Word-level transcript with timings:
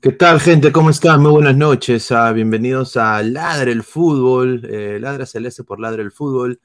¿Qué 0.00 0.12
tal, 0.12 0.40
gente? 0.40 0.72
¿Cómo 0.72 0.88
están? 0.88 1.20
Muy 1.20 1.32
buenas 1.32 1.54
noches. 1.54 2.10
Ah, 2.10 2.32
bienvenidos 2.32 2.96
a 2.96 3.22
Ladre 3.22 3.72
el 3.72 3.82
Fútbol. 3.82 4.62
Eh, 4.64 4.98
Ladra 4.98 5.26
Celeste 5.26 5.62
por 5.62 5.78
Ladre 5.78 6.02
el 6.02 6.12
Fútbol. 6.12 6.58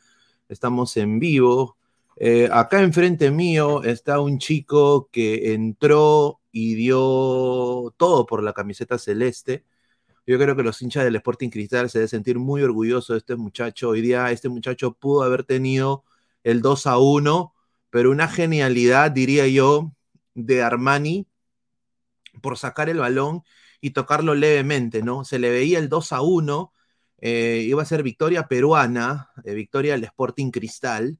Estamos 0.47 0.95
en 0.95 1.19
vivo. 1.19 1.75
Eh, 2.15 2.47
acá 2.49 2.81
enfrente 2.81 3.31
mío 3.31 3.83
está 3.83 4.21
un 4.21 4.37
chico 4.39 5.09
que 5.11 5.53
entró 5.53 6.39
y 6.53 6.75
dio 6.75 7.93
todo 7.97 8.25
por 8.25 8.41
la 8.41 8.53
camiseta 8.53 8.97
celeste. 8.97 9.65
Yo 10.25 10.37
creo 10.37 10.55
que 10.55 10.63
los 10.63 10.81
hinchas 10.81 11.03
del 11.03 11.17
Sporting 11.17 11.49
Cristal 11.49 11.89
se 11.89 11.99
deben 11.99 12.07
sentir 12.07 12.39
muy 12.39 12.61
orgullosos 12.61 13.15
de 13.15 13.17
este 13.17 13.35
muchacho. 13.35 13.89
Hoy 13.89 13.99
día 13.99 14.31
este 14.31 14.47
muchacho 14.47 14.93
pudo 14.93 15.23
haber 15.23 15.43
tenido 15.43 16.05
el 16.45 16.61
2 16.61 16.87
a 16.87 16.97
1, 16.97 17.53
pero 17.89 18.09
una 18.09 18.29
genialidad, 18.29 19.11
diría 19.11 19.47
yo, 19.47 19.91
de 20.33 20.63
Armani 20.63 21.27
por 22.41 22.57
sacar 22.57 22.89
el 22.89 22.99
balón 22.99 23.43
y 23.81 23.91
tocarlo 23.91 24.35
levemente, 24.35 25.01
¿no? 25.03 25.25
Se 25.25 25.39
le 25.39 25.49
veía 25.49 25.79
el 25.79 25.89
2 25.89 26.13
a 26.13 26.21
1, 26.21 26.73
eh, 27.19 27.65
iba 27.67 27.81
a 27.81 27.85
ser 27.85 28.03
victoria 28.03 28.47
peruana, 28.47 29.31
eh, 29.43 29.53
victoria 29.53 29.93
del 29.93 30.03
Sporting 30.05 30.51
Cristal, 30.51 31.19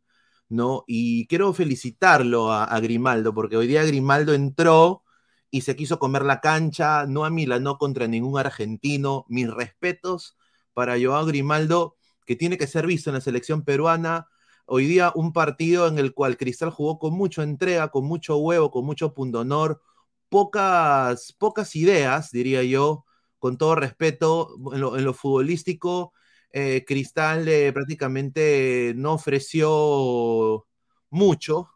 ¿no? 0.49 0.83
Y 0.87 1.27
quiero 1.27 1.53
felicitarlo 1.53 2.51
a, 2.53 2.79
Grimaldo, 2.79 3.33
porque 3.33 3.57
hoy 3.57 3.67
día 3.67 3.83
Grimaldo 3.85 4.33
entró 4.33 5.03
y 5.49 5.61
se 5.61 5.75
quiso 5.75 5.99
comer 5.99 6.23
la 6.23 6.41
cancha, 6.41 7.05
no 7.07 7.25
a 7.25 7.29
Milano 7.29 7.77
contra 7.77 8.07
ningún 8.07 8.39
argentino. 8.39 9.25
Mis 9.29 9.49
respetos 9.51 10.37
para 10.73 10.95
Joao 11.01 11.25
Grimaldo, 11.25 11.97
que 12.25 12.35
tiene 12.35 12.57
que 12.57 12.67
ser 12.67 12.87
visto 12.87 13.09
en 13.09 13.15
la 13.15 13.21
selección 13.21 13.63
peruana. 13.63 14.27
Hoy 14.65 14.85
día 14.85 15.11
un 15.15 15.33
partido 15.33 15.87
en 15.87 15.99
el 15.99 16.13
cual 16.13 16.37
Cristal 16.37 16.69
jugó 16.71 16.99
con 16.99 17.13
mucha 17.13 17.43
entrega, 17.43 17.89
con 17.89 18.05
mucho 18.05 18.37
huevo, 18.37 18.71
con 18.71 18.85
mucho 18.85 19.13
pundonor, 19.13 19.81
pocas, 20.29 21.33
pocas 21.33 21.75
ideas, 21.75 22.31
diría 22.31 22.63
yo, 22.63 23.05
con 23.39 23.57
todo 23.57 23.75
respeto, 23.75 24.55
en 24.73 24.81
lo, 24.81 24.97
en 24.97 25.03
lo 25.05 25.13
futbolístico, 25.13 26.13
eh, 26.53 26.83
Cristal 26.85 27.47
eh, 27.47 27.71
prácticamente 27.73 28.93
no 28.95 29.13
ofreció 29.13 30.67
mucho. 31.09 31.69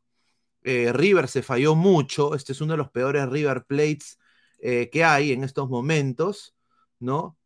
Eh, 0.64 0.92
River 0.94 1.28
se 1.28 1.44
falló 1.44 1.76
mucho. 1.76 2.36
Este 2.36 2.54
es 2.54 2.62
uno 2.62 2.74
de 2.74 2.78
los 2.78 2.92
peores 2.92 3.30
River 3.30 3.66
Plates 3.66 4.20
que 4.92 5.04
hay 5.04 5.32
en 5.32 5.44
estos 5.44 5.70
momentos, 5.70 6.56
¿no? 7.00 7.38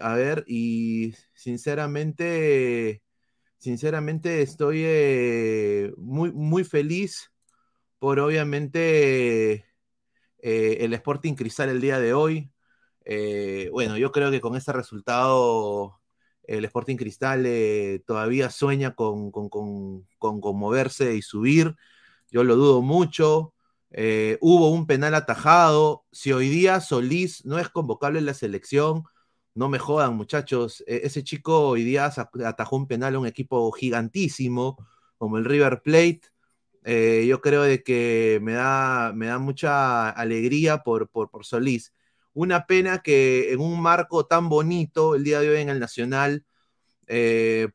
a 0.00 0.14
ver, 0.14 0.44
y 0.46 1.14
sinceramente, 1.34 3.02
sinceramente 3.62 4.42
estoy 4.42 4.82
eh, 4.84 5.92
muy, 5.96 6.32
muy 6.32 6.64
feliz 6.64 7.32
por 7.98 8.18
obviamente 8.20 9.66
el 10.42 10.92
Sporting 10.94 11.34
Cristal 11.34 11.68
el 11.70 11.80
día 11.80 12.00
de 12.00 12.14
hoy. 12.14 12.50
bueno, 13.72 13.96
yo 13.96 14.12
creo 14.12 14.30
que 14.30 14.40
con 14.40 14.56
este 14.56 14.72
resultado 14.72 16.02
el 16.44 16.64
Sporting 16.64 16.96
Cristal 16.96 17.44
eh, 17.46 18.02
todavía 18.06 18.50
sueña 18.50 18.94
con, 18.94 19.30
con, 19.30 19.48
con, 19.48 20.06
con, 20.18 20.58
moverse 20.58 21.14
y 21.14 21.22
subir. 21.22 21.76
Yo 22.30 22.44
lo 22.44 22.56
dudo 22.56 22.82
mucho. 22.82 23.54
Eh, 23.90 24.38
hubo 24.40 24.70
un 24.70 24.86
penal 24.86 25.14
atajado. 25.14 26.04
Si 26.12 26.32
hoy 26.32 26.48
día 26.48 26.80
Solís 26.80 27.44
no 27.44 27.58
es 27.58 27.68
convocable 27.68 28.18
en 28.18 28.26
la 28.26 28.34
selección, 28.34 29.04
no 29.54 29.68
me 29.68 29.78
jodan, 29.78 30.16
muchachos. 30.16 30.82
E 30.86 31.02
ese 31.04 31.22
chico 31.24 31.68
hoy 31.68 31.84
día 31.84 32.06
atajó 32.44 32.76
un 32.76 32.86
penal 32.86 33.14
a 33.14 33.18
un 33.18 33.26
equipo 33.26 33.70
gigantísimo 33.72 34.78
como 35.18 35.38
el 35.38 35.44
River 35.44 35.82
Plate. 35.82 36.22
Eh, 36.84 37.26
yo 37.28 37.40
creo 37.40 37.62
de 37.62 37.82
que 37.82 38.40
me 38.42 38.54
da, 38.54 39.12
me 39.14 39.26
da 39.26 39.38
mucha 39.38 40.10
alegría 40.10 40.78
por, 40.82 41.08
por, 41.08 41.30
por 41.30 41.44
Solís. 41.44 41.92
Una 42.34 42.66
pena 42.66 43.02
que 43.02 43.52
en 43.52 43.60
un 43.60 43.80
marco 43.80 44.26
tan 44.26 44.48
bonito 44.48 45.14
el 45.14 45.24
día 45.24 45.40
de 45.40 45.50
hoy 45.50 45.60
en 45.60 45.68
el 45.68 45.80
Nacional 45.80 46.44
eh, 47.06 47.68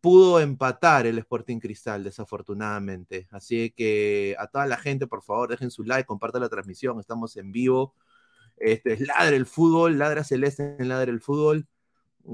pudo 0.00 0.40
empatar 0.40 1.06
el 1.06 1.18
Sporting 1.18 1.60
Cristal, 1.60 2.04
desafortunadamente. 2.04 3.28
Así 3.30 3.70
que 3.76 4.34
a 4.38 4.48
toda 4.48 4.66
la 4.66 4.76
gente, 4.76 5.06
por 5.06 5.22
favor, 5.22 5.48
dejen 5.50 5.70
su 5.70 5.84
like, 5.84 6.06
compartan 6.06 6.42
la 6.42 6.48
transmisión, 6.48 6.98
estamos 7.00 7.36
en 7.36 7.52
vivo. 7.52 7.94
Este 8.56 8.92
es 8.92 9.00
Ladre 9.00 9.36
el 9.36 9.46
Fútbol, 9.46 9.98
Ladra 9.98 10.24
Celeste 10.24 10.76
en 10.78 10.88
Ladre 10.88 11.10
el 11.10 11.20
Fútbol. 11.20 11.66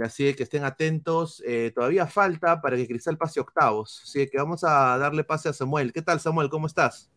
Así 0.00 0.34
que 0.34 0.42
estén 0.42 0.64
atentos. 0.64 1.42
Eh, 1.46 1.72
todavía 1.74 2.06
falta 2.06 2.60
para 2.60 2.76
que 2.76 2.86
Cristal 2.86 3.16
pase 3.16 3.40
octavos. 3.40 4.02
Así 4.04 4.28
que 4.28 4.38
vamos 4.38 4.64
a 4.64 4.98
darle 4.98 5.24
pase 5.24 5.48
a 5.48 5.52
Samuel. 5.52 5.92
¿Qué 5.92 6.02
tal, 6.02 6.20
Samuel? 6.20 6.50
¿Cómo 6.50 6.66
estás? 6.66 7.10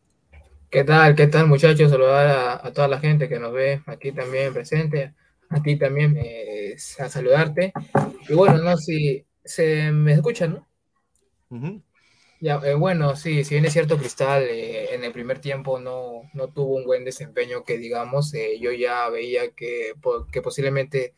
¿Qué 0.69 0.86
tal? 0.86 1.15
¿Qué 1.15 1.27
tal, 1.27 1.48
muchachos? 1.48 1.92
Saludar 1.92 2.27
a, 2.27 2.68
a, 2.68 2.71
toda 2.71 2.88
la 2.88 3.00
gente 3.00 3.27
que 3.27 3.39
nos 3.39 3.51
ve 3.51 3.81
aquí 3.88 4.13
también 4.13 4.53
presente. 4.53 5.13
A 5.50 5.62
ti 5.62 5.75
también, 5.75 6.15
eh, 6.18 6.77
a 7.00 7.09
saludarte. 7.09 7.74
Y 8.30 8.33
bueno, 8.33 8.57
no 8.59 8.77
si 8.77 9.25
se 9.44 9.92
me 9.92 10.13
escuchan, 10.13 10.53
¿no? 10.53 10.68
Uh 11.50 11.57
-huh. 11.57 11.81
Ya, 12.41 12.59
eh, 12.65 12.73
bueno, 12.73 13.15
sí, 13.15 13.43
si 13.43 13.53
bien 13.53 13.65
es 13.65 13.73
cierto, 13.73 13.97
Cristal 13.99 14.43
eh, 14.49 14.95
en 14.95 15.03
el 15.03 15.11
primer 15.11 15.39
tiempo 15.39 15.79
no, 15.79 16.23
no, 16.33 16.47
tuvo 16.51 16.75
un 16.75 16.85
buen 16.85 17.05
desempeño, 17.05 17.63
que 17.63 17.77
digamos, 17.77 18.33
eh, 18.33 18.57
yo 18.59 18.71
ya 18.71 19.07
veía 19.09 19.51
que, 19.51 19.93
que 20.31 20.41
posiblemente 20.41 21.13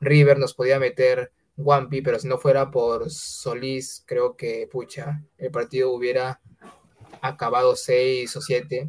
River 0.00 0.38
nos 0.38 0.54
podía 0.54 0.78
meter 0.78 1.32
Wampi, 1.56 2.02
pero 2.02 2.18
si 2.18 2.28
no 2.28 2.38
fuera 2.38 2.70
por 2.70 3.10
Solís, 3.10 4.04
creo 4.06 4.36
que, 4.36 4.68
pucha, 4.70 5.22
el 5.38 5.50
partido 5.50 5.90
hubiera 5.92 6.40
acabado 7.22 7.76
6 7.76 8.36
o 8.36 8.40
7. 8.42 8.88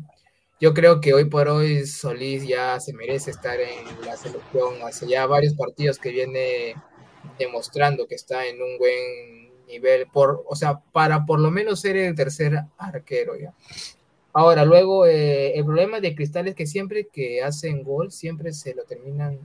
Yo 0.62 0.74
creo 0.74 1.02
que 1.02 1.14
hoy 1.14 1.26
por 1.26 1.48
hoy 1.50 1.86
Solís 1.88 2.48
ya 2.48 2.80
se 2.82 2.94
merece 2.94 3.32
estar 3.32 3.60
en 3.62 3.86
la 4.06 4.18
selección. 4.18 4.76
Hace 4.84 5.08
ya 5.08 5.26
varios 5.28 5.56
partidos 5.56 6.00
que 6.00 6.12
viene 6.12 6.76
demostrando 7.40 8.08
que 8.08 8.16
está 8.16 8.46
en 8.48 8.62
un 8.62 8.78
buen 8.78 9.49
nivel, 9.70 10.08
por, 10.08 10.44
o 10.48 10.56
sea, 10.56 10.80
para 10.92 11.26
por 11.26 11.40
lo 11.40 11.52
menos 11.52 11.80
ser 11.80 11.96
el 11.96 12.16
tercer 12.16 12.60
arquero 12.78 13.38
ya. 13.38 13.54
Ahora, 14.34 14.64
luego, 14.66 15.06
eh, 15.06 15.58
el 15.58 15.66
problema 15.66 16.00
de 16.00 16.16
Cristal 16.16 16.48
es 16.48 16.56
que 16.56 16.68
siempre 16.68 17.08
que 17.12 17.42
hacen 17.42 17.84
gol, 17.84 18.12
siempre 18.12 18.54
se 18.54 18.76
lo 18.76 18.84
terminan 18.84 19.40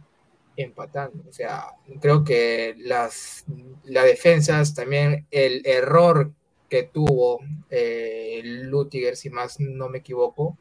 empatando. 0.56 1.24
O 1.28 1.32
sea, 1.32 1.66
creo 2.00 2.22
que 2.22 2.74
las, 2.78 3.44
las 3.84 4.04
defensas, 4.04 4.74
también 4.74 5.26
el 5.30 5.62
error 5.64 6.32
que 6.68 6.82
tuvo 6.84 7.40
eh, 7.70 8.40
Lutiger, 8.44 9.16
si 9.16 9.30
más 9.30 9.58
no 9.58 9.88
me 9.88 9.98
equivoco. 9.98 10.58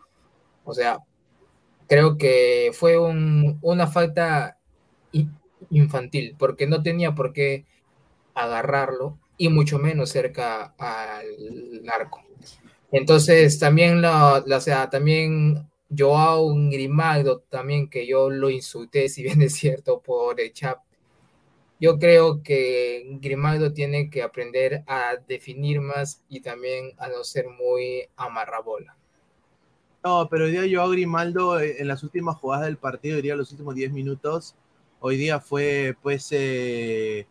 O 0.64 0.74
sea, 0.74 1.00
creo 1.88 2.18
que 2.18 2.72
fue 2.74 2.98
un, 2.98 3.60
una 3.62 3.88
falta 3.88 4.58
infantil, 5.70 6.36
porque 6.38 6.68
no 6.68 6.82
tenía 6.82 7.14
por 7.14 7.34
qué 7.34 7.66
agarrarlo 8.34 9.20
y 9.38 9.50
mucho 9.50 9.80
menos 9.80 10.10
cerca 10.10 10.74
al 10.78 11.90
arco. 11.92 12.22
Entonces, 12.92 13.58
también, 13.60 14.02
la, 14.02 14.44
la, 14.46 14.58
o 14.58 14.62
sea, 14.62 14.90
también 14.90 15.68
Joao 15.96 16.54
Grimaldo, 16.70 17.40
también 17.50 17.90
que 17.90 18.08
yo 18.08 18.30
lo 18.30 18.50
insulté, 18.50 19.10
si 19.10 19.24
bien 19.24 19.42
es 19.42 19.54
cierto, 19.54 20.02
por 20.02 20.40
el 20.40 20.54
yo 21.80 22.00
creo 22.00 22.42
que 22.44 23.04
Grimaldo 23.20 23.74
tiene 23.74 24.10
que 24.10 24.24
aprender 24.24 24.84
a 24.88 25.18
definir 25.28 25.82
más 25.82 26.24
y 26.30 26.40
también 26.40 26.94
a 26.98 27.10
no 27.10 27.26
ser 27.26 27.50
muy 27.50 28.08
amarrabola. 28.16 28.96
No, 30.02 30.30
pero 30.30 30.46
hoy 30.46 30.52
día 30.52 30.66
yo 30.66 30.82
a 30.82 30.88
Grimaldo 30.88 31.60
eh, 31.60 31.78
en 31.80 31.90
las 31.90 32.04
últimas 32.04 32.38
jugadas 32.38 32.68
del 32.68 32.78
partido, 32.78 33.18
diría 33.18 33.36
los 33.36 33.52
últimos 33.52 33.76
10 33.76 33.92
minutos, 33.92 34.56
hoy 35.02 35.18
día 35.18 35.42
fue, 35.42 35.98
pues, 36.02 36.28
eh, 36.32 37.28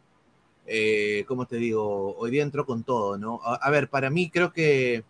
eh, 0.67 1.25
¿cómo 1.27 1.47
te 1.47 1.57
digo? 1.57 2.17
Hoy 2.17 2.31
día 2.31 2.43
entró 2.43 2.67
con 2.67 2.83
todo, 2.85 3.19
¿no? 3.19 3.41
A, 3.43 3.71
ver, 3.71 3.89
para 3.89 4.11
mí 4.11 4.31
creo 4.31 4.53
que, 4.53 5.05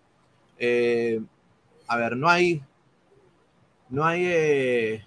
eh, 0.58 1.20
a 1.86 1.96
ver, 1.96 2.16
no 2.16 2.28
hay, 2.28 2.62
no 3.90 4.04
hay, 4.04 4.22
eh, 4.26 5.04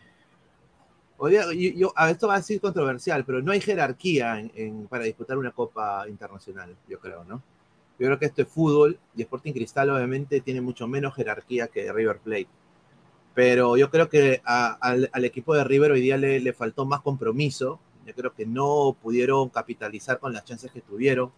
Oye, 1.18 1.40
yo, 1.58 1.72
yo, 1.78 1.94
a 1.96 2.10
esto 2.10 2.28
va 2.28 2.36
a 2.36 2.42
ser 2.42 2.60
controversial, 2.60 3.24
pero 3.24 3.42
no 3.42 3.52
hay 3.54 3.62
jerarquía 3.62 4.50
para 4.90 5.06
disputar 5.06 5.38
una 5.38 5.52
Copa 5.52 6.06
Internacional, 6.10 6.76
yo 6.90 7.00
creo, 7.00 7.24
¿no? 7.24 7.42
Yo 7.98 8.08
creo 8.08 8.20
que 8.20 8.26
esto 8.26 8.42
es 8.42 8.50
fútbol 8.50 9.00
y 9.16 9.22
Sporting 9.22 9.54
Cristal 9.54 9.90
obviamente 9.90 10.42
tiene 10.42 10.60
mucho 10.60 10.88
menos 10.88 11.16
jerarquía 11.16 11.68
que 11.68 11.92
River 11.94 12.18
Plate. 12.20 12.48
Pero 13.34 13.78
yo 13.78 13.90
creo 13.90 14.10
que 14.10 14.42
al, 14.46 15.10
al, 15.12 15.26
equipo 15.26 15.56
de 15.56 15.64
River 15.64 15.92
hoy 15.92 16.02
día 16.02 16.18
le, 16.18 16.40
le, 16.40 16.54
faltó 16.54 16.86
más 16.86 17.02
compromiso. 17.02 17.80
Yo 18.06 18.14
creo 18.14 18.34
que 18.34 18.46
no 18.46 18.96
pudieron 19.02 19.50
capitalizar 19.50 20.20
con 20.20 20.34
las 20.34 20.46
chances 20.46 20.72
que 20.72 20.82
tuvieron. 20.82 21.32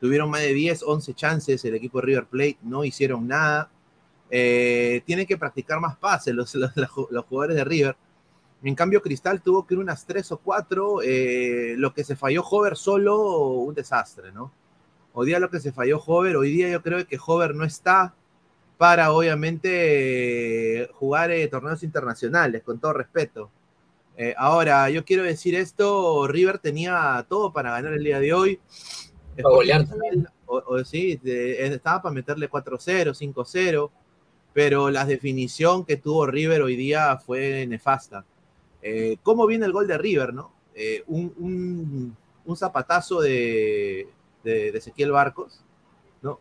Tuvieron 0.00 0.30
más 0.30 0.40
de 0.40 0.52
10, 0.52 0.82
11 0.82 1.14
chances 1.14 1.64
el 1.64 1.74
equipo 1.74 2.00
de 2.00 2.06
River 2.06 2.26
Plate, 2.26 2.58
no 2.62 2.84
hicieron 2.84 3.26
nada. 3.26 3.70
Eh, 4.30 5.02
tienen 5.06 5.26
que 5.26 5.36
practicar 5.36 5.80
más 5.80 5.96
pases 5.96 6.34
los, 6.34 6.54
los, 6.54 7.24
jugadores 7.26 7.56
de 7.56 7.64
River 7.64 7.96
en 8.64 8.74
cambio, 8.74 9.02
Cristal 9.02 9.42
tuvo 9.42 9.66
que 9.66 9.74
ir 9.74 9.80
unas 9.80 10.06
tres 10.06 10.32
o 10.32 10.38
cuatro. 10.38 11.02
Eh, 11.02 11.74
lo 11.76 11.92
que 11.92 12.02
se 12.02 12.16
falló 12.16 12.42
Hover 12.42 12.76
solo, 12.76 13.48
un 13.48 13.74
desastre, 13.74 14.32
¿no? 14.32 14.52
Hoy 15.12 15.26
día 15.26 15.38
lo 15.38 15.50
que 15.50 15.60
se 15.60 15.70
falló 15.70 15.98
Hover, 15.98 16.36
hoy 16.36 16.50
día 16.50 16.70
yo 16.70 16.82
creo 16.82 17.06
que 17.06 17.18
Hover 17.24 17.54
no 17.54 17.64
está. 17.64 18.14
para 18.78 19.12
obviamente 19.12 20.90
jugar 20.94 21.30
torneos 21.50 21.82
internacionales, 21.84 22.62
con 22.62 22.78
todo 22.80 22.92
respeto. 22.94 23.50
Ahora, 24.36 24.90
yo 24.90 25.04
quiero 25.04 25.22
decir 25.22 25.54
esto, 25.54 26.26
River 26.26 26.58
tenía 26.58 27.24
todo 27.28 27.52
para 27.52 27.70
ganar 27.72 27.92
el 27.92 28.04
día 28.04 28.20
de 28.20 28.32
hoy. 28.32 28.60
Para 29.36 29.86
O, 30.46 30.84
sí, 30.84 31.20
estaba 31.24 32.02
para 32.02 32.14
meterle 32.14 32.48
4-0, 32.48 33.34
5-0, 33.34 33.90
pero 34.52 34.90
la 34.90 35.04
definición 35.04 35.84
que 35.84 35.96
tuvo 35.96 36.26
River 36.26 36.62
hoy 36.62 36.76
día 36.76 37.16
fue 37.18 37.66
nefasta. 37.66 38.24
¿Cómo 39.22 39.46
viene 39.46 39.66
el 39.66 39.72
gol 39.72 39.86
de 39.88 39.98
River, 39.98 40.32
no? 40.34 40.52
un, 41.06 42.16
un 42.44 42.56
zapatazo 42.56 43.20
de, 43.20 44.08
de, 44.42 44.68
Ezequiel 44.68 45.10
Barcos, 45.10 45.60
¿no? 46.22 46.38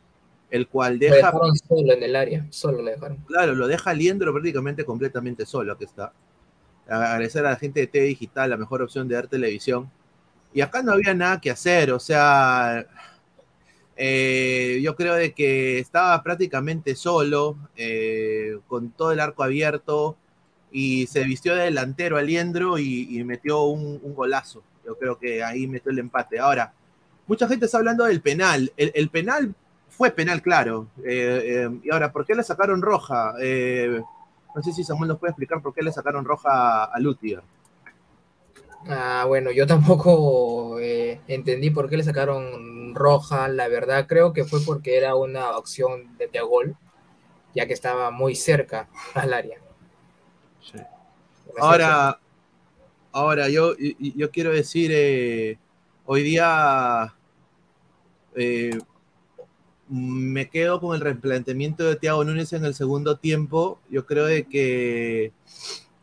El 0.50 0.68
cual 0.68 1.00
deja. 1.00 1.32
Lo 1.32 1.56
solo 1.56 1.94
en 1.94 2.04
el 2.04 2.16
área, 2.16 2.46
solo 2.50 2.82
lo 2.82 2.92
dejaron. 2.92 3.18
Claro, 3.26 3.56
lo 3.56 3.68
deja 3.68 3.94
Liendro 3.94 4.32
prácticamente 4.32 4.86
completamente 4.86 5.46
solo, 5.46 5.74
aquí 5.74 5.86
está. 5.86 6.14
Agradecer 6.88 7.46
a 7.46 7.52
la 7.52 7.56
gente 7.56 7.82
de 7.82 7.88
T 7.88 8.02
Digital, 8.02 8.50
la 8.50 8.58
mejor 8.58 8.82
opción 8.82 9.08
de 9.08 9.16
dar 9.16 9.28
televisión. 9.28 9.90
Y 10.54 10.62
acá 10.62 10.84
no 10.84 10.94
había 10.94 11.14
nada 11.14 11.42
que 11.42 11.52
hacer, 11.52 11.92
o 11.92 12.00
sea. 12.00 12.86
Eh, 13.96 14.80
yo 14.84 14.96
creo 14.96 15.14
de 15.14 15.34
que 15.34 15.80
estaba 15.80 16.22
prácticamente 16.24 16.96
solo, 16.96 17.58
eh, 17.76 18.58
con 18.68 18.90
todo 18.92 19.12
el 19.12 19.20
arco 19.20 19.44
abierto, 19.44 20.18
y 20.72 21.06
se 21.08 21.24
vistió 21.24 21.56
de 21.56 21.66
delantero 21.66 22.18
Aliendro 22.18 22.80
y, 22.80 23.18
y 23.18 23.24
metió 23.24 23.64
un, 23.64 24.00
golazo. 24.16 24.64
Yo 24.86 24.98
creo 24.98 25.20
que 25.20 25.44
ahí 25.44 25.68
metió 25.68 25.92
el 25.92 26.00
empate. 26.00 26.40
Ahora, 26.40 26.74
mucha 27.28 27.48
gente 27.48 27.66
está 27.66 27.78
hablando 27.78 28.06
del 28.06 28.22
penal. 28.22 28.74
El, 28.76 29.10
penal 29.10 29.54
fue 29.90 30.12
penal, 30.12 30.42
claro. 30.42 30.88
Eh, 31.06 31.70
y 31.84 31.92
ahora, 31.92 32.12
¿por 32.12 32.26
qué 32.26 32.34
le 32.34 32.44
sacaron 32.44 32.82
roja? 32.82 33.36
Eh, 34.54 34.56
no 34.56 34.64
sé 34.64 34.72
si 34.72 34.84
Samuel 34.84 35.10
nos 35.10 35.20
puede 35.20 35.32
explicar 35.32 35.62
por 35.62 35.74
qué 35.74 35.82
le 35.82 35.92
sacaron 35.92 36.26
roja 36.26 36.86
a 36.86 37.00
Lutiger. 37.00 37.44
Ah, 38.88 39.26
bueno, 39.28 39.52
yo 39.52 39.66
tampoco 39.66 40.78
entendí 40.80 41.70
por 41.70 41.90
qué 41.90 41.98
le 41.98 42.04
sacaron 42.04 42.94
roja. 42.94 43.48
La 43.48 43.68
verdad, 43.68 44.08
creo 44.08 44.34
que 44.34 44.44
fue 44.44 44.60
porque 44.66 44.98
era 44.98 45.16
una 45.16 45.58
opción 45.58 46.18
de, 46.18 46.42
gol, 46.42 46.76
ya 47.56 47.66
que 47.66 47.74
estaba 47.74 48.12
muy 48.12 48.36
cerca 48.36 48.90
al 49.14 49.34
área. 49.34 49.58
Ahora, 51.60 52.20
Ahora, 53.16 53.48
yo, 53.48 53.76
yo 54.00 54.32
quiero 54.32 54.52
decir, 54.52 54.90
eh, 54.92 55.60
hoy 56.04 56.24
día 56.24 57.14
eh, 58.36 58.80
me 59.94 60.50
quedo 60.50 60.80
con 60.82 60.96
el 60.96 61.02
replanteamiento 61.02 61.84
de 61.84 61.96
Thiago 61.96 62.24
Núñez 62.24 62.54
en 62.54 62.66
el 62.66 62.74
segundo 62.74 63.18
tiempo. 63.18 63.80
Yo 63.90 64.06
creo 64.06 64.26
de 64.26 64.46
que 64.46 65.32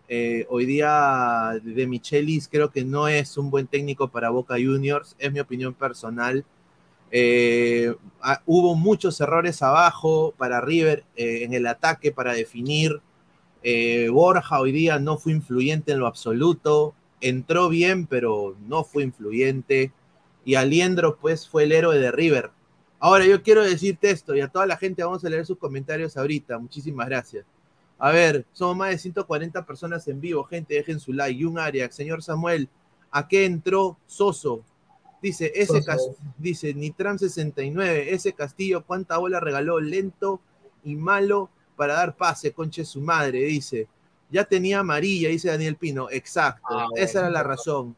eh, 0.08 0.46
hoy 0.48 0.66
día 0.66 1.60
de 1.62 1.86
Michelis 1.86 2.48
creo 2.48 2.70
que 2.70 2.84
no 2.84 3.08
es 3.08 3.36
un 3.36 3.50
buen 3.50 3.66
técnico 3.66 4.08
para 4.08 4.30
Boca 4.30 4.54
Juniors, 4.54 5.16
es 5.18 5.32
mi 5.32 5.40
opinión 5.40 5.74
personal. 5.74 6.44
hubo 8.46 8.74
muchos 8.76 9.20
errores 9.20 9.62
abajo 9.62 10.34
para 10.38 10.60
River 10.60 11.04
en 11.16 11.54
el 11.54 11.66
ataque 11.66 12.12
para 12.12 12.32
definir. 12.32 13.00
Borja 14.12 14.60
hoy 14.60 14.72
día 14.72 14.98
no 14.98 15.18
fue 15.18 15.32
influyente 15.32 15.92
en 15.92 15.98
lo 15.98 16.06
absoluto 16.06 16.94
entró 17.20 17.68
bien, 17.68 18.06
pero 18.06 18.56
no 18.66 18.84
fue 18.84 19.04
influyente. 19.04 19.92
Y 20.44 20.54
Aliendro, 20.54 21.16
pues, 21.16 21.48
fue 21.48 21.64
el 21.64 21.72
héroe 21.72 21.98
de 21.98 22.10
River. 22.10 22.50
Ahora, 23.00 23.24
yo 23.24 23.42
quiero 23.42 23.64
decirte 23.64 24.10
esto, 24.10 24.36
y 24.36 24.40
a 24.40 24.48
toda 24.48 24.66
la 24.66 24.76
gente 24.76 25.02
vamos 25.02 25.24
a 25.24 25.28
leer 25.28 25.44
sus 25.44 25.58
comentarios 25.58 26.16
ahorita. 26.16 26.58
Muchísimas 26.58 27.08
gracias. 27.08 27.44
A 27.98 28.12
ver, 28.12 28.46
somos 28.52 28.76
más 28.76 28.90
de 28.90 28.98
140 28.98 29.66
personas 29.66 30.06
en 30.06 30.20
vivo. 30.20 30.44
Gente, 30.44 30.74
dejen 30.74 31.00
su 31.00 31.12
like. 31.12 31.40
Y 31.40 31.44
un 31.44 31.58
área, 31.58 31.90
señor 31.90 32.22
Samuel, 32.22 32.68
¿a 33.10 33.26
qué 33.26 33.44
entró 33.44 33.96
Soso? 34.06 34.62
Dice, 35.20 35.52
ese 35.54 35.82
dice 36.38 36.72
Nitram 36.72 37.18
69, 37.18 38.14
ese 38.14 38.32
Castillo, 38.32 38.84
¿cuánta 38.86 39.18
bola 39.18 39.40
regaló? 39.40 39.80
Lento 39.80 40.40
y 40.84 40.94
malo 40.94 41.50
para 41.76 41.94
dar 41.94 42.16
pase, 42.16 42.52
conche 42.52 42.84
su 42.84 43.00
madre, 43.00 43.40
dice 43.40 43.88
ya 44.30 44.44
tenía 44.44 44.80
amarilla, 44.80 45.28
dice 45.28 45.48
Daniel 45.48 45.76
Pino. 45.76 46.08
Exacto, 46.10 46.78
ah, 46.78 46.88
esa 46.94 47.20
era 47.20 47.30
la 47.30 47.42
razón. 47.42 47.96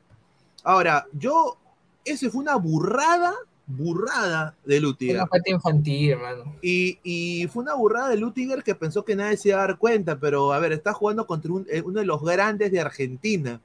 Ahora, 0.64 1.06
yo, 1.12 1.59
ese 2.04 2.30
fue 2.30 2.40
una 2.40 2.56
burrada, 2.56 3.35
burrada 3.66 4.57
de 4.64 4.81
Lutiger. 4.81 5.16
Una 5.16 5.28
infantil, 5.47 6.11
hermano. 6.11 6.57
Y, 6.62 7.47
fue 7.52 7.62
una 7.62 7.75
burrada 7.75 8.09
de 8.09 8.16
Lutiger 8.16 8.62
que 8.62 8.75
pensó 8.75 9.04
que 9.04 9.16
nadie 9.16 9.37
se 9.37 9.50
iba 9.50 9.59
a 9.59 9.66
dar 9.66 9.78
cuenta, 9.78 10.19
pero 10.19 10.52
a 10.52 10.59
ver, 10.59 10.73
está 10.73 10.92
jugando 10.92 11.26
contra 11.26 11.50
eh, 11.69 11.83
uno 11.83 12.00
de 12.00 12.07
los 12.07 12.23
grandes 12.23 12.73
de 12.73 12.81
Argentina. 12.81 13.61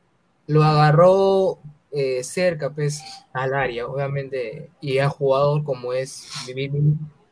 Lo 0.48 0.63
agarró 0.63 1.60
eh, 1.92 2.24
cerca, 2.24 2.70
pues, 2.70 3.01
al 3.34 3.54
área, 3.54 3.88
obviamente, 3.88 4.70
y 4.82 5.00
a 5.00 5.10
jugador 5.10 5.63
como 5.63 5.94
es, 5.94 6.30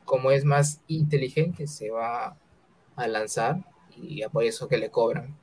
como 0.03 0.31
es 0.31 0.45
más 0.45 0.81
inteligente, 0.87 1.67
se 1.67 1.91
va 1.91 2.37
a 2.95 3.07
lanzar 3.07 3.63
y 3.97 4.23
por 4.27 4.43
eso 4.43 4.67
que 4.67 4.77
le 4.77 4.89
cobran 4.89 5.35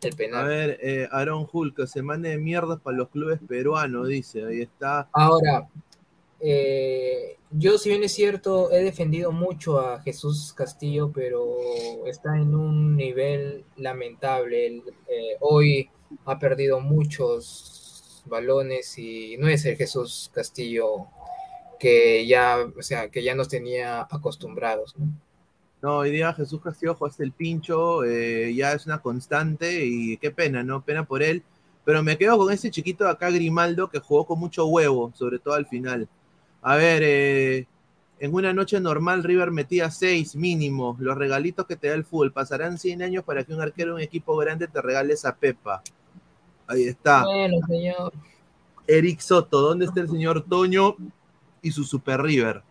el 0.00 0.14
penal. 0.14 0.44
A 0.44 0.48
ver, 0.48 0.78
eh, 0.80 1.08
Aaron 1.10 1.46
Hulk, 1.50 1.86
se 1.86 2.02
mande 2.02 2.30
de 2.30 2.38
mierda 2.38 2.76
para 2.78 2.96
los 2.96 3.08
clubes 3.08 3.40
peruanos, 3.46 4.08
dice, 4.08 4.44
ahí 4.44 4.62
está. 4.62 5.08
Ahora, 5.12 5.68
eh, 6.40 7.36
yo 7.50 7.78
si 7.78 7.88
bien 7.88 8.04
es 8.04 8.12
cierto, 8.12 8.70
he 8.70 8.82
defendido 8.82 9.32
mucho 9.32 9.80
a 9.80 10.00
Jesús 10.02 10.52
Castillo, 10.52 11.10
pero 11.12 11.56
está 12.06 12.36
en 12.36 12.54
un 12.54 12.96
nivel 12.96 13.64
lamentable. 13.76 14.82
Eh, 15.08 15.36
hoy 15.40 15.90
ha 16.24 16.38
perdido 16.38 16.80
muchos 16.80 18.22
balones 18.26 18.98
y 18.98 19.36
no 19.38 19.48
es 19.48 19.64
el 19.64 19.76
Jesús 19.76 20.30
Castillo 20.32 21.06
que 21.78 22.26
ya, 22.26 22.58
o 22.76 22.82
sea, 22.82 23.08
que 23.08 23.22
ya 23.22 23.34
nos 23.34 23.48
tenía 23.48 24.06
acostumbrados, 24.10 24.96
¿no? 24.98 25.06
No, 25.80 25.98
hoy 25.98 26.10
día 26.10 26.34
Jesús 26.34 26.60
Castillo 26.60 26.96
hasta 27.06 27.22
el 27.22 27.30
pincho, 27.30 28.02
eh, 28.02 28.52
ya 28.52 28.72
es 28.72 28.84
una 28.86 28.98
constante 29.00 29.84
y 29.84 30.16
qué 30.16 30.32
pena, 30.32 30.64
¿no? 30.64 30.84
Pena 30.84 31.06
por 31.06 31.22
él. 31.22 31.44
Pero 31.84 32.02
me 32.02 32.18
quedo 32.18 32.36
con 32.36 32.52
ese 32.52 32.70
chiquito 32.70 33.04
de 33.04 33.10
acá, 33.10 33.30
Grimaldo, 33.30 33.88
que 33.88 34.00
jugó 34.00 34.26
con 34.26 34.40
mucho 34.40 34.66
huevo, 34.66 35.12
sobre 35.14 35.38
todo 35.38 35.54
al 35.54 35.66
final. 35.66 36.08
A 36.62 36.76
ver, 36.76 37.02
eh, 37.04 37.66
en 38.20 38.34
una 38.34 38.52
noche 38.52 38.80
normal 38.80 39.22
River 39.22 39.50
metía 39.50 39.90
seis 39.90 40.34
mínimo. 40.34 40.96
Los 40.98 41.16
regalitos 41.16 41.66
que 41.66 41.76
te 41.76 41.88
da 41.88 41.94
el 41.94 42.04
fútbol. 42.04 42.32
Pasarán 42.32 42.78
100 42.78 43.02
años 43.02 43.24
para 43.24 43.44
que 43.44 43.54
un 43.54 43.60
arquero 43.60 43.90
de 43.90 43.94
un 43.96 44.00
equipo 44.02 44.36
grande 44.36 44.66
te 44.66 44.82
regale 44.82 45.14
esa 45.14 45.34
pepa. 45.34 45.82
Ahí 46.66 46.84
está. 46.84 47.24
Bueno, 47.24 47.58
señor. 47.66 48.12
Eric 48.86 49.20
Soto, 49.20 49.60
¿dónde 49.60 49.84
está 49.84 50.00
el 50.00 50.08
señor 50.08 50.44
Toño 50.48 50.96
y 51.62 51.70
su 51.70 51.84
Super 51.84 52.22
River? 52.22 52.62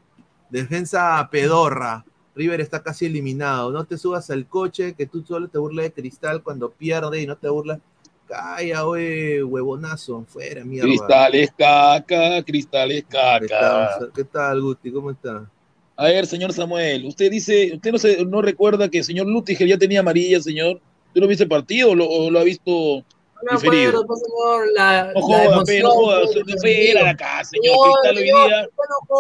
Defensa 0.50 1.28
pedorra. 1.32 2.06
River 2.36 2.62
está 2.62 2.84
casi 2.84 3.06
eliminado. 3.06 3.72
No 3.72 3.86
te 3.86 3.98
subas 3.98 4.30
al 4.30 4.48
coche, 4.48 4.94
que 4.94 5.08
tú 5.08 5.24
solo 5.24 5.48
te 5.48 5.58
burlas 5.58 5.86
de 5.86 5.94
cristal 5.94 6.44
cuando 6.44 6.70
pierde 6.70 7.22
y 7.22 7.28
no 7.28 7.36
te 7.38 7.50
burlas. 7.50 7.80
Calla, 8.28 8.86
oye, 8.86 9.44
huevonazo, 9.44 10.26
fuera, 10.28 10.66
mierda. 10.66 10.88
Cristal 10.88 11.36
es 11.36 11.52
caca, 11.58 12.44
cristal 12.44 12.92
es 12.92 13.06
caca. 13.06 14.00
¿Qué 14.14 14.24
tal, 14.26 14.62
Guti? 14.62 14.92
¿Cómo 14.92 15.12
está? 15.12 15.50
A 15.96 16.06
ver, 16.06 16.28
señor 16.28 16.54
Samuel, 16.54 17.06
usted 17.06 17.32
dice, 17.32 17.72
usted 17.74 17.92
no, 17.92 17.98
se, 17.98 18.26
no 18.26 18.42
recuerda 18.42 18.90
que 18.90 19.00
el 19.00 19.04
señor 19.04 19.28
Lutiger 19.28 19.68
ya 19.68 19.78
tenía 19.78 20.02
amarilla, 20.02 20.40
señor. 20.42 20.80
¿Usted 21.08 21.22
no 21.22 21.28
viste 21.28 21.48
partido 21.48 21.92
o 21.92 22.30
lo 22.30 22.40
ha 22.40 22.44
visto 22.44 23.04
no 23.44 23.58
diferido. 23.58 24.02
Acuerdo, 24.02 24.16
señor, 24.16 24.68
la, 24.74 25.14
no 25.14 25.22
jodas, 25.22 25.68
no 25.82 25.92
jodas, 25.92 26.30
era 26.64 27.10
acá, 27.10 27.44
señor. 27.44 27.76
Cristal 28.04 28.18
hoy 28.18 28.24
día, 28.24 28.70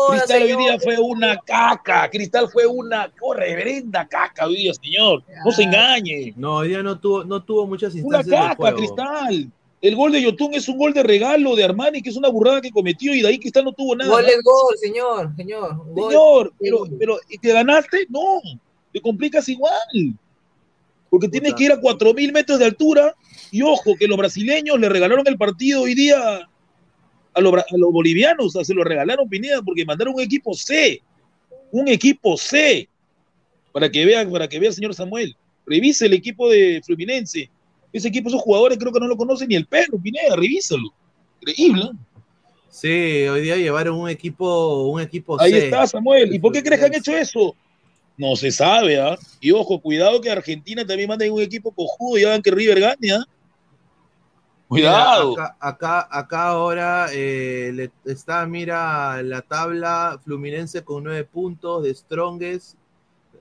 Cristal 0.09 0.43
hoy 0.43 0.55
día 0.55 0.79
fue 0.79 0.97
una 0.99 1.37
caca. 1.37 2.09
Cristal 2.09 2.49
fue 2.49 2.65
una 2.65 3.11
oh, 3.21 3.33
reverenda 3.33 4.07
caca 4.07 4.47
hoy 4.47 4.55
día, 4.57 4.73
señor. 4.73 5.23
No 5.45 5.51
se 5.51 5.63
engañe. 5.63 6.33
No, 6.35 6.57
hoy 6.57 6.69
día 6.69 6.83
no 6.83 6.99
tuvo, 6.99 7.23
no 7.23 7.43
tuvo 7.43 7.67
muchas 7.67 7.95
instancias. 7.95 8.39
Una 8.39 8.55
caca, 8.55 8.75
Cristal. 8.75 9.51
El 9.79 9.95
gol 9.95 10.11
de 10.11 10.23
Yotun 10.23 10.55
es 10.55 10.67
un 10.67 10.77
gol 10.77 10.93
de 10.93 11.03
regalo 11.03 11.55
de 11.55 11.63
Armani, 11.63 12.01
que 12.01 12.09
es 12.09 12.17
una 12.17 12.29
burrada 12.29 12.61
que 12.61 12.71
cometió 12.71 13.13
y 13.13 13.21
de 13.21 13.27
ahí 13.27 13.39
Cristal 13.39 13.65
no 13.65 13.73
tuvo 13.73 13.95
nada. 13.95 14.09
Gol 14.09 14.25
es 14.25 14.41
gol, 14.43 14.77
señor, 14.77 15.35
señor. 15.35 15.83
Señor, 15.93 16.53
pero, 16.59 16.83
pero 16.97 17.19
¿te 17.41 17.53
ganaste? 17.53 18.07
No, 18.09 18.41
te 18.91 18.99
complicas 18.99 19.47
igual. 19.49 20.15
Porque 21.09 21.29
tienes 21.29 21.53
que 21.53 21.65
ir 21.65 21.71
a 21.71 21.79
4.000 21.79 22.33
metros 22.33 22.59
de 22.59 22.65
altura 22.65 23.15
y 23.51 23.61
ojo, 23.61 23.95
que 23.97 24.07
los 24.07 24.17
brasileños 24.17 24.79
le 24.79 24.89
regalaron 24.89 25.27
el 25.27 25.37
partido 25.37 25.83
hoy 25.83 25.93
día 25.93 26.47
a 27.33 27.41
los, 27.41 27.53
bolivianos, 27.91 28.47
o 28.47 28.49
sea, 28.49 28.65
se 28.65 28.73
lo 28.73 28.83
regalaron 28.83 29.29
Pineda 29.29 29.61
porque 29.61 29.85
mandaron 29.85 30.15
un 30.15 30.21
equipo 30.21 30.53
C, 30.53 31.01
un 31.71 31.87
equipo 31.87 32.35
C, 32.35 32.89
para 33.71 33.89
que 33.89 34.05
vea, 34.05 34.27
para 34.27 34.47
que 34.47 34.59
vea, 34.59 34.71
señor 34.71 34.95
Samuel. 34.95 35.35
Revise 35.65 36.05
el 36.05 36.13
equipo 36.13 36.49
de 36.49 36.81
Fluminense. 36.83 37.49
Ese 37.93 38.07
equipo, 38.07 38.29
esos 38.29 38.41
jugadores 38.41 38.77
creo 38.77 38.91
que 38.91 38.99
no 38.99 39.07
lo 39.07 39.17
conocen 39.17 39.49
ni 39.49 39.55
el 39.55 39.67
perro, 39.67 39.99
Pineda, 40.01 40.35
revísalo. 40.35 40.93
Increíble. 41.41 41.91
Sí, 42.69 43.27
hoy 43.27 43.41
día 43.41 43.57
llevaron 43.57 43.99
un 43.99 44.09
equipo, 44.09 44.87
un 44.89 45.01
equipo 45.01 45.39
Ahí 45.39 45.53
está, 45.53 45.87
Samuel. 45.87 46.33
¿Y 46.33 46.39
por 46.39 46.51
qué 46.53 46.63
crees 46.63 46.79
que 46.79 46.85
han 46.85 46.95
hecho 46.95 47.15
eso? 47.15 47.55
No 48.17 48.35
se 48.35 48.51
sabe, 48.51 48.99
¿ah? 48.99 49.17
Y 49.39 49.51
ojo, 49.51 49.79
cuidado 49.79 50.19
que 50.21 50.31
Argentina 50.31 50.85
también 50.85 51.09
mande 51.09 51.29
un 51.29 51.41
equipo 51.41 51.71
cojudo 51.71 52.17
y 52.17 52.23
hagan 52.23 52.41
que 52.41 52.51
River 52.51 52.79
gane, 52.79 53.11
¿ah? 53.11 53.25
Cuidado. 54.67 55.29
Mira, 55.31 55.43
acá, 55.45 55.57
acá, 55.59 56.07
acá 56.11 56.43
ahora 56.49 57.07
eh, 57.13 57.71
le- 57.73 57.91
está, 58.05 58.45
mira, 58.45 59.21
la 59.23 59.41
tabla 59.41 60.19
Fluminense 60.23 60.83
con 60.83 61.05
nueve 61.05 61.23
puntos, 61.23 61.83
de 61.83 61.93
Strongest, 61.95 62.75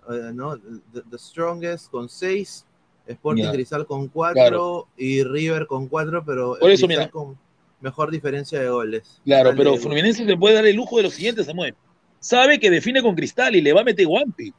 eh, 0.09 0.31
¿no? 0.33 0.57
The, 0.59 1.03
the 1.11 1.19
Strongest 1.19 1.91
con 1.91 2.09
seis, 2.09 2.65
Sporting. 3.09 3.51
Cristal 3.53 3.87
con 3.87 4.09
cuatro 4.09 4.35
Claro. 4.35 4.89
y 4.97 5.23
River 5.25 5.67
con 5.67 5.89
cuatro, 5.89 6.25
pero 6.25 6.57
Por 6.61 6.71
eso, 6.71 6.87
mira. 6.87 7.09
con 7.09 7.37
mejor 7.81 8.11
diferencia 8.11 8.61
de 8.61 8.69
goles. 8.69 9.21
Claro, 9.25 9.51
Dale, 9.51 9.59
pero. 9.59 9.77
Fluminense 9.79 10.25
se 10.25 10.37
puede 10.37 10.55
dar 10.55 10.67
el 10.67 10.77
lujo 10.77 10.97
de 10.97 11.05
lo 11.05 11.11
siguiente, 11.11 11.43
Samuel. 11.45 11.75
Sabe 12.21 12.59
que 12.61 12.71
define 12.71 13.03
con 13.03 13.15
Cristal 13.15 13.55
y 13.57 13.61
le 13.61 13.73
va 13.73 13.81
a 13.81 13.85
meter 13.85 14.07
Guampi. 14.07 14.53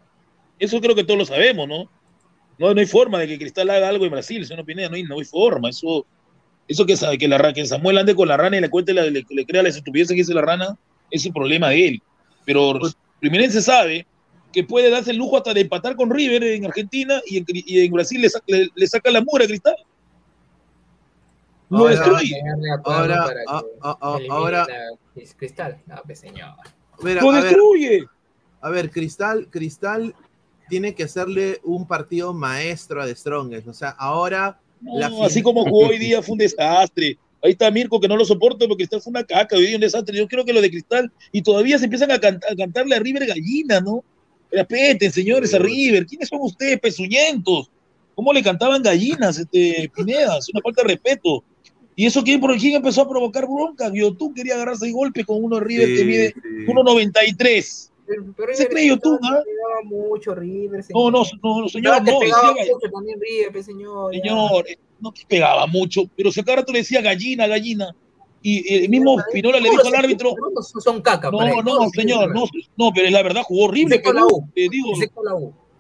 Eso 0.60 0.80
creo 0.82 0.96
que 0.96 1.04
todos 1.04 1.18
lo 1.20 1.26
sabemos, 1.26 1.68
¿no? 1.68 1.90
No, 2.58 2.74
no 2.74 2.80
hay 2.80 2.86
forma 2.88 3.20
de 3.20 3.28
que 3.28 3.38
Cristal 3.38 3.70
haga 3.70 3.88
algo 3.90 4.04
en 4.06 4.12
Brasil, 4.12 4.46
no 4.56 4.66
Pineda, 4.66 4.90
no 4.90 4.96
hay, 4.96 5.04
no 5.04 5.16
hay 5.20 5.26
forma. 5.26 5.70
Eso, 5.70 6.06
eso 6.68 6.86
que 6.86 6.98
sabe 6.98 7.18
que, 7.18 7.28
la, 7.28 7.54
que 7.54 7.66
Samuel 7.66 7.98
ande 7.98 8.16
con 8.16 8.28
la 8.28 8.38
rana 8.38 8.58
y 8.58 8.62
le 8.62 8.70
cuente, 8.70 8.94
la- 8.94 9.04
le, 9.06 9.26
le 9.30 9.46
crea 9.46 9.64
las 9.64 9.76
estupideces 9.78 10.10
que 10.14 10.22
dice 10.22 10.34
la 10.34 10.42
rana, 10.42 10.78
es 11.12 11.26
el 11.26 11.34
problema 11.34 11.70
de 11.70 11.88
él. 11.88 12.02
Pero 12.46 12.80
Fluminense 13.20 13.62
sabe 13.62 14.06
que 14.54 14.64
puede 14.64 14.90
darse 14.90 15.12
el 15.12 15.18
lujo 15.18 15.38
hasta 15.38 15.54
de 15.54 15.62
empatar 15.62 15.96
con 15.96 16.10
River 16.10 16.44
en 16.44 16.66
Argentina 16.66 17.22
y 17.26 17.38
en, 17.38 17.46
Cri- 17.46 17.64
y 17.66 17.86
en 17.86 17.92
Brasil 17.94 18.22
le, 18.22 18.30
sa- 18.30 18.42
le- 18.48 18.70
le 18.74 18.88
saca 18.88 19.12
la 19.12 19.22
mura 19.22 19.44
a 19.46 19.48
Cristal. 19.48 19.76
Lo 21.70 21.80
Ahora- 21.80 21.92
destruye. 21.92 22.36
A 22.40 22.82
Ahora, 22.94 23.26
ah, 23.48 23.64
ah, 23.82 23.98
ah, 24.02 24.14
elimine 24.18 24.34
ahora- 24.36 24.68
la 24.68 25.24
Cristal. 25.38 25.78
No, 25.86 25.96
pues 26.06 26.20
señor. 26.20 26.54
Mira, 27.02 27.22
Lo 27.22 27.30
a 27.32 27.34
ver, 27.34 27.44
destruye. 27.44 28.04
a 28.62 28.70
ver, 28.70 28.90
Cristal, 28.90 29.48
Cristal 29.50 30.16
tiene 30.70 30.96
que 30.96 31.04
hacerle 31.04 31.60
un 31.64 31.88
partido 31.88 32.34
maestro 32.34 33.02
a 33.02 33.06
The 33.06 33.16
Strongest, 33.16 33.68
o 33.68 33.74
sea, 33.74 33.90
ahora 33.92 34.42
La 34.42 34.60
No, 34.82 35.24
así 35.24 35.42
como 35.42 35.64
jugó 35.64 35.88
hoy 35.88 35.98
día 35.98 36.22
fue 36.22 36.34
un 36.34 36.40
desastre. 36.40 37.18
Ahí 37.44 37.52
está 37.52 37.70
Mirko 37.70 38.00
que 38.00 38.08
no 38.08 38.18
lo 38.18 38.26
soporto 38.26 38.68
porque 38.68 38.84
Cristal 38.84 39.02
fue 39.02 39.12
una 39.12 39.24
caca, 39.24 39.56
hoy 39.56 39.68
día 39.68 39.76
un 39.76 39.82
desastre. 39.82 40.18
Yo 40.18 40.28
creo 40.28 40.44
que 40.44 40.54
lo 40.54 40.62
de 40.62 40.70
Cristal 40.72 41.12
y 41.32 41.42
todavía 41.42 41.78
se 41.78 41.86
empiezan 41.86 42.12
a, 42.12 42.20
cant- 42.20 42.44
a 42.52 42.56
cantarle 42.56 42.96
a 42.96 43.00
River 43.00 43.26
gallina, 43.28 43.80
¿no? 43.80 44.04
Respeten, 44.52 45.12
señores, 45.12 45.54
a 45.54 45.60
River. 45.60 46.06
¿Quiénes 46.06 46.30
son 46.30 46.40
ustedes, 46.42 46.80
pezuñentos? 46.80 47.70
¿Cómo 48.16 48.34
le 48.34 48.42
cantaban 48.42 48.82
gallinas, 48.82 49.38
este, 49.38 49.92
Pineda? 49.96 50.38
Es 50.40 50.50
una 50.50 50.62
falta 50.62 50.82
de 50.82 50.88
respeto. 50.90 51.44
¿Y 51.96 52.06
eso 52.06 52.24
quién, 52.24 52.40
por 52.40 52.56
quién 52.58 52.76
empezó 52.76 53.02
a 53.02 53.10
provocar 53.10 53.46
bronca? 53.46 53.92
tú 54.18 54.34
quería 54.34 54.56
agarrarse 54.56 54.86
de 54.86 54.92
golpe 54.92 55.24
con 55.26 55.44
uno 55.44 55.58
de 55.58 55.66
River 55.66 55.96
que 55.96 56.06
mide 56.06 56.28
sí. 56.34 56.42
1.93. 56.68 57.90
Pero, 58.08 58.24
pero 58.38 58.54
¿Se 58.56 58.68
cree 58.68 58.88
YouTube, 58.88 59.20
no 59.22 59.28
ah? 59.28 59.44
pegaba 59.44 59.84
mucho 59.84 60.34
River, 60.34 60.80
No, 60.80 60.84
señor. 60.84 61.12
no, 61.12 61.24
no, 61.44 61.62
no, 61.62 61.70
señor, 61.70 62.04
no. 62.04 62.20
pegaba 62.20 62.54
decía- 62.54 62.74
mucho 62.74 62.90
también 62.92 63.20
River, 63.20 63.52
pues, 63.52 63.66
señor. 63.66 64.14
ya. 64.16 64.22
Señor, 64.22 64.70
eh, 64.70 64.80
no 65.00 65.12
te 65.12 65.22
pegaba 65.28 65.68
mucho, 65.68 66.04
pero 66.16 66.32
si 66.32 66.40
a 66.40 66.44
cada 66.44 66.58
rato 66.58 66.72
le 66.72 66.80
decía 66.80 67.02
gallina, 67.02 67.48
gallina, 67.48 67.94
y 68.42 68.60
eh, 68.60 68.86
el 68.86 68.90
mismo 68.90 69.20
Spinola 69.20 69.60
le 69.60 69.70
dijo 69.70 69.86
al 69.88 69.96
árbitro, 69.96 70.34
son 70.82 71.02
caca. 71.02 71.30
no, 71.30 71.40
no, 71.62 71.64
todos 71.64 71.92
señor, 71.92 72.34
no, 72.34 72.46
no, 72.78 72.92
pero 72.96 73.10
la 73.10 73.24
verdad 73.24 73.44
jugó 73.44 73.66
horrible, 73.66 74.02
U. 74.06 74.50
te 74.56 74.70
digo, 74.70 74.94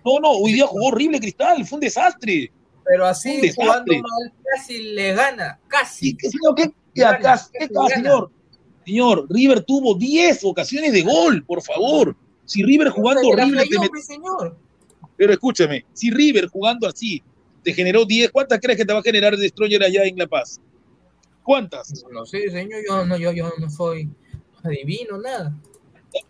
no, 0.04 0.20
no, 0.20 0.32
hoy 0.32 0.54
día 0.54 0.68
jugó 0.68 0.88
horrible 0.88 1.20
Cristal, 1.20 1.66
fue 1.66 1.78
un 1.78 1.82
desastre. 1.82 2.52
Pero 2.84 3.06
así 3.06 3.52
jugando 3.54 3.94
mal, 3.94 4.34
casi 4.56 4.80
le 4.94 5.14
gana. 5.14 5.60
Casi. 5.68 6.10
¿Y 6.10 6.16
qué, 6.16 6.30
señor, 6.30 6.56
qué, 6.56 6.72
qué 6.96 7.04
acá, 7.04 7.34
acá, 7.34 7.88
señor? 7.94 8.32
Señor, 8.88 9.28
River 9.30 9.64
tuvo 9.66 9.96
10 9.96 10.46
ocasiones 10.46 10.94
de 10.94 11.02
gol, 11.02 11.44
por 11.44 11.62
favor. 11.62 12.16
Si 12.46 12.64
River 12.64 12.88
jugando 12.88 13.28
horrible, 13.28 13.64
te 13.68 13.76
falló, 13.76 13.92
met- 13.92 14.02
señor. 14.02 14.58
pero 15.18 15.34
escúchame, 15.34 15.86
si 15.92 16.10
River 16.10 16.48
jugando 16.48 16.88
así 16.88 17.22
te 17.64 17.74
generó 17.74 18.06
10, 18.06 18.32
¿cuántas 18.32 18.62
crees 18.62 18.78
que 18.78 18.86
te 18.86 18.94
va 18.94 19.00
a 19.00 19.04
generar 19.04 19.36
Destroyer 19.36 19.84
allá 19.84 20.06
en 20.06 20.18
La 20.18 20.26
Paz? 20.26 20.62
¿Cuántas? 21.44 22.06
No 22.14 22.26
sé, 22.26 22.50
señor, 22.50 22.80
yo 22.88 23.06
no, 23.06 23.18
yo, 23.18 23.34
yo 23.34 23.52
no 23.60 23.70
soy 23.70 24.10
adivino, 24.64 25.18
nada. 25.18 25.54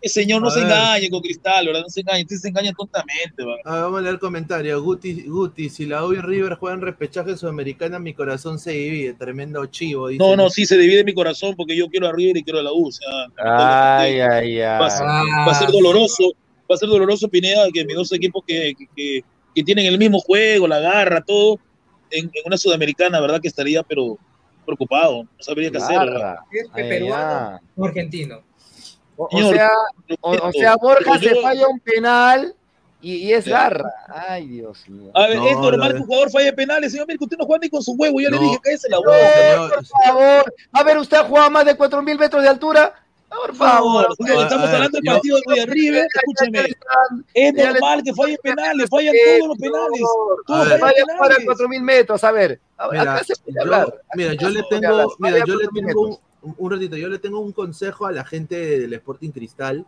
Eh, 0.00 0.08
Señor, 0.08 0.40
no 0.42 0.48
A 0.48 0.50
se 0.50 0.60
ver. 0.60 0.68
engañe 0.68 1.10
con 1.10 1.20
Cristal, 1.20 1.66
¿verdad? 1.66 1.82
No 1.82 1.88
se 1.88 2.00
engañe, 2.00 2.22
usted 2.22 2.36
se 2.36 2.48
engaña 2.48 2.72
tontamente, 2.72 3.44
¿verdad? 3.44 3.82
Vamos 3.82 3.98
a 3.98 4.02
leer 4.02 4.18
comentarios. 4.18 4.82
Guti, 4.82 5.22
Guti, 5.22 5.68
si 5.68 5.86
la 5.86 6.04
U 6.04 6.12
y 6.12 6.20
River 6.20 6.54
juegan 6.56 6.80
repechaje 6.80 7.36
sudamericana, 7.36 7.98
mi 7.98 8.14
corazón 8.14 8.58
se 8.58 8.72
divide. 8.72 9.14
Tremendo 9.14 9.64
chivo. 9.66 10.08
dice. 10.08 10.18
No, 10.22 10.36
no, 10.36 10.50
sí 10.50 10.66
se 10.66 10.76
divide 10.76 11.04
mi 11.04 11.14
corazón 11.14 11.54
porque 11.56 11.76
yo 11.76 11.88
quiero 11.88 12.08
a 12.08 12.12
River 12.12 12.36
y 12.38 12.42
quiero 12.44 12.58
a 12.60 12.62
la 12.62 12.72
U. 12.72 12.88
O 12.88 12.92
sea, 12.92 13.08
Ay, 13.44 14.20
ay, 14.20 14.58
va, 14.58 14.86
a 14.86 14.90
ser, 14.90 15.06
ay. 15.08 15.26
va 15.46 15.52
a 15.52 15.54
ser 15.54 15.70
doloroso, 15.70 16.32
va 16.70 16.74
a 16.74 16.78
ser 16.78 16.88
doloroso, 16.88 17.28
Pineda, 17.28 17.66
que 17.72 17.84
mis 17.84 17.96
dos 17.96 18.12
equipos 18.12 18.42
que, 18.46 18.74
que- 18.78 18.86
que- 18.94 19.20
que 19.54 19.62
tienen 19.64 19.86
el 19.86 19.98
mismo 19.98 20.20
juego, 20.20 20.68
la 20.68 20.78
garra, 20.78 21.20
todo, 21.22 21.58
en, 22.10 22.26
en 22.26 22.42
una 22.46 22.56
sudamericana, 22.56 23.20
¿verdad? 23.20 23.40
Que 23.40 23.48
estaría, 23.48 23.82
pero 23.82 24.16
preocupado, 24.64 25.22
no 25.24 25.28
sabría 25.40 25.70
qué 25.70 25.78
hacer. 25.78 25.98
¿verdad? 25.98 26.36
¿Es 26.52 26.66
Ay, 26.74 26.88
peruano 26.88 27.58
ay. 27.60 27.66
o 27.76 27.84
argentino? 27.86 28.42
O, 29.20 29.28
sea, 29.52 29.70
o, 30.20 30.52
sea, 30.52 30.76
Borja 30.76 31.18
se 31.18 31.34
yo- 31.34 31.42
falla 31.42 31.66
un 31.68 31.80
penal 31.80 32.54
y, 33.00 33.14
y 33.16 33.32
es 33.32 33.46
garra. 33.46 33.92
Ay, 34.08 34.46
Dios 34.46 34.88
mío. 34.88 35.10
A 35.14 35.26
ver, 35.26 35.36
No, 35.38 35.46
es 35.48 35.56
normal 35.56 35.92
que 35.92 35.98
un 36.00 36.06
jugador 36.06 36.30
falle 36.30 36.52
penales, 36.52 36.92
señor 36.92 37.06
Mirko, 37.08 37.24
usted 37.24 37.36
no 37.36 37.44
juega 37.44 37.60
ni 37.64 37.68
con 37.70 37.82
su 37.82 37.92
huevo, 37.92 38.20
ya 38.20 38.30
le 38.30 38.36
No. 38.36 38.42
dije, 38.42 38.58
cállese 38.62 38.88
la 38.88 38.96
No, 38.98 39.02
boca. 39.02 39.18
señor. 39.34 39.74
por 39.74 39.84
favor. 40.06 40.54
A 40.72 40.82
ver, 40.84 40.98
¿usted 40.98 41.16
ha 41.16 41.24
jugado 41.24 41.46
a 41.46 41.50
más 41.50 41.64
de 41.64 41.76
4.000 41.76 42.18
metros 42.18 42.42
de 42.42 42.48
altura? 42.48 42.94
Por 43.28 43.54
favor. 43.54 44.06
Por 44.16 44.26
favor, 44.26 44.42
estamos 44.44 44.66
ver, 44.66 44.74
hablando 44.76 44.96
del 44.98 45.04
yo- 45.04 45.12
partido 45.12 45.38
de 45.54 45.66
River, 45.66 46.06
escúchame, 46.14 46.74
es 47.34 47.54
normal 47.54 48.02
que 48.02 48.14
falle 48.14 48.38
penales, 48.42 48.88
fallan 48.88 49.14
todos 49.38 49.48
los 49.48 49.58
penales, 49.58 50.00
todos 50.46 50.68
ver. 50.68 50.80
fallan 50.80 51.06
penales. 51.06 51.44
4.000 51.44 51.82
metros, 51.82 52.24
a 52.24 52.32
ver. 52.32 52.60
A- 52.78 52.88
Mira, 52.88 53.02
acá 53.14 53.24
se 53.24 53.34
puede 53.36 53.54
yo, 53.56 53.60
hablar. 53.62 53.94
mira, 54.14 54.32
yo 54.34 54.48
le 54.48 54.62
tengo, 54.70 55.14
mira, 55.18 55.38
yo 55.44 55.56
le 55.56 55.64
4.000 55.68 55.86
tengo. 55.88 56.20
Un, 56.42 56.54
un 56.58 56.70
ratito, 56.70 56.96
yo 56.96 57.08
le 57.08 57.18
tengo 57.18 57.40
un 57.40 57.52
consejo 57.52 58.06
a 58.06 58.12
la 58.12 58.24
gente 58.24 58.56
del 58.80 58.92
Sporting 58.94 59.30
Cristal 59.30 59.84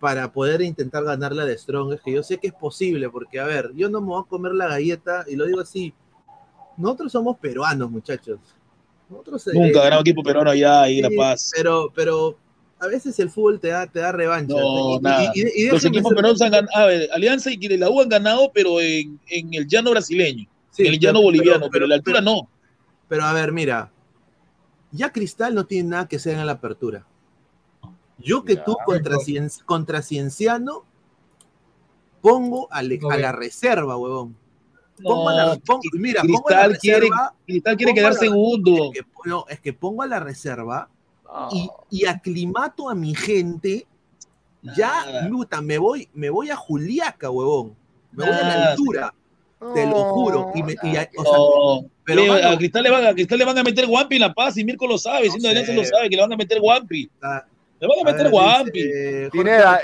para 0.00 0.32
poder 0.32 0.60
intentar 0.62 1.04
ganarle 1.04 1.42
a 1.42 1.46
The 1.46 1.56
Strong, 1.58 1.94
es 1.94 2.00
que 2.02 2.12
yo 2.12 2.22
sé 2.22 2.38
que 2.38 2.48
es 2.48 2.52
posible, 2.52 3.08
porque 3.08 3.40
a 3.40 3.44
ver, 3.44 3.70
yo 3.74 3.88
no 3.88 4.00
me 4.00 4.08
voy 4.08 4.22
a 4.24 4.28
comer 4.28 4.52
la 4.52 4.66
galleta, 4.68 5.24
y 5.28 5.36
lo 5.36 5.46
digo 5.46 5.60
así, 5.60 5.94
nosotros 6.76 7.12
somos 7.12 7.38
peruanos, 7.38 7.90
muchachos. 7.90 8.38
Nosotros, 9.08 9.46
eh, 9.46 9.50
Nunca 9.54 9.80
ha 9.80 9.84
ganado 9.84 10.00
equipo 10.02 10.22
peruano 10.22 10.50
allá 10.50 10.82
ahí 10.82 11.00
La 11.00 11.10
Paz. 11.16 11.52
Pero, 11.54 11.90
pero 11.94 12.36
a 12.80 12.86
veces 12.86 13.18
el 13.20 13.30
fútbol 13.30 13.60
te 13.60 13.68
da, 13.68 13.86
te 13.86 14.00
da 14.00 14.12
revancha. 14.12 14.54
No, 14.54 14.96
Y- 14.96 14.98
nada. 15.00 15.32
y- 15.34 15.62
y- 15.64 15.68
Los 15.68 15.84
equipos 15.84 16.12
peruanos 16.12 16.40
han 16.42 16.50
ganado, 16.50 16.72
a 16.74 16.86
ver, 16.86 17.08
Alianza 17.12 17.50
y 17.50 17.56
la 17.78 17.88
U 17.90 18.00
han 18.00 18.08
ganado, 18.08 18.50
pero 18.52 18.80
en, 18.80 19.18
en 19.28 19.54
el 19.54 19.66
llano 19.66 19.90
brasileño, 19.92 20.48
sí, 20.70 20.86
en 20.86 20.92
el 20.94 20.98
llano 20.98 21.20
pero- 21.20 21.22
boliviano, 21.28 21.68
pero, 21.70 21.84
en 21.84 21.90
la 21.90 21.94
altura 21.96 22.20
no. 22.20 22.48
Pero 23.08 23.22
a 23.24 23.32
ver, 23.32 23.52
mira, 23.52 23.90
ya 24.94 25.12
Cristal 25.12 25.54
no 25.54 25.66
tiene 25.66 25.88
nada 25.90 26.08
que 26.08 26.16
hacer 26.16 26.38
en 26.38 26.46
la 26.46 26.52
apertura. 26.52 27.04
Yo 28.18 28.44
que 28.44 28.54
Ya. 28.54 28.64
tú 28.64 28.76
contra, 28.86 29.16
Cien- 29.16 29.62
contra 29.64 30.00
Cienciano 30.02 30.84
pongo 32.20 32.68
a, 32.70 32.82
le- 32.82 33.00
a 33.10 33.16
la 33.18 33.32
reserva, 33.32 33.96
huevón. 33.96 34.36
Pongo 35.02 35.28
a 35.28 35.34
la- 35.34 35.56
pongo- 35.56 35.80
mira, 35.94 36.22
pongo 36.22 36.48
a 36.48 36.52
la 36.52 36.58
Cristal 36.66 36.78
quiere, 36.78 37.00
reserva. 37.00 37.34
Cristal 37.46 37.76
quiere 37.76 37.94
quedar 37.94 38.12
la- 38.12 38.18
segundo. 38.18 38.92
Es 38.94 39.00
que, 39.00 39.28
no, 39.28 39.44
es 39.48 39.60
que 39.60 39.72
pongo 39.72 40.02
a 40.02 40.06
la 40.06 40.20
reserva 40.20 40.88
No. 41.24 41.48
y, 41.50 41.68
y 41.90 42.06
aclimato 42.06 42.88
a 42.88 42.94
mi 42.94 43.14
gente. 43.14 43.86
Ya, 44.76 45.28
puta, 45.30 45.60
me 45.60 45.76
voy, 45.76 46.08
me 46.14 46.30
voy 46.30 46.48
a 46.50 46.56
Juliaca, 46.56 47.28
huevón. 47.30 47.74
Me 48.12 48.24
voy 48.24 48.32
a 48.34 48.40
la 48.42 48.70
altura, 48.70 49.14
te 49.74 49.86
lo 49.86 50.04
juro. 50.14 50.52
Y 50.54 50.62
me- 50.62 50.76
y 50.84 50.96
a- 50.96 51.10
o 51.18 51.22
sea, 51.22 51.32
No, 51.32 51.90
pero, 52.04 52.22
le- 52.22 52.28
mano, 52.28 52.48
a, 52.48 52.56
Cristal 52.58 52.82
le 52.82 52.90
van, 52.90 53.06
a 53.06 53.14
Cristal 53.14 53.38
le 53.38 53.44
van 53.44 53.58
a 53.58 53.62
meter 53.62 53.86
Guampi 53.86 54.16
en 54.16 54.20
La 54.22 54.34
Paz 54.34 54.56
y 54.58 54.64
Mirko 54.64 54.86
lo 54.86 54.98
sabe, 54.98 55.28
siendo. 55.30 55.48
Alianza 55.48 55.72
lo 55.72 55.84
sabe, 55.84 56.08
que 56.10 56.16
le 56.16 56.22
van 56.22 56.32
a 56.32 56.36
meter 56.36 56.60
Guampi. 56.60 57.10
ah, 57.22 57.44
Le 57.80 57.88
van 57.88 57.98
a 57.98 58.00
a 58.02 58.04
meter 58.12 58.22
ver, 58.24 58.30
Guampi. 58.32 58.82
dice, 58.82 59.30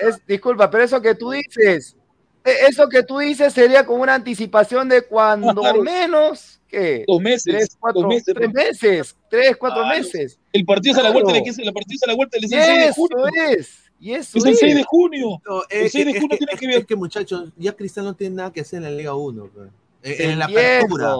es, 0.08 0.26
disculpa, 0.26 0.70
pero 0.70 0.84
eso 0.84 1.00
que 1.00 1.14
tú 1.14 1.30
dices, 1.30 1.96
e- 2.44 2.66
eso 2.68 2.88
que 2.88 3.02
tú 3.02 3.18
dices 3.18 3.52
sería 3.52 3.84
con 3.84 4.00
una 4.00 4.14
anticipación 4.14 4.88
de 4.88 5.02
cuando 5.02 5.54
Claro. 5.62 5.82
menos, 5.82 6.60
¿qué? 6.68 7.04
Dos 7.06 7.20
meses, 7.20 7.44
Tres, 7.54 7.76
cuatro, 7.78 8.02
dos 8.02 8.08
meses. 8.10 8.34
tres 8.34 8.52
meses, 8.52 9.16
tres, 9.28 9.56
cuatro 9.56 9.82
Claro. 9.82 9.96
meses. 9.98 10.38
El 10.52 10.64
partido 10.64 10.92
es 10.94 10.98
a 10.98 11.02
la 11.02 11.10
vuelta 11.10 11.32
de 11.32 11.42
que 11.42 11.50
el 11.50 11.72
partido 11.72 11.96
es 11.96 12.02
a 12.02 12.06
la 12.06 12.14
vuelta 12.16 12.36
del 12.36 12.44
Y 12.44 12.48
6 12.48 12.66
de 12.86 12.92
junio. 12.92 13.26
es, 13.58 13.78
y 14.00 14.12
eso 14.14 14.38
Es 14.38 14.44
el 14.44 14.52
es. 14.52 14.58
6 14.60 14.74
de 14.76 14.84
junio. 14.84 15.40
No, 15.46 15.62
El 15.68 15.86
es, 15.86 15.92
6 15.92 16.06
de 16.06 16.12
que- 16.12 16.18
es 16.18 16.22
junio 16.22 16.30
que, 16.30 16.36
tiene 16.38 16.52
es 16.52 16.60
que 16.60 16.66
que- 16.66 16.72
ver. 16.72 16.80
es 16.80 16.86
que, 16.86 16.96
muchachos, 16.96 17.50
ya 17.56 17.72
Cristal 17.72 18.04
no 18.04 18.14
tiene 18.14 18.36
nada 18.36 18.52
que 18.52 18.60
hacer 18.62 18.78
en 18.78 18.84
la 18.84 18.90
Liga 18.90 19.14
1. 19.14 19.50
pues. 19.54 19.68
En, 20.02 20.16
Te 20.16 20.24
en 20.32 20.38
la 20.38 20.44
apertura. 20.46 21.14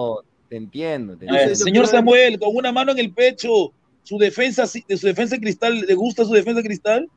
Entiendo, 0.57 1.17
te 1.17 1.25
entiendo, 1.25 1.27
te 1.27 1.31
ver, 1.31 1.41
entiendo. 1.41 1.65
señor 1.65 1.87
Samuel, 1.87 2.39
con 2.39 2.55
una 2.55 2.71
mano 2.71 2.91
en 2.91 2.99
el 2.99 3.13
pecho, 3.13 3.73
su 4.03 4.17
defensa, 4.17 4.67
sí- 4.67 4.83
de 4.87 4.97
su 4.97 5.07
defensa 5.07 5.37
cristal, 5.37 5.81
¿le 5.81 5.93
gusta 5.95 6.25
su 6.25 6.33
defensa 6.33 6.61
cristal? 6.61 7.09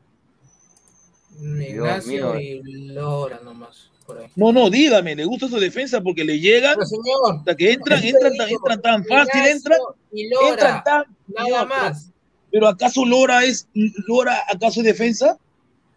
Ignacio 1.41 2.35
mío. 2.35 2.41
y 2.41 2.62
Lora 2.93 3.41
nomás. 3.43 3.91
Por 4.07 4.19
ahí. 4.19 4.26
No, 4.37 4.53
no, 4.53 4.69
dígame, 4.71 5.17
¿le 5.17 5.25
gusta 5.25 5.49
su 5.49 5.59
defensa? 5.59 6.00
Porque 6.00 6.25
le 6.25 6.38
llegan, 6.38 6.76
señor, 6.87 7.38
hasta 7.38 7.57
que 7.57 7.73
entran, 7.73 8.03
entran, 8.05 8.33
digo, 8.33 8.45
tan, 8.45 8.50
entran 8.50 8.83
tan 8.83 9.05
fácil, 9.05 9.47
entran, 9.47 9.79
y 10.12 10.29
Lora, 10.29 10.50
entran 10.50 10.85
tan, 10.85 11.05
nada 11.29 11.47
señor, 11.49 11.69
más. 11.69 12.11
Pero 12.50 12.69
¿acaso 12.69 13.05
Lora 13.05 13.45
es, 13.45 13.67
Lora 14.07 14.45
acaso 14.49 14.81
es 14.81 14.87
defensa? 14.87 15.38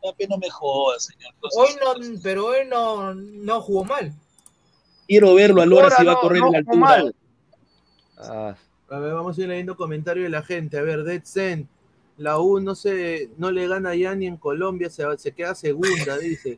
Ya, 0.04 0.14
pe, 0.14 0.28
no 0.28 0.38
me 0.38 0.50
jodas, 0.50 1.06
señor. 1.06 1.34
Entonces, 1.36 1.60
Hoy 1.60 2.10
no, 2.14 2.20
pero 2.24 2.46
hoy 2.48 2.58
no, 2.68 3.14
no 3.14 3.62
jugó 3.62 3.84
mal. 3.84 4.14
quiero 5.08 5.34
verlo 5.36 5.62
a 5.62 5.66
Lora 5.66 5.90
si 5.92 6.04
va 6.06 6.14
a 6.14 6.20
correr 6.20 6.42
no 6.42 6.48
en 6.48 6.52
la 6.54 6.58
altura. 6.60 6.80
mal. 6.80 7.16
Ah, 8.18 8.56
A 8.90 9.00
ver, 9.00 9.14
vamos 9.14 9.38
a 9.38 9.42
ir 9.42 9.48
leyendo 9.48 9.76
comentarios 9.76 10.24
de 10.24 10.30
la 10.30 10.42
gente. 10.42 10.78
A 10.78 10.82
ver, 10.82 11.04
Dead 11.04 11.22
Zen. 11.24 11.68
La 12.18 12.40
U 12.40 12.60
no 12.60 12.74
se, 12.74 13.30
no 13.38 13.52
le 13.52 13.68
gana 13.68 13.94
ya 13.94 14.16
ni 14.16 14.26
en 14.26 14.38
Colombia, 14.38 14.90
se, 14.90 15.04
se 15.20 15.32
queda 15.34 15.54
segunda, 15.54 16.18
dice. 16.18 16.56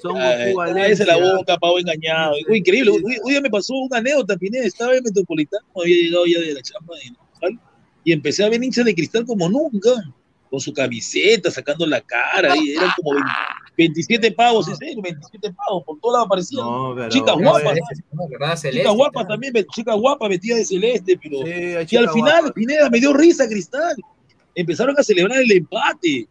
Son 0.00 0.16
Ay, 0.16 0.52
Goku 0.52 0.60
la 0.62 0.66
Valencia. 0.72 1.16
boca, 1.36 1.56
pavo 1.58 1.78
engañado. 1.80 2.34
Uy, 2.48 2.58
increíble. 2.58 2.92
Hoy, 2.92 3.16
hoy 3.24 3.32
día 3.32 3.40
me 3.40 3.50
pasó 3.50 3.74
una 3.74 3.98
anécdota, 3.98 4.36
Pineda. 4.36 4.64
Estaba 4.64 4.94
en 4.94 5.02
Metropolitano, 5.02 5.66
había 5.74 5.96
llegado 5.96 6.26
ya 6.26 6.38
de 6.40 6.54
la 6.54 6.62
chamba 6.62 6.94
de 6.96 7.58
y 8.02 8.12
empecé 8.12 8.44
a 8.44 8.48
ver 8.48 8.62
hinchas 8.62 8.84
de 8.84 8.94
cristal 8.94 9.26
como 9.26 9.48
nunca, 9.48 9.90
con 10.48 10.60
su 10.60 10.72
camiseta, 10.72 11.50
sacando 11.50 11.86
la 11.86 12.00
cara. 12.00 12.54
Y 12.56 12.70
eran 12.70 12.90
como 12.96 13.14
20 13.14 13.28
27 13.80 14.32
pavos, 14.32 14.68
en 14.68 14.76
serio, 14.76 15.02
27 15.02 15.52
pavos, 15.54 15.84
por 15.84 15.98
todos 16.00 16.12
lados 16.14 16.26
aparecían. 16.26 16.64
No. 16.64 17.08
Chicas 17.08 17.34
guapas, 17.36 17.78
No, 18.12 18.28
¿verdad? 18.28 18.56
Celeste, 18.56 18.80
Chica 18.82 18.90
guapa 18.92 19.12
claro. 19.12 19.28
también, 19.28 19.52
ve- 19.52 19.66
chica 19.72 19.94
guapa 19.94 20.28
vestida 20.28 20.56
de 20.56 20.64
celeste, 20.64 21.18
pero. 21.22 21.38
Sí, 21.44 21.50
Y 21.50 21.74
al 21.76 21.86
chicas 21.86 22.12
final, 22.12 22.32
guapas. 22.40 22.52
Pineda, 22.52 22.90
me 22.90 23.00
dio 23.00 23.12
risa, 23.14 23.48
Cristal. 23.48 23.96
Empezaron 24.54 24.94
a 24.98 25.02
celebrar 25.02 25.38
el 25.40 25.50
empate. 25.52 26.28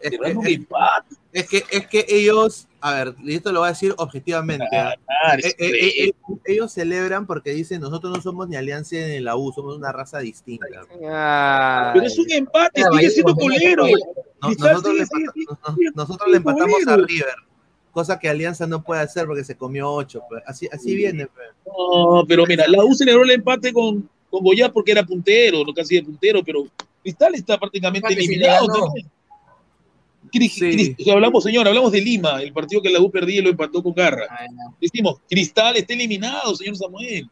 Celebrando 0.00 0.40
un 0.40 0.46
empate. 0.46 1.14
Es 1.40 1.48
que, 1.48 1.64
es 1.70 1.86
que 1.86 2.04
ellos, 2.08 2.66
a 2.80 2.92
ver, 2.94 3.14
y 3.22 3.34
esto 3.34 3.52
lo 3.52 3.60
voy 3.60 3.68
a 3.68 3.72
decir 3.72 3.94
objetivamente. 3.98 4.66
¿ah? 4.76 4.94
Ah, 5.24 5.36
Eh, 5.36 5.54
eh, 5.58 5.70
eh, 5.70 6.04
eh, 6.08 6.12
ellos 6.46 6.72
celebran 6.72 7.26
porque 7.26 7.50
dicen 7.50 7.80
nosotros 7.80 8.14
no 8.16 8.20
somos 8.22 8.48
ni 8.48 8.56
Alianza 8.56 8.96
ni 8.96 9.20
la 9.20 9.36
U, 9.36 9.52
somos 9.52 9.76
una 9.76 9.92
raza 9.92 10.18
distinta. 10.18 10.66
ay. 10.72 11.90
Pero 11.94 12.06
es 12.06 12.18
un 12.18 12.30
empate, 12.32 12.82
sigue 12.98 13.10
siendo. 13.10 13.34
No- 13.34 14.48
Cristal 14.48 14.72
nosotros 14.72 14.94
le, 14.94 15.90
nosotros 15.94 16.34
empatamos 16.34 16.86
a. 16.86 16.96
River, 16.96 17.34
cosa 17.92 18.18
que 18.18 18.28
Alianza 18.28 18.66
no 18.66 18.82
puede 18.82 19.00
hacer 19.02 19.26
porque 19.26 19.44
se 19.44 19.56
comió 19.56 19.90
ocho. 19.92 20.22
pues. 20.28 20.42
Así, 20.46 20.68
así 20.72 20.94
viene. 20.94 21.26
pues. 21.26 21.48
No, 21.66 22.24
pero 22.26 22.44
mira, 22.46 22.64
la 22.68 22.84
U 22.84 22.94
celebró 22.94 23.22
el 23.24 23.30
empate 23.32 23.72
con, 23.72 24.08
con 24.30 24.44
Goya 24.44 24.72
porque 24.72 24.92
era 24.92 25.04
puntero, 25.04 25.64
no 25.64 25.72
casi 25.74 25.96
de 25.96 26.02
puntero, 26.04 26.42
pero 26.44 26.66
Cristal 27.02 27.34
está 27.34 27.58
prácticamente 27.58 28.06
Empate 28.08 28.20
si 28.22 28.28
le 28.28 28.34
eliminado 28.34 28.66
ganó. 28.68 28.92
También. 30.30 30.50
Cris- 30.50 30.52
Sí. 30.58 30.70
Cris- 30.72 30.96
si 31.04 31.10
hablamos, 31.10 31.44
señor, 31.44 31.66
hablamos 31.68 31.92
de 31.92 32.00
Lima, 32.00 32.42
el 32.42 32.52
partido 32.52 32.80
que 32.82 32.90
la 32.90 33.00
U 33.00 33.10
perdía 33.10 33.38
y 33.40 33.42
lo 33.42 33.50
empató 33.50 33.82
con 33.82 33.92
Garra. 33.94 34.26
Ay, 34.30 34.48
no. 34.52 34.76
Decimos, 34.80 35.16
Cristal 35.28 35.76
está 35.76 35.94
eliminado, 35.94 36.54
señor 36.56 36.76
Samuel. 36.76 37.28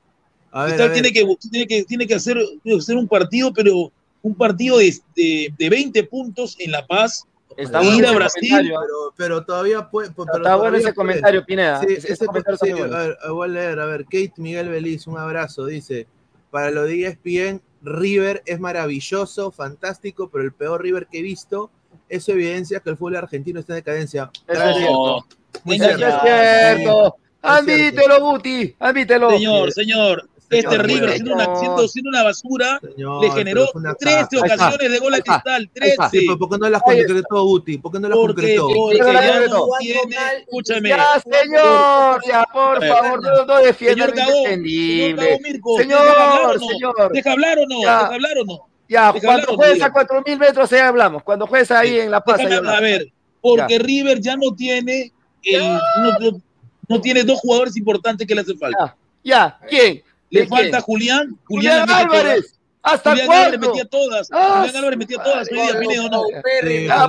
Ver, 0.53 0.65
Cristal 0.67 0.93
tiene 0.93 1.13
que, 1.13 1.37
tiene 1.51 1.67
que, 1.67 1.85
tiene 1.85 2.07
que 2.07 2.15
hacer, 2.15 2.37
tiene 2.63 2.79
que 2.79 2.83
hacer 2.83 2.97
un 2.97 3.07
partido, 3.09 3.53
pero 3.53 3.93
un 4.23 4.35
partido 4.35 4.79
de, 4.79 4.95
de, 5.15 5.53
de 5.57 5.69
20 5.71 6.03
puntos 6.05 6.57
en 6.59 6.71
La 6.73 6.87
Paz. 6.87 7.25
Está 7.57 7.83
Ir 7.85 8.05
a 8.07 8.13
Brasil, 8.13 8.53
¿ah? 8.53 8.59
pero, 8.61 9.15
pero 9.17 9.45
todavía 9.45 9.89
puede. 9.89 10.11
pero 10.11 10.37
Está 10.37 10.57
bueno 10.57 10.77
ese 10.77 10.85
puede. 10.93 10.95
comentario, 10.95 11.45
Pineda. 11.47 11.81
Sí, 11.81 11.87
ese, 11.91 12.13
ese- 12.13 12.27
comentario 12.27 12.55
está 12.55 12.67
sí, 12.67 12.73
muy 12.73 12.81
bueno. 12.83 12.97
a 12.97 13.01
ver, 13.07 13.17
voy 13.31 13.49
a 13.49 13.51
leer, 13.53 13.81
a 13.81 13.87
ver, 13.87 14.05
Kate 14.05 14.33
Miguel 14.37 14.69
Beliz, 14.69 15.07
un 15.07 15.17
abrazo, 15.17 15.65
dice, 15.67 16.07
para 16.51 16.71
lo 16.71 16.83
de 16.85 17.07
ESPN, 17.07 17.63
River 17.83 18.43
es 18.47 18.59
maravilloso, 18.61 19.53
fantástico, 19.53 20.29
pero 20.31 20.45
el 20.45 20.53
peor 20.53 20.83
River 20.83 21.07
que 21.11 21.21
he 21.21 21.23
visto, 21.23 21.71
eso 22.09 22.33
evidencia 22.33 22.81
que 22.81 22.91
el 22.91 22.97
fútbol 22.97 23.17
argentino 23.17 23.61
está 23.61 23.73
en 23.75 23.79
decadencia. 23.79 24.31
Eso 24.47 24.63
es 24.63 24.77
cierto. 24.77 25.27
Muy 25.65 25.77
es 25.77 25.97
cierto. 25.97 27.17
Admítelo, 27.43 28.21
Guti. 28.21 28.75
Admítelo. 28.79 29.31
señor, 29.31 29.73
señor, 29.73 30.29
este 30.51 30.79
River 30.79 31.13
siendo 31.13 31.35
una, 31.35 31.57
siendo, 31.59 31.89
siendo 31.89 32.09
una 32.11 32.23
basura, 32.23 32.79
Señor, 32.81 33.23
le 33.23 33.31
generó 33.33 33.67
fue 33.73 33.81
una 33.81 33.95
13 33.95 34.15
caja. 34.17 34.21
Ahí 34.21 34.51
está. 34.51 34.55
ocasiones 34.69 34.91
de 34.93 34.99
gol 34.99 35.15
a. 35.15 35.21
Cristal, 35.21 35.71
Ahí 35.81 35.89
está. 35.91 36.09
13. 36.09 36.21
Sí, 36.21 36.27
pero 36.27 36.39
¿por 36.39 36.51
qué 36.51 36.59
no 36.59 36.71
las 36.71 36.83
concretó, 36.83 37.45
Guti? 37.45 37.79
¿Por 37.79 37.93
qué 37.93 38.01
no 38.01 38.09
las 38.09 38.17
Porque, 38.19 38.57
concretó? 38.57 38.69
porque 38.69 38.99
ya 38.99 39.47
no 39.49 39.67
tiene, 39.81 40.17
escúchame, 40.41 40.89
Ya, 40.89 41.07
señor, 41.21 42.21
ya, 42.29 42.45
por 42.53 42.87
favor, 42.87 43.23
no, 43.23 43.45
no 43.45 43.59
defienda 43.59 44.07
señor 44.07 44.35
señor 44.45 45.41
Mirko, 45.43 45.79
Señor, 45.79 46.03
¿deja 46.03 46.13
hablar 46.23 46.49
o 46.49 46.59
no? 46.59 46.69
señor. 46.69 47.13
¿Deja 47.13 47.33
hablar 47.33 47.59
o 47.59 47.67
no? 47.67 47.83
Ya. 47.83 47.99
¿Deja 48.03 48.15
hablar 48.15 48.39
o 48.39 48.45
no? 48.45 48.69
Ya, 48.89 49.13
cuando 49.13 49.31
hablar, 49.31 49.57
juegues 49.57 49.83
a 49.83 49.93
4000 49.93 50.39
metros, 50.39 50.73
ahí 50.73 50.81
hablamos. 50.81 51.23
Cuando 51.23 51.47
juegues 51.47 51.71
ahí 51.71 51.99
en 51.99 52.11
La 52.11 52.21
Paz, 52.21 52.41
a 52.41 52.43
hablamos. 52.45 52.81
ver, 52.81 53.13
porque 53.41 53.79
River 53.79 54.21
ya 54.21 54.37
no 54.37 54.55
tiene 54.55 55.13
el, 55.43 55.63
no, 55.63 56.19
no- 56.21 56.41
no 56.89 57.01
tiene 57.01 57.25
dos 57.25 57.41
jugadores 57.41 57.77
importantes 57.77 58.27
que 58.27 58.35
le 58.35 58.43
hacen 58.43 58.59
falta. 58.59 58.97
Ya, 59.25 59.59
¿quién? 59.69 60.03
Le 60.31 60.41
¿De 60.43 60.47
falta 60.47 60.71
quién? 60.71 60.81
Julián, 60.83 61.39
Julián, 61.47 61.81
Julián 61.81 61.91
Álvarez. 61.91 62.56
¿Hasta. 62.87 63.11
Julián 63.11 63.31
Álvarez 63.31 63.51
cuándo? 63.59 63.69
metía 63.69 63.85
todas. 63.87 64.29
Ah, 64.33 64.57
Julián 64.61 64.77
Álvarez 64.77 64.99
metía 64.99 65.23
todas. 65.23 65.49
Hoy 65.51 65.57
día, 65.89 66.09
no. 66.09 66.23
por 66.23 66.37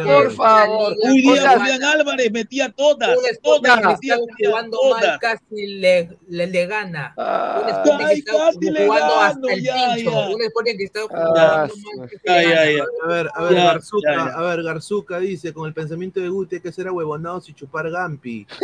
Álvarez. 0.08 0.36
favor. 0.36 0.94
Hoy 1.04 1.22
día 1.22 1.58
Julián 1.60 1.84
Álvarez 1.84 2.32
metía 2.32 2.70
todas. 2.72 3.18
Un 3.18 3.26
Sporting 3.26 3.70
Todas, 3.70 3.84
metía, 3.94 4.18
jugando 4.18 4.78
mal 4.92 5.02
todas. 5.02 5.20
casi 5.20 5.68
le, 5.68 6.18
le, 6.28 6.48
le 6.48 6.66
gana. 6.66 7.14
Un 7.18 7.24
Ah, 7.24 7.66
Sporting 7.84 8.06
Ay, 8.06 8.22
casi 8.24 8.60
le 8.72 8.86
jugando 8.88 9.08
gano, 9.16 9.22
hasta 9.22 9.54
el 9.54 9.64
ya, 9.64 9.94
pincho. 9.96 10.12
ya. 10.12 10.30
Un 10.36 10.42
Sporting 10.42 10.76
Cristal 10.78 11.04
Ah, 11.14 11.68
jugando 11.70 11.74
mal 11.98 12.10
Ya, 12.26 12.42
ya, 12.42 12.50
gana. 12.50 12.72
ya. 12.72 12.84
A 13.04 13.08
ver, 13.08 13.30
a 13.36 13.44
ver, 13.44 13.54
Ya, 13.54 13.64
Garzuca, 13.66 14.10
ya, 14.12 14.16
ya. 14.26 14.34
a 14.34 14.42
ver, 14.42 14.64
Garzuca 14.64 15.20
dice, 15.20 15.54
con 15.54 15.68
el 15.68 15.74
pensamiento 15.74 16.20
de 16.20 16.30
Guti 16.30 16.56
hay 16.56 16.62
que 16.62 16.72
ser 16.72 16.88
ahuevonados 16.88 17.48
y 17.50 17.54
chupar 17.54 17.90
Gampi. 17.92 18.48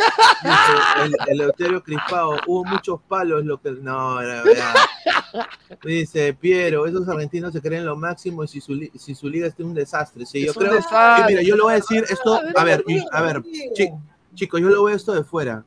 Dice, 0.44 1.04
el, 1.04 1.14
el 1.28 1.40
Eleuterio 1.40 1.82
Crispado, 1.82 2.36
hubo 2.46 2.64
muchos 2.64 3.00
palos, 3.08 3.44
lo 3.44 3.60
que... 3.60 3.70
No, 3.70 4.20
era 4.20 4.42
verdad. 4.42 4.74
Dice, 5.84 6.34
Piero, 6.34 6.86
esos 7.04 7.14
argentinos 7.14 7.52
se 7.52 7.60
creen 7.62 7.84
lo 7.86 7.96
máximo 7.96 8.42
y 8.44 8.48
si 8.48 8.60
su, 8.60 8.78
si 8.98 9.14
su 9.14 9.28
liga 9.28 9.46
está 9.46 9.62
en 9.62 9.68
un 9.68 9.74
desastre. 9.74 10.26
Sí, 10.26 10.44
yo 10.44 10.50
es 10.50 10.56
creo... 10.58 10.74
desastre. 10.74 11.26
mira, 11.28 11.42
yo 11.42 11.56
le 11.56 11.62
voy 11.62 11.72
a 11.72 11.76
decir 11.76 12.04
esto, 12.08 12.34
a 12.56 12.64
ver, 12.64 12.84
a 13.12 13.22
ver, 13.22 13.42
chi- 13.74 13.90
chicos, 14.34 14.60
yo 14.60 14.68
lo 14.68 14.84
veo 14.84 14.96
esto 14.96 15.12
de 15.14 15.24
fuera. 15.24 15.64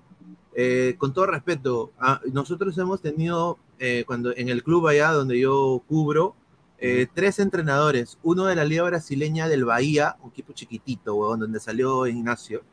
Eh, 0.60 0.96
con 0.98 1.14
todo 1.14 1.28
respeto, 1.28 1.92
a- 2.00 2.20
nosotros 2.34 2.78
hemos 2.78 3.02
tenido, 3.02 3.60
eh, 3.80 4.04
cuando 4.08 4.36
en 4.36 4.50
el 4.50 4.64
club 4.64 4.88
allá 4.88 5.12
donde 5.12 5.40
yo 5.40 5.82
cubro, 5.88 6.36
eh, 6.80 7.08
tres 7.14 7.40
entrenadores, 7.40 8.18
uno 8.24 8.46
de 8.46 8.56
la 8.56 8.64
Liga 8.66 8.84
Brasileña 8.84 9.48
del 9.48 9.66
Bahía, 9.66 10.16
un 10.22 10.30
equipo 10.32 10.54
chiquitito, 10.54 11.16
huevón, 11.16 11.40
donde 11.40 11.60
salió 11.60 12.06
Ignacio, 12.08 12.64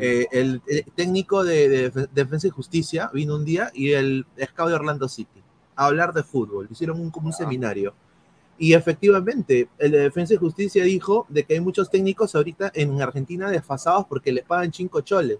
eh, 0.00 0.26
el, 0.32 0.62
eh, 0.68 0.84
técnico 0.96 1.44
de, 1.44 1.68
de 1.68 1.90
Def- 1.92 2.08
Defensa 2.12 2.48
y 2.48 2.50
Justicia 2.50 3.08
vino 3.14 3.36
un 3.36 3.44
día 3.44 3.70
y 3.72 3.92
el 3.92 4.26
scout 4.50 4.68
de 4.70 4.74
Orlando 4.74 5.08
City 5.08 5.35
a 5.76 5.86
hablar 5.86 6.12
de 6.12 6.22
fútbol, 6.22 6.66
hicieron 6.70 7.00
un, 7.00 7.10
como 7.10 7.28
un 7.28 7.32
seminario. 7.32 7.94
Y 8.58 8.72
efectivamente, 8.72 9.68
el 9.78 9.92
de 9.92 9.98
Defensa 10.00 10.34
y 10.34 10.38
Justicia 10.38 10.82
dijo 10.82 11.26
de 11.28 11.44
que 11.44 11.54
hay 11.54 11.60
muchos 11.60 11.90
técnicos 11.90 12.34
ahorita 12.34 12.72
en 12.74 13.00
Argentina 13.02 13.50
desfasados 13.50 14.06
porque 14.08 14.32
les 14.32 14.44
pagan 14.44 14.72
cinco 14.72 15.02
choles. 15.02 15.38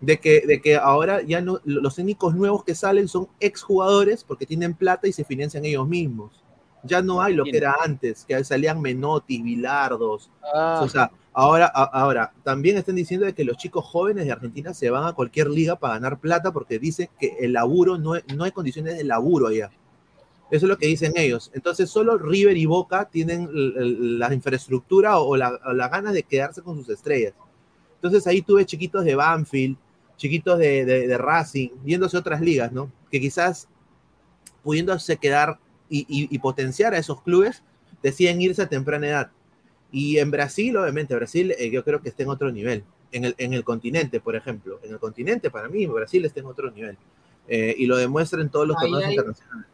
De 0.00 0.18
que, 0.18 0.42
de 0.46 0.60
que 0.60 0.76
ahora 0.76 1.22
ya 1.22 1.40
no, 1.40 1.60
los 1.64 1.94
técnicos 1.94 2.34
nuevos 2.34 2.64
que 2.64 2.74
salen 2.74 3.06
son 3.06 3.28
exjugadores 3.38 4.24
porque 4.24 4.44
tienen 4.44 4.74
plata 4.74 5.06
y 5.06 5.12
se 5.12 5.24
financian 5.24 5.64
ellos 5.64 5.88
mismos. 5.88 6.42
Ya 6.82 7.00
no 7.00 7.22
hay 7.22 7.34
lo 7.34 7.44
que 7.44 7.56
era 7.56 7.76
antes, 7.82 8.24
que 8.24 8.42
salían 8.42 8.80
Menotti, 8.80 9.40
Bilardos. 9.40 10.28
Ah, 10.52 10.80
O 10.82 10.88
sea, 10.88 11.12
ahora, 11.32 11.66
ahora, 11.66 12.32
también 12.42 12.76
están 12.76 12.94
diciendo 12.94 13.26
de 13.26 13.34
que 13.34 13.44
los 13.44 13.56
chicos 13.56 13.84
jóvenes 13.84 14.26
de 14.26 14.32
Argentina 14.32 14.74
se 14.74 14.90
van 14.90 15.06
a 15.06 15.12
cualquier 15.12 15.48
liga 15.48 15.76
para 15.76 15.94
ganar 15.94 16.18
plata 16.18 16.52
porque 16.52 16.78
dicen 16.78 17.08
que 17.18 17.36
el 17.40 17.54
laburo, 17.54 17.98
no, 17.98 18.14
no 18.34 18.44
hay 18.44 18.52
condiciones 18.52 18.96
de 18.96 19.04
laburo 19.04 19.48
allá. 19.48 19.70
Eso 20.52 20.66
es 20.66 20.68
lo 20.68 20.76
que 20.76 20.86
dicen 20.86 21.14
ellos. 21.16 21.50
Entonces, 21.54 21.88
solo 21.88 22.18
River 22.18 22.58
y 22.58 22.66
Boca 22.66 23.08
tienen 23.10 23.48
la 24.18 24.34
infraestructura 24.34 25.18
o 25.18 25.34
la, 25.34 25.88
ganas 25.88 26.12
de 26.12 26.24
quedarse 26.24 26.60
con 26.60 26.76
sus 26.76 26.90
estrellas. 26.90 27.32
Entonces, 27.94 28.26
ahí 28.26 28.42
tuve 28.42 28.66
chiquitos 28.66 29.02
de 29.02 29.14
Banfield, 29.14 29.78
chiquitos 30.18 30.58
de, 30.58 31.16
Racing, 31.18 31.70
viéndose 31.82 32.18
otras 32.18 32.42
ligas, 32.42 32.70
¿no? 32.70 32.92
Que 33.10 33.18
quizás 33.18 33.66
pudiéndose 34.62 35.16
quedar 35.16 35.58
y 35.88 36.38
potenciar 36.38 36.92
a 36.92 36.98
esos 36.98 37.22
clubes, 37.22 37.62
deciden 38.02 38.42
irse 38.42 38.60
a 38.60 38.68
temprana 38.68 39.06
edad. 39.06 39.30
Y 39.92 40.18
en 40.18 40.30
Brasil, 40.30 40.74
obviamente, 40.76 41.14
Brasil 41.14 41.54
eh, 41.58 41.70
yo 41.70 41.84
creo 41.84 42.00
que 42.02 42.08
está 42.08 42.22
en 42.22 42.30
otro 42.30 42.50
nivel. 42.50 42.82
En 43.12 43.26
el, 43.26 43.34
en 43.38 43.52
el 43.52 43.62
continente, 43.62 44.20
por 44.20 44.34
ejemplo. 44.34 44.80
En 44.82 44.92
el 44.92 44.98
continente, 44.98 45.50
para 45.50 45.68
mí, 45.68 45.86
Brasil 45.86 46.24
está 46.24 46.40
en 46.40 46.46
otro 46.46 46.70
nivel. 46.70 46.96
Eh, 47.46 47.74
y 47.76 47.86
lo 47.86 47.96
demuestra 47.98 48.40
en 48.40 48.48
todos 48.48 48.66
los 48.66 48.76
Ahí 48.78 48.84
torneos 48.90 49.04
hay- 49.04 49.14
internacionales. 49.14 49.66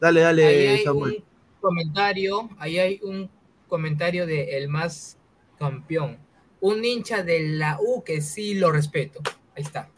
Dale, 0.00 0.20
Ahí 0.20 0.24
dale, 0.24 0.68
hay 0.70 0.84
Samuel. 0.84 1.16
un 1.16 1.60
comentario, 1.60 2.48
ahí 2.58 2.78
hay 2.78 3.00
un 3.02 3.28
comentario 3.68 4.26
de 4.26 4.56
el 4.56 4.68
más 4.68 5.18
campeón. 5.58 6.16
Un 6.60 6.84
hincha 6.84 7.22
de 7.22 7.40
la 7.48 7.78
U 7.80 8.02
que 8.04 8.20
sí 8.22 8.54
lo 8.54 8.70
respeto. 8.72 9.20
Ahí 9.56 9.62
está. 9.64 9.90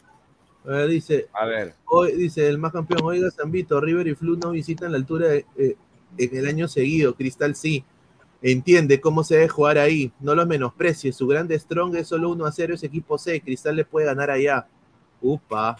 A 0.65 0.69
ver, 0.69 0.89
dice, 0.89 1.27
a 1.33 1.45
ver. 1.45 1.73
hoy, 1.85 2.13
dice 2.13 2.47
el 2.47 2.57
más 2.57 2.71
campeón, 2.71 2.99
oiga, 3.03 3.31
Zambito, 3.31 3.79
River 3.79 4.07
y 4.07 4.15
Flu 4.15 4.35
no 4.37 4.51
visitan 4.51 4.91
la 4.91 4.97
altura 4.97 5.27
de- 5.29 5.45
eh, 5.57 5.75
en 6.17 6.35
el 6.37 6.45
año 6.47 6.67
seguido, 6.67 7.15
Cristal 7.15 7.55
sí. 7.55 7.83
Entiende 8.43 8.99
cómo 8.99 9.23
se 9.23 9.35
debe 9.35 9.47
jugar 9.47 9.77
ahí, 9.77 10.11
no 10.19 10.33
los 10.33 10.47
menosprecies. 10.47 11.15
Su 11.15 11.27
grande 11.27 11.57
strong 11.59 11.95
es 11.95 12.07
solo 12.07 12.29
1 12.31 12.45
a 12.45 12.51
0, 12.51 12.73
ese 12.73 12.87
equipo 12.87 13.17
C, 13.17 13.39
Cristal 13.39 13.75
le 13.75 13.85
puede 13.85 14.07
ganar 14.07 14.31
allá. 14.31 14.65
Upa. 15.21 15.77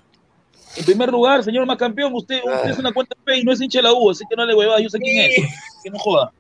En 0.78 0.86
primer 0.86 1.10
lugar, 1.12 1.44
señor 1.44 1.66
más 1.66 1.78
campeón, 1.78 2.14
usted, 2.14 2.40
usted 2.44 2.70
es 2.70 2.78
una 2.78 2.94
cuenta 2.94 3.16
P 3.26 3.40
y 3.40 3.44
no 3.44 3.52
es 3.52 3.60
hincha 3.60 3.80
de 3.80 3.84
la 3.84 3.94
U, 3.94 4.12
así 4.12 4.24
que 4.30 4.36
no 4.36 4.46
le 4.46 4.54
huevas, 4.56 4.82
yo 4.82 4.90
sé 4.90 5.00
quién 5.00 5.30
es. 5.32 5.36
Que 5.84 5.90
no 5.90 5.98
joda. 5.98 6.32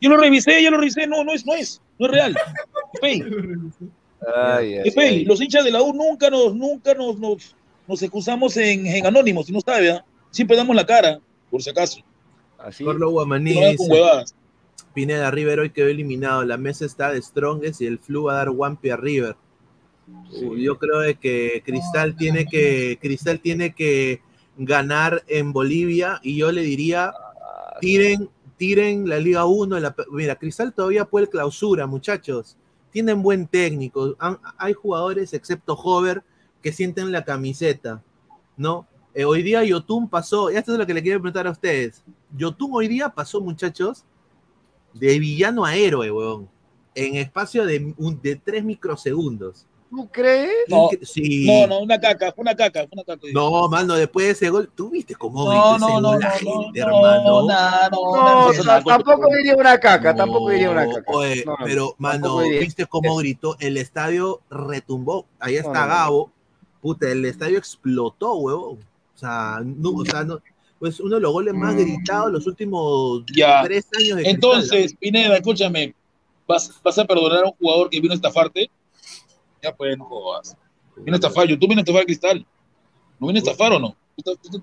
Yo 0.00 0.10
lo 0.10 0.16
revisé, 0.16 0.62
yo 0.62 0.70
lo 0.70 0.78
revisé, 0.78 1.06
no, 1.06 1.22
no 1.22 1.32
es, 1.32 1.46
no 1.46 1.54
es, 1.54 1.80
no 1.98 2.06
es 2.06 2.12
real. 2.12 2.36
Fey. 3.00 3.22
Ay, 4.34 4.74
ay, 4.74 4.82
Es 4.88 4.94
Fey. 4.94 5.08
ay. 5.18 5.24
Los 5.24 5.40
hinchas 5.40 5.64
de 5.64 5.70
la 5.70 5.82
U 5.82 5.92
nunca 5.94 6.30
nos, 6.30 6.54
nunca 6.54 6.94
nos, 6.94 7.18
nos, 7.18 7.54
nos 7.86 8.02
excusamos 8.02 8.56
en, 8.56 8.86
en 8.86 9.06
anónimos, 9.06 9.46
si 9.46 9.52
no 9.52 9.60
sabe, 9.60 9.92
¿ah? 9.92 10.04
Siempre 10.30 10.56
damos 10.56 10.74
la 10.74 10.84
cara, 10.84 11.20
por 11.50 11.62
si 11.62 11.70
acaso. 11.70 12.00
Así. 12.58 12.84
Carlos 12.84 13.12
Guamaní 13.12 13.54
No 13.54 13.60
Pineda 14.96 15.30
River 15.30 15.60
hoy 15.60 15.70
quedó 15.70 15.88
eliminado. 15.88 16.42
La 16.44 16.56
mesa 16.56 16.86
está 16.86 17.12
de 17.12 17.20
Strongest 17.20 17.82
y 17.82 17.86
el 17.86 17.98
Flu 17.98 18.24
va 18.24 18.32
a 18.32 18.36
dar 18.36 18.48
Wampi 18.50 18.88
a 18.88 18.96
River. 18.96 19.36
Yo 20.56 20.78
creo 20.78 21.00
de 21.00 21.16
que 21.16 21.62
Cristal 21.66 22.16
tiene 22.16 22.46
que 22.46 22.98
Cristal 23.00 23.40
tiene 23.40 23.74
que 23.74 24.22
ganar 24.56 25.22
en 25.28 25.52
Bolivia 25.52 26.18
y 26.22 26.38
yo 26.38 26.50
le 26.50 26.62
diría 26.62 27.12
tiren 27.80 28.30
tiren 28.56 29.06
la 29.06 29.18
Liga 29.18 29.44
1 29.44 29.76
en 29.76 29.82
la- 29.82 29.94
mira 30.10 30.36
Cristal 30.36 30.72
todavía 30.72 31.04
puede 31.04 31.28
clausura 31.28 31.86
muchachos 31.86 32.56
tienen 32.90 33.22
buen 33.22 33.46
técnico 33.46 34.14
Han- 34.18 34.38
hay 34.56 34.72
jugadores 34.72 35.34
excepto 35.34 35.74
Hover 35.74 36.22
que 36.62 36.72
sienten 36.72 37.12
la 37.12 37.22
camiseta 37.24 38.02
no 38.56 38.86
Eh, 39.12 39.24
hoy 39.24 39.42
día 39.42 39.62
Yotun 39.64 40.08
pasó 40.08 40.50
y 40.50 40.56
esto 40.56 40.72
es 40.72 40.78
lo 40.78 40.86
que 40.86 40.94
le 40.94 41.02
quiero 41.02 41.20
preguntar 41.20 41.46
a 41.46 41.50
ustedes 41.50 42.02
Yotun 42.36 42.70
hoy 42.72 42.86
día 42.88 43.08
pasó 43.10 43.40
muchachos 43.42 44.04
de 44.98 45.18
villano 45.18 45.64
a 45.64 45.74
héroe 45.76 46.10
weón 46.10 46.48
en 46.94 47.16
espacio 47.16 47.64
de, 47.66 47.94
un- 47.98 48.20
de 48.22 48.36
tres 48.36 48.64
microsegundos 48.64 49.66
¿Tú 49.88 50.08
crees? 50.10 50.50
No, 50.68 50.90
sí. 51.02 51.46
No, 51.46 51.66
no, 51.68 51.78
una 51.80 51.98
caca, 51.98 52.32
fue 52.32 52.42
una 52.42 52.56
caca, 52.56 52.80
fue 52.80 52.88
una 52.92 53.04
caca. 53.04 53.22
No, 53.32 53.68
mano, 53.68 53.94
después 53.94 54.26
de 54.26 54.32
ese 54.32 54.50
gol, 54.50 54.68
¿tú 54.74 54.90
viste 54.90 55.14
cómo 55.14 55.44
no, 55.44 55.50
gritó 55.50 55.78
no, 55.78 55.86
ese 55.86 56.00
no, 56.02 56.08
gol 56.10 56.18
la 56.20 56.28
no, 56.28 56.34
gente, 56.34 56.80
no, 56.80 56.86
hermano? 56.86 57.42
no, 57.46 58.48
no, 58.50 58.84
tampoco 58.84 59.28
diría 59.36 59.54
una 59.56 59.78
caca, 59.78 60.12
No, 60.12 60.18
tampoco 60.18 60.50
diría 60.50 60.70
una 60.70 60.86
caca. 60.88 61.04
oye, 61.06 61.44
No, 61.46 61.52
no, 61.52 61.58
pero, 61.64 61.94
mano. 61.98 62.38
¿viste 62.38 62.84
cómo 62.86 63.14
gritó? 63.16 63.56
El 63.60 63.76
estadio 63.76 64.40
retumbó. 64.50 65.26
Ahí 65.38 65.54
está 65.56 65.68
No, 65.68 65.74
no, 65.74 65.86
no. 65.86 65.88
Gabo. 65.88 66.32
Puta, 66.82 67.08
el 67.10 67.24
estadio 67.24 67.56
explotó, 67.56 68.34
huevón. 68.34 68.78
O 69.14 69.18
sea, 69.18 69.60
no, 69.64 69.90
o 69.90 70.04
sea, 70.04 70.24
no, 70.24 70.40
pues 70.78 71.00
uno 71.00 71.16
de 71.16 71.22
los 71.22 71.32
goles 71.32 71.54
más 71.54 71.74
gritados 71.74 72.32
los 72.32 72.46
últimos 72.46 73.24
Ya. 73.34 73.62
tres 73.64 73.86
años 73.96 74.16
de 74.16 74.22
Cristal. 74.22 74.34
Entonces, 74.34 74.94
Pineda, 74.98 75.36
escúchame, 75.36 75.94
¿vas, 76.46 76.80
¿vas 76.82 76.98
a 76.98 77.04
perdonar 77.04 77.44
a 77.44 77.48
un 77.48 77.54
jugador 77.56 77.90
que 77.90 78.00
vino 78.00 78.12
a 78.12 78.16
estafarte? 78.16 78.70
Ya 79.62 79.74
pues, 79.74 79.96
no 79.96 80.04
jodas. 80.04 80.56
Vino 80.96 81.14
a 81.14 81.16
estafar, 81.16 81.46
YouTube 81.46 81.68
vino 81.68 81.80
a 81.80 81.82
estafar 81.82 82.02
a 82.02 82.06
Cristal. 82.06 82.46
¿No 83.18 83.26
vino 83.26 83.38
a 83.38 83.42
estafar 83.42 83.72
o 83.72 83.78
no? 83.78 83.96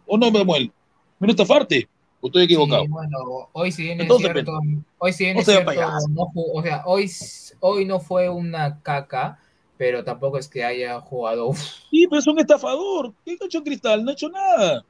¿O 0.06 0.18
no, 0.18 0.32
Manuel? 0.32 0.72
¿Vino 1.20 1.32
a 1.32 1.36
estafarte? 1.36 1.88
¿O 2.22 2.28
estoy 2.28 2.44
equivocado? 2.44 2.84
Sí, 2.84 2.88
bueno, 2.90 3.18
hoy 3.52 3.72
sí 3.72 3.90
es 3.90 4.00
Entonces, 4.00 4.32
cierto, 4.32 4.60
hoy 4.98 5.14
sí 5.14 5.26
bien 5.26 5.36
no 5.36 5.42
es 5.42 5.46
sea 5.46 5.62
cierto, 5.62 5.82
no 6.10 6.32
o 6.34 6.62
sea, 6.62 6.84
hoy, 6.86 7.12
hoy 7.60 7.86
no 7.86 8.00
fue 8.00 8.30
una 8.30 8.82
caca, 8.82 9.40
pero 9.78 10.04
tampoco 10.04 10.38
es 10.38 10.48
que 10.48 10.64
haya 10.64 11.02
jugado 11.02 11.48
uf, 11.48 11.60
Sí, 11.92 12.08
pero 12.08 12.20
es 12.20 12.28
un 12.28 12.40
estafador. 12.40 13.14
¿Qué 13.26 13.38
ha 13.42 13.46
hecho 13.46 13.64
Cristal? 13.64 14.04
No 14.04 14.12
ha 14.12 14.14
hecho 14.14 14.30
nada. 14.30 14.86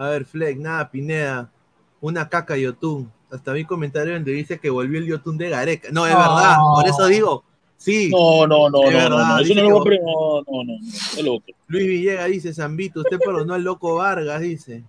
A 0.00 0.08
ver, 0.08 0.24
Fleck, 0.24 0.56
nada, 0.56 0.90
Pineda. 0.90 1.52
Una 2.00 2.26
caca 2.26 2.56
Yotun. 2.56 3.12
Hasta 3.30 3.52
mi 3.52 3.66
comentario 3.66 4.14
donde 4.14 4.32
dice 4.32 4.58
que 4.58 4.70
volvió 4.70 4.98
el 4.98 5.04
Yotun 5.06 5.36
de 5.36 5.50
Gareca. 5.50 5.90
No, 5.92 6.06
es 6.06 6.14
verdad, 6.14 6.56
por 6.74 6.88
eso 6.88 7.06
digo. 7.06 7.44
Sí, 7.76 8.08
No, 8.10 8.46
no, 8.46 8.70
no, 8.70 8.84
Es 8.84 8.92
no, 8.92 8.98
verdad, 8.98 9.10
no, 9.10 9.36
no. 9.36 9.38
Eso 9.40 9.54
lo 9.54 9.70
compré. 9.72 9.98
No, 9.98 10.40
no, 10.40 10.64
no. 10.64 10.86
Está 10.88 11.20
loco. 11.20 11.44
Luis 11.66 11.86
Villegas 11.86 12.30
dice, 12.30 12.54
Zambito, 12.54 13.00
usted 13.00 13.18
perdonó 13.18 13.52
al 13.52 13.62
loco 13.62 13.96
Vargas, 13.96 14.40
dice. 14.40 14.82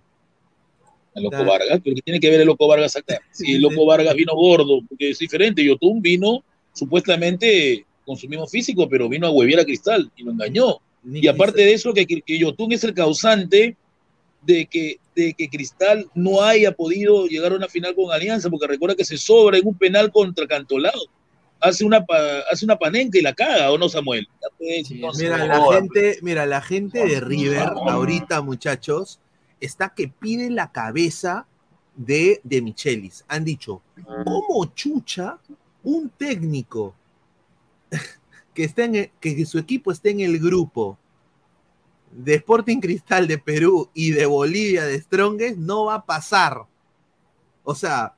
El 1.14 1.24
Loco 1.24 1.36
Claro. 1.36 1.50
Vargas, 1.50 1.80
pero 1.84 1.94
¿qué 1.94 2.02
tiene 2.02 2.18
que 2.18 2.30
ver 2.30 2.40
el 2.40 2.46
Loco 2.46 2.66
Vargas 2.66 2.96
acá? 2.96 3.18
Si 3.32 3.52
el 3.52 3.60
Loco 3.60 3.84
Vargas 3.84 4.14
vino 4.14 4.32
gordo, 4.34 4.80
porque 4.88 5.10
es 5.10 5.18
diferente. 5.18 5.62
Yotun 5.62 6.00
vino 6.00 6.42
supuestamente 6.72 7.84
con 8.06 8.16
su 8.16 8.26
mismo 8.28 8.46
físico, 8.46 8.88
pero 8.88 9.10
vino 9.10 9.26
a 9.26 9.30
hueviar 9.30 9.60
a 9.60 9.64
Cristal 9.66 10.10
y 10.16 10.22
lo 10.22 10.30
engañó. 10.32 10.78
Ni 11.02 11.20
Y 11.20 11.28
aparte 11.28 11.60
de 11.60 11.74
eso, 11.74 11.92
que, 11.92 12.06
que 12.06 12.38
Yotun 12.38 12.72
es 12.72 12.82
el 12.84 12.94
causante 12.94 13.76
de 14.42 14.66
que, 14.66 14.98
de 15.14 15.34
que 15.34 15.48
Cristal 15.48 16.08
no 16.14 16.42
haya 16.42 16.72
podido 16.72 17.26
llegar 17.26 17.52
a 17.52 17.56
una 17.56 17.68
final 17.68 17.94
con 17.94 18.10
Alianza, 18.12 18.50
porque 18.50 18.66
recuerda 18.66 18.96
que 18.96 19.04
se 19.04 19.16
sobra 19.16 19.56
en 19.58 19.66
un 19.66 19.74
penal 19.74 20.10
contra 20.10 20.46
Cantolao. 20.46 20.92
Hace 21.60 21.84
una, 21.84 22.04
pa- 22.04 22.40
hace 22.50 22.64
una 22.64 22.76
panenca 22.76 23.18
y 23.18 23.22
la 23.22 23.32
caga, 23.34 23.70
¿o 23.70 23.78
no, 23.78 23.88
Samuel? 23.88 24.26
Pues, 24.58 24.88
Sí, 24.88 25.00
Mira, 25.18 25.46
la 25.46 25.64
gente, 25.72 26.18
mira, 26.22 26.44
la 26.46 26.60
gente 26.60 27.06
de 27.06 27.20
River, 27.20 27.68
ahorita, 27.86 28.42
muchachos, 28.42 29.20
está 29.60 29.90
que 29.94 30.08
pide 30.08 30.50
la 30.50 30.72
cabeza 30.72 31.46
de, 31.94 32.40
de 32.42 32.62
Michelis. 32.62 33.24
Han 33.28 33.44
dicho, 33.44 33.80
¿cómo 34.24 34.64
chucha 34.74 35.38
un 35.84 36.08
técnico 36.10 36.94
que, 38.54 38.64
está 38.64 38.84
en 38.84 38.96
el- 38.96 39.10
que 39.20 39.44
su 39.46 39.58
equipo 39.58 39.92
esté 39.92 40.10
en 40.10 40.20
el 40.20 40.38
grupo 40.40 40.98
de 42.12 42.34
Sporting 42.34 42.78
Cristal 42.80 43.26
de 43.26 43.38
Perú 43.38 43.88
y 43.94 44.10
de 44.12 44.26
Bolivia 44.26 44.84
de 44.84 45.00
Strongest 45.00 45.56
no 45.58 45.86
va 45.86 45.94
a 45.96 46.04
pasar? 46.06 46.58
O 47.64 47.74
sea, 47.74 48.14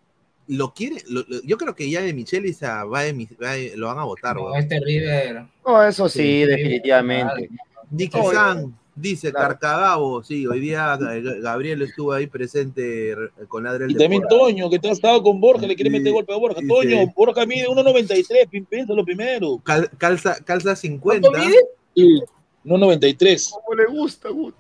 lo 0.49 0.75
quiere, 0.75 0.97
lo- 1.09 1.25
lo- 1.29 1.43
yo 1.43 1.57
creo 1.57 1.75
que 1.75 1.89
ya 1.89 2.03
de 2.03 2.13
Michelis 2.13 2.63
va 2.63 3.03
de, 3.03 3.13
mi- 3.13 3.29
va 3.43 3.53
de- 3.53 3.77
lo 3.77 3.87
van 3.89 3.99
a 3.99 4.05
votar. 4.05 4.37
no, 4.37 4.55
este 4.57 4.79
River. 4.81 5.45
No, 5.67 5.83
eso 5.83 6.09
sí, 6.09 6.19
Sí, 6.19 6.45
definitivamente. 6.45 7.49
Nicky 7.91 8.19
San 8.33 8.77
dice 8.97 9.31
claro. 9.31 9.49
Carcagabo, 9.49 10.23
sí, 10.23 10.47
hoy 10.47 10.61
día 10.61 10.97
Gabriel 11.41 11.83
estuvo 11.83 12.13
ahí 12.13 12.27
presente 12.27 13.15
con 13.49 13.67
Adriel 13.67 13.91
Y 13.91 13.95
también. 13.97 14.23
Toño, 14.29 14.71
que 14.71 14.79
te 14.79 14.89
ha 14.89 14.93
estado 14.93 15.23
con 15.23 15.41
Borja, 15.41 15.67
le 15.67 15.75
quiere 15.75 15.91
meter 15.91 16.13
golpe 16.13 16.33
a 16.33 16.37
Borja. 16.37 16.61
Toño. 16.67 17.13
Borja 17.17 17.45
mide 17.47 17.67
1.93, 17.69 18.49
pim, 18.49 18.65
piénsalo 18.65 19.05
primero. 19.05 19.59
Cal- 19.65 19.91
calza, 19.99 20.37
calza 20.45 20.77
50. 20.77 21.29
¿Cuánto 21.29 21.47
mide? 21.49 21.59
Sí, 21.95 22.21
1.93. 22.65 23.51
¿Cómo 23.51 23.75
le 23.77 23.87
gusta, 23.87 24.29
Gut? 24.31 24.55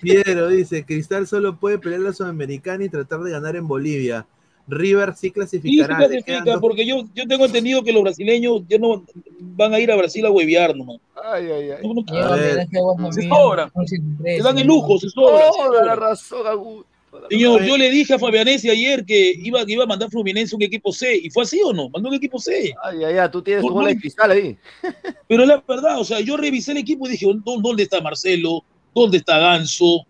Piero 0.00 0.48
dice, 0.48 0.84
Cristal 0.84 1.26
solo 1.26 1.56
puede 1.58 1.78
pelear 1.78 2.00
la 2.00 2.12
Sudamericana 2.12 2.84
y 2.84 2.88
tratar 2.88 3.20
de 3.20 3.30
ganar 3.32 3.54
en 3.56 3.68
Bolivia. 3.68 4.26
River 4.68 5.12
sí 5.14 5.20
Sí, 5.20 5.28
se 5.28 5.32
clasificará. 5.32 5.96
quedan 5.98 6.08
clasifica, 6.10 6.52
dos- 6.52 6.60
porque 6.60 6.84
yo, 6.86 7.04
yo 7.14 7.26
tengo 7.28 7.44
entendido 7.44 7.84
que 7.84 7.92
los 7.92 8.02
brasileños 8.02 8.62
ya 8.68 8.78
no 8.78 9.04
van 9.40 9.74
a 9.74 9.78
ir 9.78 9.92
a 9.92 9.96
Brasil 9.96 10.26
a 10.26 10.30
huevear 10.30 10.74
nomás. 10.74 10.96
Ay, 11.22 11.46
ay, 11.50 11.70
ay. 11.70 11.86
No, 11.86 13.12
se 13.12 13.28
sobra. 13.28 13.70
un 13.74 13.86
103, 13.86 14.38
se 14.38 14.42
dan 14.42 14.56
el 14.56 14.62
sí. 14.62 14.66
lujo, 14.68 14.98
se 14.98 15.08
sobra. 15.10 15.38
se 15.52 15.58
Toda 15.68 15.84
la 15.84 15.94
razón. 15.94 16.84
Señor, 17.30 17.64
yo 17.64 17.76
le 17.76 17.90
dije 17.90 18.14
a 18.14 18.18
Fabianesi 18.18 18.68
ayer 18.70 19.04
que 19.04 19.32
iba, 19.42 19.64
que 19.66 19.72
iba 19.72 19.84
a 19.84 19.86
mandar 19.86 20.10
Fluminense 20.10 20.54
un 20.54 20.62
equipo 20.62 20.92
C, 20.92 21.16
y 21.22 21.30
fue 21.30 21.42
así 21.44 21.60
o 21.64 21.72
no, 21.72 21.88
mandó 21.90 22.08
un 22.08 22.14
equipo 22.14 22.38
C. 22.38 22.72
Ay, 22.82 23.04
ay, 23.04 23.18
ay, 23.18 23.28
tú 23.30 23.42
tienes 23.42 23.64
tu 23.64 23.72
bola 23.72 23.88
de 23.88 23.98
cristal 23.98 24.30
ahí. 24.30 24.56
Pero 25.28 25.42
es 25.42 25.48
la 25.48 25.62
verdad, 25.66 25.98
o 26.00 26.04
sea, 26.04 26.20
yo 26.20 26.36
revisé 26.36 26.72
el 26.72 26.78
equipo 26.78 27.06
y 27.06 27.12
dije, 27.12 27.26
¿dó- 27.26 27.60
¿dónde 27.60 27.82
está 27.82 28.00
Marcelo? 28.00 28.64
¿Dónde 28.94 29.18
está 29.18 29.38
Ganso? 29.38 30.06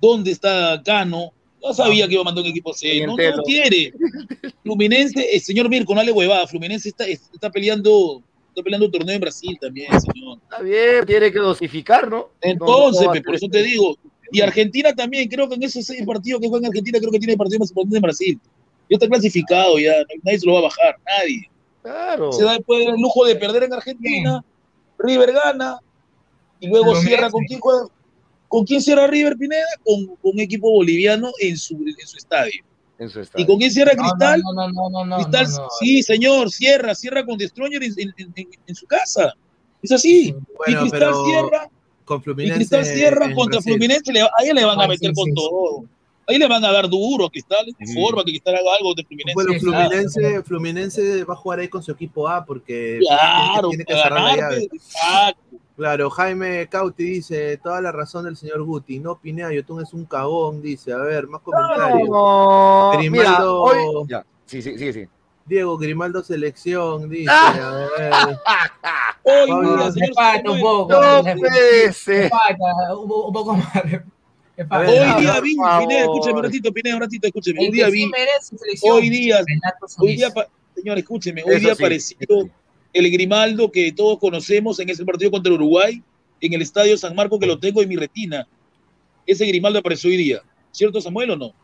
¿Dónde 0.00 0.32
está 0.32 0.82
Cano? 0.84 1.32
No 1.62 1.72
sabía 1.72 2.08
que 2.08 2.14
iba 2.14 2.22
a 2.22 2.24
mandar 2.24 2.42
un 2.42 2.50
equipo 2.50 2.72
C, 2.72 3.06
no, 3.06 3.16
no 3.16 3.42
quiere. 3.44 3.92
Fluminense, 4.64 5.24
el 5.32 5.40
señor 5.40 5.68
Mirko, 5.68 5.94
no 5.94 6.02
le 6.02 6.10
huevada, 6.10 6.46
Fluminense 6.48 6.88
está, 6.88 7.06
está 7.06 7.50
peleando, 7.50 8.20
está 8.48 8.62
peleando 8.62 8.86
un 8.86 8.92
torneo 8.92 9.14
en 9.14 9.20
Brasil 9.20 9.56
también, 9.60 9.88
señor. 10.00 10.38
Está 10.42 10.60
bien, 10.60 11.06
tiene 11.06 11.30
que 11.30 11.38
dosificar, 11.38 12.10
¿no? 12.10 12.30
Entonces, 12.40 13.02
No, 13.02 13.06
no, 13.06 13.12
pe, 13.12 13.22
por 13.22 13.36
eso 13.36 13.46
te 13.48 13.62
digo, 13.62 13.96
y 14.32 14.40
Argentina 14.40 14.92
también, 14.94 15.28
creo 15.28 15.48
que 15.48 15.54
en 15.56 15.62
esos 15.62 15.84
seis 15.84 16.04
partidos 16.06 16.40
que 16.40 16.48
juega 16.48 16.66
en 16.66 16.70
Argentina, 16.72 16.98
creo 16.98 17.12
que 17.12 17.18
tiene 17.18 17.36
partido 17.36 17.58
más 17.60 17.70
importante 17.70 17.96
en 17.96 18.02
Brasil. 18.02 18.40
Ya 18.90 18.96
está 18.96 19.08
clasificado, 19.08 19.78
ya, 19.78 19.92
nadie 20.22 20.38
se 20.38 20.46
lo 20.46 20.54
va 20.54 20.58
a 20.60 20.62
bajar, 20.62 20.96
nadie. 21.06 21.48
Claro. 21.82 22.30
se 22.32 22.44
da 22.44 22.52
dar 22.52 22.60
el 22.68 23.00
lujo 23.00 23.24
de 23.24 23.34
perder 23.36 23.64
en 23.64 23.72
Argentina, 23.72 24.44
River 24.98 25.32
gana, 25.32 25.78
y 26.60 26.68
luego 26.68 26.94
cierra 26.96 27.28
con 27.30 27.44
quién 27.44 27.58
juega. 27.60 27.86
¿Con 28.48 28.64
quién 28.66 28.82
cierra 28.82 29.06
River 29.06 29.36
Pineda? 29.36 29.64
Con, 29.82 30.06
con 30.16 30.32
un 30.34 30.40
equipo 30.40 30.70
boliviano 30.70 31.30
en 31.40 31.56
su, 31.56 31.74
en 31.74 32.06
su 32.06 32.18
estadio. 32.18 32.62
En 32.98 33.08
su 33.08 33.20
¿Y 33.36 33.46
con 33.46 33.56
quién 33.58 33.70
cierra 33.70 33.94
No, 33.96 34.02
Cristal? 34.02 34.42
No, 34.44 34.52
no, 34.52 34.68
no, 34.70 34.90
no, 34.90 35.04
no, 35.06 35.16
Cristal, 35.16 35.50
no, 35.50 35.56
no. 35.62 35.68
sí, 35.80 36.02
señor, 36.02 36.50
cierra, 36.52 36.94
cierra 36.94 37.24
con 37.24 37.38
Destroyer 37.38 37.82
en, 37.82 37.94
en- 37.96 38.14
en- 38.36 38.48
en 38.66 38.74
su 38.74 38.86
casa. 38.86 39.32
Es 39.82 39.90
así. 39.90 40.32
Bueno, 40.56 40.78
y 40.86 40.90
Cristal 40.90 41.00
pero 41.00 41.24
cierra, 41.24 41.70
con 42.04 42.18
y 42.20 42.22
Fluminense. 42.22 42.56
Cristal 42.56 42.84
cierra 42.84 43.26
en 43.26 43.34
contra 43.34 43.56
Brasil. 43.58 43.72
Fluminense, 43.74 44.12
le- 44.12 44.20
ahí 44.38 44.52
le 44.54 44.64
van 44.64 44.80
a 44.80 44.86
meter 44.88 45.10
sí, 45.10 45.14
con 45.14 45.26
sí, 45.26 45.34
todo. 45.34 45.84
Ahí 46.28 46.38
le 46.38 46.46
van 46.46 46.64
a 46.64 46.70
dar 46.70 46.88
duro 46.88 47.26
a 47.26 47.30
Cristal, 47.30 47.66
Sí. 47.84 47.94
forma 47.94 48.22
que 48.24 48.30
Cristal 48.30 48.54
haga 48.54 48.76
algo 48.78 48.94
de 48.94 49.04
Fluminense. 49.04 49.34
Bueno, 49.34 49.60
Fluminense, 49.60 50.42
Fluminense 50.44 51.24
va 51.24 51.34
a 51.34 51.36
jugar 51.36 51.58
ahí 51.58 51.68
con 51.68 51.82
su 51.82 51.90
equipo 51.92 52.28
A 52.28 52.44
porque 52.44 52.98
Claro, 53.00 53.68
tiene 53.70 53.84
que 53.84 53.92
cerrar 53.94 54.20
la 54.20 54.36
llave. 54.36 54.68
Exacto. 54.72 55.42
Claro, 55.74 56.10
Jaime 56.10 56.68
Cauti 56.68 57.02
dice, 57.02 57.56
toda 57.56 57.80
la 57.80 57.90
razón 57.90 58.24
del 58.26 58.36
señor 58.36 58.62
Guti, 58.62 58.98
no 59.00 59.18
Pineda, 59.18 59.52
Yotun 59.52 59.82
es 59.82 59.92
un 59.94 60.04
cagón, 60.04 60.60
dice, 60.62 60.92
a 60.92 60.98
ver, 60.98 61.26
más 61.26 61.40
comentarios. 61.40 62.08
No, 62.08 62.90
mira, 62.92 63.00
Grimaldo- 63.00 63.62
hoy- 63.62 64.06
ya, 64.08 64.24
sí, 64.44 64.60
sí, 64.62 64.78
sí, 64.78 64.92
sí. 64.92 65.04
Diego 65.46 65.76
Grimaldo 65.76 66.22
Selección, 66.22 67.08
dice, 67.08 67.26
Ah. 67.30 67.88
a 67.98 67.98
ver. 67.98 68.12
Un 69.24 70.60
poco. 70.60 70.92
No 70.92 71.20
un, 73.00 73.36
un 73.36 73.58
más. 73.58 73.82
Ver, 73.84 74.04
Hoy 74.70 75.20
día 75.22 75.40
vi. 75.40 75.54
Pineda, 75.54 76.00
escúchame 76.02 76.34
un 76.34 76.42
ratito, 76.44 76.72
Pineda, 76.72 76.94
un 76.96 77.00
ratito, 77.02 77.26
escúchame. 77.26 77.60
El 77.60 77.66
Hoy 77.66 77.72
día 77.72 77.86
sí 77.86 77.92
vi, 77.92 78.10
hoy 78.82 79.10
día, 79.10 79.44
hoy 79.98 80.16
día, 80.16 80.32
Señor, 80.74 80.98
escúcheme, 80.98 81.42
hoy 81.42 81.50
Eso 81.52 81.60
día 81.60 81.74
sí, 81.74 81.82
apareció 81.82 82.16
sí. 82.28 82.50
el 82.92 83.10
Grimaldo 83.10 83.70
que 83.72 83.92
todos 83.92 84.18
conocemos 84.18 84.78
en 84.78 84.90
ese 84.90 85.04
partido 85.04 85.30
contra 85.30 85.52
Uruguay, 85.52 86.02
en 86.40 86.52
el 86.52 86.62
Estadio 86.62 86.96
San 86.96 87.14
Marco, 87.14 87.38
que 87.38 87.46
lo 87.46 87.58
tengo 87.58 87.82
en 87.82 87.88
mi 87.88 87.96
retina. 87.96 88.46
Ese 89.26 89.46
Grimaldo 89.46 89.78
apareció 89.78 90.10
hoy 90.10 90.16
día. 90.16 90.42
¿Cierto, 90.70 91.00
Samuel, 91.00 91.30
o 91.30 91.36
no? 91.36 91.54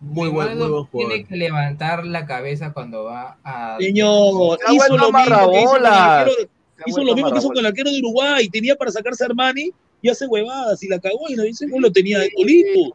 Muy 0.00 0.28
buen, 0.28 0.56
muy 0.58 0.68
buen 0.68 0.84
jugador. 0.84 1.12
Tiene 1.12 1.24
que 1.28 1.36
levantar 1.36 2.06
la 2.06 2.24
cabeza 2.26 2.72
cuando 2.72 3.04
va 3.04 3.36
a. 3.42 3.76
Señor, 3.80 4.58
hizo 4.72 4.96
lo 4.96 5.10
mismo 5.12 5.50
que 5.50 5.60
hizo 5.60 5.72
con 5.72 5.80
hizo 6.86 7.02
lo 7.02 7.14
mismo 7.14 7.30
que 7.32 7.38
hizo 7.38 7.48
con 7.48 7.58
el 7.58 7.66
arquero 7.66 7.90
de 7.90 7.98
Uruguay. 7.98 8.48
Tenía 8.48 8.76
para 8.76 8.92
sacarse 8.92 9.24
a 9.24 9.26
Armani 9.26 9.70
y 10.00 10.08
hace 10.08 10.26
huevadas 10.26 10.80
y 10.84 10.88
la 10.88 11.00
cagó 11.00 11.28
y 11.28 11.34
no 11.34 11.42
dice 11.42 11.66
lo 11.76 11.90
tenía 11.90 12.20
de 12.20 12.30
solito. 12.36 12.94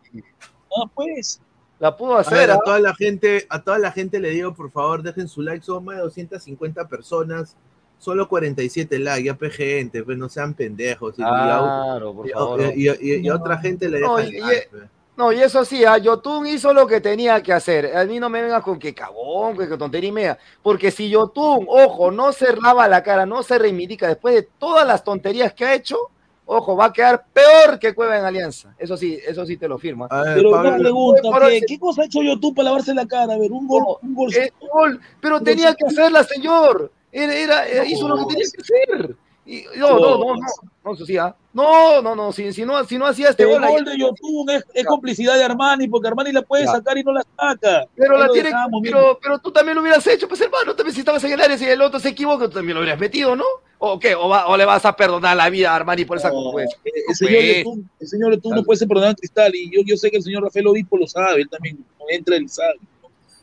Ah, 0.78 0.90
pues. 0.96 1.42
La 1.80 1.96
pudo 1.98 2.18
A 2.18 2.22
hacer. 2.22 2.38
ver, 2.38 2.52
a 2.52 2.54
¿ah? 2.56 2.60
toda 2.64 2.80
la 2.80 2.96
gente, 2.96 3.46
a 3.50 3.62
toda 3.62 3.78
la 3.78 3.92
gente 3.92 4.20
le 4.20 4.30
digo, 4.30 4.54
por 4.54 4.72
favor, 4.72 5.04
dejen 5.04 5.28
su 5.28 5.42
like, 5.42 5.66
son 5.66 5.84
más 5.84 5.98
de 5.98 6.04
250 6.04 6.88
personas, 6.88 7.58
solo 8.00 8.30
47 8.30 8.98
likes, 9.00 9.26
ya 9.26 9.34
pe 9.34 9.50
gente, 9.50 10.02
pues 10.04 10.18
no 10.18 10.30
sean 10.30 10.54
pendejos. 10.54 11.16
Y, 11.20 11.22
y 11.22 11.26
a- 11.26 11.28
Claro, 11.28 12.14
por 12.14 12.28
y- 12.28 12.32
favor. 12.32 12.62
y- 12.74 12.88
y- 12.90 13.16
y 13.26 13.28
a 13.28 13.36
otra 13.36 13.58
gente 13.58 13.90
le 13.90 14.00
No, 14.00 14.16
dejan 14.16 14.34
y- 14.34 14.40
like, 14.40 14.68
pues. 14.72 14.84
No, 15.16 15.32
y 15.32 15.40
eso 15.42 15.64
sí, 15.64 15.86
a 15.86 15.98
Yotun 16.00 16.48
hizo 16.48 16.74
lo 16.74 16.88
que 16.88 17.00
tenía 17.00 17.42
que 17.44 17.54
hacer. 17.54 17.96
A 17.96 18.04
mí 18.06 18.20
no 18.20 18.30
me 18.30 18.42
vengas 18.42 18.64
con 18.64 18.80
que 18.80 18.96
cagón, 18.96 19.56
que, 19.56 19.70
que 19.70 19.78
tontería 19.78 20.10
y 20.10 20.12
media. 20.12 20.40
Porque 20.64 20.90
si 20.90 21.08
Yotun, 21.10 21.66
ojo, 21.70 22.10
no 22.10 22.32
se 22.34 22.56
lava 22.56 22.88
la 22.88 23.04
cara, 23.04 23.26
no 23.26 23.44
se 23.44 23.60
reivindica 23.60 24.08
después 24.08 24.34
de 24.34 24.44
todas 24.58 24.88
las 24.88 25.04
tonterías 25.04 25.54
que 25.54 25.66
ha 25.66 25.76
hecho, 25.76 25.98
ojo, 26.46 26.76
va 26.76 26.86
a 26.86 26.94
quedar 26.94 27.26
peor 27.32 27.78
que 27.78 27.94
Cueva 27.94 28.18
en 28.18 28.26
Alianza. 28.26 28.74
Eso 28.80 28.98
sí, 28.98 29.20
eso 29.24 29.46
sí 29.46 29.56
te 29.56 29.68
lo 29.68 29.78
firma. 29.78 30.08
Pero 30.10 30.50
una 30.50 30.64
Pablo, 30.64 30.78
pregunta, 30.80 31.22
Pero 31.32 31.48
¿qué, 31.48 31.58
ese- 31.58 31.66
qué 31.68 31.80
cosa 31.80 32.02
ha 32.02 32.06
hecho 32.06 32.24
yo 32.24 32.40
tú 32.40 32.52
para 32.56 32.66
lavarse 32.66 32.96
la 32.96 33.06
cara? 33.06 33.36
A 33.36 33.38
ver, 33.38 33.52
un 33.52 33.68
gol, 33.68 33.84
No, 33.84 33.98
un 34.02 34.16
gol. 34.16 34.34
Es 34.34 34.52
gol, 34.60 35.00
pero 35.22 35.42
tenía 35.42 35.76
que 35.76 35.86
hacerla, 35.86 36.24
señor. 36.24 36.92
Era, 37.12 37.36
era, 37.36 37.68
era- 37.68 37.86
hizo 37.86 38.08
lo 38.08 38.18
que 38.18 38.34
tenía 38.34 38.48
que 38.52 38.62
hacer. 38.62 39.16
Y- 39.46 39.66
no, 39.76 40.00
no, 40.00 40.18
no, 40.18 40.36
no, 40.36 40.42
no, 40.86 40.96
sí, 40.96 41.18
¿ah? 41.18 41.36
no, 41.52 42.02
no, 42.02 42.16
no, 42.16 42.32
si, 42.32 42.54
si 42.54 42.64
no, 42.64 42.82
si 42.86 42.98
no 42.98 43.06
hacía 43.06 43.28
este 43.30 43.44
El 43.44 43.60
gol, 43.60 43.84
de 43.84 43.98
Yotun 43.98 44.50
es, 44.50 44.64
es 44.74 44.86
complicidad 44.86 45.36
de 45.36 45.44
Armani, 45.44 45.90
porque 45.90 46.08
Armani 46.08 46.32
la 46.32 46.44
puede 46.44 46.64
Ya. 46.64 46.72
sacar 46.72 46.98
y 46.98 47.04
no 47.04 47.12
la 47.12 47.24
saca. 47.38 47.86
Pero 47.96 48.18
la 48.18 48.30
tiene, 48.30 48.50
dejamos, 48.50 48.80
pero, 48.82 49.20
pero 49.22 49.40
tú 49.40 49.52
también 49.52 49.76
lo 49.76 49.82
hubieras 49.82 50.08
hecho, 50.08 50.30
pues 50.30 50.40
hermano, 50.40 50.74
también 50.76 50.94
si 50.94 51.02
estabas 51.02 51.22
en 51.26 51.34
el 51.34 51.42
área, 51.42 51.58
si 51.58 51.66
el 51.66 51.82
otro 51.82 52.00
se 52.00 52.10
equivoca, 52.10 52.46
tú 52.48 52.52
también 52.54 52.76
lo 52.76 52.82
hubieras 52.82 53.00
metido, 53.00 53.36
¿no? 53.36 53.44
¿O 53.80 54.00
qué? 54.00 54.16
¿O, 54.16 54.30
va- 54.30 54.48
o 54.48 54.56
le 54.56 54.64
vas 54.64 54.86
a 54.86 54.96
perdonar 54.96 55.36
la 55.36 55.50
vida 55.50 55.72
a 55.74 55.76
Armani 55.76 56.06
por 56.06 56.16
esa 56.18 56.30
No, 56.30 56.52
pues? 56.54 56.70
eh, 56.86 56.92
el 57.10 57.16
señor 57.16 57.42
pues. 57.44 57.58
Yotun, 57.58 57.90
el 58.00 58.08
señor 58.08 58.34
Yotun 58.36 58.56
no 58.56 58.64
puede 58.64 58.78
ser 58.80 58.88
perdonado 58.88 59.12
en 59.12 59.18
cristal 59.18 59.54
y 59.56 59.70
yo, 59.76 59.82
yo 59.86 59.98
sé 59.98 60.10
que 60.10 60.18
el 60.18 60.24
señor 60.24 60.44
Rafael 60.44 60.68
Obispo 60.68 60.98
lo 60.98 61.06
sabe, 61.06 61.42
él 61.42 61.50
también 61.50 61.78
no 62.00 62.06
entra, 62.10 62.38
él 62.38 62.48
sabe. 62.48 62.80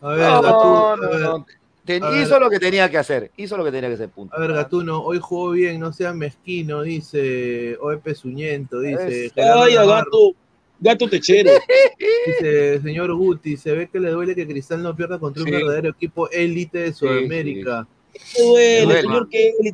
a 0.01 0.09
ver, 0.09 0.19
No, 0.31 0.43
Gatu- 0.43 0.93
a 0.93 0.97
no, 0.97 1.11
ver, 1.11 1.21
no. 1.21 1.47
Ten- 1.85 2.05
a 2.05 2.11
ver. 2.11 2.23
hizo 2.23 2.39
lo 2.39 2.51
que 2.51 2.59
tenía 2.59 2.91
que 2.91 2.99
hacer, 2.99 3.31
hizo 3.37 3.57
lo 3.57 3.65
que 3.65 3.73
tenía 3.73 3.89
que 3.89 3.95
hacer, 3.95 4.09
punto. 4.11 4.37
A 4.37 4.41
ver, 4.41 4.53
Gatuno, 4.53 5.01
hoy 5.03 5.19
jugó 5.21 5.51
bien, 5.53 5.81
no 5.81 5.93
sea 5.93 6.13
mezquino, 6.13 6.83
dice 6.83 7.77
OEP 7.81 8.15
Suñento, 8.15 8.81
dice 8.81 9.33
Ay, 9.37 9.75
gato, 9.75 10.33
gato 10.79 11.09
techero. 11.09 11.51
dice 12.27 12.81
señor 12.83 13.15
Guti, 13.15 13.57
se 13.57 13.73
ve 13.73 13.89
que 13.89 13.99
le 13.99 14.11
duele 14.11 14.35
que 14.35 14.47
Cristal 14.47 14.83
no 14.83 14.95
pierda 14.95 15.19
contra 15.19 15.43
un 15.43 15.49
Sí. 15.49 15.55
verdadero 15.55 15.91
equipo 15.91 16.29
élite 16.31 16.79
de 16.81 16.93
Sudamérica. 16.93 17.87
¿Qué 18.13 18.43
duele, 18.43 18.83
Duele. 18.85 19.01
señor 19.03 19.29
Kelly? 19.29 19.73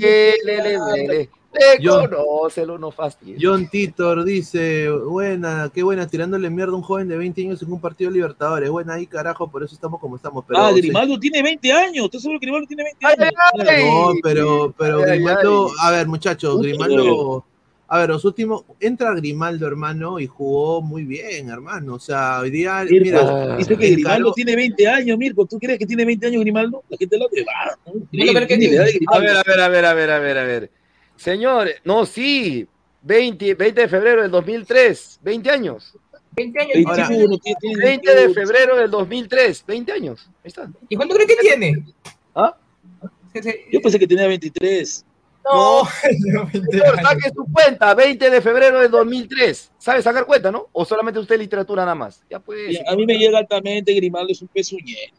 Le, 0.00 0.34
le, 0.44 0.62
le, 0.62 1.06
le, 1.08 1.30
Le 1.78 1.82
Yo- 1.82 2.00
conócelo, 2.08 2.78
no 2.78 2.90
fastidies. 2.90 3.38
John 3.42 3.68
Titor 3.68 4.24
dice, 4.24 4.90
buena, 4.90 5.70
qué 5.74 5.82
buena, 5.82 6.06
tirándole 6.06 6.50
mierda 6.50 6.72
a 6.72 6.76
un 6.76 6.82
joven 6.82 7.08
de 7.08 7.16
20 7.16 7.40
años 7.42 7.62
en 7.62 7.72
un 7.72 7.80
partido 7.80 8.10
de 8.10 8.16
Libertadores. 8.16 8.68
Buena 8.70 8.94
ahí, 8.94 9.06
carajo, 9.06 9.50
por 9.50 9.62
eso 9.62 9.74
estamos 9.74 10.00
como 10.00 10.16
estamos. 10.16 10.44
Pero, 10.46 10.60
Ah, 10.60 10.70
sí. 10.74 10.80
Grimaldo 10.80 11.18
tiene 11.18 11.42
20 11.42 11.72
años. 11.72 12.04
¿Estás 12.06 12.22
seguro 12.22 12.38
que 12.40 12.46
Grimaldo 12.46 12.66
tiene 12.66 12.84
20 12.84 13.06
Ay, 13.06 13.14
años? 13.18 13.34
ay, 13.68 13.84
No, 13.84 14.12
pero, 14.22 14.74
pero 14.76 14.98
Ay, 14.98 15.04
ay, 15.04 15.16
Grimaldo, 15.18 15.68
ay. 15.68 15.74
a 15.80 15.90
ver, 15.96 16.06
muchachos, 16.06 16.60
Grimaldo, 16.60 17.44
a 17.88 17.98
ver, 18.00 18.08
los 18.08 18.24
últimos, 18.24 18.64
entra 18.80 19.14
Grimaldo, 19.14 19.64
hermano, 19.64 20.18
y 20.18 20.26
jugó 20.26 20.82
muy 20.82 21.04
bien, 21.04 21.48
hermano. 21.50 21.94
O 21.94 21.98
sea, 22.00 22.40
hoy 22.40 22.50
día, 22.50 22.82
Mirko, 22.82 23.04
mira, 23.04 23.56
dice 23.58 23.76
que 23.78 23.90
Grimaldo 23.92 24.24
caro- 24.24 24.32
tiene 24.32 24.56
20 24.56 24.88
años, 24.88 25.16
Mirko. 25.16 25.46
¿Tú 25.46 25.56
crees 25.60 25.78
que 25.78 25.86
tiene 25.86 26.04
20 26.04 26.26
años 26.26 26.40
Grimaldo? 26.40 26.82
La 26.88 26.96
gente 26.96 27.16
lo 27.16 27.26
va. 27.26 27.78
¿no? 27.86 27.92
Que 28.10 28.18
la 28.24 28.32
edad 28.32 28.84
de 28.86 28.90
sí. 28.90 28.98
A 29.06 29.18
ver, 29.20 29.36
a 29.36 29.42
ver, 29.44 29.60
a 29.60 29.68
ver, 29.68 29.84
a 29.84 29.94
ver, 29.94 30.10
a 30.10 30.18
ver, 30.18 30.38
a 30.38 30.44
ver. 30.44 30.70
Señores, 31.16 31.80
no, 31.84 32.04
sí, 32.06 32.66
20, 33.02 33.54
20 33.54 33.80
de 33.82 33.88
febrero 33.88 34.22
del 34.22 34.30
2003, 34.30 35.20
20 35.22 35.50
años. 35.50 35.94
20 36.32 36.60
años. 36.60 36.72
21, 36.74 37.06
tiene. 37.08 37.38
tiene- 37.38 37.56
tiene 37.60 37.84
20 37.84 38.10
de 38.10 38.16
21. 38.26 38.34
febrero 38.46 38.76
del 38.76 38.90
2003, 38.90 39.64
20 39.66 39.92
años. 39.92 40.26
Ahí 40.28 40.48
está. 40.48 40.70
¿Y 40.88 40.96
cuánto 40.96 41.14
crees 41.14 41.30
que 41.30 41.36
tiene? 41.36 41.84
¿Ah? 42.34 42.56
Yo 43.72 43.80
pensé 43.80 43.98
que 43.98 44.06
tenía 44.06 44.26
23. 44.26 45.04
No, 45.44 45.82
no, 45.84 45.88
20 46.52 46.70
Señor, 46.72 47.00
saque 47.02 47.30
su 47.34 47.46
cuenta, 47.52 47.94
20 47.94 48.30
de 48.30 48.40
febrero 48.42 48.80
del 48.80 48.90
2003. 48.90 49.70
¿Sabe 49.78 50.02
sacar 50.02 50.26
cuenta, 50.26 50.50
no? 50.50 50.68
¿O 50.72 50.84
solamente 50.84 51.20
usted 51.20 51.38
literatura 51.38 51.82
nada 51.84 51.94
más? 51.94 52.22
Ya 52.28 52.40
pues. 52.40 52.78
A 52.88 52.96
mí 52.96 53.06
me 53.06 53.16
llega 53.16 53.38
altamente 53.38 53.92
Grimaldo, 53.94 54.32
es 54.32 54.42
un 54.42 54.48
pezuñero. 54.48 55.12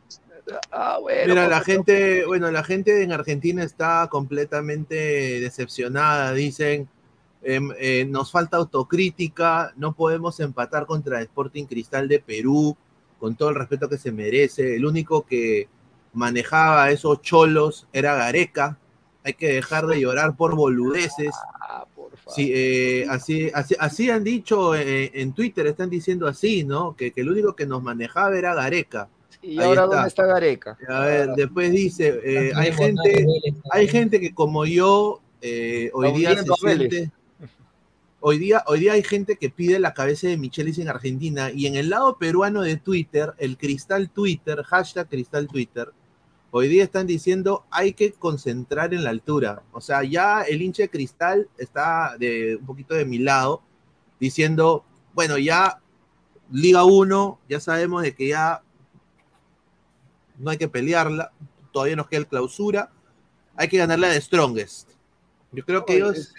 Ah, 0.71 0.97
bueno. 1.01 1.33
Mira, 1.33 1.47
pues, 1.47 1.49
la 1.49 1.61
gente, 1.61 2.25
bueno, 2.25 2.51
la 2.51 2.63
gente 2.63 3.03
en 3.03 3.11
Argentina 3.11 3.63
está 3.63 4.07
completamente 4.09 4.95
decepcionada. 5.39 6.33
Dicen, 6.33 6.87
em, 7.41 7.71
eh, 7.79 8.05
nos 8.05 8.31
falta 8.31 8.57
autocrítica, 8.57 9.73
no 9.75 9.93
podemos 9.93 10.39
empatar 10.39 10.85
contra 10.85 11.21
Sporting 11.21 11.65
Cristal 11.65 12.07
de 12.07 12.19
Perú, 12.19 12.77
con 13.19 13.35
todo 13.35 13.49
el 13.49 13.55
respeto 13.55 13.89
que 13.89 13.97
se 13.97 14.11
merece. 14.11 14.75
El 14.75 14.85
único 14.85 15.25
que 15.25 15.67
manejaba 16.13 16.91
esos 16.91 17.21
cholos 17.21 17.87
era 17.93 18.15
Gareca. 18.15 18.77
Hay 19.23 19.33
que 19.33 19.53
dejar 19.53 19.87
de 19.87 19.99
llorar 19.99 20.37
por 20.37 20.55
boludeces. 20.55 21.33
Ah, 21.59 21.85
por 21.93 22.15
favor. 22.15 22.33
Sí, 22.33 22.51
eh, 22.53 23.05
así, 23.09 23.51
así, 23.53 23.75
así 23.77 24.09
han 24.09 24.23
dicho 24.23 24.73
eh, 24.73 25.11
en 25.15 25.33
Twitter, 25.33 25.67
están 25.67 25.89
diciendo 25.89 26.27
así, 26.27 26.63
¿no? 26.63 26.95
Que, 26.95 27.11
que 27.11 27.21
el 27.21 27.29
único 27.29 27.55
que 27.55 27.65
nos 27.65 27.83
manejaba 27.83 28.37
era 28.37 28.53
Gareca. 28.53 29.09
¿Y 29.41 29.59
ahí 29.59 29.65
ahora 29.65 29.83
está. 29.83 29.95
dónde 29.95 30.07
está 30.07 30.25
Gareca? 30.25 30.77
A 30.87 30.99
ver, 31.01 31.29
después 31.35 31.71
dice, 31.71 32.19
eh, 32.23 32.51
hay 32.55 32.73
gente, 32.73 33.25
hay 33.71 33.87
gente 33.87 34.19
que 34.19 34.33
como 34.33 34.65
yo 34.65 35.21
eh, 35.41 35.89
hoy 35.93 36.11
día 36.13 36.35
se 36.35 36.45
siente. 36.59 37.11
Hoy 38.19 38.39
día, 38.39 38.63
hoy 38.65 38.79
día 38.79 38.93
hay 38.93 39.03
gente 39.03 39.37
que 39.37 39.49
pide 39.51 39.79
la 39.79 39.93
cabeza 39.93 40.27
de 40.27 40.37
Michelis 40.37 40.79
en 40.79 40.89
Argentina 40.89 41.51
y 41.51 41.67
en 41.67 41.75
el 41.75 41.89
lado 41.89 42.17
peruano 42.17 42.61
de 42.61 42.75
Twitter, 42.75 43.33
el 43.37 43.57
Cristal 43.57 44.09
Twitter, 44.09 44.63
hashtag 44.63 45.07
Cristal 45.07 45.47
Twitter, 45.47 45.91
hoy 46.49 46.67
día 46.67 46.83
están 46.83 47.05
diciendo 47.05 47.65
hay 47.69 47.93
que 47.93 48.13
concentrar 48.13 48.95
en 48.95 49.03
la 49.03 49.11
altura. 49.11 49.61
O 49.71 49.81
sea, 49.81 50.03
ya 50.03 50.41
el 50.41 50.63
hincha 50.63 50.83
de 50.83 50.89
Cristal 50.89 51.47
está 51.59 52.17
de 52.17 52.57
un 52.59 52.65
poquito 52.65 52.95
de 52.95 53.05
mi 53.05 53.19
lado 53.19 53.61
diciendo, 54.19 54.83
bueno, 55.13 55.37
ya 55.37 55.79
Liga 56.51 56.85
1, 56.85 57.39
ya 57.47 57.59
sabemos 57.59 58.01
de 58.01 58.15
que 58.15 58.29
ya 58.29 58.63
no 60.39 60.49
hay 60.51 60.57
que 60.57 60.67
pelearla, 60.67 61.31
todavía 61.71 61.95
nos 61.95 62.07
queda 62.07 62.19
el 62.21 62.27
clausura, 62.27 62.89
hay 63.55 63.67
que 63.67 63.77
ganarla 63.77 64.09
de 64.09 64.21
Strongest. 64.21 64.89
Yo 65.51 65.63
creo 65.65 65.85
que 65.85 65.95
ellos 65.97 66.33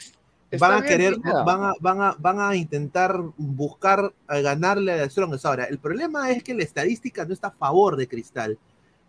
es- 0.51 0.61
van 0.61 0.83
a 0.83 0.83
querer, 0.87 1.17
van 1.45 1.63
a, 1.65 1.73
van 1.81 2.01
a, 2.01 2.17
van 2.19 2.41
a 2.41 2.57
intentar 2.57 3.21
buscar 3.37 4.13
a 4.27 4.39
ganarle 4.41 4.93
a 4.93 4.97
The 5.05 5.11
Strongest. 5.11 5.45
Ahora, 5.47 5.65
el 5.65 5.79
problema 5.79 6.31
es 6.31 6.43
que 6.43 6.55
la 6.55 6.63
estadística 6.63 7.25
no 7.25 7.33
está 7.35 7.49
a 7.49 7.53
favor 7.53 7.97
de 7.97 8.07
Cristal, 8.09 8.59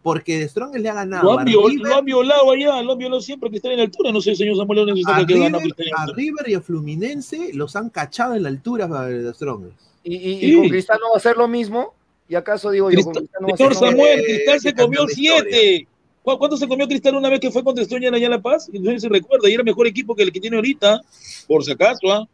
porque 0.02 0.40
The 0.40 0.48
Strongest 0.50 0.82
le 0.84 0.90
ha 0.90 0.94
ganado 0.96 1.24
Lo 1.24 1.38
a 1.38 1.42
han, 1.42 1.48
viol- 1.48 1.70
River, 1.72 1.88
lo 1.90 1.96
han 1.98 2.06
violado 2.06 2.52
allá, 2.52 2.82
lo 2.82 2.94
han 2.94 2.98
violado 2.98 3.22
siempre 3.22 3.50
que 3.50 3.58
está 3.58 3.70
en 3.70 3.78
la 3.78 3.84
altura. 3.84 4.12
No 4.12 4.22
sé, 4.22 4.36
señor 4.36 4.58
Samuel 4.58 4.86
León, 4.86 4.90
a 5.06 5.26
que 5.26 5.34
River, 5.34 5.56
a. 5.98 6.06
River 6.14 6.50
y 6.50 6.54
a 6.56 6.62
Fluminense 6.62 7.52
los 7.54 7.76
han 7.76 7.90
cachado 7.90 8.36
en 8.36 8.44
la 8.44 8.50
altura 8.50 8.88
para 8.88 9.08
The 9.08 9.34
Strongest. 9.34 9.76
¿Y, 10.04 10.16
y- 10.16 10.32
y 10.46 10.50
Sí. 10.52 10.56
con 10.56 10.70
Cristal 10.70 11.00
no 11.02 11.12
va 11.12 11.18
a 11.18 11.20
ser 11.22 11.38
lo 11.38 11.48
mismo? 11.48 11.94
¿Y 12.30 12.36
acaso 12.36 12.70
digo 12.70 12.92
yo, 12.92 12.98
mismo? 12.98 13.74
Samuel, 13.74 14.24
Cristal 14.24 14.60
se 14.60 14.74
comió 14.74 15.08
siete. 15.08 15.88
¿Cu- 16.22 16.38
¿Cuánto 16.38 16.58
se 16.58 16.68
comió 16.68 16.88
Cristal 16.88 17.16
una 17.16 17.30
vez 17.30 17.40
que 17.40 17.50
fue 17.50 17.64
contra 17.64 17.82
Estoña 17.82 18.10
allá 18.10 18.26
en 18.26 18.32
La 18.32 18.42
Paz? 18.42 18.70
No 18.72 18.92
sé 18.92 18.98
si 18.98 19.00
se 19.02 19.10
recuerda, 19.10 19.50
y 19.50 19.54
era 19.56 19.64
mejor 19.64 19.88
equipo 19.88 20.16
que 20.16 20.24
el 20.24 20.32
que 20.32 20.40
tiene 20.40 20.58
ahorita, 20.58 21.02
por 21.48 21.64
si 21.64 21.72
acaso, 21.72 22.12
¿ah? 22.14 22.28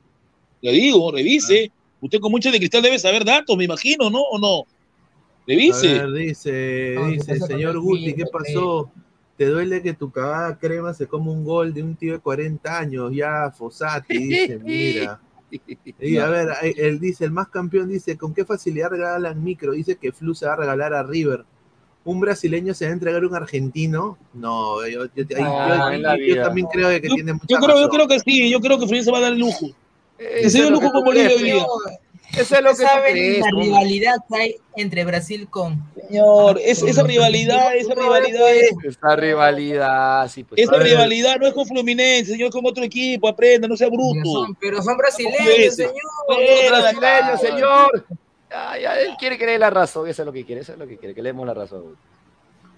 Le 0.61 0.71
digo, 0.73 1.11
revise. 1.11 1.71
Usted 2.01 2.19
con 2.19 2.31
mucho 2.31 2.51
de 2.51 2.57
Cristal 2.57 2.81
debe 2.81 2.99
saber 2.99 3.23
datos, 3.23 3.55
me 3.55 3.63
imagino, 3.63 4.09
¿no? 4.09 4.21
¿O 4.21 4.37
no? 4.37 4.59
A 4.59 4.65
Revise. 5.47 5.87
ver, 5.87 6.11
dice, 6.11 6.93
No, 6.95 7.05
¿qué 7.05 7.11
dice, 7.13 7.39
señor 7.39 7.79
Guti, 7.79 8.13
¿qué 8.13 8.25
pasó? 8.25 8.91
¿Te 9.37 9.45
duele 9.45 9.81
que 9.81 9.93
tu 9.93 10.11
cagada 10.11 10.57
crema 10.57 10.93
se 10.93 11.07
come 11.07 11.31
un 11.31 11.43
gol 11.45 11.73
de 11.73 11.83
un 11.83 11.95
tío 11.95 12.13
de 12.13 12.19
40 12.19 12.79
años? 12.79 13.11
Ya, 13.13 13.51
Fosati, 13.51 14.17
dice, 14.17 14.59
mira. 14.59 15.21
Y 15.99 16.17
a 16.17 16.27
ver, 16.27 16.49
ahí- 16.61 16.73
él 16.77 16.99
dice, 16.99 17.25
el 17.25 17.31
más 17.31 17.47
campeón 17.49 17.89
dice, 17.89 18.17
¿con 18.17 18.33
qué 18.33 18.45
facilidad 18.45 18.89
regalan 18.89 19.43
micro? 19.43 19.73
Dice 19.73 19.95
que 19.95 20.11
Flu 20.11 20.33
se 20.35 20.45
va 20.45 20.53
a 20.53 20.57
regalar 20.57 20.93
a 20.93 21.03
River. 21.03 21.45
¿Un 22.03 22.19
brasileño 22.19 22.73
se 22.73 22.85
va 22.85 22.91
a 22.91 22.93
entregar 22.93 23.23
a 23.23 23.27
un 23.27 23.35
argentino? 23.35 24.17
No, 24.33 24.87
yo, 24.87 25.05
vida. 26.15 26.43
también 26.43 26.67
creo 26.71 26.89
que 27.01 27.09
Yo, 27.09 27.15
tiene 27.15 27.33
mucha 27.33 27.47
yo 27.49 27.57
creo, 27.57 27.81
yo 27.81 27.89
creo 27.89 28.07
que 28.07 28.19
sí, 28.19 28.49
yo 28.49 28.59
creo 28.59 28.77
que 28.77 28.85
Fluminense 28.85 29.11
va 29.11 29.17
a 29.17 29.21
dar 29.21 29.33
el 29.33 29.39
lujo. 29.39 29.67
Que 30.17 30.49
se 30.49 30.59
dio 30.59 30.69
lujo 30.69 30.91
con 30.91 31.03
Bolivia 31.03 31.31
hoy 31.35 31.43
día. 31.43 31.65
Eso 32.33 32.55
es 32.55 32.61
lo 32.61 32.69
que 32.71 32.75
saben 32.83 33.39
la 33.39 33.49
rivalidad 33.49 34.15
que 34.27 34.35
hay 34.35 34.55
entre 34.75 35.05
Brasil 35.05 35.47
con 35.49 35.81
Señor, 36.07 36.59
es, 36.63 36.83
esa 36.83 37.03
rivalidad, 37.03 37.75
esa 37.75 37.95
rivalidad 37.95 38.53
es, 38.53 38.71
Esa 38.83 39.15
rivalidad, 39.15 40.29
sí, 40.29 40.43
pues. 40.43 40.61
esa 40.61 40.77
rivalidad 40.77 41.37
no 41.39 41.47
es 41.47 41.53
con 41.53 41.65
Fluminense, 41.65 42.31
señor, 42.33 42.49
es 42.49 42.53
con 42.53 42.65
otro 42.65 42.83
equipo, 42.83 43.27
aprenda, 43.27 43.67
no 43.67 43.77
sea 43.77 43.87
bruto. 43.87 44.23
son, 44.23 44.55
pero 44.55 44.81
son 44.81 44.97
brasileños, 44.97 45.75
señor. 45.75 45.93
Fuera 46.27 46.51
de 46.51 46.69
brasileño, 46.69 47.27
acá. 47.27 47.37
señor. 47.37 48.05
Ya, 48.49 48.77
ya, 48.79 48.99
él 48.99 49.15
quiere 49.17 49.37
que 49.37 49.45
le 49.45 49.53
dé 49.53 49.59
la 49.59 49.69
razón, 49.69 50.07
eso 50.07 50.21
es 50.21 50.25
lo 50.25 50.31
que 50.31 50.45
quiere, 50.45 50.61
eso 50.61 50.73
es 50.73 50.79
lo 50.79 50.87
que 50.87 50.97
quiere, 50.97 51.15
que 51.15 51.21
le 51.21 51.29
demos 51.29 51.47
la 51.47 51.53
razón. 51.53 51.95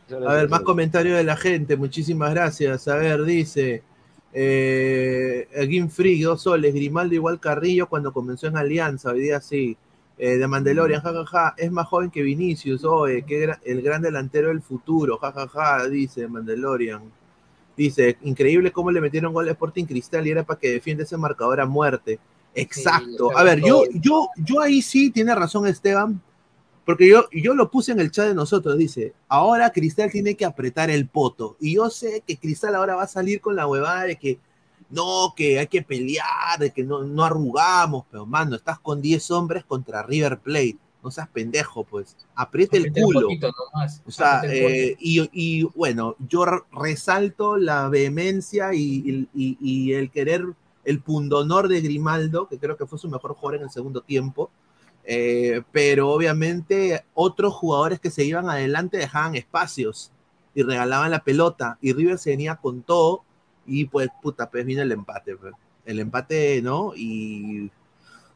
Es 0.08 0.14
A 0.14 0.34
ver, 0.34 0.48
más 0.48 0.62
comentarios 0.62 1.18
de 1.18 1.24
la 1.24 1.36
gente, 1.36 1.76
muchísimas 1.76 2.34
gracias. 2.34 2.88
A 2.88 2.96
ver, 2.96 3.24
dice 3.24 3.84
eh, 4.34 5.48
Game 5.70 5.90
Free, 5.90 6.22
dos 6.22 6.42
soles, 6.42 6.74
Grimaldo 6.74 7.16
igual 7.16 7.40
Carrillo 7.40 7.88
cuando 7.88 8.14
comenzó 8.14 8.48
en 8.48 8.58
Alianza, 8.58 9.12
hoy 9.12 9.22
día 9.22 9.42
sí. 9.42 9.78
Eh, 10.20 10.38
de 10.38 10.48
Mandalorian, 10.48 11.02
jajaja, 11.02 11.54
es 11.58 11.72
más 11.72 11.86
joven 11.86 12.10
que 12.10 12.24
Vinicius, 12.24 12.84
oye, 12.86 13.22
que 13.22 13.46
gra- 13.48 13.60
el 13.64 13.84
gran 13.84 14.02
delantero 14.02 14.48
del 14.48 14.64
futuro, 14.64 15.20
jajaja, 15.20 15.88
dice 15.88 16.28
Mandalorian. 16.28 17.04
Dice, 17.76 18.18
increíble 18.24 18.72
cómo 18.72 18.90
le 18.90 19.00
metieron 19.00 19.32
gol 19.32 19.48
a 19.48 19.52
Sporting 19.52 19.86
Cristal 19.86 20.26
y 20.26 20.32
era 20.32 20.44
para 20.44 20.60
que 20.60 20.72
defienda 20.72 21.04
ese 21.04 21.18
marcador 21.18 21.62
a 21.62 21.68
muerte. 21.68 22.18
Exacto. 22.56 23.38
a 23.38 23.44
ver, 23.44 23.62
yo, 23.62 23.84
yo, 23.94 24.30
yo 24.38 24.60
ahí 24.60 24.82
sí 24.82 25.12
tiene 25.12 25.36
razón 25.36 25.68
Esteban, 25.68 26.20
porque 26.88 27.10
yo, 27.10 27.26
yo 27.34 27.54
lo 27.54 27.70
puse 27.70 27.92
en 27.92 28.00
el 28.00 28.12
chat 28.12 28.28
de 28.30 28.34
nosotros, 28.34 28.78
dice, 28.78 29.14
ahora 29.28 29.72
Cristal 29.72 30.10
tiene 30.10 30.36
que 30.36 30.46
apretar 30.46 30.90
el 30.90 31.06
poto. 31.10 31.58
Y 31.60 31.76
yo 31.76 31.90
sé 31.90 32.24
que 32.26 32.38
Cristal 32.38 32.76
ahora 32.76 32.96
va 32.96 33.04
a 33.04 33.08
salir 33.08 33.42
con 33.42 33.58
la 33.58 33.68
huevada 33.68 34.04
de 34.06 34.16
que 34.16 34.40
no, 34.90 35.34
que 35.36 35.60
hay 35.60 35.68
que 35.68 35.82
pelear, 35.82 36.58
de 36.60 36.72
que 36.72 36.84
no, 36.84 37.04
no 37.04 37.26
arrugamos, 37.26 38.06
pero 38.10 38.26
mano, 38.26 38.56
estás 38.56 38.80
con 38.80 39.02
10 39.02 39.30
hombres 39.32 39.66
contra 39.66 40.02
River 40.04 40.40
Plate. 40.40 40.78
No 41.04 41.12
seas 41.12 41.28
pendejo, 41.28 41.84
pues. 41.84 42.16
Aprieta 42.36 42.78
el 42.78 42.92
culo. 42.94 43.24
poquito 43.28 43.52
nomás, 43.74 44.02
O 44.06 44.12
sea, 44.12 44.42
eh, 44.46 44.96
y, 45.00 45.30
y, 45.34 45.64
bueno, 45.76 46.16
yo 46.30 46.46
resalto 46.72 47.58
la 47.58 47.90
vehemencia 47.90 48.74
y, 48.74 49.28
y- 49.36 49.58
y 49.60 49.92
el 49.92 50.10
querer, 50.10 50.46
el 50.86 51.02
pundonor 51.02 51.68
de 51.68 51.82
Grimaldo, 51.82 52.48
que 52.48 52.58
creo 52.58 52.78
que 52.78 52.86
fue 52.86 52.98
su 52.98 53.10
mejor 53.10 53.34
jugador 53.36 53.58
en 53.60 53.64
el 53.64 53.72
segundo 53.72 54.00
tiempo, 54.02 54.50
eh, 55.10 55.62
pero 55.72 56.10
obviamente 56.10 57.06
otros 57.14 57.54
jugadores 57.54 58.02
que 58.02 58.12
se 58.12 58.26
iban 58.26 58.50
adelante 58.50 58.98
dejaban 58.98 59.36
espacios 59.36 60.12
y 60.54 60.64
regalaban 60.64 61.12
la 61.12 61.24
pelota, 61.24 61.78
y 61.82 61.94
River 61.94 62.18
se 62.18 62.32
venía 62.32 62.58
con 62.58 62.82
todo, 62.82 63.24
y 63.66 63.86
pues, 63.86 64.10
puta, 64.22 64.50
pues 64.50 64.66
vino 64.66 64.82
el 64.82 64.92
empate, 64.92 65.38
pues. 65.38 65.54
el 65.86 66.00
empate, 66.00 66.62
¿no? 66.62 66.92
Y, 66.94 67.72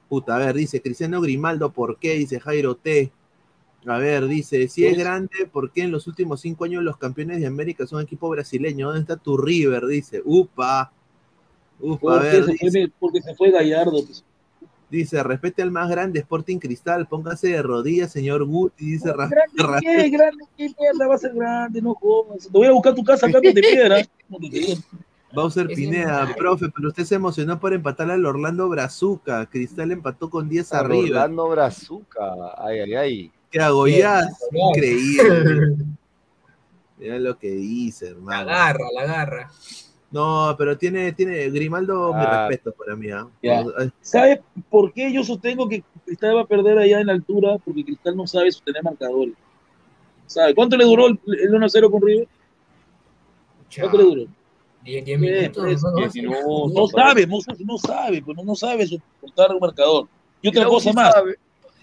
puta, 0.08 0.36
a 0.36 0.40
ver, 0.40 0.56
dice 0.56 0.82
Cristiano 0.82 1.20
Grimaldo, 1.20 1.72
¿por 1.74 2.00
qué? 2.00 2.14
Dice 2.14 2.40
Jairo 2.40 2.76
T. 2.76 3.12
A 3.86 3.98
ver, 3.98 4.28
dice, 4.28 4.68
si 4.70 4.86
es 4.86 4.98
grande, 4.98 5.50
¿por 5.52 5.72
qué 5.72 5.82
en 5.84 5.92
los 5.92 6.08
últimos 6.08 6.40
cinco 6.42 6.66
años 6.66 6.84
los 6.84 6.98
campeones 6.98 7.42
de 7.42 7.48
América 7.48 7.86
son 7.88 8.02
equipo 8.02 8.30
brasileño? 8.30 8.88
¿Dónde 8.88 9.02
está 9.02 9.18
tu 9.18 9.38
River? 9.38 9.88
Dice, 9.88 10.22
upa. 10.24 10.94
Upa, 11.80 12.18
a 12.18 12.20
Porque 12.20 12.28
ver, 12.30 12.46
se, 12.46 12.52
dice, 12.52 12.70
fue, 12.70 12.92
porque 13.00 13.22
se 13.22 13.36
fue 13.36 13.52
Gallardo. 13.52 14.06
pues. 14.06 14.24
Dice, 14.92 15.24
respete 15.24 15.62
al 15.64 15.72
más 15.72 15.90
grande 15.90 16.20
Sporting 16.20 16.58
Cristal, 16.60 17.08
póngase 17.08 17.48
de 17.48 17.62
rodillas, 17.64 18.12
señor 18.12 18.44
Guti, 18.46 18.86
dice 18.86 19.12
Ra- 19.14 19.28
Grande, 19.28 19.64
Ra- 19.64 19.80
¿qué? 19.80 20.10
Grande, 20.10 20.46
¿qué 20.58 20.70
mierda 20.80 21.08
va 21.08 21.16
a 21.16 21.18
ser 21.18 21.34
grande? 21.34 21.82
No 21.82 21.96
jodas. 21.96 22.44
Te 22.44 22.50
voy 22.52 22.68
a 22.68 22.72
buscar 22.72 22.94
tu 22.94 23.04
casa 23.04 23.26
acá 23.28 23.40
de 23.40 23.54
piedra. 23.54 23.98
Bowser 25.34 25.68
Es 25.72 25.78
Pineda, 25.78 26.36
profe, 26.38 26.68
pero 26.76 26.90
usted 26.90 27.06
se 27.06 27.16
emocionó 27.16 27.58
por 27.58 27.74
empatarle 27.74 28.14
al 28.14 28.26
Orlando 28.26 28.68
Brazuca. 28.68 29.46
Cristal 29.46 29.92
empató 29.94 30.30
con 30.30 30.50
10 30.50 30.74
Al 30.74 30.86
arriba. 30.88 31.20
Orlando 31.22 31.48
Brazuca, 31.50 32.34
ay, 32.58 32.80
ay, 32.82 32.94
ay. 32.96 33.32
Que 33.50 33.60
agollás, 33.62 34.28
Bien, 34.52 34.68
increíble. 34.68 35.76
Mira 36.98 37.18
lo 37.18 37.38
que 37.38 37.50
dice, 37.52 38.06
La 38.06 38.12
hermano. 38.12 38.46
garra, 38.48 38.86
la 38.94 39.06
garra. 39.06 39.52
No, 40.12 40.54
pero 40.58 40.78
tiene, 40.78 41.14
tiene 41.14 41.50
Grimaldo, 41.50 42.14
mi 42.14 42.20
Ah. 42.24 42.48
respeto 42.50 42.74
para 42.78 42.96
mí. 42.98 43.10
¿ah? 43.12 43.28
Ya. 43.42 43.62
Eh, 43.62 43.90
¿Sabe 44.02 44.42
por 44.70 44.92
qué 44.94 45.12
yo 45.14 45.24
sostengo 45.24 45.70
que 45.70 45.84
Cristal 46.06 46.36
va 46.36 46.42
a 46.42 46.46
perder 46.48 46.78
allá 46.78 47.00
en 47.00 47.08
la 47.08 47.14
altura? 47.14 47.58
Porque 47.64 47.86
Cristal 47.86 48.18
no 48.18 48.28
sabe 48.28 48.52
sostener 48.52 48.84
marcadores. 48.84 49.34
¿Sabe? 50.28 50.54
¿Cuánto 50.56 50.76
le 50.78 50.84
duró 50.86 51.08
el, 51.08 51.20
el 51.28 51.52
1-0 51.54 51.90
con 51.92 52.02
River? 52.02 52.28
¿Cuánto 53.80 53.98
le 53.98 54.04
duró? 54.04 54.22
10 54.84 55.06
10 55.06 55.20
Bien, 55.20 55.22
minutos. 55.22 55.64
pues, 55.64 55.84
no, 55.84 55.92
no, 55.92 56.00
no, 56.00 56.68
no, 56.68 56.74
no 56.82 56.88
sabe, 56.88 57.28
no, 57.28 57.38
no 57.66 57.78
sabe, 57.78 58.22
pues 58.22 58.36
no, 58.38 58.44
no 58.44 58.56
sabe 58.56 58.88
soportar 58.88 59.52
un 59.54 59.60
marcador. 59.60 60.08
Y 60.42 60.48
otra 60.50 60.66
cosa 60.66 60.90
sí 60.90 60.96
más, 60.96 61.14
sabe, 61.14 61.36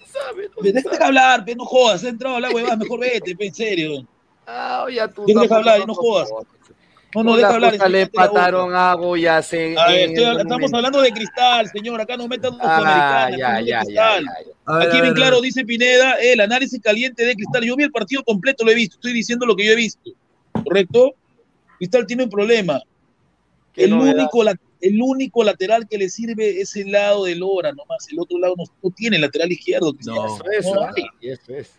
sabe, 0.05 0.49
no 0.57 0.63
déjate 0.63 0.97
sabe. 0.97 1.05
hablar, 1.05 1.45
pe, 1.45 1.55
no 1.55 1.65
jodas, 1.65 2.03
has 2.03 2.05
entrado 2.11 2.37
a 2.37 2.41
la 2.41 2.51
huevada, 2.51 2.77
mejor 2.77 2.99
vete, 3.01 3.37
pe, 3.37 3.47
en 3.47 3.55
serio. 3.55 4.07
Ah, 4.47 4.83
oye, 4.87 5.01
tú 5.15 5.25
Deja 5.27 5.41
tampoco, 5.41 5.55
hablar 5.55 5.81
y 5.81 5.87
no 5.87 5.95
jodas. 5.95 6.29
No, 7.15 7.25
no, 7.25 7.37
deja 7.37 7.55
hablar. 7.55 7.91
le 7.91 8.03
empataron 8.03 8.75
a 8.75 8.93
Goyas 8.95 9.53
en, 9.55 9.79
A 9.79 9.87
ver, 9.89 10.01
en 10.01 10.11
estoy- 10.11 10.25
el 10.35 10.41
estamos 10.41 10.73
hablando 10.75 11.01
de 11.01 11.11
cristal, 11.13 11.69
señor, 11.71 12.01
acá 12.01 12.17
no 12.17 12.29
metan 12.29 12.53
los 12.53 12.61
Ah, 12.63 13.31
ya, 13.37 13.61
ya, 13.61 13.83
ya, 13.89 14.17
Aquí 14.67 15.01
bien 15.01 15.15
claro 15.15 15.41
dice 15.41 15.65
Pineda, 15.65 16.15
el 16.21 16.41
análisis 16.41 16.79
caliente 16.83 17.25
de 17.25 17.35
Cristal. 17.35 17.65
Yo 17.65 17.75
vi 17.77 17.85
el 17.85 17.91
partido 17.91 18.23
completo, 18.23 18.65
lo 18.67 18.71
he 18.71 18.75
visto. 18.75 18.97
Estoy 18.97 19.15
diciendo 19.15 19.47
lo 19.47 19.57
que 19.57 19.65
yo 19.65 19.73
he 19.73 19.77
visto. 19.77 20.11
¿Correcto? 20.53 21.15
Cristal 21.79 22.07
tiene 22.07 22.25
un 22.25 22.31
problema. 22.31 22.79
El 23.75 23.95
único, 23.95 24.43
la- 24.45 24.55
el 24.83 25.01
único 25.01 25.43
lateral 25.43 25.89
que 25.89 25.97
le 25.97 26.11
sirve 26.11 26.61
es 26.61 26.77
el 26.77 26.93
lado 26.93 27.25
de 27.25 27.35
Lora 27.37 27.73
nomás. 27.73 28.07
El 28.13 28.21
otro 28.21 28.39
lado 28.39 28.55
no, 28.59 28.65
no 28.83 28.91
tiene 28.91 29.19
lateral 29.19 29.51
izquierdo. 29.51 29.95
Cristal. 29.95 30.15
No. 30.17 30.27
Eso 30.37 30.45
es, 30.53 30.67
No 30.67 30.83
hay. 30.85 31.05
eso 31.23 31.55
es. 31.55 31.71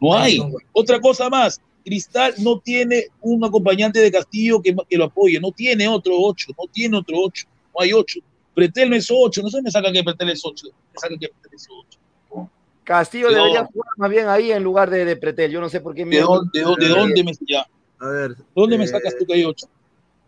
No 0.00 0.16
hay. 0.16 0.40
Otra 0.72 0.98
cosa 1.00 1.28
más. 1.28 1.60
Cristal 1.86 2.34
no 2.38 2.58
tiene 2.58 3.04
un 3.20 3.44
acompañante 3.44 4.00
de 4.00 4.10
Castillo 4.10 4.60
que, 4.60 4.74
que 4.90 4.96
lo 4.96 5.04
apoye. 5.04 5.38
No 5.38 5.52
tiene 5.52 5.86
otro 5.86 6.14
ocho. 6.18 6.48
No 6.58 6.64
tiene 6.72 6.96
otro 6.98 7.16
ocho. 7.20 7.46
No 7.72 7.80
hay 7.80 7.92
ocho. 7.92 8.18
Pretel 8.54 8.90
no 8.90 8.96
es 8.96 9.08
ocho. 9.08 9.40
No 9.40 9.48
sé, 9.50 9.62
me 9.62 9.70
sacan 9.70 9.92
que 9.92 10.02
Pretel 10.02 10.30
es 10.30 10.44
ocho. 10.44 10.66
Me 10.92 10.98
sacan 10.98 11.16
que 11.16 11.28
Pretel 11.28 11.54
es 11.54 11.68
ocho. 11.70 11.98
Castillo 12.82 13.30
No. 13.30 13.36
debería 13.36 13.64
jugar 13.66 13.90
más 13.98 14.10
bien 14.10 14.28
ahí 14.28 14.50
en 14.50 14.64
lugar 14.64 14.90
de, 14.90 15.04
de 15.04 15.16
Pretel. 15.16 15.52
Yo 15.52 15.60
no 15.60 15.68
sé 15.68 15.80
por 15.80 15.94
qué. 15.94 16.04
¿De 16.04 16.20
dónde, 16.20 16.50
de 16.52 16.64
de 17.14 17.24
me, 17.24 17.32
ya, 17.48 17.64
a 18.00 18.08
ver, 18.08 18.30
¿de 18.36 18.44
dónde 18.54 18.78
me 18.78 18.84
eh, 18.84 18.88
sacas 18.88 19.14
tú 19.16 19.24
que 19.24 19.34
hay 19.34 19.44
ocho? 19.44 19.66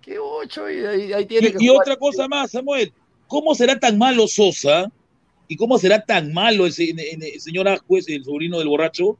¿Qué 0.00 0.16
ocho? 0.18 0.70
Y 0.70 0.78
ahí, 0.84 1.12
ahí 1.12 1.26
tiene 1.26 1.50
que 1.52 1.58
Y, 1.60 1.66
jugar. 1.68 1.82
otra 1.82 1.96
cosa 1.96 2.28
más, 2.28 2.52
Samuel, 2.52 2.92
¿cómo 3.26 3.54
será 3.54 3.78
tan 3.78 3.98
malo 3.98 4.26
Sosa 4.28 4.90
y 5.48 5.56
cómo 5.56 5.76
será 5.78 6.00
tan 6.04 6.32
malo 6.32 6.66
el, 6.66 6.72
se- 6.72 6.90
el- 6.90 6.98
el 7.22 7.40
señor 7.40 7.66
Ajuez, 7.68 8.08
el 8.08 8.24
sobrino 8.24 8.58
del 8.58 8.68
borracho, 8.68 9.16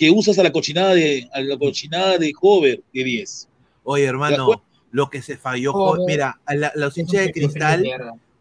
que 0.00 0.10
usas 0.10 0.38
a 0.38 0.42
la 0.42 0.50
cochinada 0.50 0.94
de 0.94 1.28
a 1.30 1.42
la 1.42 1.58
cochinada 1.58 2.16
de 2.16 2.32
Hover 2.40 2.82
de 2.94 3.04
10? 3.04 3.48
Oye, 3.84 4.04
¿De 4.04 4.08
hermano, 4.08 4.62
lo 4.92 5.10
que 5.10 5.20
se 5.20 5.36
falló, 5.36 5.74
mira, 6.06 6.40
a 6.46 6.54
la- 6.54 6.72
los 6.74 6.96
hinchas 6.96 7.26
de 7.26 7.32
cristal, 7.32 7.84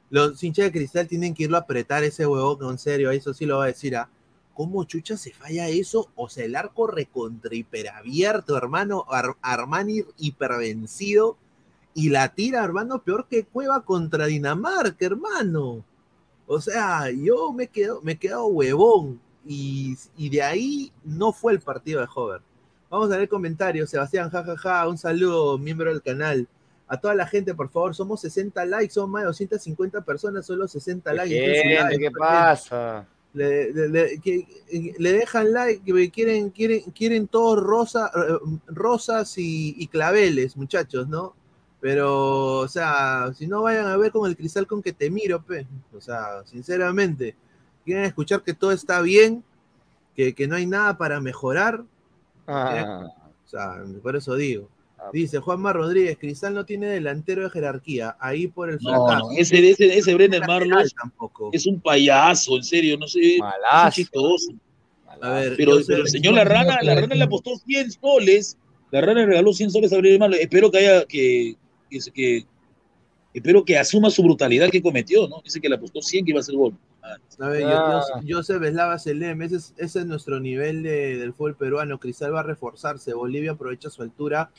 los 0.09 0.41
hinchas 0.41 0.65
de 0.67 0.71
cristal 0.71 1.05
tienen 1.09 1.33
que 1.33 1.43
irlo 1.43 1.57
a 1.57 1.59
apretar 1.59 2.05
ese 2.05 2.25
huevón, 2.25 2.71
en 2.71 2.77
serio, 2.77 3.11
eso 3.11 3.33
sí 3.33 3.45
lo 3.45 3.57
va 3.57 3.65
a 3.65 3.67
decir, 3.67 3.97
¿ah? 3.97 4.07
¿Cómo 4.53 4.85
chucha 4.85 5.17
se 5.17 5.33
falla 5.33 5.67
eso? 5.67 6.09
O 6.15 6.29
sea, 6.29 6.45
el 6.45 6.55
arco 6.55 6.87
recontra 6.87 7.53
hiperabierto, 7.53 8.55
hermano, 8.55 9.03
Ar- 9.09 9.35
Armani 9.41 10.03
hipervencido, 10.17 11.35
y 11.93 12.07
la 12.07 12.29
tira, 12.33 12.63
hermano, 12.63 13.03
peor 13.03 13.27
que 13.29 13.43
Cueva 13.43 13.83
contra 13.83 14.27
Dinamarca, 14.27 15.05
hermano. 15.05 15.83
O 16.47 16.61
sea, 16.61 17.11
yo 17.11 17.51
me 17.51 17.67
quedo, 17.67 17.99
me 18.01 18.13
he 18.13 18.17
quedado 18.17 18.45
huevón, 18.47 19.19
y, 19.45 19.95
y 20.17 20.29
de 20.29 20.41
ahí 20.41 20.91
no 21.03 21.31
fue 21.31 21.53
el 21.53 21.59
partido 21.59 22.01
de 22.01 22.07
Hover. 22.13 22.41
Vamos 22.89 23.11
a 23.11 23.17
ver 23.17 23.29
comentarios, 23.29 23.89
Sebastián, 23.89 24.29
jajaja, 24.29 24.87
un 24.87 24.97
saludo, 24.97 25.57
miembro 25.57 25.89
del 25.91 26.01
canal. 26.01 26.47
A 26.87 26.99
toda 26.99 27.13
la 27.13 27.27
gente, 27.27 27.53
por 27.53 27.69
favor, 27.69 27.93
somos 27.95 28.21
60 28.21 28.65
likes, 28.65 28.93
son 28.93 29.11
más 29.11 29.21
de 29.21 29.27
250 29.27 30.01
personas, 30.01 30.45
solo 30.45 30.67
60 30.67 31.13
likes. 31.13 31.35
¿Qué 31.89 32.09
pasa? 32.11 33.07
Le, 33.31 33.71
le- 33.71 33.89
le- 33.89 34.19
que- 34.19 34.95
le 34.97 35.13
dejan 35.13 35.53
like, 35.53 36.09
quieren, 36.11 36.49
quieren, 36.49 36.81
quieren 36.91 37.27
todos 37.27 37.59
rosa, 37.61 38.11
rosas 38.67 39.37
y, 39.37 39.75
y 39.77 39.85
claveles, 39.87 40.57
muchachos, 40.57 41.07
¿no? 41.07 41.35
Pero, 41.79 42.57
o 42.57 42.67
sea, 42.67 43.31
si 43.37 43.45
no 43.47 43.61
vayan 43.61 43.85
a 43.85 43.95
ver 43.97 44.11
con 44.11 44.27
el 44.29 44.35
cristal 44.35 44.65
con 44.67 44.81
que 44.81 44.91
te 44.91 45.09
miro, 45.11 45.41
pe. 45.43 45.65
O 45.95 46.01
sea, 46.01 46.43
sinceramente, 46.45 47.35
quieren 47.89 48.05
escuchar 48.05 48.43
que 48.43 48.53
todo 48.53 48.71
está 48.71 49.01
bien, 49.01 49.43
que, 50.15 50.33
que 50.35 50.47
no 50.47 50.55
hay 50.55 50.65
nada 50.67 50.97
para 50.97 51.19
mejorar, 51.19 51.83
Ah, 52.47 53.07
o 53.45 53.47
sea, 53.49 53.83
por 54.01 54.15
eso 54.15 54.35
digo. 54.35 54.69
Ah. 54.97 55.09
Dice 55.13 55.39
Juanma 55.39 55.71
Rodríguez, 55.71 56.17
Cristal 56.19 56.53
no 56.53 56.65
tiene 56.65 56.87
delantero 56.87 57.43
de 57.43 57.49
jerarquía, 57.49 58.15
ahí 58.19 58.47
por 58.47 58.69
el 58.69 58.77
No, 58.81 59.05
fracaso. 59.07 59.29
no, 59.31 59.37
ese, 59.37 59.69
ese, 59.69 59.97
ese 59.97 60.13
Brenner 60.15 60.45
Marlos 60.47 60.93
tampoco. 60.99 61.49
es 61.53 61.65
un 61.67 61.79
payaso, 61.79 62.57
en 62.57 62.63
serio, 62.63 62.97
no 62.97 63.07
sé, 63.07 63.35
es 63.35 63.39
malazo. 63.39 63.95
chistoso. 63.95 64.51
A 65.21 65.29
ver, 65.31 65.53
Pero, 65.57 65.73
yo 65.73 65.79
sé- 65.79 65.85
pero 65.87 66.01
el 66.03 66.09
señor 66.09 66.33
La 66.35 66.43
Rana, 66.43 66.77
La 66.81 66.95
Rana 66.95 67.15
le 67.15 67.23
apostó 67.23 67.55
100 67.65 67.91
soles, 67.91 68.57
La 68.91 69.01
Rana 69.01 69.21
le 69.21 69.25
regaló 69.27 69.51
100 69.53 69.71
soles 69.71 69.91
a 69.93 69.97
Brenner 69.97 70.19
Marlos. 70.19 70.39
Espero 70.39 70.69
que 70.71 70.77
haya, 70.79 71.05
que, 71.05 71.55
que, 71.89 71.99
que- 72.13 72.45
espero 73.33 73.63
que 73.63 73.77
asuma 73.77 74.09
su 74.09 74.23
brutalidad 74.23 74.69
que 74.69 74.81
cometió, 74.81 75.27
¿no? 75.27 75.41
Dice 75.43 75.59
que 75.61 75.69
le 75.69 75.75
apostó 75.75 76.01
100 76.01 76.25
que 76.25 76.31
iba 76.31 76.39
a 76.39 76.43
ser 76.43 76.55
gol. 76.55 76.73
A 77.39 77.47
ver, 77.47 77.63
Joseph 78.27 78.61
Eslava 78.63 78.99
Selem, 78.99 79.41
ese 79.41 79.55
es, 79.55 79.73
ese 79.77 79.99
es 79.99 80.05
nuestro 80.05 80.39
nivel 80.39 80.83
de, 80.83 81.17
del 81.17 81.33
fútbol 81.33 81.55
peruano. 81.55 81.99
Cristal 81.99 82.33
va 82.33 82.41
a 82.41 82.43
reforzarse. 82.43 83.13
Bolivia 83.13 83.51
aprovecha 83.51 83.89
su 83.89 84.01
altura 84.01 84.51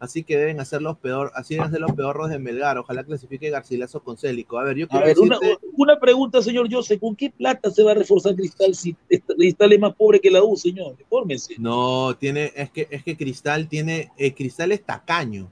Así 0.00 0.22
que 0.22 0.36
deben 0.36 0.60
hacer 0.60 0.80
los 0.80 0.96
peor, 0.98 1.32
así 1.34 1.54
deben 1.54 1.72
ser 1.72 1.80
los 1.80 1.92
peorros 1.92 2.30
de 2.30 2.38
Melgar. 2.38 2.78
Ojalá 2.78 3.02
clasifique 3.02 3.50
Garcilaso 3.50 4.00
con 4.00 4.16
Célico. 4.16 4.58
A 4.58 4.64
ver, 4.64 4.76
yo 4.76 4.86
quiero 4.86 5.06
decirte... 5.06 5.58
una, 5.76 5.98
pregunta, 5.98 6.40
señor 6.40 6.72
Jose, 6.72 7.00
¿con 7.00 7.16
qué 7.16 7.30
plata 7.30 7.70
se 7.70 7.82
va 7.82 7.92
a 7.92 7.94
reforzar 7.94 8.36
Cristal 8.36 8.74
si 8.74 8.94
Cristal 8.94 9.72
es 9.72 9.80
más 9.80 9.94
pobre 9.96 10.20
que 10.20 10.30
la 10.30 10.42
U, 10.42 10.56
señor? 10.56 10.94
Infórmese. 11.00 11.54
No, 11.58 12.16
tiene, 12.16 12.52
es 12.54 12.70
que, 12.70 12.86
es 12.90 13.02
que 13.02 13.16
Cristal 13.16 13.68
tiene, 13.68 14.12
eh, 14.16 14.34
Cristal 14.34 14.70
es 14.70 14.84
tacaño. 14.84 15.50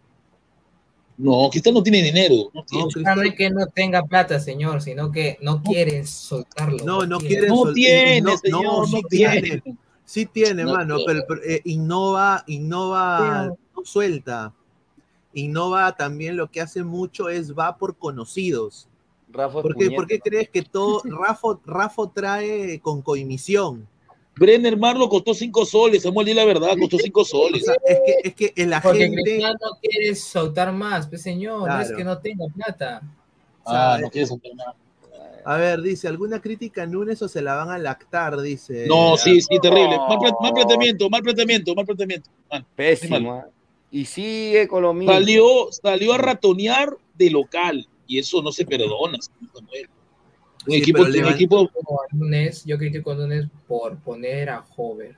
No, 1.19 1.49
Cristal 1.51 1.75
no 1.75 1.83
tiene 1.83 2.03
dinero. 2.03 2.51
No, 2.53 2.89
no 3.15 3.23
es 3.23 3.35
que 3.35 3.51
no 3.51 3.67
tenga 3.69 4.05
plata, 4.05 4.39
señor, 4.39 4.83
sino 4.83 5.11
que 5.11 5.39
no 5.41 5.63
quieren 5.63 6.07
soltarlo. 6.07 6.85
No, 6.85 7.07
no, 7.07 7.19
quieren 7.19 7.49
No 7.49 7.73
tiene, 7.73 8.37
señor, 8.37 8.63
no, 8.63 8.87
sí 8.87 9.03
tiene. 9.09 9.63
Sí 10.05 10.27
tiene, 10.27 10.65
mano, 10.65 10.99
pero, 11.05 11.25
eh, 11.45 11.63
innova, 11.65 12.45
innova 12.47 13.53
suelta. 13.83 14.53
Innova 15.33 15.97
también 15.97 16.37
lo 16.37 16.51
que 16.51 16.61
hace 16.61 16.85
mucho 16.85 17.29
es 17.29 17.55
va 17.55 17.77
por 17.77 17.97
conocidos. 17.97 18.89
Rafa 19.29 19.63
¿Por, 19.63 19.77
qué, 19.77 19.91
¿Por 19.91 20.07
qué 20.07 20.21
crees 20.21 20.49
que 20.49 20.63
todo 20.63 21.03
Rafa, 21.05 21.59
Rafa 21.65 22.03
trae 22.15 22.81
con 22.81 23.03
coimisión? 23.03 23.87
Brenner 24.37 24.77
Marlo 24.77 25.09
costó 25.09 25.33
cinco 25.33 25.65
soles, 25.65 26.03
Samuel, 26.03 26.27
di 26.27 26.35
la 26.35 26.45
verdad, 26.45 26.77
costó 26.79 26.99
cinco 26.99 27.25
soles. 27.25 27.65
es 27.87 28.01
que, 28.05 28.29
es 28.29 28.35
que 28.35 28.63
el 28.63 28.73
agente... 28.73 29.09
Porque 29.17 29.41
no 29.41 29.79
quiere 29.81 30.15
soltar 30.15 30.73
más, 30.73 31.07
pues 31.09 31.23
señor, 31.23 31.69
no 31.69 31.81
es 31.81 31.93
que 31.93 32.05
no 32.05 32.19
tenga 32.19 32.47
plata. 32.55 33.03
Ah, 33.65 33.99
no 34.01 34.11
quiere 34.11 34.27
soltar 34.27 34.55
más. 34.55 34.75
A 35.47 35.59
ver, 35.59 35.81
dice, 35.81 36.09
¿alguna 36.09 36.41
crítica 36.41 36.83
a 36.83 36.87
Nunes 36.87 37.23
o 37.23 37.29
se 37.29 37.41
la 37.41 37.55
van 37.55 37.71
a 37.71 37.79
lactar? 37.79 38.41
Dice. 38.41 38.87
No, 38.89 39.17
sí, 39.17 39.41
sí, 39.41 39.61
terrible. 39.63 39.97
Mal, 39.97 40.19
mal 40.41 40.53
planteamiento, 40.53 41.09
mal 41.09 41.23
planteamiento, 41.23 41.73
mal 41.73 41.87
planteamiento. 41.87 42.29
Pésimo. 42.75 43.45
Y 43.93 44.05
sigue 44.07 44.67
con 44.67 44.83
lo 44.83 44.93
mismo. 44.93 45.13
Salió, 45.13 45.69
salió 45.71 46.15
a 46.15 46.19
ratonear 46.19 46.97
de 47.15 47.31
local 47.31 47.89
y 48.09 48.19
eso 48.19 48.43
no 48.43 48.51
se 48.51 48.67
perdona. 48.67 49.19
Un 50.67 50.75
equipo, 50.75 51.03
un 51.03 51.27
equipo... 51.27 51.71
yo 52.65 52.79
critico 52.79 53.13
a 53.13 53.15
Nunes 53.15 53.47
por 53.69 53.97
poner 53.99 54.51
a 54.51 54.65
Hover. 54.77 55.17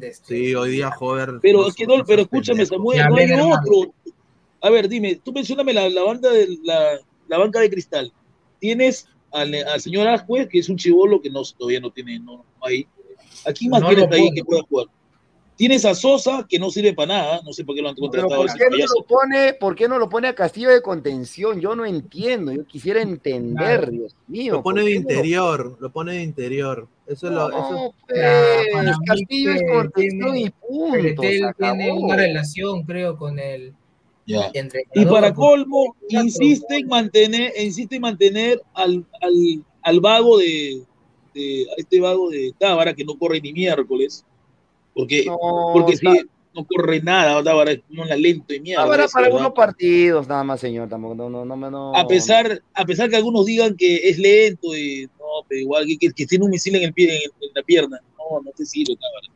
Este 0.00 0.36
sí, 0.36 0.54
hoy 0.54 0.72
día 0.72 0.90
Hover. 0.98 1.38
Pero, 1.40 1.68
es 1.68 1.74
que 1.74 1.86
no, 1.86 2.04
pero 2.04 2.22
escúchame, 2.22 2.66
Samuel, 2.66 3.04
no 3.08 3.16
hay 3.16 3.30
otro. 3.32 3.92
A 4.60 4.70
ver, 4.70 4.88
dime, 4.88 5.20
tú 5.22 5.32
mencioname 5.32 5.72
la, 5.72 5.88
la 5.88 6.02
banda 6.02 6.30
de 6.30 6.58
la, 6.62 6.98
la, 7.28 7.38
banca 7.38 7.60
de 7.60 7.70
cristal. 7.70 8.12
Tienes 8.58 9.06
al, 9.30 9.54
al 9.54 9.80
señor 9.80 10.08
Ascuez, 10.08 10.48
que 10.48 10.58
es 10.58 10.68
un 10.68 10.76
chivolo 10.76 11.20
que 11.20 11.30
no, 11.30 11.42
todavía 11.58 11.80
no 11.80 11.90
tiene, 11.90 12.18
no, 12.18 12.44
ahí. 12.62 12.86
Aquí 13.46 13.68
más 13.68 13.82
no 13.82 13.88
tienes 13.88 14.10
ahí 14.10 14.30
que 14.32 14.44
pueda 14.44 14.62
jugar. 14.62 14.86
Tienes 15.56 15.84
a 15.84 15.94
Sosa, 15.94 16.44
que 16.48 16.58
no 16.58 16.68
sirve 16.70 16.94
para 16.94 17.14
nada, 17.14 17.40
no 17.44 17.52
sé 17.52 17.64
por 17.64 17.76
qué 17.76 17.82
lo 17.82 17.88
han 17.88 17.94
contratado. 17.94 18.42
¿por, 18.42 18.52
qué 18.52 18.64
no 18.70 18.76
lo 18.76 19.06
pone, 19.06 19.54
¿Por 19.54 19.74
qué 19.76 19.88
no 19.88 19.98
lo 19.98 20.08
pone 20.08 20.26
a 20.26 20.34
Castillo 20.34 20.70
de 20.70 20.82
contención? 20.82 21.60
Yo 21.60 21.76
no 21.76 21.86
entiendo, 21.86 22.50
yo 22.50 22.66
quisiera 22.66 23.00
entender, 23.00 23.88
Dios 23.88 24.16
mío. 24.26 24.54
Lo 24.54 24.62
pone 24.64 24.82
de 24.82 24.94
interior, 24.94 25.76
lo 25.78 25.92
pone 25.92 26.14
de 26.14 26.22
interior. 26.22 26.88
Eso 27.06 27.28
es 27.28 27.32
lo. 27.34 27.48
Eso... 27.50 27.94
Pues, 28.08 28.96
Castillo 29.06 29.52
es 29.52 29.62
contención 29.70 30.36
y 30.36 30.50
punto. 30.50 31.22
tiene 31.56 31.92
una 31.92 32.16
relación, 32.16 32.82
creo, 32.82 33.16
con 33.16 33.38
él. 33.38 33.72
Y 34.26 35.04
para 35.04 35.32
colmo, 35.34 35.94
insiste 36.08 36.78
en 36.78 36.88
mantener, 36.88 37.52
insiste 37.60 37.96
en 37.96 38.02
mantener 38.02 38.60
al, 38.72 39.04
al, 39.20 39.64
al 39.82 40.00
vago 40.00 40.38
de, 40.38 40.82
de, 41.34 41.66
a 41.70 41.74
este 41.76 42.00
vago 42.00 42.30
de 42.30 42.52
Tábara 42.58 42.94
que 42.94 43.04
no 43.04 43.16
corre 43.18 43.40
ni 43.40 43.52
miércoles 43.52 44.24
porque, 44.94 45.26
porque 45.72 45.96
si 45.96 46.06
no 46.54 46.64
corre 46.66 47.02
nada, 47.02 47.32
ahora 47.32 47.72
es 47.72 47.80
como 47.88 48.02
una 48.02 48.16
lento 48.16 48.54
y 48.54 48.60
mierda. 48.60 48.84
Ahora 48.84 49.06
para 49.12 49.26
algunos 49.26 49.52
partidos, 49.52 50.28
nada 50.28 50.44
más, 50.44 50.60
señor, 50.60 50.88
tampoco, 50.88 51.14
no, 51.14 51.44
no, 51.44 51.56
no, 51.56 51.94
A 51.96 52.06
pesar, 52.06 52.62
a 52.74 52.84
pesar 52.84 53.10
que 53.10 53.16
algunos 53.16 53.44
digan 53.46 53.76
que 53.76 54.08
es 54.08 54.18
lento 54.18 54.74
y 54.76 55.06
no, 55.18 55.44
pero 55.48 55.60
igual 55.60 55.86
que, 55.98 56.10
que, 56.10 56.26
tiene 56.26 56.44
un 56.44 56.50
misil 56.50 56.76
en 56.76 56.84
el 56.84 56.92
pie, 56.92 57.24
en, 57.24 57.30
la 57.54 57.62
pierna. 57.62 58.00
No, 58.16 58.40
no 58.40 58.50
te 58.52 58.64
sirve, 58.64 58.96
cabrón. 58.96 59.34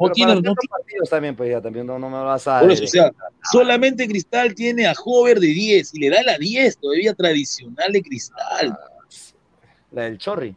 No 0.00 0.10
tiene, 0.12 0.40
no 0.40 0.54
partidos 0.68 1.10
también, 1.10 1.36
pues 1.36 1.50
ya 1.50 1.60
también 1.60 1.86
no, 1.86 1.98
me 1.98 2.08
lo 2.08 2.24
vas 2.24 2.48
a. 2.48 2.62
o 2.62 2.76
sea, 2.86 3.12
solamente 3.52 4.08
Cristal 4.08 4.54
tiene 4.54 4.86
a 4.86 4.94
Hover 5.04 5.38
de 5.38 5.48
10 5.48 5.94
y 5.94 6.00
le 6.00 6.10
da 6.10 6.22
la 6.22 6.38
10 6.38 6.78
todavía 6.78 7.14
tradicional 7.14 7.92
de 7.92 8.02
Cristal. 8.02 8.72
Ah, 8.72 9.00
la 9.92 10.02
del 10.04 10.18
Chorri. 10.18 10.56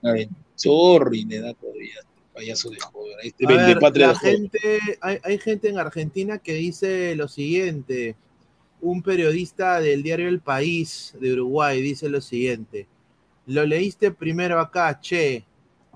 La 0.00 0.12
del 0.12 0.28
Chorri 0.56 1.24
le 1.26 1.40
da 1.40 1.52
todavía 1.52 1.96
payaso 2.32 2.70
de 2.70 2.80
joder. 2.80 3.16
Este 3.22 3.46
gente, 4.20 4.80
hay, 5.00 5.18
hay, 5.22 5.38
gente 5.38 5.68
en 5.68 5.78
Argentina 5.78 6.38
que 6.38 6.54
dice 6.54 7.14
lo 7.14 7.28
siguiente. 7.28 8.16
Un 8.80 9.02
periodista 9.02 9.80
del 9.80 10.02
diario 10.02 10.28
El 10.28 10.40
País 10.40 11.14
de 11.20 11.32
Uruguay 11.34 11.80
dice 11.80 12.08
lo 12.08 12.20
siguiente. 12.20 12.88
Lo 13.46 13.64
leíste 13.64 14.10
primero 14.10 14.60
acá, 14.60 14.98
che. 15.00 15.44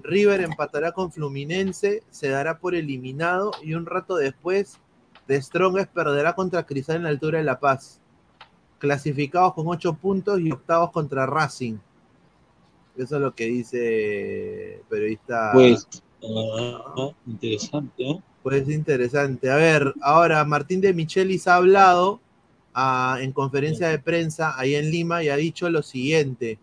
River 0.03 0.43
empatará 0.43 0.93
con 0.93 1.11
Fluminense, 1.11 2.03
se 2.11 2.29
dará 2.29 2.59
por 2.59 2.75
eliminado 2.75 3.53
y 3.63 3.73
un 3.73 3.87
rato 3.87 4.17
después 4.17 4.79
de 5.27 5.41
Strongest 5.41 5.91
perderá 5.91 6.35
contra 6.35 6.67
Cristal 6.67 6.97
en 6.97 7.03
la 7.05 7.09
altura 7.09 7.39
de 7.39 7.45
La 7.45 7.59
Paz. 7.59 7.99
Clasificados 8.79 9.55
con 9.55 9.67
ocho 9.69 9.95
puntos 9.95 10.39
y 10.41 10.53
octavos 10.53 10.91
contra 10.91 11.25
Racing. 11.25 11.79
Eso 12.97 13.17
es 13.17 13.23
lo 13.23 13.35
que 13.35 13.47
dice 13.47 14.83
periodista. 14.89 15.51
Pues 15.55 15.89
Ah, 16.35 17.11
interesante, 17.27 18.21
Pues 18.43 18.69
interesante. 18.69 19.51
A 19.51 19.57
ver, 19.57 19.95
ahora 20.01 20.45
Martín 20.45 20.81
de 20.81 20.93
Michelis 20.93 21.47
ha 21.47 21.57
hablado 21.57 22.21
ah, 22.75 23.19
en 23.21 23.33
conferencia 23.33 23.89
de 23.89 23.99
prensa 23.99 24.59
ahí 24.59 24.75
en 24.75 24.91
Lima 24.91 25.23
y 25.23 25.29
ha 25.29 25.37
dicho 25.37 25.69
lo 25.71 25.83
siguiente. 25.83 26.59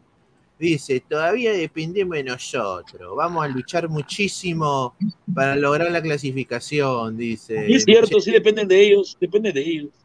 Dice, 0.59 1.01
todavía 1.01 1.51
dependemos 1.51 2.15
de 2.15 2.23
nosotros, 2.23 3.15
vamos 3.17 3.43
a 3.43 3.47
luchar 3.47 3.89
muchísimo 3.89 4.95
para 5.33 5.55
lograr 5.55 5.91
la 5.91 6.01
clasificación, 6.01 7.17
dice. 7.17 7.65
Y 7.67 7.75
es 7.75 7.83
cierto, 7.83 8.21
sí 8.21 8.31
dependen 8.31 8.67
de 8.67 8.79
ellos, 8.79 9.17
depende 9.19 9.51
de 9.51 9.61
ellos. 9.61 10.02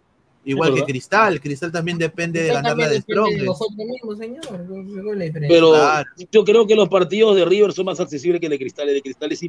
Igual 0.48 0.74
que 0.74 0.84
Cristal, 0.84 1.40
Cristal 1.42 1.70
también 1.70 1.98
depende 1.98 2.42
de 2.42 2.48
ganarla 2.48 2.88
de 2.88 3.02
Strong. 3.02 3.30
Pero 5.46 5.74
yo 6.32 6.44
creo 6.44 6.66
que 6.66 6.74
los 6.74 6.88
partidos 6.88 7.36
de 7.36 7.44
River 7.44 7.70
son 7.74 7.84
más 7.84 8.00
accesibles 8.00 8.40
que 8.40 8.46
el 8.46 8.52
de 8.52 8.58
Cristal. 8.58 8.88
El 8.88 8.94
de 8.94 9.02
Cristal 9.02 9.30
es, 9.30 9.42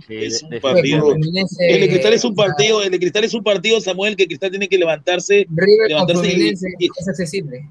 un 0.43 0.59
partido. 0.59 1.15
El 1.15 1.79
de 1.79 1.87
Cristal 1.87 2.13
es 2.13 2.23
un 2.25 2.35
partido, 2.35 2.83
el 2.83 2.91
de 2.91 2.99
Cristal 2.99 3.23
es 3.23 3.33
un 3.33 3.43
partido, 3.43 3.79
Samuel, 3.79 4.17
que 4.17 4.27
Cristal 4.27 4.49
tiene 4.49 4.67
que 4.67 4.77
levantarse. 4.77 5.47
River 5.49 5.87
levantarse 5.87 6.27
y, 6.37 6.89
es 6.97 7.07
accesible. 7.07 7.65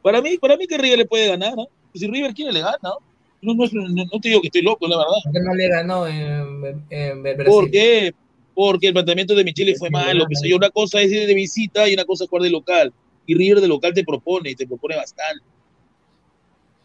Para 0.00 0.22
mí, 0.22 0.38
para 0.38 0.56
mí 0.56 0.68
que 0.68 0.78
River 0.78 0.98
le 0.98 1.06
puede 1.06 1.26
ganar, 1.26 1.56
¿no? 1.56 1.66
Si 1.94 2.06
River 2.06 2.32
quiere 2.32 2.52
le 2.52 2.60
gana, 2.60 2.78
¿no? 2.80 2.98
No, 3.42 3.54
no, 3.54 3.88
no, 3.88 4.20
te 4.20 4.28
digo 4.28 4.40
que 4.40 4.46
estoy 4.46 4.62
loco, 4.62 4.86
la 4.86 4.98
verdad. 4.98 5.14
¿Por 5.24 5.32
qué 5.32 5.40
no 5.40 5.54
le 5.54 5.68
ganó 5.68 6.06
en, 6.06 6.84
en 6.90 7.22
Brasil? 7.24 7.44
¿Por 7.44 7.70
qué? 7.72 8.14
Porque 8.54 8.88
el 8.88 8.92
planteamiento 8.92 9.34
de 9.34 9.44
Michele 9.44 9.76
fue 9.76 9.90
malo. 9.90 10.24
Pues, 10.26 10.40
una 10.54 10.70
cosa 10.70 11.00
es 11.00 11.10
ir 11.10 11.26
de 11.26 11.34
visita 11.34 11.88
y 11.88 11.94
una 11.94 12.04
cosa 12.04 12.24
es 12.24 12.30
jugar 12.30 12.42
de 12.42 12.50
local. 12.50 12.92
Y 13.26 13.34
River 13.34 13.60
de 13.60 13.68
local 13.68 13.94
te 13.94 14.04
propone 14.04 14.50
y 14.50 14.54
te 14.54 14.66
propone 14.66 14.96
bastante. 14.96 15.44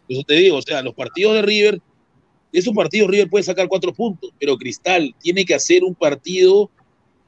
Eso 0.08 0.22
te 0.22 0.34
digo, 0.34 0.56
o 0.56 0.62
sea, 0.62 0.82
los 0.82 0.94
partidos 0.94 1.34
de 1.34 1.42
River, 1.42 1.80
es 2.52 2.66
un 2.66 2.74
partido, 2.74 3.06
River 3.06 3.28
puede 3.28 3.44
sacar 3.44 3.68
cuatro 3.68 3.92
puntos, 3.92 4.30
pero 4.38 4.56
Cristal 4.56 5.14
tiene 5.20 5.44
que 5.44 5.54
hacer 5.54 5.84
un 5.84 5.94
partido 5.94 6.70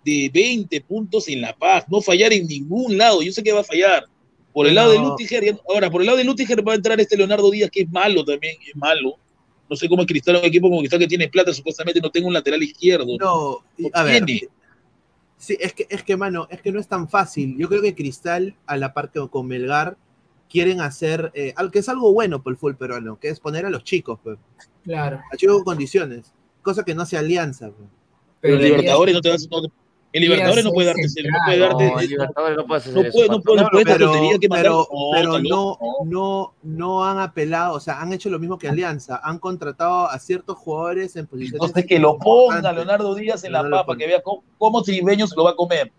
de 0.04 0.30
20 0.32 0.80
puntos 0.82 1.28
en 1.28 1.42
La 1.42 1.54
Paz, 1.54 1.84
no 1.90 2.00
fallar 2.00 2.32
en 2.32 2.46
ningún 2.46 2.96
lado. 2.96 3.20
Yo 3.20 3.32
sé 3.32 3.42
que 3.42 3.52
va 3.52 3.60
a 3.60 3.64
fallar. 3.64 4.04
Por 4.52 4.66
el 4.66 4.74
lado 4.74 4.92
de 4.92 4.98
Lutiger, 4.98 5.56
ahora, 5.68 5.90
por 5.90 6.00
el 6.00 6.06
lado 6.06 6.18
de 6.18 6.24
Lutiger 6.24 6.66
va 6.66 6.72
a 6.72 6.76
entrar 6.76 6.98
este 7.00 7.16
Leonardo 7.16 7.50
Díaz, 7.50 7.70
que 7.70 7.82
es 7.82 7.90
malo 7.90 8.24
también, 8.24 8.56
es 8.66 8.74
malo 8.74 9.16
no 9.70 9.76
sé 9.76 9.88
cómo 9.88 10.02
es 10.02 10.08
Cristal, 10.08 10.36
un 10.36 10.44
equipo 10.44 10.68
como 10.68 10.80
Cristal 10.80 10.98
que 10.98 11.06
tiene 11.06 11.28
plata, 11.28 11.54
supuestamente 11.54 12.00
no 12.00 12.10
tengo 12.10 12.26
un 12.26 12.34
lateral 12.34 12.60
izquierdo. 12.62 13.16
No, 13.18 13.64
a 13.92 14.02
ver. 14.02 14.24
Sí, 15.36 15.56
es 15.58 15.72
que, 15.72 15.86
es 15.88 16.02
que, 16.02 16.16
mano, 16.16 16.46
es 16.50 16.60
que 16.60 16.70
no 16.70 16.80
es 16.80 16.88
tan 16.88 17.08
fácil. 17.08 17.56
Yo 17.56 17.68
creo 17.68 17.80
que 17.80 17.94
Cristal, 17.94 18.56
a 18.66 18.76
la 18.76 18.92
par 18.92 19.10
que 19.10 19.26
con 19.28 19.46
Melgar, 19.46 19.96
quieren 20.50 20.80
hacer, 20.80 21.30
eh, 21.34 21.54
que 21.72 21.78
es 21.78 21.88
algo 21.88 22.12
bueno 22.12 22.42
por 22.42 22.52
el 22.52 22.58
fútbol 22.58 22.76
peruano, 22.76 23.18
que 23.18 23.28
es 23.28 23.40
poner 23.40 23.64
a 23.64 23.70
los 23.70 23.84
chicos, 23.84 24.18
pues. 24.22 24.38
Claro. 24.82 25.20
A 25.32 25.36
chicos 25.36 25.56
con 25.56 25.64
condiciones, 25.64 26.34
cosa 26.62 26.84
que 26.84 26.94
no 26.94 27.06
se 27.06 27.16
alianza. 27.16 27.70
Pues. 27.70 27.88
Pero, 28.40 28.56
Libertadores 28.56 29.14
no 29.14 29.20
te 29.20 29.30
vas, 29.30 29.48
no, 29.50 29.62
el 30.12 30.22
Libertadores 30.22 30.64
no 30.64 30.72
puede 30.72 30.88
darte, 30.88 31.02
no 31.02 31.38
puede 31.46 31.58
darte, 31.58 31.90
no, 31.90 32.00
Libertadores 32.00 32.56
no 32.56 32.66
puede 32.66 32.80
hacer 32.80 32.94
no 32.94 33.12
puede, 33.12 33.28
no 33.28 33.40
puede, 33.40 33.62
no 33.62 33.68
puede 33.70 33.84
pero, 33.84 34.12
que 34.40 34.48
pero, 34.48 34.88
pero 35.12 35.38
no, 35.38 35.78
no, 36.04 36.54
no 36.64 37.04
han 37.04 37.18
apelado, 37.18 37.74
o 37.74 37.80
sea, 37.80 38.00
han 38.00 38.12
hecho 38.12 38.28
lo 38.28 38.40
mismo 38.40 38.58
que 38.58 38.68
Alianza, 38.68 39.20
han 39.22 39.38
contratado 39.38 40.08
a 40.08 40.18
ciertos 40.18 40.58
jugadores 40.58 41.14
en 41.14 41.26
posiciones. 41.28 41.54
Entonces 41.54 41.86
que 41.86 42.00
lo 42.00 42.18
ponga 42.18 42.72
Leonardo 42.72 43.14
Díaz 43.14 43.44
en 43.44 43.52
la 43.52 43.68
papa, 43.68 43.96
que 43.96 44.08
vea 44.08 44.20
cómo, 44.20 44.42
cómo 44.58 44.82
Tribeño 44.82 45.28
se 45.28 45.36
lo 45.36 45.44
va 45.44 45.50
a 45.50 45.56
comer. 45.56 45.92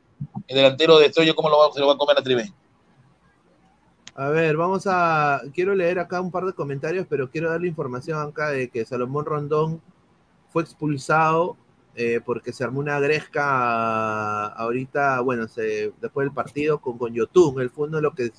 El 0.47 0.57
delantero 0.57 0.99
de 0.99 1.05
Estrello, 1.05 1.33
cómo 1.33 1.49
lo 1.49 1.59
va, 1.59 1.71
se 1.71 1.79
lo 1.79 1.87
va 1.87 1.93
a 1.93 1.97
comer 1.97 2.17
a 2.19 2.21
Tribeño. 2.21 2.53
A 4.15 4.27
ver, 4.27 4.57
vamos 4.57 4.87
a. 4.87 5.41
Quiero 5.53 5.73
leer 5.73 5.99
acá 5.99 6.19
un 6.19 6.31
par 6.31 6.45
de 6.45 6.53
comentarios, 6.53 7.07
pero 7.09 7.29
quiero 7.29 7.49
darle 7.49 7.69
información 7.69 8.19
acá 8.19 8.49
de 8.49 8.69
que 8.69 8.85
Salomón 8.85 9.25
Rondón 9.25 9.81
fue 10.49 10.63
expulsado 10.63 11.55
eh, 11.95 12.21
porque 12.23 12.53
se 12.53 12.63
armó 12.63 12.79
una 12.79 12.99
gresca 12.99 14.47
ahorita, 14.47 15.19
bueno, 15.21 15.47
se, 15.47 15.91
después 16.01 16.25
del 16.25 16.33
partido 16.33 16.79
con, 16.79 16.97
con 16.97 17.13
Yotun. 17.13 17.59
El 17.61 17.69
fue 17.69 17.87
uno 17.87 17.97
de 17.97 18.03
lo 18.03 18.13
que. 18.13 18.31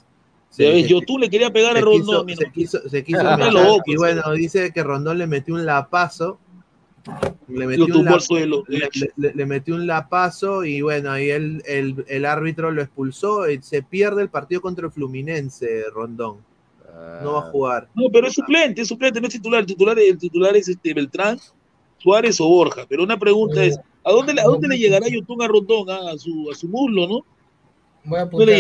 Se, 0.49 0.83
Yotun 0.87 1.21
le 1.21 1.31
quería 1.31 1.53
pegar 1.53 1.77
a 1.77 1.81
Rondón. 1.81 2.29
se 2.29 2.51
quiso, 2.51 2.89
se 2.89 3.05
quiso 3.05 3.23
meter, 3.23 3.53
y 3.87 3.97
bueno, 3.97 4.31
dice 4.33 4.73
que 4.73 4.83
Rondón 4.83 5.19
le 5.19 5.27
metió 5.27 5.55
un 5.55 5.67
lapazo. 5.67 6.39
Le 7.49 7.67
metió, 7.67 7.87
un, 7.87 8.05
lap, 8.05 8.21
le, 8.31 8.89
le, 9.17 9.35
le 9.35 9.47
metió 9.47 9.75
un 9.75 9.89
lapazo 9.89 10.65
y 10.65 10.83
bueno, 10.83 11.11
ahí 11.11 11.31
el, 11.31 11.61
el, 11.67 12.05
el, 12.07 12.25
árbitro 12.25 12.71
lo 12.71 12.81
expulsó 12.81 13.51
y 13.51 13.61
se 13.61 13.83
pierde 13.83 14.23
el 14.23 14.29
partido 14.29 14.61
contra 14.61 14.87
el 14.87 14.93
Fluminense, 14.93 15.83
Rondón. 15.93 16.39
No 17.23 17.33
va 17.33 17.39
a 17.41 17.51
jugar. 17.51 17.89
No, 17.95 18.05
pero 18.13 18.27
es 18.27 18.35
suplente, 18.35 18.83
es 18.83 18.89
suplente, 18.89 19.21
no 19.21 19.27
es 19.27 19.33
titular. 19.33 19.61
El 19.61 19.67
titular, 19.67 19.99
el 19.99 20.19
titular 20.19 20.57
es 20.57 20.69
este 20.69 20.95
Beltrán, 20.95 21.39
Suárez 22.03 22.41
o 22.41 22.49
Borja. 22.49 22.87
Pero 22.89 23.05
una 23.05 23.19
pregunta 23.19 23.65
es, 23.65 23.79
¿a 24.05 24.13
dónde, 24.13 24.41
a 24.41 24.45
dónde 24.45 24.69
le 24.69 24.79
llegará 24.79 25.09
Yotun 25.09 25.43
a 25.43 25.49
Rondón? 25.49 25.89
Ah, 25.91 26.13
a, 26.13 26.19
su, 26.19 26.51
a 26.51 26.55
su 26.55 26.69
muslo, 26.69 27.07
¿no? 27.07 27.21
Voy 28.05 28.19
a 28.19 28.23
apuntar 28.23 28.55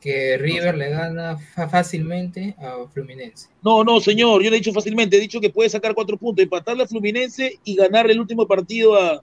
que 0.00 0.38
River 0.38 0.76
le 0.76 0.90
gana 0.90 1.36
fácilmente 1.36 2.54
a 2.58 2.86
Fluminense. 2.92 3.48
No, 3.60 3.82
no, 3.82 3.98
señor, 3.98 4.40
yo 4.40 4.50
le 4.50 4.56
he 4.56 4.60
dicho 4.60 4.72
fácilmente, 4.72 5.16
he 5.16 5.20
dicho 5.20 5.40
que 5.40 5.50
puede 5.50 5.68
sacar 5.68 5.94
cuatro 5.94 6.16
puntos, 6.16 6.44
empatarle 6.44 6.84
a 6.84 6.86
Fluminense 6.86 7.58
y 7.64 7.74
ganar 7.74 8.08
el 8.08 8.20
último 8.20 8.46
partido 8.46 8.94
a, 8.94 9.20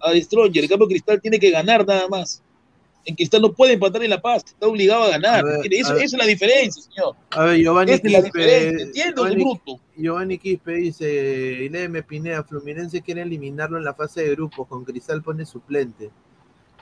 a 0.00 0.14
Stronger. 0.14 0.62
El 0.62 0.70
cambio 0.70 0.88
Cristal 0.88 1.20
tiene 1.20 1.38
que 1.38 1.50
ganar 1.50 1.86
nada 1.86 2.08
más. 2.08 2.42
En 3.04 3.16
Cristal 3.16 3.42
no 3.42 3.52
puede 3.52 3.72
empatar 3.72 4.02
en 4.04 4.10
La 4.10 4.22
Paz, 4.22 4.44
está 4.46 4.66
obligado 4.66 5.04
a 5.04 5.10
ganar. 5.10 5.40
A 5.40 5.42
ver, 5.42 5.72
eso, 5.72 5.92
a 5.92 5.96
eso, 5.96 6.04
es 6.04 6.12
la 6.12 6.26
diferencia, 6.26 6.82
señor. 6.82 7.16
A 7.30 7.44
ver, 7.44 7.58
Giovanni 7.58 7.98
Quispe, 7.98 8.74
es 8.74 8.80
entiendo 8.80 9.24
Giovanni, 9.24 9.44
bruto. 9.44 9.80
Giovanni 9.96 10.38
Quispe 10.38 10.72
dice, 10.74 11.64
Ileme 11.64 12.02
Pineda, 12.04 12.44
Fluminense 12.44 13.02
quiere 13.02 13.22
eliminarlo 13.22 13.76
en 13.76 13.84
la 13.84 13.94
fase 13.94 14.22
de 14.22 14.30
grupos, 14.30 14.68
con 14.68 14.84
Cristal 14.84 15.22
pone 15.22 15.44
suplente. 15.44 16.10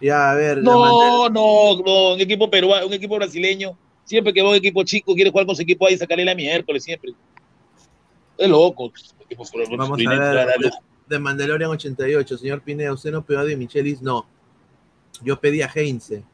Ya, 0.00 0.30
a 0.30 0.34
ver. 0.34 0.58
No, 0.58 1.28
no, 1.28 1.78
no, 1.78 2.14
un 2.14 2.20
equipo 2.20 2.50
peruano, 2.50 2.86
un 2.86 2.92
equipo 2.92 3.16
brasileño, 3.16 3.76
siempre 4.04 4.32
que 4.32 4.42
va 4.42 4.50
un 4.50 4.56
equipo 4.56 4.82
chico, 4.82 5.14
quiere 5.14 5.30
jugar 5.30 5.46
con 5.46 5.56
su 5.56 5.62
equipo 5.62 5.86
ahí 5.86 5.94
y 5.94 5.98
sacarle 5.98 6.24
la 6.24 6.34
miércoles, 6.34 6.84
siempre. 6.84 7.12
Es 8.36 8.48
loco. 8.48 8.92
Vamos 9.76 10.00
a 10.06 10.10
ver, 10.10 10.58
de, 10.58 10.70
de, 11.06 11.18
Mandalorian 11.18 11.70
88, 11.70 12.38
señor 12.38 12.62
Pineda, 12.62 12.92
¿usted 12.92 13.12
no 13.12 13.24
pegó 13.24 13.44
de 13.44 13.56
Michelis? 13.56 14.02
No. 14.02 14.26
Yo 15.22 15.40
pedí 15.40 15.62
a 15.62 15.70
Heinze. 15.74 16.24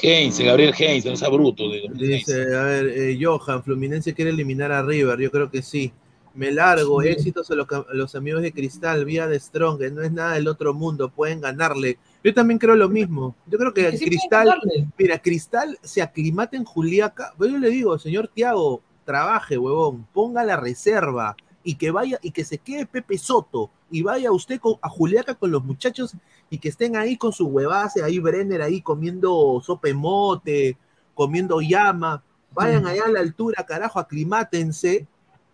Heinze, 0.00 0.44
Gabriel 0.44 0.74
Heinze, 0.76 1.10
no 1.10 1.16
sea 1.16 1.28
bruto. 1.28 1.64
Dice, 1.92 2.54
a 2.54 2.62
ver, 2.62 2.86
eh, 2.86 3.18
Johan, 3.20 3.62
Fluminense 3.62 4.14
quiere 4.14 4.30
eliminar 4.30 4.72
a 4.72 4.82
River, 4.82 5.18
yo 5.18 5.30
creo 5.30 5.50
que 5.50 5.62
sí. 5.62 5.92
Me 6.32 6.52
largo, 6.52 7.02
sí. 7.02 7.08
éxitos 7.08 7.50
a 7.50 7.56
los, 7.56 7.66
a 7.72 7.92
los, 7.92 8.14
amigos 8.14 8.42
de 8.42 8.52
Cristal, 8.52 9.04
vía 9.04 9.26
de 9.26 9.40
Strong, 9.40 9.80
no 9.92 10.02
es 10.02 10.12
nada 10.12 10.34
del 10.34 10.46
otro 10.46 10.72
mundo, 10.72 11.10
pueden 11.10 11.40
ganarle. 11.40 11.98
Yo 12.22 12.32
también 12.32 12.58
creo 12.58 12.76
lo 12.76 12.88
mismo. 12.88 13.34
Yo 13.46 13.58
creo 13.58 13.74
que 13.74 13.96
sí 13.96 14.04
Cristal, 14.04 14.60
mira, 14.96 15.18
Cristal 15.18 15.76
se 15.82 16.02
aclimata 16.02 16.56
en 16.56 16.64
Juliaca. 16.64 17.34
Yo 17.38 17.58
le 17.58 17.70
digo, 17.70 17.98
señor 17.98 18.28
Tiago, 18.28 18.80
trabaje, 19.04 19.58
huevón, 19.58 20.06
ponga 20.12 20.44
la 20.44 20.56
reserva 20.56 21.34
y 21.64 21.74
que 21.74 21.90
vaya 21.90 22.20
y 22.22 22.30
que 22.30 22.44
se 22.44 22.58
quede 22.58 22.86
Pepe 22.86 23.18
Soto 23.18 23.70
y 23.90 24.02
vaya 24.02 24.30
usted 24.30 24.60
con, 24.60 24.74
a 24.80 24.88
Juliaca 24.88 25.34
con 25.34 25.50
los 25.50 25.64
muchachos 25.64 26.14
y 26.48 26.58
que 26.58 26.68
estén 26.68 26.96
ahí 26.96 27.16
con 27.16 27.32
su 27.32 27.46
huevase, 27.46 28.02
ahí 28.02 28.18
Brenner 28.18 28.62
ahí 28.62 28.80
comiendo 28.80 29.60
sope 29.64 29.94
mote, 29.94 30.76
comiendo 31.14 31.60
llama. 31.60 32.22
Vayan 32.52 32.86
allá 32.86 33.04
a 33.06 33.10
la 33.10 33.20
altura, 33.20 33.64
carajo, 33.64 33.98
aclimátense 33.98 35.06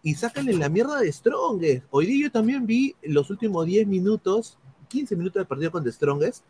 y 0.03 0.15
sáquenle 0.15 0.55
la 0.55 0.69
mierda 0.69 1.01
de 1.01 1.13
Strongest. 1.13 1.85
Hoy 1.91 2.07
día 2.07 2.27
yo 2.27 2.33
también 2.33 2.67
vi 2.67 2.95
los 3.03 3.29
últimos 3.31 3.67
10 3.67 3.87
minutos, 3.87 4.59
15 4.89 5.17
minutos 5.17 5.41
del 5.41 5.47
partido 5.47 5.73
con 5.73 5.85
The 5.85 5.93
Strongest. 5.93 6.45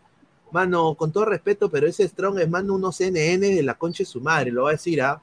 Mano, 0.52 0.94
con 0.94 1.10
todo 1.10 1.24
respeto, 1.24 1.68
pero 1.70 1.86
ese 1.86 2.06
Strongest 2.06 2.48
manda 2.48 2.72
unos 2.72 2.96
CNN 2.96 3.54
de 3.54 3.62
la 3.62 3.74
concha 3.74 4.02
de 4.02 4.06
su 4.06 4.20
madre, 4.20 4.52
lo 4.52 4.64
va 4.64 4.70
a 4.70 4.72
decir, 4.72 5.02
¿ah? 5.02 5.20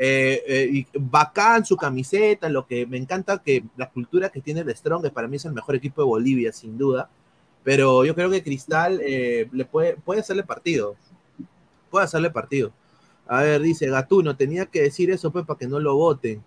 Eh, 0.00 0.44
eh, 0.46 0.86
bacán 0.94 1.64
su 1.64 1.76
camiseta, 1.76 2.48
lo 2.48 2.64
que 2.64 2.86
me 2.86 2.96
encanta 2.96 3.42
que 3.42 3.64
la 3.76 3.90
cultura 3.90 4.28
que 4.28 4.40
tiene 4.40 4.60
el 4.60 4.76
Strongest, 4.76 5.12
para 5.12 5.26
mí 5.26 5.36
es 5.36 5.44
el 5.44 5.52
mejor 5.52 5.74
equipo 5.74 6.02
de 6.02 6.06
Bolivia, 6.06 6.52
sin 6.52 6.78
duda. 6.78 7.10
Pero 7.64 8.04
yo 8.04 8.14
creo 8.14 8.30
que 8.30 8.44
Cristal 8.44 9.00
eh, 9.02 9.48
le 9.50 9.64
puede, 9.64 9.96
puede 9.96 10.20
hacerle 10.20 10.44
partido. 10.44 10.94
Puede 11.90 12.04
hacerle 12.04 12.30
partido. 12.30 12.72
A 13.26 13.42
ver, 13.42 13.60
dice 13.60 13.88
Gatuno, 13.88 14.36
tenía 14.36 14.66
que 14.66 14.82
decir 14.82 15.10
eso 15.10 15.32
pues 15.32 15.44
para 15.44 15.58
que 15.58 15.66
no 15.66 15.80
lo 15.80 15.96
voten. 15.96 16.42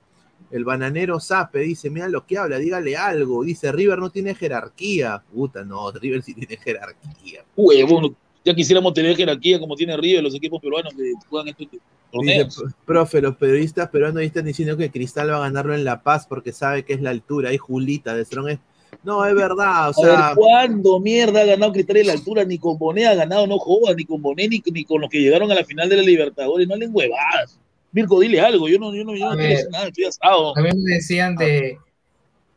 El 0.50 0.66
bananero 0.66 1.20
Zape 1.20 1.60
dice, 1.60 1.90
mira 1.90 2.08
lo 2.10 2.26
que 2.26 2.38
habla, 2.38 2.58
dígale 2.58 2.98
algo. 2.98 3.44
Dice, 3.44 3.72
River 3.72 4.00
no 4.00 4.10
tiene 4.10 4.34
jerarquía. 4.34 5.24
Puta, 5.32 5.64
no, 5.64 5.92
River 5.92 6.24
sí 6.24 6.34
tiene 6.34 6.58
jerarquía. 6.58 7.44
Huevón, 7.56 8.16
ya 8.44 8.54
quisiéramos 8.54 8.94
tener 8.94 9.16
jerarquía 9.16 9.60
como 9.60 9.76
tiene 9.76 9.96
River 9.98 10.24
los 10.24 10.36
equipos 10.36 10.62
peruanos 10.62 10.94
que 10.94 11.14
juegan 11.30 11.50
estos 11.50 11.68
torneos. 12.12 12.56
Dice, 12.56 12.76
profe, 12.86 13.22
los 13.22 13.36
periodistas 13.36 13.90
peruanos 13.90 14.22
están 14.24 14.46
diciendo 14.46 14.76
que 14.78 14.92
Cristal 14.92 15.30
va 15.30 15.38
a 15.38 15.42
ganarlo 15.42 15.76
en 15.76 15.84
La 15.84 16.02
Paz 16.02 16.26
porque 16.28 16.52
sabe 16.52 16.84
que 16.84 16.94
es 16.94 17.02
la 17.02 17.12
altura. 17.12 17.50
Hay 17.50 17.58
Julita 17.58 18.16
de 18.16 18.26
Strong 18.26 18.50
es 18.50 18.60
no, 19.04 19.26
es 19.26 19.34
verdad, 19.34 19.90
o 19.90 19.94
sea. 19.94 20.28
A 20.28 20.28
ver, 20.30 20.36
¿cuándo 20.36 21.00
mierda 21.00 21.42
ha 21.42 21.46
ganado 21.46 21.72
Cristal 21.72 21.98
en 21.98 22.08
la 22.08 22.14
altura? 22.14 22.44
Ni 22.44 22.60
con 22.60 22.78
Bonet 22.78 23.08
ha 23.08 23.16
ganado, 23.16 23.48
no 23.48 23.58
jodas, 23.58 23.96
ni 23.96 24.06
con 24.06 24.22
Bonet, 24.22 24.50
ni, 24.50 24.62
ni, 24.72 24.84
con 24.84 25.02
los 25.02 25.10
que 25.10 25.20
llegaron 25.20 25.52
a 25.52 25.56
la 25.56 25.64
final 25.64 25.90
de 25.90 25.98
la 25.98 26.04
Libertadores, 26.04 26.68
no 26.68 26.76
le 26.76 26.88
huevadas. 26.88 27.60
Mirko, 27.94 28.20
dile 28.20 28.40
algo, 28.40 28.70
yo 28.70 28.80
no, 28.80 28.94
yo 28.96 29.04
no, 29.04 29.16
yo 29.16 29.30
no 29.30 29.36
decir 29.36 29.70
nada, 29.72 29.88
estoy 29.88 30.06
asado. 30.06 30.58
A 30.58 30.62
mí 30.62 30.70
me 30.76 30.94
decían 30.94 31.36
de 31.36 31.78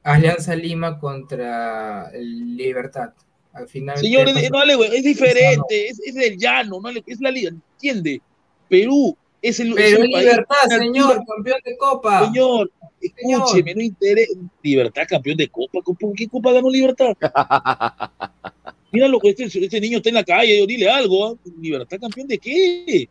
Alianza 0.03 0.55
Lima 0.55 0.99
contra 0.99 2.11
Libertad. 2.13 3.11
Al 3.55 3.69
final. 3.69 3.97
Señor, 3.97 4.29
es, 4.29 4.51
no, 4.51 4.63
es 4.85 5.05
diferente, 5.05 5.89
es, 5.89 6.01
es 6.05 6.15
del 6.15 6.37
llano, 6.37 6.81
no, 6.81 6.89
es 6.89 7.21
la 7.21 7.31
liga, 7.31 7.51
entiende. 7.51 8.21
Perú 8.69 9.17
es 9.41 9.61
el. 9.61 9.75
Pero 9.75 9.99
es 9.99 10.05
el 10.05 10.09
Libertad, 10.09 10.57
país, 10.69 10.79
señor, 10.81 11.23
campeón 11.25 11.59
de 11.65 11.77
Copa. 11.77 12.27
Señor, 12.27 12.71
escúcheme, 13.01 13.75
no 13.75 13.81
interesa. 13.83 14.33
Libertad, 14.63 15.03
campeón 15.09 15.37
de 15.37 15.49
Copa. 15.49 15.81
¿Por 15.83 16.15
qué 16.15 16.29
Copa 16.29 16.53
ganó 16.53 16.69
Libertad? 16.69 17.15
Mira 18.93 19.09
lo 19.09 19.19
que 19.19 19.31
este, 19.31 19.45
este, 19.45 19.81
niño 19.81 19.99
está 19.99 20.09
en 20.09 20.15
la 20.17 20.25
calle, 20.25 20.59
yo 20.59 20.67
dile 20.67 20.89
algo. 20.89 21.33
¿eh? 21.33 21.51
¿Libertad, 21.61 21.99
campeón 22.01 22.29
de 22.29 22.39
qué? 22.39 23.09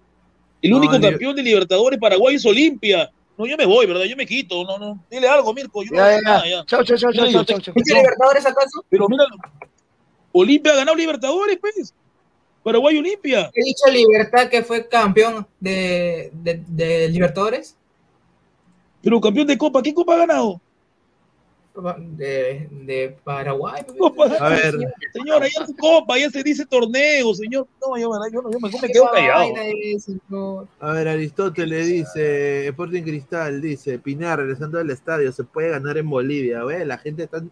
El 0.61 0.71
no, 0.71 0.77
único 0.77 0.99
campeón 0.99 1.35
de 1.35 1.43
Libertadores 1.43 1.99
Paraguay 1.99 2.35
es 2.35 2.45
Olimpia. 2.45 3.11
No, 3.37 3.45
yo 3.45 3.57
me 3.57 3.65
voy, 3.65 3.85
¿verdad? 3.85 4.05
Yo 4.05 4.15
me 4.15 4.25
quito. 4.25 4.63
No, 4.63 4.77
no. 4.77 5.03
Dile 5.09 5.27
algo, 5.27 5.53
Mirko. 5.53 5.83
Yo 5.83 5.91
ya, 5.93 6.03
no 6.03 6.09
ya, 6.11 6.21
nada, 6.21 6.47
ya. 6.47 6.65
Chao, 6.65 6.83
chao, 6.83 6.97
chao, 6.97 7.11
chao, 7.11 7.31
chao, 7.31 7.43
chao, 7.43 7.59
chao. 7.59 7.73
Libertadores 7.75 8.45
acaso? 8.45 8.85
Pero 8.89 9.09
mira, 9.09 9.25
Olimpia 10.33 10.73
ha 10.73 10.75
ganado 10.75 10.97
Libertadores, 10.97 11.57
pues. 11.61 11.93
Paraguay 12.63 12.97
Olimpia. 12.97 13.51
He 13.53 13.63
dicho 13.63 13.89
Libertad 13.91 14.49
que 14.49 14.63
fue 14.63 14.87
campeón 14.87 15.45
de, 15.59 16.31
de, 16.33 16.63
de, 16.67 17.09
Libertadores. 17.09 17.75
Pero 19.01 19.19
campeón 19.19 19.47
de 19.47 19.57
Copa, 19.57 19.81
¿qué 19.81 19.93
Copa 19.93 20.15
ha 20.15 20.19
ganado? 20.19 20.61
De, 22.15 22.69
de 22.71 23.17
Paraguay. 23.23 23.83
Copa, 23.97 24.25
a 24.25 24.49
ver. 24.49 24.75
Señor, 25.11 25.43
allá 25.43 25.65
es 25.67 25.75
Copa, 25.77 26.13
allá 26.13 26.29
se 26.29 26.43
dice 26.43 26.65
torneo, 26.65 27.33
señor. 27.33 27.67
No, 27.81 27.97
yo, 27.97 28.11
yo, 28.13 28.43
yo, 28.43 28.51
yo 28.51 28.59
me, 28.59 28.69
me 28.69 28.87
quedo 28.87 29.11
callado. 29.11 30.67
A 30.79 30.93
ver, 30.93 31.07
Aristóteles 31.07 31.87
dice, 31.87 32.67
Sporting 32.67 33.01
Cristal 33.01 33.59
dice, 33.59 33.99
Pinar, 33.99 34.39
regresando 34.39 34.79
al 34.79 34.89
estadio, 34.89 35.31
se 35.31 35.43
puede 35.43 35.69
ganar 35.69 35.97
en 35.97 36.09
Bolivia. 36.09 36.63
Ve, 36.63 36.85
la 36.85 36.97
gente 36.97 37.23
está... 37.23 37.43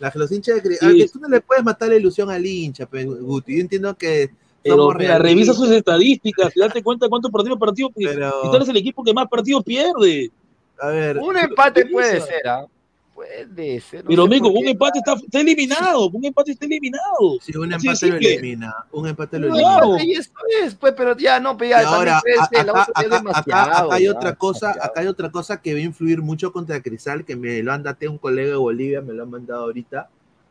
La, 0.00 0.10
los 0.14 0.32
hinchas 0.32 0.62
de 0.62 0.76
sí. 0.76 1.10
tú 1.12 1.20
no 1.20 1.28
le 1.28 1.40
puedes 1.40 1.62
matar 1.62 1.90
la 1.90 1.96
ilusión 1.96 2.30
al 2.30 2.44
hincha, 2.44 2.88
Guti. 2.90 3.54
Yo 3.54 3.60
entiendo 3.60 3.94
que 3.96 4.30
pero, 4.62 4.90
mira, 4.92 5.18
revisa 5.18 5.54
sus 5.54 5.70
estadísticas 5.70 6.54
y 6.54 6.60
date 6.60 6.82
cuenta 6.82 7.08
cuántos 7.08 7.30
partidos 7.30 7.58
partidos 7.58 7.92
pero... 7.94 8.42
y 8.44 8.50
tú 8.50 8.56
eres 8.56 8.68
el 8.68 8.76
equipo 8.76 9.02
que 9.02 9.14
más 9.14 9.28
partidos 9.28 9.64
pierde. 9.64 10.30
A 10.78 10.88
ver, 10.88 11.18
un 11.18 11.36
empate 11.36 11.86
puede 11.86 12.20
ser, 12.20 12.46
¿ah? 12.48 12.64
¿eh? 12.64 12.79
Puede 13.14 13.80
ser. 13.80 14.04
No 14.04 14.08
pero, 14.08 14.22
amigo, 14.24 14.48
un 14.48 14.66
empate 14.66 14.98
está, 15.00 15.14
está, 15.14 15.40
eliminado. 15.40 16.08
Un 16.10 16.24
empate 16.24 16.52
está 16.52 16.64
eliminado. 16.64 17.38
Sí, 17.42 17.56
un 17.56 17.72
empate 17.72 18.06
lo 18.08 18.16
elimina. 18.16 18.74
Un 18.92 19.08
empate 19.08 19.38
lo 19.38 19.50
claro. 19.50 19.96
elimina. 19.96 20.04
Y 20.04 20.12
eso 20.12 20.32
es, 20.62 20.74
pues, 20.74 20.94
pero 20.96 21.16
ya 21.16 21.38
no, 21.38 21.56
pues 21.56 21.70
ya. 21.70 21.80
ahora, 21.80 22.18
acá, 22.18 22.62
acá, 22.62 22.86
acá, 22.90 23.38
acá, 23.38 23.86
hay 23.90 24.08
otra 24.08 24.34
cosa, 24.36 24.70
acá 24.70 25.00
hay 25.00 25.06
otra 25.06 25.30
cosa 25.30 25.60
que 25.60 25.74
va 25.74 25.80
a 25.80 25.82
influir 25.82 26.22
mucho 26.22 26.52
contra 26.52 26.80
Cristal, 26.80 27.24
que 27.24 27.36
me 27.36 27.62
lo 27.62 27.72
han 27.72 27.82
dateado 27.82 28.12
un 28.12 28.18
colega 28.18 28.50
de 28.50 28.56
Bolivia, 28.56 29.02
me 29.02 29.12
lo 29.12 29.24
han 29.24 29.30
mandado 29.30 29.64
ahorita. 29.64 30.08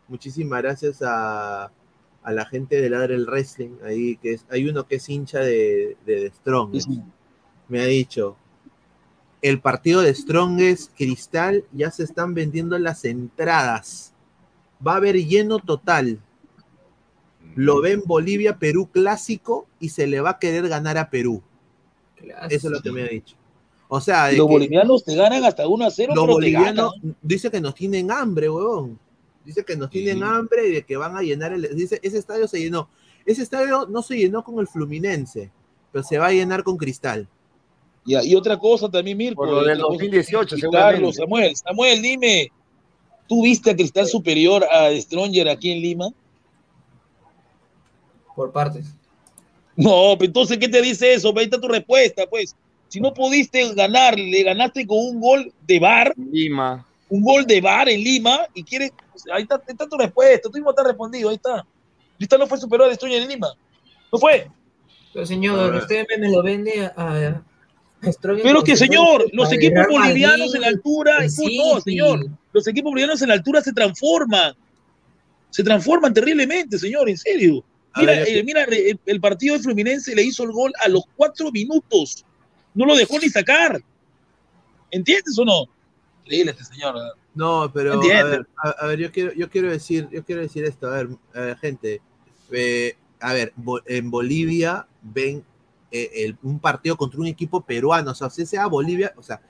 Muchísimas 0.07 0.61
gracias 0.61 1.01
a, 1.01 1.71
a 2.23 2.31
la 2.31 2.45
gente 2.45 2.81
de 2.81 2.89
Ladre 2.89 3.15
el 3.15 3.25
Wrestling, 3.25 3.77
ahí 3.83 4.17
que 4.17 4.33
es, 4.33 4.45
hay 4.49 4.67
uno 4.67 4.85
que 4.87 4.95
es 4.95 5.09
hincha 5.09 5.39
de, 5.39 5.97
de, 6.05 6.19
de 6.21 6.29
Strong, 6.29 6.79
sí. 6.79 7.01
me 7.67 7.81
ha 7.81 7.85
dicho, 7.85 8.35
el 9.41 9.61
partido 9.61 10.01
de 10.01 10.13
Strongest 10.13 10.91
Cristal 10.95 11.63
ya 11.71 11.91
se 11.91 12.03
están 12.03 12.33
vendiendo 12.33 12.77
las 12.77 13.05
entradas, 13.05 14.13
va 14.85 14.93
a 14.93 14.97
haber 14.97 15.15
lleno 15.15 15.59
total, 15.59 16.19
lo 17.55 17.81
ven 17.81 18.03
Bolivia, 18.05 18.57
Perú 18.57 18.89
clásico 18.91 19.67
y 19.79 19.89
se 19.89 20.07
le 20.07 20.21
va 20.21 20.31
a 20.31 20.39
querer 20.39 20.67
ganar 20.67 20.97
a 20.97 21.09
Perú. 21.09 21.41
Clásico. 22.15 22.47
Eso 22.55 22.67
es 22.67 22.73
lo 22.73 22.81
que 22.81 22.91
me 22.91 23.03
ha 23.03 23.07
dicho. 23.07 23.35
O 23.87 23.99
sea, 23.99 24.27
de 24.27 24.37
Los 24.37 24.45
que 24.47 24.53
bolivianos 24.53 25.03
te 25.03 25.15
ganan 25.15 25.43
hasta 25.45 25.67
1 25.67 25.85
a 25.85 25.89
0, 25.89 26.13
los 26.15 26.27
bolivianos 26.27 26.93
dice 27.21 27.49
que 27.49 27.59
nos 27.59 27.73
tienen 27.73 28.11
hambre, 28.11 28.49
huevón. 28.49 28.99
Dice 29.43 29.65
que 29.65 29.75
nos 29.75 29.89
tienen 29.89 30.17
Sí. 30.17 30.23
hambre 30.23 30.67
y 30.67 30.71
de 30.73 30.83
que 30.83 30.95
van 30.95 31.17
a 31.17 31.21
llenar 31.21 31.53
el. 31.53 31.75
Dice, 31.75 31.99
ese 32.03 32.19
estadio 32.19 32.47
se 32.47 32.59
llenó. 32.59 32.87
Ese 33.25 33.41
estadio 33.41 33.87
no 33.89 34.03
se 34.03 34.15
llenó 34.17 34.43
con 34.43 34.59
el 34.59 34.67
Fluminense, 34.67 35.49
pero 35.91 36.03
se 36.03 36.19
va 36.19 36.27
a 36.27 36.31
llenar 36.31 36.63
con 36.63 36.77
cristal. 36.77 37.27
Ya, 38.05 38.23
y 38.23 38.35
otra 38.35 38.57
cosa 38.57 38.89
también, 38.89 39.17
Mirko. 39.17 39.43
Por 39.43 39.49
lo 39.49 39.63
del 39.63 39.77
otra 39.79 39.83
cosa- 39.83 39.93
2018, 39.93 40.55
y 40.55 40.59
seguramente. 40.61 40.93
Carlos, 40.95 41.15
Samuel, 41.15 41.55
Samuel, 41.55 42.01
dime, 42.01 42.51
¿tú 43.27 43.43
viste 43.43 43.71
a 43.71 43.75
Cristal 43.75 44.07
Superior 44.07 44.63
a 44.65 44.89
Stronger 44.99 45.49
aquí 45.49 45.71
en 45.71 45.81
Lima? 45.81 46.09
Por 48.35 48.51
partes. 48.51 48.85
No, 49.75 50.15
pues 50.17 50.27
entonces, 50.27 50.57
¿qué 50.57 50.67
te 50.67 50.81
dice 50.81 51.13
eso? 51.13 51.33
Ahí 51.37 51.45
está 51.45 51.59
tu 51.59 51.67
respuesta, 51.67 52.25
pues. 52.29 52.55
Si 52.87 52.99
no 52.99 53.13
pudiste 53.13 53.73
ganar, 53.75 54.17
le 54.17 54.43
ganaste 54.43 54.85
con 54.87 54.97
un 54.97 55.19
gol 55.19 55.53
de 55.67 55.79
bar, 55.79 56.11
Lima. 56.17 56.85
un 57.09 57.21
gol 57.21 57.45
de 57.45 57.61
bar 57.61 57.87
en 57.87 58.03
Lima, 58.03 58.47
y 58.55 58.63
quieres, 58.63 58.91
pues, 59.11 59.23
ahí 59.31 59.43
está, 59.43 59.55
ahí 59.55 59.61
está 59.67 59.87
tu 59.87 59.97
respuesta, 59.97 60.49
tú 60.49 60.57
mismo 60.57 60.73
te 60.73 60.81
has 60.81 60.87
respondido, 60.87 61.29
ahí 61.29 61.35
está. 61.35 61.65
Cristal 62.17 62.39
no 62.39 62.47
fue 62.47 62.57
superior 62.57 62.89
a 62.89 62.95
Stronger 62.95 63.21
en 63.21 63.29
Lima. 63.29 63.53
No 64.11 64.17
fue. 64.17 64.49
Pero 65.13 65.25
señor, 65.25 65.75
usted 65.75 66.05
me, 66.19 66.29
lo 66.29 66.41
vende 66.41 66.91
a, 66.95 67.43
Pero 68.43 68.63
que, 68.63 68.77
señor, 68.77 69.25
los 69.33 69.51
equipos 69.51 69.83
bolivianos 69.89 70.55
en 70.55 70.61
la 70.61 70.67
altura, 70.67 71.17
el 71.23 71.29
fu- 71.31 71.43
no, 71.57 71.81
señor, 71.81 72.19
los 72.53 72.67
equipos 72.67 72.91
bolivianos 72.91 73.21
en 73.21 73.27
la 73.27 73.33
altura 73.33 73.61
se 73.61 73.73
transforman. 73.73 74.53
Se 75.49 75.63
transforman 75.63 76.13
terriblemente, 76.13 76.77
señor, 76.77 77.09
en 77.09 77.17
serio. 77.17 77.63
Mira, 77.97 78.11
ver, 78.13 78.27
eh, 78.37 78.43
mira 78.43 78.63
el, 78.65 78.99
el 79.05 79.19
partido 79.19 79.55
de 79.57 79.63
Fluminense 79.63 80.15
le 80.15 80.23
hizo 80.23 80.43
el 80.43 80.51
gol 80.51 80.71
a 80.83 80.87
los 80.87 81.03
cuatro 81.15 81.51
minutos. 81.51 82.23
No 82.75 82.85
lo 82.85 82.95
dejó 82.95 83.17
ni 83.19 83.29
sacar. 83.29 83.81
¿Entiendes 84.91 85.37
o 85.37 85.45
no? 85.45 85.65
Increíble 86.23 86.51
este 86.51 86.63
señor. 86.65 86.95
No, 87.33 87.71
pero 87.73 87.93
a 88.19 88.23
ver, 88.23 88.47
a, 88.63 88.69
a 88.69 88.87
ver, 88.87 88.99
yo 88.99 89.11
quiero, 89.11 89.33
yo 89.33 89.49
quiero 89.49 89.69
decir, 89.71 90.07
yo 90.11 90.23
quiero 90.23 90.41
decir 90.41 90.63
esto, 90.65 90.87
a 90.87 90.91
ver, 90.97 91.09
a 91.33 91.39
ver, 91.41 91.57
gente, 91.57 92.01
eh, 92.51 92.95
a 93.19 93.33
ver, 93.33 93.53
Bo- 93.55 93.81
en 93.85 94.09
Bolivia 94.11 94.87
ven 95.01 95.43
eh, 95.91 96.09
el- 96.25 96.37
un 96.43 96.59
partido 96.59 96.95
contra 96.97 97.19
un 97.19 97.27
equipo 97.27 97.61
peruano, 97.61 98.11
o 98.11 98.15
sea, 98.15 98.29
si 98.29 98.45
sea 98.45 98.67
Bolivia, 98.67 99.13
o 99.17 99.23
sea, 99.23 99.41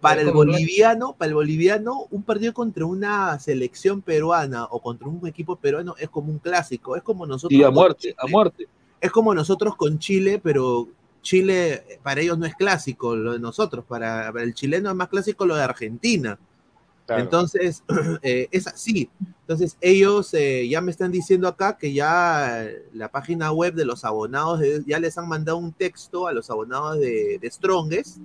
para 0.00 0.20
el 0.20 0.30
boliviano, 0.30 1.14
para 1.16 1.28
el 1.30 1.34
boliviano, 1.34 2.06
un 2.10 2.22
partido 2.22 2.52
contra 2.52 2.84
una 2.86 3.38
selección 3.40 4.02
peruana 4.02 4.64
o 4.66 4.80
contra 4.80 5.08
un 5.08 5.26
equipo 5.26 5.56
peruano 5.56 5.94
es 5.98 6.08
como 6.10 6.30
un 6.30 6.38
clásico, 6.38 6.96
es 6.96 7.02
como 7.02 7.26
nosotros 7.26 7.58
Y 7.58 7.64
a 7.64 7.70
muerte, 7.70 8.14
a 8.18 8.26
muerte. 8.26 8.68
es 9.00 9.10
como 9.10 9.34
nosotros 9.34 9.74
con 9.76 9.98
Chile, 9.98 10.38
pero 10.42 10.88
Chile 11.22 11.82
para 12.02 12.20
ellos 12.20 12.38
no 12.38 12.46
es 12.46 12.54
clásico, 12.54 13.16
lo 13.16 13.32
de 13.32 13.38
nosotros, 13.40 13.84
para, 13.86 14.30
para 14.32 14.44
el 14.44 14.54
chileno 14.54 14.90
es 14.90 14.96
más 14.96 15.08
clásico 15.08 15.44
lo 15.46 15.56
de 15.56 15.62
Argentina. 15.62 16.38
Entonces, 17.08 17.84
eh, 18.22 18.48
es 18.50 18.66
así. 18.66 19.10
Entonces, 19.40 19.76
ellos 19.80 20.34
eh, 20.34 20.68
ya 20.68 20.80
me 20.80 20.90
están 20.90 21.12
diciendo 21.12 21.46
acá 21.46 21.76
que 21.78 21.92
ya 21.92 22.66
la 22.92 23.10
página 23.10 23.52
web 23.52 23.74
de 23.74 23.84
los 23.84 24.04
abonados, 24.04 24.60
ya 24.86 24.98
les 24.98 25.16
han 25.18 25.28
mandado 25.28 25.58
un 25.58 25.72
texto 25.72 26.26
a 26.26 26.32
los 26.32 26.50
abonados 26.50 26.98
de, 26.98 27.38
de 27.40 27.50
Strongest 27.50 28.18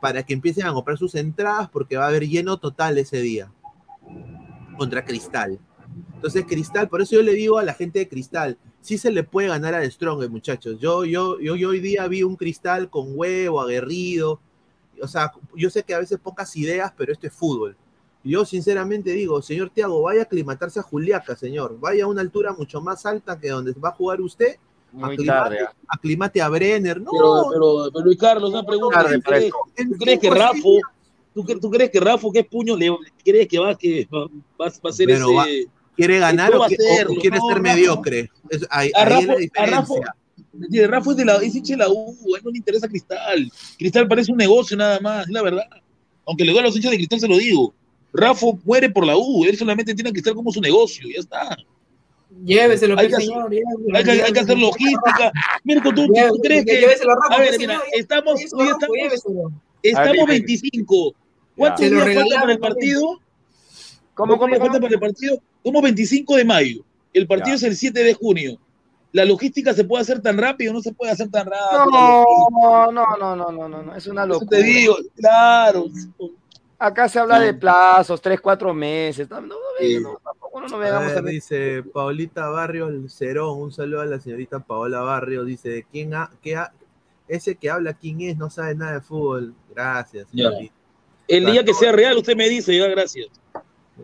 para 0.00 0.22
que 0.22 0.32
empiecen 0.32 0.66
a 0.66 0.72
comprar 0.72 0.98
sus 0.98 1.14
entradas 1.14 1.68
porque 1.70 1.96
va 1.96 2.04
a 2.04 2.08
haber 2.08 2.26
lleno 2.26 2.58
total 2.58 2.98
ese 2.98 3.20
día 3.20 3.52
contra 4.76 5.04
Cristal. 5.04 5.58
Entonces, 6.14 6.44
Cristal, 6.46 6.88
por 6.88 7.02
eso 7.02 7.16
yo 7.16 7.22
le 7.22 7.34
digo 7.34 7.58
a 7.58 7.64
la 7.64 7.74
gente 7.74 8.00
de 8.00 8.08
Cristal, 8.08 8.58
sí 8.80 8.98
se 8.98 9.10
le 9.10 9.24
puede 9.24 9.48
ganar 9.48 9.74
a 9.74 9.88
Strongest, 9.88 10.30
muchachos. 10.30 10.78
Yo, 10.80 11.04
yo, 11.04 11.38
yo, 11.40 11.56
yo 11.56 11.68
hoy 11.70 11.80
día 11.80 12.06
vi 12.08 12.22
un 12.22 12.36
Cristal 12.36 12.90
con 12.90 13.12
huevo, 13.16 13.60
aguerrido. 13.60 14.40
O 15.02 15.06
sea, 15.06 15.32
yo 15.54 15.70
sé 15.70 15.82
que 15.82 15.94
a 15.94 15.98
veces 15.98 16.18
pocas 16.18 16.56
ideas, 16.56 16.92
pero 16.96 17.12
esto 17.12 17.26
es 17.26 17.32
fútbol. 17.32 17.76
Yo 18.28 18.44
sinceramente 18.44 19.10
digo, 19.12 19.40
señor 19.40 19.70
Tiago, 19.70 20.02
vaya 20.02 20.20
a 20.20 20.24
aclimatarse 20.24 20.78
a 20.80 20.82
Juliaca, 20.82 21.34
señor. 21.34 21.78
Vaya 21.80 22.04
a 22.04 22.06
una 22.08 22.20
altura 22.20 22.52
mucho 22.52 22.80
más 22.82 23.06
alta 23.06 23.38
que 23.40 23.48
donde 23.48 23.72
va 23.72 23.88
a 23.88 23.92
jugar 23.92 24.20
usted. 24.20 24.56
Muy 24.92 25.14
aclimate, 25.14 25.26
tarde. 25.40 25.58
ah. 25.66 25.72
aclimate 25.88 26.42
a 26.42 26.48
Brenner. 26.48 27.00
No, 27.00 27.10
Pero, 27.10 27.48
pero, 27.50 27.90
pero 27.92 28.04
Luis 28.04 28.18
Carlos, 28.18 28.50
una 28.50 28.62
pregunta. 28.64 29.02
Tarde 29.02 29.16
¿Tú 29.16 29.22
crees, 29.22 29.50
tú 29.76 29.96
crees 29.98 30.18
que 30.20 30.30
Rafa, 30.30 30.58
tú, 31.34 31.44
tú 31.60 31.70
crees 31.70 31.90
que 31.90 32.00
Rafa, 32.00 32.28
que 32.32 32.40
es 32.40 32.46
puño, 32.46 32.76
le, 32.76 32.94
crees 33.24 33.48
que 33.48 33.58
va, 33.58 33.74
que 33.76 34.06
va, 34.12 34.26
va- 34.26 34.72
va 34.84 34.90
a 34.90 34.92
ser 34.92 35.06
Pero 35.06 35.32
va- 35.34 35.48
ese... 35.48 35.66
¿Quiere 35.96 36.18
ganar 36.20 36.54
o, 36.54 36.60
qui- 36.66 36.76
o- 37.08 37.14
quiere 37.20 37.38
no, 37.38 37.46
ser 37.48 37.56
Rafa. 37.58 37.62
mediocre? 37.74 38.30
Es- 38.50 38.66
ahí, 38.70 38.90
A 38.94 39.02
ahí 39.02 39.08
Rafa, 39.08 39.20
es 39.20 39.26
la 39.26 39.32
a 39.32 39.36
diferencia. 39.36 39.70
Rafa, 40.86 41.10
es 41.10 41.16
de 41.16 41.24
la, 41.24 41.36
es 41.36 41.62
de 41.62 41.76
la 41.76 41.88
U, 41.88 42.10
a 42.34 42.38
él 42.38 42.44
no 42.44 42.50
le 42.50 42.58
interesa 42.58 42.88
Cristal. 42.88 43.50
Cristal 43.78 44.06
parece 44.08 44.30
un 44.32 44.38
negocio 44.38 44.76
nada 44.76 45.00
más, 45.00 45.26
es 45.26 45.32
la 45.32 45.42
verdad. 45.42 45.64
Aunque 46.26 46.44
le 46.44 46.52
doy 46.52 46.60
a 46.60 46.62
los 46.64 46.76
hinchas 46.76 46.90
de 46.92 46.96
Cristal, 46.98 47.20
se 47.20 47.28
lo 47.28 47.36
digo. 47.38 47.74
Rafa 48.12 48.46
muere 48.64 48.88
por 48.90 49.06
la 49.06 49.16
U, 49.16 49.44
él 49.44 49.56
solamente 49.56 49.94
tiene 49.94 50.10
a 50.10 50.12
Cristal 50.12 50.34
como 50.34 50.50
su 50.52 50.60
negocio, 50.60 51.06
ya 51.12 51.20
está. 51.20 51.56
Lléveselo, 52.44 52.98
Hay 52.98 53.08
pues, 53.08 53.18
que- 53.20 53.24
señor. 53.26 53.50
lléveselo, 53.50 53.96
Hay 53.96 54.04
que, 54.04 54.10
hay 54.22 54.32
que 54.32 54.40
hacer 54.40 54.58
logística. 54.58 55.32
Mirko, 55.64 55.92
¿tú, 55.94 56.06
tú 56.06 56.38
crees 56.42 56.64
que...? 56.64 56.80
lléveselo, 56.80 57.14
Rafa, 57.14 57.34
A 57.34 57.38
ver, 57.38 57.48
pues, 57.48 57.58
mira, 57.58 57.72
señor. 57.74 57.86
estamos, 57.94 58.38
Lléveselo, 58.38 58.62
hoy 58.62 58.68
Rafa, 58.68 58.78
estamos, 58.80 58.96
lléveselo. 58.96 59.52
estamos 59.82 60.12
dime. 60.12 60.26
25. 60.26 61.14
¿Cuántos 61.56 61.80
días 61.90 62.04
regalamos 62.04 62.34
para 62.40 62.52
el 62.52 62.58
también. 62.58 62.60
partido? 62.60 63.00
¿Cómo, 64.14 64.36
¿Cuántos 64.38 64.58
cómo, 64.58 64.70
cómo? 64.70 64.80
para 64.82 64.94
el 64.94 65.00
partido? 65.00 65.38
Como 65.62 65.82
25 65.82 66.36
de 66.36 66.44
mayo. 66.44 66.84
El 67.12 67.26
partido 67.26 67.50
Ya. 67.50 67.54
es 67.56 67.62
el 67.64 67.76
7 67.76 68.02
de 68.04 68.14
junio. 68.14 68.58
¿La 69.12 69.24
logística 69.24 69.72
se 69.72 69.84
puede 69.84 70.02
hacer 70.02 70.20
tan 70.20 70.36
rápido? 70.36 70.72
No 70.72 70.80
se 70.82 70.92
puede 70.92 71.12
hacer 71.12 71.30
tan 71.30 71.46
rápido. 71.46 71.86
No, 71.90 72.92
no, 72.92 73.16
no, 73.16 73.36
no, 73.36 73.50
no, 73.52 73.68
no, 73.68 73.82
no, 73.82 73.96
es 73.96 74.06
una 74.06 74.22
Eso 74.24 74.32
locura. 74.34 74.50
te 74.58 74.62
digo, 74.62 74.96
claro. 75.16 75.86
Acá 76.78 77.08
se 77.08 77.18
habla 77.18 77.40
de 77.40 77.54
plazos, 77.54 78.20
tres, 78.20 78.40
cuatro 78.40 78.72
meses. 78.72 79.28
No, 79.28 79.40
no, 79.40 79.48
no, 79.48 79.54
Sí. 79.80 79.98
no, 80.00 80.20
tampoco 80.22 80.60
no 80.60 80.68
nos 80.68 80.72
A 80.74 80.76
vengamos 80.78 81.08
ver, 81.08 81.18
a 81.18 81.22
dice 81.22 81.82
Paulita 81.92 82.48
Barrios 82.48 83.12
Cerón, 83.12 83.60
un 83.60 83.72
saludo 83.72 84.00
a 84.02 84.06
la 84.06 84.20
señorita 84.20 84.60
Paola 84.60 85.00
Barrios, 85.00 85.44
dice, 85.46 85.86
¿quién 85.90 86.14
ha, 86.14 86.30
qué 86.42 86.56
ha- 86.56 86.72
ese 87.26 87.56
que 87.56 87.68
habla 87.68 87.94
quién 87.94 88.20
es? 88.20 88.36
No 88.38 88.48
sabe 88.48 88.74
nada 88.74 88.92
de 88.94 89.00
fútbol. 89.00 89.54
Gracias, 89.74 90.28
señorita. 90.30 90.72
El 91.26 91.46
día 91.46 91.64
que 91.64 91.74
sea 91.74 91.92
real, 91.92 92.16
usted 92.16 92.36
me 92.36 92.48
dice, 92.48 92.76
ya, 92.76 92.86
gracias. 92.86 93.28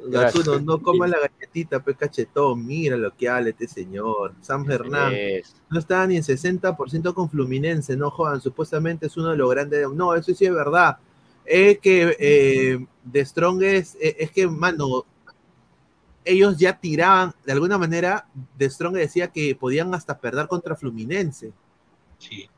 Gatuno, 0.09 0.59
no 0.59 0.83
coma 0.83 1.07
la 1.07 1.19
galletita, 1.21 1.79
pe 1.79 1.95
cachetón, 1.95 2.67
mira 2.67 2.97
lo 2.97 3.15
que 3.17 3.29
habla 3.29 3.51
este 3.51 3.69
señor. 3.69 4.35
Sam 4.41 4.69
Hernán, 4.69 5.13
Es. 5.15 5.55
no 5.71 5.79
estaba 5.79 6.05
ni 6.09 6.17
en 6.17 6.25
60% 6.25 7.15
con 7.15 7.31
Fluminense, 7.31 7.97
no 7.97 8.11
jodan, 8.11 8.41
supuestamente 8.41 9.07
es 9.07 9.17
uno 9.17 9.31
de 9.31 9.37
los 9.37 9.49
grandes. 9.49 9.89
No, 9.91 10.15
eso 10.17 10.35
sí 10.35 10.45
es 10.45 10.53
verdad. 10.53 10.99
Es 11.45 11.79
que 11.81 12.17
eh, 12.19 12.87
de 13.05 13.25
Strongest, 13.27 13.97
eh, 14.01 14.17
es 14.21 14.31
que, 14.31 14.47
mano, 14.49 15.05
ellos 16.25 16.57
ya 16.59 16.79
tiraban, 16.81 17.35
de 17.45 17.53
alguna 17.53 17.79
manera, 17.79 18.27
de 18.57 18.71
Strongest 18.71 19.03
decía 19.09 19.29
que 19.29 19.55
podían 19.55 19.95
hasta 19.95 20.19
perder 20.19 20.49
contra 20.49 20.77
Fluminense, 20.77 21.53
Sí. 22.19 22.49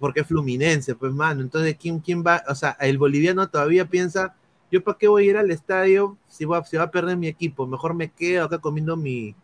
porque 0.00 0.20
es 0.20 0.26
Fluminense, 0.28 0.94
pues, 0.96 1.12
mano. 1.12 1.42
Entonces, 1.42 1.76
¿quién, 1.80 2.00
quién 2.00 2.24
va? 2.26 2.42
O 2.48 2.54
sea, 2.54 2.72
el 2.80 2.98
boliviano 2.98 3.48
todavía 3.50 3.88
piensa, 3.88 4.36
¿yo 4.70 4.82
para 4.84 4.98
qué 4.98 5.08
voy 5.08 5.24
a 5.28 5.30
ir 5.30 5.36
al 5.38 5.50
estadio 5.50 6.18
si 6.28 6.44
va, 6.44 6.64
si 6.64 6.76
va 6.76 6.84
a 6.84 6.90
perder 6.92 7.16
mi 7.16 7.28
equipo? 7.28 7.66
Mejor 7.66 7.94
me 7.94 8.10
quedo 8.12 8.46
acá 8.46 8.58
comiendo 8.60 8.96
mi, 8.96 9.34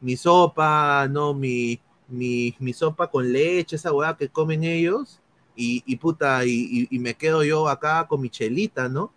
mi 0.00 0.16
sopa, 0.16 1.08
no, 1.08 1.34
mi, 1.34 1.80
mi, 2.08 2.54
mi 2.60 2.72
sopa 2.74 3.08
con 3.10 3.32
leche, 3.32 3.76
esa 3.76 3.92
hueá 3.94 4.16
que 4.16 4.28
comen 4.28 4.64
ellos, 4.64 5.21
y, 5.56 5.82
y 5.86 5.96
puta, 5.96 6.44
y, 6.44 6.50
y- 6.50 6.88
y 6.90 6.98
me 6.98 7.14
quedo 7.14 7.42
yo 7.44 7.68
acá 7.68 8.06
con 8.08 8.20
mi 8.20 8.30
chelita, 8.30 8.88
¿no? 8.88 9.12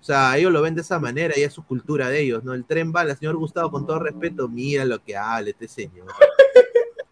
O 0.00 0.04
sea, 0.04 0.36
ellos 0.36 0.52
lo 0.52 0.60
ven 0.62 0.74
de 0.74 0.82
esa 0.82 0.98
manera 0.98 1.34
y 1.36 1.42
es 1.42 1.52
su 1.52 1.64
cultura 1.64 2.08
de 2.08 2.20
ellos, 2.20 2.44
¿no? 2.44 2.52
El 2.54 2.64
tren 2.64 2.92
bala, 2.92 3.16
señor 3.16 3.36
Gustavo, 3.36 3.70
con 3.70 3.86
todo 3.86 3.98
respeto, 3.98 4.48
mira 4.48 4.84
lo 4.84 5.02
que 5.02 5.16
habla 5.16 5.50
este 5.50 5.66
señor. 5.68 6.06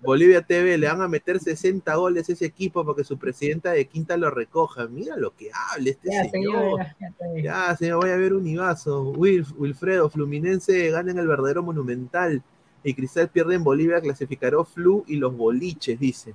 Bolivia 0.01 0.43
TV, 0.43 0.79
le 0.79 0.87
van 0.87 1.01
a 1.03 1.09
meter 1.09 1.41
60 1.41 1.93
goles 1.97 2.29
a 2.29 2.33
ese 2.33 2.45
equipo 2.45 2.85
para 2.85 2.97
que 2.97 3.03
su 3.03 3.19
presidenta 3.19 3.73
de 3.73 3.87
Quinta 3.89 4.17
lo 4.17 4.31
recoja. 4.31 4.87
Mira 4.87 5.17
lo 5.17 5.35
que 5.35 5.51
habla 5.73 5.91
este 5.91 6.11
Ya, 6.13 6.29
señor. 6.31 6.79
señor, 6.99 7.43
ya, 7.43 7.77
señor, 7.77 8.01
voy 8.03 8.11
a 8.11 8.17
ver 8.17 8.33
un 8.35 8.47
Ibazo. 8.47 9.11
Wilf, 9.13 9.53
Wilfredo, 9.57 10.09
Fluminense 10.09 10.91
gana 10.91 11.11
en 11.11 11.19
el 11.19 11.27
verdadero 11.27 11.63
monumental. 11.65 12.43
Y 12.85 12.95
Cristal 12.95 13.31
pierde 13.31 13.57
en 13.57 13.65
Bolivia, 13.65 14.01
clasificará 14.01 14.63
Flu 14.65 15.03
y 15.09 15.17
los 15.17 15.37
boliches, 15.37 15.99
dice. 15.99 16.35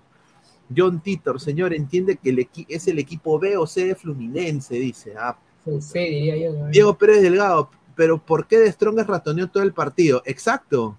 John 0.75 1.01
Titor, 1.01 1.39
señor, 1.41 1.73
entiende 1.73 2.17
que 2.17 2.29
el 2.29 2.47
es 2.67 2.87
el 2.87 2.99
equipo 2.99 3.39
B 3.39 3.57
o 3.57 3.65
C 3.67 3.85
de 3.85 3.95
Fluminense, 3.95 4.75
dice. 4.75 5.13
Ah, 5.17 5.37
Sí, 5.63 5.71
sí, 5.79 5.99
diría 5.99 6.37
yo. 6.37 6.53
¿no? 6.53 6.67
Diego 6.69 6.97
Pérez 6.97 7.21
Delgado, 7.21 7.69
pero 7.95 8.17
¿por 8.17 8.47
qué 8.47 8.57
De 8.57 8.71
Strongest 8.71 9.09
ratoneó 9.09 9.47
todo 9.49 9.61
el 9.63 9.73
partido? 9.73 10.23
Exacto. 10.25 10.97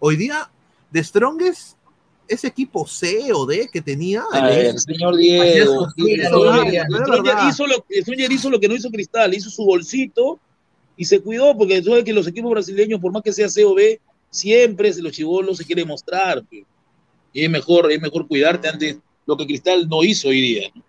Hoy 0.00 0.16
día, 0.16 0.50
De 0.90 1.02
Strongest, 1.02 1.78
ese 2.28 2.48
equipo 2.48 2.86
C 2.86 3.32
o 3.34 3.46
D 3.46 3.68
que 3.72 3.80
tenía. 3.80 4.22
A 4.32 4.46
ver, 4.46 4.74
hizo- 4.74 4.78
señor 4.80 5.16
Diego. 5.16 5.86
Stronger- 5.96 7.48
hizo 7.50 8.50
lo, 8.50 8.60
que 8.60 8.68
no 8.68 8.74
hizo 8.74 8.90
Cristal, 8.90 9.34
hizo 9.34 9.50
su 9.50 9.64
bolsito 9.64 10.38
y 10.96 11.04
se 11.04 11.20
cuidó 11.20 11.56
porque 11.56 11.82
sabe 11.82 12.04
que 12.04 12.12
los 12.12 12.26
equipos 12.26 12.50
brasileños, 12.50 13.00
por 13.00 13.12
más 13.12 13.22
que 13.22 13.32
sea 13.32 13.48
C 13.48 13.64
o 13.64 13.74
B, 13.74 14.00
siempre 14.30 14.92
se 14.92 15.02
los 15.02 15.12
chivolos 15.12 15.56
se 15.58 15.64
quieren 15.64 15.88
mostrar. 15.88 16.42
pe. 16.44 16.64
Y 17.32 17.44
es 17.44 17.50
mejor, 17.50 17.90
es 17.90 18.00
mejor 18.00 18.26
cuidarte 18.28 18.68
antes 18.68 18.98
lo 19.26 19.36
que 19.36 19.46
Cristal 19.46 19.88
no 19.88 20.02
hizo 20.02 20.28
hoy 20.28 20.40
día. 20.40 20.70
¿no? 20.74 20.82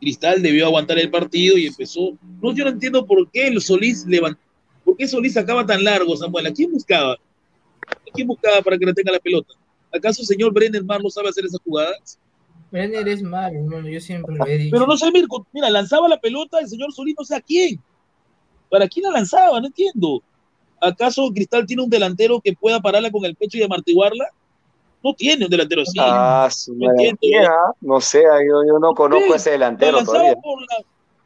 Cristal 0.00 0.42
debió 0.42 0.66
aguantar 0.66 0.98
el 0.98 1.10
partido 1.10 1.56
y 1.56 1.66
empezó. 1.66 2.12
No, 2.42 2.54
yo 2.54 2.64
no 2.64 2.70
entiendo 2.70 3.06
por 3.06 3.30
qué 3.30 3.48
el 3.48 3.60
Solís 3.60 4.04
levantó. 4.06 4.40
¿Por 4.84 4.96
qué 4.96 5.08
Solís 5.08 5.36
acaba 5.36 5.64
tan 5.64 5.82
largo, 5.82 6.16
Samuel? 6.16 6.46
¿A 6.46 6.52
quién 6.52 6.70
buscaba? 6.70 7.14
¿A 7.14 8.12
quién 8.12 8.26
buscaba 8.26 8.60
para 8.60 8.76
que 8.76 8.84
le 8.84 8.92
tenga 8.92 9.12
la 9.12 9.18
pelota? 9.18 9.54
¿Acaso 9.92 10.22
el 10.22 10.28
señor 10.28 10.52
Brenner 10.52 10.84
Mar 10.84 11.02
no 11.02 11.08
sabe 11.08 11.28
hacer 11.28 11.44
esas 11.44 11.60
jugadas? 11.64 12.18
Brenner 12.70 13.06
es 13.08 13.22
malo, 13.22 13.58
hermano, 13.58 13.88
yo 13.88 14.00
siempre 14.00 14.34
lo 14.36 14.46
he 14.46 14.58
dicho. 14.58 14.70
Pero 14.72 14.86
no 14.86 14.96
sé, 14.96 15.10
Mirko, 15.10 15.46
mira, 15.52 15.70
lanzaba 15.70 16.08
la 16.08 16.20
pelota 16.20 16.58
el 16.58 16.68
señor 16.68 16.92
Solís, 16.92 17.14
no 17.18 17.24
sé 17.24 17.36
a 17.36 17.40
quién. 17.40 17.80
¿Para 18.68 18.88
quién 18.88 19.04
la 19.04 19.12
lanzaba? 19.12 19.60
No 19.60 19.68
entiendo. 19.68 20.22
¿Acaso 20.80 21.30
Cristal 21.32 21.64
tiene 21.64 21.82
un 21.82 21.88
delantero 21.88 22.40
que 22.40 22.52
pueda 22.52 22.80
pararla 22.80 23.10
con 23.10 23.24
el 23.24 23.36
pecho 23.36 23.56
y 23.56 23.62
amortiguarla? 23.62 24.26
No 25.04 25.12
tiene 25.12 25.44
un 25.44 25.50
delantero 25.50 25.82
así. 25.82 25.98
Ah, 26.00 26.48
su 26.50 26.74
No 27.82 28.00
sé, 28.00 28.22
yo, 28.22 28.64
yo 28.66 28.78
no 28.80 28.94
conozco 28.94 29.34
a 29.34 29.36
ese 29.36 29.50
La 29.50 29.66
delantero 29.66 29.98
lanzaba 29.98 30.18
todavía. 30.18 30.40
por 30.42 30.60
la, 30.62 30.76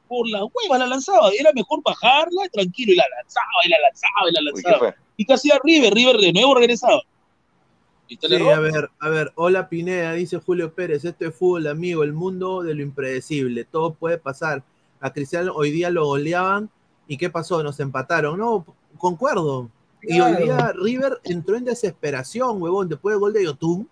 por 0.08 0.28
la 0.28 0.44
hueva, 0.44 0.78
la 0.78 0.86
lanzaba. 0.86 1.30
Era 1.38 1.52
mejor 1.54 1.80
bajarla 1.84 2.48
tranquilo 2.52 2.92
y 2.92 2.96
la 2.96 3.04
lanzaba 3.16 3.46
y 3.64 3.68
la 3.68 3.76
lanzaba 3.78 4.28
y 4.28 4.32
la 4.32 4.40
Uy, 4.52 4.62
¿qué 4.62 4.70
lanzaba. 4.70 4.96
¿Y 5.16 5.24
qué 5.24 5.32
hacía 5.32 5.60
River? 5.62 5.94
River 5.94 6.16
de 6.16 6.32
nuevo 6.32 6.56
regresaba. 6.56 7.00
Sí, 8.08 8.18
a 8.48 8.58
ver, 8.58 8.90
a 9.00 9.08
ver, 9.10 9.32
hola 9.34 9.68
Pineda, 9.68 10.12
dice 10.12 10.38
Julio 10.38 10.72
Pérez, 10.72 11.04
esto 11.04 11.26
es 11.26 11.34
fútbol, 11.34 11.66
amigo, 11.66 12.02
el 12.02 12.14
mundo 12.14 12.62
de 12.62 12.74
lo 12.74 12.82
impredecible, 12.82 13.64
todo 13.64 13.92
puede 13.92 14.16
pasar. 14.16 14.62
A 15.00 15.12
Cristiano 15.12 15.52
hoy 15.54 15.70
día 15.70 15.90
lo 15.90 16.06
goleaban 16.06 16.70
y 17.06 17.18
¿qué 17.18 17.28
pasó? 17.28 17.62
Nos 17.62 17.78
empataron. 17.80 18.38
No, 18.38 18.64
concuerdo. 18.96 19.68
Y 20.08 20.20
hoy 20.20 20.36
día 20.42 20.72
River 20.74 21.20
entró 21.24 21.56
en 21.56 21.64
desesperación, 21.64 22.60
huevón, 22.62 22.88
después 22.88 23.14
del 23.14 23.20
gol 23.20 23.32
de 23.32 23.44
Yotun. 23.44 23.88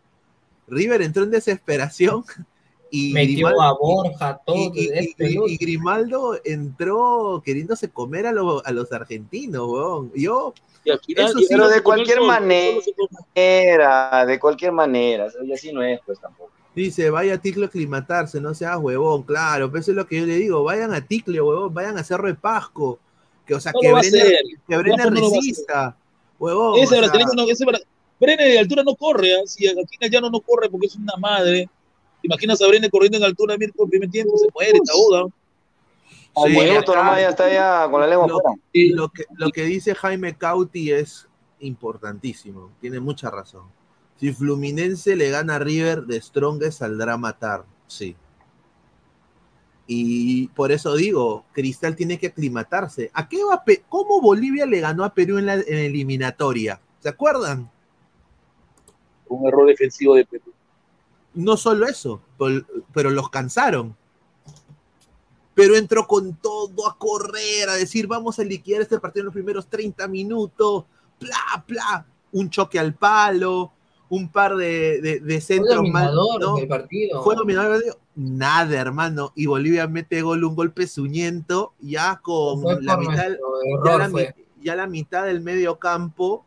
River 0.68 1.02
entró 1.02 1.22
en 1.24 1.30
desesperación 1.30 2.24
y 2.90 3.12
Metió 3.12 3.48
Grimaldo- 3.48 3.62
a 3.62 3.72
Borja, 3.78 4.40
todo. 4.46 4.56
y, 4.56 4.70
y- 4.74 4.88
este, 4.92 5.30
y- 5.30 5.38
y 5.46 5.56
Grimaldo 5.56 6.38
entró 6.44 7.42
queriéndose 7.44 7.90
comer 7.90 8.26
a, 8.26 8.32
lo- 8.32 8.64
a 8.66 8.70
los 8.72 8.92
argentinos, 8.92 9.66
huevón. 9.68 10.12
Yo, 10.14 10.54
final 11.04 11.26
Eso 11.26 11.38
sí, 11.40 11.46
pero 11.48 11.68
de 11.68 11.82
cualquier 11.82 12.20
manera. 12.22 12.76
de 14.26 14.38
cualquier 14.40 14.72
manera, 14.72 15.26
y 15.44 15.52
así 15.52 15.72
no 15.72 15.82
es, 15.82 16.00
pues 16.06 16.18
tampoco. 16.20 16.50
Dice, 16.74 17.08
vaya 17.10 17.34
a 17.34 17.38
Ticlo 17.38 17.64
a 17.64 17.68
aclimatarse, 17.68 18.40
no 18.40 18.52
seas 18.54 18.76
huevón, 18.78 19.22
claro, 19.22 19.68
pero 19.70 19.80
eso 19.80 19.90
es 19.92 19.96
lo 19.96 20.06
que 20.06 20.20
yo 20.20 20.26
le 20.26 20.36
digo, 20.36 20.62
vayan 20.62 20.92
a 20.92 21.00
Ticlo, 21.06 21.46
huevón, 21.46 21.72
vayan 21.74 21.96
a 21.98 22.04
Cerro 22.04 22.28
de 22.28 22.34
Pasco, 22.34 22.98
que, 23.46 23.54
o 23.54 23.60
sea, 23.60 23.72
No 23.72 23.80
que 23.80 23.92
Brenner, 23.92 24.32
que 24.68 24.76
Brenner 24.76 25.10
resista, 25.10 25.96
huevón. 26.39 26.78
Ese 26.78 26.87
sea, 26.89 26.99
brasileño 27.01 27.30
no, 27.37 27.45
ese 27.51 27.64
bra- 27.64 27.82
Brenner 28.20 28.49
de 28.49 28.59
altura 28.59 28.82
no 28.82 28.95
corre, 28.95 29.34
¿ah? 29.34 29.43
si 29.47 29.66
aquí 29.68 29.78
en 30.01 30.05
el 30.07 30.11
llano 30.11 30.30
no 30.30 30.41
corre 30.41 30.68
porque 30.70 30.87
es 30.87 30.97
una 30.97 31.14
madre. 31.18 31.68
¿Te 32.22 32.26
imaginas 32.28 32.61
a 32.62 32.66
Brenner 32.68 32.91
corriendo 32.91 33.18
en 33.18 33.24
altura, 33.24 33.57
Mirko, 33.59 33.84
el 33.84 33.91
primer 33.91 34.11
tiempo 34.11 34.37
se 34.39 34.49
muere, 34.55 34.72
está. 34.82 34.93
Al 36.39 36.51
Sí, 36.51 36.59
minuto 36.59 36.93
acá- 36.93 37.03
nomás 37.03 37.20
ya 37.20 37.28
está 37.30 37.53
ya 37.53 37.89
con 37.91 38.01
la 38.01 38.07
lengua 38.07 38.26
Lo- 38.26 38.41
fuera. 38.41 38.57
Lo, 38.72 39.09
que, 39.11 39.24
lo 39.37 39.51
que 39.51 39.62
dice 39.64 39.95
Jaime 39.95 40.37
Cauti 40.37 40.91
es 40.93 41.26
importantísimo, 41.61 42.72
tiene 42.80 43.01
mucha 43.01 43.30
razón. 43.30 43.64
Si 44.18 44.32
Fluminense 44.32 45.14
le 45.16 45.30
gana 45.30 45.57
a 45.57 45.59
River, 45.59 46.03
de 46.03 46.20
Strongest 46.20 46.78
saldrá 46.78 47.14
a 47.14 47.18
matar, 47.18 47.64
sí. 47.87 48.16
Y 49.87 50.49
por 50.49 50.72
eso 50.72 50.97
digo, 50.97 51.45
Cristal 51.53 51.95
tiene 51.95 52.18
que 52.18 52.26
aclimatarse. 52.28 53.11
¿A 53.14 53.28
qué 53.28 53.45
va 53.45 53.62
Pe- 53.64 53.84
¿Cómo 53.89 54.20
Bolivia 54.20 54.66
le 54.66 54.80
ganó 54.80 55.05
a 55.05 55.14
Perú 55.14 55.39
en 55.39 55.47
la 55.47 55.55
en 55.55 55.78
eliminatoria? 55.78 56.80
¿Se 57.01 57.09
acuerdan? 57.09 57.70
Un 59.28 59.47
error 59.47 59.66
defensivo 59.66 60.14
de 60.14 60.24
Perú. 60.24 60.53
No 61.34 61.57
solo 61.57 61.87
eso, 61.87 62.20
pero 62.93 63.11
los 63.11 63.28
cansaron. 63.30 63.97
Pero 65.55 65.76
entró 65.76 66.07
con 66.07 66.34
todo 66.37 66.89
a 66.89 66.99
correr, 66.99 67.68
a 67.68 67.74
decir, 67.74 68.07
vamos 68.07 68.39
a 68.39 68.45
liquidar 68.45 68.82
este 68.82 68.99
partido 68.99 69.22
en 69.22 69.26
los 69.26 69.34
primeros 69.34 69.68
30 69.68 70.07
minutos, 70.09 70.84
bla, 71.20 71.64
bla, 71.66 72.07
un 72.32 72.51
choque 72.51 72.78
al 72.78 72.95
palo, 72.95 73.72
un 74.09 74.30
par 74.30 74.57
de, 74.57 75.00
de, 75.00 75.20
de 75.20 75.34
Fue 75.34 75.40
centros 75.40 75.82
mal, 75.88 76.14
dominador 76.14 76.40
¿no? 76.40 76.57
del 76.57 76.68
partido. 76.68 77.22
Fue 77.22 77.34
dominador 77.34 77.72
del 77.72 77.80
partido. 77.82 77.98
Nada, 78.14 78.80
hermano. 78.80 79.32
Y 79.34 79.46
Bolivia 79.46 79.86
mete 79.88 80.22
gol, 80.22 80.44
un 80.44 80.54
golpe 80.54 80.86
suñento, 80.86 81.74
ya 81.80 82.20
con 82.22 82.62
Fue 82.62 82.82
la 82.82 82.96
mitad, 82.96 83.28
ya 83.84 83.98
la, 83.98 84.09
fue. 84.11 84.34
ya 84.62 84.76
la 84.76 84.86
mitad 84.86 85.24
del 85.26 85.40
medio 85.40 85.78
campo, 85.78 86.44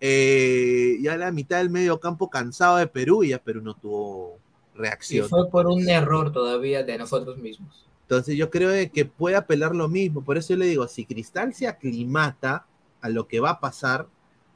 eh, 0.00 0.98
ya 1.00 1.16
la 1.16 1.32
mitad 1.32 1.58
del 1.58 1.70
medio 1.70 1.98
campo 2.00 2.28
cansado 2.28 2.76
de 2.76 2.86
Perú, 2.86 3.24
y 3.24 3.28
ya 3.30 3.38
Perú 3.38 3.62
no 3.62 3.74
tuvo 3.74 4.38
Y 4.74 4.78
reacción. 4.78 5.28
fue 5.28 5.48
por 5.48 5.66
un 5.68 5.88
error 5.88 6.32
todavía 6.32 6.82
de 6.82 6.98
nosotros 6.98 7.38
mismos. 7.38 7.86
Entonces 8.02 8.36
yo 8.36 8.50
creo 8.50 8.70
que 8.92 9.04
puede 9.04 9.36
apelar 9.36 9.74
lo 9.74 9.88
mismo. 9.88 10.22
Por 10.22 10.36
eso 10.38 10.50
yo 10.50 10.58
le 10.58 10.66
digo, 10.66 10.86
si 10.86 11.04
Cristal 11.06 11.54
se 11.54 11.66
aclimata 11.66 12.66
a 13.00 13.08
lo 13.08 13.26
que 13.26 13.40
va 13.40 13.50
a 13.50 13.60
pasar, 13.60 14.06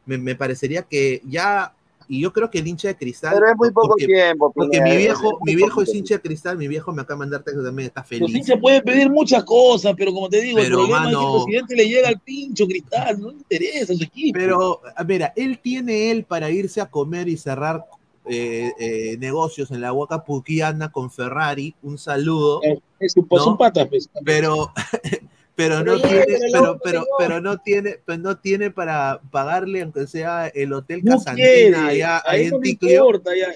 me, 0.06 0.18
me 0.18 0.36
parecería 0.36 0.82
que 0.82 1.20
ya, 1.24 1.74
y 2.12 2.20
yo 2.20 2.32
creo 2.32 2.50
que 2.50 2.58
el 2.58 2.66
hincha 2.66 2.88
de 2.88 2.96
Cristal, 2.96 3.34
Pero 3.34 3.46
es 3.52 3.56
muy 3.56 3.70
poco 3.70 3.88
porque, 3.90 4.06
tiempo. 4.06 4.52
porque 4.52 4.78
Pineda, 4.78 4.84
mi 4.84 4.90
es 4.90 4.98
viejo, 4.98 5.38
mi 5.44 5.54
viejo 5.54 5.82
es 5.82 5.94
hincha 5.94 6.14
de 6.16 6.20
Cristal, 6.20 6.58
mi 6.58 6.66
viejo 6.66 6.92
me 6.92 7.02
acaba 7.02 7.14
de 7.14 7.18
mandar 7.20 7.42
texto 7.44 7.62
también, 7.62 7.86
está 7.86 8.02
feliz. 8.02 8.34
hinchas 8.34 8.58
pueden 8.60 8.82
pedir 8.82 9.08
muchas 9.08 9.44
cosas, 9.44 9.94
pero 9.96 10.12
como 10.12 10.28
te 10.28 10.40
digo, 10.40 10.58
el 10.58 10.66
problema 10.72 11.08
es 11.08 11.16
que 11.16 11.22
el 11.24 11.32
presidente 11.44 11.76
le 11.76 11.88
llega 11.88 12.08
al 12.08 12.18
pincho 12.18 12.66
cristal, 12.66 13.20
no 13.20 13.30
le 13.30 13.36
interesa 13.36 13.92
a 13.92 13.96
su 13.96 14.02
equipo. 14.02 14.36
Pero, 14.36 14.80
a- 14.96 15.04
mira, 15.04 15.32
él 15.36 15.60
tiene 15.62 16.10
él 16.10 16.24
para 16.24 16.50
irse 16.50 16.80
a 16.80 16.86
comer 16.90 17.28
y 17.28 17.36
cerrar 17.36 17.84
eh, 18.26 18.72
eh, 18.78 19.16
negocios 19.18 19.70
en 19.70 19.80
la 19.80 19.92
Huaca 19.92 20.24
Puquiana 20.24 20.90
con 20.90 21.10
Ferrari, 21.12 21.74
un 21.82 21.96
saludo, 21.96 22.60
Es 22.98 23.16
un- 23.16 23.26
pues, 23.28 23.42
patas, 23.58 23.86
pues. 23.88 24.10
pero, 24.24 24.72
pero 25.60 25.84
no 25.84 26.00
tiene, 26.00 26.24
pero 26.52 26.80
pero, 26.82 27.00
no, 27.00 27.06
pero, 27.18 27.40
no 27.40 27.58
tiene, 27.58 27.98
pero 28.04 28.18
no 28.18 28.38
tiene 28.38 28.70
para 28.70 29.20
pagarle, 29.30 29.82
aunque 29.82 30.06
sea 30.06 30.48
el 30.48 30.72
hotel 30.72 31.02
No 31.04 31.18
Casantina 31.18 31.88
allá, 31.88 32.16
a 32.16 32.30
ahí 32.30 32.46
él 32.46 32.50
no 32.52 32.56
en 32.56 32.62
le 32.62 32.70
importa, 32.70 33.30
ya. 33.36 33.48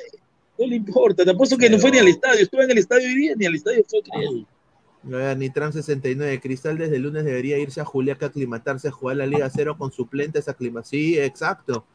No 0.59 0.67
le 0.67 0.77
importa, 0.77 1.25
te 1.25 1.31
apuesto 1.31 1.57
que 1.57 1.71
no 1.71 1.79
fue 1.79 1.91
ni 1.91 1.99
al 1.99 2.09
estadio, 2.09 2.43
estuve 2.43 2.65
en 2.65 2.71
el 2.73 2.79
estadio 2.79 3.09
hoy 3.09 3.15
día, 3.17 3.35
ni 3.37 3.47
al 3.47 3.55
estadio 3.55 3.83
fue, 3.89 4.01
creo. 4.03 4.47
A 5.07 5.17
ver, 5.17 5.37
Nitram 5.39 5.73
69, 5.73 6.41
Cristal 6.41 6.79
desde 6.79 6.97
el 6.97 7.03
lunes 7.03 7.25
debería 7.25 7.59
irse 7.59 7.81
a 7.81 7.85
Juliaca 7.85 8.27
a 8.27 8.29
aclimatarse, 8.29 8.89
a 8.89 8.93
jugar 8.93 9.17
la 9.17 9.27
Liga 9.27 9.51
Cero 9.51 9.77
con 9.79 9.91
suplentes, 9.91 10.49
aclimatar. 10.49 10.89
Sí, 10.89 11.19
exacto. 11.19 11.87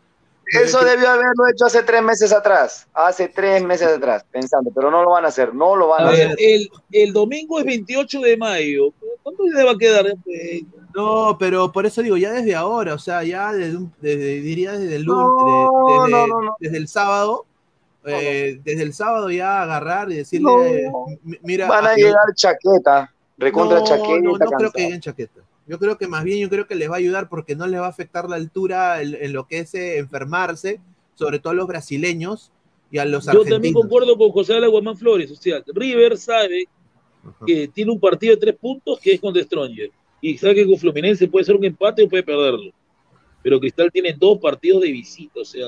Eso 0.51 0.83
debió 0.83 1.09
haberlo 1.09 1.47
hecho 1.53 1.65
hace 1.65 1.83
tres 1.83 2.01
meses 2.01 2.31
atrás. 2.31 2.87
Hace 2.93 3.27
tres 3.29 3.63
meses 3.63 3.87
atrás, 3.87 4.25
pensando, 4.31 4.71
pero 4.73 4.89
no 4.89 5.03
lo 5.03 5.11
van 5.11 5.25
a 5.25 5.27
hacer, 5.29 5.53
no 5.53 5.75
lo 5.75 5.87
van 5.89 6.05
a, 6.05 6.09
A 6.09 6.11
hacer. 6.13 6.35
el, 6.39 6.69
el 6.91 7.13
domingo 7.13 7.59
es 7.59 7.65
28 7.65 8.19
de 8.21 8.37
mayo. 8.37 8.93
¿Cuánto 9.23 9.43
le 9.43 9.63
va 9.63 9.71
a 9.71 9.77
quedar? 9.77 10.05
Pues, 10.23 10.61
No, 10.95 11.37
pero 11.39 11.71
por 11.71 11.85
eso 11.85 12.01
digo, 12.01 12.17
ya 12.17 12.31
desde 12.31 12.55
ahora, 12.55 12.93
o 12.95 12.99
sea, 12.99 13.23
ya 13.23 13.53
desde, 13.53 13.77
un- 13.77 13.93
desde- 14.01 14.41
diría 14.41 14.71
desde 14.71 14.95
el 14.95 15.03
lunes, 15.03 15.23
No, 15.27 15.85
de- 15.87 15.93
desde, 15.93 16.11
no, 16.11 16.27
no, 16.27 16.41
no. 16.45 16.55
desde 16.59 16.77
el 16.77 16.87
sábado, 16.87 17.45
eh, 18.05 18.59
desde 18.63 18.81
el 18.83 18.93
sábado 18.93 19.29
ya 19.29 19.61
agarrar 19.61 20.11
y 20.11 20.15
decirle, 20.15 20.89
No. 20.89 21.05
"Mi- 21.23 21.37
mira, 21.43 21.67
Van 21.67 21.85
a 21.85 21.93
llegar 21.95 22.15
chaqueta, 22.33 23.13
recontra 23.37 23.79
no, 23.79 23.83
chaqueta. 23.85 24.19
no, 24.21 24.31
no 24.37 24.51
creo 24.51 24.71
que 24.71 24.81
lleguen 24.81 25.01
chaqueta. 25.01 25.41
Yo 25.69 25.77
creo 25.77 25.99
que 25.99 26.07
más 26.07 26.23
bien 26.23 26.39
yo 26.39 26.49
creo 26.49 26.65
que 26.65 26.73
les 26.73 26.89
va 26.89 26.95
a 26.95 26.97
ayudar 26.97 27.29
porque 27.29 27.55
no 27.55 27.67
les 27.67 27.79
va 27.79 27.85
a 27.85 27.89
afectar 27.89 28.27
la 28.27 28.37
altura 28.37 29.03
en, 29.03 29.15
en 29.21 29.33
lo 29.33 29.45
que 29.45 29.59
es 29.59 29.75
eh, 29.75 29.99
enfermarse, 29.99 30.81
sobre 31.13 31.37
todo 31.37 31.51
a 31.51 31.55
los 31.55 31.67
brasileños 31.67 32.51
y 32.89 32.97
a 32.97 33.05
los 33.05 33.25
yo 33.25 33.31
también 33.43 33.53
argentinos. 33.53 33.81
concuerdo 33.83 34.17
con 34.17 34.31
José 34.31 34.55
Alaguamán 34.55 34.97
Flores. 34.97 35.29
O 35.29 35.35
sea, 35.35 35.61
River 35.67 36.17
sabe 36.17 36.65
Ajá. 37.23 37.45
que 37.45 37.67
tiene 37.67 37.91
un 37.91 37.99
partido 37.99 38.33
de 38.33 38.41
tres 38.41 38.55
puntos 38.55 38.99
que 38.99 39.13
es 39.13 39.19
contra 39.21 39.43
Stronger. 39.43 39.91
Y 40.21 40.39
sabe 40.39 40.55
que 40.55 40.65
con 40.65 40.77
Fluminense 40.77 41.27
puede 41.27 41.45
ser 41.45 41.55
un 41.55 41.63
empate 41.63 42.01
o 42.01 42.09
puede 42.09 42.23
perderlo. 42.23 42.71
Pero 43.43 43.59
Cristal 43.59 43.91
tiene 43.91 44.15
dos 44.17 44.39
partidos 44.39 44.81
de 44.81 44.91
visita, 44.91 45.39
o 45.39 45.45
sea. 45.45 45.67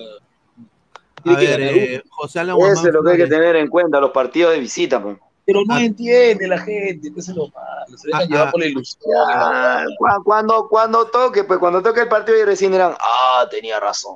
A 1.25 1.35
ver, 1.35 1.61
eh. 1.61 2.03
José 2.09 2.39
Alan 2.39 2.55
Guamán 2.55 2.75
Eso 2.75 2.87
es 2.87 2.93
lo 2.93 3.03
que 3.03 3.11
hay 3.11 3.17
que 3.17 3.27
tener 3.27 3.55
en 3.55 3.67
cuenta, 3.67 3.99
los 4.01 4.09
partidos 4.09 4.53
de 4.53 4.59
visita. 4.59 5.01
pues. 5.01 5.17
Pero 5.51 5.65
no 5.65 5.73
ah. 5.75 5.83
entiende 5.83 6.47
la 6.47 6.57
gente, 6.59 7.11
eso 7.15 7.31
es 7.31 7.37
lo 7.37 7.47
malo. 7.49 7.97
Se 7.97 8.07
dejan 8.07 8.21
Ah, 8.21 8.25
llevar 8.25 8.47
ah. 8.47 8.51
por 8.51 8.59
la 8.59 8.65
ilusión. 8.67 9.01
Ah, 9.27 9.85
cu- 9.97 10.23
cuando, 10.23 10.67
cuando 10.69 11.05
toque, 11.07 11.43
pues 11.43 11.59
cuando 11.59 11.81
toque 11.81 12.01
el 12.01 12.07
partido 12.07 12.37
y 12.37 12.43
recién 12.43 12.71
dirán, 12.71 12.93
ah, 12.99 13.45
tenía 13.49 13.79
razón. 13.79 14.15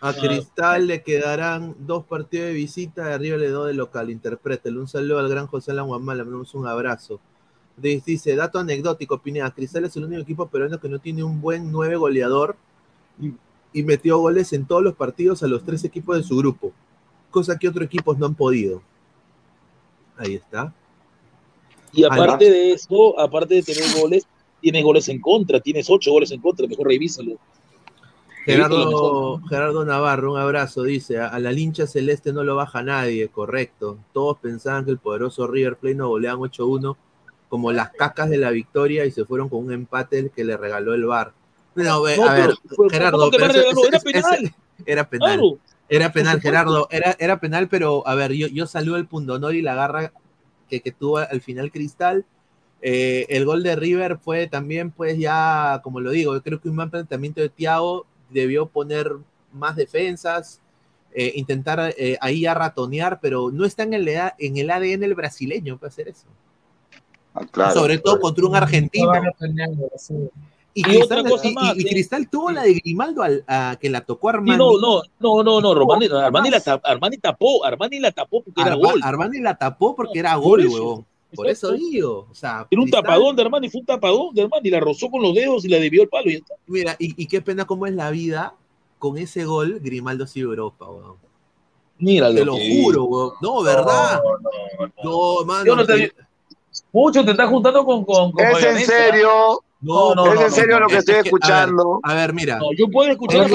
A 0.00 0.12
Cristal 0.12 0.86
le 0.86 1.02
quedarán 1.02 1.74
dos 1.80 2.04
partidos 2.04 2.46
de 2.46 2.52
visita, 2.52 3.04
de 3.06 3.14
arriba 3.14 3.36
le 3.36 3.48
doy 3.48 3.68
de 3.68 3.74
local, 3.74 4.10
interprételo. 4.10 4.80
Un 4.80 4.86
saludo 4.86 5.18
al 5.18 5.28
gran 5.28 5.48
José 5.48 5.72
Alan 5.72 5.88
Guamán, 5.88 6.16
le 6.18 6.22
mandamos 6.24 6.54
un 6.54 6.68
abrazo. 6.68 7.18
Dice, 7.76 8.02
dice, 8.06 8.36
dato 8.36 8.60
anecdótico, 8.60 9.18
Pineda, 9.18 9.50
Cristal 9.50 9.84
es 9.86 9.96
el 9.96 10.04
único 10.04 10.22
equipo 10.22 10.46
peruano 10.46 10.78
que 10.78 10.88
no 10.88 11.00
tiene 11.00 11.24
un 11.24 11.40
buen 11.40 11.72
nueve 11.72 11.96
goleador 11.96 12.56
y, 13.20 13.32
y 13.72 13.82
metió 13.82 14.18
goles 14.18 14.52
en 14.52 14.66
todos 14.66 14.82
los 14.84 14.94
partidos 14.94 15.42
a 15.42 15.48
los 15.48 15.64
tres 15.64 15.82
equipos 15.84 16.16
de 16.16 16.22
su 16.22 16.36
grupo, 16.36 16.72
cosa 17.32 17.58
que 17.58 17.68
otros 17.68 17.84
equipos 17.86 18.18
no 18.18 18.26
han 18.26 18.34
podido. 18.36 18.82
Ahí 20.18 20.34
está. 20.34 20.72
Y 21.92 22.04
Además- 22.04 22.20
aparte 22.26 22.50
de 22.50 22.72
eso, 22.72 23.18
aparte 23.18 23.54
de 23.54 23.62
tener 23.62 23.84
goles, 24.00 24.26
tienes 24.60 24.84
goles 24.84 25.08
en 25.08 25.20
contra, 25.20 25.60
tienes 25.60 25.88
ocho 25.88 26.10
goles 26.12 26.30
en 26.32 26.40
contra, 26.40 26.66
mejor 26.66 26.86
revísalo. 26.88 27.36
Gerardo. 28.44 29.40
Gerardo 29.48 29.84
Navarro, 29.84 30.32
un 30.32 30.38
abrazo, 30.38 30.82
dice, 30.82 31.18
a, 31.18 31.28
a 31.28 31.38
la 31.38 31.52
lincha 31.52 31.86
celeste 31.86 32.32
no 32.32 32.44
lo 32.44 32.56
baja 32.56 32.82
nadie, 32.82 33.28
correcto. 33.28 33.98
Todos 34.12 34.38
pensaban 34.38 34.84
que 34.84 34.90
el 34.90 34.98
poderoso 34.98 35.46
River 35.46 35.76
Plate 35.76 35.96
nos 35.96 36.08
goleaban 36.08 36.40
8-1 36.40 36.96
como 37.48 37.72
las 37.72 37.90
cacas 37.90 38.30
de 38.30 38.38
la 38.38 38.50
victoria 38.50 39.04
y 39.04 39.10
se 39.10 39.24
fueron 39.24 39.48
con 39.48 39.64
un 39.64 39.72
empate 39.72 40.30
que 40.34 40.44
le 40.44 40.56
regaló 40.56 40.94
el 40.94 41.04
VAR. 41.04 41.32
No, 41.74 41.92
a 41.94 42.00
ver, 42.00 42.18
No, 42.18 42.26
pero- 42.26 42.54
pero 42.76 42.88
Gerardo. 42.90 43.30
Era 43.32 43.46
ese- 43.46 44.00
penal. 44.12 44.34
ese- 44.44 44.54
era 44.86 45.08
penal. 45.08 45.28
Claro. 45.38 45.58
Era 45.88 46.12
penal. 46.12 46.40
Gerardo, 46.40 46.88
era, 46.90 47.16
era 47.18 47.40
penal, 47.40 47.68
pero 47.68 48.06
a 48.06 48.14
ver, 48.14 48.32
yo, 48.32 48.46
yo 48.48 48.66
saludo 48.66 48.96
el 48.96 49.06
pundonor 49.06 49.54
y 49.54 49.62
la 49.62 49.74
garra 49.74 50.12
que, 50.68 50.80
que 50.80 50.92
tuvo 50.92 51.18
al 51.18 51.40
final 51.40 51.72
Cristal. 51.72 52.26
Eh, 52.80 53.26
el 53.30 53.44
gol 53.44 53.62
de 53.62 53.74
River 53.74 54.18
fue 54.18 54.46
también, 54.46 54.90
pues 54.90 55.18
ya, 55.18 55.80
como 55.82 56.00
lo 56.00 56.10
digo, 56.10 56.34
yo 56.34 56.42
creo 56.42 56.60
que 56.60 56.68
un 56.68 56.76
mal 56.76 56.90
planteamiento 56.90 57.40
de 57.40 57.48
Thiago 57.48 58.06
debió 58.30 58.66
poner 58.66 59.10
más 59.52 59.74
defensas, 59.74 60.60
eh, 61.12 61.32
intentar 61.34 61.94
eh, 61.96 62.18
ahí 62.20 62.42
ya 62.42 62.54
ratonear, 62.54 63.18
pero 63.20 63.50
no 63.50 63.64
está 63.64 63.82
en 63.82 63.94
el, 63.94 64.06
EA 64.06 64.34
en 64.38 64.58
el 64.58 64.70
ADN 64.70 65.02
el 65.02 65.14
brasileño 65.14 65.78
para 65.78 65.88
hacer 65.88 66.08
eso. 66.08 66.26
Ah, 67.34 67.46
claro. 67.50 67.72
Sobre 67.72 67.98
todo 67.98 68.20
contra 68.20 68.46
un 68.46 68.54
argentino. 68.54 69.12
No 69.12 69.32
sí. 70.82 70.90
Y, 70.90 70.94
Y 70.94 70.98
Cristal, 70.98 71.18
otra 71.20 71.30
cosa 71.30 71.48
y- 71.48 71.54
más, 71.54 71.76
y 71.76 71.80
¿sí? 71.82 71.88
Cristal 71.88 72.28
tuvo 72.30 72.50
la 72.50 72.62
de 72.62 72.74
Grimaldo 72.74 73.22
al- 73.22 73.44
a- 73.46 73.76
que 73.80 73.88
la 73.90 74.00
tocó 74.02 74.28
Armani. 74.28 74.52
Sí, 74.52 74.58
no, 74.58 74.72
no, 74.78 75.02
no, 75.20 75.42
no, 75.42 75.60
no, 75.60 75.70
Armani, 75.72 76.06
Armani, 76.06 76.50
la, 76.50 76.80
Armani 76.84 77.16
tapó, 77.18 77.64
Armani 77.64 77.98
la 78.00 78.12
tapó 78.12 78.42
porque 78.42 78.60
era 78.62 78.74
gol. 78.74 79.00
Armani 79.02 79.40
la 79.40 79.56
tapó 79.56 79.94
porque 79.96 80.18
era 80.18 80.34
gol, 80.36 80.66
huevón. 80.66 81.06
Por 81.34 81.46
eso 81.48 81.72
digo. 81.72 82.26
O 82.30 82.34
sea, 82.34 82.66
Era 82.70 82.80
un 82.80 82.86
Cristal- 82.86 83.02
tapadón 83.02 83.36
de 83.36 83.42
Armani, 83.42 83.68
fue 83.68 83.80
un 83.80 83.86
tapadón 83.86 84.34
de 84.34 84.42
Armani, 84.42 84.70
la 84.70 84.80
rozó 84.80 85.10
con 85.10 85.20
los 85.22 85.34
dedos 85.34 85.64
y 85.64 85.68
la 85.68 85.78
debió 85.78 86.02
el 86.02 86.08
palo 86.08 86.30
y 86.30 86.32
ya 86.32 86.38
está. 86.38 86.54
Mira, 86.66 86.96
y, 86.98 87.22
y 87.22 87.26
qué 87.26 87.42
pena 87.42 87.66
cómo 87.66 87.86
es 87.86 87.92
la 87.94 88.10
vida. 88.10 88.54
Con 88.98 89.16
ese 89.18 89.44
gol, 89.44 89.78
Grimaldo 89.80 90.26
sigue 90.26 90.44
Europa, 90.46 90.86
weón. 90.90 91.16
Mira, 91.98 92.32
Te 92.32 92.44
lo 92.44 92.54
juro, 92.56 93.04
weón. 93.04 93.32
No, 93.42 93.62
¿verdad? 93.62 94.20
No, 95.04 95.44
mano. 95.44 95.64
Yo 95.66 95.76
no 95.76 95.84
te- 95.86 96.08
te- 96.08 96.14
Mucho 96.92 97.24
te 97.24 97.32
estás 97.32 97.48
juntando 97.48 97.84
con, 97.84 98.04
con, 98.04 98.30
con 98.32 98.44
¿Es 98.44 98.62
en 98.64 98.78
serio? 98.86 99.62
No, 99.80 100.14
no, 100.14 100.34
¿Es 100.34 100.40
en 100.40 100.50
serio 100.50 100.80
lo 100.80 100.88
que 100.88 100.94
es 100.94 100.98
estoy 101.00 101.14
que, 101.14 101.18
a 101.18 101.22
ver, 101.22 101.26
escuchando? 101.26 102.00
A 102.02 102.14
ver, 102.14 102.32
mira. 102.32 102.58
No, 102.58 102.72
yo 102.76 102.88
puedo 102.88 103.10
escuchar 103.10 103.42
en, 103.42 103.48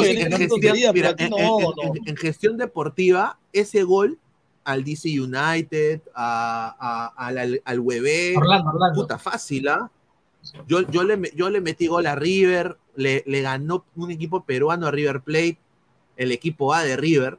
gestión, 2.17 2.57
deportiva, 2.57 3.37
ese 3.51 3.83
gol 3.83 4.17
al 4.63 4.83
DC 4.85 5.09
United, 5.19 6.01
a, 6.15 6.75
a- 6.79 7.27
al, 7.27 7.37
al, 7.37 7.61
al 7.65 7.79
Webé, 7.79 8.35
Orlando, 8.37 8.71
Orlando. 8.71 9.01
puta 9.01 9.19
fácil, 9.19 9.67
¿ah? 9.67 9.91
Yo, 10.67 10.81
yo, 10.89 11.03
le, 11.03 11.31
yo 11.35 11.49
le 11.49 11.61
metí 11.61 11.87
gol 11.87 12.05
a 12.05 12.15
River, 12.15 12.77
le, 12.95 13.23
le 13.25 13.41
ganó 13.41 13.85
un 13.95 14.11
equipo 14.11 14.43
peruano 14.43 14.87
a 14.87 14.91
River 14.91 15.21
Plate, 15.21 15.57
el 16.15 16.31
equipo 16.31 16.73
A 16.73 16.83
de 16.83 16.97
River. 16.97 17.37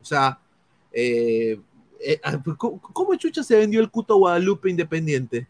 O 0.00 0.04
sea, 0.04 0.38
eh, 0.92 1.60
eh, 2.00 2.20
¿cómo, 2.56 2.80
cómo 2.80 3.14
chucha 3.16 3.42
se 3.42 3.56
vendió 3.56 3.80
el 3.80 3.90
Cuto 3.90 4.16
Guadalupe 4.16 4.70
Independiente? 4.70 5.46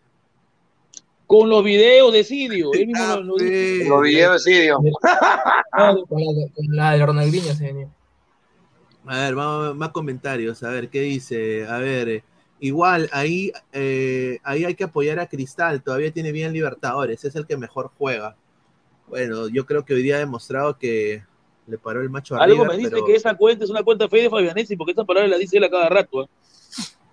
Con 1.33 1.49
los 1.49 1.65
videos 1.65 2.13
de 2.13 2.25
Sidio, 2.25 2.75
él 2.75 2.89
mismo 2.89 3.03
Ah, 3.03 3.17
lo, 3.17 3.23
lo 3.23 3.37
dijo. 3.37 3.49
fe, 3.51 3.89
Los 3.89 4.03
videos 4.03 4.45
de 4.45 4.53
Sidio. 4.53 4.77
Con 4.77 6.77
la, 6.77 6.91
de- 6.93 7.07
Ronaldinho 7.07 7.55
se 7.55 7.65
venía. 7.65 7.89
A 9.07 9.17
ver, 9.17 9.35
vamos, 9.35 9.75
más 9.77 9.89
comentarios, 9.93 10.63
a 10.63 10.69
ver, 10.69 10.91
¿qué 10.91 11.01
dice? 11.01 11.67
A 11.67 11.79
ver, 11.79 12.09
eh, 12.11 12.25
igual, 12.61 13.09
ahí, 13.13 13.51
eh, 13.73 14.41
ahí 14.45 14.67
hay 14.67 14.75
que 14.75 14.85
apoyar 14.85 15.19
a 15.21 15.27
Cristal, 15.27 15.83
todavía 15.83 16.13
tiene 16.13 16.33
bien 16.33 16.53
Libertadores, 16.53 17.25
es 17.25 17.35
el 17.35 17.47
que 17.47 17.57
mejor 17.57 17.91
juega. 17.97 18.37
Bueno, 19.09 19.49
yo 19.49 19.65
creo 19.65 19.87
que 19.87 19.95
hoy 19.95 20.03
día 20.03 20.17
ha 20.17 20.21
demostrado 20.21 20.77
que 20.79 21.23
le 21.67 21.79
paró 21.79 22.03
el 22.03 22.11
macho 22.11 22.37
a 22.37 22.43
Algo 22.45 22.57
River, 22.65 22.69
me 22.73 22.77
dice 22.77 22.91
pero- 22.91 23.07
que 23.07 23.15
esa 23.15 23.35
cuenta 23.35 23.65
es 23.65 23.71
una 23.71 23.83
cuenta 23.83 24.07
fe 24.09 24.19
de 24.19 24.29
Fabianesi, 24.31 24.77
porque 24.77 24.93
esa 24.93 25.05
palabra 25.05 25.29
la 25.31 25.39
dice 25.39 25.57
él 25.57 25.65
a 25.65 25.71
cada 25.71 25.89
rato. 25.89 26.25
¿eh? 26.25 26.29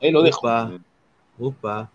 Ahí 0.02 0.12
lo 0.12 0.22
dejo. 0.22 0.40
Upa, 0.46 0.78
upa. 1.40 1.92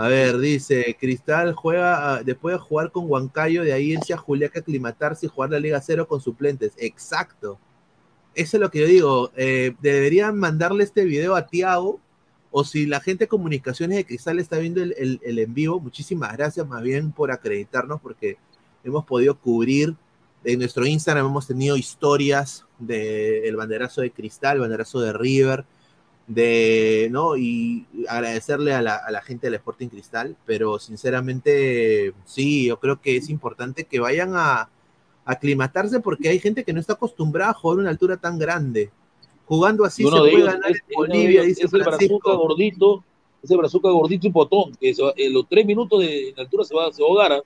A 0.00 0.06
ver, 0.06 0.38
dice, 0.38 0.96
Cristal 1.00 1.54
juega, 1.54 2.14
ah, 2.14 2.22
después 2.22 2.54
de 2.54 2.60
jugar 2.60 2.92
con 2.92 3.10
Huancayo, 3.10 3.64
de 3.64 3.72
ahí 3.72 3.94
irse 3.94 4.14
a 4.14 4.16
Juliaca 4.16 4.60
aclimatarse 4.60 5.26
y 5.26 5.28
jugar 5.28 5.50
la 5.50 5.58
Liga 5.58 5.80
Cero 5.80 6.06
con 6.06 6.20
suplentes. 6.20 6.72
Exacto. 6.76 7.58
Eso 8.32 8.56
es 8.56 8.60
lo 8.60 8.70
que 8.70 8.78
yo 8.80 8.86
digo. 8.86 9.32
eh, 9.36 9.74
deberían 9.80 10.38
mandarle 10.38 10.84
este 10.84 11.04
video 11.04 11.34
a 11.34 11.48
Tiago, 11.48 11.98
o 12.52 12.62
si 12.62 12.86
la 12.86 13.00
gente 13.00 13.24
de 13.24 13.28
comunicaciones 13.28 13.96
de 13.98 14.06
Cristal 14.06 14.38
está 14.38 14.58
viendo 14.58 14.80
el, 14.84 14.94
el- 14.96 15.20
el 15.24 15.38
en 15.40 15.52
vivo, 15.52 15.80
muchísimas 15.80 16.32
gracias 16.36 16.64
más 16.68 16.80
bien 16.82 17.10
por 17.10 17.32
acreditarnos, 17.32 18.00
porque 18.00 18.36
hemos 18.84 19.04
podido 19.04 19.36
cubrir 19.36 19.96
en 20.44 20.60
nuestro 20.60 20.86
Instagram, 20.86 21.26
hemos 21.26 21.48
tenido 21.48 21.76
historias 21.76 22.64
del 22.78 23.56
banderazo 23.56 24.02
de 24.02 24.12
Cristal, 24.12 24.60
banderazo 24.60 25.00
de 25.00 25.12
River, 25.12 25.64
de, 26.28 27.08
¿no? 27.10 27.36
Y 27.36 27.86
agradecerle 28.08 28.74
a 28.74 28.82
la, 28.82 28.94
a 28.94 29.10
la 29.10 29.22
gente 29.22 29.46
del 29.48 29.54
Sporting 29.54 29.88
Cristal, 29.88 30.36
pero 30.46 30.78
sinceramente, 30.78 32.14
sí, 32.24 32.66
yo 32.66 32.78
creo 32.78 33.00
que 33.00 33.16
es 33.16 33.28
importante 33.28 33.84
que 33.84 33.98
vayan 33.98 34.32
a, 34.34 34.68
aclimatarse 35.28 36.00
porque 36.00 36.30
hay 36.30 36.38
gente 36.38 36.64
que 36.64 36.72
no 36.72 36.80
está 36.80 36.94
acostumbrada 36.94 37.50
a 37.50 37.54
jugar 37.54 37.76
a 37.76 37.80
una 37.82 37.90
altura 37.90 38.16
tan 38.16 38.38
grande. 38.38 38.90
Jugando 39.44 39.84
así 39.84 40.02
se 40.02 40.08
puede 40.08 40.30
ellos 40.30 40.46
ganar 40.46 40.70
es, 40.70 40.82
en 40.88 40.94
Bolivia, 40.94 41.42
dice 41.42 41.66
es 41.66 41.72
el 41.72 41.80
brazuca 41.80 41.98
Francisco. 41.98 42.38
gordito, 42.38 43.04
ese 43.42 43.56
brazuca 43.56 43.90
gordito 43.90 44.26
y 44.26 44.30
potón, 44.30 44.74
que 44.80 44.94
se 44.94 45.02
va- 45.02 45.12
en 45.14 45.34
los 45.34 45.46
tres 45.46 45.66
minutos 45.66 46.00
de, 46.00 46.34
altura 46.38 46.64
se 46.64 46.74
va, 46.74 46.90
se 46.90 47.02
va 47.02 47.08
a 47.08 47.10
ahogar. 47.10 47.32
¿ah? 47.32 47.42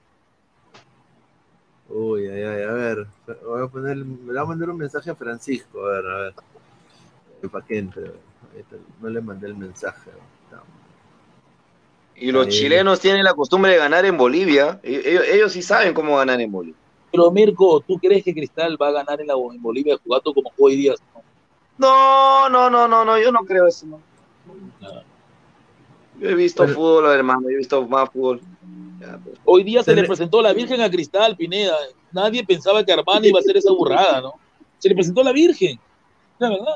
Uy, 1.88 2.28
ay, 2.28 2.42
ay, 2.44 2.62
a 2.62 2.72
ver, 2.72 3.06
voy 3.44 3.64
a 3.64 3.66
poner, 3.66 3.96
me 3.96 4.32
voy 4.32 4.38
a 4.38 4.44
mandar 4.44 4.70
un 4.70 4.76
mensaje 4.76 5.10
a 5.10 5.16
Francisco, 5.16 5.84
a 5.84 5.90
ver, 5.90 6.06
a 6.06 6.16
ver. 6.18 6.34
¿Para 7.50 7.66
qué 7.66 7.78
entre? 7.78 8.12
No 9.00 9.08
le 9.08 9.20
mandé 9.20 9.46
el 9.48 9.54
mensaje. 9.56 10.10
Y 12.14 12.30
los 12.30 12.46
Ahí. 12.46 12.52
chilenos 12.52 13.00
tienen 13.00 13.24
la 13.24 13.34
costumbre 13.34 13.72
de 13.72 13.78
ganar 13.78 14.04
en 14.04 14.16
Bolivia. 14.16 14.78
E- 14.82 15.02
Ellos, 15.04 15.24
ellos 15.32 15.52
sí 15.52 15.62
saben 15.62 15.92
cómo 15.94 16.16
ganar 16.16 16.40
en 16.40 16.52
Bolivia. 16.52 16.78
Pero 17.10 17.30
Mirko, 17.30 17.80
¿tú 17.80 17.98
crees 17.98 18.22
que 18.24 18.32
Cristal 18.32 18.80
va 18.80 18.88
a 18.88 18.92
ganar 18.92 19.20
en, 19.20 19.26
la, 19.26 19.34
en 19.34 19.60
Bolivia 19.60 19.96
jugando 20.02 20.32
como 20.32 20.50
hoy 20.58 20.76
día? 20.76 20.94
No, 21.78 22.48
no, 22.48 22.70
no, 22.70 22.86
no, 22.86 23.04
no, 23.04 23.18
yo 23.18 23.32
no 23.32 23.40
creo 23.40 23.66
eso. 23.66 23.86
no. 23.86 24.00
No. 24.80 25.02
Yo 26.20 26.28
he 26.28 26.34
visto 26.34 26.62
Pero- 26.64 26.74
fútbol, 26.74 27.06
hermano, 27.12 27.42
yo 27.44 27.50
he 27.50 27.56
visto 27.56 27.86
más 27.88 28.08
fútbol. 28.10 28.40
Ya, 29.00 29.18
pues. 29.18 29.36
Hoy 29.44 29.64
día 29.64 29.80
se 29.80 29.86
Se 29.90 29.96
le 29.96 30.02
le- 30.02 30.08
presentó 30.08 30.40
la 30.42 30.52
Virgen 30.52 30.80
a 30.80 30.90
Cristal, 30.90 31.36
Pineda. 31.36 31.76
Nadie 32.12 32.44
pensaba 32.44 32.84
que 32.84 32.92
Armani 32.92 33.28
iba 33.28 33.38
a 33.38 33.40
hacer 33.40 33.56
esa 33.56 33.72
burrada, 33.72 34.20
¿no? 34.20 34.34
Se 34.78 34.88
le 34.88 34.94
presentó 34.94 35.22
la 35.24 35.32
Virgen. 35.32 35.80
La 36.38 36.50
verdad. 36.50 36.74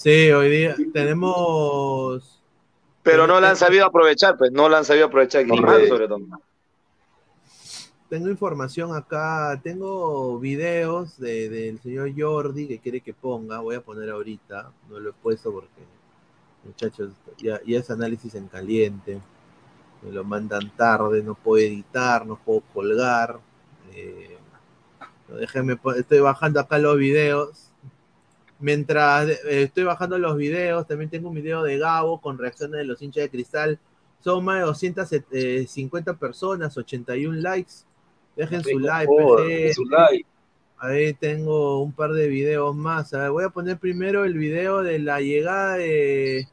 Sí, 0.00 0.30
hoy 0.30 0.48
día 0.48 0.74
tenemos 0.94 2.40
Pero 3.02 3.26
no 3.26 3.38
la 3.38 3.50
han 3.50 3.56
sabido 3.56 3.84
aprovechar, 3.84 4.38
pues 4.38 4.50
no 4.50 4.66
la 4.66 4.78
han 4.78 4.84
sabido 4.86 5.08
aprovechar. 5.08 5.46
Sobre 5.46 6.08
todo. 6.08 6.20
tengo 8.08 8.30
información 8.30 8.96
acá, 8.96 9.60
tengo 9.62 10.38
videos 10.38 11.18
de- 11.18 11.50
del 11.50 11.80
señor 11.82 12.12
Jordi 12.16 12.66
que 12.66 12.78
quiere 12.78 13.02
que 13.02 13.12
ponga, 13.12 13.58
voy 13.60 13.74
a 13.76 13.82
poner 13.82 14.08
ahorita, 14.08 14.72
no 14.88 14.98
lo 14.98 15.10
he 15.10 15.12
puesto 15.12 15.52
porque, 15.52 15.82
muchachos, 16.64 17.12
ya, 17.36 17.60
ya 17.66 17.80
es 17.80 17.90
análisis 17.90 18.34
en 18.36 18.48
caliente, 18.48 19.20
me 20.00 20.12
lo 20.12 20.24
mandan 20.24 20.74
tarde, 20.76 21.22
no 21.22 21.34
puedo 21.34 21.62
editar, 21.62 22.24
no 22.24 22.36
puedo 22.36 22.62
colgar, 22.72 23.38
eh, 23.94 24.38
déjenme, 25.28 25.78
estoy 25.98 26.20
bajando 26.20 26.58
acá 26.58 26.78
los 26.78 26.96
videos, 26.96 27.69
mientras 28.60 29.28
eh, 29.28 29.62
estoy 29.62 29.84
bajando 29.84 30.18
los 30.18 30.36
videos, 30.36 30.86
también 30.86 31.10
tengo 31.10 31.28
un 31.28 31.34
video 31.34 31.62
de 31.62 31.78
Gabo 31.78 32.20
con 32.20 32.38
reacciones 32.38 32.78
de 32.78 32.84
los 32.84 33.00
hinchas 33.02 33.24
de 33.24 33.30
cristal, 33.30 33.78
son 34.20 34.44
más 34.44 34.58
de 34.58 34.66
250 34.66 36.14
personas, 36.14 36.76
81 36.76 37.38
likes. 37.40 37.72
Dejen 38.36 38.62
like, 38.78 39.10
su 39.74 39.84
like. 39.84 40.26
Ahí 40.78 41.12
tengo 41.14 41.82
un 41.82 41.92
par 41.92 42.12
de 42.12 42.28
videos 42.28 42.74
más. 42.74 43.12
A 43.12 43.18
ver, 43.22 43.30
voy 43.30 43.44
a 43.44 43.50
poner 43.50 43.76
primero 43.78 44.24
el 44.24 44.34
video 44.38 44.82
de 44.82 44.98
la 44.98 45.20
llegada 45.20 45.76
de, 45.76 46.48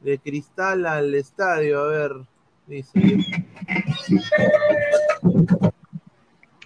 de 0.00 0.18
Cristal 0.18 0.86
al 0.86 1.14
estadio. 1.14 1.80
A 1.80 1.88
ver. 1.88 2.12
Dice. 2.66 2.92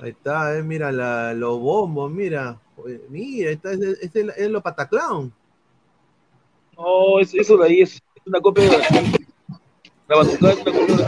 Ahí 0.01 0.11
está, 0.11 0.57
eh, 0.57 0.63
mira 0.63 0.93
la- 0.93 1.35
los 1.35 1.59
bombos, 1.59 2.11
mira. 2.11 2.59
Mira, 3.09 3.51
está, 3.51 3.73
es, 3.73 3.81
es, 3.81 4.17
el- 4.17 4.33
es 4.37 4.51
lo 4.51 4.61
Pataclown. 4.63 5.33
No, 6.77 7.19
es- 7.21 7.35
eso 7.35 7.57
de 7.57 7.67
ahí 7.67 7.81
es, 7.83 7.95
es 7.95 8.27
una 8.27 8.41
copia 8.41 8.65
de 8.65 8.79
la 10.09 10.17
batucada 10.17 10.53
es 10.53 10.61
una 10.61 10.73
copia 10.73 10.97
de 10.97 11.05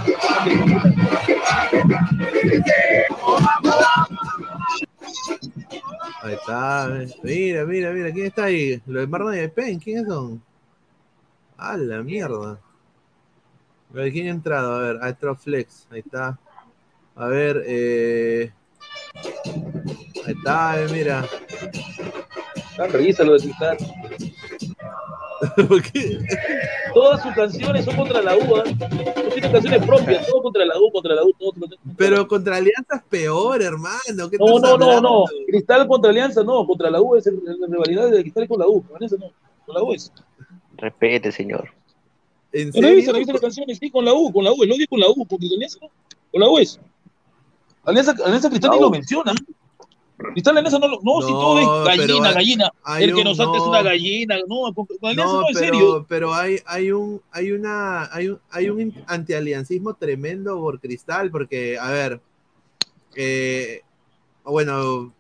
Ahí 6.23 6.35
está, 6.35 6.89
mira, 7.23 7.65
mira, 7.65 7.93
mira, 7.93 8.13
¿quién 8.13 8.27
está 8.27 8.45
ahí? 8.45 8.81
Los 8.87 9.03
de 9.03 9.07
Marlon 9.07 9.35
y 9.35 9.39
de 9.39 9.49
Pen, 9.49 9.79
¿quiénes 9.79 10.07
son? 10.07 10.43
A 11.57 11.77
la 11.77 12.03
mierda. 12.03 12.53
A 13.91 13.93
ver, 13.95 14.13
¿quién 14.13 14.29
ha 14.29 14.31
entrado? 14.31 14.75
A 14.77 14.81
ver, 14.81 14.99
Astroflex, 15.03 15.87
ahí 15.91 16.01
está. 16.01 16.39
A 17.17 17.27
ver, 17.27 17.63
eh... 17.67 18.53
Ahí 20.27 20.35
está, 20.37 20.81
eh, 20.83 20.89
mira. 20.93 21.25
Ah, 22.81 22.87
revisa 22.87 23.25
lo 23.25 23.35
de 23.35 23.41
Cristal. 23.41 23.77
¿Por 25.69 25.83
qué? 25.83 26.19
Todas 26.95 27.23
sus 27.23 27.35
canciones 27.35 27.85
son 27.85 27.95
contra 27.95 28.23
la 28.23 28.37
U. 28.37 28.57
¿ah? 28.57 28.65
No 28.65 29.29
tiene 29.29 29.53
canciones 29.53 29.87
propias, 29.87 30.27
todo 30.27 30.43
contra 30.43 30.65
la 30.65 30.79
U, 30.79 30.91
contra 30.91 31.15
la 31.15 31.23
U, 31.23 31.33
todo 31.39 31.53
contra 31.53 31.69
la 31.69 31.77
U. 31.77 31.95
Pero 31.99 32.27
contra 32.27 32.57
Alianza 32.57 32.97
es 32.97 33.03
peor, 33.03 33.61
hermano. 33.61 34.31
¿qué 34.31 34.39
No, 34.39 34.57
estás 34.57 34.79
no, 34.79 34.79
no, 34.79 35.01
no. 35.01 35.25
Cristal 35.47 35.87
contra 35.89 36.11
Alianza, 36.11 36.43
no. 36.43 36.67
Contra 36.67 36.91
la 36.91 37.03
U 37.03 37.17
es 37.17 37.27
la 37.27 37.67
rivalidad 37.67 38.11
de 38.11 38.23
Cristal 38.23 38.49
con 38.49 38.61
la 38.61 38.67
U. 38.67 38.83
Con 38.83 38.97
Alianza 38.97 39.17
no. 39.21 39.31
Con 39.67 39.75
la 39.75 39.83
U 39.83 39.93
es. 39.93 40.11
Respete, 40.79 41.33
señor. 41.33 41.71
¿En 42.53 42.73
Yo 42.73 42.81
revisa, 42.81 43.13
revisa 43.13 43.33
las 43.33 43.43
canciones, 43.43 43.77
sí, 43.79 43.91
con 43.91 44.07
la 44.07 44.15
U, 44.15 44.33
con 44.33 44.43
la 44.43 44.53
U. 44.53 44.63
El 44.63 44.73
odio 44.73 44.87
con 44.89 45.01
la 45.01 45.09
U, 45.09 45.27
porque 45.27 45.49
con 45.49 45.57
Alianza 45.57 45.79
no. 45.83 45.91
Con 46.33 46.41
la 46.41 46.49
U 46.49 46.59
es. 46.59 46.81
Alianza, 47.85 48.15
Alianza 48.25 48.49
Cristal 48.49 48.71
ni 48.71 48.81
lo 48.81 48.91
menciona. 48.91 49.35
Cristal 50.33 50.57
Alianza 50.59 50.79
no 50.79 50.89
lo. 50.89 51.01
No, 51.03 51.21
si 51.23 51.33
No, 51.33 51.39
todo 51.41 51.59
es 51.59 51.99
gallina, 51.99 52.29
hay- 52.29 52.35
gallina. 52.35 52.73
hay 52.85 53.05
El 53.05 53.11
que 53.15 53.19
un- 53.19 53.25
nos 53.25 53.37
salta 53.37 53.57
es 53.57 53.63
no. 53.65 53.71
una 53.71 53.83
gallina. 53.83 54.37
No, 54.49 54.75
con, 54.75 54.87
con 54.87 55.11
Alianza 55.11 55.33
no, 55.33 55.41
No, 55.43 55.49
en 55.49 55.55
pero, 55.55 55.67
serio. 55.67 56.07
pero 56.09 56.35
hay, 56.35 56.59
hay 56.67 56.93
un, 56.93 57.21
hay 57.33 57.53
una, 57.53 58.15
hay 58.15 58.29
un, 58.29 58.41
hay 58.51 58.71
un 58.71 58.95
antialiancismo 59.07 59.95
tremendo 59.95 60.59
por 60.59 60.81
Cristal, 60.81 61.31
porque, 61.31 61.79
a 61.79 61.91
ver, 61.91 62.21
eh, 63.17 63.81
bueno, 64.45 65.13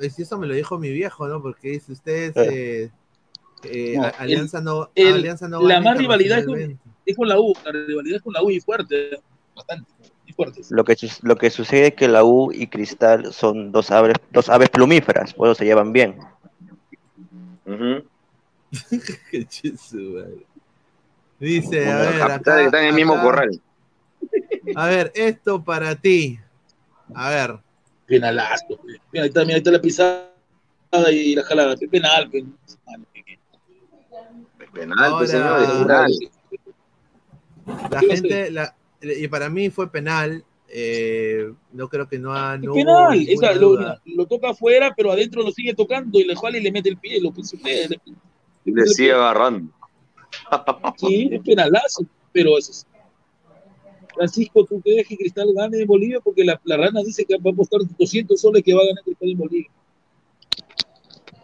es- 0.00 0.18
eso 0.18 0.38
me 0.38 0.46
lo 0.46 0.54
dijo 0.54 0.78
mi 0.78 0.90
viejo, 0.90 1.28
¿no? 1.28 1.40
Porque 1.42 1.70
dice 1.70 1.92
ustedes, 1.92 2.36
eh, 2.36 2.90
eh, 3.64 3.94
No, 3.96 4.10
Alianza 4.18 4.60
no, 4.60 4.90
el- 4.94 5.14
Alianza 5.14 5.48
no 5.48 5.62
la 5.62 5.80
más 5.80 5.96
rivalidad 5.98 6.38
es 6.40 6.46
con-. 6.46 6.80
Es 7.04 7.16
con 7.16 7.28
la 7.28 7.38
U. 7.40 7.52
La 7.64 7.72
rivalidad 7.72 8.16
es 8.16 8.22
con 8.22 8.32
la 8.32 8.42
U 8.42 8.50
y 8.50 8.60
fuerte. 8.60 9.20
Bastante. 9.54 9.91
Lo 10.70 10.84
que, 10.84 10.96
lo 11.22 11.36
que 11.36 11.50
sucede 11.50 11.88
es 11.88 11.94
que 11.94 12.08
la 12.08 12.24
U 12.24 12.52
y 12.52 12.66
Cristal 12.66 13.32
son 13.32 13.72
dos 13.72 13.90
aves, 13.90 14.14
dos 14.30 14.48
aves 14.48 14.68
plumíferas, 14.70 15.32
por 15.34 15.48
eso 15.48 15.54
se 15.56 15.64
llevan 15.64 15.92
bien. 15.92 16.18
Chizo, 19.48 19.96
madre. 19.96 20.46
Dice, 21.38 21.90
a 21.90 21.96
ver, 21.98 22.18
capitanes 22.18 22.40
acá- 22.40 22.56
que 22.56 22.64
están 22.66 22.82
en 22.82 22.88
el 22.88 22.94
mismo 22.94 23.14
acá- 23.14 23.22
corral. 23.22 23.60
A 24.76 24.86
ver, 24.86 25.12
esto 25.14 25.62
para 25.62 25.94
ti. 25.96 26.38
A 27.14 27.30
ver, 27.30 27.58
Penalazo. 28.06 28.66
pe. 28.68 29.00
Mira, 29.12 29.24
ahí 29.24 29.28
está, 29.28 29.40
mira, 29.44 29.54
ahí 29.54 29.58
está 29.58 29.70
la 29.72 29.80
pisada 29.80 30.30
y 31.10 31.34
la 31.34 31.42
jalada. 31.44 31.76
Qué 31.76 31.88
penal. 31.88 32.30
pe. 32.30 32.44
Penal, 34.72 35.12
pues, 35.18 35.34
Ahora- 35.34 35.58
señores, 35.66 35.68
penal. 35.82 36.12
la 37.66 38.00
¿Qué 38.00 38.06
va 38.06 38.12
a 38.12 38.16
gente, 38.16 38.50
la, 38.50 38.74
y 39.02 39.28
para 39.28 39.48
mí 39.50 39.70
fue 39.70 39.90
penal. 39.90 40.44
eh, 40.68 41.52
no 41.72 41.88
creo 41.88 42.08
que 42.08 42.18
no 42.18 42.32
ha. 42.34 42.54
Es 42.54 42.62
no 42.62 42.72
penal. 42.72 43.24
Esa, 43.28 43.52
lo, 43.54 44.26
toca 44.26 44.50
afuera, 44.50 44.94
pero 44.96 45.12
adentro 45.12 45.42
lo 45.42 45.50
sigue 45.50 45.74
tocando 45.74 46.18
y 46.18 46.24
le 46.24 46.34
jala 46.36 46.56
y 46.58 46.62
le 46.62 46.72
mete 46.72 46.88
el 46.88 46.96
pie. 46.98 47.20
Lo 47.20 47.32
que 47.32 47.42
sucede. 47.44 47.88
Le- 47.88 48.00
Y 48.64 48.72
le 48.72 48.86
sigue 48.86 49.12
agarrando. 49.12 49.70
Sí, 50.96 51.28
es 51.32 51.40
penalazo, 51.42 52.06
pero 52.32 52.56
eso 52.56 52.70
es. 52.70 52.86
Francisco, 54.14 54.64
¿tú 54.66 54.80
crees 54.82 55.06
que 55.08 55.16
Cristal 55.16 55.48
gane 55.54 55.80
en 55.80 55.86
Bolivia? 55.86 56.20
Porque 56.20 56.44
la, 56.44 56.60
la 56.64 56.76
rana 56.76 57.00
dice 57.04 57.24
que 57.24 57.36
va 57.38 57.50
a 57.50 57.52
apostar 57.52 57.80
200 57.98 58.38
soles 58.40 58.62
que 58.62 58.74
va 58.74 58.82
a 58.82 58.86
ganar 58.86 59.02
Cristal 59.04 59.30
en 59.30 59.38
Bolivia. 59.38 59.70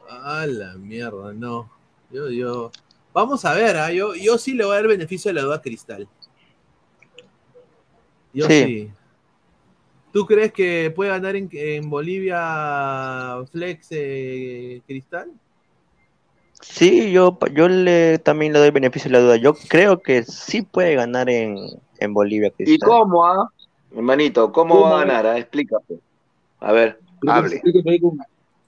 A 0.08 0.46
la 0.46 0.74
mierda, 0.74 1.32
no. 1.32 1.70
Yo, 2.10 2.30
yo. 2.30 2.70
Vamos 3.14 3.44
a 3.44 3.54
ver, 3.54 3.76
¿ah? 3.76 3.92
yo, 3.92 4.14
yo 4.14 4.38
sí 4.38 4.52
le 4.54 4.64
voy 4.64 4.72
a 4.74 4.76
dar 4.76 4.88
beneficio 4.88 5.30
de 5.30 5.34
la 5.34 5.42
duda 5.42 5.56
a 5.56 5.62
Cristal. 5.62 6.08
Yo 8.38 8.46
sí. 8.46 8.64
Sí. 8.64 8.90
¿Tú 10.12 10.24
crees 10.26 10.52
que 10.52 10.92
puede 10.94 11.10
ganar 11.10 11.36
en, 11.36 11.48
en 11.52 11.90
Bolivia 11.90 13.36
Flex 13.52 13.88
eh, 13.90 14.80
Cristal? 14.86 15.30
Sí, 16.60 17.12
yo, 17.12 17.38
yo 17.54 17.68
le, 17.68 18.18
también 18.18 18.52
le 18.52 18.58
doy 18.58 18.70
beneficio 18.70 19.08
de 19.10 19.16
la 19.18 19.20
duda. 19.24 19.36
Yo 19.36 19.54
creo 19.54 20.00
que 20.00 20.22
sí 20.24 20.62
puede 20.62 20.94
ganar 20.94 21.28
en, 21.28 21.56
en 21.98 22.14
Bolivia 22.14 22.48
¿Y 22.48 22.64
Cristal. 22.64 22.88
cómo, 22.88 23.24
ah? 23.26 23.50
Hermanito, 23.94 24.50
¿cómo, 24.52 24.74
¿Cómo? 24.74 24.86
va 24.90 25.02
a 25.02 25.04
ganar? 25.04 25.26
ah? 25.26 25.38
Explícate. 25.38 25.98
A 26.60 26.72
ver, 26.72 26.98
Creo 27.20 27.34
que 27.34 27.38
hable. 27.38 28.00
con- 28.00 28.18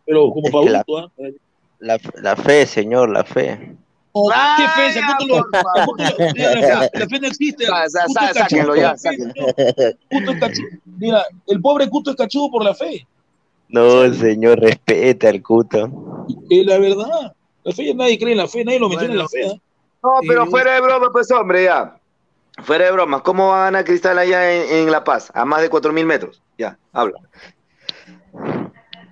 Pero 0.07 0.31
como 0.31 0.47
Es 0.49 0.53
que 0.65 0.71
la- 0.71 0.85
Paulito, 0.85 0.99
¿ah? 0.99 1.31
La, 1.81 1.99
la 2.23 2.37
fe, 2.37 2.67
señor, 2.67 3.09
la 3.11 3.25
fe. 3.25 3.77
No, 4.13 4.25
¿Qué 4.57 4.67
fe? 4.69 5.01
La, 5.01 5.17
fe, 5.17 6.91
la 6.99 7.07
fe 7.09 7.21
no 7.21 7.27
existe. 7.29 7.65
Sáquenlo 8.35 8.75
ya. 8.77 8.95
Mira, 10.99 11.25
el 11.47 11.61
pobre 11.61 11.89
Cuto 11.89 12.11
es 12.11 12.17
cachudo 12.17 12.51
por 12.51 12.65
la 12.65 12.75
fe. 12.75 13.07
No, 13.69 14.13
señor, 14.13 14.59
respete 14.59 15.29
al 15.29 15.41
cuto. 15.43 16.27
Es 16.51 16.67
la 16.67 16.79
verdad. 16.79 17.35
La 17.63 17.73
fe 17.73 17.87
ya 17.87 17.95
nadie 17.95 18.19
cree 18.19 18.33
en 18.33 18.39
la 18.39 18.49
fe, 18.49 18.65
nadie 18.65 18.81
lo 18.81 18.89
menciona 18.89 19.15
Bueno. 19.15 19.29
en 19.33 19.43
la 19.45 19.49
fe. 19.53 19.55
¿ah? 19.55 19.61
No, 20.03 20.11
pero 20.27 20.45
Y- 20.47 20.51
fuera 20.51 20.75
de 20.75 20.81
broma, 20.81 21.09
pues, 21.13 21.31
hombre, 21.31 21.65
ya. 21.65 21.97
Fuera 22.65 22.87
de 22.87 22.91
bromas, 22.93 23.23
¿cómo 23.23 23.49
va 23.49 23.63
a 23.63 23.65
ganar 23.67 23.85
Cristal 23.85 24.19
allá 24.19 24.53
en, 24.53 24.87
en 24.87 24.91
La 24.91 25.05
Paz? 25.05 25.31
A 25.35 25.45
más 25.45 25.63
de 25.63 25.71
4.000 25.71 26.05
metros. 26.05 26.43
Ya, 26.59 26.77
habla. 26.93 27.19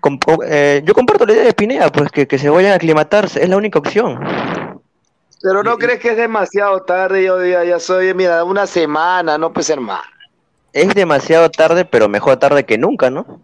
Com- 0.01 0.19
eh, 0.47 0.83
yo 0.85 0.93
comparto 0.95 1.25
la 1.25 1.33
idea 1.35 1.45
de 1.45 1.53
Pineda, 1.53 1.91
pues 1.91 2.11
que, 2.11 2.27
que 2.27 2.39
se 2.39 2.51
vayan 2.51 2.73
a 2.73 2.77
aclimatarse, 2.77 3.43
es 3.43 3.49
la 3.49 3.57
única 3.57 3.79
opción. 3.79 4.19
Pero 5.43 5.63
¿no 5.63 5.75
Y- 5.75 5.79
crees 5.79 6.01
que 6.01 6.11
es 6.11 6.17
demasiado 6.17 6.83
tarde? 6.83 7.25
Yo 7.25 7.45
ya, 7.45 7.65
ya 7.65 7.79
soy, 7.81 8.13
mira, 8.15 8.43
una 8.45 8.67
semana, 8.67 9.39
no 9.39 9.53
puede 9.53 9.65
ser 9.65 9.81
más. 9.81 10.03
Es 10.73 10.95
demasiado 10.95 11.51
tarde, 11.51 11.85
pero 11.85 12.09
mejor 12.09 12.37
tarde 12.37 12.65
que 12.65 12.77
nunca, 12.79 13.11
¿no? 13.11 13.41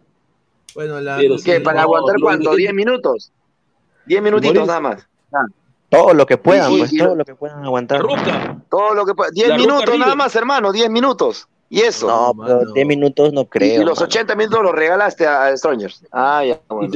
Bueno, 0.74 1.00
la. 1.00 1.18
Sí, 1.18 1.52
¿Para 1.62 1.78
no, 1.78 1.82
aguantar 1.82 2.16
cuánto? 2.20 2.50
que- 2.50 2.56
¿10 2.64 2.74
minutos? 2.74 3.30
10 4.06 4.22
minutitos 4.22 4.54
Morir. 4.54 4.66
nada 4.68 4.80
más. 4.80 5.08
Todo 5.88 6.12
lo 6.12 6.26
que 6.26 6.36
puedan, 6.36 6.72
Y- 6.72 6.78
pues 6.78 6.96
todo 6.96 7.14
lo 7.14 7.24
que 7.24 7.34
puedan 7.36 7.64
aguantar. 7.64 8.00
roca. 8.00 8.56
Todo 8.68 8.94
lo 8.94 9.06
que 9.06 9.14
pueda. 9.14 9.30
10 9.30 9.48
La 9.48 9.56
Roca 9.56 9.66
minutos 9.68 9.98
nada 9.98 10.14
más, 10.16 10.34
hermano, 10.34 10.72
10 10.72 10.90
minutos. 10.90 11.48
Y 11.70 11.80
eso. 11.80 12.08
No, 12.08 12.34
mano. 12.34 12.58
pero 12.60 12.72
10 12.72 12.86
minutos 12.86 13.32
no 13.32 13.44
creo. 13.46 13.80
y 13.82 13.84
los 13.84 13.96
mano. 13.98 14.06
80 14.06 14.34
minutos 14.34 14.62
los 14.62 14.72
regalaste 14.72 15.26
a, 15.26 15.44
a 15.46 15.56
Strangers. 15.56 16.04
Ah, 16.12 16.44
ya, 16.44 16.60
bueno. 16.68 16.90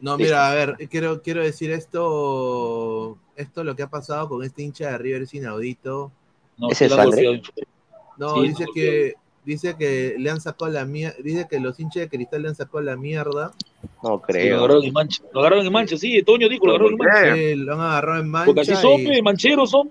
No, 0.00 0.16
mira, 0.18 0.48
a 0.50 0.54
ver, 0.54 0.76
quiero, 0.90 1.22
quiero 1.22 1.42
decir 1.42 1.70
esto, 1.70 3.16
esto 3.40 3.64
lo 3.64 3.74
que 3.76 3.82
ha 3.82 3.90
pasado 3.90 4.28
con 4.28 4.42
este 4.44 4.62
hincha 4.62 4.90
de 4.90 4.98
River 4.98 5.22
es 5.22 5.34
inaudito. 5.34 6.12
No, 6.58 6.70
Ese. 6.70 6.88
No, 6.88 8.34
Sí, 8.34 8.48
dice 8.48 8.64
no, 8.66 8.72
que 8.74 9.14
dice 9.44 9.74
que 9.78 10.14
le 10.18 10.30
han 10.30 10.40
sacado 10.40 10.70
la 10.70 10.84
mierda, 10.84 11.16
dice 11.22 11.46
que 11.48 11.58
los 11.58 11.80
hinchas 11.80 12.02
de 12.02 12.08
Cristal 12.10 12.42
le 12.42 12.48
han 12.48 12.54
sacado 12.54 12.80
la 12.82 12.96
mierda, 12.96 13.52
No 13.82 13.88
Sí, 14.02 14.08
lo 14.08 14.20
creo. 14.20 14.56
agarraron 14.58 14.84
en 14.84 14.92
mancha. 14.92 15.22
Lo 15.32 15.40
agarraron 15.40 15.66
en 15.66 15.72
mancha, 15.72 15.96
sí. 15.96 16.22
Toño 16.22 16.48
dijo, 16.48 16.66
lo 16.66 16.72
agarraron 16.72 16.92
en 16.92 16.98
mancha. 16.98 17.34
Sí, 17.34 17.54
lo 17.54 17.72
han 17.74 17.80
agarrado 17.80 18.20
en 18.22 18.32
Porque 18.44 18.60
así 18.60 18.70
mancha 18.72 18.82
son, 18.82 19.00
y, 19.00 19.22
mancheros 19.22 19.70
son, 19.70 19.88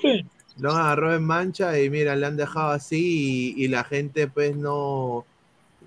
lo 0.60 0.72
han 0.72 0.78
agarrado 0.78 1.16
en 1.16 1.24
mancha 1.24 1.80
y 1.80 1.90
mira, 1.90 2.16
le 2.16 2.26
han 2.28 2.38
dejado 2.38 2.70
así 2.72 3.54
y, 3.58 3.64
y 3.64 3.68
la 3.68 3.84
gente 3.84 4.28
pues 4.28 4.56
no 4.56 5.26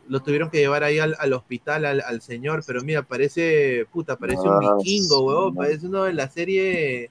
lo 0.08 0.20
tuvieron 0.20 0.50
que 0.50 0.58
llevar 0.58 0.82
ahí 0.82 0.98
al, 0.98 1.14
al 1.20 1.32
hospital 1.32 1.84
al, 1.84 2.00
al 2.00 2.20
señor, 2.22 2.64
pero 2.66 2.82
mira, 2.82 3.02
parece, 3.02 3.86
puta, 3.92 4.16
parece 4.16 4.42
un 4.42 4.54
Ah, 4.64 4.74
vikingo, 4.78 5.50
sí. 5.50 5.56
parece 5.56 5.86
uno 5.86 6.02
de 6.04 6.12
la 6.12 6.28
serie 6.28 7.10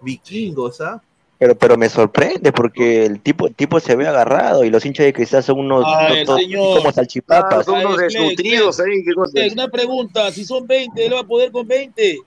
vikingos, 0.00 0.80
¿ah? 0.80 1.02
Pero, 1.38 1.54
pero 1.54 1.76
me 1.76 1.88
sorprende 1.90 2.50
porque 2.50 3.04
el 3.04 3.20
tipo, 3.20 3.46
el 3.46 3.54
tipo 3.54 3.78
se 3.78 3.94
ve 3.94 4.08
agarrado 4.08 4.64
y 4.64 4.70
los 4.70 4.84
hinchas 4.86 5.04
de 5.04 5.12
cristal 5.12 5.42
son 5.42 5.58
unos 5.58 5.84
Ay, 5.86 6.24
todos 6.24 6.40
señor. 6.40 6.78
como 6.78 6.88
Ah, 6.88 6.92
salchipapas. 6.92 7.66
son 7.66 7.78
unos 7.84 7.98
desnutridos. 7.98 8.80
Eh, 8.80 9.50
Una 9.52 9.68
pregunta, 9.68 10.30
si 10.32 10.44
son 10.46 10.66
20, 10.66 11.04
él 11.04 11.12
va 11.14 11.20
a 11.20 11.24
poder 11.26 11.50
con 11.52 11.68
20. 11.68 12.20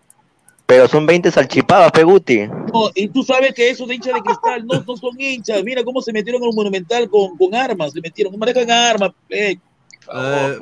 Pero 0.68 0.88
son 0.88 1.08
20 1.08 1.32
salchipapas, 1.32 1.92
Peguti. 1.92 2.46
No, 2.72 2.92
y 2.94 3.08
tú 3.08 3.24
sabes 3.24 3.56
que 3.56 3.72
esos 3.72 3.88
de 3.88 3.96
hinchas 3.96 4.14
de 4.14 4.22
cristal 4.22 4.68
no, 4.68 4.84
no 4.88 4.96
son 4.96 5.20
hinchas. 5.20 5.64
Mira 5.64 5.84
cómo 5.84 6.00
se 6.04 6.14
metieron 6.14 6.44
en 6.44 6.50
un 6.50 6.56
monumental 6.56 7.10
con, 7.10 7.36
con 7.36 7.56
armas. 7.56 7.92
Se 7.94 8.02
metieron, 8.02 8.38
manejan 8.38 8.70
armas 8.70 9.10
pe, 9.28 9.54
Eh, 9.54 9.60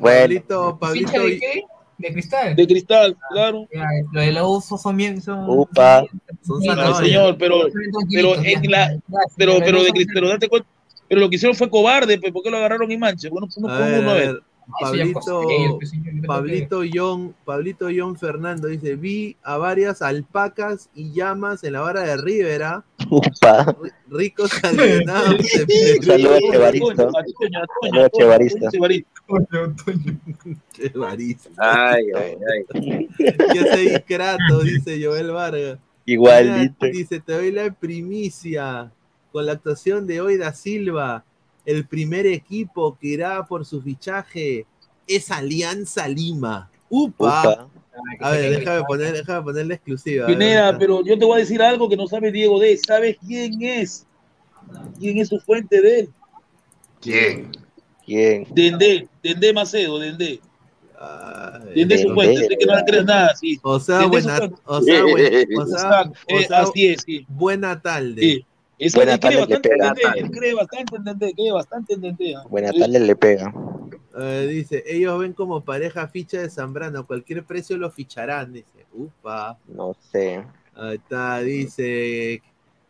Pablito, 0.00 0.78
Pablito, 0.80 1.10
¿Hincha 1.10 1.20
de 1.22 1.38
qué? 1.38 1.62
¿De 1.98 2.12
cristal? 2.12 2.54
de 2.54 2.66
cristal, 2.66 3.16
claro. 3.30 3.66
Ya, 3.74 3.84
Lo 4.12 4.20
de 4.20 4.32
la 4.32 4.46
uso 4.46 4.78
son 4.78 4.96
bien. 4.96 5.20
Son, 5.20 5.44
Upa. 5.50 6.04
son 6.42 6.60
Sí, 6.62 6.68
No, 6.68 6.74
zanahorias. 6.74 6.98
señor, 6.98 7.36
pero, 7.38 7.56
pero 8.14 8.34
la- 8.68 8.96
pero, 9.36 9.58
pero, 9.58 9.78
de, 9.78 9.84
uso 9.84 9.92
Cris- 9.94 10.04
son- 10.06 10.14
pero 10.14 10.28
date 10.28 10.48
cuenta. 10.48 10.68
Pero 11.08 11.20
lo 11.22 11.30
que 11.30 11.36
hicieron 11.36 11.56
fue 11.56 11.70
cobarde, 11.70 12.18
pe, 12.18 12.30
¿por 12.30 12.42
qué 12.42 12.50
lo 12.50 12.58
agarraron 12.58 12.90
en 12.92 13.00
mancha? 13.00 13.28
Bueno, 13.30 13.48
uno 13.56 13.68
con 13.68 13.78
ver, 13.78 14.00
uno, 14.00 14.10
a 14.10 14.12
a 14.12 14.16
ver. 14.16 14.40
Pablito, 14.80 15.48
yo 15.48 15.78
Pablito 16.26 16.82
John, 16.92 17.34
Pablito 17.44 17.88
John 17.94 18.16
Fernando 18.16 18.68
dice, 18.68 18.96
vi 18.96 19.36
a 19.42 19.56
varias 19.56 20.02
alpacas 20.02 20.90
y 20.94 21.12
llamas 21.12 21.64
en 21.64 21.72
la 21.72 21.80
vara 21.80 22.02
de 22.02 22.16
Rivera, 22.18 22.84
Upa. 23.10 23.76
ricos 24.08 24.50
alienados 24.62 25.38
de 25.38 25.96
Un 25.98 26.02
saludo 26.04 26.38
Perú. 26.38 26.48
a 26.48 26.52
Chevaristo. 26.52 26.94
Toño, 26.94 27.18
a 27.18 27.24
Toño, 27.24 27.58
a 27.58 27.66
Toño, 27.66 27.90
Saludo 27.90 28.02
a 28.02 28.06
a 28.06 28.08
Toño, 28.10 28.18
Chevaristo. 28.18 28.70
Chevaristo. 28.70 29.22
Chevaristo. 30.72 31.50
Ay, 31.56 32.04
ay, 32.16 32.36
ay. 32.74 33.08
¿Qué 33.16 33.60
hace 33.60 33.84
Icrato? 33.96 34.60
Dice 34.62 35.02
Joel 35.04 35.30
Vargas. 35.32 35.78
Igualito. 36.04 36.86
Dice, 36.86 37.20
te 37.20 37.32
doy 37.32 37.52
la 37.52 37.70
primicia 37.72 38.92
con 39.32 39.46
la 39.46 39.52
actuación 39.52 40.06
de 40.06 40.20
hoy 40.20 40.36
da 40.36 40.52
Silva. 40.52 41.24
El 41.68 41.86
primer 41.86 42.26
equipo 42.26 42.96
que 42.98 43.08
irá 43.08 43.44
por 43.44 43.62
su 43.66 43.82
fichaje 43.82 44.64
es 45.06 45.30
Alianza 45.30 46.08
Lima. 46.08 46.70
¡Upa! 46.88 47.42
Upa. 47.42 47.68
A 48.20 48.30
ver, 48.30 48.60
déjame 48.60 48.82
poner, 48.84 49.12
déjame 49.12 49.42
poner 49.42 49.66
la 49.66 49.74
exclusiva. 49.74 50.26
Pineda, 50.26 50.78
pero 50.78 51.04
yo 51.04 51.18
te 51.18 51.26
voy 51.26 51.36
a 51.36 51.40
decir 51.40 51.60
algo 51.60 51.86
que 51.86 51.96
no 51.98 52.06
sabe 52.06 52.32
Diego 52.32 52.58
D. 52.58 52.74
¿Sabes 52.78 53.18
quién 53.26 53.60
es? 53.60 54.06
¿Quién 54.98 55.18
es 55.18 55.28
su 55.28 55.38
fuente 55.40 55.82
de 55.82 56.00
él? 56.00 56.10
¿Quién? 57.02 57.50
¿Quién? 58.06 58.46
Dendé, 58.54 59.06
Dendé 59.22 59.52
Macedo. 59.52 60.00
Ay, 60.00 60.40
Dendé 61.74 61.96
es 61.96 62.00
su 62.00 62.14
fuente, 62.14 62.46
sé 62.46 62.56
que 62.58 62.64
no 62.64 62.76
le 62.76 62.84
crees 62.84 63.04
nada, 63.04 63.36
sí. 63.36 63.58
O 63.62 63.78
sea, 63.78 64.06
buena, 64.06 64.40
o 64.64 64.80
sea, 64.80 65.02
buen- 65.02 65.46
o 65.58 65.66
sea, 65.66 65.76
Exacto, 65.76 66.18
o 66.32 66.38
eh, 66.38 66.46
sea, 66.46 66.60
así 66.62 66.86
es, 66.86 67.02
sí. 67.04 67.26
buena 67.28 67.78
tarde. 67.82 68.22
sí. 68.22 68.46
Eso 68.78 68.98
Buena 68.98 69.14
él 69.14 69.20
cree 69.20 69.36
tarde, 69.38 69.54
le 69.54 69.60
pega. 69.60 69.94
Cree 70.30 70.54
bastante 70.54 70.96
en 70.96 71.04
Dendé, 71.04 71.34
cree 71.34 71.52
bastante 71.52 71.94
en 71.94 72.00
Dendé. 72.00 72.36
¿ah? 72.36 72.44
Buena 72.48 72.70
Sí. 72.70 72.78
tarde 72.80 73.00
le 73.00 73.16
pega. 73.16 73.52
Dice, 74.48 74.82
ellos 74.86 75.18
ven 75.18 75.32
como 75.32 75.60
pareja 75.62 76.08
ficha 76.08 76.40
de 76.40 76.50
Zambrano, 76.50 77.06
cualquier 77.06 77.44
precio 77.44 77.76
lo 77.76 77.90
ficharán, 77.90 78.52
dice. 78.52 78.86
Upa. 78.92 79.58
No 79.68 79.94
sé. 80.12 80.44
Ahí 80.74 80.96
está, 80.96 81.38
dice. 81.40 82.42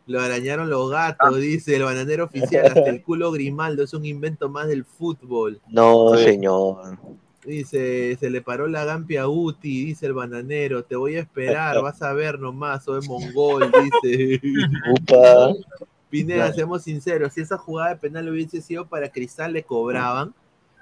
Lo 0.07 0.19
arañaron 0.21 0.71
los 0.71 0.89
gatos, 0.89 1.37
dice 1.37 1.75
el 1.75 1.83
bananero 1.83 2.23
oficial, 2.25 2.65
hasta 2.65 2.89
el 2.89 3.03
culo 3.03 3.31
Grimaldo, 3.31 3.83
es 3.83 3.93
un 3.93 4.05
invento 4.05 4.49
más 4.49 4.67
del 4.67 4.83
fútbol. 4.83 5.61
No, 5.67 6.15
Sí. 6.17 6.23
señor. 6.23 6.97
Dice, 7.45 8.17
se 8.19 8.29
le 8.29 8.41
paró 8.41 8.67
la 8.67 8.83
gampia 8.83 9.21
a 9.23 9.27
Uti, 9.29 9.85
dice 9.85 10.05
el 10.05 10.13
bananero, 10.13 10.83
te 10.83 10.95
voy 10.97 11.15
a 11.15 11.21
esperar, 11.21 11.81
vas 11.81 12.01
a 12.01 12.11
ver 12.13 12.37
nomás, 12.37 12.83
soy 12.83 13.01
mongol, 13.07 13.71
dice. 14.03 14.41
Upa. 14.91 15.53
Pineda, 16.09 16.51
seamos 16.53 16.83
sinceros, 16.83 17.33
si 17.33 17.41
esa 17.41 17.57
jugada 17.57 17.91
de 17.91 17.95
penal 17.97 18.27
hubiese 18.29 18.61
sido 18.61 18.85
para 18.87 19.09
Cristal, 19.09 19.53
le 19.53 19.63
cobraban. 19.63 20.33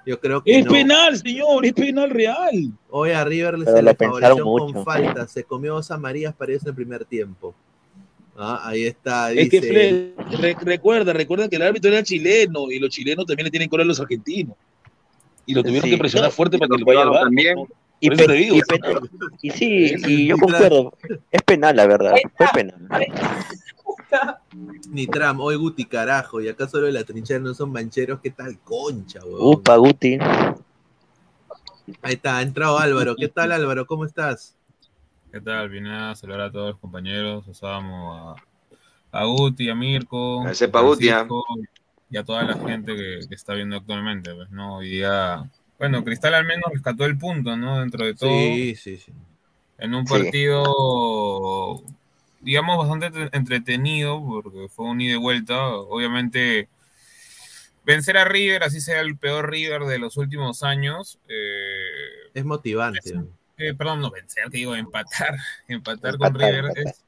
Yo 0.06 0.18
creo 0.18 0.42
que 0.42 0.58
Es 0.58 0.64
no. 0.64 0.72
penal, 0.72 1.16
señor, 1.18 1.64
es 1.66 1.72
penal 1.74 2.10
real. 2.10 2.72
Hoy 2.88 3.10
a 3.10 3.24
River 3.24 3.56
Pero 3.58 3.76
se 3.76 3.82
le 3.82 3.94
favoreció 3.94 4.42
con 4.44 4.66
mucho. 4.72 4.84
falta, 4.84 5.28
se 5.28 5.44
comió 5.44 5.74
dos 5.74 5.90
amarillas 5.90 6.34
para 6.34 6.52
eso 6.54 6.64
en 6.64 6.70
el 6.70 6.74
primer 6.74 7.04
tiempo. 7.04 7.54
Ah, 8.36 8.62
ahí 8.64 8.84
está, 8.84 9.30
Es 9.32 9.48
que 9.50 9.60
dice. 9.60 9.68
Fred, 9.68 10.40
re- 10.40 10.56
recuerda, 10.62 11.12
recuerda 11.12 11.48
que 11.48 11.56
el 11.56 11.62
árbitro 11.62 11.90
era 11.92 12.02
chileno 12.02 12.70
y 12.70 12.78
los 12.78 12.88
chilenos 12.90 13.26
también 13.26 13.44
le 13.44 13.50
tienen 13.50 13.68
cola 13.68 13.82
a 13.82 13.86
los 13.86 14.00
argentinos. 14.00 14.56
Y 15.48 15.54
lo 15.54 15.62
tuvieron 15.62 15.84
Sí. 15.88 15.90
que 15.90 15.98
presionar 15.98 16.30
fuerte 16.30 16.58
para 16.58 16.68
que 16.68 16.78
lo 16.78 16.84
vaya 16.86 17.00
a 17.00 17.04
llevar. 17.04 17.22
también. 17.24 17.58
Y, 18.00 18.10
pe- 18.10 18.32
digo. 18.32 18.56
y 19.42 19.50
sí, 19.50 19.94
y 20.06 20.26
yo 20.28 20.36
concuerdo. 20.36 20.92
Es 21.32 21.42
penal, 21.42 21.74
la 21.74 21.86
verdad. 21.86 22.14
Fue 22.36 22.46
penal. 22.54 22.76
Ni 24.90 25.06
Tram, 25.06 25.40
hoy 25.40 25.56
Guti, 25.56 25.84
carajo, 25.84 26.40
y 26.40 26.48
acá 26.48 26.68
solo 26.68 26.86
de 26.86 26.92
la 26.92 27.04
trinchera 27.04 27.40
no 27.40 27.54
son 27.54 27.72
mancheros, 27.72 28.20
¿qué 28.22 28.30
tal 28.30 28.58
concha, 28.60 29.20
weón? 29.24 29.38
Upa, 29.58 29.76
Guti. 29.76 30.18
Ahí 32.02 32.14
está, 32.14 32.36
ha 32.38 32.42
entrado 32.42 32.78
Álvaro. 32.78 33.16
¿Qué 33.16 33.28
tal, 33.28 33.50
Álvaro? 33.52 33.86
¿Cómo 33.86 34.04
estás? 34.04 34.54
¿Qué 35.32 35.40
tal? 35.40 35.68
Vine 35.68 35.92
a 35.94 36.14
saludar 36.14 36.42
a 36.42 36.52
todos 36.52 36.70
los 36.72 36.78
compañeros, 36.78 37.48
a 37.48 37.54
Samo, 37.54 38.14
a, 38.14 38.36
a 39.12 39.24
Guti, 39.24 39.68
a 39.70 39.74
Mirko, 39.74 40.44
A 40.46 40.80
Guti, 40.82 41.08
y 42.10 42.16
a 42.16 42.24
toda 42.24 42.44
la 42.44 42.54
gente 42.56 42.94
que, 42.96 43.20
que 43.28 43.34
está 43.34 43.54
viendo 43.54 43.76
actualmente. 43.76 44.34
Pues, 44.34 44.50
¿no? 44.50 44.76
Hoy 44.76 44.88
día, 44.90 45.50
bueno, 45.78 46.04
Cristal 46.04 46.34
al 46.34 46.44
menos 46.44 46.72
rescató 46.72 47.04
el 47.04 47.18
punto, 47.18 47.56
¿no? 47.56 47.80
Dentro 47.80 48.04
de 48.06 48.14
todo, 48.14 48.30
Sí, 48.30 48.76
sí, 48.76 48.96
sí. 48.98 49.12
en 49.78 49.94
un 49.94 50.06
Sí. 50.06 50.12
partido, 50.14 51.82
digamos, 52.40 52.78
bastante 52.78 53.10
te- 53.10 53.36
entretenido, 53.36 54.24
porque 54.26 54.68
fue 54.68 54.86
un 54.86 55.00
ida 55.00 55.14
y 55.14 55.18
vuelta. 55.18 55.68
Obviamente, 55.68 56.68
vencer 57.84 58.16
a 58.18 58.24
River, 58.24 58.62
así 58.64 58.80
sea 58.80 59.00
el 59.00 59.16
peor 59.16 59.50
River 59.50 59.82
de 59.82 59.98
los 59.98 60.16
últimos 60.16 60.62
años, 60.62 61.18
eh, 61.28 62.30
Es 62.34 62.44
motivante. 62.44 63.00
eh, 63.56 63.74
perdón, 63.74 64.00
no 64.00 64.10
vencer, 64.10 64.44
que 64.50 64.58
digo, 64.58 64.74
empatar, 64.76 65.36
empatar 65.68 66.16
con 66.18 66.28
Empatar, 66.28 66.50
River 66.50 66.64
empatar. 66.66 66.86
es, 66.86 67.04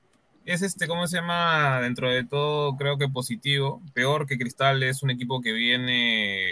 es 0.52 0.62
este, 0.62 0.88
¿cómo 0.88 1.06
se 1.06 1.18
llama? 1.18 1.80
Dentro 1.80 2.10
de 2.10 2.24
todo, 2.24 2.76
creo 2.76 2.98
que 2.98 3.08
positivo. 3.08 3.80
Peor 3.94 4.26
que 4.26 4.36
Cristal 4.36 4.82
es 4.82 5.04
un 5.04 5.10
equipo 5.10 5.40
que 5.40 5.52
viene 5.52 6.44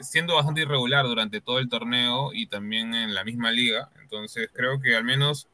siendo 0.00 0.34
bastante 0.34 0.62
irregular 0.62 1.04
durante 1.06 1.42
todo 1.42 1.58
el 1.58 1.68
torneo 1.68 2.32
y 2.32 2.46
también 2.46 2.94
en 2.94 3.14
la 3.14 3.24
misma 3.24 3.50
liga. 3.50 3.90
Entonces, 4.00 4.48
creo 4.54 4.80
que 4.80 4.96
al 4.96 5.04
menos 5.04 5.46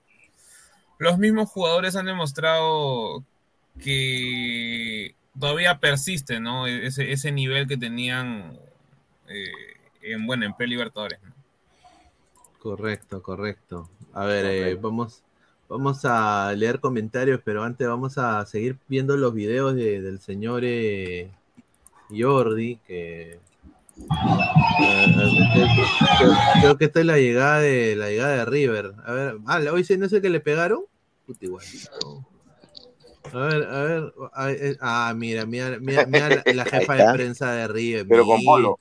los 0.99 1.19
mismos 1.19 1.51
jugadores 1.51 1.97
han 1.97 2.07
demostrado 2.07 3.25
que 3.83 5.17
todavía 5.39 5.81
persiste, 5.81 6.39
¿no? 6.39 6.69
Ese, 6.69 7.11
ese 7.11 7.33
nivel 7.33 7.67
que 7.67 7.77
tenían 7.77 8.57
eh, 9.27 9.51
en, 10.03 10.27
bueno, 10.29 10.47
en 10.47 10.55
pre-Libertadores, 10.55 11.19
¿no? 11.25 11.35
Correcto, 12.61 13.21
correcto. 13.21 13.91
A 14.13 14.27
ver, 14.27 14.47
eh, 14.47 14.75
vamos, 14.77 15.24
vamos 15.69 16.05
a 16.05 16.53
leer 16.57 16.81
comentarios, 16.81 17.41
pero 17.45 17.63
antes 17.63 17.87
vamos 17.87 18.19
a 18.19 18.45
seguir 18.47 18.77
viendo 18.89 19.17
los 19.17 19.35
videos 19.35 19.75
de- 19.75 20.01
del 20.01 20.21
señor 20.21 20.63
eh, 20.65 21.31
Jordi, 22.11 22.77
que 22.87 23.39
eh, 24.81 25.15
creo, 26.19 26.33
creo 26.61 26.77
que 26.79 26.85
esta 26.87 27.01
es 27.01 27.07
la 27.07 27.19
llegada 27.19 27.61
de 27.61 27.97
la 27.97 28.09
llegada 28.11 28.37
de 28.37 28.45
River. 28.45 28.95
A 29.05 29.13
ver, 29.13 29.37
ah, 29.47 29.61
hoy 29.73 29.85
sí 29.85 29.97
no 29.97 30.07
es 30.07 30.13
el 30.13 30.23
que 30.23 30.31
le 30.31 30.41
pegaron. 30.41 30.83
Puta, 31.27 31.45
igualito. 31.45 32.25
A 33.33 33.39
ver, 33.39 33.63
a 33.65 33.83
ver, 33.83 34.13
a 34.35 34.47
ver, 34.47 34.79
ah, 34.81 35.13
mira, 35.17 35.47
mira, 35.47 35.79
mira, 35.81 36.07
mira 36.07 36.29
la, 36.29 36.43
la 36.55 36.65
jefa 36.71 36.95
de 36.95 37.13
prensa 37.13 37.53
de 37.53 37.69
River. 37.69 38.07
Pero 38.09 38.25
con 38.27 38.45
polo. 38.45 38.79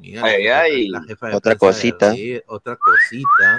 Mira, 0.00 0.24
Ay, 0.24 0.46
ay. 0.48 0.88
la 0.88 1.02
jefa 1.02 1.28
de 1.28 1.36
Otra 1.36 1.54
prensa 1.54 1.66
de 1.66 1.72
cosita. 1.72 2.10
River, 2.12 2.44
otra 2.48 2.76
cosita. 2.76 3.58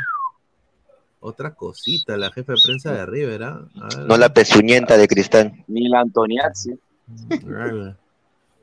Otra 1.22 1.54
cosita, 1.54 2.16
la 2.16 2.32
jefa 2.32 2.54
de 2.54 2.60
prensa 2.64 2.94
de 2.94 3.06
River, 3.06 3.44
¿ah? 3.44 3.68
Ver, 3.76 4.08
No 4.08 4.18
la 4.18 4.34
pezuñenta 4.34 4.98
de 4.98 5.08
Cristal. 5.08 5.66
Ni 5.68 5.90
la 5.90 6.02
Antoniazzi. 6.02 6.80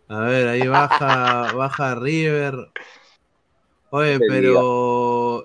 A 0.08 0.20
ver, 0.20 0.48
ahí 0.48 0.66
baja, 0.66 1.52
baja 1.56 1.94
River. 1.96 2.54
Oye, 3.90 4.18
pero. 4.20 5.44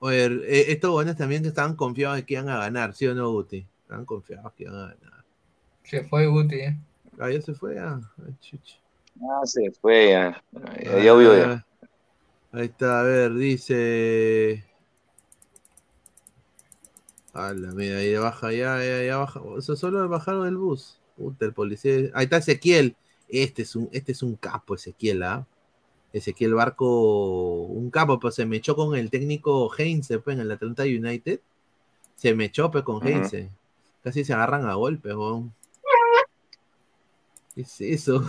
Oye, 0.00 0.24
eh, 0.24 0.72
estos 0.72 0.90
buenos 0.90 1.16
también 1.16 1.42
que 1.42 1.48
estaban 1.48 1.76
confiados 1.76 2.16
de 2.16 2.24
que 2.24 2.34
iban 2.34 2.48
a 2.48 2.58
ganar, 2.58 2.94
¿sí 2.94 3.06
o 3.06 3.14
no, 3.14 3.30
Guti? 3.30 3.66
Estaban 3.82 4.04
confiados 4.04 4.52
que 4.54 4.64
iban 4.64 4.76
a 4.76 4.94
ganar. 4.94 5.24
Se 5.84 6.04
fue 6.04 6.26
Guti, 6.26 6.56
¿eh? 6.56 6.76
Ah, 7.18 7.30
ya 7.30 7.40
se 7.40 7.54
fue, 7.54 7.78
ah. 7.78 8.00
Ah, 9.22 9.40
se 9.44 9.70
fue. 9.72 10.10
Ya, 10.10 10.42
ya, 10.82 11.02
ya 11.02 11.14
vio 11.14 11.36
ya. 11.36 11.52
Ah, 11.52 11.66
Ahí 12.52 12.64
está, 12.66 13.00
a 13.00 13.02
ver, 13.04 13.34
dice. 13.34 14.64
Ala, 17.32 17.72
mira, 17.72 17.98
ahí 17.98 18.14
baja, 18.16 18.52
ya, 18.52 18.82
ya, 18.84 19.04
ya 19.04 19.16
baja. 19.18 19.40
O 19.40 19.60
sea, 19.60 19.76
solo 19.76 20.08
bajaron 20.08 20.44
del 20.44 20.56
bus. 20.56 21.00
Puta, 21.16 21.44
el 21.44 21.52
policía. 21.52 22.10
Ahí 22.14 22.24
está 22.24 22.38
Ezequiel. 22.38 22.96
Este 23.28 23.62
es 23.62 23.76
un, 23.76 23.88
este 23.92 24.12
es 24.12 24.22
un 24.22 24.34
capo, 24.36 24.74
Ezequiel, 24.74 25.22
¿ah? 25.22 25.46
Ezequiel 26.12 26.54
Barco, 26.54 27.62
un 27.66 27.90
capo, 27.90 28.18
pues 28.18 28.34
se 28.34 28.44
me 28.44 28.56
echó 28.56 28.74
con 28.74 28.96
el 28.96 29.10
técnico 29.10 29.70
Heinze, 29.76 30.18
pues, 30.18 30.34
en 30.34 30.40
el 30.42 30.50
Atlanta 30.50 30.82
United. 30.82 31.40
Se 32.16 32.34
me 32.34 32.46
echó, 32.46 32.70
pues, 32.70 32.82
con 32.82 32.96
Ujú. 32.96 33.06
Heinze. 33.06 33.50
Casi 34.02 34.24
se 34.24 34.32
agarran 34.32 34.66
a 34.66 34.74
golpes, 34.74 35.14
weón. 35.14 35.54
¿Qué 37.54 37.62
es 37.62 37.80
eso? 37.80 38.24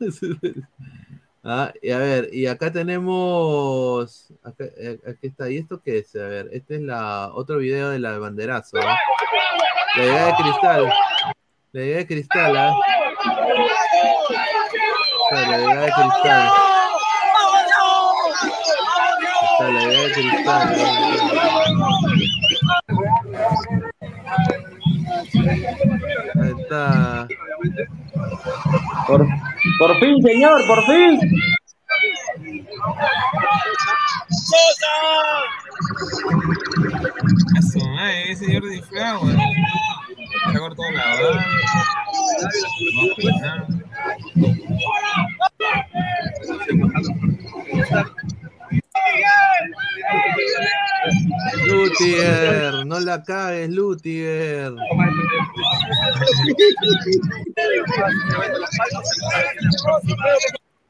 Ah, 1.48 1.72
y 1.80 1.92
a 1.92 1.98
ver, 1.98 2.28
y 2.32 2.48
acá 2.48 2.72
tenemos. 2.72 4.32
Acá, 4.42 4.64
eh, 4.76 4.98
aquí 5.06 5.28
está. 5.28 5.48
¿Y 5.48 5.58
esto 5.58 5.80
qué 5.80 5.98
es? 5.98 6.16
A 6.16 6.26
ver, 6.26 6.48
este 6.50 6.74
es 6.74 6.80
la 6.80 7.30
otro 7.32 7.58
video 7.58 7.90
de 7.90 8.00
la 8.00 8.18
banderazo. 8.18 8.78
¿ah? 8.78 8.96
La 9.94 10.04
idea 10.04 10.26
de 10.26 10.34
cristal. 10.34 10.92
La 11.70 11.82
idea 11.84 11.96
de 11.98 12.06
cristal. 12.08 12.56
Está 15.30 15.40
La 15.48 15.60
idea 15.60 15.80
de 15.82 15.92
cristal. 15.92 16.50
Está 19.52 19.68
la 19.70 19.82
idea 19.84 20.00
de 20.02 20.12
cristal. 20.12 20.74
Ahí 26.42 26.54
está. 26.60 27.28
Por, 29.06 29.26
por 29.78 30.00
fin, 30.00 30.22
señor, 30.22 30.66
por 30.66 30.84
fin. 30.84 31.20
Eso, 37.58 37.78
madre, 37.90 38.32
ese 38.32 38.52
Jordi 38.52 38.80
Flower. 38.82 39.36
Se 39.36 40.56
ha 40.56 40.60
cortado 40.60 40.90
la 40.92 41.04
banda. 41.06 41.46
No, 43.42 43.66
Lutier, 51.98 52.86
no 52.86 53.00
la 53.00 53.22
cagues, 53.22 53.70
Lutier. 53.70 54.72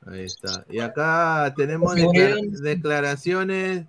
Ahí 0.06 0.24
está. 0.24 0.64
Y 0.70 0.78
acá 0.80 1.52
tenemos 1.56 1.94
declara- 1.96 2.36
declaraciones 2.62 3.86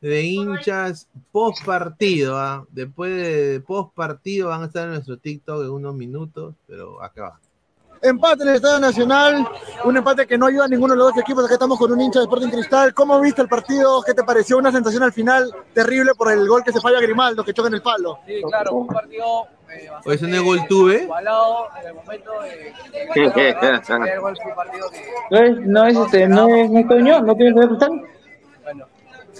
de 0.00 0.22
hinchas 0.22 1.08
post 1.30 1.64
partido. 1.64 2.38
¿ah? 2.38 2.66
Después 2.70 3.14
de 3.14 3.60
post 3.60 3.94
partido 3.94 4.48
van 4.48 4.62
a 4.62 4.66
estar 4.66 4.84
en 4.84 4.94
nuestro 4.94 5.16
TikTok 5.18 5.62
en 5.64 5.70
unos 5.70 5.94
minutos, 5.94 6.54
pero 6.66 7.02
acá 7.02 7.22
va. 7.22 7.40
Empate 8.02 8.44
en 8.44 8.48
el 8.48 8.54
Estadio 8.56 8.80
Nacional, 8.80 9.46
un 9.84 9.96
empate 9.96 10.26
que 10.26 10.38
no 10.38 10.46
ayuda 10.46 10.64
a 10.64 10.68
ninguno 10.68 10.94
de 10.94 10.98
los 10.98 11.08
dos 11.12 11.18
equipos. 11.22 11.44
Acá 11.44 11.54
estamos 11.54 11.78
con 11.78 11.92
un 11.92 12.00
hincha 12.00 12.20
de 12.20 12.24
Sporting 12.24 12.48
Cristal. 12.48 12.94
¿Cómo 12.94 13.20
viste 13.20 13.42
el 13.42 13.48
partido? 13.48 14.02
¿Qué 14.02 14.14
te 14.14 14.24
pareció? 14.24 14.56
Una 14.56 14.72
sensación 14.72 15.02
al 15.02 15.12
final 15.12 15.54
terrible 15.74 16.12
por 16.14 16.32
el 16.32 16.48
gol 16.48 16.64
que 16.64 16.72
se 16.72 16.80
falla 16.80 16.96
a 16.96 17.02
Grimaldo, 17.02 17.44
que 17.44 17.52
choca 17.52 17.68
en 17.68 17.74
el 17.74 17.82
palo. 17.82 18.18
Sí, 18.26 18.40
claro, 18.48 18.72
un 18.72 18.86
partido 18.86 19.44
eh, 19.70 19.90
Hoy 20.04 20.14
es 20.14 20.22
un 20.22 20.44
gol 20.44 20.66
tuve. 20.66 21.02
igualado 21.02 21.68
en 21.80 21.86
el 21.88 21.92
gol 21.94 22.04
que, 23.12 23.54
No 25.30 25.38
es, 25.38 25.56
no 25.66 25.86
es 25.86 25.96
este, 25.96 26.26
no 26.26 26.48
es, 26.48 26.70
no 26.70 26.78
es 26.80 26.88
Toño, 26.88 27.20
no 27.20 27.34
tiene 27.36 27.52
que 27.52 27.58
ver 27.60 27.68
Cristal. 27.68 28.02
bueno, 28.62 28.86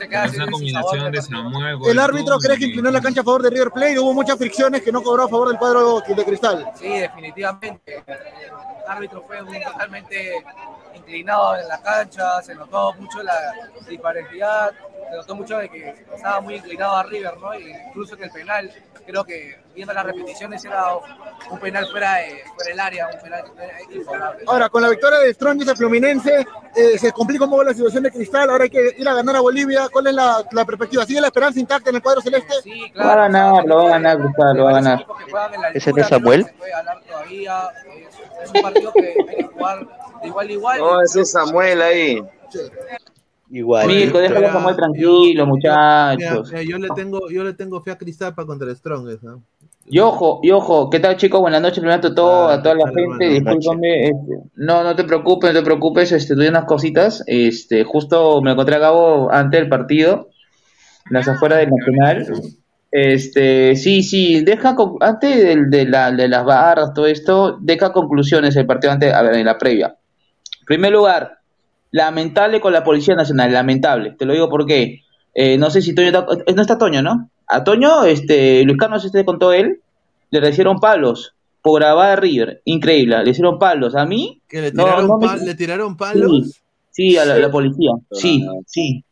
Es 0.01 0.35
una 0.35 0.51
combinación 0.51 1.13
de. 1.13 1.91
¿El 1.91 1.99
árbitro 1.99 2.39
crees 2.39 2.59
que 2.59 2.67
inclinó 2.67 2.91
la 2.91 3.01
cancha 3.01 3.21
a 3.21 3.25
favor 3.25 3.43
de 3.43 3.51
River 3.51 3.71
Plate? 3.71 3.99
Hubo 3.99 4.15
muchas 4.15 4.39
fricciones 4.39 4.83
que 4.83 4.93
no 4.93 5.03
cobró 5.03 5.25
a 5.25 5.29
favor 5.29 5.49
del 5.49 5.59
cuadro 5.59 6.01
de 6.01 6.25
Cristal. 6.25 6.71
Sí, 6.75 6.89
definitivamente. 6.89 8.03
El 8.07 8.89
árbitro 8.89 9.23
fue 9.27 9.43
muy 9.43 9.63
totalmente 9.63 10.45
inclinado 10.95 11.57
en 11.57 11.69
la 11.69 11.81
cancha, 11.83 12.43
se 12.43 12.55
notó 12.55 12.95
mucho 12.95 13.23
la 13.23 13.35
disparidad, 13.89 14.73
se 15.11 15.17
notó 15.17 15.35
mucho 15.35 15.59
de 15.59 15.69
que 15.69 16.07
estaba 16.15 16.41
muy 16.41 16.57
inclinado 16.57 16.97
a 16.97 17.03
River, 17.05 17.37
¿no? 17.39 17.55
Y 17.59 17.73
incluso 17.89 18.17
que 18.17 18.25
el 18.25 18.31
penal, 18.31 18.73
creo 19.07 19.25
que 19.25 19.59
viendo 19.75 19.93
las 19.93 20.05
repeticiones 20.05 20.65
era 20.65 20.85
un 21.51 21.59
penal 21.59 21.87
fuera, 21.91 22.17
de, 22.17 22.43
fuera 22.55 22.71
del 22.71 22.81
área, 22.81 23.09
un 23.13 23.21
penal. 23.21 23.45
Ahora, 24.47 24.69
con 24.69 24.83
la 24.83 24.91
victoria 24.91 25.19
de 25.21 25.33
Strong 25.35 25.63
y 25.63 25.65
de 25.65 25.77
Fluminense, 25.77 26.47
eh, 26.77 26.99
se 26.99 27.13
complica 27.13 27.45
un 27.45 27.51
poco 27.51 27.65
la 27.65 27.75
situación 27.75 28.03
de 28.03 28.11
Cristal. 28.11 28.51
Ahora 28.51 28.65
hay 28.65 28.71
que 28.71 28.95
ir 28.99 29.09
a 29.09 29.15
ganar 29.15 29.37
a 29.37 29.41
Bolivia. 29.41 29.89
¿Cuál 29.91 30.09
es 30.09 30.15
la, 30.15 30.45
la 30.53 30.65
perspectiva? 30.65 31.05
¿Sigue 31.07 31.21
la 31.21 31.29
esperanza 31.29 31.61
intacta 31.61 31.91
en 31.91 31.97
el 31.97 32.03
cuadro 32.03 32.21
celeste? 32.21 32.55
Sí, 32.63 32.93
Lo 32.95 33.05
va 33.05 33.13
a 33.13 33.17
ganar, 33.17 33.65
lo 33.65 33.77
va 33.77 33.85
a 33.85 33.89
ganar 33.89 34.19
Cristal, 34.19 34.57
lo 34.57 34.65
va 34.65 34.71
a 34.71 34.75
ganar. 34.75 35.07
¿Ese 35.75 35.91
es 35.97 36.09
Samuel? 36.09 36.45
Se 36.45 36.53
puede 36.53 36.71
ganar 36.71 37.01
todavía, 37.03 37.69
es, 38.43 38.51
un 38.51 38.63
partido 38.63 38.93
que 38.93 39.15
hay 39.29 39.37
que 39.37 39.45
jugar 39.45 39.89
de 40.23 40.29
igual 40.29 40.49
a 40.49 40.53
igual. 40.53 40.79
No, 40.79 41.03
ese 41.03 41.21
es 41.23 41.31
Samuel 41.31 41.83
ahí. 41.83 42.23
Igual. 43.51 43.89
Mirko, 43.89 44.19
déjalo 44.19 44.49
a 44.49 44.53
Samuel 44.53 44.77
tranquilo, 44.77 45.47
muchachos. 45.47 46.53
mira, 46.53 46.63
yo 46.63 46.79
le 46.79 46.89
tengo, 46.95 47.31
yo 47.31 47.43
le 47.43 47.53
tengo 47.53 47.81
fe 47.83 47.91
a 47.91 47.99
Cristal 47.99 48.35
para 48.35 48.47
contra 48.47 48.69
el 48.69 48.77
Strongest, 48.77 49.23
¿no? 49.23 49.43
Y 49.93 49.99
ojo, 49.99 50.39
y 50.43 50.51
ojo, 50.53 50.89
¿qué 50.89 51.01
tal 51.01 51.17
chicos? 51.17 51.41
Buenas 51.41 51.61
noches, 51.61 51.81
primero 51.81 51.99
a 52.07 52.15
todo, 52.15 52.49
Ah, 52.49 52.55
a 52.55 52.63
toda 52.63 52.77
la 52.77 52.85
¿qué 52.85 52.93
tal, 52.93 53.03
gente, 53.19 53.29
discúlpame, 53.29 54.05
este, 54.05 54.39
no, 54.55 54.85
no 54.85 54.95
te 54.95 55.03
preocupes, 55.03 55.53
no 55.53 55.59
te 55.59 55.65
preocupes, 55.65 56.13
este, 56.13 56.35
tuve 56.35 56.49
unas 56.49 56.65
cositas, 56.65 57.25
este, 57.27 57.83
justo 57.83 58.41
me 58.41 58.53
encontré 58.53 58.77
a 58.77 58.79
Gabo 58.79 59.33
antes 59.33 59.59
del 59.61 59.69
partido, 59.69 60.29
en 61.09 61.15
las 61.15 61.27
afueras 61.27 61.59
del 61.59 61.71
Nacional, 61.71 62.25
este, 62.93 63.75
sí, 63.75 64.05
sí, 64.05 64.45
deja, 64.45 64.77
con- 64.77 64.97
antes 65.01 65.43
del- 65.45 65.71
de, 65.71 65.87
la, 65.87 66.13
de 66.13 66.29
las 66.29 66.45
barras, 66.45 66.93
todo 66.95 67.07
esto, 67.07 67.59
deja 67.61 67.93
conclusiones 67.93 68.55
el 68.55 68.67
partido 68.67 68.93
antes, 68.93 69.13
a 69.13 69.23
ver, 69.23 69.35
en 69.37 69.47
la 69.47 69.59
previa. 69.59 69.97
En 70.61 70.67
primer 70.67 70.93
lugar, 70.93 71.39
lamentable 71.91 72.61
con 72.61 72.73
la 72.73 72.85
Policía 72.85 73.17
Nacional, 73.17 73.53
lamentable, 73.53 74.15
te 74.17 74.25
lo 74.25 74.35
digo 74.35 74.49
porque, 74.49 75.01
eh, 75.35 75.59
no 75.59 75.69
sé 75.71 75.83
si 75.83 75.97
Toño, 75.97 76.09
está- 76.09 76.27
no 76.55 76.63
está 76.63 76.79
Toño, 76.79 77.03
¿no? 77.03 77.29
A 77.51 77.65
Toño, 77.65 78.05
este, 78.05 78.63
Luis 78.65 78.79
Carlos 78.79 79.05
este 79.05 79.25
contó 79.25 79.53
él, 79.53 79.81
le 80.31 80.49
hicieron 80.49 80.79
palos 80.79 81.35
por 81.63 81.81
grabar 81.81 82.11
a 82.13 82.17
River, 82.17 82.63
increíble, 82.65 83.23
le 83.25 83.31
hicieron 83.31 83.59
palos. 83.59 83.95
A 83.97 84.07
mí, 84.07 84.41
¿Que 84.49 84.61
le 84.63 84.73
No, 84.73 84.85
tiraron, 84.85 85.09
no 85.09 85.19
me- 85.19 85.37
¿le 85.39 85.55
tiraron 85.55 85.97
palos? 85.97 86.31
sí, 86.91 87.13
sí, 87.13 87.19
a 87.19 87.25
la, 87.25 87.37
la 87.39 87.51
policía, 87.51 87.91
sí, 88.13 88.47
sí. 88.67 89.05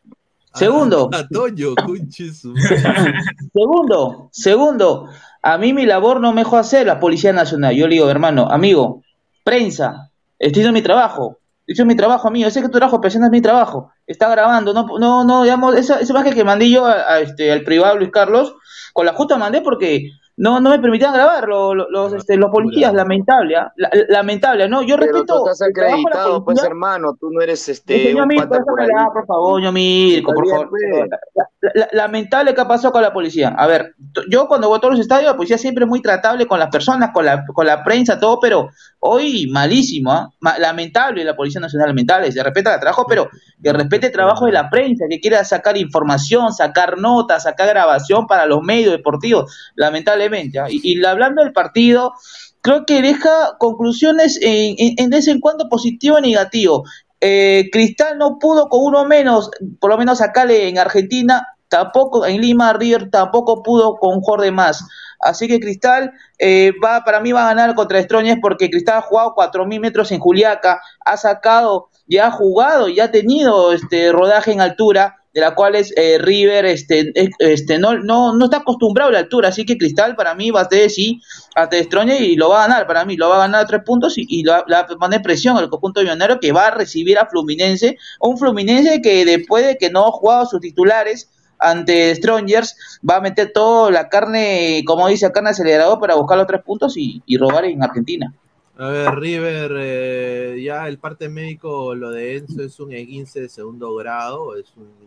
Segundo, 0.54 1.10
A 1.12 1.26
Toño, 1.28 1.74
Segundo, 3.52 4.28
segundo, 4.32 5.08
a 5.42 5.58
mí 5.58 5.72
mi 5.72 5.86
labor 5.86 6.20
no 6.20 6.32
me 6.32 6.40
dejó 6.40 6.56
hacer 6.56 6.86
la 6.86 6.98
Policía 6.98 7.32
Nacional. 7.32 7.74
Yo 7.74 7.86
le 7.86 7.94
digo, 7.94 8.10
hermano, 8.10 8.48
amigo, 8.50 9.02
prensa, 9.44 10.10
estoy 10.38 10.62
haciendo 10.62 10.72
mi 10.72 10.82
trabajo. 10.82 11.38
Estoy 11.60 11.74
haciendo 11.74 11.92
mi 11.92 11.96
trabajo, 11.96 12.28
amigo. 12.28 12.50
Sé 12.50 12.60
que 12.60 12.68
tu 12.68 12.78
trabajo, 12.78 13.00
pero 13.00 13.08
es 13.14 13.30
mi 13.30 13.40
trabajo. 13.40 13.90
Está 14.08 14.28
grabando, 14.28 14.72
no, 14.72 14.86
no, 14.98 15.22
no, 15.22 15.42
digamos, 15.42 15.76
esa, 15.76 16.00
esa 16.00 16.12
imagen 16.12 16.34
que 16.34 16.42
mandé 16.42 16.70
yo 16.70 16.86
a, 16.86 17.20
este, 17.20 17.52
al 17.52 17.62
privado 17.62 17.98
Luis 17.98 18.10
Carlos, 18.10 18.54
con 18.94 19.06
la 19.06 19.12
justa 19.12 19.36
mandé 19.36 19.60
porque 19.60 20.10
no, 20.38 20.60
no 20.60 20.70
me 20.70 20.78
permitían 20.78 21.12
grabar 21.12 21.46
lo- 21.48 21.74
lo- 21.74 21.90
los, 21.90 22.12
este, 22.14 22.36
los 22.36 22.50
policías, 22.50 22.94
lamentable, 22.94 23.56
¿ah? 23.56 23.72
La- 23.76 23.90
lamentable, 24.08 24.68
¿no? 24.68 24.82
Yo 24.82 24.96
Pero 24.96 25.12
respeto. 25.12 25.42
tú 25.44 25.48
estás 25.50 25.68
acreditado, 25.68 26.44
pues 26.44 26.62
hermano, 26.62 27.16
tú 27.20 27.28
no 27.30 27.40
eres 27.42 27.68
este 27.68 28.04
Señor 28.08 28.22
un 28.22 28.28
Mirko, 28.28 28.48
pata 28.48 28.64
por 28.64 28.80
ahí. 28.80 28.88
por 29.12 29.26
favor, 29.26 29.72
Mirko, 29.72 30.32
por 30.32 30.44
pues. 30.70 30.82
La- 31.60 31.72
la- 31.74 31.88
lamentable 31.92 32.54
que 32.54 32.60
ha 32.60 32.68
pasado 32.68 32.92
con 32.92 33.02
la 33.02 33.12
policía. 33.12 33.48
A 33.58 33.66
ver, 33.66 33.94
yo 34.30 34.46
cuando 34.46 34.68
voy 34.68 34.78
a 34.78 34.80
todos 34.80 34.92
los 34.94 35.00
estadios, 35.00 35.28
la 35.32 35.36
policía 35.36 35.58
siempre 35.58 35.84
es 35.84 35.88
muy 35.88 36.00
tratable 36.00 36.46
con 36.46 36.60
las 36.60 36.68
personas, 36.70 37.10
con 37.12 37.24
la, 37.24 37.44
con 37.52 37.66
la 37.66 37.82
prensa, 37.82 38.20
todo, 38.20 38.38
pero 38.38 38.68
hoy 39.00 39.48
malísimo, 39.50 40.12
¿ah? 40.12 40.30
Lamentable 40.58 41.24
la 41.24 41.34
Policía 41.34 41.60
Nacional, 41.60 41.88
lamentable. 41.88 42.30
Se 42.30 42.42
respeta 42.44 42.74
el 42.74 42.80
trabajo, 42.80 43.06
pero 43.08 43.28
que 43.60 43.72
respete 43.72 44.06
el 44.06 44.12
trabajo 44.12 44.46
de 44.46 44.52
la 44.52 44.70
prensa, 44.70 45.06
que 45.10 45.18
quiera 45.18 45.42
sacar 45.44 45.76
información, 45.76 46.52
sacar 46.52 46.96
notas, 46.96 47.42
sacar 47.42 47.68
grabación 47.68 48.26
para 48.28 48.46
los 48.46 48.62
medios 48.62 48.92
deportivos, 48.92 49.52
lamentablemente. 49.74 50.27
¿Ah? 50.58 50.66
Y, 50.68 51.04
hablando 51.04 51.42
del 51.42 51.52
partido, 51.52 52.12
creo 52.60 52.84
que 52.86 53.02
deja 53.02 53.56
conclusiones 53.58 54.38
en, 54.42 54.74
en, 54.78 54.94
en 54.96 55.10
vez 55.10 55.28
en 55.28 55.40
cuando 55.40 55.68
positivo 55.68 56.18
y 56.18 56.22
negativo. 56.22 56.84
Eh, 57.20 57.68
Cristal 57.72 58.16
no 58.18 58.38
pudo 58.38 58.68
con 58.68 58.84
uno 58.84 59.04
menos, 59.04 59.50
por 59.80 59.90
lo 59.90 59.98
menos 59.98 60.20
acá 60.20 60.44
en 60.48 60.78
Argentina, 60.78 61.46
tampoco 61.68 62.24
en 62.24 62.40
Lima, 62.40 62.72
River 62.72 63.10
tampoco 63.10 63.62
pudo 63.62 63.96
con 63.96 64.16
un 64.16 64.20
jugador 64.20 64.44
de 64.44 64.52
más. 64.52 64.84
Así 65.20 65.48
que 65.48 65.58
Cristal 65.58 66.12
eh, 66.38 66.72
va, 66.82 67.02
para 67.04 67.20
mí 67.20 67.32
va 67.32 67.42
a 67.42 67.54
ganar 67.54 67.74
contra 67.74 67.98
Estroñez 67.98 68.38
porque 68.40 68.70
Cristal 68.70 68.98
ha 68.98 69.02
jugado 69.02 69.34
4.000 69.34 69.80
metros 69.80 70.12
en 70.12 70.20
Juliaca, 70.20 70.80
ha 71.04 71.16
sacado, 71.16 71.88
ya 72.06 72.28
ha 72.28 72.30
jugado, 72.30 72.88
ya 72.88 73.04
ha 73.04 73.10
tenido 73.10 73.72
este 73.72 74.12
rodaje 74.12 74.52
en 74.52 74.60
altura, 74.60 75.17
de 75.38 75.46
la 75.46 75.54
cual 75.54 75.76
es 75.76 75.92
eh, 75.96 76.18
River 76.18 76.66
este, 76.66 77.12
es- 77.14 77.30
este, 77.38 77.78
no, 77.78 77.96
no, 77.98 78.34
no 78.34 78.44
está 78.46 78.58
acostumbrado 78.58 79.10
a 79.10 79.12
la 79.12 79.18
altura, 79.20 79.48
así 79.50 79.64
que 79.64 79.78
Cristal 79.78 80.16
para 80.16 80.34
mí 80.34 80.50
va 80.50 80.62
a 80.62 80.68
ser 80.68 80.90
sí 80.90 81.20
ante 81.54 81.78
Estroñez 81.78 82.20
y 82.20 82.34
lo 82.34 82.48
va 82.48 82.64
a 82.64 82.66
ganar, 82.68 82.86
para 82.88 83.04
mí 83.04 83.16
lo 83.16 83.28
va 83.28 83.36
a 83.36 83.46
ganar 83.46 83.62
a 83.62 83.66
tres 83.66 83.82
puntos 83.86 84.18
y, 84.18 84.26
y 84.28 84.42
lo 84.42 84.52
va- 84.52 84.64
le 84.66 84.74
va 84.74 84.80
a 84.80 84.86
poner 84.86 85.22
presión 85.22 85.56
al 85.56 85.68
conjunto 85.70 86.00
millonario 86.00 86.40
que 86.40 86.50
va 86.52 86.66
a 86.66 86.70
recibir 86.72 87.18
a 87.18 87.26
Fluminense, 87.26 87.96
un 88.20 88.36
Fluminense 88.36 89.00
que 89.00 89.24
después 89.24 89.64
de 89.64 89.76
que 89.78 89.90
no 89.90 90.06
ha 90.06 90.10
jugado 90.10 90.46
sus 90.46 90.60
titulares 90.60 91.30
ante 91.60 92.14
Strongers, 92.16 92.76
va 93.08 93.16
a 93.16 93.20
meter 93.20 93.52
toda 93.52 93.90
la 93.90 94.08
carne, 94.08 94.82
como 94.86 95.08
dice, 95.08 95.30
carne 95.32 95.50
acelerador 95.50 95.98
para 96.00 96.14
buscar 96.14 96.36
los 96.38 96.46
tres 96.46 96.62
puntos 96.64 96.94
y 96.96 97.36
robar 97.36 97.64
en 97.64 97.82
Argentina. 97.82 98.32
A 98.78 98.88
ver, 98.90 99.14
River, 99.16 99.72
eh, 99.76 100.62
ya 100.62 100.86
el 100.88 100.98
parte 100.98 101.28
médico, 101.28 101.94
lo 101.96 102.10
de 102.10 102.36
Enzo 102.36 102.62
es 102.62 102.78
un 102.78 102.92
E15 102.92 103.40
de 103.40 103.48
segundo 103.48 103.92
grado, 103.96 104.52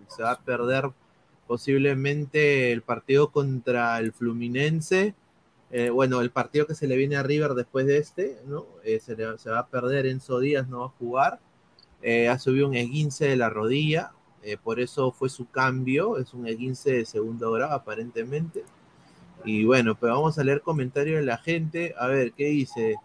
se 0.07 0.23
va 0.23 0.31
a 0.31 0.39
perder 0.41 0.89
posiblemente 1.47 2.71
el 2.73 2.81
partido 2.81 3.31
contra 3.31 3.97
el 3.99 4.11
Fluminense, 4.11 5.15
eh, 5.71 5.89
bueno, 5.89 6.19
el 6.21 6.31
partido 6.31 6.67
que 6.67 6.75
se 6.75 6.85
le 6.87 6.97
viene 6.97 7.15
a 7.15 7.23
River 7.23 7.53
después 7.53 7.85
de 7.87 7.97
este, 7.97 8.37
¿no? 8.45 8.65
Eh, 8.83 8.99
se, 8.99 9.15
le- 9.15 9.37
se 9.37 9.49
va 9.49 9.59
a 9.59 9.67
perder, 9.67 10.05
Enzo 10.05 10.39
Díaz 10.41 10.67
no 10.67 10.81
va 10.81 10.85
a 10.87 10.89
jugar, 10.89 11.39
eh, 12.01 12.29
ha 12.29 12.39
subido 12.39 12.67
un 12.69 12.75
E15 12.75 13.25
de 13.27 13.37
la 13.37 13.49
rodilla, 13.49 14.11
por 14.63 14.79
eso 14.79 15.11
fue 15.11 15.29
su 15.29 15.49
cambio, 15.51 16.17
es 16.17 16.33
un 16.33 16.47
E15 16.47 16.91
de 16.91 17.05
segundo 17.05 17.51
grado 17.51 17.73
aparentemente. 17.73 18.63
Y 19.43 19.63
bueno, 19.65 19.95
pero 19.99 20.13
vamos 20.15 20.37
a 20.37 20.43
leer 20.43 20.61
comentarios 20.61 21.19
de 21.19 21.25
la 21.25 21.37
gente. 21.37 21.93
A 21.97 22.07
ver, 22.07 22.33
¿qué 22.33 22.45
dice? 22.45 22.95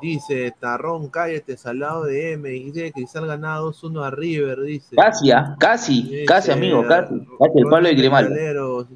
Dice 0.00 0.52
Tarrón, 0.58 1.10
cállate, 1.10 1.56
salado 1.56 2.04
de 2.04 2.32
M. 2.32 2.48
Dice 2.48 2.90
Cristal 2.92 3.26
ganado 3.26 3.72
2-1 3.72 4.04
a 4.04 4.10
River, 4.10 4.60
dice. 4.62 4.96
Casi, 4.96 5.30
¿ah? 5.30 5.54
casi, 5.60 6.02
Dice, 6.02 6.24
casi 6.24 6.50
amigo, 6.50 6.84
casi, 6.88 7.14
casi 7.38 7.58
el 7.58 7.66
palo 7.70 7.88
de 7.88 7.94
Grimaldo. 7.94 8.34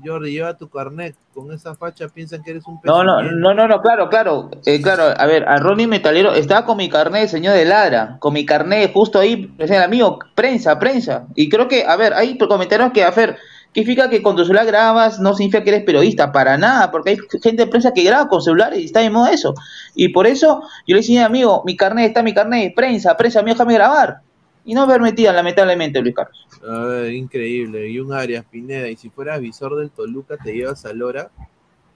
Jordi, 0.04 0.32
lleva 0.32 0.56
tu 0.56 0.68
carnet. 0.68 1.14
Con 1.32 1.52
esa 1.52 1.76
facha 1.76 2.08
piensan 2.08 2.42
que 2.42 2.50
eres 2.50 2.66
un 2.66 2.80
No, 2.82 3.04
no, 3.04 3.22
no, 3.22 3.54
no, 3.54 3.68
no, 3.68 3.80
claro, 3.80 4.08
claro, 4.08 4.50
eh, 4.66 4.82
claro, 4.82 5.14
a 5.16 5.26
ver, 5.26 5.48
a 5.48 5.58
Ronnie 5.58 5.86
Metalero, 5.86 6.34
estaba 6.34 6.66
con 6.66 6.76
mi 6.76 6.88
carnet, 6.88 7.28
señor 7.28 7.54
de 7.54 7.64
Ladra, 7.64 8.16
con 8.18 8.34
mi 8.34 8.44
carnet 8.44 8.92
justo 8.92 9.20
ahí, 9.20 9.54
decía, 9.56 9.84
amigo, 9.84 10.18
prensa, 10.34 10.78
prensa, 10.80 11.28
y 11.36 11.48
creo 11.48 11.68
que, 11.68 11.84
a 11.84 11.94
ver, 11.96 12.14
hay 12.14 12.36
comentarios 12.36 12.90
que, 12.92 13.04
a 13.04 13.12
ver, 13.12 13.38
¿qué 13.72 13.80
significa 13.80 14.10
que 14.10 14.22
con 14.22 14.36
tu 14.36 14.44
celular 14.44 14.66
grabas? 14.66 15.20
No 15.20 15.34
significa 15.34 15.62
que 15.62 15.70
eres 15.70 15.84
periodista, 15.84 16.32
para 16.32 16.56
nada, 16.56 16.90
porque 16.90 17.10
hay 17.10 17.18
gente 17.42 17.64
de 17.64 17.66
prensa 17.66 17.92
que 17.92 18.02
graba 18.02 18.28
con 18.28 18.42
celular 18.42 18.76
y 18.76 18.84
está 18.84 19.00
de 19.00 19.10
moda 19.10 19.32
eso, 19.32 19.54
y 19.94 20.08
por 20.08 20.26
eso 20.26 20.62
yo 20.86 20.94
le 20.94 21.00
decía, 21.00 21.26
amigo, 21.26 21.62
mi 21.64 21.76
carnet 21.76 22.08
está 22.08 22.22
mi 22.22 22.34
carnet, 22.34 22.74
prensa, 22.74 23.16
prensa, 23.16 23.40
amigo, 23.40 23.54
déjame 23.54 23.74
grabar, 23.74 24.22
y 24.64 24.74
no 24.74 24.86
me 24.86 24.92
permitían, 24.92 25.34
lamentablemente, 25.34 26.00
Luis 26.00 26.14
Carlos. 26.14 26.46
A 26.68 26.84
ver, 26.84 27.12
increíble. 27.12 27.88
Y 27.88 27.98
un 27.98 28.12
Arias 28.12 28.44
Pineda. 28.44 28.88
Y 28.88 28.96
si 28.96 29.10
fueras 29.10 29.40
visor 29.40 29.76
del 29.76 29.90
Toluca, 29.90 30.36
te 30.36 30.52
llevas 30.52 30.84
a 30.84 30.92
Lora. 30.92 31.30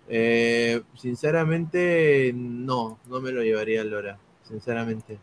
Eh, 0.09 0.83
sinceramente, 0.97 2.33
no, 2.35 2.99
no 3.09 3.21
me 3.21 3.33
lo 3.33 3.43
llevaría 3.43 3.83
a 3.83 3.85
Lora. 3.85 4.19
Sinceramente. 4.43 5.19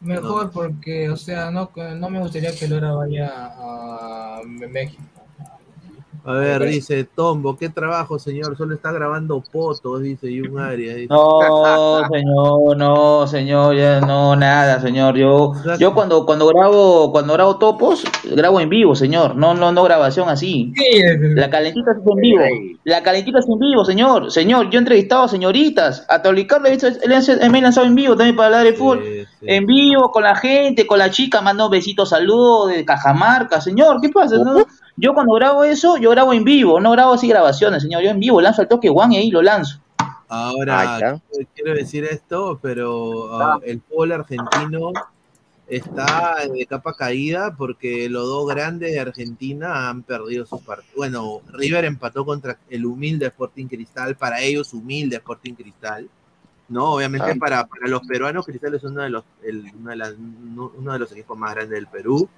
Mejor 0.00 0.50
porque, 0.50 1.08
o 1.08 1.16
sea, 1.16 1.50
no, 1.50 1.70
no 1.74 2.10
me 2.10 2.20
gustaría 2.20 2.54
que 2.54 2.68
Lora 2.68 2.92
vaya 2.92 3.32
a 3.34 4.40
México. 4.44 5.02
A 6.26 6.32
ver, 6.32 6.62
dice 6.64 7.04
Tombo, 7.04 7.56
qué 7.56 7.68
trabajo, 7.68 8.18
señor. 8.18 8.56
Solo 8.56 8.74
está 8.74 8.90
grabando 8.92 9.40
fotos, 9.42 10.02
dice 10.02 10.30
y 10.30 10.40
un 10.40 10.58
área. 10.58 10.94
dice. 10.94 11.06
No, 11.08 12.00
señor, 12.12 12.76
no, 12.76 13.26
señor, 13.26 13.76
ya 13.76 14.00
no, 14.00 14.34
nada, 14.36 14.80
señor. 14.80 15.16
Yo, 15.16 15.52
yo 15.78 15.94
cuando, 15.94 16.26
cuando 16.26 16.46
grabo, 16.48 17.12
cuando 17.12 17.32
grabo 17.34 17.56
topos, 17.58 18.04
grabo 18.24 18.60
en 18.60 18.68
vivo, 18.68 18.94
señor. 18.96 19.36
No, 19.36 19.54
no, 19.54 19.70
no 19.72 19.82
grabación 19.84 20.28
así. 20.28 20.72
La 21.36 21.48
calentita 21.50 21.92
es 21.92 21.98
en 21.98 22.16
vivo. 22.20 22.42
La 22.84 23.02
calentita 23.02 23.38
es 23.38 23.46
en 23.48 23.58
vivo, 23.58 23.84
señor. 23.84 24.30
Señor, 24.32 24.70
yo 24.70 24.78
he 24.78 24.82
entrevistado 24.82 25.22
a 25.24 25.28
señoritas. 25.28 26.04
A 26.08 26.22
Tolicar 26.22 26.60
le 26.60 26.68
he 26.68 26.72
visto, 26.72 26.88
él 26.88 27.12
ha- 27.12 27.48
me 27.50 27.58
he 27.58 27.62
lanzado 27.62 27.86
en 27.86 27.94
vivo 27.94 28.16
también 28.16 28.34
para 28.36 28.46
hablar 28.48 28.64
de 28.64 28.72
fútbol. 28.72 29.02
En 29.42 29.64
vivo, 29.66 30.10
con 30.10 30.24
la 30.24 30.34
gente, 30.34 30.86
con 30.86 30.98
la 30.98 31.10
chica, 31.10 31.40
mando 31.40 31.68
besitos, 31.70 32.08
saludos 32.08 32.70
de 32.70 32.84
Cajamarca. 32.84 33.60
Señor, 33.60 34.00
¿qué 34.00 34.08
pasa? 34.08 34.36
No, 34.38 34.64
Yo 34.96 35.12
cuando 35.14 35.34
grabo 35.34 35.64
eso, 35.64 35.96
yo 35.98 36.10
grabo 36.10 36.32
en 36.32 36.44
vivo, 36.44 36.80
no 36.80 36.90
grabo 36.92 37.14
así 37.14 37.28
grabaciones, 37.28 37.82
señor. 37.82 38.02
Yo 38.02 38.10
en 38.10 38.20
vivo 38.20 38.40
lanzo 38.40 38.62
el 38.62 38.68
toque 38.68 38.88
one 38.90 39.14
y 39.14 39.18
ahí 39.18 39.30
lo 39.30 39.42
lanzo. 39.42 39.78
Ahora, 40.28 41.20
quiero 41.54 41.74
decir 41.74 42.04
esto, 42.04 42.58
pero 42.60 43.40
ah, 43.40 43.58
el 43.62 43.80
fútbol 43.80 44.12
argentino 44.12 44.92
está 45.68 46.36
de 46.52 46.64
capa 46.66 46.94
caída 46.94 47.54
porque 47.56 48.08
los 48.08 48.26
dos 48.26 48.46
grandes 48.48 48.92
de 48.92 49.00
Argentina 49.00 49.88
han 49.88 50.02
perdido 50.02 50.46
sus 50.46 50.62
partidos. 50.62 50.94
Bueno, 50.96 51.40
River 51.52 51.84
empató 51.84 52.24
contra 52.24 52.58
el 52.70 52.86
humilde 52.86 53.26
Sporting 53.26 53.66
Cristal, 53.66 54.16
para 54.16 54.40
ellos 54.40 54.72
humilde 54.74 55.16
Sporting 55.16 55.54
Cristal. 55.54 56.08
No, 56.68 56.92
obviamente 56.94 57.30
Ah. 57.30 57.36
para, 57.38 57.66
para 57.66 57.86
los 57.88 58.04
peruanos 58.06 58.46
Cristal 58.46 58.74
es 58.74 58.82
uno 58.84 59.02
de 59.02 59.10
los, 59.10 59.24
el- 59.44 59.70
uno, 59.78 59.90
de 59.90 59.96
las- 59.96 60.14
uno- 60.14 60.72
uno 60.76 60.92
de 60.92 60.98
los 60.98 61.12
equipos 61.12 61.38
más 61.38 61.54
grandes 61.54 61.74
del 61.76 61.86
Perú, 61.86 62.28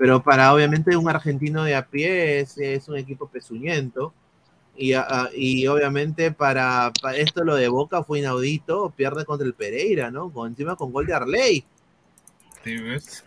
pero 0.00 0.22
para 0.22 0.54
obviamente 0.54 0.96
un 0.96 1.10
argentino 1.10 1.62
de 1.62 1.74
a 1.74 1.86
pie 1.86 2.40
es, 2.40 2.56
es 2.56 2.88
un 2.88 2.96
equipo 2.96 3.26
pezuñento. 3.26 4.14
Y, 4.74 4.94
ah, 4.94 5.28
y 5.36 5.66
obviamente 5.66 6.32
para, 6.32 6.90
para 7.02 7.18
esto 7.18 7.44
lo 7.44 7.54
de 7.54 7.68
Boca 7.68 8.02
fue 8.02 8.20
inaudito, 8.20 8.94
pierde 8.96 9.26
contra 9.26 9.46
el 9.46 9.52
Pereira, 9.52 10.10
¿no? 10.10 10.30
Con, 10.30 10.48
encima 10.48 10.74
con 10.74 10.90
gol 10.90 11.04
de 11.04 11.12
Arley. 11.12 11.64
¿Sí 12.64 12.78
ves? 12.78 13.26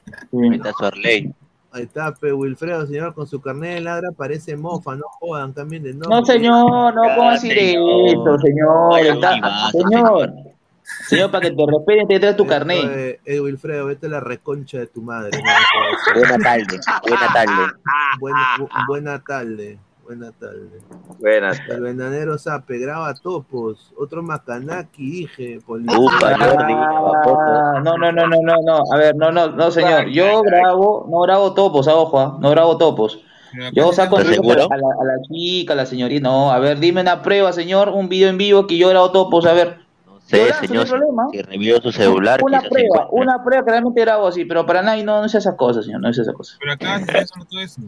Arley. 0.80 1.32
Ahí 1.72 1.84
está, 1.84 2.12
Pe 2.16 2.34
Wilfredo, 2.34 2.88
señor, 2.88 3.14
con 3.14 3.28
su 3.28 3.40
carnet 3.40 3.76
de 3.76 3.82
ladra 3.82 4.10
parece 4.12 4.58
mofa, 4.58 4.96
no 4.96 5.06
jodan, 5.20 5.54
cambien 5.54 5.84
de 5.84 5.92
nombre. 5.92 6.10
No, 6.10 6.26
señor, 6.26 6.96
no 6.96 7.02
puedo 7.16 7.32
decir 7.34 7.56
eso, 7.56 8.40
señor. 8.40 9.00
Está- 9.00 9.70
señor, 9.72 10.34
señor, 11.08 11.32
para 11.32 11.50
que 11.50 11.56
te 11.56 11.64
respeten, 11.66 12.08
te 12.08 12.20
traes 12.20 12.38
tu 12.38 12.46
carnet. 12.46 12.86
Eh, 12.90 13.20
eh, 13.26 13.40
Wilfredo, 13.40 13.86
vete 13.88 14.08
a 14.08 14.10
la 14.10 14.20
reconcha 14.20 14.78
de 14.80 14.88
tu 14.88 15.02
madre. 15.02 15.32
Buena 16.16 16.38
tarde, 16.38 16.80
buena 17.08 17.34
tarde. 17.34 17.74
Buena, 18.20 18.48
bu- 18.58 18.70
buena 18.88 19.24
tarde, 19.24 19.80
buena 20.04 20.32
tarde. 20.32 20.80
Buenas. 21.20 21.60
El 21.70 21.82
venanero 21.82 22.38
Sape, 22.38 22.78
graba 22.78 23.14
topos. 23.16 23.94
Otro 23.98 24.22
Macanaki, 24.24 25.12
dije. 25.12 25.60
Ah, 25.68 27.82
no, 27.84 27.98
no, 27.98 28.12
no, 28.12 28.28
no, 28.28 28.38
no, 28.42 28.56
no. 28.64 28.84
A 28.94 28.98
ver, 28.98 29.16
no, 29.16 29.32
no, 29.32 29.48
no, 29.50 29.72
señor. 29.72 30.06
Yo 30.08 30.42
grabo, 30.42 31.08
no 31.10 31.22
grabo 31.22 31.54
topos, 31.54 31.88
ah, 31.88 31.96
ojo, 31.96 32.20
ah, 32.20 32.38
no 32.42 32.50
grabo 32.52 32.78
topos. 32.78 33.20
Yo 33.74 33.94
saco 33.94 34.18
¿Estás 34.18 34.32
videos 34.40 34.56
seguro? 34.56 34.74
a 34.74 34.78
la, 34.78 34.88
a 35.00 35.04
la 35.06 35.14
chica, 35.32 35.74
a 35.74 35.76
la 35.76 35.86
señorita. 35.86 36.24
No, 36.28 36.52
a 36.52 36.58
ver, 36.60 36.80
dime 36.80 37.02
una 37.02 37.22
prueba, 37.22 37.54
señor, 37.54 37.90
un 37.90 38.10
video 38.10 38.30
en 38.30 38.38
vivo 38.38 38.66
que 38.66 38.78
yo 38.78 38.90
grabo 38.90 39.12
topos, 39.12 39.46
a 39.46 39.54
ver. 39.54 39.83
Sí, 40.34 40.40
no 40.52 40.68
señor, 40.68 40.86
hay 40.86 40.92
problema. 40.92 41.28
si 41.32 41.42
revió 41.42 41.82
su 41.82 41.92
celular, 41.92 42.40
Una 42.44 42.62
prueba, 42.62 43.08
una 43.12 43.44
prueba 43.44 43.64
que 43.64 43.72
realmente 43.72 44.02
grabo 44.02 44.28
así, 44.28 44.46
pero 44.46 44.66
para 44.66 44.82
nadie 44.82 45.04
no, 45.04 45.20
no 45.20 45.26
es 45.26 45.36
esas 45.36 45.56
cosas, 45.56 45.86
señor, 45.86 46.02
no 46.02 46.10
es 46.10 46.18
esas 46.18 46.34
cosas. 46.34 46.58
Pero 46.60 46.74
acá 46.74 46.98
se 46.98 47.04
está 47.06 47.24
usando 47.24 47.46
todo 47.46 47.60
eso. 47.60 47.82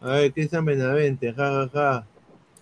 A 0.00 0.08
ver, 0.08 0.32
Cristian 0.32 0.64
Benavente, 0.64 1.32
ja, 1.32 1.50
ja, 1.50 1.68
ja. 1.72 2.06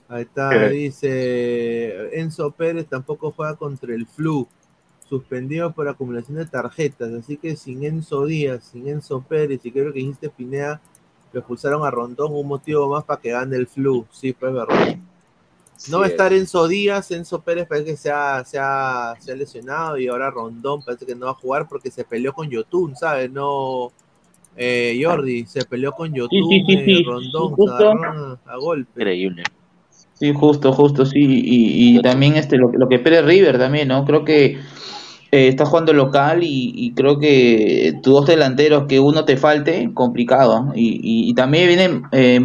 Ahí 0.09 0.23
está, 0.23 0.51
¿Qué? 0.51 0.69
dice 0.69 2.21
Enzo 2.21 2.51
Pérez 2.53 2.87
tampoco 2.87 3.33
juega 3.33 3.57
contra 3.57 3.95
el 3.95 4.07
flu, 4.07 4.47
suspendido 5.09 5.73
por 5.73 5.89
acumulación 5.89 6.37
de 6.37 6.47
tarjetas, 6.47 7.13
así 7.13 7.37
que 7.37 7.57
sin 7.57 7.85
Enzo 7.85 8.27
Díaz, 8.27 8.65
sin 8.73 8.89
Enzo 8.89 9.23
Pérez, 9.23 9.61
y 9.65 9.73
creo 9.73 9.93
que 9.93 10.01
dijiste 10.01 10.31
Pinea, 10.31 10.81
lo 11.33 11.41
expulsaron 11.41 11.85
a 11.85 11.91
Rondón, 11.91 12.33
un 12.33 12.47
motivo 12.47 12.89
más 12.89 13.05
para 13.05 13.21
que 13.21 13.31
gane 13.31 13.57
el 13.57 13.67
flu, 13.67 14.07
sí, 14.13 14.33
pues 14.33 14.53
verdad. 14.53 14.97
No 15.91 15.99
va 15.99 16.05
a 16.07 16.09
estar 16.09 16.33
Enzo 16.33 16.67
Díaz, 16.69 17.11
Enzo 17.11 17.41
Pérez 17.43 17.67
parece 17.69 17.91
que 17.93 17.97
se 17.97 18.11
ha, 18.11 18.45
se, 18.45 18.59
ha, 18.61 19.15
se 19.19 19.33
ha 19.33 19.37
lesionado 19.37 19.99
y 19.99 20.07
ahora 20.09 20.31
Rondón 20.31 20.83
parece 20.85 21.05
que 21.07 21.15
no 21.15 21.27
va 21.27 21.33
a 21.33 21.35
jugar 21.35 21.69
porque 21.69 21.91
se 21.91 22.05
peleó 22.05 22.33
con 22.33 22.49
Yotun, 22.49 22.97
¿sabes? 22.97 23.31
No, 23.31 23.93
eh, 24.57 25.01
Jordi, 25.03 25.47
se 25.47 25.65
peleó 25.65 25.93
con 25.93 26.13
Yotun, 26.13 26.49
sí, 26.49 26.63
sí, 26.67 26.73
eh, 26.75 26.85
sí, 26.87 27.05
Rondón, 27.05 28.05
a, 28.05 28.39
a 28.47 28.57
golpe. 28.57 28.91
Increíble. 29.01 29.43
Sí, 30.15 30.33
justo, 30.33 30.73
justo, 30.73 31.05
sí. 31.05 31.19
Y, 31.21 31.99
y 31.99 32.03
también 32.03 32.37
este, 32.37 32.57
lo, 32.57 32.71
lo 32.73 32.89
que 32.89 33.01
Pérez 33.01 33.25
River 33.25 33.59
también, 33.59 33.89
¿no? 33.89 34.05
Creo 34.05 34.25
que 34.25 34.57
eh, 35.33 35.49
está 35.49 35.67
jugando 35.67 35.93
local 35.93 36.45
y, 36.45 36.73
y 36.77 36.93
creo 36.93 37.19
que 37.19 37.99
tus 38.01 38.13
dos 38.13 38.27
delanteros 38.27 38.87
que 38.87 39.01
uno 39.01 39.25
te 39.25 39.37
falte, 39.37 39.91
complicado. 39.93 40.73
Y, 40.77 41.01
y- 41.03 41.31
y 41.31 41.35
también 41.35 41.67
viene 41.67 42.03
eh, 42.13 42.41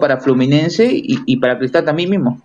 para 0.00 0.20
Fluminense 0.20 0.90
y, 0.90 1.18
y 1.26 1.36
para 1.36 1.58
Cristal 1.58 1.84
también 1.84 2.08
mismo. 2.08 2.40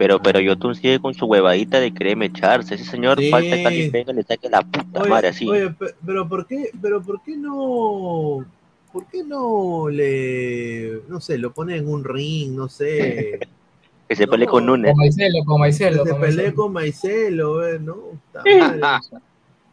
Pero, 0.00 0.18
pero 0.18 0.40
Yotun 0.40 0.74
sigue 0.74 0.98
con 0.98 1.12
su 1.12 1.26
huevadita 1.26 1.78
de 1.78 1.92
quererme 1.92 2.24
echarse. 2.24 2.74
Ese 2.74 2.84
señor 2.86 3.18
Sí. 3.20 3.28
falta 3.28 3.54
que 3.54 3.66
alguien 3.66 3.92
venga 3.92 4.12
y 4.12 4.16
le 4.16 4.22
saque 4.22 4.48
la 4.48 4.62
puta 4.62 5.02
Oye, 5.02 5.10
madre 5.10 5.28
así. 5.28 5.46
oye, 5.46 5.74
pero 6.06 6.26
¿por 6.26 6.46
qué, 6.46 6.70
pero 6.80 7.02
por 7.02 7.22
qué 7.22 7.36
no, 7.36 8.46
por 8.94 9.06
qué 9.12 9.22
no 9.22 9.90
le, 9.90 11.02
no 11.06 11.20
sé, 11.20 11.36
lo 11.36 11.52
pone 11.52 11.76
en 11.76 11.86
un 11.86 12.02
ring, 12.02 12.52
no 12.56 12.66
sé, 12.70 13.40
Que 14.08 14.16
se 14.16 14.26
pelee 14.26 14.46
con 14.46 14.64
Nunes. 14.64 14.90
Con 14.92 15.00
Maicelo, 15.00 15.44
con 15.44 15.60
Maicelo. 15.60 16.02
que 16.02 16.08
se 16.08 16.12
con 16.12 16.20
pelee 16.22 16.36
Maicelo. 16.36 16.54
con 16.56 16.72
Maicelo, 16.72 17.68
eh, 17.68 17.78
¿no? 17.78 17.96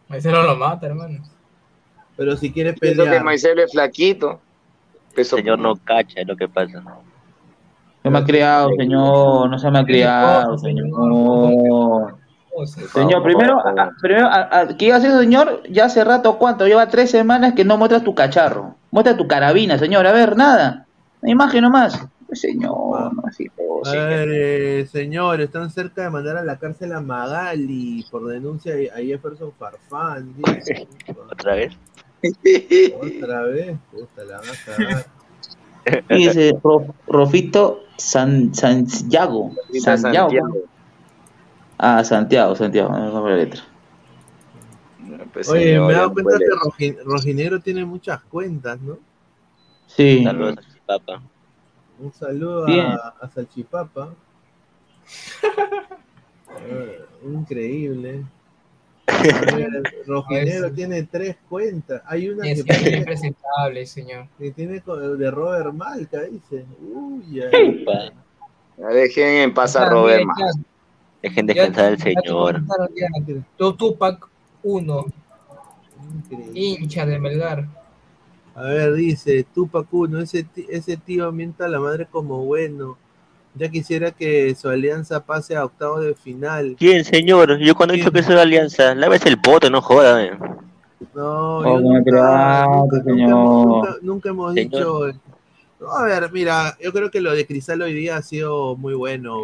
Maicelo 0.09 0.43
lo 0.43 0.55
mata, 0.57 0.87
hermano. 0.87 1.23
Pero 2.17 2.35
si 2.35 2.51
quiere 2.51 2.73
Pienso 2.73 3.03
que 3.03 3.05
pelear, 3.05 3.23
Maicelo 3.23 3.63
es 3.63 3.71
flaquito. 3.71 4.41
El 5.15 5.23
señor 5.25 5.57
no 5.57 5.77
cacha, 5.77 6.19
es 6.19 6.27
lo 6.27 6.35
que 6.35 6.49
pasa. 6.49 6.83
Se 8.03 8.09
me 8.09 8.19
ha 8.19 8.23
criado, 8.23 8.69
señor, 8.77 9.49
no 9.49 9.59
se 9.59 9.71
me 9.71 9.79
ha 9.79 9.83
criado, 9.85 10.57
señor. 10.57 12.17
Señor, 12.93 13.21
primero, 13.23 13.59
a- 13.59 13.91
primero 14.01 14.27
a- 14.27 14.49
a- 14.61 14.63
eso, 14.79 15.19
señor, 15.19 15.61
ya 15.69 15.85
hace 15.85 16.03
rato, 16.03 16.37
¿cuánto? 16.37 16.65
Lleva 16.65 16.87
tres 16.87 17.11
semanas 17.11 17.53
que 17.53 17.63
no 17.63 17.77
muestras 17.77 18.03
tu 18.03 18.15
cacharro. 18.15 18.75
Muestra 18.91 19.15
tu 19.15 19.27
carabina, 19.27 19.77
señor, 19.77 20.07
a 20.07 20.11
ver, 20.11 20.35
nada. 20.35 20.85
Una 21.21 21.31
imagen 21.31 21.61
nomás. 21.63 22.07
Señor, 22.31 23.13
no 23.13 23.23
así, 23.25 23.47
ver, 24.05 24.29
eh, 24.31 24.87
señor, 24.91 25.39
están 25.39 25.69
cerca 25.69 26.03
de 26.03 26.09
mandar 26.09 26.37
a 26.37 26.43
la 26.43 26.57
cárcel 26.57 26.91
a 26.93 26.99
Magali 26.99 28.05
por 28.11 28.25
denuncia 28.27 28.73
a 28.93 28.97
Jefferson 28.97 29.51
Farfán. 29.57 30.33
¿Otra 31.31 31.55
vez? 31.55 31.73
otra 33.01 33.43
vez, 33.43 33.77
puta, 33.91 34.23
la 34.25 34.37
vas 34.37 34.67
a 34.67 34.75
cagar. 34.75 35.05
Ro- 36.63 36.93
Rofito 37.07 37.83
San, 37.97 38.53
Santiago. 38.53 39.51
Santiago. 39.79 40.29
Santiago. 40.29 40.57
Ah, 41.77 42.03
Santiago, 42.03 42.55
Santiago, 42.55 42.89
no 42.97 43.27
la 43.29 43.35
letra. 43.35 43.61
Pues, 45.33 45.47
Oye, 45.49 45.63
señor, 45.65 45.87
me 45.87 45.93
he 45.93 45.95
dado 45.95 46.13
cuenta 46.13 46.37
que 46.37 46.45
Roji- 46.45 47.03
Rojinegro 47.03 47.59
tiene 47.59 47.85
muchas 47.85 48.21
cuentas, 48.23 48.79
¿no? 48.81 48.97
Sí. 49.87 50.23
Saludos 50.23 50.57
a 50.57 50.73
Chipapa. 50.73 51.21
Un 51.99 52.13
saludo 52.13 52.65
a, 52.67 53.15
a 53.21 53.29
Salchipapa. 53.29 54.13
Eh, 56.67 57.05
increíble. 57.25 58.23
Rojinegro 60.05 60.71
tiene 60.71 61.03
tres 61.03 61.37
cuentas. 61.49 62.01
Hay 62.05 62.29
una 62.29 62.47
Es 62.47 62.63
que, 62.63 62.69
que 62.69 62.73
es 62.75 62.81
tiene, 62.81 62.97
impresentable, 62.97 63.85
señor. 63.85 64.27
que 64.37 64.51
tiene 64.51 64.81
de 65.17 65.31
Robert 65.31 65.73
Malca, 65.73 66.21
dice. 66.23 66.65
Uy, 66.81 67.41
ay. 67.41 67.85
Ya 68.77 68.87
Dejen 68.89 69.27
en 69.41 69.53
paz 69.53 69.75
a 69.75 69.89
Robert, 69.89 70.23
ya- 70.37 70.61
Dejen 71.23 71.45
descansar 71.47 71.85
al 71.85 71.97
señor. 71.99 72.61
Tupac 73.57 74.27
1, 74.63 75.05
hincha 76.53 77.05
de 77.05 77.19
Melgar. 77.19 77.65
A 78.53 78.61
ver, 78.63 78.93
dice 78.93 79.45
Tupac 79.53 79.85
Uno, 79.93 80.19
ese, 80.19 80.43
ti- 80.43 80.65
ese 80.69 80.97
tío 80.97 81.31
mienta 81.31 81.65
a 81.65 81.67
la 81.67 81.79
madre 81.79 82.07
como 82.09 82.43
bueno. 82.45 82.97
Ya 83.57 83.69
quisiera 83.69 84.11
que 84.11 84.53
su 84.55 84.69
alianza 84.69 85.23
pase 85.23 85.55
a 85.55 85.65
octavos 85.65 86.01
de 86.03 86.13
final. 86.15 86.75
¿Quién, 86.77 87.03
señor? 87.03 87.57
Yo 87.59 87.75
cuando 87.75 87.93
he 87.93 87.97
dicho 87.97 88.11
que 88.11 88.23
soy 88.23 88.35
alianza, 88.35 88.93
lávese 88.95 89.29
el 89.29 89.39
poto, 89.39 89.69
no 89.69 89.81
joda. 89.81 90.23
eh. 90.23 90.31
No, 91.13 91.57
Oh, 91.59 91.79
nunca, 91.79 92.65
señor. 93.03 93.29
hemos- 93.29 93.65
nunca- 93.65 93.95
nunca 94.01 94.29
hemos 94.29 94.53
Señor. 94.53 95.07
dicho. 95.11 95.19
No, 95.79 95.91
a 95.91 96.03
ver, 96.05 96.31
mira, 96.31 96.75
yo 96.83 96.91
creo 96.91 97.11
que 97.11 97.21
lo 97.21 97.33
de 97.33 97.45
Cristal 97.45 97.81
hoy 97.83 97.93
día 97.93 98.17
ha 98.17 98.21
sido 98.21 98.75
muy 98.75 98.93
bueno. 98.95 99.37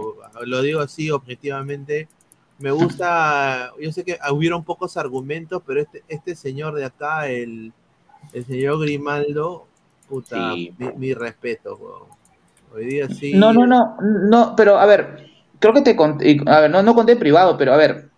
Lo 0.45 0.61
digo 0.61 0.80
así 0.81 1.11
objetivamente. 1.11 2.07
Me 2.60 2.72
gusta, 2.72 3.72
yo 3.80 3.91
sé 3.91 4.03
que 4.03 4.18
hubieron 4.31 4.64
pocos 4.64 4.98
argumentos, 4.98 5.61
pero 5.65 5.81
este, 5.81 6.03
este 6.07 6.35
señor 6.35 6.76
de 6.76 6.85
acá, 6.85 7.27
el, 7.27 7.72
el 8.34 8.45
señor 8.45 8.80
Grimaldo, 8.80 9.68
puta, 10.07 10.53
Sí. 10.53 10.73
mi, 10.77 10.88
mi 10.98 11.14
respeto, 11.14 11.76
weón. 11.76 12.23
Hoy 12.74 12.86
día 12.86 13.08
sí. 13.08 13.32
No, 13.34 13.54
no, 13.54 13.68
no, 13.68 13.95
no, 14.30 14.56
pero 14.56 14.78
a 14.80 14.86
ver, 14.86 15.28
creo 15.60 15.74
que 15.74 15.82
te 15.82 15.95
conté, 15.95 16.40
a 16.45 16.62
ver, 16.62 16.72
no, 16.72 16.82
no 16.82 16.95
conté 16.95 17.16
privado, 17.16 17.58
pero 17.58 17.74
a 17.74 17.78
ver. 17.78 18.10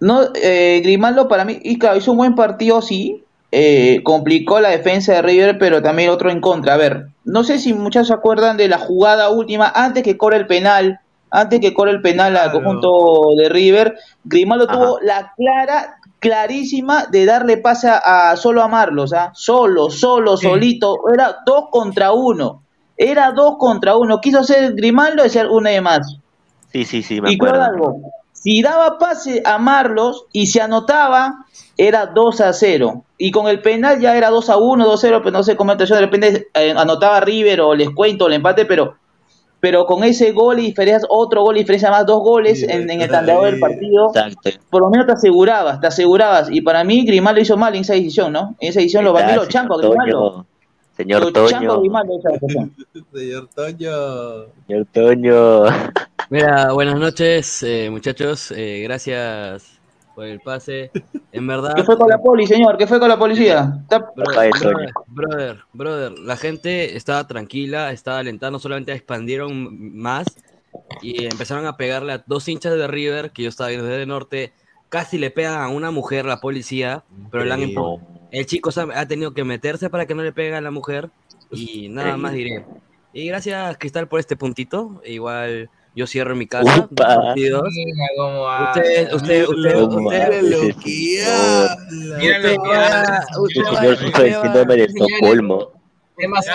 No, 0.00 0.22
eh, 0.34 0.80
Grimaldo 0.82 1.28
para 1.28 1.44
mí, 1.44 1.58
y 1.62 1.78
claro, 1.78 1.96
hizo 1.98 2.12
un 2.12 2.18
buen 2.18 2.34
partido, 2.34 2.80
sí, 2.80 3.24
eh, 3.52 4.00
complicó 4.04 4.60
la 4.60 4.70
defensa 4.70 5.12
de 5.14 5.22
River, 5.22 5.58
pero 5.58 5.82
también 5.82 6.10
otro 6.10 6.30
en 6.30 6.40
contra. 6.40 6.74
A 6.74 6.78
ver, 6.78 7.06
no 7.24 7.44
sé 7.44 7.58
si 7.58 7.74
muchos 7.74 8.06
se 8.06 8.14
acuerdan 8.14 8.56
de 8.56 8.68
la 8.68 8.78
jugada 8.78 9.28
última, 9.30 9.70
antes 9.74 10.02
que 10.02 10.16
corre 10.16 10.36
el 10.36 10.46
penal, 10.46 11.00
antes 11.30 11.60
que 11.60 11.74
corre 11.74 11.90
el 11.90 12.00
penal 12.02 12.36
al 12.36 12.52
conjunto 12.52 12.90
de 13.36 13.48
River, 13.48 13.96
Grimaldo 14.24 14.66
tuvo 14.66 14.98
la 15.02 15.32
clara, 15.36 15.96
clarísima 16.18 17.06
de 17.06 17.26
darle 17.26 17.56
pase 17.58 17.88
a, 17.88 18.30
a- 18.30 18.36
solo 18.36 18.62
a 18.62 18.68
Marlos, 18.68 19.12
¿ah? 19.12 19.30
solo, 19.34 19.90
solo, 19.90 20.36
solito, 20.36 20.96
era 21.12 21.36
dos 21.44 21.64
contra 21.70 22.12
uno, 22.12 22.62
era 23.00 23.32
dos 23.32 23.56
contra 23.58 23.96
uno, 23.96 24.20
quiso 24.20 24.40
hacer 24.40 24.74
Grimaldo 24.74 25.22
y 25.22 25.26
hacer 25.26 25.46
una 25.48 25.70
de 25.70 25.80
más. 25.80 26.18
Sí, 26.70 26.84
sí, 26.84 27.02
sí, 27.02 27.20
me 27.20 27.32
Y 27.32 27.36
acuerdo. 27.36 27.62
algo, 27.62 27.96
si 28.32 28.60
daba 28.60 28.98
pase 28.98 29.42
a 29.44 29.56
Marlos 29.58 30.26
y 30.32 30.48
se 30.48 30.60
anotaba, 30.60 31.46
era 31.78 32.06
2 32.06 32.40
a 32.42 32.52
0. 32.52 33.04
Y 33.16 33.30
con 33.30 33.48
el 33.48 33.62
penal 33.62 34.00
ya 34.00 34.16
era 34.16 34.28
2 34.28 34.50
a 34.50 34.58
1, 34.58 34.84
2 34.84 34.94
a 34.94 35.00
0, 35.00 35.20
pero 35.24 35.32
no 35.32 35.42
sé 35.42 35.56
cómo 35.56 35.74
yo 35.76 35.94
de 35.94 36.00
repente 36.00 36.48
eh, 36.52 36.74
anotaba 36.76 37.20
River 37.20 37.62
o 37.62 37.74
les 37.74 37.88
cuento 37.90 38.26
el 38.26 38.34
empate, 38.34 38.66
pero 38.66 38.96
pero 39.60 39.84
con 39.84 40.04
ese 40.04 40.32
gol 40.32 40.58
y 40.58 40.66
diferencia, 40.66 41.06
otro 41.10 41.42
gol 41.42 41.56
y 41.56 41.60
diferencia 41.60 41.90
más, 41.90 42.06
dos 42.06 42.20
goles 42.20 42.62
en, 42.62 42.88
en 42.90 43.02
el 43.02 43.08
tanteador 43.10 43.50
del 43.50 43.60
partido, 43.60 44.10
por 44.70 44.82
lo 44.82 44.90
menos 44.90 45.06
te 45.06 45.12
asegurabas, 45.12 45.80
te 45.80 45.86
asegurabas. 45.86 46.48
Y 46.50 46.62
para 46.62 46.82
mí 46.84 47.04
Grimaldo 47.04 47.40
hizo 47.40 47.56
mal 47.56 47.74
en 47.74 47.82
esa 47.82 47.94
decisión, 47.94 48.32
¿no? 48.32 48.56
En 48.60 48.70
esa 48.70 48.80
decisión 48.80 49.04
lo 49.04 49.10
Está, 49.10 49.26
bandió 49.26 49.46
chanco 49.46 49.78
señor 49.78 49.96
Grimaldo. 49.98 50.46
Señor 51.00 51.22
Lo 51.22 51.32
Toño. 51.32 51.80
Señor 53.14 53.48
Toño. 53.54 53.90
Señor 54.66 54.86
Toño. 54.92 55.62
Mira, 56.28 56.72
buenas 56.72 56.96
noches, 56.98 57.62
eh, 57.62 57.88
muchachos. 57.90 58.52
eh, 58.54 58.82
gracias 58.84 59.80
por 60.14 60.26
el 60.26 60.40
pase. 60.40 60.90
En 61.32 61.46
verdad. 61.46 61.72
¿Qué 61.74 61.84
fue 61.84 61.96
con 61.96 62.06
la 62.08 62.18
poli, 62.18 62.46
señor? 62.46 62.76
¿Qué 62.76 62.86
fue 62.86 63.00
con 63.00 63.08
la 63.08 63.18
policía? 63.18 63.78
Está- 63.82 64.10
Brother, 64.14 64.50
brother, 64.60 64.92
brother, 65.06 65.58
brother, 65.72 66.18
la 66.18 66.36
gente 66.36 66.94
estaba 66.98 67.26
tranquila, 67.26 67.92
estaba 67.92 68.18
alentando, 68.18 68.58
solamente 68.58 68.92
expandieron 68.92 69.96
más 69.96 70.26
y 71.00 71.24
empezaron 71.24 71.64
a 71.66 71.78
pegarle 71.78 72.12
a 72.12 72.22
dos 72.26 72.46
hinchas 72.46 72.74
de 72.76 72.86
River, 72.86 73.30
que 73.30 73.44
yo 73.44 73.48
estaba 73.48 73.70
viendo 73.70 73.86
desde 73.86 74.02
el 74.02 74.08
norte, 74.08 74.52
casi 74.90 75.16
le 75.16 75.30
pegan 75.30 75.62
a 75.62 75.68
una 75.68 75.90
mujer 75.90 76.26
la 76.26 76.40
policía, 76.40 77.04
pero 77.30 77.46
la 77.46 77.54
han 77.54 77.62
empu- 77.62 78.00
el 78.30 78.46
chico 78.46 78.70
ha 78.94 79.06
tenido 79.06 79.32
que 79.32 79.44
meterse 79.44 79.90
para 79.90 80.06
que 80.06 80.14
no 80.14 80.22
le 80.22 80.32
peguen 80.32 80.54
a 80.54 80.60
la 80.60 80.70
mujer 80.70 81.10
y 81.50 81.88
nada 81.88 82.16
más 82.16 82.32
diré. 82.32 82.64
Y 83.12 83.26
gracias 83.26 83.76
Cristal 83.78 84.06
por 84.08 84.20
este 84.20 84.36
puntito, 84.36 85.00
igual 85.04 85.68
yo 85.96 86.06
cierro 86.06 86.36
mi 86.36 86.46
casa. 86.46 86.76
dos 86.76 86.88
partidos. 86.94 87.62
Mira 87.74 88.06
cómo 88.16 88.40
va. 88.42 88.72
Usted, 88.74 89.12
usted, 89.12 89.48
usted, 89.48 89.76
usted, 89.76 89.96
Mira 89.98 90.28
Usted 90.28 90.42
lo 90.42 90.72
que 90.72 90.76
usted 93.40 93.60
El 93.60 93.76
señor 93.76 93.96
sufre 93.96 94.28
el 94.28 94.34
síndrome 94.42 94.76
de 94.76 94.84
Estocolmo. 94.84 95.72
Temas 96.16 96.46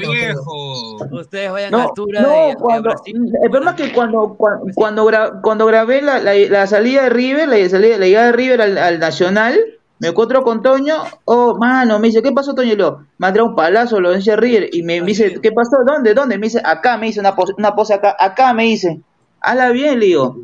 viejo. 0.00 0.96
Ustedes 1.12 1.52
vayan 1.52 1.70
No, 1.70 1.78
a 1.78 1.82
altura 1.84 2.22
no, 2.22 2.28
de, 2.30 2.46
de 2.48 2.54
cuando, 2.56 2.90
el 3.04 3.50
problema 3.50 3.70
es 3.72 3.76
que 3.76 3.92
cuando, 3.92 4.34
cuando, 4.38 4.64
cuando, 4.74 5.06
gra- 5.06 5.40
cuando 5.42 5.66
grabé 5.66 6.00
la, 6.00 6.18
la, 6.18 6.34
la 6.34 6.66
salida 6.66 7.02
de 7.02 7.10
River, 7.10 7.46
la, 7.48 7.68
salida, 7.68 7.98
la 7.98 8.06
llegada 8.06 8.26
de 8.28 8.32
River 8.32 8.62
al, 8.62 8.78
al 8.78 8.98
Nacional, 8.98 9.60
me 10.02 10.08
encuentro 10.08 10.42
con 10.42 10.60
Toño, 10.64 10.96
oh, 11.26 11.56
mano, 11.56 12.00
me 12.00 12.08
dice, 12.08 12.20
¿qué 12.24 12.32
pasó, 12.32 12.56
Toño? 12.56 12.72
Y 12.72 12.76
yo, 12.76 13.02
me 13.18 13.40
un 13.40 13.54
palazo, 13.54 14.00
lo 14.00 14.10
decía 14.10 14.34
River, 14.34 14.68
y 14.72 14.82
me, 14.82 15.00
me 15.00 15.06
dice, 15.06 15.38
¿qué 15.40 15.52
pasó? 15.52 15.76
¿Dónde? 15.86 16.12
¿Dónde? 16.12 16.38
Me 16.38 16.46
dice, 16.48 16.60
acá, 16.64 16.96
me 16.96 17.06
dice, 17.06 17.20
una 17.20 17.36
pose, 17.36 17.52
una 17.56 17.72
pose 17.76 17.94
acá, 17.94 18.16
acá, 18.18 18.52
me 18.52 18.64
dice, 18.64 19.00
hala 19.40 19.70
bien, 19.70 20.00
le 20.00 20.06
digo. 20.06 20.38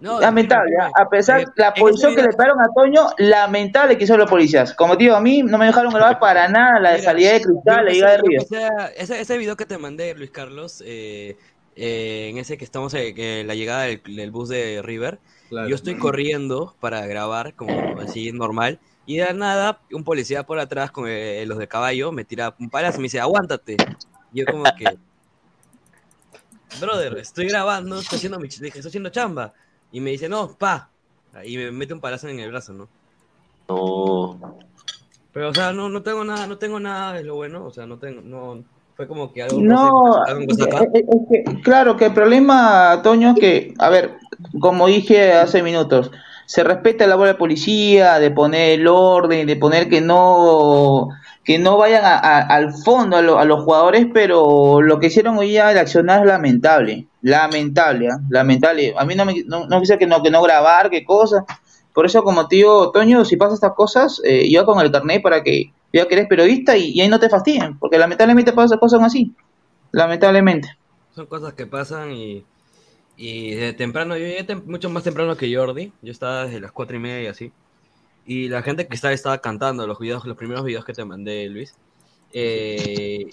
lamentable, 0.00 0.72
a 0.94 1.08
pesar, 1.08 1.46
la 1.56 1.72
posición 1.72 2.14
que 2.14 2.20
le 2.20 2.28
pegaron 2.28 2.60
a 2.60 2.66
Toño, 2.74 3.06
lamentable 3.16 3.96
que 3.96 4.04
hicieron 4.04 4.20
los 4.20 4.28
policías. 4.28 4.74
Como 4.74 4.98
te 4.98 5.04
digo, 5.04 5.16
a 5.16 5.20
mí 5.22 5.42
no 5.44 5.56
me 5.56 5.64
dejaron 5.64 5.94
grabar 5.94 6.18
para 6.20 6.46
nada 6.48 6.78
la 6.78 6.92
de 6.92 6.98
salida 7.00 7.32
de 7.32 7.40
Cristal, 7.40 7.86
la 7.86 7.92
llegada 7.92 8.18
de 8.18 8.66
a- 8.66 8.86
ese, 8.98 9.18
ese 9.18 9.38
video 9.38 9.56
que 9.56 9.64
te 9.64 9.78
mandé, 9.78 10.14
Luis 10.14 10.30
Carlos, 10.30 10.82
eh, 10.86 11.38
eh, 11.74 12.28
en 12.30 12.36
ese 12.36 12.58
que 12.58 12.64
estamos 12.66 12.92
eh, 12.92 13.14
que 13.14 13.44
la 13.44 13.54
llegada 13.54 13.84
del, 13.84 14.02
del 14.14 14.30
bus 14.30 14.50
de 14.50 14.82
River, 14.82 15.18
Claro. 15.48 15.68
yo 15.68 15.74
estoy 15.74 15.96
corriendo 15.96 16.74
para 16.80 17.04
grabar 17.06 17.54
como 17.54 17.98
así 18.00 18.30
normal 18.30 18.78
y 19.10 19.16
de 19.16 19.34
nada 19.34 19.80
un 19.92 20.04
policía 20.04 20.44
por 20.44 20.60
atrás 20.60 20.92
con 20.92 21.06
eh, 21.08 21.44
los 21.44 21.58
de 21.58 21.66
caballo 21.66 22.12
me 22.12 22.24
tira 22.24 22.54
un 22.60 22.70
palazo 22.70 22.98
y 22.98 23.00
me 23.00 23.04
dice 23.06 23.18
aguántate. 23.18 23.76
Y 24.32 24.38
yo 24.38 24.46
como 24.46 24.64
que, 24.76 24.86
brother, 26.80 27.18
estoy 27.18 27.48
grabando, 27.48 27.98
estoy 27.98 28.18
haciendo, 28.18 28.38
mi, 28.38 28.46
ch- 28.46 28.64
estoy 28.64 28.88
haciendo 28.88 29.10
chamba 29.10 29.52
y 29.90 29.98
me 30.00 30.10
dice 30.10 30.28
no, 30.28 30.54
pa, 30.56 30.90
y 31.44 31.56
me 31.56 31.72
mete 31.72 31.92
un 31.92 32.00
palazo 32.00 32.28
en 32.28 32.38
el 32.38 32.52
brazo, 32.52 32.72
¿no? 32.72 32.88
No. 33.68 34.38
Pero, 35.32 35.48
o 35.48 35.54
sea, 35.54 35.72
no, 35.72 35.88
no 35.88 36.02
tengo 36.04 36.22
nada, 36.22 36.46
no 36.46 36.56
tengo 36.56 36.78
nada 36.78 37.14
de 37.14 37.24
lo 37.24 37.34
bueno, 37.34 37.64
o 37.64 37.72
sea, 37.72 37.86
no 37.86 37.98
tengo, 37.98 38.20
no, 38.20 38.62
fue 38.94 39.08
como 39.08 39.32
que 39.32 39.42
algo 39.42 39.60
No, 39.60 40.22
algo 40.24 40.40
en 40.40 40.46
Cosaca. 40.46 40.84
es- 40.94 41.04
que, 41.28 41.62
claro 41.62 41.96
que 41.96 42.06
el 42.06 42.14
problema, 42.14 43.00
Toño, 43.02 43.34
que, 43.34 43.74
a 43.80 43.90
ver, 43.90 44.18
como 44.60 44.86
dije 44.86 45.32
hace 45.32 45.64
minutos, 45.64 46.12
se 46.50 46.64
respeta 46.64 47.04
la 47.04 47.10
labor 47.10 47.28
de 47.28 47.34
policía, 47.36 48.18
de 48.18 48.32
poner 48.32 48.80
el 48.80 48.88
orden, 48.88 49.46
de 49.46 49.54
poner 49.54 49.88
que 49.88 50.00
no 50.00 51.06
que 51.44 51.60
no 51.60 51.76
vayan 51.78 52.04
a- 52.04 52.38
al 52.40 52.72
fondo 52.72 53.16
a, 53.16 53.22
lo- 53.22 53.38
a 53.38 53.44
los 53.44 53.62
jugadores, 53.62 54.08
pero 54.12 54.82
lo 54.82 54.98
que 54.98 55.06
hicieron 55.06 55.38
hoy 55.38 55.50
día 55.50 55.70
el 55.70 55.78
accionar 55.78 56.20
es 56.22 56.26
lamentable, 56.26 57.06
lamentable, 57.22 58.08
¿ah? 58.10 58.18
lamentable. 58.28 58.92
A 58.98 59.04
mí 59.04 59.14
no 59.14 59.24
me 59.24 59.44
no, 59.46 59.68
no 59.68 59.80
que 59.80 60.06
no 60.08 60.22
que 60.24 60.30
no 60.32 60.42
grabar, 60.42 60.90
qué 60.90 61.04
cosa. 61.04 61.44
Por 61.94 62.04
eso, 62.06 62.24
como 62.24 62.42
digo, 62.48 62.90
Toño, 62.90 63.24
si 63.24 63.36
pasa 63.36 63.54
estas 63.54 63.74
cosas, 63.74 64.20
eh, 64.24 64.50
yo 64.50 64.66
con 64.66 64.80
el 64.84 64.90
carnet 64.90 65.22
para 65.22 65.44
que 65.44 65.70
ya 65.92 66.08
que 66.08 66.14
eres 66.14 66.26
periodista 66.26 66.76
y, 66.76 66.90
y 66.90 67.00
ahí 67.00 67.08
no 67.08 67.20
te 67.20 67.28
fastidien, 67.28 67.78
porque 67.78 67.96
lamentablemente 67.96 68.52
pasan 68.52 68.78
cosas 68.80 69.00
así. 69.04 69.32
Lamentablemente. 69.92 70.68
Son 71.14 71.26
cosas 71.26 71.52
que 71.54 71.66
pasan 71.66 72.10
y, 72.10 72.44
y 73.20 73.54
de 73.54 73.72
temprano, 73.74 74.16
yo 74.16 74.24
llegué 74.26 74.46
tem- 74.46 74.64
mucho 74.64 74.88
más 74.90 75.04
temprano 75.04 75.36
que 75.36 75.54
Jordi, 75.54 75.92
yo 76.02 76.10
estaba 76.12 76.46
desde 76.46 76.60
las 76.60 76.72
cuatro 76.72 76.96
y 76.96 77.00
media 77.00 77.22
y 77.24 77.26
así. 77.26 77.52
Y 78.26 78.48
la 78.48 78.62
gente 78.62 78.86
que 78.86 78.94
estaba, 78.94 79.12
estaba 79.14 79.38
cantando 79.38 79.86
los 79.86 79.98
videos, 79.98 80.24
los 80.26 80.36
primeros 80.36 80.64
videos 80.64 80.84
que 80.84 80.92
te 80.94 81.04
mandé, 81.04 81.48
Luis. 81.48 81.74
eh, 82.32 83.26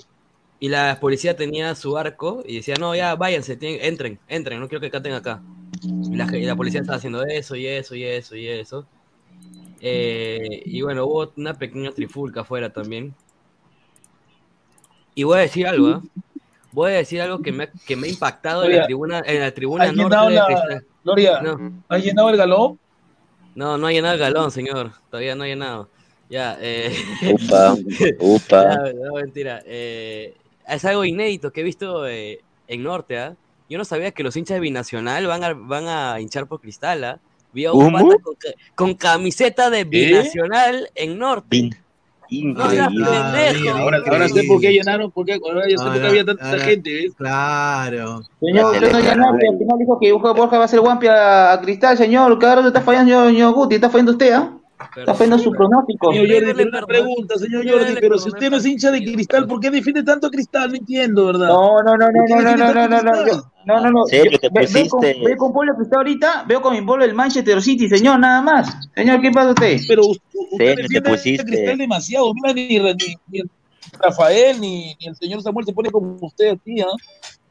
y 0.59 0.69
la 0.69 0.99
policía 0.99 1.35
tenía 1.37 1.75
su 1.75 1.97
arco 1.97 2.43
y 2.45 2.55
decía, 2.57 2.75
no, 2.79 2.95
ya 2.95 3.15
váyanse, 3.15 3.57
tienen- 3.57 3.79
entren, 3.83 4.19
entren, 4.27 4.59
no 4.59 4.67
quiero 4.67 4.81
que 4.81 4.91
canten 4.91 5.13
acá. 5.13 5.41
Y 5.81 6.15
la, 6.15 6.27
y 6.37 6.43
la 6.45 6.55
policía 6.55 6.81
estaba 6.81 6.97
haciendo 6.97 7.23
eso 7.25 7.55
y 7.55 7.67
eso 7.67 7.95
y 7.95 8.03
eso 8.03 8.35
y 8.35 8.47
eso. 8.47 8.85
Eh, 9.81 10.63
y 10.65 10.81
bueno, 10.81 11.05
hubo 11.05 11.31
una 11.37 11.53
pequeña 11.53 11.91
trifulca 11.91 12.41
afuera 12.41 12.71
también. 12.73 13.13
Y 15.15 15.23
voy 15.23 15.37
a 15.37 15.41
decir 15.41 15.67
algo, 15.67 15.87
¿ah? 15.87 16.03
Voy 16.77 16.91
a 16.91 16.97
decir 16.97 17.19
algo 17.21 17.41
que 17.41 17.51
me 17.51 17.63
ha, 17.63 17.71
que 17.87 17.95
me 17.95 18.05
ha 18.05 18.09
impactado 18.11 18.63
en 18.63 18.75
la 18.75 18.85
tribuna, 18.85 19.23
en 19.25 19.39
la 19.39 19.51
tribuna 19.51 19.85
¿Has 19.85 19.95
norte 19.95 20.03
llenado 20.15 20.29
de 20.29 20.35
la- 20.35 20.45
Cristal. 20.45 20.85
Gloria, 21.03 21.41
No. 21.41 21.71
¿has 21.89 22.03
llenado 22.03 22.29
el 22.29 22.37
galón? 22.37 22.79
No, 23.55 23.79
no 23.79 23.87
ha 23.87 23.91
llenado 23.91 24.13
el 24.13 24.19
galón, 24.19 24.51
señor. 24.51 24.91
Todavía 25.09 25.33
no 25.33 25.43
ha 25.43 25.47
llenado. 25.47 25.89
Ya, 26.29 26.55
eh. 26.61 26.93
Upa, 27.33 27.75
upa. 28.19 28.63
Ya, 28.63 28.93
no, 28.93 29.15
mentira. 29.15 29.63
Eh, 29.65 30.35
es 30.67 30.85
algo 30.85 31.03
inédito 31.03 31.51
que 31.51 31.61
he 31.61 31.63
visto 31.63 32.07
eh, 32.07 32.41
en 32.67 32.83
Norte, 32.83 33.17
¿ah? 33.17 33.35
Yo 33.67 33.79
no 33.79 33.83
sabía 33.83 34.11
que 34.11 34.21
los 34.21 34.37
hinchas 34.37 34.57
de 34.57 34.61
Binacional 34.61 35.25
van 35.25 35.43
a, 35.43 35.53
van 35.53 35.87
a 35.87 36.21
hinchar 36.21 36.45
por 36.45 36.61
Cristal, 36.61 37.03
¿ah? 37.05 37.19
Vi 37.53 37.65
a 37.65 37.71
un 37.73 37.91
pata 37.91 38.05
con, 38.21 38.35
ca- 38.35 38.53
con 38.75 38.93
camiseta 38.93 39.71
de 39.71 39.83
Binacional 39.83 40.91
en 40.93 41.17
Norte. 41.17 41.63
No 41.63 41.69
pendejo. 42.29 43.77
ahora, 43.77 43.99
ahora 44.09 44.29
sé 44.29 44.43
por 44.43 44.59
qué 44.61 44.71
llenaron, 44.71 45.11
por 45.11 45.25
qué, 45.25 45.39
ahora 45.43 45.63
ya 45.69 45.77
sé 45.77 45.83
por 45.85 45.99
qué 45.99 46.07
había 46.07 46.25
tanta 46.25 46.49
ahora- 46.49 46.63
gente. 46.63 46.93
¿ves? 46.93 47.13
Claro. 47.17 48.21
Señor, 48.39 48.73
usted 48.75 48.91
no 48.91 48.99
llenó, 48.99 49.29
al 49.29 49.39
final 49.57 49.79
dijo 49.79 49.99
que 49.99 50.11
Borja 50.11 50.57
va 50.57 50.61
a 50.63 50.65
hacer 50.65 50.79
guampi 50.79 51.07
a, 51.07 51.53
a 51.53 51.61
Cristal, 51.61 51.97
señor. 51.97 52.37
Cada 52.39 52.55
rato 52.55 52.67
está 52.69 52.81
fallando, 52.81 53.11
señor, 53.11 53.27
señor 53.31 53.53
Guti, 53.53 53.75
está 53.75 53.89
fallando 53.89 54.11
usted, 54.13 54.33
¿ah? 54.33 54.56
Está 54.95 55.13
fallando 55.15 55.39
su 55.39 55.51
pronóstico. 55.51 56.11
Señor 56.13 56.27
Jordi, 56.29 56.53
pero 56.53 56.69
una 56.69 56.85
pregunta, 56.85 57.35
señor 57.37 57.67
Jordi, 57.67 57.95
pero 57.99 58.17
si 58.19 58.29
usted 58.29 58.51
no 58.51 58.57
es 58.57 58.65
hincha 58.65 58.91
de 58.91 59.03
cristal, 59.03 59.47
¿por 59.47 59.59
qué 59.59 59.71
defiende 59.71 60.03
tanto 60.03 60.27
a 60.27 60.29
cristal? 60.29 60.69
No 60.69 60.77
entiendo, 60.77 61.25
¿verdad? 61.27 61.47
No, 61.47 61.81
no, 61.81 61.97
no, 61.97 62.07
no, 62.07 62.11
¿Por 62.13 62.27
qué 62.27 62.33
no, 62.35 62.41
no, 62.41 62.57
no, 62.57 62.73
no, 62.73 62.87
no, 62.87 63.01
no, 63.01 63.23
Cristal? 63.23 63.41
no, 63.65 63.81
no, 63.81 63.91
no. 63.91 64.05
¿Serio 64.05 64.31
Yo- 64.31 64.37
te 64.39 64.49
ve- 64.49 64.67
veo 64.71 64.87
con, 65.37 65.65
que 65.77 65.83
está 65.83 65.97
ahorita, 65.97 66.45
veo 66.47 66.61
con 66.61 66.73
mi 66.73 66.81
pueblo 66.81 67.05
el 67.05 67.15
Manchester 67.15 67.61
City, 67.61 67.89
señor, 67.89 68.19
nada 68.19 68.41
más. 68.41 68.87
Señor, 68.95 69.19
¿qué 69.21 69.31
pasa 69.31 69.49
usted? 69.49 69.79
Pero 69.87 70.03
usted, 70.05 70.75
defiende 70.77 71.09
a 71.09 71.43
cristal 71.43 71.77
demasiado. 71.77 72.31
Mira, 72.35 72.53
ni, 72.53 72.67
ni, 72.67 72.93
ni 73.31 73.39
el 73.39 73.49
Rafael 73.99 74.59
ni, 74.61 74.95
el 74.99 75.15
señor 75.15 75.41
Samuel 75.41 75.65
se 75.65 75.73
pone 75.73 75.89
como 75.89 76.17
usted 76.21 76.51
aquí, 76.51 76.81
¿ah? 76.81 76.85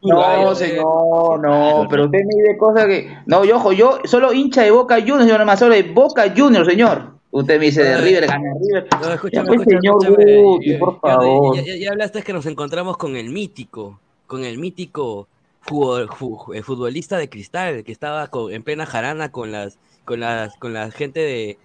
No, 0.02 0.22
Ay, 0.22 0.54
señor, 0.54 1.40
no, 1.40 1.86
pero 1.90 2.04
usted 2.04 2.18
me 2.18 2.42
dice 2.42 2.56
cosas 2.58 2.86
que. 2.86 3.16
No, 3.26 3.44
yo, 3.44 3.56
ojo, 3.56 3.72
yo 3.72 3.98
solo 4.04 4.32
hincha 4.32 4.62
de 4.62 4.70
Boca 4.70 5.00
Juniors, 5.00 5.24
señor, 5.24 5.44
más 5.44 5.58
solo 5.58 5.74
de 5.74 5.82
Boca 5.82 6.32
Juniors, 6.36 6.68
señor. 6.68 7.15
Usted 7.36 7.58
me 7.58 7.66
dice 7.66 7.84
de 7.84 7.98
River, 7.98 8.26
gana 8.26 8.54
River. 8.58 8.88
No, 8.92 9.12
escúchame, 9.12 9.42
escúchame, 9.50 9.64
señor 9.64 10.02
escúchame. 10.02 10.36
Guti, 10.42 10.74
por 10.74 10.94
Ya, 10.94 11.00
favor. 11.00 11.56
ya- 11.56 11.62
ya- 11.62 11.76
ya 11.76 11.90
hablaste 11.90 12.22
que 12.22 12.32
nos 12.32 12.46
encontramos 12.46 12.96
con 12.96 13.14
el 13.16 13.28
mítico, 13.28 14.00
con 14.26 14.44
el 14.44 14.56
mítico 14.56 15.28
eh, 15.68 16.62
futbolista 16.62 17.18
de 17.18 17.28
cristal 17.28 17.84
que 17.84 17.92
estaba 17.92 18.28
con- 18.28 18.52
en 18.52 18.62
plena 18.62 18.86
jarana 18.86 19.30
con 19.32 19.52
las 19.52 19.78
con 20.06 20.20
las 20.20 20.56
con 20.56 20.72
la 20.72 20.90
gente 20.92 21.20
de, 21.20 21.58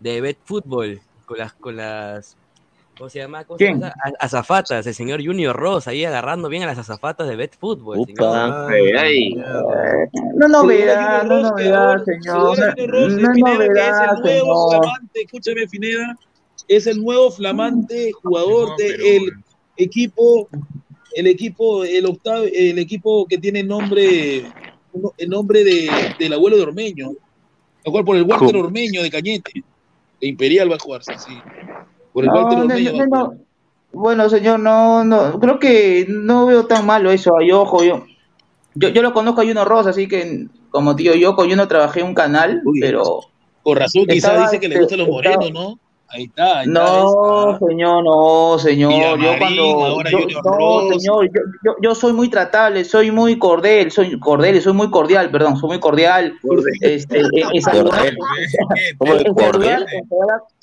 de 0.00 0.20
Bet 0.20 0.38
Fútbol, 0.44 1.00
con 1.24 1.38
las 1.38 1.54
con 1.54 1.74
las 1.76 2.36
¿cómo 2.96 3.10
se 3.10 3.18
llama? 3.18 3.44
¿Cómo 3.44 3.58
se 3.58 3.64
¿Quién? 3.64 3.80
llama? 3.80 3.94
A- 4.02 4.24
Azafatas, 4.24 4.86
el 4.86 4.94
señor 4.94 5.24
Junior 5.24 5.54
Ross 5.54 5.86
ahí 5.88 6.04
agarrando 6.04 6.48
bien 6.48 6.62
a 6.62 6.66
las 6.66 6.78
azafatas 6.78 7.28
de 7.28 7.36
Bet 7.36 7.56
Fútbol. 7.58 7.98
Upa. 7.98 8.68
señor. 8.70 10.08
No 10.34 10.48
novedad, 10.48 11.22
Junior 11.22 11.26
no 11.26 11.42
Ross, 11.42 11.52
que 11.56 11.64
novedad, 11.68 12.04
señor. 12.04 12.58
No 12.58 12.74
que 12.74 12.82
es 12.82 13.38
novedad, 13.38 14.14
el 14.16 14.22
nuevo 14.22 14.70
flamante, 14.70 15.22
escúchame 15.22 15.68
Fineda, 15.68 16.18
es 16.68 16.86
el 16.86 17.02
nuevo 17.02 17.30
flamante 17.30 18.12
jugador 18.22 18.76
del 18.76 19.32
equipo, 19.76 20.48
el 21.14 21.26
equipo, 21.26 21.84
el 21.84 22.06
octavo, 22.06 22.44
el 22.52 22.78
equipo 22.78 23.26
que 23.26 23.38
tiene 23.38 23.62
nombre, 23.62 24.50
el 25.18 25.28
nombre 25.28 25.64
de, 25.64 25.90
del 26.18 26.32
abuelo 26.32 26.56
de 26.56 26.62
Ormeño, 26.62 27.10
el 27.84 27.92
cual 27.92 28.04
por 28.04 28.16
el 28.16 28.22
Walter. 28.24 28.56
Ormeño 28.56 29.02
de 29.02 29.10
Cañete, 29.10 29.62
de 30.20 30.26
Imperial 30.26 30.70
va 30.70 30.76
a 30.76 30.78
jugar, 30.78 31.04
sí, 31.04 31.12
sí. 31.18 31.38
Por 32.16 32.24
el 32.24 32.30
No, 32.30 32.48
no, 32.50 33.06
no. 33.08 33.34
Bueno, 33.92 34.30
señor, 34.30 34.58
no, 34.58 35.04
no, 35.04 35.38
creo 35.38 35.58
que 35.58 36.06
no 36.08 36.46
veo 36.46 36.64
tan 36.66 36.86
malo 36.86 37.10
eso. 37.10 37.30
Yo, 37.46 37.60
ojo, 37.60 37.84
yo, 37.84 38.06
yo, 38.74 38.88
yo 38.88 39.02
lo 39.02 39.12
conozco 39.12 39.42
a 39.42 39.44
Juno 39.44 39.66
Ross, 39.66 39.86
así 39.86 40.08
que 40.08 40.46
como 40.70 40.96
tío 40.96 41.14
yo 41.14 41.36
con 41.36 41.50
Juno 41.50 41.68
trabajé 41.68 42.00
en 42.00 42.06
un 42.06 42.14
canal, 42.14 42.62
pero 42.80 43.20
Con 43.62 43.76
razón, 43.76 44.06
quizás 44.06 44.40
dice 44.50 44.58
que 44.60 44.68
le 44.68 44.76
este, 44.76 44.96
gustan 44.96 44.98
los 45.00 45.08
estaba- 45.08 45.36
morenos, 45.36 45.52
¿no? 45.52 45.78
Ahí 46.08 46.24
está, 46.24 46.60
ahí 46.60 46.66
está. 46.68 46.80
No, 46.80 47.58
señor, 47.58 48.04
no, 48.04 48.58
señor. 48.58 49.18
Yo 49.20 49.38
cuando. 49.38 49.62
ahora 49.84 50.10
yo- 50.10 50.18
Junior 50.20 50.44
no, 50.44 50.52
Ross. 50.52 50.88
señor, 51.02 51.26
yo, 51.26 51.40
yo, 51.64 51.76
yo 51.82 51.94
soy 51.94 52.12
muy 52.12 52.30
tratable, 52.30 52.84
soy 52.84 53.10
muy 53.10 53.38
cordial, 53.38 53.90
soy 53.90 54.18
cordial, 54.20 54.60
soy 54.60 54.72
muy 54.72 54.90
cordial, 54.90 55.30
perdón, 55.30 55.56
soy 55.56 55.68
muy 55.70 55.80
cordial. 55.80 56.34
Este, 56.80 57.22
saludar- 57.60 58.14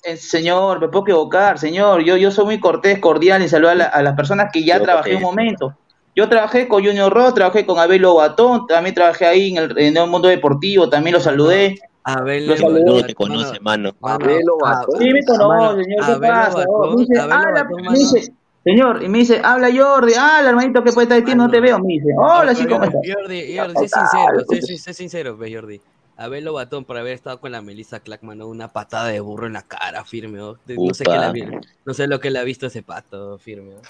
eh, 0.05 0.17
señor, 0.17 0.79
me 0.81 0.87
puedo 0.89 1.03
equivocar, 1.05 1.57
señor. 1.59 2.03
Yo, 2.03 2.17
yo 2.17 2.31
soy 2.31 2.45
muy 2.45 2.59
cortés, 2.59 2.99
cordial 2.99 3.41
en 3.41 3.49
saludar 3.49 3.73
a, 3.73 3.75
la- 3.77 3.85
a 3.85 4.01
las 4.01 4.15
personas 4.15 4.49
que 4.51 4.63
ya 4.63 4.77
Yo 4.77 4.83
trabajé 4.83 5.15
un 5.15 5.21
momento. 5.21 5.73
Yo 6.15 6.29
trabajé 6.29 6.67
con 6.67 6.83
Junior 6.85 7.11
Ross, 7.11 7.33
trabajé 7.33 7.65
con 7.65 7.79
Abel 7.79 8.01
Lobatón, 8.03 8.67
también 8.67 8.93
trabajé 8.93 9.25
ahí 9.25 9.49
en 9.51 9.57
el, 9.57 9.77
en 9.79 9.97
el 9.97 10.07
mundo 10.07 10.27
deportivo, 10.27 10.87
también 10.87 11.15
lo 11.15 11.19
saludé. 11.19 11.79
Abel 12.03 12.47
Lo 12.47 12.57
saludé. 12.57 12.83
No 12.83 13.05
te 13.05 13.13
conoce, 13.15 13.59
mano. 13.59 13.95
Abelo 14.01 14.57
Batón. 14.61 14.99
Sí, 14.99 15.09
me 15.09 15.23
conoce, 15.25 15.83
señor, 15.83 16.05
¿qué 16.05 16.11
Abel 16.11 16.29
pasa? 16.31 16.65
Oh, 16.67 16.91
me 16.95 17.01
dice, 17.01 17.19
Abel 17.19 17.31
habla, 17.33 17.49
Lobatón, 17.49 17.75
me 17.77 17.83
mano. 17.83 17.97
dice, 17.97 18.33
señor, 18.63 19.03
y 19.03 19.09
me 19.09 19.17
dice, 19.19 19.41
habla 19.43 19.69
Jordi, 19.75 20.13
habla 20.13 20.49
hermanito, 20.49 20.83
¿qué 20.83 20.91
puede 20.91 21.05
estar 21.05 21.19
diciendo? 21.19 21.45
No 21.45 21.51
te 21.51 21.59
veo, 21.61 21.79
me 21.79 21.93
dice, 21.93 22.07
hola, 22.17 22.53
sí, 22.55 22.65
¿cómo 22.67 22.83
estás? 22.83 23.01
Jordi, 23.13 23.57
Jordi, 23.57 23.73
sé 23.75 23.87
sincero, 23.87 24.77
sé, 24.77 24.93
sincero, 24.93 25.37
ve, 25.37 25.53
Jordi. 25.53 25.81
Abel 26.15 26.43
Lobatón 26.45 26.85
por 26.85 26.97
haber 26.97 27.13
estado 27.13 27.39
con 27.39 27.51
la 27.51 27.61
Melissa 27.61 27.99
Clackman, 27.99 28.37
¿no? 28.37 28.47
una 28.47 28.67
patada 28.67 29.07
de 29.07 29.19
burro 29.19 29.47
en 29.47 29.53
la 29.53 29.63
cara, 29.63 30.03
firme. 30.05 30.37
¿no? 30.37 30.53
De- 30.65 30.75
No 30.77 30.93
sé, 30.93 31.05
qué 31.05 31.09
Upa. 31.11 31.19
le 31.21 31.25
ha 31.25 31.31
vi- 31.31 31.47
no 31.85 31.93
sé 31.95 32.05
lo 32.07 32.19
que 32.19 32.29
le 32.29 32.37
ha 32.37 32.43
visto 32.43 32.67
ese 32.67 32.83
pato, 32.83 33.39
firme. 33.39 33.71
¿no? 33.71 33.81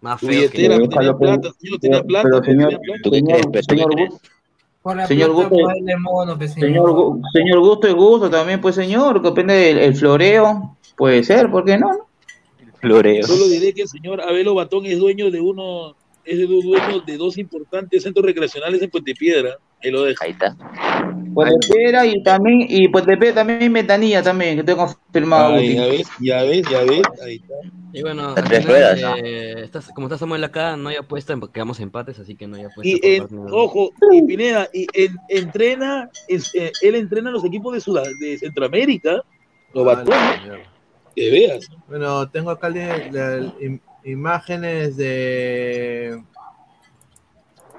Más 0.00 0.20
feo 0.20 0.30
billetera, 0.30 0.78
que... 0.78 0.88
tenía 0.88 1.16
plata, 1.16 1.50
señor, 1.58 1.78
tenía 1.80 2.02
plata, 2.02 2.28
Pero, 2.28 2.42
señor, 2.42 2.68
tenía 2.70 2.78
plata. 2.80 3.00
¿Tú 3.04 3.10
qué 3.10 3.18
señor, 3.62 3.90
crees, 3.90 4.10
señor, 5.06 5.32
Por 5.32 5.52
la 5.52 5.74
Gusto- 5.74 6.00
mono, 6.00 6.38
pues, 6.38 6.54
señor, 6.54 7.18
señor 7.32 7.60
gusto 7.60 7.88
y 7.88 7.92
gusto 7.92 8.30
también, 8.30 8.60
pues, 8.60 8.74
señor, 8.74 9.20
que 9.20 9.28
depende 9.28 9.54
del 9.54 9.78
el 9.78 9.94
floreo, 9.94 10.76
puede 10.96 11.22
ser, 11.22 11.50
¿por 11.50 11.64
qué 11.64 11.76
no? 11.78 12.08
Floreo. 12.80 13.22
Solo 13.26 13.46
diré 13.46 13.74
que 13.74 13.82
el 13.82 13.88
señor 13.88 14.22
Abelo 14.22 14.54
Batón 14.54 14.86
es 14.86 14.98
dueño 14.98 15.30
de 15.30 15.40
uno, 15.40 15.94
es 16.24 16.48
dueño 16.48 17.00
de 17.06 17.16
dos 17.18 17.36
importantes 17.36 18.02
centros 18.02 18.24
recreacionales 18.24 18.80
en 18.80 18.90
Puente 18.90 19.14
Piedra. 19.14 19.58
Ahí 19.82 19.90
lo 19.90 20.02
dejo. 20.04 20.22
Ahí 20.24 20.30
está. 20.32 20.56
Puente 21.32 21.68
Piedra 21.72 22.04
y 22.06 22.22
también, 22.22 22.66
y 22.68 22.88
Puente 22.88 23.16
Piedra 23.16 23.36
también 23.36 23.62
en 23.62 23.72
Ventanilla 23.72 24.22
también, 24.22 24.56
que 24.56 24.64
tengo 24.64 24.86
confirmado. 24.86 25.54
Ahí, 25.54 25.74
ya 25.76 25.86
ves, 25.86 26.08
ya 26.20 26.42
ves, 26.42 26.62
ya 26.70 26.80
ves, 26.82 27.02
ahí 27.24 27.36
está. 27.36 27.54
Y 27.92 28.02
bueno, 28.02 28.30
A 28.30 28.34
tres 28.34 28.64
final, 28.64 28.66
ruedas. 28.66 29.00
eh, 29.24 29.54
estás- 29.64 29.90
como 29.94 30.06
está 30.06 30.18
Samuel 30.18 30.44
acá, 30.44 30.76
no 30.76 30.88
hay 30.90 30.96
apuesta, 30.96 31.32
en- 31.32 31.40
quedamos 31.40 31.78
empates, 31.80 32.18
así 32.18 32.34
que 32.36 32.46
no 32.46 32.56
hay 32.56 32.64
apuesta. 32.64 32.88
Y 32.88 33.00
en, 33.16 33.26
de- 33.28 33.52
ojo, 33.52 33.90
y 34.12 34.22
Pineda, 34.22 34.68
y 34.72 34.86
él 34.92 35.10
entrena, 35.28 36.10
es, 36.28 36.54
eh, 36.54 36.72
él 36.82 36.94
entrena 36.96 37.30
los 37.30 37.44
equipos 37.44 37.72
de, 37.74 37.80
Sudam- 37.80 38.18
de 38.18 38.38
Centroamérica, 38.38 39.22
los 39.72 39.86
Ah, 39.88 40.04
mierda. 40.04 40.58
que 41.16 41.30
veas. 41.30 41.66
Bueno, 41.88 42.28
tengo 42.28 42.50
acá 42.50 42.68
li- 42.68 43.10
la- 43.12 43.38
im- 43.60 43.80
imágenes 44.04 44.96
de 44.96 46.20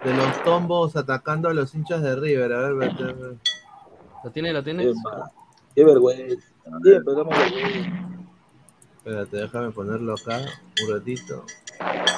de 0.03 0.13
los 0.13 0.43
tombos 0.43 0.95
atacando 0.95 1.49
a 1.49 1.53
los 1.53 1.73
hinchas 1.75 2.01
de 2.01 2.15
River. 2.15 2.53
A 2.53 2.59
ver, 2.69 2.73
vete, 2.75 3.03
a 3.03 3.07
ver. 3.07 3.35
¿Lo 4.23 4.31
tiene? 4.31 4.53
¿Lo 4.53 4.63
tiene? 4.63 4.91
Qué, 5.75 5.83
vergüenza. 5.83 6.47
Espérate, 8.97 9.37
déjame 9.37 9.71
ponerlo 9.71 10.13
acá 10.13 10.39
un 10.85 10.93
ratito. 10.93 11.45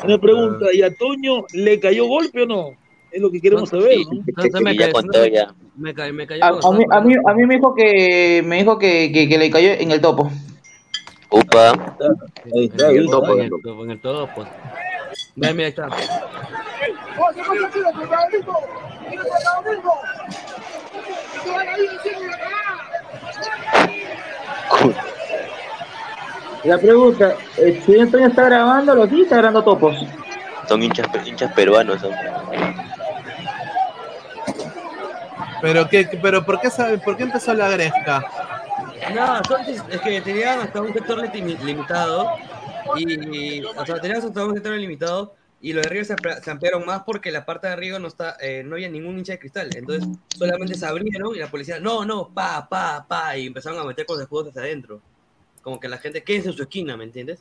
Una 0.03 0.17
pregunta, 0.17 0.65
¿y 0.73 0.81
a 0.81 0.93
Toño 0.95 1.45
le 1.53 1.79
cayó 1.79 2.07
golpe 2.07 2.43
o 2.43 2.45
no? 2.45 2.69
Es 3.11 3.21
lo 3.21 3.31
que 3.31 3.39
queremos 3.39 3.69
saber, 3.69 3.91
A, 6.41 6.71
mí, 6.71 6.83
a, 6.91 7.01
mí, 7.01 7.15
a 7.25 7.33
mí 7.35 7.45
me 7.45 7.55
dijo 7.55 7.75
que 7.75 8.43
me 8.45 8.57
dijo 8.57 8.79
que, 8.79 9.11
que, 9.13 9.29
que 9.29 9.37
le 9.37 9.51
cayó 9.51 9.69
en 9.69 9.91
el 9.91 10.01
topo. 10.01 10.31
Upa. 11.29 11.71
Ahí 12.53 12.65
está, 12.65 12.85
en 12.85 12.91
ahí 12.91 12.97
el 12.97 13.05
está. 13.05 13.17
topo, 13.17 13.33
en 13.33 13.39
el 13.41 13.49
topo, 13.49 13.83
en 13.83 13.91
el 13.91 14.01
topo. 14.01 14.29
pues. 14.35 14.47
Ahí 15.41 15.61
está. 15.63 15.87
La 26.63 26.77
pregunta, 26.77 27.33
¿el 27.57 27.83
señor 27.83 28.01
Antonio 28.03 28.27
está 28.27 28.43
grabando 28.45 29.01
o 29.01 29.07
sí 29.07 29.21
está 29.21 29.37
grabando 29.37 29.63
topos? 29.63 29.97
Son 30.67 30.81
hinchas, 30.81 31.07
hinchas 31.25 31.51
peruanos. 31.53 31.99
Son. 31.99 32.11
Pero 35.61 35.87
qué, 35.89 36.05
pero 36.21 36.45
por 36.45 36.59
qué 36.61 36.69
sabe, 36.69 36.97
por 36.99 37.17
qué 37.17 37.23
empezó 37.23 37.53
la 37.53 37.67
gresca? 37.69 38.23
No, 39.13 39.43
son- 39.43 39.61
es 39.91 40.01
que 40.01 40.21
tenían 40.21 40.59
hasta 40.61 40.81
un 40.81 40.93
sector 40.93 41.19
limi- 41.33 41.59
limitado. 41.59 42.29
Y, 42.97 43.63
o 43.63 43.85
sea, 43.85 43.99
tenían 43.99 44.21
hasta 44.21 44.45
un 44.45 44.79
limitado. 44.79 45.35
Y 45.61 45.71
los 45.71 45.83
de 45.83 45.89
River 45.89 46.05
se, 46.05 46.15
se 46.43 46.51
ampliaron 46.51 46.85
más 46.85 47.03
porque 47.03 47.31
la 47.31 47.45
parte 47.45 47.67
de 47.67 47.73
arriba 47.73 47.97
no 47.97 48.09
está, 48.09 48.35
eh, 48.41 48.63
no 48.65 48.75
había 48.75 48.89
ningún 48.89 49.17
hincha 49.17 49.33
de 49.33 49.39
cristal. 49.39 49.69
Entonces 49.73 50.09
solamente 50.35 50.75
se 50.75 50.85
abrieron 50.85 51.33
y 51.35 51.39
la 51.39 51.49
policía, 51.49 51.79
no, 51.79 52.03
no, 52.03 52.29
pa, 52.33 52.67
pa, 52.67 53.05
pa. 53.07 53.37
Y 53.37 53.47
empezaron 53.47 53.79
a 53.79 53.85
meter 53.85 54.05
con 54.05 54.17
los 54.17 54.23
escudos 54.23 54.49
hacia 54.49 54.61
adentro. 54.61 55.01
Como 55.61 55.79
que 55.79 55.87
la 55.87 55.97
gente 55.97 56.21
quédense 56.21 56.49
en 56.49 56.55
su 56.55 56.63
esquina, 56.63 56.97
¿me 56.97 57.05
entiendes? 57.05 57.39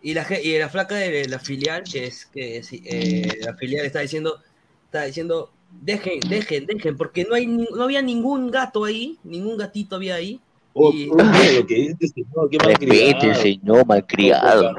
Y 0.00 0.14
la, 0.14 0.26
y 0.40 0.58
la 0.58 0.68
flaca 0.68 0.94
de 0.94 1.26
la 1.28 1.40
filial, 1.40 1.82
que 1.90 2.06
es 2.06 2.26
que 2.26 2.62
sí, 2.62 2.82
eh, 2.84 3.38
la 3.40 3.54
filial 3.54 3.84
está 3.84 4.00
diciendo, 4.00 4.40
está 4.84 5.04
diciendo, 5.04 5.50
dejen, 5.80 6.20
dejen, 6.28 6.66
dejen, 6.66 6.96
porque 6.96 7.24
no 7.24 7.34
hay 7.34 7.46
no 7.46 7.82
había 7.82 8.02
ningún 8.02 8.50
gato 8.50 8.84
ahí, 8.84 9.18
ningún 9.24 9.56
gatito 9.56 9.96
había 9.96 10.16
ahí. 10.16 10.40
Oh, 10.74 10.90
Y- 10.92 11.06
lo 11.06 11.66
que 11.66 11.74
dice 11.74 11.96
este 12.00 12.08
señor, 12.08 12.48
qué 12.50 12.58
Respete, 12.58 12.86
malcriado. 12.86 13.42
señor, 13.42 13.86
malcriado. 13.86 14.72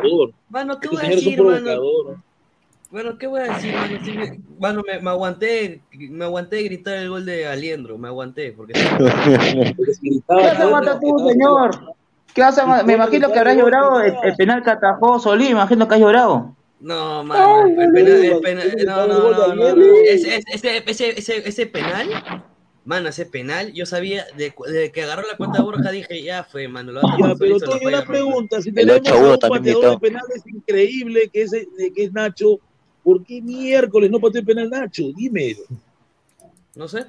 Mano, 0.49 0.80
¿qué 0.80 0.88
Este 0.88 0.98
voy 0.98 1.06
a 1.06 1.10
decir, 1.15 1.44
mano? 1.44 1.82
Bueno, 2.90 3.18
¿qué 3.18 3.28
voy 3.28 3.41
a 3.41 3.44
decir, 3.53 3.74
mano? 3.74 3.98
Sí, 4.03 4.11
me- 4.11 4.40
mano, 4.60 4.82
me, 4.88 4.99
me 4.99 5.10
aguanté, 5.10 5.82
me 5.91 6.26
aguanté 6.26 6.57
de 6.57 6.64
gritar 6.64 6.95
el 6.98 7.10
gol 7.10 7.26
de 7.26 7.48
Aliendro, 7.48 7.98
me 7.98 8.07
aguanté, 8.07 8.52
porque... 8.52 8.74
¿Qué 8.98 10.22
vas 10.28 10.60
a 10.60 10.70
matar 10.70 10.99
tú, 10.99 11.30
señor? 11.30 11.95
¿Qué 12.34 12.41
vas 12.41 12.57
a 12.57 12.84
Me 12.84 12.94
imagino 12.94 13.32
que 13.32 13.40
habrás 13.40 13.57
llorado 13.57 14.02
el, 14.02 14.15
el 14.24 14.36
penal 14.36 14.64
que 14.64 14.72
atajó 14.72 15.20
Solí, 15.20 15.45
me 15.45 15.52
imagino 15.52 15.88
que 15.88 15.95
has 15.95 16.02
llorado. 16.02 16.56
No, 16.80 17.24
mano, 17.24 17.68
el 17.68 17.91
penal, 17.94 18.26
el 18.26 18.40
penal, 18.41 18.74
no, 18.86 19.07
no, 19.07 19.32
no, 19.32 19.56
no, 19.56 19.76
no. 19.76 19.86
Ese, 20.10 20.41
ese, 20.52 20.84
ese, 20.86 21.10
ese, 21.18 21.48
ese 21.48 21.65
penal, 21.68 22.10
mano, 22.86 23.10
ese 23.10 23.26
penal, 23.26 23.72
yo 23.74 23.86
sabía, 23.86 24.26
de, 24.38 24.54
de 24.72 24.92
que 24.92 25.04
agarró 25.04 25.24
la 25.30 25.38
cuenta 25.38 25.60
de 25.60 25.64
Borja, 25.64 25.92
dije, 25.92 26.22
ya 26.24 26.44
fue, 26.44 26.68
mano, 26.68 26.92
lo 26.92 27.02
va 27.02 27.14
a 27.14 27.18
Ya, 27.18 27.24
tapar 27.24 27.38
pero 27.40 27.58
Toño, 27.60 27.72
falla, 27.84 27.88
una 27.98 28.06
pregunta, 28.06 28.62
si 28.62 28.72
tenemos 28.72 29.02
8 29.02 29.14
a 29.14 29.18
a 29.18 29.20
1 29.22 29.32
un 29.34 29.40
pateador 29.40 29.92
de 29.92 29.98
penales 30.00 30.44
increíble 30.48 31.30
que 31.32 31.42
es, 31.44 31.52
de- 31.52 31.68
que 31.96 32.04
es 32.04 32.12
Nacho, 32.14 32.60
¿por 33.04 33.24
qué 33.24 33.42
miércoles 33.42 34.12
no 34.12 34.20
pateó 34.20 34.40
el 34.42 34.46
penal 34.46 34.70
Nacho? 34.70 35.04
Dímelo. 35.16 35.62
No 36.76 36.88
sé. 36.88 37.06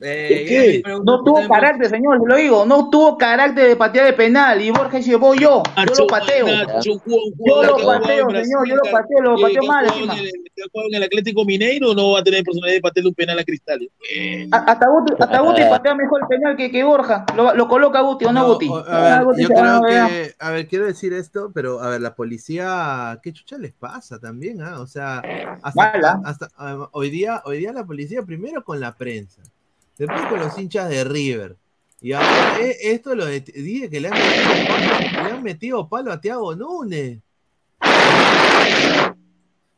Eh, 0.00 0.82
No 1.04 1.24
tuvo 1.24 1.48
carácter, 1.48 1.88
señor, 1.88 2.20
lo 2.26 2.36
digo. 2.36 2.66
No 2.66 2.90
tuvo 2.90 3.16
carácter 3.16 3.68
de 3.68 3.76
patear 3.76 4.06
de 4.06 4.12
penal. 4.12 4.60
Y 4.60 4.70
Borja 4.70 4.98
dice, 4.98 5.16
voy 5.16 5.38
yo. 5.38 5.62
Yo 5.76 5.94
lo 6.02 6.06
pateo. 6.06 6.46
Yo 6.46 7.62
lo 7.62 7.76
pateo, 7.86 8.30
señor. 8.30 8.68
Yo 8.68 8.76
lo 8.76 8.82
pateo, 8.90 9.20
lo 9.22 9.40
pateo 9.40 9.62
mal 9.64 9.86
encima. 9.86 10.12
en 10.14 10.18
el- 10.20 10.30
que 10.56 10.62
ha 10.62 10.66
jugado 10.72 10.88
en 10.90 10.94
el 10.96 11.02
Atlético 11.02 11.44
Mineiro 11.44 11.92
no 11.92 12.12
va 12.12 12.20
a 12.20 12.22
tener 12.22 12.42
personalidad 12.42 12.76
de 12.76 12.80
patearle 12.80 13.08
un 13.10 13.14
penal 13.14 13.38
a 13.38 13.44
Cristal. 13.44 13.90
Eh, 14.10 14.48
Hasta 14.50 14.88
Guti, 14.88 15.12
hasta 15.18 15.40
Guti 15.40 15.60
patea 15.68 15.94
mejor 15.94 16.22
el 16.22 16.28
penal 16.28 16.56
que, 16.56 16.70
que 16.70 16.82
Borja. 16.82 17.26
Lo, 17.36 17.54
lo 17.54 17.68
coloca 17.68 18.00
Guti 18.00 18.24
o 18.24 18.32
no, 18.32 18.46
Guti. 18.54 18.66
o- 18.70 18.76
a 18.76 19.00
ver, 19.18 19.24
Guti 19.24 19.42
yo 19.42 19.48
creo 19.50 19.82
que, 19.86 20.34
a 20.38 20.50
ver, 20.52 20.66
quiero 20.66 20.86
decir 20.86 21.12
esto, 21.12 21.50
pero 21.54 21.82
a 21.82 21.90
ver, 21.90 22.00
la 22.00 22.14
policía, 22.14 23.20
¿qué 23.22 23.34
chucha 23.34 23.58
les 23.58 23.74
pasa 23.74 24.18
también? 24.18 24.62
ah? 24.62 24.80
O 24.80 24.86
sea, 24.86 25.22
hasta, 25.62 25.92
Mala. 25.92 26.20
hasta- 26.24 26.48
hoy 26.92 27.10
día, 27.10 27.42
hoy 27.44 27.58
día 27.58 27.74
la 27.74 27.84
policía 27.84 28.22
primero 28.22 28.64
con 28.64 28.80
la 28.80 28.96
prensa, 28.96 29.42
después 29.98 30.26
con 30.26 30.40
los 30.40 30.58
hinchas 30.58 30.88
de 30.88 31.04
River. 31.04 31.56
Y 32.00 32.12
ahora 32.12 32.58
eh, 32.60 32.76
esto 32.82 33.14
lo 33.14 33.24
de- 33.26 33.40
dije 33.40 33.88
que 33.88 34.00
le 34.00 34.08
han 34.08 34.14
metido 34.14 34.66
palo, 34.68 34.98
le 35.24 35.30
han 35.32 35.42
metido 35.42 35.88
palo 35.88 36.12
a 36.12 36.20
Tiago 36.20 36.54
Núñez. 36.54 37.18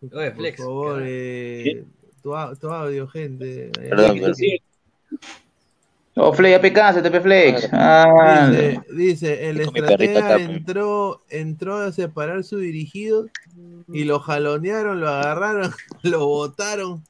Por 0.00 0.34
Flex. 0.36 0.56
favor, 0.58 1.02
eh, 1.04 1.84
tu, 2.22 2.30
au- 2.34 2.56
tu 2.58 2.68
audio, 2.70 3.08
gente. 3.08 3.70
Perdón, 3.74 4.18
perdón. 4.20 4.34
Oh, 6.20 6.32
Flex, 6.32 6.60
TP 6.60 7.20
Flex. 7.20 7.68
Ah, 7.72 8.50
Dice, 8.50 8.80
dice, 8.92 9.50
el 9.50 9.60
estratega 9.60 10.36
entró, 10.36 11.22
entró 11.30 11.76
a 11.76 11.92
separar 11.92 12.42
su 12.42 12.58
dirigido 12.58 13.26
y 13.92 14.02
lo 14.04 14.18
jalonearon, 14.18 15.00
lo 15.00 15.08
agarraron, 15.08 15.72
lo 16.02 16.26
botaron. 16.26 17.04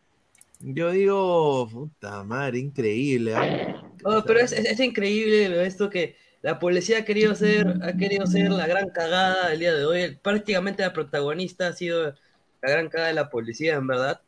Yo 0.61 0.91
digo, 0.91 1.69
puta 1.71 2.25
madre, 2.25 2.59
increíble. 2.59 3.35
¿ah? 3.35 3.83
Pero 4.27 4.41
es, 4.41 4.53
es- 4.53 4.67
es 4.67 4.81
increíble 4.81 5.65
esto 5.67 5.89
que 5.89 6.17
la 6.43 6.59
policía 6.59 6.99
ha 6.99 7.05
querido 7.05 7.35
ser, 7.35 7.67
ha 7.83 7.97
querido 7.97 8.27
ser 8.27 8.51
la 8.51 8.67
gran 8.67 8.91
cagada 8.91 9.53
el 9.53 9.61
día 9.61 9.75
de 9.75 9.85
hoy. 9.85 10.19
Prácticamente 10.23 10.83
la 10.83 10.93
protagonista 10.93 11.69
ha 11.69 11.73
sido 11.73 12.15
la 12.63 12.71
gran 12.71 12.89
cagada 12.89 13.09
de 13.09 13.15
la 13.15 13.31
policía, 13.31 13.75
en 13.75 13.87
verdad. 13.87 14.21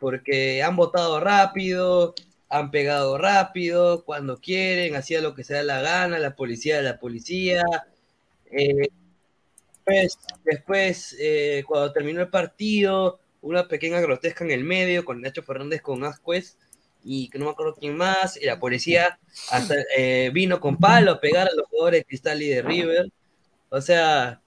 Porque 0.00 0.62
han 0.62 0.76
votado 0.76 1.20
rápido, 1.20 2.14
han 2.48 2.70
pegado 2.70 3.16
rápido, 3.18 4.04
cuando 4.04 4.38
quieren, 4.38 4.96
hacía 4.96 5.20
lo 5.20 5.34
que 5.34 5.44
se 5.44 5.54
da 5.54 5.62
la 5.62 5.80
gana, 5.80 6.18
la 6.18 6.34
policía 6.36 6.76
de 6.76 6.82
la 6.82 6.98
policía. 6.98 7.62
Eh, 8.50 8.88
después, 9.86 10.18
después 10.44 11.16
eh, 11.20 11.64
cuando 11.66 11.92
terminó 11.92 12.20
el 12.20 12.28
partido, 12.28 13.20
una 13.42 13.68
pequeña 13.68 14.00
grotesca 14.00 14.44
en 14.44 14.50
el 14.52 14.64
medio 14.64 15.04
con 15.04 15.20
Nacho 15.20 15.42
Fernández 15.42 15.82
con 15.82 16.02
Ascuez 16.04 16.56
y 17.04 17.28
que 17.28 17.38
no 17.38 17.46
me 17.46 17.50
acuerdo 17.50 17.74
quién 17.74 17.96
más, 17.96 18.36
y 18.40 18.46
la 18.46 18.58
policía 18.60 19.18
hasta 19.50 19.74
eh, 19.96 20.30
vino 20.32 20.60
con 20.60 20.76
palo 20.78 21.10
a 21.12 21.20
pegar 21.20 21.48
a 21.48 21.54
los 21.54 21.66
jugadores 21.66 22.00
de 22.00 22.04
Cristal 22.04 22.40
y 22.40 22.48
de 22.48 22.62
River. 22.62 23.10
O 23.70 23.80
sea, 23.80 24.40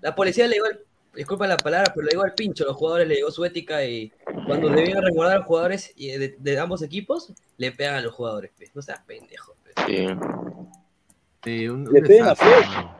la 0.00 0.14
policía 0.14 0.46
le 0.46 0.54
dio, 0.54 0.64
el- 0.66 0.80
disculpa 1.14 1.46
la 1.46 1.58
palabra, 1.58 1.92
pero 1.94 2.06
le 2.06 2.12
dio 2.12 2.22
al 2.22 2.32
pincho 2.34 2.64
a 2.64 2.68
los 2.68 2.76
jugadores, 2.76 3.06
le 3.06 3.16
dio 3.16 3.30
su 3.30 3.44
ética 3.44 3.84
y 3.84 4.10
cuando 4.46 4.70
debían 4.70 5.02
resguardar 5.02 5.36
a 5.36 5.38
los 5.40 5.46
jugadores 5.46 5.92
y 5.96 6.08
de, 6.08 6.36
de 6.38 6.58
ambos 6.58 6.80
equipos, 6.82 7.32
le 7.58 7.72
pegan 7.72 7.96
a 7.96 8.00
los 8.00 8.14
jugadores. 8.14 8.52
No 8.74 8.80
seas 8.80 9.00
pendejo. 9.06 9.54
pe. 9.62 9.72
Sí. 9.86 10.06
Sí, 11.44 11.68
un, 11.68 11.86
un 11.86 11.92
Le 11.94 12.00
pegan 12.02 12.28
a. 12.30 12.97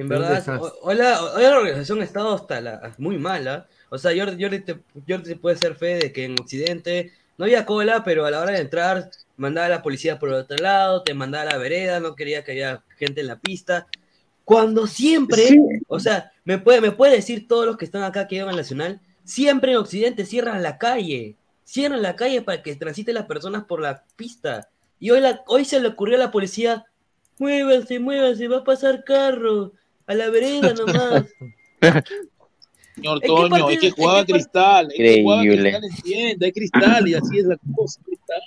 En 0.00 0.08
verdad, 0.08 0.60
hoy 0.82 0.96
la, 0.96 1.22
hoy 1.22 1.42
la 1.42 1.58
organización 1.58 2.00
ha 2.00 2.04
estado 2.04 2.34
hasta 2.34 2.60
la, 2.60 2.94
muy 2.98 3.18
mala. 3.18 3.66
O 3.88 3.98
sea, 3.98 4.12
yo, 4.12 4.30
yo, 4.32 4.48
te, 4.50 4.78
yo 5.06 5.22
te 5.22 5.36
puedo 5.36 5.54
hacer 5.54 5.74
fe 5.74 5.96
de 5.96 6.12
que 6.12 6.24
en 6.24 6.40
Occidente 6.40 7.12
no 7.38 7.44
había 7.44 7.66
cola, 7.66 8.04
pero 8.04 8.26
a 8.26 8.30
la 8.30 8.40
hora 8.40 8.52
de 8.52 8.60
entrar 8.60 9.10
mandaba 9.36 9.66
a 9.66 9.70
la 9.70 9.82
policía 9.82 10.18
por 10.18 10.28
el 10.28 10.34
otro 10.36 10.58
lado, 10.58 11.02
te 11.02 11.14
mandaba 11.14 11.42
a 11.50 11.52
la 11.54 11.58
vereda, 11.58 11.98
no 11.98 12.14
quería 12.14 12.44
que 12.44 12.52
haya 12.52 12.82
gente 12.98 13.22
en 13.22 13.26
la 13.26 13.38
pista. 13.38 13.86
Cuando 14.44 14.86
siempre, 14.86 15.46
Sí. 15.46 15.58
o 15.88 15.98
sea, 15.98 16.32
me 16.44 16.58
puede, 16.58 16.80
me 16.80 16.92
puede 16.92 17.14
decir 17.14 17.48
todos 17.48 17.64
los 17.64 17.76
que 17.78 17.86
están 17.86 18.02
acá 18.02 18.28
que 18.28 18.36
llevan 18.36 18.50
al 18.50 18.56
Nacional, 18.56 19.00
siempre 19.24 19.72
en 19.72 19.78
Occidente 19.78 20.26
cierran 20.26 20.62
la 20.62 20.76
calle, 20.76 21.36
cierran 21.64 22.02
la 22.02 22.16
calle 22.16 22.42
para 22.42 22.62
que 22.62 22.74
transiten 22.76 23.14
las 23.14 23.26
personas 23.26 23.64
por 23.64 23.80
la 23.80 24.04
pista. 24.16 24.68
Y 24.98 25.10
hoy, 25.10 25.20
la, 25.20 25.42
hoy 25.46 25.64
se 25.64 25.80
le 25.80 25.88
ocurrió 25.88 26.16
a 26.16 26.18
la 26.18 26.30
policía, 26.30 26.84
muévanse, 27.38 27.98
muévanse, 27.98 28.48
va 28.48 28.58
a 28.58 28.64
pasar 28.64 29.04
carro, 29.04 29.72
a 30.10 30.14
la 30.14 30.28
vereda 30.30 30.74
nomás. 30.74 31.24
Señor 32.96 33.16
¿En 33.16 33.20
qué 33.20 33.26
Toño, 33.26 33.66
hay 33.68 33.78
que 33.78 33.90
jugar 33.90 34.18
a 34.18 34.26
Cristal. 34.26 34.88
Hay 34.90 34.96
que 34.96 35.22
jugar 35.22 35.38
a 35.38 35.42
Increíble. 35.44 35.70
Cristal, 35.78 35.90
entiende, 35.96 36.46
hay 36.46 36.52
Cristal 36.52 37.08
y 37.08 37.14
así 37.14 37.38
es 37.38 37.44
la 37.46 37.56
cosa. 37.76 38.00
Cristal. 38.04 38.40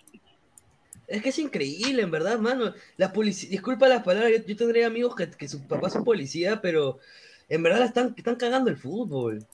Es 1.07 1.21
que 1.21 1.29
es 1.29 1.39
increíble, 1.39 2.01
en 2.01 2.11
verdad, 2.11 2.39
mano. 2.39 2.73
La 2.97 3.13
policía, 3.13 3.49
disculpa 3.49 3.87
las 3.87 4.03
palabras, 4.03 4.31
yo, 4.31 4.45
yo 4.45 4.55
tendría 4.55 4.87
amigos 4.87 5.15
que, 5.15 5.29
que 5.29 5.47
sus 5.47 5.61
papás 5.61 5.93
son 5.93 6.03
policía, 6.03 6.59
pero 6.61 6.99
en 7.49 7.61
verdad 7.63 7.79
la 7.79 7.85
están, 7.85 8.13
están 8.17 8.35
cagando 8.35 8.69
el 8.69 8.77
fútbol. 8.77 9.45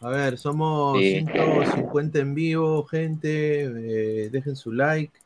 A 0.00 0.10
ver, 0.10 0.36
somos 0.38 0.98
Sí. 1.00 1.24
150 1.32 2.18
en 2.18 2.34
vivo, 2.34 2.84
gente. 2.84 3.62
eh, 3.64 4.28
dejen 4.30 4.54
su 4.56 4.72
like. 4.72 5.18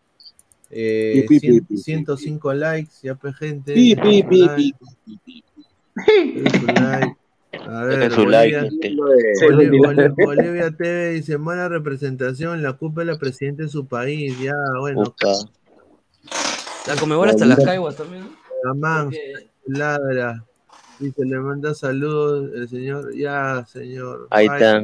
Eh, 0.70 1.24
Pi, 1.28 1.28
pi, 1.28 1.40
cien- 1.40 1.52
pi, 1.54 1.60
pi, 1.60 1.74
pi. 1.74 1.76
105 1.78 2.52
likes, 2.54 2.92
ya 3.02 3.14
pues, 3.14 3.34
gente. 3.36 3.72
Pi, 3.74 3.94
dejen 3.94 4.10
pi, 4.10 4.22
su 4.22 4.28
pi, 4.28 4.40
like, 4.40 4.56
pi, 4.56 4.72
pi, 5.04 5.20
pi. 5.24 5.44
dejen 6.42 6.60
su 6.60 6.66
like. 6.66 7.16
A 7.66 7.82
ver, 7.84 8.12
su 8.12 8.26
like, 8.26 8.56
Bolivia, 8.56 8.70
gente. 8.70 8.96
Bolivia, 9.46 9.80
Bolivia- 9.80 10.14
Bolivia 10.26 10.70
TV 10.70 11.10
dice: 11.12 11.38
mala 11.38 11.68
representación, 11.68 12.62
la 12.62 12.74
culpa 12.74 13.00
es 13.00 13.06
la 13.06 13.18
presidenta 13.18 13.62
de 13.62 13.68
su 13.70 13.86
país. 13.86 14.38
Ya, 14.40 14.54
bueno, 14.80 15.04
Puta. 15.04 15.32
La 16.86 16.96
Comebol 16.96 17.28
hasta 17.30 17.46
las 17.46 17.62
caiguas 17.64 17.96
también. 17.96 18.24
Amán, 18.70 19.04
Porque- 19.06 19.48
ladra. 19.66 20.44
Dice, 20.98 21.24
le 21.24 21.38
manda 21.38 21.74
saludos 21.74 22.50
el 22.54 22.68
señor. 22.68 23.14
Ya, 23.14 23.64
señor. 23.66 24.26
Ahí 24.30 24.46
está. 24.46 24.80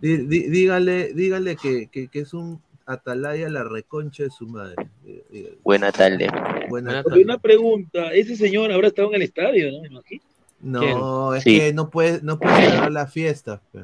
Dí- 0.00 0.26
dí- 0.26 0.48
dígale, 0.48 1.12
dígale 1.14 1.56
que, 1.56 1.88
que, 1.88 2.08
que 2.08 2.20
es 2.20 2.32
un 2.32 2.60
atalaya 2.92 3.48
la 3.48 3.64
reconcha 3.64 4.22
de 4.24 4.30
su 4.30 4.46
madre. 4.46 4.74
Dí- 5.04 5.22
dígale. 5.30 5.58
Buena 5.62 5.92
tarde. 5.92 6.28
Buena 6.68 7.02
tarde. 7.02 7.22
Una 7.22 7.38
pregunta, 7.38 8.12
ese 8.12 8.36
señor 8.36 8.72
habrá 8.72 8.88
estado 8.88 9.08
en 9.08 9.14
el 9.16 9.22
estadio, 9.22 9.70
¿no? 9.72 9.80
Me 9.82 9.88
imagino. 9.88 10.22
No, 10.60 11.34
es 11.34 11.42
Sí. 11.44 11.58
que 11.58 11.72
no 11.72 11.88
puede, 11.90 12.20
no 12.22 12.38
puede 12.38 12.56
celebrar 12.56 12.92
la 12.92 13.06
fiesta. 13.06 13.60
pe. 13.72 13.80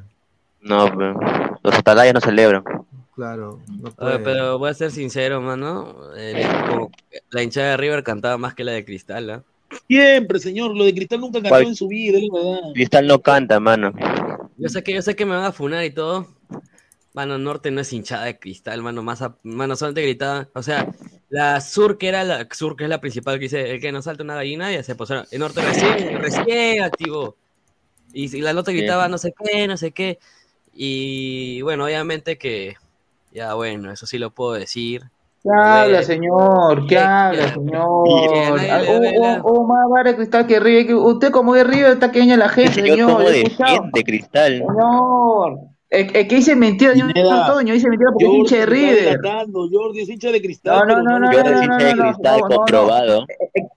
No, 0.60 0.86
pe. 0.96 1.14
los 1.62 1.74
atalayas 1.74 2.12
no 2.14 2.20
celebran. 2.20 2.62
Claro, 3.14 3.60
no 3.80 3.84
Oye, 3.88 3.94
puede. 3.96 4.18
pero 4.18 4.58
voy 4.58 4.68
a 4.70 4.74
ser 4.74 4.90
sincero, 4.90 5.40
mano. 5.40 6.12
el 6.16 6.46
la 7.30 7.42
hinchada 7.42 7.70
de 7.70 7.76
River 7.78 8.02
cantaba 8.02 8.36
más 8.36 8.54
que 8.54 8.62
la 8.64 8.72
de 8.72 8.84
Cristal, 8.84 9.30
¿ah? 9.30 9.42
Siempre, 9.88 10.38
señor, 10.38 10.76
lo 10.76 10.84
de 10.84 10.94
Cristal 10.94 11.20
nunca 11.20 11.38
cantó 11.38 11.48
¿Cuál? 11.48 11.64
en 11.66 11.74
su 11.74 11.88
vida, 11.88 12.18
es 12.18 12.24
la 12.32 12.38
verdad. 12.38 12.72
Cristal 12.74 13.06
no 13.06 13.20
canta, 13.20 13.58
mano. 13.58 13.92
Yo 14.58 14.68
sé 14.68 14.82
que 14.82 14.92
yo 14.92 15.00
sé 15.02 15.16
que 15.16 15.24
me 15.24 15.34
van 15.34 15.44
a 15.44 15.52
funar 15.52 15.84
y 15.84 15.90
todo. 15.90 16.26
Mano, 17.16 17.38
Norte 17.38 17.70
no 17.70 17.80
es 17.80 17.90
hinchada 17.94 18.24
de 18.26 18.38
cristal, 18.38 18.82
mano, 18.82 19.02
más 19.02 19.22
a- 19.22 19.36
mano, 19.42 19.74
solamente 19.74 20.02
gritaba, 20.02 20.48
o 20.54 20.62
sea, 20.62 20.86
la 21.30 21.62
Sur 21.62 21.96
que 21.96 22.08
era 22.08 22.22
la 22.24 22.46
Sur 22.52 22.76
que 22.76 22.84
es 22.84 22.90
la 22.90 23.00
principal 23.00 23.36
que 23.38 23.44
dice, 23.44 23.70
el 23.70 23.80
que 23.80 23.90
no 23.90 24.02
salta 24.02 24.22
una 24.22 24.34
gallina, 24.34 24.70
ya 24.70 24.82
se 24.82 24.94
pusieron, 24.94 25.24
el 25.30 25.40
Norte 25.40 25.62
recién, 25.62 26.20
recién 26.20 26.82
activo. 26.82 27.34
Y, 28.12 28.36
y 28.36 28.40
la 28.42 28.52
nota 28.52 28.70
gritaba 28.70 29.08
no 29.08 29.16
sé 29.16 29.32
qué, 29.42 29.66
no 29.66 29.78
sé 29.78 29.92
qué. 29.92 30.18
Y 30.74 31.62
bueno, 31.62 31.86
obviamente 31.86 32.36
que 32.36 32.76
ya 33.32 33.54
bueno, 33.54 33.90
eso 33.90 34.06
sí 34.06 34.18
lo 34.18 34.30
puedo 34.30 34.52
decir. 34.52 35.04
¿Qué 35.42 35.48
habla, 35.54 36.02
señor? 36.02 36.82
¿Qué 36.82 36.96
que- 36.96 36.98
habla, 36.98 37.54
señor? 37.54 39.40
Oh, 39.42 39.64
más 39.66 39.88
vara 39.88 40.14
cristal 40.16 40.46
que 40.46 40.60
River. 40.60 40.86
que 40.88 40.94
Usted 40.94 41.30
como 41.30 41.54
de 41.54 41.64
River 41.64 41.92
está 41.92 42.12
queña 42.12 42.36
la 42.36 42.48
gente, 42.50 42.74
señor 42.82 43.22
escuchado. 43.22 43.68
defiende 43.70 44.04
Cristal. 44.04 44.52
Señor. 44.58 45.60
El, 45.96 46.16
el 46.16 46.28
que 46.28 46.36
dice 46.36 46.54
mentira, 46.56 46.92
señor 46.92 47.12
Pineda, 47.12 47.46
Antonio, 47.46 47.74
dice 47.74 47.88
mentira 47.88 48.10
porque 48.12 48.26
es 48.26 48.32
hincha 48.32 48.56
de 48.56 48.66
River. 48.66 49.18
Jordi 49.72 50.00
es 50.00 50.08
hincha 50.08 50.30
de 50.30 50.42
Cristal. 50.42 50.86
No, 50.86 50.86
no, 50.86 50.94
pero 50.94 51.02
no, 51.02 51.18
no, 51.20 51.32
Yo 51.32 51.42
no, 51.42 51.48
eres 51.48 51.52
no, 51.60 51.62
hincha 51.64 51.86
de 51.86 51.94
no, 51.94 52.04
no, 52.04 52.12
Cristal 52.12 52.40
no, 52.40 52.40
no, 52.40 52.48
no. 52.48 52.56
comprobado. 52.56 53.26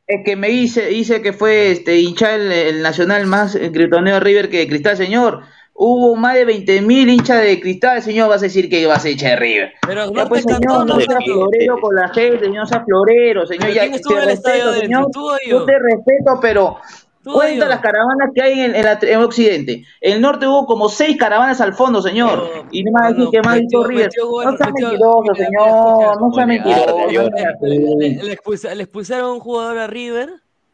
El 0.08 0.24
que 0.24 0.36
me 0.36 0.50
dice, 0.50 0.88
dice 0.88 1.22
que 1.22 1.34
fue 1.34 1.72
este 1.72 1.98
hincha 1.98 2.36
el, 2.36 2.52
el 2.52 2.82
nacional 2.82 3.26
más 3.28 3.56
eh, 3.56 3.70
gritoneo 3.70 4.16
de 4.16 4.20
River 4.20 4.50
que 4.50 4.58
de 4.60 4.68
Cristal, 4.68 4.98
señor. 4.98 5.42
Hubo 5.82 6.18
más 6.18 6.34
de 6.34 6.44
20 6.44 6.82
mil 6.82 7.08
hinchas 7.10 7.42
de 7.42 7.58
Cristal, 7.62 8.02
señor, 8.02 8.28
vas 8.28 8.42
a 8.42 8.46
decir 8.48 8.70
que 8.70 8.86
vas 8.86 9.06
a 9.06 9.10
hincha 9.10 9.30
de 9.30 9.36
River. 9.38 9.74
Pero 9.88 10.06
Ya 10.08 10.12
Norte 10.12 10.30
pues, 10.30 10.44
señor, 10.44 10.86
no 10.86 10.86
no 10.86 11.00
sea 11.00 11.08
cantó. 11.08 11.24
florero 11.26 11.80
con 11.80 11.96
la 11.96 12.10
gente, 12.10 12.46
señor, 12.46 12.68
sea 12.68 12.84
florero, 12.84 13.46
señor. 13.48 13.62
Pero 13.62 13.74
Ya, 13.76 13.82
¿quién 13.84 13.94
estuvo 13.94 14.16
te 14.16 14.24
en 14.24 14.30
el 14.30 14.34
estadio 14.36 14.66
respeto, 14.66 14.82
señor. 14.82 15.08
¿Tú 15.14 15.30
o 15.30 15.38
yo? 15.48 15.60
Yo 15.60 15.66
te 15.66 15.80
respeto, 15.80 16.40
pero 16.42 16.78
cuenta 17.24 17.68
las 17.68 17.80
caravanas 17.82 18.30
que 18.34 18.42
hay 18.42 18.60
en, 18.62 18.76
en 18.76 18.86
la- 18.86 19.00
en 19.02 19.20
Occidente. 19.22 19.84
En 20.02 20.14
el 20.14 20.22
norte 20.22 20.48
hubo 20.48 20.66
como 20.66 20.90
seis 20.90 21.18
caravanas 21.18 21.60
al 21.62 21.74
fondo, 21.74 22.02
señor. 22.02 22.66
Y 22.72 22.84
no 22.84 22.92
decir 23.02 23.18
mano, 23.18 23.32
que 23.32 23.42
más 23.42 23.58
metió- 23.58 23.84
River. 23.84 24.06
metió 24.06 24.26
No 24.44 24.58
sea 24.58 24.68
mentiroso, 24.72 25.36
señor. 25.36 26.22
No 26.22 26.32
sea 26.34 26.46
mentiroso. 26.46 26.96
No 26.98 28.74
le, 28.76 28.84
expulsaron 28.84 29.30
a 29.30 29.34
un 29.34 29.40
jugador 29.40 29.78
a 29.80 29.88
River, 29.88 30.30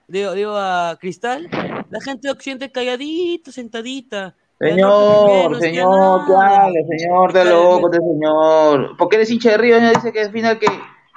digo, 0.07 0.33
digo 0.33 0.51
a 0.55 0.97
Cristal, 0.99 1.49
la 1.89 2.01
gente 2.01 2.27
de 2.27 2.31
Occidente 2.31 2.71
calladita, 2.71 3.51
sentadita, 3.51 4.35
Señor, 4.57 5.59
señor, 5.59 6.21
¿qué 6.25 6.33
habla, 6.33 6.79
señor? 6.87 7.33
De 7.33 7.43
loco, 7.43 7.89
este 7.91 7.99
señor. 8.05 8.95
¿Por 8.97 9.09
qué 9.09 9.17
eres 9.17 9.29
hincha 9.29 9.51
de 9.51 9.57
River? 9.57 9.81
Ya 9.81 9.89
Dice 9.89 10.13
que 10.13 10.21
al 10.21 10.31
final 10.31 10.57
que, 10.59 10.67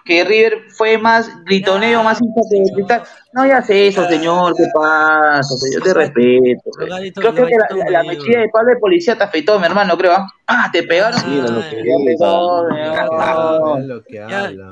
que 0.05 0.25
River 0.25 0.63
fue 0.77 0.99
más 0.99 1.31
gritoneo, 1.45 2.03
más 2.03 2.21
hincha 2.21 2.41
que 2.51 2.63
Cristal. 2.75 3.03
No, 3.33 3.47
ya 3.47 3.61
sé 3.63 3.89
eso, 3.89 4.07
señor. 4.09 4.55
¿Qué 4.57 4.65
pasa? 4.75 5.55
Yo 5.73 5.81
te 5.83 5.93
respeto. 5.95 6.71
Creo 7.15 7.35
que 7.35 7.43
la, 7.43 7.49
la, 7.77 7.91
la 7.91 8.03
mechilla 8.05 8.41
de 8.41 8.49
palo 8.49 8.69
de 8.71 8.77
policía 8.77 9.17
te 9.19 9.25
afeitó, 9.25 9.59
mi 9.61 9.67
hermano, 9.67 9.97
creo. 9.99 10.13
¿ah? 10.13 10.27
Ah, 10.47 10.71
te 10.73 10.83
pegaron. 10.83 11.21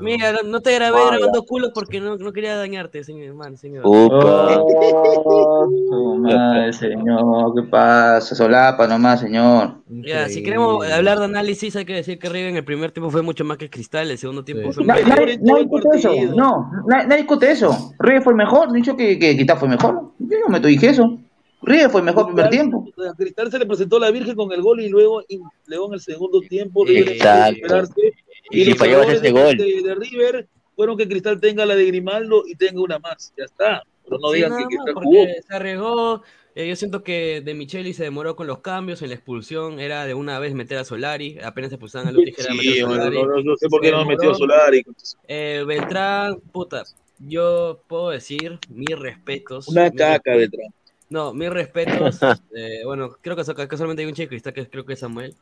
Mira, 0.01 0.31
no, 0.31 0.41
no 0.43 0.61
te 0.61 0.73
grabé 0.75 0.97
Vaya. 0.97 1.17
grabando 1.17 1.43
culos 1.43 1.71
porque 1.73 1.99
no, 2.01 2.17
no 2.17 2.33
quería 2.33 2.55
dañarte, 2.57 3.03
señor 3.03 3.27
hermano, 3.27 3.57
señor. 3.57 3.83
Oh, 3.85 4.07
madre, 6.21 6.73
señor, 6.73 7.53
¿qué 7.55 7.63
pasa? 7.69 8.35
Solapa 8.35 8.87
nomás, 8.87 9.19
señor. 9.19 9.75
Ya, 9.87 10.27
si 10.29 10.43
queremos 10.43 10.85
hablar 10.91 11.19
de 11.19 11.25
análisis, 11.25 11.75
hay 11.75 11.85
que 11.85 11.93
decir 11.93 12.19
que 12.19 12.29
River 12.29 12.49
en 12.49 12.57
el 12.57 12.65
primer 12.65 12.91
tiempo 12.91 13.09
fue 13.09 13.21
mucho 13.21 13.43
más 13.45 13.57
que 13.57 13.69
Cristal, 13.69 14.11
el 14.11 14.17
segundo 14.17 14.43
tiempo 14.43 14.71
fue 14.71 14.85
Na- 14.85 14.95
más- 14.95 15.07
Nadie, 15.07 15.37
discute 15.37 15.87
eso, 15.97 16.13
no, 16.35 16.69
nadie 16.87 17.17
discute 17.17 17.51
eso. 17.51 17.93
River 17.99 18.21
fue 18.23 18.33
el 18.33 18.37
mejor, 18.37 18.46
no 18.51 18.73
he 18.73 18.77
dicho 18.77 18.95
que, 18.95 19.17
que 19.19 19.35
Cristal 19.35 19.57
fue 19.57 19.69
mejor. 19.69 20.11
Yo 20.19 20.39
no 20.39 20.47
me 20.49 20.59
te 20.59 20.67
dije 20.69 20.89
eso. 20.89 21.17
River 21.61 21.89
fue 21.89 22.01
el 22.01 22.05
mejor 22.05 22.27
primer 22.27 22.49
tiempo. 22.49 22.85
A 23.09 23.15
Cristal 23.15 23.49
se 23.51 23.57
le 23.59 23.65
presentó 23.65 23.97
la 23.99 24.11
Virgen 24.11 24.35
con 24.35 24.51
el 24.51 24.61
gol 24.61 24.79
y 24.81 24.89
luego, 24.89 25.21
y 25.27 25.39
luego 25.65 25.87
en 25.87 25.93
el 25.95 25.99
segundo 26.01 26.39
tiempo 26.41 26.87
Exacto. 26.87 27.55
recuperarse. 27.55 28.13
Y 28.51 28.63
si 28.65 28.71
ese 28.71 29.19
de- 29.21 29.31
gol. 29.31 29.57
De, 29.57 29.81
de 29.83 29.95
River 29.95 30.47
fueron 30.75 30.97
que 30.97 31.07
Cristal 31.07 31.39
tenga 31.41 31.65
la 31.65 31.75
de 31.75 31.85
Grimaldo 31.85 32.43
y 32.47 32.55
tenga 32.55 32.81
una 32.81 32.99
más. 32.99 33.33
Ya 33.37 33.45
está. 33.45 33.81
Pero 34.05 34.19
no 34.19 34.29
Sí, 34.29 34.35
digan 34.35 34.57
que 34.57 34.65
Cristal 34.65 34.93
jugó. 35.03 35.25
se 35.47 35.55
arriesgó. 35.55 36.23
eh, 36.55 36.67
yo 36.69 36.75
siento 36.75 37.03
que 37.03 37.41
De 37.41 37.53
Micheli 37.55 37.93
se 37.93 38.03
demoró 38.03 38.35
con 38.35 38.47
los 38.47 38.59
cambios 38.59 39.01
en 39.01 39.09
la 39.09 39.15
expulsión. 39.15 39.79
Era 39.79 40.05
de 40.05 40.13
una 40.13 40.39
vez 40.39 40.53
meter 40.53 40.77
a 40.77 40.83
Solari. 40.85 41.37
Apenas 41.43 41.71
se 41.71 41.77
pulsaban 41.79 42.07
a 42.07 42.11
Luz 42.11 42.23
Tijera 42.25 42.53
Sí, 42.53 42.79
no, 42.81 42.95
no- 42.97 43.41
no 43.43 43.55
sé 43.57 43.67
por 43.67 43.81
qué 43.81 43.91
no 43.91 44.05
metió 44.05 44.31
a. 44.31 44.35
Solari. 44.35 44.83
Eh, 45.27 45.63
Beltrán, 45.67 46.37
puta. 46.51 46.83
Yo 47.19 47.81
puedo 47.87 48.09
decir 48.09 48.59
mis 48.69 48.97
respetos. 48.97 49.67
Una 49.67 49.89
caca, 49.91 50.33
respetos. 50.33 50.37
Beltrán. 50.37 50.73
No, 51.09 51.33
mis 51.33 51.49
respetos. 51.49 52.19
eh, 52.55 52.81
bueno, 52.85 53.15
creo 53.21 53.35
que 53.35 53.43
so- 53.43 53.55
casualmente 53.55 54.03
hay 54.03 54.07
un 54.09 54.13
chico 54.13 54.25
de 54.25 54.29
cristal 54.29 54.53
que 54.53 54.67
creo 54.67 54.85
que 54.85 54.93
es 54.93 54.99
Samuel. 54.99 55.33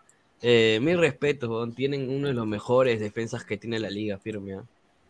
Eh, 0.41 0.79
mis 0.81 0.97
respetos, 0.97 1.73
tienen 1.75 2.09
uno 2.09 2.27
de 2.27 2.33
los 2.33 2.45
mejores 2.45 2.99
defensas 2.99 3.43
que 3.43 3.57
tiene 3.57 3.79
la 3.79 3.89
liga, 3.89 4.17
firme. 4.17 4.53
¿ah? 4.55 4.63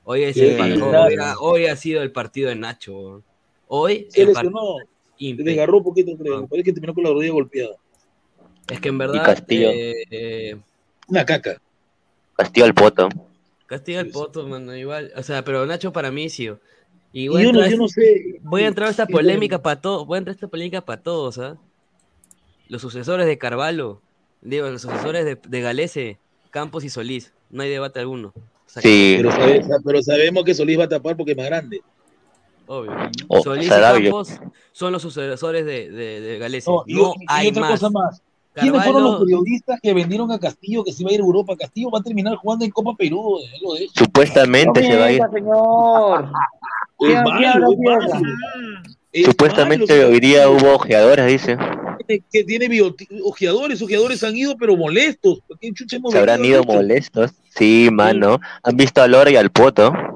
Hoy, 0.05 0.23
es 0.23 0.35
Sí, 0.35 0.41
el 0.45 0.57
partido- 0.57 0.89
claro. 0.89 1.05
hoy, 1.07 1.15
ha, 1.19 1.35
hoy 1.39 1.65
ha 1.65 1.75
sido 1.75 2.01
el 2.03 2.11
partido 2.11 2.49
de 2.49 2.55
Nacho. 2.55 3.21
Hoy 3.67 4.07
Se 4.09 4.25
lesionó. 4.25 4.77
Se 5.17 5.33
desgarró 5.35 5.77
un 5.77 5.83
poquito, 5.83 6.15
creo. 6.17 6.41
Me 6.41 6.47
parece 6.47 6.65
que 6.65 6.73
terminó 6.73 6.93
con 6.93 7.03
la 7.03 7.09
rodilla 7.11 7.31
golpeada. 7.33 7.75
Es 8.67 8.79
que 8.79 8.89
en 8.89 8.97
verdad. 8.97 9.23
Castillo. 9.25 9.69
eh, 9.71 9.93
eh, 10.11 10.57
Una 11.07 11.25
caca. 11.25 11.59
Castillo 12.35 12.65
al 12.65 12.73
poto. 12.73 13.09
Castiga 13.67 14.01
el 14.01 14.11
poto, 14.11 14.47
mano, 14.47 14.75
igual. 14.75 15.11
O 15.15 15.23
sea, 15.23 15.43
pero 15.43 15.65
Nacho 15.65 15.91
para 15.91 16.11
mí 16.11 16.29
sí. 16.29 16.49
Y 17.13 17.23
Y 17.23 17.27
voy, 17.29 17.41
a 17.41 17.45
yo 17.45 17.51
no- 17.53 17.59
entrar, 17.59 17.71
yo 17.71 17.77
no 17.77 17.87
sé. 17.87 18.39
voy 18.43 18.63
a 18.63 18.67
entrar 18.67 18.87
a 18.87 18.91
esta 18.91 19.07
polémica 19.07 19.61
para 19.61 19.79
todos. 19.81 20.05
Voy 20.05 20.15
a 20.15 20.19
entrar 20.19 20.33
a 20.33 20.35
esta 20.35 20.47
polémica 20.47 20.81
para 20.81 21.01
todos, 21.01 21.37
¿ah? 21.39 21.57
Los 22.67 22.81
sucesores 22.81 23.25
de 23.25 23.37
Carvalho, 23.37 24.01
digo, 24.41 24.69
los 24.69 24.81
sucesores 24.81 25.23
de, 25.25 25.35
de 25.35 25.61
Galese, 25.61 26.17
Campos 26.51 26.83
y 26.83 26.89
Solís. 26.89 27.31
No 27.49 27.63
hay 27.63 27.69
debate 27.69 27.99
alguno. 27.99 28.33
Sí. 28.67 29.15
Pero, 29.17 29.31
sabe- 29.31 29.61
pero 29.85 30.01
sabemos 30.01 30.43
que 30.43 30.53
Solís 30.53 30.77
va 30.79 30.83
a 30.85 30.89
tapar 30.89 31.15
porque 31.15 31.31
es 31.31 31.37
más 31.37 31.45
grande. 31.47 31.81
Obvio. 32.67 32.91
Oh, 33.27 33.41
Solís 33.43 33.67
y. 33.67 33.69
Campos 33.69 34.33
son 34.71 34.91
los 34.91 35.01
sucesores 35.01 35.65
de, 35.65 35.89
de, 35.89 36.19
de 36.21 36.37
Galese. 36.39 36.69
No, 36.69 36.83
y, 36.85 36.99
y 36.99 37.05
hay 37.27 37.47
otra 37.49 37.61
más. 37.61 37.71
cosa 37.71 37.89
más. 37.89 38.21
¿Quiénes 38.61 38.83
fueron 38.83 39.03
los 39.03 39.19
periodistas 39.19 39.79
que 39.81 39.93
vendieron 39.93 40.31
a 40.31 40.39
Castillo 40.39 40.83
que 40.83 40.91
se 40.91 41.03
iba 41.03 41.11
a 41.11 41.13
ir 41.15 41.19
a 41.21 41.23
Europa? 41.23 41.55
Castillo 41.57 41.89
va 41.91 41.99
a 41.99 42.03
terminar 42.03 42.35
jugando 42.37 42.63
en 42.65 42.71
Copa 42.71 42.95
Perú. 42.97 43.39
de. 43.79 43.87
Supuestamente 43.93 44.81
se 44.81 44.95
va 44.97 45.05
a 45.05 45.11
ir. 45.11 45.21
señor. 45.33 46.23
Es 46.25 47.07
¿Quién- 47.07 47.23
malo, 47.23 47.47
es 47.47 47.55
lo 47.55 47.69
malo. 47.91 48.21
Es 49.11 49.25
Supuestamente 49.25 49.93
malo, 49.97 50.09
hoy 50.09 50.19
día 50.19 50.49
hubo 50.49 50.73
ojeadores, 50.75 51.27
dice. 51.27 51.57
que- 52.07 52.43
tiene 52.43 52.67
bioti- 52.67 53.07
ojeadores, 53.23 53.81
ojeadores 53.81 54.23
han 54.23 54.35
ido, 54.37 54.55
pero 54.57 54.75
molestos. 54.77 55.39
¿Por 55.47 55.57
qué 55.59 55.71
chucha 55.73 55.95
hemos 55.97 56.11
Se 56.11 56.19
habrán 56.19 56.43
ido 56.45 56.63
molestos. 56.63 57.31
Sí, 57.49 57.89
mano. 57.91 58.39
Han 58.63 58.77
visto 58.77 59.01
a 59.01 59.07
Lora 59.07 59.31
y 59.31 59.35
al 59.37 59.49
poto. 59.51 60.14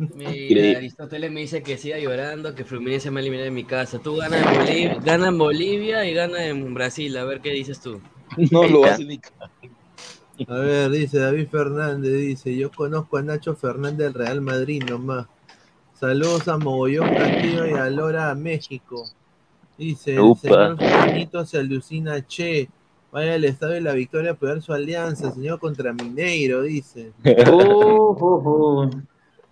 Mira, 0.00 0.78
Aristóteles 0.78 1.30
me 1.30 1.40
dice 1.40 1.62
que 1.62 1.76
siga 1.76 1.98
llorando, 1.98 2.54
que 2.54 2.64
Fluminense 2.64 3.10
me 3.10 3.20
ha 3.20 3.22
eliminado 3.22 3.44
de 3.44 3.50
mi 3.50 3.64
casa. 3.64 3.98
Tú 3.98 4.16
ganas 4.16 4.46
en 4.46 4.58
Bolivia, 4.58 4.98
gana 5.04 5.28
en 5.28 5.38
Bolivia 5.38 6.04
y 6.06 6.14
gana 6.14 6.46
en 6.46 6.74
Brasil. 6.74 7.16
A 7.18 7.24
ver 7.24 7.40
qué 7.40 7.50
dices 7.50 7.80
tú. 7.80 8.00
No 8.50 8.66
lo 8.66 8.84
hace 8.84 9.04
ni 9.04 9.20
A 10.46 10.54
ver, 10.54 10.90
dice 10.90 11.18
David 11.18 11.48
Fernández, 11.48 12.12
dice, 12.12 12.56
yo 12.56 12.70
conozco 12.70 13.16
a 13.16 13.22
Nacho 13.22 13.56
Fernández 13.56 13.98
del 13.98 14.14
Real 14.14 14.40
Madrid 14.40 14.82
nomás. 14.88 15.26
Saludos 15.98 16.48
a 16.48 16.56
Mogollón 16.56 17.12
Castillo 17.12 17.66
y 17.66 17.72
a 17.72 17.90
Lora 17.90 18.34
México. 18.34 19.04
Dice, 19.76 20.14
el 20.14 20.20
Upa. 20.20 20.40
señor 20.40 20.76
Juanito 20.78 21.44
se 21.44 21.58
alucina, 21.58 22.26
che, 22.26 22.68
vaya 23.10 23.34
al 23.34 23.44
estadio 23.44 23.74
de 23.74 23.80
la 23.80 23.92
victoria 23.92 24.30
a 24.30 24.32
apoyar 24.34 24.62
su 24.62 24.72
alianza, 24.72 25.32
señor 25.32 25.58
contra 25.58 25.92
Mineiro, 25.92 26.62
dice. 26.62 27.12
Uh, 27.50 28.12
uh, 28.12 28.84
uh. 28.84 28.90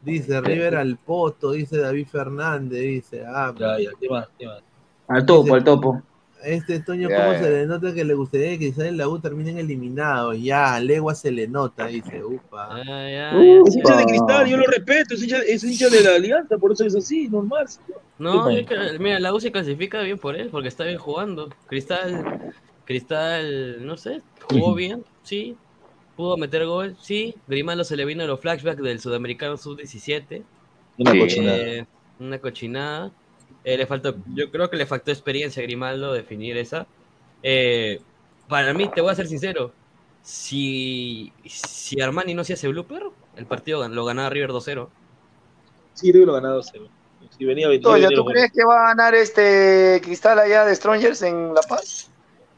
Dice 0.03 0.41
River 0.41 0.77
al 0.77 0.97
Poto, 0.97 1.53
dice 1.53 1.79
David 1.79 2.07
Fernández, 2.07 2.81
dice, 2.81 3.25
ah, 3.27 3.53
Ya, 3.59 3.79
ya, 3.81 3.91
¿qué 4.01 4.09
más? 4.09 4.29
¿Qué 4.39 4.47
más? 4.47 4.63
Al 5.09 5.27
topo, 5.27 5.55
al 5.55 5.65
topo. 5.65 6.03
este 6.45 6.79
Toño, 6.81 7.09
Ya, 7.09 7.17
¿cómo 7.17 7.33
ya. 7.33 7.39
se 7.41 7.51
le 7.51 7.67
nota 7.67 7.93
que 7.93 8.05
le 8.05 8.15
gustaría 8.15 8.51
que 8.51 8.59
quizás 8.71 8.85
en 8.85 8.97
la 8.97 9.09
U 9.09 9.19
terminen 9.19 9.59
eliminados? 9.59 10.41
Ya, 10.41 10.75
a 10.77 10.81
Legua 10.81 11.15
se 11.17 11.33
le 11.33 11.49
nota, 11.49 11.87
dice, 11.89 12.23
upa. 12.25 12.69
Ah, 12.71 13.11
ya, 13.11 13.37
Uh, 13.37 13.67
Es 13.67 13.75
hincha 13.77 13.97
de 13.97 14.05
cristal, 14.05 14.47
yo 14.47 14.57
lo 14.57 14.67
respeto, 14.67 15.15
es 15.15 15.23
hincha, 15.23 15.39
es 15.41 15.65
hincha 15.65 15.89
de 15.89 16.01
la 16.03 16.15
alianza, 16.15 16.57
por 16.59 16.73
eso 16.73 16.85
es 16.85 16.95
así, 16.95 17.27
normal. 17.29 17.67
No, 18.19 18.49
es 18.51 18.67
que, 18.67 18.99
mira, 19.01 19.19
la 19.19 19.35
U 19.35 19.41
se 19.41 19.51
clasifica 19.51 20.01
bien 20.03 20.19
por 20.19 20.37
él, 20.37 20.49
porque 20.51 20.69
está 20.69 20.85
bien 20.85 20.99
jugando. 20.99 21.49
Cristal, 21.67 22.53
Cristal, 22.85 23.85
no 23.85 23.97
sé, 23.97 24.23
jugó 24.49 24.75
bien, 24.75 25.05
sí. 25.23 25.57
Pudo 26.19 26.37
meter 26.37 26.67
gol, 26.67 26.97
sí. 27.01 27.37
Grimaldo 27.47 27.85
se 27.85 27.95
le 27.97 28.05
vino 28.05 28.27
los 28.27 28.41
flashbacks 28.41 28.83
del 28.83 28.99
sudamericano 28.99 29.57
sub-17. 29.57 30.43
Una 30.99 31.13
Sí. 31.13 31.19
cochinada. 31.21 31.57
Eh, 31.57 31.87
una 32.19 32.39
cochinada. 32.41 33.13
Eh, 33.63 33.79
le 33.79 33.87
faltó, 33.87 34.17
yo 34.35 34.51
creo 34.51 34.69
que 34.69 34.77
le 34.77 34.85
faltó 34.85 35.13
experiencia 35.13 35.61
a 35.63 35.67
Grimaldo 35.67 36.13
definir 36.13 36.57
esa. 36.57 36.89
Eh, 37.45 38.01
para 38.49 38.75
mí, 38.75 38.91
te 38.93 39.01
voy 39.01 39.13
a 39.13 39.15
ser 39.15 39.29
sincero, 39.29 39.73
si, 40.23 41.33
si 41.47 42.01
Armani 42.01 42.35
no 42.35 42.43
se 42.43 42.55
hace 42.55 42.67
blooper, 42.67 43.05
el 43.37 43.47
partido 43.47 43.89
lo 43.89 44.05
ganaba 44.05 44.29
River 44.31 44.51
2-0. 44.51 44.89
Sí, 45.95 46.11
River 46.11 46.27
lo 46.27 46.33
ganado 46.35 46.63
cero. 46.65 46.89
Si 47.39 47.45
venía, 47.45 47.69
venía, 47.69 47.81
Toño, 47.83 47.95
venía 47.95 48.09
¿tú 48.09 48.15
los 48.17 48.25
goles. 48.25 48.41
crees 48.43 48.53
que 48.53 48.65
va 48.65 48.81
a 48.81 48.89
ganar 48.89 49.15
este 49.15 50.01
Cristal 50.03 50.41
allá 50.41 50.65
de 50.65 50.75
Strongers 50.75 51.23
en 51.23 51.55
La 51.55 51.61
Paz? 51.63 52.11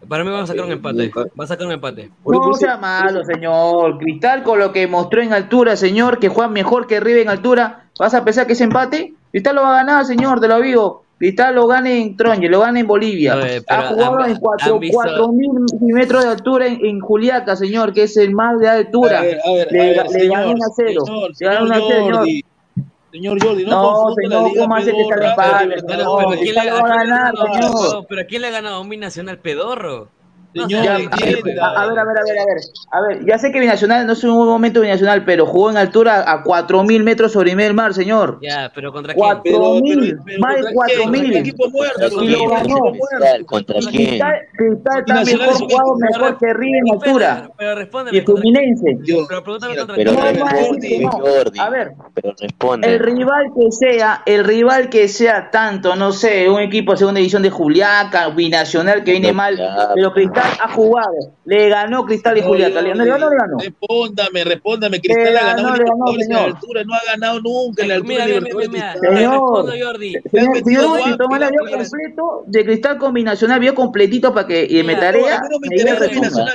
Para 0.09 0.24
mí 0.24 0.31
van 0.31 0.43
a 0.43 0.47
sacar 0.47 0.64
un 0.64 0.72
empate. 0.72 1.10
Va 1.39 1.44
a 1.44 1.47
sacar 1.47 1.66
un 1.66 1.72
empate. 1.72 2.10
No 2.24 2.55
sea 2.55 2.77
malo, 2.77 3.22
señor. 3.24 3.98
Cristal 3.98 4.43
con 4.43 4.59
lo 4.59 4.72
que 4.72 4.86
mostró 4.86 5.22
en 5.22 5.32
altura, 5.32 5.77
señor, 5.77 6.18
que 6.18 6.28
juega 6.28 6.48
mejor 6.51 6.86
que 6.86 7.01
River 7.01 7.22
en 7.22 7.28
altura. 7.28 7.85
¿Vas 7.98 8.14
a 8.14 8.24
pensar 8.24 8.47
que 8.47 8.55
es 8.55 8.60
empate? 8.60 9.14
Cristal 9.31 9.56
lo 9.56 9.62
va 9.62 9.70
a 9.72 9.85
ganar, 9.85 10.05
señor, 10.05 10.40
te 10.40 10.48
lo 10.48 10.60
digo. 10.60 11.05
Cristal 11.18 11.55
lo 11.55 11.66
gana 11.66 11.90
en 11.90 12.16
Tronje, 12.16 12.48
lo 12.48 12.60
gana 12.60 12.81
en 12.81 12.86
Bolivia. 12.86 13.36
Oye, 13.36 13.62
ha 13.68 13.82
jugado 13.89 14.20
han- 14.20 14.31
en 14.31 14.36
cuatro- 14.39 14.74
han 14.74 14.81
visto- 14.81 14.98
4.000 14.98 15.93
metros 15.93 16.24
de 16.24 16.31
altura 16.31 16.66
en, 16.66 16.82
en 16.85 16.98
Juliaca, 17.01 17.56
señor, 17.56 17.93
que 17.93 18.05
es 18.05 18.16
el 18.16 18.32
más 18.32 18.59
de 18.59 18.68
altura. 18.70 19.18
A 19.18 19.22
ver, 19.22 19.39
a 19.44 19.52
ver, 19.52 19.68
le 19.70 19.81
a 19.81 19.85
ver, 19.85 19.97
le 20.06 20.09
señor, 20.18 20.39
ganó 20.39 20.51
un 20.52 20.62
a 20.62 20.66
cero. 20.74 21.02
señor, 21.05 21.31
Le 21.39 21.47
ganó 21.47 21.64
un 21.66 21.72
a 21.72 21.74
cero, 21.77 22.24
señor. 22.24 22.44
Señor 23.12 23.43
Jordi, 23.43 23.65
no, 23.65 23.70
No, 23.70 23.93
confunda 23.93 24.23
la 24.23 24.37
señor, 24.37 24.51
Liga 24.51 24.62
¿cómo 24.62 24.74
hace 24.77 24.93
que 24.93 25.01
está 25.01 25.35
señor. 25.35 25.77
No, 27.93 28.03
pero 28.09 28.20
¿a 28.23 28.24
quién 28.24 28.43
le 28.43 28.49
ha 28.49 28.51
ganado? 28.51 28.81
¿Un 28.81 28.89
binacional 28.89 29.39
pedorro? 29.39 30.09
Señor, 30.52 30.68
Ya, 30.85 30.94
a, 30.94 30.98
ver, 30.98 31.09
a- 31.60 31.86
ver, 31.86 31.98
a 31.98 32.05
ver, 32.05 32.18
a 32.18 32.24
ver, 32.24 32.39
a 32.39 32.44
ver. 32.44 32.59
A 32.90 33.01
ver, 33.01 33.24
ya 33.27 33.39
sé 33.39 33.52
que 33.52 33.60
Binacional 33.60 34.06
no 34.06 34.14
es 34.14 34.24
un 34.24 34.35
buen 34.36 34.48
momento 34.48 34.81
Binacional, 34.81 35.24
pero 35.24 35.47
jugó 35.47 35.70
en 35.70 35.77
altura 35.77 36.24
a 36.31 36.43
4.000 36.43 37.02
metros 37.05 37.32
sobre 37.32 37.51
nivel 37.51 37.66
del 37.66 37.74
mar, 37.74 37.94
señor. 37.94 38.39
Ya, 38.43 38.70
pero 38.74 38.93
¿contra 38.93 39.14
quién? 39.14 39.24
Cuatro 39.24 39.43
Pero, 39.44 39.59
pero, 39.60 39.81
mil, 39.81 40.18
pero 40.24 40.40
más 40.40 40.55
de 40.56 40.60
¿contra 40.62 40.72
cuatro 40.74 40.97
quién? 40.97 41.10
mil. 41.12 41.20
¿Contra 41.22 41.32
qué 41.43 41.48
equipo 41.48 41.70
muerto? 41.70 42.01
¿Contra 42.01 42.09
¿Contra 42.10 42.24
Y 42.24 42.28
lo 42.31 42.39
qué 42.39 42.47
ganó. 42.48 43.47
¿Contra 43.47 43.78
quién? 43.90 43.90
Cristal, 44.09 44.35
está 44.59 45.01
Binacional 45.06 45.47
mejor 45.47 45.55
jugado, 45.70 45.97
mejor 45.98 46.39
que 46.39 46.55
River 46.55 46.82
en 46.86 46.93
altura. 46.94 47.51
Pero 47.56 47.74
respóndeme. 47.77 48.18
Y. 48.18 48.20
Fluminense. 48.22 48.98
Yo- 49.05 49.27
Pero 49.28 49.43
pregúntame 49.44 49.77
contra 49.77 49.94
quién. 49.94 50.09
Responde. 50.09 51.09
A 51.60 51.70
ver, 51.70 51.93
Pero 52.14 52.35
responde. 52.40 52.89
el 52.93 52.98
rival 52.98 53.44
que 53.55 53.70
sea, 53.70 54.22
el 54.27 54.44
rival 54.44 54.89
que 54.90 55.06
sea 55.09 55.51
tanto, 55.51 55.94
no 55.97 56.10
sé, 56.12 56.48
un 56.51 56.60
equipo 56.60 56.93
de 56.93 56.98
segunda 56.98 57.18
división 57.18 57.43
de 57.43 57.51
Juliaca, 57.51 58.28
binacional 58.31 59.05
que 59.05 59.12
viene 59.12 59.32
mal, 59.32 59.60
pero 59.94 60.12
Cristal 60.12 60.40
Cristal 60.41 60.69
ha 60.69 60.73
jugado. 60.73 61.33
Le 61.45 61.69
ganó 61.69 62.05
Cristal 62.05 62.39
y 62.39 62.43
Julieta. 62.43 62.83
¿Le 62.83 62.91
ganó, 62.91 63.05
le? 63.31 63.65
Respóndame, 63.65 64.45
respóndame. 64.45 65.01
Cristal 65.01 65.37
ha 65.37 65.43
ganado 65.43 65.69
ganó, 65.69 65.77
le 65.77 65.85
ganó, 65.85 66.12
en 66.12 66.29
la 66.29 66.45
altura, 66.45 66.85
no 66.85 66.95
ha 66.95 67.01
ganado 67.07 67.41
nunca 67.41 67.83
en 67.83 67.89
la 67.89 67.95
altura 67.97 68.25
Mira, 68.25 68.27
de 68.27 68.41
mira, 68.41 68.55
mira, 68.55 68.71
Cristal. 68.71 68.99
Señor, 69.01 69.33
respondo, 69.33 69.73
Jordi. 69.85 70.12
señor, 70.65 71.03
si 71.05 71.17
toma 71.17 71.37
el 71.37 71.43
avión 71.43 71.65
mira. 71.65 71.79
completo 71.79 72.45
de 72.47 72.65
Cristal 72.65 72.99
con 72.99 73.15
Binacional, 73.15 73.61
vio 73.61 73.75
completito 73.75 74.35
para 74.35 74.47
que 74.47 74.67
y 74.69 74.83
me 74.83 74.97
tarea. 74.97 75.37
A 75.37 75.49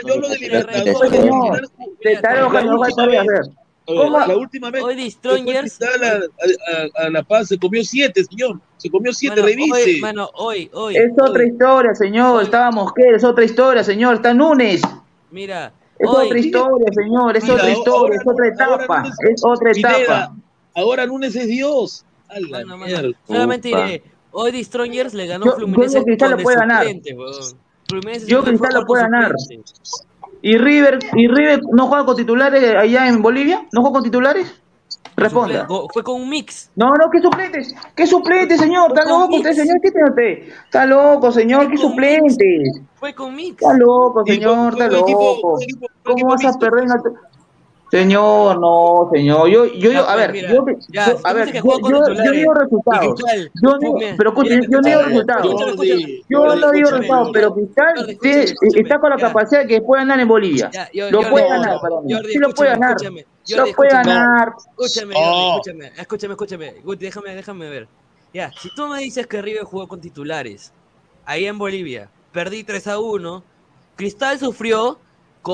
yo 0.05 0.13
hablo 0.13 0.29
de 0.29 0.39
Libertadores. 0.39 1.71
Te 2.01 2.21
no 2.21 2.83
hacer. 2.83 3.64
La 3.87 4.35
última 4.37 4.71
vez 4.71 4.83
Hoy 4.83 5.11
Strongers. 5.11 5.79
A, 5.81 5.85
a- 5.85 7.05
a- 7.05 7.09
La 7.09 7.23
Paz 7.23 7.49
se 7.49 7.57
comió 7.59 7.83
siete, 7.83 8.23
señor. 8.23 8.59
Se 8.77 8.89
comió 8.89 9.13
siete, 9.13 9.35
Mano, 9.41 9.47
revise. 9.47 9.71
hoy, 9.95 10.01
mano, 10.01 10.29
hoy, 10.33 10.69
hoy. 10.73 10.95
Es 10.97 11.11
otra 11.13 11.43
hoy. 11.43 11.49
historia, 11.49 11.95
señor. 11.95 12.43
Estaba 12.43 12.71
Mosquera, 12.71 13.15
es 13.17 13.23
otra 13.23 13.43
historia, 13.43 13.83
señor. 13.83 14.15
Está 14.15 14.33
Núñez. 14.33 14.81
Mira, 15.31 15.71
Es 15.99 16.09
hoy. 16.09 16.25
otra 16.25 16.39
historia, 16.39 16.87
señor. 16.93 17.37
Es 17.37 17.43
Mira, 17.43 17.55
otra 17.55 17.69
historia, 17.71 17.93
ahora- 17.99 18.15
es 18.15 18.27
otra 18.27 18.47
etapa. 18.47 19.03
Núñez- 19.03 19.33
Es 19.33 19.41
otra 19.45 19.71
Pineda, 19.71 19.97
etapa. 20.03 20.35
ahora 20.75 21.05
Núñez 21.05 21.35
es 21.35 21.47
Dios. 21.47 22.05
La 22.49 22.65
Mano. 22.65 22.85
Solamente 23.27 23.67
diré, 23.67 24.03
hoy 24.31 24.51
The 24.51 24.63
Strongers 24.63 25.13
le 25.13 25.27
ganó 25.27 25.45
Yo- 25.45 25.51
yo 25.51 25.57
Fluminense 25.57 25.99
que 25.99 26.03
Cristal 26.05 26.31
lo 26.31 26.37
puede 26.39 26.55
de 26.55 26.59
ganar. 26.61 26.87
Fluminense 27.87 28.27
Yo 28.27 28.43
Cristal 28.43 28.73
lo 28.73 28.85
puede 28.85 29.03
ganar. 29.03 29.33
suplente. 29.37 29.71
¿Y 30.41 30.57
River, 30.57 30.99
¿Y 31.15 31.27
River 31.27 31.61
no 31.71 31.87
juega 31.87 32.05
con 32.05 32.15
titulares 32.15 32.75
allá 32.75 33.07
en 33.07 33.21
Bolivia? 33.21 33.65
¿No 33.71 33.81
juega 33.81 33.93
con 33.95 34.03
titulares? 34.03 34.61
Responda. 35.17 35.65
Fue 35.93 36.03
con 36.03 36.21
un 36.21 36.29
mix. 36.29 36.69
No, 36.75 36.87
no, 36.87 37.09
¿qué 37.09 37.21
suplentes? 37.21 37.73
¿Qué 37.95 38.05
suplentes, 38.05 38.59
señor? 38.59 38.89
¿Está 38.89 39.05
loco 39.09 39.37
usted, 39.37 39.53
señor? 39.53 39.77
¿Qué 39.81 39.91
tiene 39.91 40.09
usted? 40.09 40.53
¿Está 40.65 40.85
loco, 40.85 41.31
señor? 41.31 41.69
¿Qué 41.71 41.77
suplentes? 41.77 42.81
Fue 42.95 43.13
con 43.15 43.33
mix. 43.35 43.61
Está 43.61 43.77
loco, 43.77 44.23
señor, 44.25 44.73
está 44.73 44.87
loco. 44.89 45.57
¿Cómo 46.03 46.27
vas 46.27 46.45
a 46.45 46.59
perder 46.59 46.83
en 46.83 46.91
alto- 46.91 47.13
Señor, 47.95 48.59
no, 48.59 49.09
señor. 49.13 49.47
Yo, 49.49 49.65
yo, 49.67 49.91
yo, 49.91 50.01
a 50.01 50.15
pues, 50.15 50.31
ver, 50.31 50.51
yo, 50.51 50.65
a 51.23 51.33
ver, 51.33 51.53
yo, 51.53 52.31
digo 52.31 52.53
resultados. 52.53 53.19
Yo 53.19 53.69
no, 53.69 53.79
Fluminense- 53.79 54.15
pero 54.17 54.29
escuchen, 54.31 54.59
mira, 54.59 54.69
yo 54.69 54.81
no 54.81 54.87
digo 54.89 55.01
resultados. 55.01 55.55
Yo 56.27 56.55
no 56.55 56.71
digo 56.71 56.89
resultados, 56.89 57.29
pero 57.31 57.53
Cristal 57.53 58.09
escúchame, 58.09 58.81
está 58.81 58.99
con 58.99 59.09
la 59.11 59.17
capacidad 59.17 59.61
de 59.61 59.67
que 59.67 59.81
pueda 59.81 60.01
ganar 60.01 60.19
en 60.19 60.27
Bolivia. 60.27 60.69
Lo 61.09 61.21
puede 61.29 61.45
escúchame, 61.45 61.49
ganar. 61.49 61.79
Jordi, 61.79 62.33
Sí 62.33 62.37
lo 62.39 62.49
puede 62.49 62.71
escúchame, 62.71 62.79
ganar. 62.79 62.91
escúchame. 62.91 63.25
Lo 63.47 63.75
puede 63.75 63.89
escúchame. 63.89 64.13
ganar. 64.13 64.53
Escúchame, 64.77 65.13
escúchame, 65.15 65.91
escúchame, 65.97 66.33
escúchame. 66.33 66.73
Guti, 66.83 67.05
déjame, 67.05 67.35
déjame 67.35 67.69
ver. 67.69 67.87
Ya, 68.33 68.51
si 68.59 68.69
tú 68.75 68.87
me 68.87 68.99
dices 68.99 69.25
que 69.27 69.41
River 69.41 69.63
jugó 69.63 69.87
con 69.87 70.01
titulares 70.01 70.73
ahí 71.25 71.45
en 71.45 71.57
Bolivia, 71.57 72.09
perdí 72.33 72.65
3 72.65 72.87
a 72.87 72.99
1, 72.99 73.41
Cristal 73.95 74.37
sufrió 74.37 74.99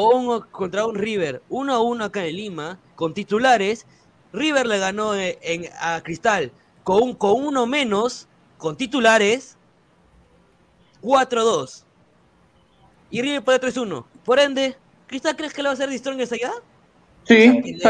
con, 0.02 0.40
contra 0.52 0.86
un 0.86 0.96
River 0.96 1.42
1 1.50 1.74
a 1.74 1.82
1 1.82 2.06
acá 2.06 2.26
en 2.26 2.38
Lima, 2.38 2.80
con 2.96 3.14
titulares, 3.14 3.86
River 4.32 4.66
le 4.66 4.80
ganó 4.80 5.14
eh, 5.16 5.38
en- 5.42 5.66
a 5.82 6.00
Cristal 6.02 6.54
con, 6.86 7.04
un, 7.04 7.14
con 7.14 7.34
uno 7.46 7.66
menos, 7.68 8.26
con 8.58 8.78
titulares, 8.78 9.58
4 11.02 11.42
a 11.42 11.44
2. 11.44 11.86
Y 13.10 13.22
River 13.22 13.44
perdió 13.44 13.60
3 13.60 13.78
a 13.78 13.82
1. 13.82 14.08
Por 14.24 14.40
ende, 14.40 14.78
¿Cristal 15.08 15.36
crees 15.36 15.54
que 15.54 15.62
le 15.62 15.68
va 15.68 15.72
a 15.72 15.74
hacer 15.74 15.90
de 15.90 15.98
Strongest 15.98 16.32
allá? 16.32 16.52
Sí, 17.26 17.36
este, 17.66 17.84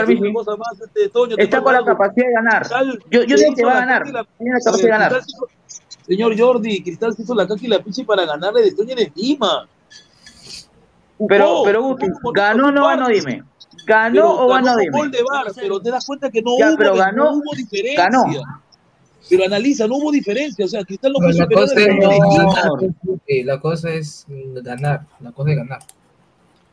Está 1.43 1.61
con 1.63 1.73
la 1.73 1.85
capacidad 1.85 2.25
de 2.25 2.33
ganar. 2.33 2.59
Cristal 2.61 2.99
Yo, 3.11 3.23
yo 3.25 3.35
digo 3.37 3.53
que 3.55 3.63
va 3.63 3.71
a 3.73 3.75
ganar. 3.81 4.07
la- 4.09 4.23
Tiene 4.39 4.53
la 4.53 4.59
capacidad 4.65 4.83
de 4.87 4.89
ganar. 4.89 5.21
Hizo- 5.21 5.47
Señor 6.07 6.35
Jordi, 6.39 6.81
Cristal 6.81 7.15
se 7.15 7.21
hizo 7.21 7.35
la 7.35 7.47
caca 7.47 7.61
y 7.63 7.67
la 7.67 7.79
pichi 7.83 8.03
para 8.03 8.25
ganarle 8.25 8.61
de 8.63 8.69
Estonia 8.69 8.95
en 8.97 9.11
Lima. 9.15 9.69
Pero, 11.27 11.61
pero 11.63 11.83
Guti, 11.83 12.07
¿ganó 12.33 12.67
o 12.67 12.71
no 12.71 12.87
ganó? 12.87 13.07
Dime. 13.07 13.43
¿Ganó 13.85 14.13
Pero 14.13 14.45
o 14.45 14.47
ganó? 14.49 14.77
Dime. 14.77 14.97
gol 14.97 15.11
de 15.11 15.23
VAR, 15.23 15.47
pero 15.55 15.79
te 15.79 15.91
das 15.91 16.05
cuenta 16.05 16.29
que 16.29 16.41
no, 16.41 16.51
Ya, 16.59 16.69
hubo, 16.69 16.77
pero 16.77 16.91
no 16.91 16.97
ganó. 16.97 17.31
hubo 17.33 17.55
diferencia. 17.55 18.03
Ganó. 18.09 18.25
Pero 19.29 19.45
analiza, 19.45 19.87
no 19.87 19.95
hubo 19.97 20.11
diferencia. 20.11 20.65
O 20.65 20.67
sea, 20.67 20.83
Cristal 20.83 21.13
no 21.13 21.19
fue 21.19 21.33
la 21.33 21.47
cosa 21.47 21.75
Lima. 21.75 22.09
Señor. 22.09 22.93
Eh, 23.27 23.43
la 23.45 23.59
cosa 23.59 23.89
es 23.91 24.25
ganar, 24.29 25.05
la 25.19 25.31
cosa 25.31 25.51
es 25.51 25.57
ganar. 25.57 25.79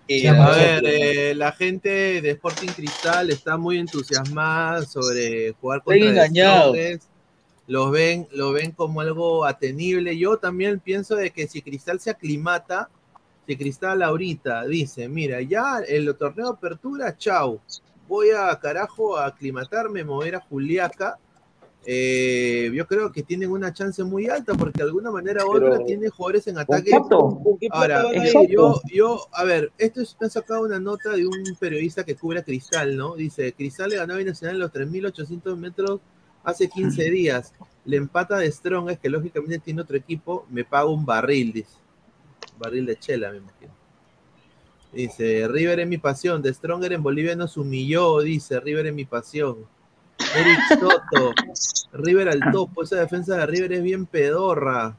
Ya, 0.09 0.33
a 0.47 0.57
ver, 0.57 0.83
eh, 0.87 1.35
la 1.35 1.53
gente 1.53 2.23
de 2.23 2.31
Sporting 2.31 2.69
Cristal 2.69 3.29
está 3.31 3.59
muy 3.59 3.77
entusiasmada 3.79 4.83
sobre 4.87 5.53
jugar 5.61 5.83
contra 5.83 6.09
engañados. 6.09 6.75
Strongest. 6.77 7.09
Lo 7.67 7.91
ven, 7.91 8.27
lo 8.33 8.53
ven 8.53 8.73
como 8.73 9.03
algo 9.03 9.45
atenible. 9.45 10.17
Yo 10.17 10.39
también 10.39 10.81
pienso 10.81 11.15
de 11.15 11.31
que 11.31 11.47
si 11.47 11.61
Cristal 11.61 12.01
se 12.01 12.09
aclimata, 12.09 12.89
si 13.49 13.57
Cristal 13.57 14.03
ahorita 14.03 14.67
dice, 14.67 15.09
mira, 15.09 15.41
ya 15.41 15.79
el 15.79 16.15
torneo 16.17 16.49
de 16.49 16.53
apertura, 16.53 17.17
chau, 17.17 17.59
voy 18.07 18.29
a 18.29 18.55
carajo 18.61 19.17
a 19.17 19.25
aclimatarme, 19.29 20.05
mover 20.05 20.37
a 20.37 20.41
Juliaca. 20.41 21.19
eh, 21.87 22.71
yo 22.75 22.87
creo 22.87 23.11
que 23.11 23.23
tienen 23.23 23.51
una 23.51 23.73
chance 23.73 24.05
muy 24.05 24.29
alta 24.29 24.53
porque 24.53 24.83
de 24.83 24.89
alguna 24.89 25.11
manera 25.11 25.47
u 25.47 25.53
otra 25.53 25.71
Pero- 25.71 25.85
tiene 25.87 26.11
jugadores 26.11 26.47
en 26.49 26.59
ataque 26.59 26.91
Exacto. 26.91 27.41
¿Con 27.43 27.57
qué 27.59 27.69
plata 27.69 28.03
Ahora, 28.03 28.23
eh, 28.27 28.49
yo, 28.51 28.83
yo, 28.93 29.27
a 29.33 29.45
ver, 29.45 29.73
esto 29.79 30.03
es, 30.03 30.15
me 30.21 30.27
ha 30.27 30.31
sacado 30.31 30.65
una 30.65 30.79
nota 30.79 31.13
de 31.13 31.27
un 31.27 31.43
periodista 31.59 32.05
que 32.05 32.17
cubre 32.17 32.41
a 32.41 32.43
Cristal, 32.43 32.95
¿no? 32.99 33.15
Dice, 33.17 33.55
Cristal 33.55 33.89
le 33.89 33.97
ganó 33.97 34.13
a 34.13 34.19
Binacional 34.19 34.57
en 34.57 34.61
los 34.61 34.73
3.800 34.73 35.57
metros 35.57 36.01
hace 36.45 36.69
15 36.69 37.11
días. 37.11 37.55
Le 37.87 37.97
empata 37.97 38.37
de 38.37 38.53
Strong, 38.53 38.91
es 38.91 38.99
que 38.99 39.09
lógicamente 39.09 39.59
tiene 39.61 39.81
otro 39.81 39.97
equipo, 39.97 40.45
me 40.51 40.65
paga 40.67 40.85
un 40.91 41.07
barril, 41.07 41.55
dice. 41.55 41.88
Barril 42.59 42.87
de 42.87 42.99
chela, 42.99 43.31
me 43.31 43.39
imagino. 43.39 43.73
Dice, 44.93 45.47
River 45.49 45.81
es 45.81 45.89
mi 45.89 45.99
pasión, 45.99 46.41
de 46.41 46.53
Stronger 46.53 46.93
en 46.93 47.03
Bolivia 47.03 47.37
nos 47.37 47.57
humilló, 47.57 48.21
dice, 48.21 48.59
River 48.61 48.87
es 48.87 48.95
mi 48.95 49.05
pasión. 49.05 49.67
Eric 50.35 50.81
Soto, 50.81 51.33
River 51.93 52.29
al 52.29 52.41
topo, 52.53 52.83
esa 52.83 52.97
defensa 52.97 53.37
de 53.37 53.47
River 53.47 53.73
es 53.75 53.83
bien 53.83 54.07
pedorra. 54.07 54.97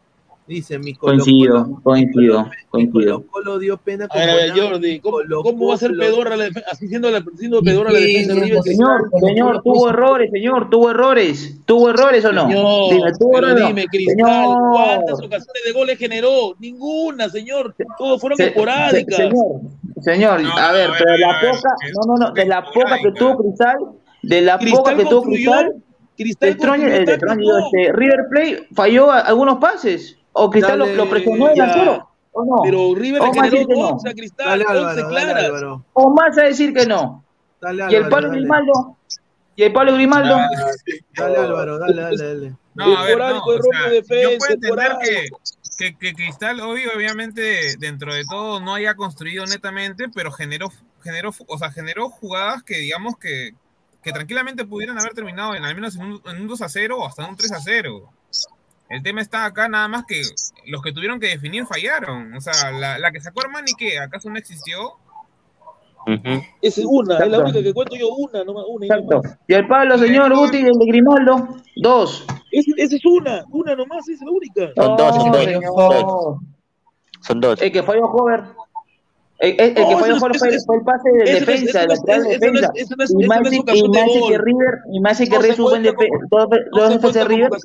Dice, 0.50 0.80
mi 0.80 0.96
Colo 0.96 1.24
Coincido, 1.24 1.80
coincido, 1.84 2.50
coincido. 2.70 3.18
Colo 3.28 3.32
Colo 3.32 3.60
dio 3.60 3.78
pena 3.78 4.08
A 4.10 4.18
ver, 4.18 4.30
a 4.32 4.34
ver, 4.36 4.52
Bolán, 4.52 4.70
Jordi, 4.72 5.00
¿cómo, 5.00 5.18
Colo 5.18 5.44
cómo 5.44 5.68
va 5.68 5.76
a 5.76 5.78
ser 5.78 5.92
pedorra 5.96 6.36
la 6.36 6.46
defensa? 6.46 6.70
Así 6.72 6.88
siendo, 6.88 7.12
la, 7.12 7.24
siendo 7.38 7.62
pedorra 7.62 7.92
la 7.92 8.00
defensa 8.00 8.34
de 8.34 8.40
River. 8.42 8.64
Señor, 8.64 9.10
señor, 9.22 9.62
tuvo 9.64 9.90
errores, 9.92 10.32
señor, 10.32 10.70
tuvo 10.72 10.90
errores. 10.90 11.60
¿Tuvo 11.66 11.92
errores 11.92 12.26
o 12.26 12.32
no? 12.34 12.48
Señor, 12.48 12.94
Dime, 12.96 13.12
¿tuvo 13.20 13.32
pero 13.34 13.48
errores 13.48 13.62
o 13.62 13.62
no? 13.62 13.68
dime, 13.68 13.86
Cristal, 13.92 14.16
Señor. 14.18 14.58
¿cuántas 14.72 15.20
ocasiones 15.20 15.64
de 15.68 15.72
goles 15.72 15.98
generó? 16.00 16.56
Ninguna, 16.60 17.30
señor. 17.30 17.76
Todos 18.00 18.20
fueron 18.20 18.38
Se- 18.38 18.48
esporádicas. 18.48 19.16
se- 19.18 19.24
Señor, 19.30 19.62
señor, 20.02 20.42
No, 20.42 20.58
a 20.58 20.72
ver, 20.72 20.88
a 20.88 20.92
ver, 20.94 20.98
pero 20.98 21.18
la 21.18 21.40
poca, 21.42 21.70
no, 21.94 22.16
no, 22.16 22.26
no, 22.26 22.34
de 22.34 22.46
la 22.48 22.64
poca 22.64 22.98
que 22.98 23.12
tuvo 23.12 23.38
Cristal, 23.38 23.78
de 24.24 24.42
la 24.42 24.58
poca 24.58 24.96
que 24.98 25.06
tuvo 25.06 25.22
Cristal, 25.22 25.74
Cristal 26.18 26.58
no. 26.58 26.88
este, 26.88 27.94
River 27.94 28.20
Plate 28.32 28.68
falló 28.74 29.12
algunos 29.12 29.60
pases, 29.60 30.16
o 30.40 30.50
Cristal 30.50 30.80
lo, 30.80 30.86
Dale, 30.86 30.98
lo 30.98 31.10
presionó 31.10 31.48
ya. 31.48 31.66
delantero, 31.66 32.10
o 32.32 32.46
no, 32.46 32.62
Pero 32.64 32.96
River 32.96 33.22
le 33.22 33.34
generó 33.34 33.68
que 33.68 33.74
no. 33.76 33.88
11 33.90 34.10
a 34.10 34.14
Cristal, 34.14 34.48
Dale 34.48 34.66
11 34.66 34.80
Álvaro, 34.80 34.96
dale 34.96 35.10
claras. 35.10 35.44
Álvaro. 35.46 35.86
o 35.94 36.10
más 36.12 36.38
a 36.38 36.44
decir 36.44 36.74
que 36.74 36.86
no. 36.86 37.24
Dale 37.62 37.84
Y 37.90 37.96
el 37.96 38.04
Álvaro, 38.06 38.10
Pablo 38.10 38.28
dale. 38.30 38.40
Grimaldo, 38.40 38.98
y 39.56 39.64
el 39.64 39.74
Pablo 39.74 39.94
Grimaldo, 39.94 40.38
Dale 41.18 41.38
Álvaro, 41.38 41.80
dale, 41.80 42.02
dale, 42.02 42.18
dale. 42.18 42.56
No, 42.76 42.98
a 42.98 43.04
ver, 43.04 43.18
no, 43.18 43.44
o 43.44 43.62
sea, 43.62 43.90
de 43.90 43.96
yo 43.96 44.02
defensa, 44.02 44.38
puedo 44.38 44.54
entender 44.54 44.92
que, 45.04 45.28
que, 45.78 45.98
que 45.98 46.14
Cristal, 46.14 46.62
hoy 46.62 46.84
obviamente, 46.96 47.76
dentro 47.78 48.14
de 48.14 48.24
todo, 48.24 48.62
no 48.62 48.76
haya 48.76 48.96
construido 48.96 49.46
netamente, 49.46 50.08
pero 50.08 50.32
generó, 50.32 50.72
generó, 51.04 51.32
o 51.48 51.58
sea, 51.58 51.72
generó 51.72 52.10
jugadas 52.10 52.64
que, 52.64 52.78
digamos, 52.78 53.18
que, 53.18 53.52
que 54.02 54.14
tranquilamente 54.14 54.64
pudieran 54.64 54.98
haber 54.98 55.14
terminado 55.14 55.56
en 55.56 55.66
al 55.66 55.76
menos 55.76 55.96
en 55.98 56.04
un, 56.04 56.22
en 56.26 56.42
un 56.42 56.48
2 56.48 56.62
a 56.62 56.70
0 56.70 56.98
o 56.98 57.06
hasta 57.06 57.28
un 57.28 57.36
3 57.36 57.52
a 57.52 57.60
0. 57.60 58.10
El 58.90 59.04
tema 59.04 59.22
está 59.22 59.46
acá 59.46 59.70
nada 59.70 59.88
más 59.88 60.06
que 60.06 60.22
los 60.66 60.82
que 60.82 60.92
tuvieron 60.92 61.20
que 61.20 61.28
definir 61.28 61.66
fallaron. 61.66 62.34
O 62.34 62.42
sea, 62.42 62.72
la, 62.72 62.98
la 62.98 63.12
que 63.12 63.22
sacó 63.22 63.42
Armani, 63.42 63.74
¿qué? 63.78 64.00
¿Acaso 64.00 64.30
no 64.30 64.38
existió? 64.38 64.94
Esa 66.62 66.82
es 66.82 66.88
una, 66.90 67.18
es 67.20 67.30
la 67.30 67.40
única 67.40 67.62
que 67.62 67.74
cuento 67.74 67.96
yo, 67.96 68.10
una, 68.10 68.44
nomás, 68.44 68.66
una 68.68 68.86
y 68.86 68.90
no 68.90 68.96
exacto. 68.96 69.22
Y 69.48 69.54
el 69.54 69.68
Pablo, 69.68 69.98
señor 69.98 70.34
Guti, 70.36 70.58
el 70.58 70.74
de 70.74 70.86
Grimaldo, 70.88 71.58
dos. 71.76 72.26
Esa, 72.52 72.72
esa 72.78 72.96
es 72.96 73.06
una, 73.06 73.44
una 73.52 73.76
nomás, 73.76 74.08
esa 74.10 74.14
es 74.14 74.22
la 74.22 74.32
única. 74.32 74.72
Son 74.76 74.98
dos, 74.98 75.16
son 75.16 75.62
No, 75.62 75.72
dos. 75.76 76.40
Son 77.22 77.42
dos. 77.42 77.62
El 77.62 77.72
que 77.72 77.84
falló 77.84 78.06
Hover. 78.06 78.44
El, 79.42 79.52
el- 79.52 79.60
el 79.70 79.74
que 79.74 79.82
No, 79.82 79.88
Hover 79.98 80.12
es- 80.12 80.20
fue, 80.20 80.30
fue 80.66 80.76
el 80.76 80.84
pase 80.84 81.10
de 81.12 81.24
eso 81.24 81.32
no 81.32 81.38
es- 81.40 81.46
defensa, 81.46 81.80
de 81.80 81.88
lateral 81.88 82.24
de 82.24 82.30
defensa. 82.30 82.72
eso 82.76 82.96
no 82.98 83.04
es- 83.06 83.12
Y 83.12 83.16
más 83.26 83.40
y- 83.40 83.44
de 83.50 83.58
más 83.88 84.10
que. 84.28 84.38
River, 84.38 84.74
y 84.92 85.00
más 85.00 85.18
que 85.18 85.26
River 85.26 85.56
fue 85.56 85.76
en 85.78 85.84
cuenta 85.84 85.92
defe- 85.92 86.68
dos 86.72 86.90
defensas 86.90 87.14
de 87.14 87.24
River. 87.24 87.50
de 87.52 87.58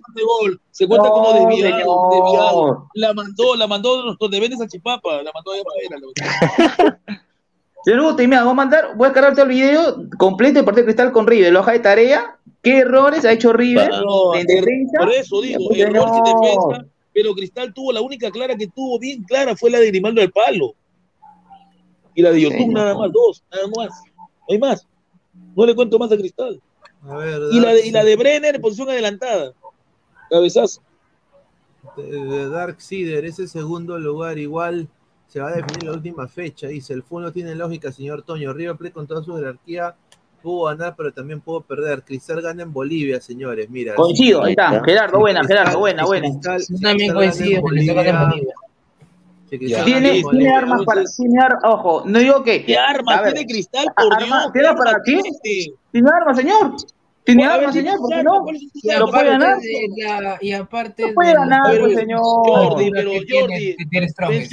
se 0.71 0.87
cuenta 0.87 1.09
como 1.09 1.33
desviado. 1.33 2.89
La 2.95 3.13
mandó, 3.13 3.57
la 3.57 3.67
mandó 3.67 3.97
de 3.99 4.05
nuestros 4.05 4.31
deberes 4.31 4.61
a 4.61 4.69
Chipapa, 4.69 5.21
la 5.23 5.33
mandó 5.35 5.51
allá 5.53 5.63
afuera. 5.63 5.99
la- 6.01 6.99
Señor 7.85 8.03
Guti, 8.03 8.27
mira, 8.27 8.45
voy 8.45 8.53
a 8.53 8.55
mandar, 8.55 8.97
voy 8.97 9.09
a 9.09 9.13
cargarte 9.13 9.43
el 9.43 9.49
video 9.49 9.97
completo 10.17 10.61
de 10.61 10.65
partido 10.65 10.83
de 10.87 10.93
cristal 10.95 11.13
con 11.13 11.27
River, 11.27 11.53
la 11.53 11.61
hoja 11.61 11.73
de 11.73 11.81
tarea, 11.81 12.39
qué 12.63 12.79
errores 12.79 13.25
ha 13.27 13.33
hecho 13.33 13.53
River 13.53 13.91
No, 13.91 14.35
en 14.35 14.47
defensa. 14.47 15.01
Por 15.01 15.11
eso 15.13 15.43
digo, 15.43 15.59
Señor. 15.71 15.89
error 15.91 16.09
sin 16.15 16.23
defensa, 16.23 16.87
pero 17.13 17.35
Cristal 17.35 17.75
tuvo 17.75 17.93
la 17.93 18.01
única 18.01 18.31
clara 18.31 18.57
que 18.57 18.69
tuvo 18.69 18.99
bien 18.99 19.23
clara 19.25 19.55
fue 19.55 19.71
la 19.71 19.81
de 19.81 19.89
Grimaldo 19.89 20.21
del 20.23 20.31
Palo. 20.33 20.75
Y 22.15 22.23
la 22.23 22.31
de 22.31 22.41
Sí, 22.41 22.67
no. 22.67 22.73
nada 22.73 22.97
más, 22.97 23.11
dos, 23.13 23.43
nada 23.53 23.67
más. 23.77 23.89
No 24.17 24.29
hay 24.51 24.59
más. 24.59 24.87
No 25.57 25.67
le 25.67 25.75
cuento 25.75 25.99
más 25.99 26.11
a 26.13 26.17
Cristal. 26.17 26.61
A 27.03 27.17
ver, 27.17 27.41
Y 27.53 27.61
la 27.61 27.73
de, 27.75 27.87
y 27.87 27.91
la 27.91 28.05
de 28.05 28.17
Brenner, 28.17 28.61
posición 28.61 28.89
adelantada. 28.89 29.53
Cabezazo. 30.31 30.81
de, 31.97 32.03
de 32.03 32.49
Dark 32.49 32.81
Seeder, 32.81 33.25
ese 33.25 33.47
segundo 33.47 33.99
lugar 33.99 34.39
igual 34.39 34.89
se 35.29 35.41
va 35.41 35.49
a 35.49 35.53
definir 35.57 35.85
la 35.85 35.93
última 35.93 36.27
fecha. 36.29 36.67
Dice, 36.69 36.93
el 36.95 37.03
fútbol 37.03 37.25
no 37.25 37.33
tiene 37.33 37.55
lógica, 37.55 37.93
señor 37.93 38.23
Toño. 38.23 38.53
River 38.53 38.77
Plate 38.77 38.93
con 38.95 39.07
toda 39.07 39.23
su 39.23 39.35
jerarquía 39.37 39.95
pudo 40.43 40.65
ganar, 40.67 40.95
pero 40.97 41.13
también 41.13 41.41
pudo 41.41 41.61
perder. 41.63 42.03
Cristal 42.05 42.41
gana 42.43 42.63
en 42.63 42.73
Bolivia, 42.73 43.21
señores. 43.21 43.69
Mira. 43.71 43.95
Coincido, 43.97 44.43
ahí 44.45 44.53
está. 44.53 44.83
Gerardo, 44.85 45.19
buena, 45.19 45.43
Gerardo, 45.45 45.79
buena, 45.79 46.05
buena. 46.05 46.29
Cristal- 46.29 46.63
Yo 46.69 46.79
también 46.81 47.13
coincido, 47.13 47.61
Bolivia. 47.63 48.45
Tiene, 49.59 50.23
armas 50.57 50.85
para. 50.85 51.03
Tiene 51.05 51.41
ar- 51.41 51.59
ojo, 51.65 52.03
no 52.07 52.19
digo 52.19 52.43
que. 52.43 52.65
¿Qué 52.65 52.77
arma 52.77 53.15
A 53.17 53.23
ver, 53.23 53.33
tiene 53.35 53.47
Cristal, 53.53 53.87
por 53.97 54.13
arma- 54.13 54.27
Dios? 54.27 54.53
¿Tiene 54.53 54.69
¿Qué 54.69 54.75
para 54.77 54.91
arma 54.91 55.03
qué? 55.05 55.21
tiene? 55.93 56.11
Armas, 56.11 56.37
señor. 56.37 56.75
Tiene 57.25 57.47
armas, 57.47 57.75
señor, 57.75 57.99
¿por 58.01 58.11
qué 58.11 58.15
sus 58.17 58.19
armas, 58.21 58.35
no? 58.39 58.43
¿cuáles 58.45 58.61
son 58.63 58.71
sus 58.71 58.85
Y 58.85 58.89
Lo 58.99 59.07
puede 59.11 59.29
aparte, 59.35 59.99
ganar. 60.03 60.39
y 60.43 60.53
aparte 60.53 61.03
No 61.09 61.15
puede 61.15 61.29
de 61.31 61.35
ganar, 61.35 61.79
pues, 61.81 61.97
señor. 61.97 62.21
Jordi, 62.23 62.91
pero 62.91 63.11
Jordi, 63.31 63.77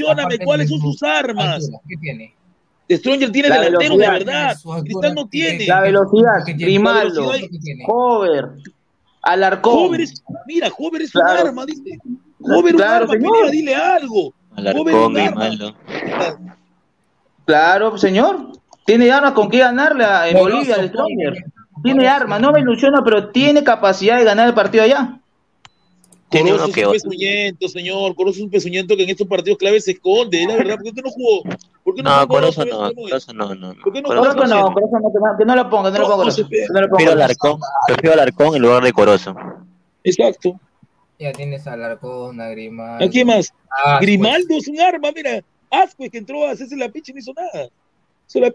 aparte 0.10 0.40
cuáles 0.46 0.70
son 0.70 0.80
su 0.80 0.92
sus 0.94 1.04
armas. 1.04 1.70
¿Qué 1.88 1.96
tiene? 1.98 2.34
Stronger 2.90 3.32
tiene 3.32 3.50
La 3.50 3.62
delanteros 3.62 3.98
de 3.98 4.10
verdad. 4.10 4.58
Cristal 4.84 5.16
no 5.16 5.30
¿qué- 5.30 5.40
qué- 5.42 5.48
tiene. 5.50 5.68
La 5.68 5.82
velocidad. 5.82 6.32
Grimaldo. 6.46 7.32
Hover, 7.88 8.50
Alarcón. 9.22 9.74
Hover 9.88 10.02
es, 10.02 10.24
mira, 10.48 10.70
Hover 10.78 11.02
es 11.04 11.16
un 11.16 11.22
arma, 11.22 11.66
dice. 11.66 12.00
Hover 12.42 12.76
un 12.76 12.82
arma, 12.82 13.14
dile 13.52 13.76
algo. 13.76 14.34
Alarcón, 14.56 14.88
un 14.94 15.18
arma. 15.18 15.48
Grimaldo. 15.48 15.76
Claro, 17.46 17.98
señor. 17.98 18.48
Tiene 18.86 19.12
armas 19.12 19.32
con 19.34 19.50
qué 19.50 19.60
ganarle 19.60 20.04
a- 20.04 20.28
en 20.30 20.38
Bolivia 20.38 20.76
al 20.76 20.90
Stronger. 20.90 21.46
Tiene 21.84 22.08
armas, 22.08 22.40
no 22.42 22.52
me 22.52 22.60
ilusiona, 22.60 23.02
pero 23.04 23.30
tiene 23.30 23.64
capacidad 23.64 24.18
de 24.18 24.24
ganar 24.24 24.48
el 24.48 24.54
partido 24.54 24.84
allá. 24.84 25.18
Tiene 26.30 26.52
Corozo 26.52 26.64
uno 26.66 26.70
es 26.70 26.76
que 26.76 26.82
un 26.82 26.88
otro. 26.88 26.94
pezuñento, 27.10 27.68
señor. 27.68 28.16
Corozo 28.16 28.38
es 28.38 28.44
un 28.46 28.50
pezuñento 28.50 28.96
que 28.96 29.04
en 29.04 29.10
estos 29.10 29.28
partidos 29.28 29.58
claves 29.58 29.84
se 29.84 29.92
esconde. 29.92 30.42
Es 30.44 30.48
la 30.48 30.56
verdad, 30.56 30.76
¿por 30.76 30.84
qué 30.84 30.90
usted 30.90 31.04
no 31.04 31.10
jugó? 31.12 31.44
¿Por 31.84 31.96
qué 31.96 32.04
no 32.04 32.10
No, 32.10 32.16
jugó 32.22 32.28
Corozo 32.30 32.66
no, 32.66 32.72
¿Cómo 32.72 32.88
es? 32.90 32.94
Corozo 32.96 33.34
no, 33.34 33.56
no. 33.56 33.74
no. 33.74 33.82
¿Por 33.84 33.94
qué 33.94 34.02
no 34.02 34.08
Corozo 34.08 34.30
no, 34.30 34.34
Corozo 34.36 34.48
no, 34.54 34.72
que 34.72 34.76
no, 34.96 34.96
no 35.02 35.02
lo 35.02 35.12
ponga, 35.20 35.38
que 35.38 35.46
no 35.46 35.56
lo 35.56 35.70
ponga. 35.70 35.90
No, 35.92 35.98
Corozo, 35.98 36.42
no 36.44 36.82
no 36.82 36.88
Prefiero. 36.90 37.12
Alarcón, 37.12 37.60
prefiero 37.88 38.14
Alarcón 38.14 38.56
en 38.56 38.62
lugar 38.62 38.84
de 38.84 38.94
Corozo. 38.94 39.36
Exacto. 40.04 40.60
Ya 41.22 41.32
tienes 41.34 41.68
a 41.68 41.74
Alarcón, 41.74 42.42
a 42.42 42.50
Grimaldo. 42.50 43.06
¿A 43.06 43.08
quién 43.08 43.28
más? 43.28 43.54
Ah, 43.86 44.00
Grimaldo 44.02 44.58
es 44.58 44.68
un 44.68 44.80
arma, 44.82 45.10
mira. 45.16 45.44
Ascuez 45.70 46.10
que 46.12 46.18
entró 46.18 46.48
a 46.48 46.52
hacerse 46.52 46.76
la 46.76 46.90
pinche 46.90 47.12
y 47.12 47.14
no 47.16 47.20
hizo 47.20 47.34
nada. 47.34 47.70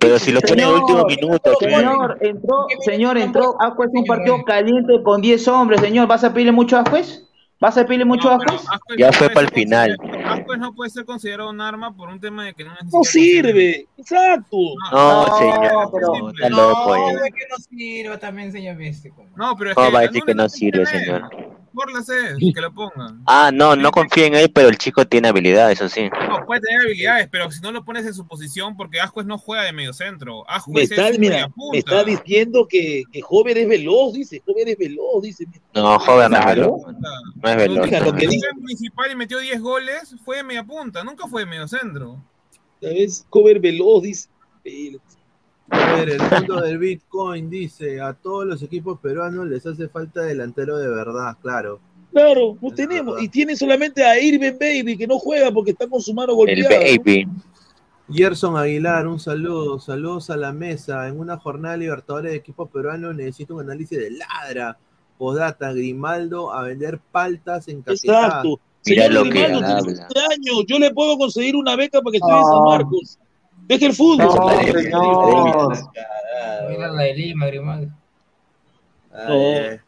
Pero 0.01 0.19
si 0.19 0.33
lo 0.33 0.41
pone 0.41 0.63
en 0.63 0.69
el 0.69 0.75
último 0.75 1.05
minuto. 1.05 1.55
Señor, 1.61 2.19
entró, 2.23 2.67
señor, 2.85 3.19
entró. 3.19 3.57
Ascuez 3.61 3.91
un 3.93 4.05
partido 4.05 4.43
caliente 4.45 5.01
con 5.05 5.21
10 5.21 5.47
hombres, 5.49 5.81
señor. 5.81 6.09
¿Vas 6.09 6.25
a 6.25 6.33
pedirle 6.33 6.51
mucho 6.53 6.77
a 6.77 6.81
Ascuez? 6.81 7.23
¿Vas 7.61 7.79
a 7.79 7.87
pedirle 7.87 8.05
mucho 8.05 8.31
a 8.31 8.37
No, 8.37 8.45
pero 8.45 8.55
Ascuez? 8.59 8.99
Ya 8.99 9.07
no 9.07 9.13
fue 9.13 9.29
para 9.31 9.47
el 9.47 9.53
final. 9.53 9.97
Ascuez 10.25 10.59
no 10.59 10.75
puede 10.75 10.91
ser 10.91 11.05
considerado 11.05 11.51
un 11.51 11.61
arma 11.61 11.95
por 11.95 12.09
un 12.09 12.19
tema 12.19 12.47
de 12.47 12.55
que 12.55 12.65
no 12.65 12.73
No 12.93 13.05
sirve. 13.05 13.87
Exacto. 13.97 14.57
No, 14.91 15.27
No, 15.27 15.39
señor, 15.39 15.91
pero- 15.93 16.07
no, 16.19 16.31
está 16.31 16.49
loco. 16.49 16.97
No, 16.97 17.09
eh. 17.11 17.23
de 17.23 17.31
que 17.31 17.45
no 17.49 17.57
sirva 17.57 18.19
también, 18.19 18.51
señor 18.51 18.77
místico. 18.77 19.25
No, 19.37 19.57
pero 19.57 19.71
es 19.71 19.77
¿Cómo 19.77 19.89
que 19.89 19.93
va 19.95 19.99
a 20.01 20.03
decir 20.03 20.23
que 20.25 20.35
no 20.35 20.49
sirve, 20.49 20.87
señor? 20.87 21.31
Por 21.77 21.93
la 21.93 22.03
sed, 22.03 22.37
que 22.39 22.61
lo 22.61 22.73
pongan. 22.73 23.23
Ah, 23.27 23.51
no, 23.53 23.77
no 23.77 23.91
confía 23.91 24.27
en 24.27 24.35
él, 24.35 24.51
pero 24.51 24.69
el 24.69 24.79
chico 24.79 25.07
tiene 25.07 25.29
habilidad, 25.29 25.71
eso 25.71 25.91
sí. 25.91 26.09
No, 26.29 26.47
puede 26.47 26.63
tener 26.63 26.81
habilidades, 26.81 27.29
pero 27.31 27.51
si 27.51 27.61
no 27.61 27.71
lo 27.71 27.85
pones 27.85 28.07
en 28.07 28.15
su 28.15 28.27
posición, 28.27 28.79
porque 28.79 28.99
Ascuez 28.99 29.27
no 29.27 29.37
juega 29.37 29.65
de 29.65 29.75
medio 29.75 29.93
centro. 29.93 30.39
Me 30.49 30.55
Ascuez 30.55 30.91
está, 30.91 31.11
es 31.11 31.19
mira, 31.19 31.49
me 31.71 31.79
está 31.79 32.03
diciendo 32.03 32.67
que, 32.67 33.03
que 33.13 33.21
Joven 33.21 33.59
es 33.59 33.69
veloz, 33.69 34.15
dice. 34.15 34.43
Joven 34.47 34.69
es 34.69 34.79
veloz, 34.79 35.23
dice. 35.23 35.47
No, 35.75 35.99
joven, 35.99 36.31
no 36.31 36.39
es 36.39 36.47
veloz. 36.47 36.81
No 37.43 37.51
es 37.51 37.57
veloz. 37.57 37.85
Mira, 37.87 38.01
lo 38.01 38.15
que 38.15 38.27
dice- 38.27 38.47
fue 38.51 38.61
municipal 38.63 39.11
y 39.13 39.15
metió 39.15 39.39
10 39.39 39.61
goles, 39.61 40.17
fue 40.25 40.39
de 40.39 40.45
media 40.45 40.65
punta, 40.65 41.05
nunca 41.05 41.29
fue 41.29 41.43
de 41.43 41.47
medio 41.51 41.69
centro. 41.69 42.25
¿Sabes? 42.81 43.27
Joven 43.29 43.61
veloz, 43.61 44.03
dice. 44.03 44.29
A 45.71 45.95
ver, 45.97 46.11
el 46.11 46.21
mundo 46.21 46.61
del 46.61 46.79
Bitcoin 46.79 47.51
dice, 47.51 48.01
a 48.01 48.13
todos 48.15 48.47
los 48.47 48.63
equipos 48.63 49.01
peruanos 49.01 49.47
les 49.47 49.67
hace 49.67 49.89
falta 49.89 50.23
delantero 50.23 50.77
de 50.79 50.89
verdad, 50.89 51.37
claro. 51.43 51.81
Claro, 52.13 52.57
no 52.61 52.71
tenemos. 52.71 53.15
verdad. 53.15 53.23
Y 53.23 53.29
tiene 53.29 53.57
solamente 53.57 54.05
a 54.05 54.19
Irving 54.19 54.59
Baby 54.59 54.97
que 54.97 55.07
no 55.07 55.19
juega 55.19 55.51
porque 55.51 55.73
está 55.73 55.87
con 55.89 56.01
su 56.01 56.15
mano 56.15 56.33
El 56.33 56.37
golpeada. 56.37 56.71
¿no? 56.71 57.03
baby. 57.03 57.29
Gerson 58.09 58.57
Aguilar, 58.57 59.09
un 59.09 59.19
saludo, 59.19 59.81
saludos 59.81 60.31
a 60.31 60.37
la 60.37 60.53
mesa. 60.53 61.09
En 61.09 61.19
una 61.19 61.37
jornada 61.37 61.77
Libertadores 61.77 62.31
de 62.31 62.39
equipos 62.39 62.71
peruanos 62.71 63.15
necesito 63.17 63.55
un 63.57 63.63
análisis 63.63 63.99
de 63.99 64.13
ladra. 64.13 64.79
Podata, 65.19 65.73
Grimaldo 65.73 66.53
a 66.53 66.63
vender 66.63 67.01
paltas 67.11 67.69
en 67.69 67.83
Caquetá. 67.83 68.27
Exacto. 68.27 68.61
Mira 68.87 69.07
Señor 69.07 69.13
lo 69.13 69.23
que 69.25 69.31
Grimaldo, 69.31 69.59
tiene 69.59 69.73
habla. 69.73 70.09
20 70.15 70.21
años. 70.21 70.65
Yo 70.69 70.79
le 70.79 70.95
puedo 70.95 71.19
conseguir 71.19 71.57
una 71.57 71.75
beca 71.75 72.01
para 72.01 72.13
que 72.13 72.19
estudie 72.19 72.39
en. 72.39 72.45
San 72.45 72.65
Marcos. 72.65 73.19
Deje 73.67 73.87
el 73.87 73.93
fútbol. 73.95 74.27
No. 74.91 75.69
Mira 76.69 76.89
la 76.89 77.03
de 77.03 77.15
Lima, 77.15 77.47
Grimaldo. 77.47 77.93
Ay, 79.13 79.79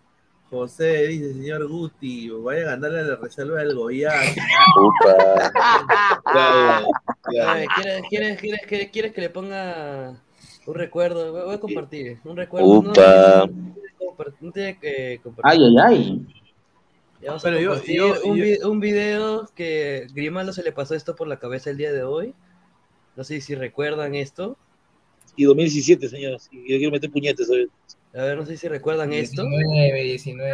José 0.51 1.09
dice, 1.09 1.35
señor 1.35 1.69
Guti, 1.69 2.31
vaya 2.31 2.63
a 2.63 2.65
ganarle 2.77 3.01
a 3.01 3.03
la 3.05 3.17
reserva 3.17 3.59
del 3.59 3.75
Goiás. 3.75 4.15
¿Quieres, 7.29 7.69
quieres, 8.09 8.39
quieres, 8.67 8.91
quieres, 8.91 9.13
que 9.13 9.21
le 9.21 9.31
ponga 9.31 10.17
un 10.67 10.75
recuerdo? 10.75 11.33
Voy 11.45 11.55
a 11.55 11.61
compartir. 11.61 12.19
Un 12.25 12.37
recuerdo. 12.37 12.67
No, 12.83 12.91
Upa. 12.91 13.47
no, 13.47 13.47
no, 13.47 14.35
no 14.41 14.53
tiene 14.53 14.79
que 14.79 15.21
compartir. 15.23 15.51
Ay, 15.51 15.59
ay, 15.65 15.77
ay. 15.87 16.27
Ya 17.21 17.29
vamos 17.31 17.45
a 17.45 17.49
Pero 17.49 17.61
yo- 17.61 17.71
compartir 17.71 17.97
yo- 17.97 18.15
un, 18.25 18.37
yo- 18.37 18.45
vi- 18.45 18.59
un 18.65 18.81
video 18.81 19.49
que 19.55 20.07
Grimaldo 20.15 20.53
se 20.53 20.63
le 20.63 20.73
pasó 20.73 20.95
esto 20.95 21.15
por 21.17 21.27
la 21.29 21.39
cabeza 21.39 21.69
el 21.71 21.77
día 21.77 21.93
de 21.93 22.03
hoy. 22.05 22.35
No 23.19 23.25
sé 23.25 23.41
si 23.41 23.57
recuerdan 23.57 24.15
esto. 24.15 24.57
Y 25.35 25.43
2017, 25.43 26.09
señores. 26.09 26.49
Y 26.53 26.71
yo 26.73 26.79
quiero 26.79 26.93
meter 26.93 27.11
puñetes. 27.11 27.49
¿sabes? 27.49 27.67
A 28.15 28.23
ver, 28.23 28.37
no 28.37 28.47
sé 28.47 28.57
si 28.57 28.69
recuerdan 28.69 29.13
esto. 29.13 29.43
19, 29.43 30.03
19. 30.05 30.53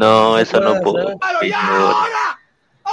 No, 0.00 0.38
eso 0.40 0.58
no 0.60 0.74
¿Recuerdas, 0.74 0.82
puedo. 0.82 1.20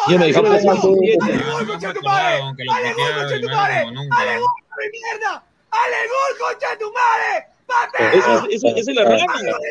Yo 0.08 0.20
me 0.20 0.28
dijeron 0.28 0.52
No, 0.52 0.60
no, 0.60 0.76
2017. 0.76 1.18
Ah, 1.26 1.50
no 1.50 1.66
me 1.66 1.74
acuerdo, 1.90 2.44
aunque 2.44 2.64
lo 2.64 2.74
puteaba 2.76 3.26
Grimaldo 3.26 3.82
como 3.86 3.92
nunca. 3.92 4.18
Eso, 8.14 8.48
eso, 8.52 8.68
esa 8.76 8.92
es 8.92 8.96
la 8.98 9.04
rana. 9.04 9.26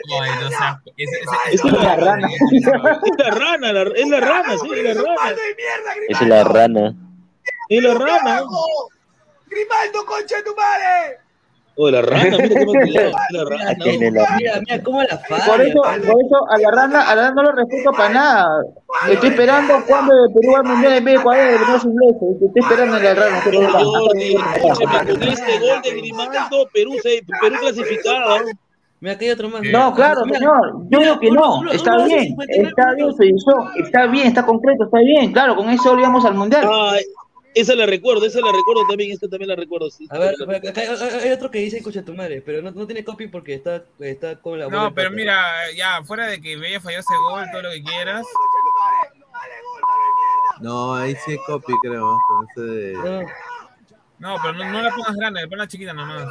No 0.08 0.24
Esa 0.24 0.82
ese- 0.96 1.54
es 1.54 1.72
la 1.72 1.96
rana. 1.96 2.28
Es 2.50 2.62
la 2.62 3.30
rana, 3.30 3.70
es 3.94 4.08
la 4.08 4.20
rana, 4.20 4.58
sí, 4.58 4.68
es 4.72 4.96
la 4.96 5.02
rana. 5.04 5.36
Esa 6.08 6.22
es 6.24 6.28
la 6.28 6.42
rana. 6.44 6.94
Es 7.68 7.82
la 7.82 7.94
rana. 7.94 8.42
Grimaldo, 9.46 10.04
concha 10.06 10.36
de 10.36 10.42
tu 10.42 10.54
madre. 10.54 11.18
Oh, 11.80 11.88
la 11.90 12.02
rana, 12.02 12.36
mira 12.38 12.48
cómo. 12.64 12.72
Es 12.82 12.92
la 13.30 13.44
rana. 13.44 13.70
El- 13.84 13.98
Mira, 14.00 14.26
mira 14.60 14.82
cómo 14.82 15.02
la 15.02 15.16
falla. 15.18 15.44
Por 15.46 15.60
eso, 15.60 15.80
por 15.80 16.24
eso 16.24 16.50
a 16.50 16.58
la 16.58 16.70
rana, 16.72 17.08
a 17.08 17.14
la 17.14 17.22
rana 17.22 17.34
no 17.36 17.42
lo 17.44 17.52
respeto 17.52 17.92
para 17.92 18.08
nada. 18.08 18.48
Estoy 19.08 19.30
esperando 19.30 19.74
cuando 19.86 20.12
el 20.12 20.32
Perú 20.34 20.52
va 20.54 20.58
al 20.58 20.64
mundial 20.64 20.92
en 20.94 21.04
vez 21.04 21.14
de 21.14 21.20
Ecuador 21.20 21.44
de 21.52 21.58
los 21.72 21.84
ingleses. 21.84 22.42
Estoy 22.42 22.62
esperando 22.62 22.96
en 22.96 23.04
la 23.04 23.14
rana. 23.14 23.40
Pero 23.44 23.70
Jordi, 23.70 24.34
con 24.34 25.22
este 25.22 25.58
gol 25.60 25.82
de 25.82 25.90
Grimaldo, 25.92 26.68
Perú, 26.72 26.92
se, 27.00 27.22
Perú 27.40 27.56
clasificado. 27.60 28.36
Mira, 29.00 29.14
aquí 29.14 29.26
hay 29.26 29.30
otro 29.30 29.48
más. 29.48 29.62
No, 29.62 29.94
claro, 29.94 30.22
señor. 30.24 30.72
Yo 30.90 30.98
digo 30.98 31.20
que 31.20 31.30
no. 31.30 31.70
Está 31.70 31.96
bien. 32.04 32.24
59 32.24 32.68
Está 32.70 32.94
bien, 32.94 33.14
se 33.16 33.26
hizo. 33.26 33.70
Está 33.84 34.06
bien, 34.06 34.26
está 34.26 34.44
concreto, 34.44 34.82
está 34.86 34.98
bien. 34.98 35.32
Claro, 35.32 35.54
con 35.54 35.70
eso 35.70 35.92
olvidamos 35.92 36.24
al 36.24 36.34
mundial. 36.34 36.68
Ah, 37.58 37.60
esa 37.60 37.74
la 37.74 37.86
recuerdo, 37.86 38.24
esa 38.24 38.40
la 38.40 38.52
recuerdo 38.52 38.86
también, 38.86 39.12
esta 39.12 39.28
también 39.28 39.48
la 39.48 39.56
recuerdo. 39.56 39.90
Sí. 39.90 40.06
A 40.10 40.18
ver, 40.18 40.34
acá 40.54 40.80
hay, 40.80 41.30
otro 41.30 41.50
que 41.50 41.58
dice 41.58 41.78
escucha 41.78 42.04
tu 42.04 42.14
madre, 42.14 42.40
pero 42.40 42.62
no, 42.62 42.70
no 42.70 42.86
tiene 42.86 43.04
copy 43.04 43.26
porque 43.28 43.54
está, 43.54 43.84
está 44.00 44.36
con 44.36 44.58
la 44.58 44.68
No, 44.68 44.94
pero 44.94 45.10
mira, 45.10 45.70
ya, 45.76 46.02
fuera 46.04 46.26
de 46.26 46.40
que 46.40 46.56
Bella 46.56 46.80
falló 46.80 47.00
ese 47.00 47.14
gol, 47.30 47.46
todo 47.50 47.62
lo 47.62 47.70
que 47.70 47.82
quieras. 47.82 48.24
No, 50.60 50.94
ahí 50.94 51.14
sí 51.24 51.32
hay 51.32 51.38
copy, 51.46 51.72
creo. 51.82 52.18
Con 52.28 52.46
ese 52.50 52.60
de... 52.60 52.92
No, 52.94 53.22
No, 54.18 54.36
pero 54.42 54.54
no, 54.54 54.64
no 54.64 54.82
la 54.82 54.90
pongas 54.90 55.16
grande, 55.16 55.48
ponla 55.48 55.68
chiquita 55.68 55.92
nomás. 55.92 56.26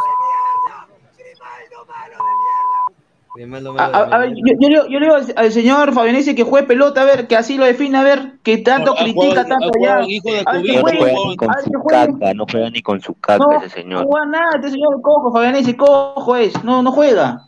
A, 3.43 3.47
malo, 3.47 3.75
a- 3.79 3.85
a 3.85 4.17
ver, 4.19 4.29
yo, 4.35 4.53
yo, 4.59 4.69
le- 4.69 4.91
yo 4.93 4.99
le 4.99 5.05
digo 5.05 5.15
al, 5.15 5.33
al 5.35 5.51
señor 5.51 5.93
Fabianese 5.93 6.33
que 6.35 6.43
juegue 6.43 6.67
pelota, 6.67 7.01
a 7.01 7.05
ver, 7.05 7.27
que 7.27 7.35
así 7.35 7.57
lo 7.57 7.65
define, 7.65 7.97
a 7.97 8.03
ver, 8.03 8.33
que 8.43 8.57
tanto 8.57 8.95
jugado- 8.95 9.03
critica 9.13 9.45
tanto 9.45 9.71
ya. 9.81 9.99
el 9.99 10.09
hijo 10.09 10.31
de 10.31 10.43
A 10.45 10.53
ver, 10.53 10.61
que 10.63 10.73
No 10.75 10.81
juega 10.81 11.05
ni 11.29 11.35
con 11.37 11.49
su 11.63 11.83
caca, 11.87 12.33
no 12.33 12.45
juega 12.49 12.69
ni 12.69 12.81
con 12.81 13.01
su 13.01 13.13
caca 13.15 13.45
No, 13.45 13.51
ese 13.57 13.65
no 13.67 13.73
señor. 13.73 14.05
juega 14.05 14.25
nada, 14.25 14.49
este 14.55 14.71
señor 14.71 15.01
cojo, 15.01 15.31
Fabianese, 15.31 15.75
cojo 15.77 16.35
es, 16.35 16.63
no, 16.63 16.81
no 16.81 16.91
juega. 16.91 17.43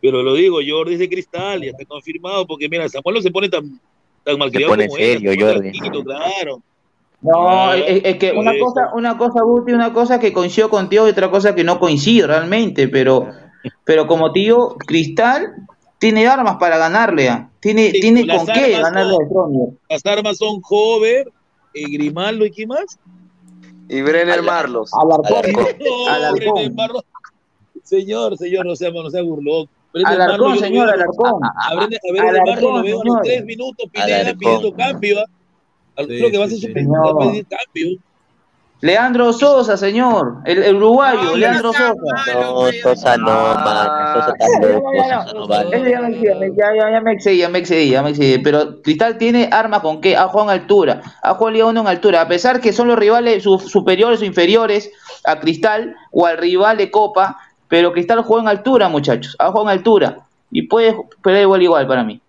Pero 0.00 0.22
lo 0.22 0.34
digo, 0.34 0.58
Jordi 0.66 0.94
es 0.94 0.98
de 1.00 1.08
cristal, 1.10 1.60
ya 1.62 1.70
está 1.72 1.84
confirmado, 1.84 2.46
porque 2.46 2.68
mira, 2.68 2.88
Samuel 2.88 3.16
no 3.16 3.22
se 3.22 3.30
pone 3.30 3.48
tan, 3.50 3.78
tan 4.24 4.38
malcriado 4.38 4.72
pone 4.72 4.86
como 4.86 4.96
serio, 4.96 5.30
él, 5.32 5.38
se 5.38 5.44
Jordi. 5.44 6.02
claro. 6.04 6.62
No, 7.22 7.74
es, 7.74 8.00
es 8.02 8.16
que 8.16 8.32
una 8.32 8.52
cosa, 8.58 8.90
una 8.94 9.18
cosa, 9.18 9.42
Guti, 9.42 9.72
una 9.72 9.92
cosa 9.92 10.18
que 10.18 10.32
coincido 10.32 10.70
contigo 10.70 11.06
y 11.06 11.10
otra 11.10 11.30
cosa 11.30 11.54
que 11.54 11.64
no 11.64 11.78
coincido 11.78 12.28
realmente, 12.28 12.88
pero, 12.88 13.28
pero 13.84 14.06
como 14.06 14.32
te 14.32 14.40
digo, 14.40 14.76
Cristal 14.78 15.54
tiene 15.98 16.26
armas 16.26 16.56
para 16.56 16.78
ganarle, 16.78 17.28
ah. 17.28 17.50
tiene, 17.60 17.90
tiene 17.90 18.26
con 18.26 18.46
qué 18.46 18.72
ganarle 18.72 19.16
son-. 19.30 19.78
Las 19.88 20.06
armas 20.06 20.38
son 20.38 20.60
Hover, 20.68 21.30
eh, 21.74 21.84
Grimaldo 21.90 22.46
y 22.46 22.50
quién 22.50 22.68
más? 22.68 22.98
Y 23.88 24.02
Brenner 24.02 24.42
Marlos. 24.42 24.90
Alarcón. 24.94 25.66
Alarcón. 26.08 26.54
Brenner 26.54 26.72
Marlos. 26.72 27.04
Señor, 27.82 28.36
señor, 28.38 28.64
no 28.64 28.76
sea, 28.76 28.90
no 28.90 29.10
sea 29.10 29.22
burlón. 29.22 29.68
Brenner 29.92 30.20
Alarcón, 30.20 30.58
señor, 30.58 30.88
Alarcón. 30.88 31.40
A 31.44 31.74
Brenner, 31.74 31.98
a 31.98 32.12
Brenner 32.12 32.40
Alarcón, 32.40 32.72
Marlos 32.72 32.72
lo 32.72 32.82
veo 32.82 33.00
a 33.00 33.04
los 33.04 33.22
tres 33.22 33.44
minutos 33.44 33.90
Pineda 33.92 34.34
pidiendo 34.34 34.74
cambio. 34.74 35.18
¿ah? 35.18 36.02
Creo 36.06 36.30
que 36.30 36.38
va 36.38 36.44
a 36.44 36.48
ser 36.48 36.58
su 36.58 36.68
cambio. 36.68 37.98
Leandro 38.82 39.32
Sosa, 39.34 39.76
señor, 39.76 40.38
el, 40.46 40.62
el 40.62 40.76
uruguayo, 40.76 41.22
No, 41.22 41.36
Leandro 41.36 41.72
Sosa. 41.72 41.94
No, 42.34 42.72
Sosa 42.82 43.16
no, 43.18 43.26
man. 43.26 44.14
Sosa 44.14 44.34
Sosa 44.38 45.32
no 45.34 45.46
vale. 45.46 45.90
Ya 45.90 46.00
me 46.00 46.08
excedí, 46.08 46.52
ya, 46.56 46.90
ya, 46.90 47.00
me 47.00 47.12
excedí, 47.12 47.38
ya 47.38 47.48
me 47.50 47.58
excedí, 47.58 47.90
ya 47.90 48.02
me 48.02 48.10
excedí. 48.10 48.38
Pero 48.38 48.80
Cristal 48.82 49.18
tiene 49.18 49.50
armas 49.52 49.80
con 49.80 50.00
qué? 50.00 50.16
Ha 50.16 50.28
jugado 50.28 50.50
en 50.50 50.60
altura, 50.60 51.02
ha 51.22 51.34
jugado 51.34 51.48
en 51.48 51.54
Liga 51.54 51.66
1 51.66 51.80
en 51.82 51.86
altura. 51.88 52.20
A 52.22 52.28
pesar 52.28 52.60
que 52.60 52.72
son 52.72 52.88
los 52.88 52.98
rivales 52.98 53.42
su- 53.42 53.58
superiores 53.58 54.22
o 54.22 54.24
inferiores 54.24 54.90
a 55.24 55.38
Cristal 55.40 55.94
o 56.10 56.24
al 56.26 56.38
rival 56.38 56.78
de 56.78 56.90
Copa, 56.90 57.36
pero 57.68 57.92
Cristal 57.92 58.22
juega 58.22 58.42
en 58.44 58.48
altura, 58.48 58.88
muchachos. 58.88 59.36
Ha 59.38 59.48
jugado 59.48 59.70
en 59.70 59.78
altura. 59.78 60.16
Y 60.50 60.62
puede 60.66 60.96
pelear 61.22 61.42
igual 61.42 61.62
igual 61.62 61.86
para 61.86 62.02
mí. 62.02 62.20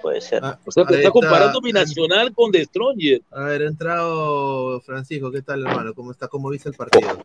Puede 0.00 0.20
ser. 0.20 0.40
Ah, 0.44 0.58
O 0.64 0.72
sea, 0.72 0.84
te 0.86 0.96
está 0.96 1.10
comparando 1.10 1.60
mi 1.60 1.72
nacional 1.72 2.32
con 2.34 2.50
The 2.50 2.64
Stronger. 2.64 3.20
A 3.30 3.44
ver, 3.44 3.62
ha 3.62 3.66
entrado 3.66 4.80
Francisco, 4.80 5.30
¿qué 5.30 5.42
tal, 5.42 5.66
hermano? 5.66 5.94
¿Cómo 5.94 6.10
está? 6.12 6.28
¿Cómo 6.28 6.48
viste 6.50 6.68
el 6.68 6.74
partido? 6.74 7.24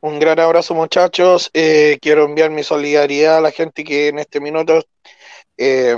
Un 0.00 0.18
gran 0.18 0.38
abrazo 0.38 0.74
muchachos. 0.74 1.50
Eh, 1.54 1.98
quiero 2.02 2.24
enviar 2.24 2.50
mi 2.50 2.62
solidaridad 2.62 3.38
a 3.38 3.40
la 3.40 3.50
gente 3.50 3.84
que 3.84 4.08
en 4.08 4.18
este 4.18 4.40
minuto 4.40 4.84
eh, 5.56 5.96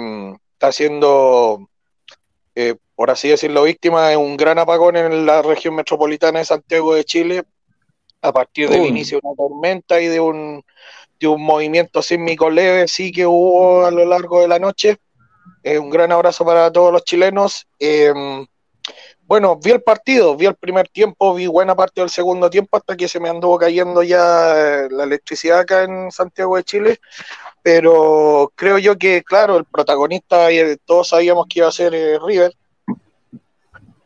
está 0.53 0.71
siendo, 0.71 1.69
eh, 2.55 2.77
por 2.95 3.11
así 3.11 3.29
decirlo, 3.29 3.65
víctima 3.65 4.09
de 4.09 4.17
un 4.17 4.37
gran 4.37 4.59
apagón 4.59 4.97
en 4.97 5.27
la 5.27 5.43
región 5.43 5.75
metropolitana 5.75 6.39
de 6.39 6.45
Santiago 6.45 6.95
de 6.95 7.05
Chile 7.05 7.43
a 8.23 8.33
partir 8.33 8.69
del 8.69 8.83
Uy. 8.83 8.89
inicio 8.89 9.19
de 9.21 9.27
una 9.27 9.37
tormenta 9.37 10.01
y 10.01 10.07
de 10.07 10.21
un, 10.21 10.63
de 11.19 11.27
un 11.27 11.43
movimiento 11.43 12.03
sísmico 12.03 12.49
leve 12.49 12.89
sí 12.89 13.11
que 13.11 13.27
hubo 13.27 13.85
a 13.87 13.91
lo 13.91 14.05
largo 14.05 14.41
de 14.41 14.49
la 14.49 14.59
noche. 14.59 14.99
Eh, 15.67 15.81
un 15.81 15.91
gran 15.91 16.13
abrazo 16.13 16.45
para 16.45 16.71
todos 16.71 16.93
los 16.93 17.03
chilenos. 17.03 17.67
Eh, 17.81 18.15
bueno, 19.27 19.57
vi 19.57 19.73
el 19.73 19.83
partido, 19.83 20.37
vi 20.37 20.47
el 20.47 20.55
primer 20.55 20.89
tiempo, 20.89 21.35
vi 21.35 21.49
buena 21.49 21.75
parte 21.75 22.01
del 22.01 22.09
segundo 22.09 22.49
tiempo 22.49 22.77
hasta 22.77 22.97
que 22.97 23.09
se 23.09 23.19
me 23.19 23.29
anduvo 23.29 23.59
cayendo 23.59 24.01
ya 24.05 24.55
eh, 24.57 24.89
la 24.93 25.03
electricidad 25.03 25.59
acá 25.59 25.83
en 25.83 26.13
Santiago 26.13 26.55
de 26.55 26.63
Chile. 26.63 27.01
Pero 27.63 28.53
creo 28.55 28.79
yo 28.79 28.97
que, 28.97 29.25
claro, 29.25 29.57
el 29.57 29.65
protagonista, 29.65 30.53
eh, 30.53 30.77
todos 30.85 31.09
sabíamos 31.09 31.47
que 31.49 31.59
iba 31.59 31.67
a 31.69 31.73
ser 31.73 31.93
eh, 31.97 32.17
River. 32.25 32.55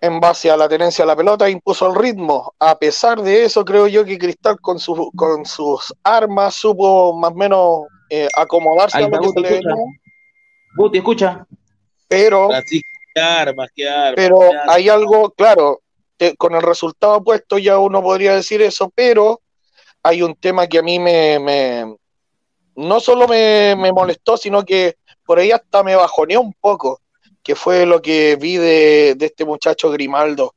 En 0.01 0.19
base 0.19 0.51
a 0.51 0.57
la 0.57 0.66
tenencia 0.66 1.05
de 1.05 1.09
la 1.09 1.16
pelota, 1.16 1.51
impuso 1.51 1.87
el 1.89 1.95
ritmo. 1.95 2.55
A 2.59 2.78
pesar 2.78 3.20
de 3.20 3.45
eso, 3.45 3.66
creo 3.66 3.87
yo 3.87 4.03
que 4.07 4.16
Cristal 4.16 4.59
con, 4.62 4.78
su- 4.78 5.12
con 5.15 5.45
sus 5.45 5.93
armas 6.05 6.55
supo 6.55 7.12
más 7.12 7.32
o 7.32 7.35
menos 7.35 7.81
eh, 8.09 8.28
acomodarse 8.35 8.97
a 8.97 9.01
lo 9.11 9.20
que 9.20 9.28
se 9.35 9.41
le 9.41 9.49
venía. 9.59 9.74
Guti, 10.74 10.98
escucha. 10.98 11.47
Pero 12.09 12.52
Así, 12.52 12.80
qué 13.14 13.20
armas, 13.20 13.70
qué 13.74 13.88
armas. 13.88 14.14
pero 14.16 14.38
qué 14.38 14.56
armas. 14.56 14.76
hay 14.76 14.88
algo, 14.88 15.30
claro, 15.30 15.80
te- 16.16 16.36
con 16.36 16.55
el 16.55 16.62
resultado 16.62 17.14
opuesto 17.16 17.59
ya 17.59 17.78
uno 17.78 18.02
podría 18.02 18.34
decir 18.34 18.62
eso, 18.62 18.90
pero 18.94 19.40
hay 20.02 20.22
un 20.22 20.34
tema 20.34 20.66
que 20.66 20.78
a 20.78 20.82
mí 20.82 20.98
me, 20.98 21.38
me- 21.38 21.97
no 22.76 23.01
solo 23.01 23.28
me, 23.28 23.74
me 23.76 23.92
molestó, 23.92 24.36
sino 24.36 24.64
que 24.64 24.97
por 25.24 25.38
ahí 25.38 25.51
hasta 25.52 25.82
me 25.82 25.94
bajoneó 25.97 26.40
un 26.40 26.55
poco, 26.55 27.01
que 27.42 27.55
fue 27.55 27.86
lo 27.86 28.01
que 28.02 28.36
vi 28.36 28.56
de, 28.56 29.14
de 29.16 29.26
este 29.26 29.44
muchacho 29.44 29.90
Grimaldo. 29.90 30.55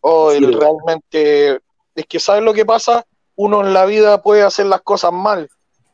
Oh, 0.00 0.32
Sí, 0.32 0.40
realmente, 0.40 1.60
es 1.94 2.06
que 2.06 2.18
¿sabes 2.18 2.42
lo 2.42 2.54
que 2.54 2.64
pasa? 2.64 3.04
Uno 3.36 3.60
en 3.60 3.72
la 3.74 3.84
vida 3.84 4.22
puede 4.22 4.42
hacer 4.42 4.66
las 4.66 4.80
cosas 4.82 5.12
mal, 5.12 5.48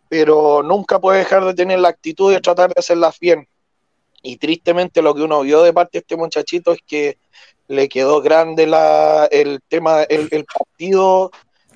pero 0.09 0.63
nunca 0.63 1.01
puede 1.01 1.19
dejar 1.19 1.45
de 1.45 1.55
tener 1.55 1.81
la 1.81 1.89
actitud 1.89 2.33
de 2.33 2.41
tratar 2.41 2.69
de 2.69 2.79
hacerlas 2.79 3.19
bien. 3.19 3.49
Y 4.23 4.39
tristemente 4.39 5.03
lo 5.03 5.15
que 5.15 5.23
uno 5.23 5.43
vio 5.43 5.63
de 5.63 5.73
parte 5.73 5.99
de 5.99 6.01
este 6.01 6.17
muchachito 6.17 6.73
es 6.73 6.81
que 6.87 7.19
le 7.69 7.89
quedó 7.89 8.21
grande 8.23 8.67
la, 8.67 9.27
el 9.31 9.61
tema, 9.69 10.03
el, 10.03 10.45
partido, 10.45 11.31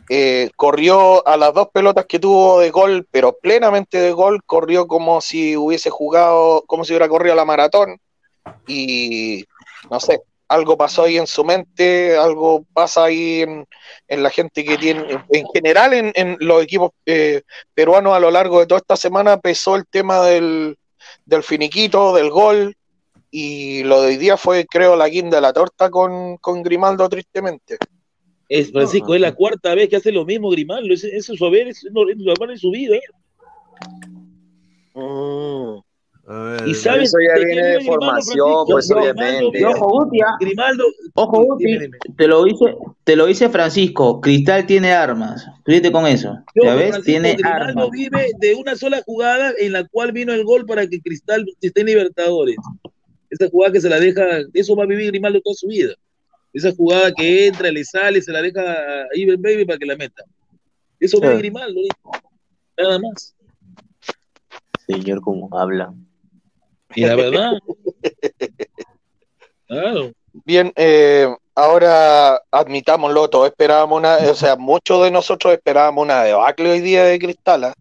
eh, 0.08 0.50
corrió 0.56 1.26
a 1.26 1.36
las 1.36 1.52
dos 1.54 1.68
pelotas 1.72 2.06
que 2.06 2.18
tuvo 2.18 2.60
de 2.60 2.70
gol, 2.70 3.06
pero 3.10 3.36
plenamente 3.38 3.98
de 3.98 4.12
gol, 4.12 4.42
corrió 4.44 4.86
como 4.86 5.20
si 5.20 5.56
hubiese 5.56 5.90
jugado, 5.90 6.64
como 6.66 6.84
si 6.84 6.92
hubiera 6.92 7.08
corrido 7.08 7.34
la 7.34 7.44
maratón. 7.44 8.00
Y 8.66 9.44
no 9.90 10.00
sé, 10.00 10.22
algo 10.50 10.76
pasó 10.76 11.04
ahí 11.04 11.16
en 11.16 11.28
su 11.28 11.44
mente, 11.44 12.16
algo 12.16 12.64
pasa 12.72 13.04
ahí 13.04 13.42
en, 13.42 13.64
en 14.08 14.22
la 14.22 14.30
gente 14.30 14.64
que 14.64 14.76
tiene, 14.76 15.06
en 15.28 15.46
general 15.54 15.94
en, 15.94 16.12
en 16.16 16.36
los 16.40 16.64
equipos 16.64 16.90
eh, 17.06 17.42
peruanos 17.72 18.14
a 18.14 18.18
lo 18.18 18.32
largo 18.32 18.58
de 18.58 18.66
toda 18.66 18.80
esta 18.80 18.96
semana 18.96 19.38
pesó 19.38 19.76
el 19.76 19.86
tema 19.86 20.24
del, 20.26 20.76
del 21.24 21.44
finiquito, 21.44 22.12
del 22.16 22.30
gol, 22.30 22.74
y 23.30 23.84
lo 23.84 24.02
de 24.02 24.08
hoy 24.08 24.16
día 24.16 24.36
fue, 24.36 24.66
creo, 24.66 24.96
la 24.96 25.08
guinda 25.08 25.36
de 25.36 25.42
la 25.42 25.52
torta 25.52 25.88
con, 25.88 26.36
con 26.38 26.64
Grimaldo, 26.64 27.08
tristemente. 27.08 27.78
Es, 28.48 28.72
Francisco, 28.72 29.14
es 29.14 29.20
la 29.20 29.32
cuarta 29.32 29.72
vez 29.76 29.88
que 29.88 29.96
hace 29.96 30.10
lo 30.10 30.24
mismo 30.24 30.50
Grimaldo. 30.50 30.92
Ese 30.92 31.16
ese 31.16 31.32
es 31.32 31.38
su 31.38 31.46
haber, 31.46 31.68
es 31.68 31.86
normal 31.92 32.50
en 32.50 32.58
su 32.58 32.72
vida. 32.72 32.96
A 34.96 35.89
ver, 36.32 36.68
Y 36.68 36.74
sabes 36.74 37.08
Eso 37.08 37.18
ya 37.20 37.44
viene 37.44 37.62
de 37.66 37.80
formación, 37.84 38.66
Francisco? 38.66 38.66
pues, 38.70 38.90
obviamente. 38.92 39.64
Ojo, 39.66 40.04
Guti, 40.04 40.20
ah. 40.20 40.36
Grimaldo, 40.40 40.84
Ojo, 41.14 41.44
Guti, 41.44 41.64
dime, 41.64 41.78
dime. 41.86 41.98
te 42.16 42.28
lo 42.28 42.44
dice, 42.44 42.76
te 43.04 43.16
lo 43.16 43.26
dice 43.26 43.48
Francisco, 43.48 44.20
Cristal 44.20 44.66
tiene 44.66 44.92
armas. 44.92 45.46
Fíjate 45.64 45.90
con 45.90 46.06
eso. 46.06 46.38
Yo, 46.54 46.62
¿Ya 46.64 46.74
ves? 46.74 46.90
Francisco, 46.90 47.04
Tiene 47.06 47.32
Grimaldo 47.34 47.64
armas. 47.64 47.90
vive 47.90 48.30
de 48.38 48.54
una 48.54 48.76
sola 48.76 49.02
jugada 49.06 49.52
en 49.58 49.72
la 49.72 49.86
cual 49.88 50.12
vino 50.12 50.32
el 50.32 50.44
gol 50.44 50.66
para 50.66 50.86
que 50.86 51.00
Cristal 51.00 51.44
esté 51.60 51.80
en 51.80 51.86
Libertadores. 51.86 52.56
Esa 53.30 53.48
jugada 53.48 53.72
que 53.72 53.80
se 53.80 53.88
la 53.88 53.98
deja, 54.00 54.22
eso 54.54 54.74
va 54.76 54.84
a 54.84 54.86
vivir 54.86 55.06
Grimaldo 55.08 55.40
toda 55.40 55.54
su 55.54 55.68
vida. 55.68 55.94
Esa 56.52 56.72
jugada 56.72 57.12
que 57.12 57.46
entra, 57.46 57.70
le 57.70 57.84
sale, 57.84 58.20
se 58.20 58.32
la 58.32 58.42
deja 58.42 58.60
a 58.60 59.06
Iben 59.14 59.40
Baby 59.40 59.64
para 59.64 59.78
que 59.78 59.86
la 59.86 59.96
meta. 59.96 60.24
Eso 60.98 61.16
vive 61.18 61.28
Claro. 61.28 61.38
Grimaldo, 61.38 61.80
nada 62.76 62.98
más. 62.98 63.34
Señor, 64.86 65.20
como 65.20 65.48
habla. 65.56 65.94
Y 66.94 67.06
la 67.06 67.14
verdad, 67.14 67.52
claro. 69.66 70.12
Bien, 70.44 70.72
eh, 70.76 71.28
ahora 71.54 72.40
admitámoslo, 72.50 73.28
todos 73.28 73.48
esperábamos 73.48 73.98
una, 73.98 74.16
o 74.16 74.34
sea, 74.34 74.56
muchos 74.56 75.02
de 75.04 75.10
nosotros 75.10 75.52
esperábamos 75.52 76.02
una 76.02 76.22
debacle 76.22 76.70
hoy 76.70 76.80
día 76.80 77.04
de 77.04 77.18
Cristala. 77.18 77.74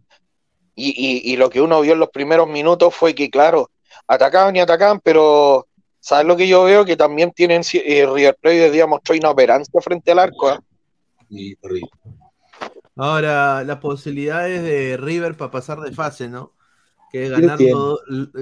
Y, 0.75 0.89
y, 0.89 1.33
y 1.33 1.35
lo 1.35 1.49
que 1.49 1.61
uno 1.61 1.81
vio 1.81 1.93
en 1.93 1.99
los 1.99 2.09
primeros 2.09 2.47
minutos 2.47 2.95
fue 2.95 3.13
que, 3.13 3.29
claro, 3.29 3.69
atacaban 4.07 4.55
y 4.55 4.59
atacaban, 4.59 4.99
pero 5.01 5.67
¿sabes 5.99 6.25
lo 6.25 6.37
que 6.37 6.47
yo 6.47 6.63
veo? 6.63 6.85
Que 6.85 6.95
también 6.95 7.31
tienen, 7.31 7.61
eh, 7.73 8.07
River 8.11 8.37
Plate 8.39 8.65
hoy 8.65 8.71
día 8.71 8.87
mostró 8.87 9.15
inoperancia 9.15 9.81
frente 9.81 10.11
al 10.11 10.19
arco. 10.19 10.51
¿eh? 10.51 10.59
Y 11.29 11.55
terrible. 11.57 11.89
Ahora, 12.95 13.63
las 13.63 13.77
posibilidades 13.77 14.63
de 14.63 14.97
River 14.97 15.35
para 15.35 15.51
pasar 15.51 15.79
de 15.79 15.91
fase, 15.91 16.27
¿no? 16.27 16.53
Que 17.11 17.25
es 17.25 17.31
¿Qué 17.31 17.41
ganar, 17.41 17.59
los, 17.59 17.99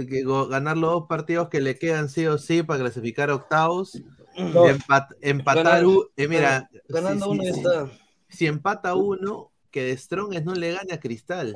que 0.10 0.24
ganar 0.50 0.78
los 0.78 0.92
dos 0.92 1.06
partidos 1.08 1.48
que 1.50 1.62
le 1.62 1.78
quedan 1.80 2.10
sí 2.10 2.26
o 2.26 2.38
sí 2.38 2.64
para 2.64 2.82
clasificar 2.82 3.30
a 3.30 3.36
octavos. 3.36 4.02
No. 4.38 4.66
Empat- 4.68 5.16
empatar, 5.22 5.64
Ganar- 5.64 5.86
u- 5.86 6.10
eh, 6.16 6.28
mira, 6.28 6.70
ganando 6.90 7.26
si- 7.26 7.32
uno 7.32 7.44
si- 7.44 7.50
está. 7.50 7.90
si 8.30 8.46
empata 8.46 8.94
uno, 8.96 9.52
que 9.72 9.84
de 9.84 9.98
Strongest 9.98 10.46
no 10.46 10.54
le 10.54 10.74
gane 10.74 10.94
a 10.94 11.00
Cristal. 11.00 11.56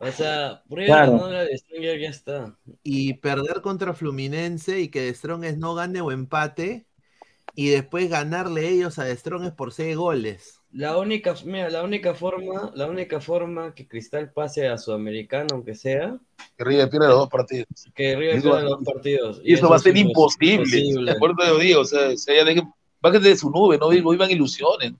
O 0.00 0.10
sea, 0.10 0.62
River 0.68 0.86
Claro. 0.86 1.30
la 1.30 1.44
de 1.44 2.00
ya 2.00 2.08
está. 2.08 2.58
y 2.82 3.14
perder 3.14 3.60
contra 3.62 3.94
Fluminense 3.94 4.80
y 4.80 4.88
que 4.88 5.02
De 5.02 5.14
Strongest 5.14 5.58
no 5.58 5.74
gane 5.74 6.00
o 6.00 6.10
empate 6.10 6.86
y 7.54 7.68
después 7.68 8.08
ganarle 8.10 8.68
ellos 8.68 8.98
a 8.98 9.04
De 9.04 9.16
Strongest 9.16 9.54
por 9.54 9.72
seis 9.72 9.96
goles. 9.96 10.61
La 10.74 10.96
única, 10.96 11.34
mira, 11.44 11.68
la 11.68 11.82
única 11.82 12.14
forma, 12.14 12.72
la 12.74 12.86
única 12.86 13.20
forma 13.20 13.74
que 13.74 13.86
Cristal 13.86 14.32
pase 14.32 14.66
a 14.68 14.78
Sudamericano, 14.78 15.48
aunque 15.52 15.74
sea, 15.74 16.16
Que 16.56 16.64
River 16.64 16.88
pierde 16.88 17.08
los 17.08 17.16
dos 17.18 17.28
partidos. 17.28 17.66
que 17.94 18.16
River 18.16 18.40
pierda 18.40 18.62
los 18.62 18.82
partidos. 18.84 19.40
Y 19.44 19.52
eso 19.52 19.68
va 19.68 19.76
a 19.76 19.80
ser 19.80 19.96
imposible. 19.96 20.54
imposible. 20.78 21.14
Por 21.16 21.34
eso 21.38 21.52
lo 21.52 21.58
digo, 21.58 21.80
o 21.80 21.84
sea, 21.84 22.16
se 22.16 22.36
ya 22.36 22.44
dejen, 22.44 22.72
bájense 23.02 23.28
de 23.28 23.36
su 23.36 23.50
nube, 23.50 23.76
no 23.76 23.90
vi- 23.90 24.00
vivan 24.00 24.30
ilusiones. 24.30 24.92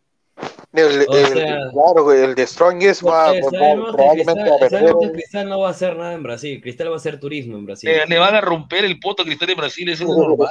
El, 0.74 1.06
O 1.08 1.16
el- 1.16 1.26
sea- 1.26 1.58
claro, 1.72 2.12
el 2.12 2.34
de 2.34 2.46
Strongest 2.46 3.02
va, 3.06 3.32
probablemente 3.32 4.02
a 4.02 4.12
Cristal, 4.14 4.58
perder. 4.60 4.70
sabemos 4.80 5.06
que 5.06 5.12
Cristal 5.12 5.48
no 5.48 5.60
va 5.60 5.68
a 5.68 5.70
hacer 5.70 5.96
nada 5.96 6.12
en 6.14 6.22
Brasil. 6.22 6.60
Cristal 6.62 6.88
va 6.90 6.94
a 6.94 6.96
hacer 6.96 7.20
turismo 7.20 7.56
en 7.58 7.64
Brasil. 7.66 7.90
Le, 7.90 8.06
le 8.06 8.18
van 8.18 8.34
a 8.34 8.40
romper 8.42 8.84
el 8.84 8.98
poto 9.00 9.22
a 9.22 9.26
Cristal 9.26 9.48
de 9.48 9.54
Brasil, 9.54 9.88
eso 9.88 10.04
es 10.04 10.08
normal. 10.18 10.48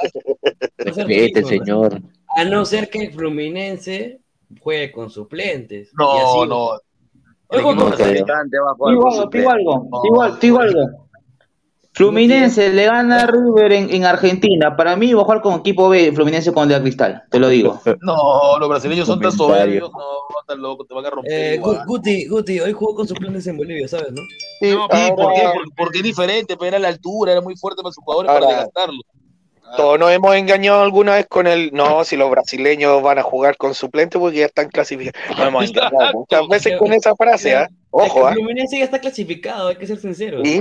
No 0.84 0.94
ser 0.94 1.06
Respete, 1.06 1.44
señor. 1.44 2.00
A 2.36 2.44
no 2.44 2.64
ser 2.64 2.88
que 2.90 2.98
el 3.04 3.12
Fluminense 3.12 4.20
juegue 4.60 4.92
con 4.92 5.10
suplentes. 5.10 5.88
Y 5.92 5.96
No, 5.96 6.12
así- 6.42 6.48
no. 6.48 6.68
Hoy 7.54 7.62
juega 7.62 7.74
No. 7.74 7.90
Te 7.96 8.14
digo 9.38 9.50
algo, 9.50 10.36
digo 10.40 10.58
algo. 10.60 10.80
Fluminense 11.94 12.70
le 12.72 12.86
gana 12.86 13.20
a 13.20 13.26
River 13.26 13.70
en, 13.72 13.92
en 13.92 14.06
Argentina. 14.06 14.74
Para 14.74 14.96
mí 14.96 15.12
va 15.12 15.20
a 15.20 15.24
jugar 15.24 15.42
con 15.42 15.60
equipo 15.60 15.90
B, 15.90 16.10
Fluminense 16.12 16.50
con 16.50 16.66
de 16.66 16.80
Cristal, 16.80 17.24
te 17.30 17.38
lo 17.38 17.48
digo. 17.48 17.78
No, 18.00 18.58
los 18.58 18.66
brasileños 18.68 19.06
son 19.06 19.20
tan 19.20 19.30
soberbios, 19.32 19.90
no, 19.92 19.98
tan 20.46 20.62
locos, 20.62 20.88
te 20.88 20.94
van 20.94 21.04
a 21.04 21.10
romper. 21.10 21.30
Eh, 21.32 21.54
igual. 21.56 21.80
Gu- 21.80 21.86
Guti, 21.86 22.28
Guti, 22.28 22.60
hoy 22.60 22.72
jugó 22.72 22.94
con 22.94 23.06
suplentes 23.06 23.46
en 23.46 23.58
Bolivia, 23.58 23.86
¿sabes, 23.88 24.10
no? 24.10 24.22
Sí, 24.60 24.70
No, 24.70 24.86
¿y 24.90 24.96
ahora 25.02 25.14
¿por 25.14 25.34
qué? 25.34 25.42
Porque, 25.54 25.70
porque 25.76 25.98
es 25.98 26.04
diferente, 26.04 26.56
pero 26.56 26.68
era 26.68 26.78
la 26.78 26.88
altura, 26.88 27.32
era 27.32 27.42
muy 27.42 27.56
fuerte 27.56 27.82
para 27.82 27.92
sus 27.92 28.02
jugadores 28.02 28.30
Ahora- 28.30 28.40
para 28.46 28.56
desgastarlo. 28.56 29.00
Todos 29.76 29.98
nos 29.98 30.10
hemos 30.12 30.34
engañado 30.36 30.82
alguna 30.82 31.14
vez 31.16 31.26
con 31.28 31.46
el. 31.46 31.70
No, 31.72 32.04
si 32.04 32.16
los 32.16 32.30
brasileños 32.30 33.02
van 33.02 33.18
a 33.18 33.22
jugar 33.22 33.56
con 33.56 33.74
suplentes 33.74 34.18
porque 34.20 34.38
ya 34.38 34.46
están 34.46 34.68
clasificados. 34.68 35.38
Nos 35.38 35.48
hemos 35.48 35.64
engañado 35.70 36.12
muchas 36.14 36.48
veces 36.48 36.76
con 36.78 36.92
esa 36.92 37.14
frase, 37.16 37.54
¿ah? 37.54 37.68
Que 37.68 37.74
Ojo, 37.90 38.26
¿ah? 38.26 38.32
Fluminense 38.32 38.78
ya 38.78 38.84
está 38.84 39.00
clasificado, 39.00 39.68
hay 39.68 39.76
que 39.76 39.86
ser 39.86 39.98
sinceros. 39.98 40.46
Sí, 40.48 40.60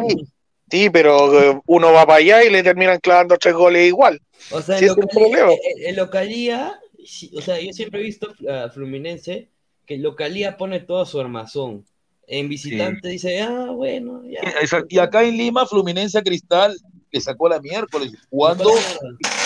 sí, 0.70 0.90
pero 0.90 1.42
eh, 1.52 1.62
uno 1.66 1.94
va 1.94 2.06
para 2.06 2.20
allá 2.20 2.44
y 2.44 2.50
le 2.50 2.62
terminan 2.64 3.00
clavando 3.00 3.38
tres 3.38 3.54
goles 3.54 3.88
igual. 3.88 4.20
O 4.52 4.62
sea, 4.62 4.78
Sí, 4.78 4.86
en, 4.86 4.92
ese 4.92 5.00
es 5.00 5.08
el 5.16 5.22
localía, 5.22 5.38
problema. 5.38 5.54
en- 5.88 5.96
localía, 5.96 6.80
sí, 7.06 7.32
o 7.36 7.42
sea, 7.42 7.60
yo 7.60 7.72
siempre 7.74 8.00
he 8.02 8.04
visto 8.04 8.34
a 8.50 8.70
Fluminense 8.70 9.50
que 9.86 9.96
en 9.96 10.04
localía 10.04 10.58
pone 10.58 10.80
todo 10.80 11.06
su 11.06 11.20
armazón. 11.20 11.86
En 12.28 12.48
visitante 12.48 13.10
dice, 13.10 13.42
ah, 13.42 13.72
bueno, 13.74 14.22
ya. 14.26 14.40
Y 14.88 15.00
acá 15.00 15.24
en 15.24 15.36
Lima, 15.38 15.66
Fluminense 15.66 16.22
Cristal 16.24 16.78
le 17.12 17.22
sacó 17.22 17.50
la 17.50 17.60
miércoles, 17.60 18.12
jugando 18.30 18.72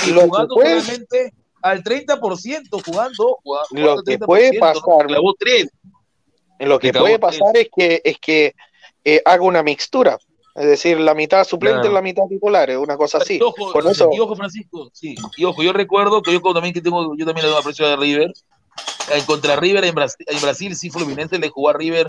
y 0.08 0.12
Lo 0.12 0.22
que 0.22 0.28
jugando 0.28 0.56
puede- 0.56 0.82
solamente 0.82 1.34
al 1.62 1.84
30%, 1.84 2.80
jugando, 2.86 3.38
jugando 3.44 3.68
Lo 3.72 4.04
que 4.04 4.18
30%, 4.20 4.26
puede 4.28 4.52
¿no? 4.54 4.60
pasar, 4.60 5.08
Clavó 5.08 5.34
tres. 5.40 5.68
lo 6.60 6.80
que 6.80 6.94
puede 6.94 7.18
tres. 7.18 7.20
pasar 7.20 7.58
es 7.58 7.70
que 7.76 8.02
es 8.04 8.18
que 8.20 8.56
eh, 9.04 9.22
haga 9.26 9.44
una 9.44 9.64
mixtura. 9.64 10.18
Es 10.56 10.66
decir, 10.68 10.98
la 11.00 11.14
mitad 11.14 11.44
suplente 11.44 11.82
Claro. 11.82 11.94
la 11.96 12.02
mitad 12.02 12.24
titulares, 12.30 12.78
una 12.78 12.96
cosa 12.96 13.18
así. 13.18 13.38
Y 13.38 13.42
ojo, 13.42 13.74
Con 13.74 13.88
eso, 13.90 14.10
y 14.14 14.20
ojo, 14.20 14.36
Francisco, 14.38 14.90
sí. 14.94 15.14
Y 15.38 15.44
ojo, 15.44 15.62
yo 15.64 15.74
recuerdo 15.74 16.22
que 16.22 16.32
yo 16.32 16.42
como 16.42 16.54
también 16.54 16.74
que 16.74 16.82
tengo, 16.82 17.14
yo 17.18 17.26
también 17.26 17.46
le 17.46 17.52
doy 17.52 17.60
aprecio 17.60 17.86
a 17.88 17.96
River. 17.98 18.32
En 19.12 19.24
contra 19.26 19.56
River 19.58 19.84
en 19.86 19.94
Brasil, 19.96 20.26
en 20.30 20.42
Brasil 20.42 20.76
sí 20.76 20.90
Fluminense 20.90 21.38
le 21.40 21.50
jugó 21.50 21.70
a 21.70 21.74
River, 21.74 22.08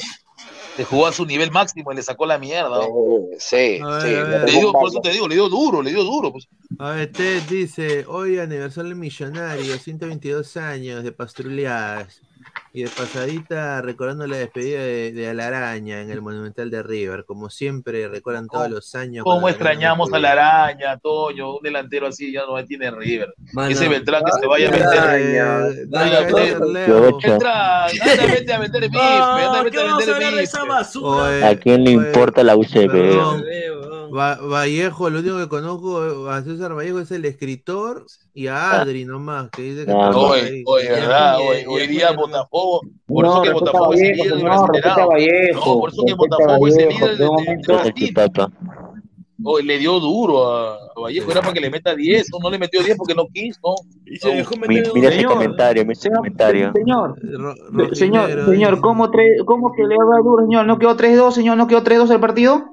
le 0.77 0.85
jugó 0.85 1.07
a 1.07 1.12
su 1.12 1.24
nivel 1.24 1.51
máximo 1.51 1.93
y 1.93 1.97
le 1.97 2.03
sacó 2.03 2.27
la 2.27 2.39
mierda. 2.39 2.69
¿no? 2.69 2.86
eh, 3.32 3.36
sí, 3.39 3.81
ver, 3.82 4.48
sí. 4.48 4.53
Le 4.53 4.61
dio, 4.61 4.73
por 4.73 4.89
eso 4.89 5.01
te 5.01 5.11
digo, 5.11 5.28
le 5.28 5.35
dio 5.35 5.48
duro, 5.48 5.82
le 5.82 5.90
dio 5.90 6.05
duro. 6.05 6.32
Pues. 6.32 6.48
A 6.78 6.90
ver, 6.90 7.12
Ted 7.12 7.43
dice, 7.48 8.05
hoy 8.07 8.39
aniversario 8.39 8.94
millonario, 8.97 9.78
122 9.78 10.57
años 10.57 11.03
de 11.03 11.12
pastruleadas. 11.12 12.20
Y 12.77 12.82
de 12.82 12.90
pasadita 12.90 13.81
recordando 13.81 14.27
la 14.27 14.36
despedida 14.36 14.81
de, 14.81 15.11
de 15.11 15.31
Alaraña 15.31 16.03
en 16.03 16.11
el 16.11 16.20
Monumental 16.20 16.70
de 16.70 16.82
River. 16.82 17.24
Como 17.24 17.48
siempre, 17.48 18.07
recuerdan 18.07 18.48
todos 18.48 18.69
los 18.69 18.94
años. 18.94 19.24
¿Cómo 19.24 19.48
extrañamos 19.48 20.12
a 20.12 20.19
la 20.19 20.35
despedida. 20.35 20.65
araña, 20.65 20.98
Toño? 20.98 21.57
Un 21.57 21.62
delantero 21.62 22.07
así 22.07 22.31
ya 22.31 22.43
no 22.44 22.62
tiene 22.66 22.90
River. 22.90 23.32
Mano, 23.55 23.70
Ese 23.70 23.89
Beltrán 23.89 24.23
que 24.24 24.32
se 24.39 24.47
vaya 24.47 24.69
a 24.69 24.73
Vaya. 25.89 26.36
Beltrán, 27.19 27.90
anda, 27.98 28.27
vete 28.35 28.53
a 28.53 28.59
vender 28.59 28.82
bife, 28.90 29.01
anda, 29.01 29.62
vete 29.62 29.81
a 29.81 29.97
vender 29.97 30.39
bife. 30.43 30.98
Oye, 31.01 31.44
¿A 31.47 31.59
quién 31.59 31.82
le 31.82 31.93
importa 31.93 32.44
la 32.44 32.57
UCB? 32.57 32.93
Va- 34.15 34.37
Vallejo, 34.37 35.11
lo 35.11 35.20
único 35.20 35.39
que 35.39 35.49
conozco 35.49 36.28
a 36.28 36.43
César 36.43 36.74
Vallejo 36.74 37.01
es 37.01 37.11
el 37.11 37.24
escritor 37.24 38.07
y 38.35 38.47
a 38.49 38.73
Adri 38.81 39.05
nomás, 39.05 39.51
que 39.51 39.62
dice 39.62 39.87
que 39.87 39.93
No, 39.93 40.33
ahí. 40.33 40.62
oye, 40.66 40.89
verdad, 40.91 41.39
hoy, 41.41 41.65
hoy 41.66 41.87
día 41.87 42.12
Botafogo, 42.12 42.81
por 43.07 43.24
No, 43.24 43.33
eso 43.33 43.43
que 43.43 43.51
Botafogo 43.53 43.93
es 43.95 44.01
el 44.03 44.16
líder 44.16 44.37
desesperado. 44.37 45.09
Vallejo, 45.09 45.74
No, 45.74 45.81
por 45.81 45.91
eso 45.91 46.05
que 46.05 46.15
Botafogo 46.15 46.69
es 46.69 46.77
el 46.77 46.89
líder 46.89 47.11
de 47.11 47.24
de, 47.24 47.28
un 47.28 47.37
de, 47.37 47.53
de 47.93 48.12
Oye, 49.45 49.65
le 49.67 49.79
dio 49.79 50.01
duro 50.01 50.51
a, 50.51 50.75
a 50.77 51.01
Vallejo, 51.01 51.31
era 51.31 51.41
para 51.43 51.53
que 51.53 51.61
le 51.61 51.69
meta 51.71 51.95
10, 51.95 52.27
no, 52.33 52.39
no 52.43 52.51
le 52.51 52.59
metió 52.59 52.83
10 52.83 52.97
porque 52.97 53.15
no 53.15 53.27
quiso, 53.27 53.61
¿no? 53.63 53.75
Mi- 54.69 54.81
Mira 54.95 55.09
ese 55.09 55.17
Señor, 55.19 55.33
comentario, 55.35 55.83
mira 55.83 55.93
ese 55.93 56.03
señor, 56.03 56.19
comentario. 56.19 56.73
Señor, 56.75 57.15
Se- 57.91 57.95
Señor, 57.97 58.45
señor. 58.47 58.81
¿cómo, 58.81 59.11
¿cómo 59.45 59.73
que 59.73 59.83
le 59.83 59.95
va 59.97 60.19
duro, 60.25 60.45
señor? 60.45 60.67
¿No 60.67 60.79
quedó 60.79 60.97
3-2, 60.97 61.33
señor? 61.33 61.57
¿No 61.59 61.67
quedó 61.67 61.83
3-2 61.85 62.11
el 62.13 62.21
partido? 62.21 62.65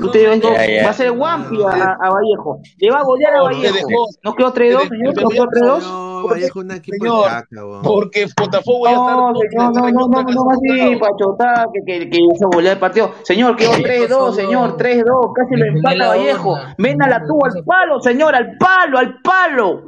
Usted 0.00 0.32
dijo, 0.34 0.54
Ya, 0.54 0.66
ya. 0.66 0.84
va 0.84 0.90
a 0.90 0.92
ser 0.94 1.10
Wampi 1.10 1.60
a, 1.62 1.96
a 2.00 2.10
Vallejo. 2.10 2.60
Le 2.78 2.90
va 2.90 3.00
a 3.00 3.02
golear 3.02 3.34
a 3.34 3.42
Vallejo. 3.42 3.74
dejó- 3.74 4.06
¿No 4.24 4.34
quedó 4.34 4.52
3-2, 4.54 4.88
señor? 4.88 5.22
¿No 5.22 5.28
quedó 5.28 5.46
3-2? 5.48 6.15
No, 6.28 6.34
Vallejo 6.34 6.60
un 6.60 6.70
equipo 6.72 7.04
de 7.04 7.10
Señor, 7.10 7.28
caca, 7.28 7.66
weón. 7.66 7.82
Porque 7.82 8.26
Botafogo 8.38 8.86
ya 8.86 8.92
está 8.92 9.12
No, 9.16 9.34
señor, 9.34 9.74
no, 9.74 10.08
no, 10.08 10.08
no, 10.08 10.22
no, 10.22 10.50
así, 10.50 10.96
Pachotá, 10.96 11.66
que, 11.72 11.80
que, 11.84 12.10
que 12.10 12.18
hizo 12.18 12.48
golear 12.48 12.74
el 12.74 12.80
partido. 12.80 13.12
Señor, 13.22 13.56
quedó 13.56 13.72
3-2, 13.72 14.34
señor, 14.34 14.76
3-2, 14.76 15.32
casi 15.34 15.56
lo 15.56 15.66
empata 15.66 16.08
Vallejo. 16.08 16.56
Ven 16.78 17.02
a 17.02 17.08
la 17.08 17.26
tuba, 17.26 17.48
al 17.54 17.64
palo, 17.64 18.00
señor, 18.00 18.34
al 18.34 18.56
palo, 18.58 18.98
al 18.98 19.20
palo. 19.22 19.82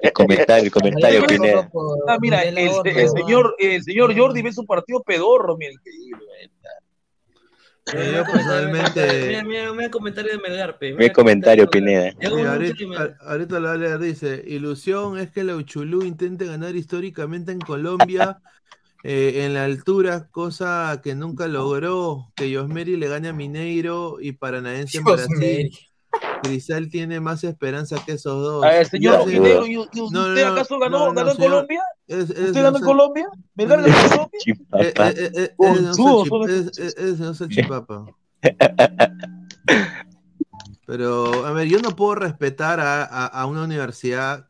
El 0.00 0.12
comentario, 0.12 0.64
el 0.64 0.70
comentario, 0.70 1.24
Pineda. 1.26 1.70
Ah, 2.08 2.16
mira, 2.20 2.42
el, 2.42 2.58
el 2.58 3.08
señor, 3.08 3.54
el 3.58 3.82
señor 3.82 4.16
Jordi 4.16 4.42
ve 4.42 4.52
su 4.52 4.64
partido 4.64 5.02
pedorro, 5.02 5.56
mira, 5.56 5.72
increíble. 5.72 6.50
Eh, 7.94 8.12
yo 8.16 8.24
personalmente. 8.24 9.28
Mira, 9.28 9.44
mira, 9.44 9.72
mira 9.72 9.84
el 9.84 9.90
comentario 9.90 10.32
de 10.32 10.38
Melgar, 10.38 10.78
pe. 10.78 10.90
Mi 10.90 10.94
Mira 10.94 11.06
el 11.06 11.12
comentario. 11.12 11.70
Pineda. 11.70 12.12
Mira, 12.18 12.52
ahorita, 12.52 12.74
a- 12.96 13.30
ahorita 13.30 13.60
lo 13.60 13.68
va 13.68 13.74
a 13.74 13.76
leer, 13.76 13.98
dice, 13.98 14.42
ilusión 14.46 15.18
es 15.18 15.30
que 15.30 15.44
la 15.44 15.54
Uchulú 15.56 16.02
intente 16.02 16.46
ganar 16.46 16.74
históricamente 16.74 17.52
en 17.52 17.60
Colombia 17.60 18.38
eh, 19.04 19.44
en 19.44 19.54
la 19.54 19.64
altura, 19.64 20.28
cosa 20.30 21.00
que 21.04 21.14
nunca 21.14 21.46
logró, 21.46 22.32
que 22.34 22.50
Yosmeri 22.50 22.96
le 22.96 23.08
gane 23.08 23.28
a 23.28 23.32
Mineiro 23.32 24.16
y 24.20 24.32
Paranaense 24.32 24.98
en 24.98 25.04
Brasil. 25.04 25.78
Cristal 26.42 26.88
tiene 26.88 27.18
más 27.20 27.42
esperanza 27.44 27.96
que 28.04 28.12
esos 28.12 28.40
dos. 28.42 28.64
A 28.64 28.68
ver, 28.68 28.86
señor 28.86 29.16
Rojinegro, 29.18 29.66
¿y, 29.66 29.72
y 29.72 29.78
usted 29.78 30.00
No, 30.12 30.28
no, 30.28 30.34
no, 30.34 30.46
acaso 30.52 30.78
ganó, 30.78 30.98
no, 30.98 31.06
no, 31.08 31.14
ganó 31.14 31.30
en 31.30 31.36
señor. 31.36 31.50
Colombia? 31.52 31.82
Es- 32.06 32.30
es- 32.30 32.38
¿Usted 32.38 32.62
ganó 32.62 32.76
en 32.78 32.84
Colombia? 32.84 33.28
¿Melgar 33.54 33.82
ganó 33.82 33.94
en 33.96 34.08
Colombia? 34.08 34.40
Eh, 34.44 34.92
Chipapa. 34.92 35.08
ese 35.10 35.54
no 37.18 37.30
es 37.30 37.40
no 37.40 37.48
chipapa. 37.48 38.06
Pero, 40.86 41.44
a 41.46 41.52
ver, 41.52 41.66
yo 41.66 41.78
no 41.80 41.96
puedo 41.96 42.14
respetar 42.14 42.78
a, 42.80 43.02
a- 43.04 43.26
a 43.26 43.46
una 43.46 43.64
universidad 43.64 44.46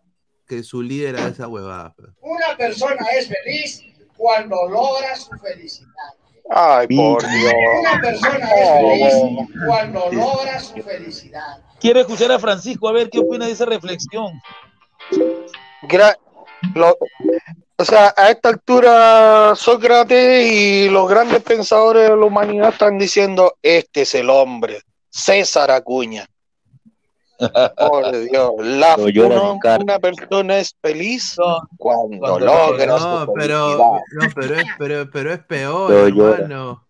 que 0.47 0.62
su 0.62 0.82
líder 0.82 1.16
haga 1.16 1.28
esa 1.28 1.48
huevada. 1.48 1.94
pues. 1.97 2.09
Una 2.20 2.56
persona 2.56 3.05
es 3.18 3.28
feliz 3.28 3.82
cuando 4.16 4.56
logra 4.68 5.16
su 5.16 5.30
felicidad. 5.38 5.90
Ay, 6.51 6.86
por 6.89 7.23
Dios. 7.28 7.52
Una 7.81 8.01
persona 8.01 8.51
es 8.55 8.70
feliz 8.70 9.48
cuando 9.66 10.10
logra 10.12 10.60
su 10.60 10.82
felicidad. 10.82 11.59
Quiero 11.81 12.01
escuchar 12.01 12.32
a 12.32 12.39
Francisco 12.39 12.89
a 12.89 12.93
ver 12.93 13.10
qué 13.10 13.18
opina 13.18 13.47
de 13.47 13.52
esa 13.52 13.64
reflexión. 13.66 14.40
Gra- 15.82 16.16
lo- 16.74 16.97
o 17.78 17.85
sea, 17.85 18.14
a 18.16 18.31
esta 18.31 18.48
altura 18.48 19.52
Sócrates 19.55 20.51
y 20.51 20.89
los 20.89 21.09
grandes 21.09 21.43
pensadores 21.43 22.09
de 22.09 22.16
la 22.16 22.24
humanidad 22.24 22.70
están 22.70 22.98
diciendo, 22.98 23.55
este 23.62 24.02
es 24.02 24.14
el 24.14 24.31
hombre, 24.31 24.81
César 25.10 25.70
Acuña. 25.70 26.27
Por 27.39 28.19
Dios, 28.21 28.53
la, 28.59 28.97
uno- 28.97 29.59
una 29.81 29.99
persona 29.99 30.59
es 30.59 30.75
feliz 30.83 31.37
cuando, 31.77 32.19
cuando 32.19 32.39
logra 32.47 32.87
No, 32.87 33.27
su 33.27 33.33
pero, 33.35 33.79
no, 34.13 34.27
pero 34.35 34.55
es, 34.55 34.65
pero, 34.79 35.11
pero 35.11 35.33
es 35.33 35.39
peor, 35.41 35.93
hermano. 36.09 36.85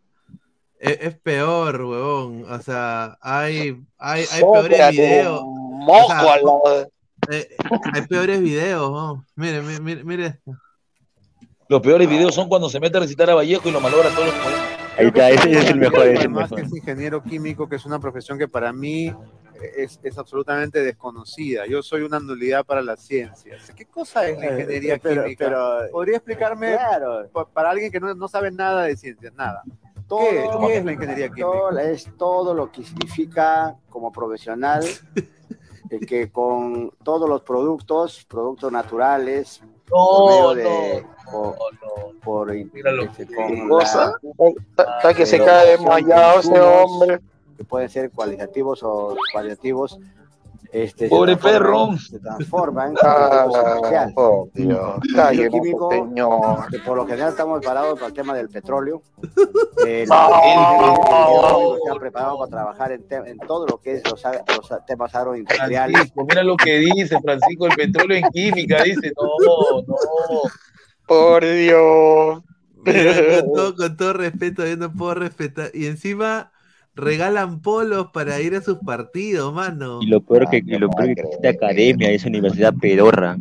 Es, 0.78 0.98
es 1.01 1.16
peor, 1.18 1.82
huevón. 1.82 2.44
O 2.51 2.60
sea, 2.62 3.16
hay, 3.20 3.81
hay, 3.98 4.24
hay 4.31 4.43
peores 4.43 4.90
videos. 4.90 5.43
moco 5.44 6.05
O 6.05 6.06
sea, 6.09 6.18
al 6.20 6.43
lado 6.44 6.62
de- 7.28 7.36
eh, 7.39 7.48
hay 7.93 8.02
peores 8.02 8.40
videos, 8.40 8.90
¿no? 8.90 9.24
Mire, 9.35 9.62
mire, 9.62 10.05
mire, 10.05 10.27
esto. 10.27 10.52
Los 11.68 11.81
peores 11.81 12.09
videos 12.09 12.32
son 12.35 12.48
cuando 12.48 12.68
se 12.70 12.78
mete 12.78 12.98
a 12.98 13.01
recitar 13.01 13.28
a 13.31 13.35
Vallejo 13.35 13.68
y 13.68 13.73
lo 13.73 13.81
malogra 13.81 14.10
todos 14.10 14.27
los 14.27 14.35
Ahí 14.98 15.06
está, 15.09 15.28
ese 15.31 15.51
es 15.59 15.70
el 15.70 15.77
mejor, 15.78 16.02
ese 16.06 16.12
es 16.12 16.20
el 16.20 16.27
Además 16.27 16.51
que 16.55 16.60
es 16.62 16.73
ingeniero 16.74 17.23
químico, 17.23 17.68
que 17.68 17.77
es 17.77 17.85
una 17.85 17.98
profesión 17.98 18.39
que 18.39 18.47
para 18.48 18.73
mí 18.73 19.12
es, 19.76 19.98
es 20.02 20.18
absolutamente 20.18 20.82
desconocida. 20.82 21.66
Yo 21.66 21.82
soy 21.82 22.02
una 22.02 22.18
nulidad 22.20 22.64
para 22.64 22.82
las 22.82 23.00
ciencias. 23.00 23.70
¿Qué 23.74 23.86
cosa 23.86 24.26
es 24.28 24.38
la 24.38 24.46
Eh, 24.46 24.52
ingeniería 24.60 24.98
pero- 25.02 25.22
química? 25.24 25.44
pero- 25.44 25.78
¿Podría 25.92 26.16
explicarme 26.16 26.72
Claro. 26.74 27.28
pa- 27.32 27.48
para 27.48 27.70
alguien 27.70 27.90
que 27.90 28.00
no, 28.00 28.14
no 28.14 28.28
sabe 28.28 28.50
nada 28.50 28.82
de 28.84 28.96
ciencias? 28.96 29.32
Nada. 29.34 29.62
Todo, 30.08 30.20
¿Qué, 30.20 30.48
qué 30.66 30.76
es 30.78 30.84
la 30.84 30.92
ingeniería 30.92 31.26
química? 31.28 31.46
todo- 31.46 31.78
es 31.78 32.08
todo 32.16 32.54
lo 32.54 32.70
que 32.70 32.84
significa 32.84 33.76
como 33.90 34.12
profesional 34.12 34.84
eh, 35.90 36.00
que 36.06 36.30
con 36.30 36.90
todos 37.02 37.28
los 37.28 37.42
productos, 37.42 38.24
productos 38.28 38.70
naturales, 38.72 39.62
por 39.88 40.30
medio 40.30 40.54
de, 40.54 41.06
por, 41.30 41.56
por- 42.24 42.50
este, 42.54 43.34
con 43.34 43.68
cosa. 43.68 44.12
la- 44.38 44.96
Está 44.96 45.14
que 45.14 45.24
se 45.26 45.36
eh, 45.36 45.44
cae 45.44 45.70
desmayado 45.72 46.40
ese 46.40 46.60
hombre. 46.60 47.20
Que 47.56 47.64
pueden 47.64 47.88
ser 47.88 48.10
cualitativos 48.10 48.82
o 48.82 49.16
cualitativos 49.32 49.98
este, 50.72 51.08
Pobre 51.08 51.36
perro. 51.36 51.96
Se 51.96 52.18
transforman 52.18 52.90
en 52.90 52.96
Ah, 53.02 53.46
oh, 54.16 54.48
Dios, 54.52 54.98
el 55.32 55.48
químico, 55.48 55.90
señor. 55.90 56.66
que 56.70 56.78
por 56.80 56.96
lo 56.96 57.06
general 57.06 57.30
estamos 57.30 57.60
preparados 57.60 57.94
para 57.94 58.08
el 58.08 58.12
tema 58.12 58.34
del 58.34 58.48
petróleo. 58.48 59.00
El, 59.86 60.08
No. 60.08 61.72
el- 61.72 61.78
está 61.78 61.94
preparado 62.00 62.38
para 62.38 62.50
trabajar 62.50 62.92
en, 62.92 63.06
te- 63.06 63.16
en 63.30 63.38
todo 63.38 63.66
lo 63.66 63.78
que 63.78 63.94
es 63.96 64.02
los, 64.10 64.20
los 64.24 64.86
temas 64.86 65.14
agroindustriales. 65.14 65.92
Francisco, 65.94 66.26
mira 66.28 66.42
lo 66.42 66.56
que 66.56 66.78
dice 66.78 67.20
Francisco, 67.20 67.66
el 67.66 67.76
petróleo 67.76 68.18
en 68.18 68.30
química, 68.32 68.82
dice, 68.82 69.12
no, 69.16 69.82
no. 69.86 70.40
Por 71.06 71.44
Dios. 71.44 72.42
Mira, 72.84 73.40
con, 73.42 73.52
todo, 73.54 73.76
con 73.76 73.96
todo 73.96 74.12
respeto, 74.14 74.66
yo 74.66 74.76
no 74.76 74.92
puedo 74.92 75.14
respetar. 75.14 75.70
Y 75.74 75.86
encima 75.86 76.50
regalan 76.97 77.60
polos 77.60 78.09
para 78.12 78.40
ir 78.40 78.55
a 78.56 78.62
sus 78.62 78.78
partidos, 78.78 79.52
mano. 79.52 79.98
Y 80.02 80.06
lo 80.06 80.20
peor 80.23 80.48
que, 80.51 80.59
y 80.64 80.78
lo 80.78 80.89
peor 80.90 81.14
que 81.14 81.23
esta 81.31 81.51
academia 81.51 82.10
es 82.10 82.24
universidad 82.24 82.74
pedorra. 82.81 83.36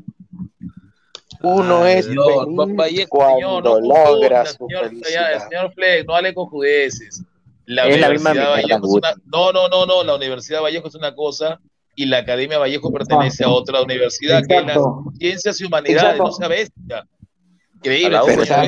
Uno 1.42 1.84
Ah, 1.84 1.92
es 1.92 2.06
Señor, 2.06 2.46
feliz 2.46 2.76
Vallejo, 2.76 3.10
cuando 3.10 3.38
señor, 3.38 3.64
no 3.64 3.80
logra 3.80 4.46
su 4.46 4.66
señor, 4.68 4.90
felicidad. 4.90 5.32
ya, 5.34 5.40
señor 5.42 5.74
Fleck, 5.74 6.08
no 6.08 6.16
hable 6.16 6.34
con 6.34 6.46
judeces. 6.48 7.24
La 7.66 7.88
Es 7.88 8.00
la 8.00 8.10
misma 8.10 8.34
Vallejo 8.34 8.86
es 8.86 8.92
una... 8.94 9.14
No, 9.32 9.52
no, 9.52 9.68
no, 9.68 9.86
no, 9.86 10.04
la 10.04 10.16
Universidad 10.16 10.62
Vallejo 10.62 10.88
es 10.88 10.96
una 10.96 11.14
cosa 11.16 11.60
y 11.96 12.06
la 12.06 12.20
Academia 12.20 12.58
Vallejo 12.58 12.92
pertenece 12.92 13.44
a 13.44 13.50
otra 13.50 13.82
universidad, 13.82 14.44
que 14.48 14.56
es 14.58 14.66
la 14.66 14.74
Exacto. 14.74 15.04
Ciencias 15.18 15.62
y 15.62 15.66
Humanidades, 15.66 16.02
Exacto. 16.04 16.24
no 16.24 16.32
sea 16.32 16.48
bestia. 16.48 17.08
Increíble, 17.86 18.18
A 18.18 18.20
no 18.20 18.24
a 18.24 18.28
Pero 18.28 18.42
están 18.42 18.66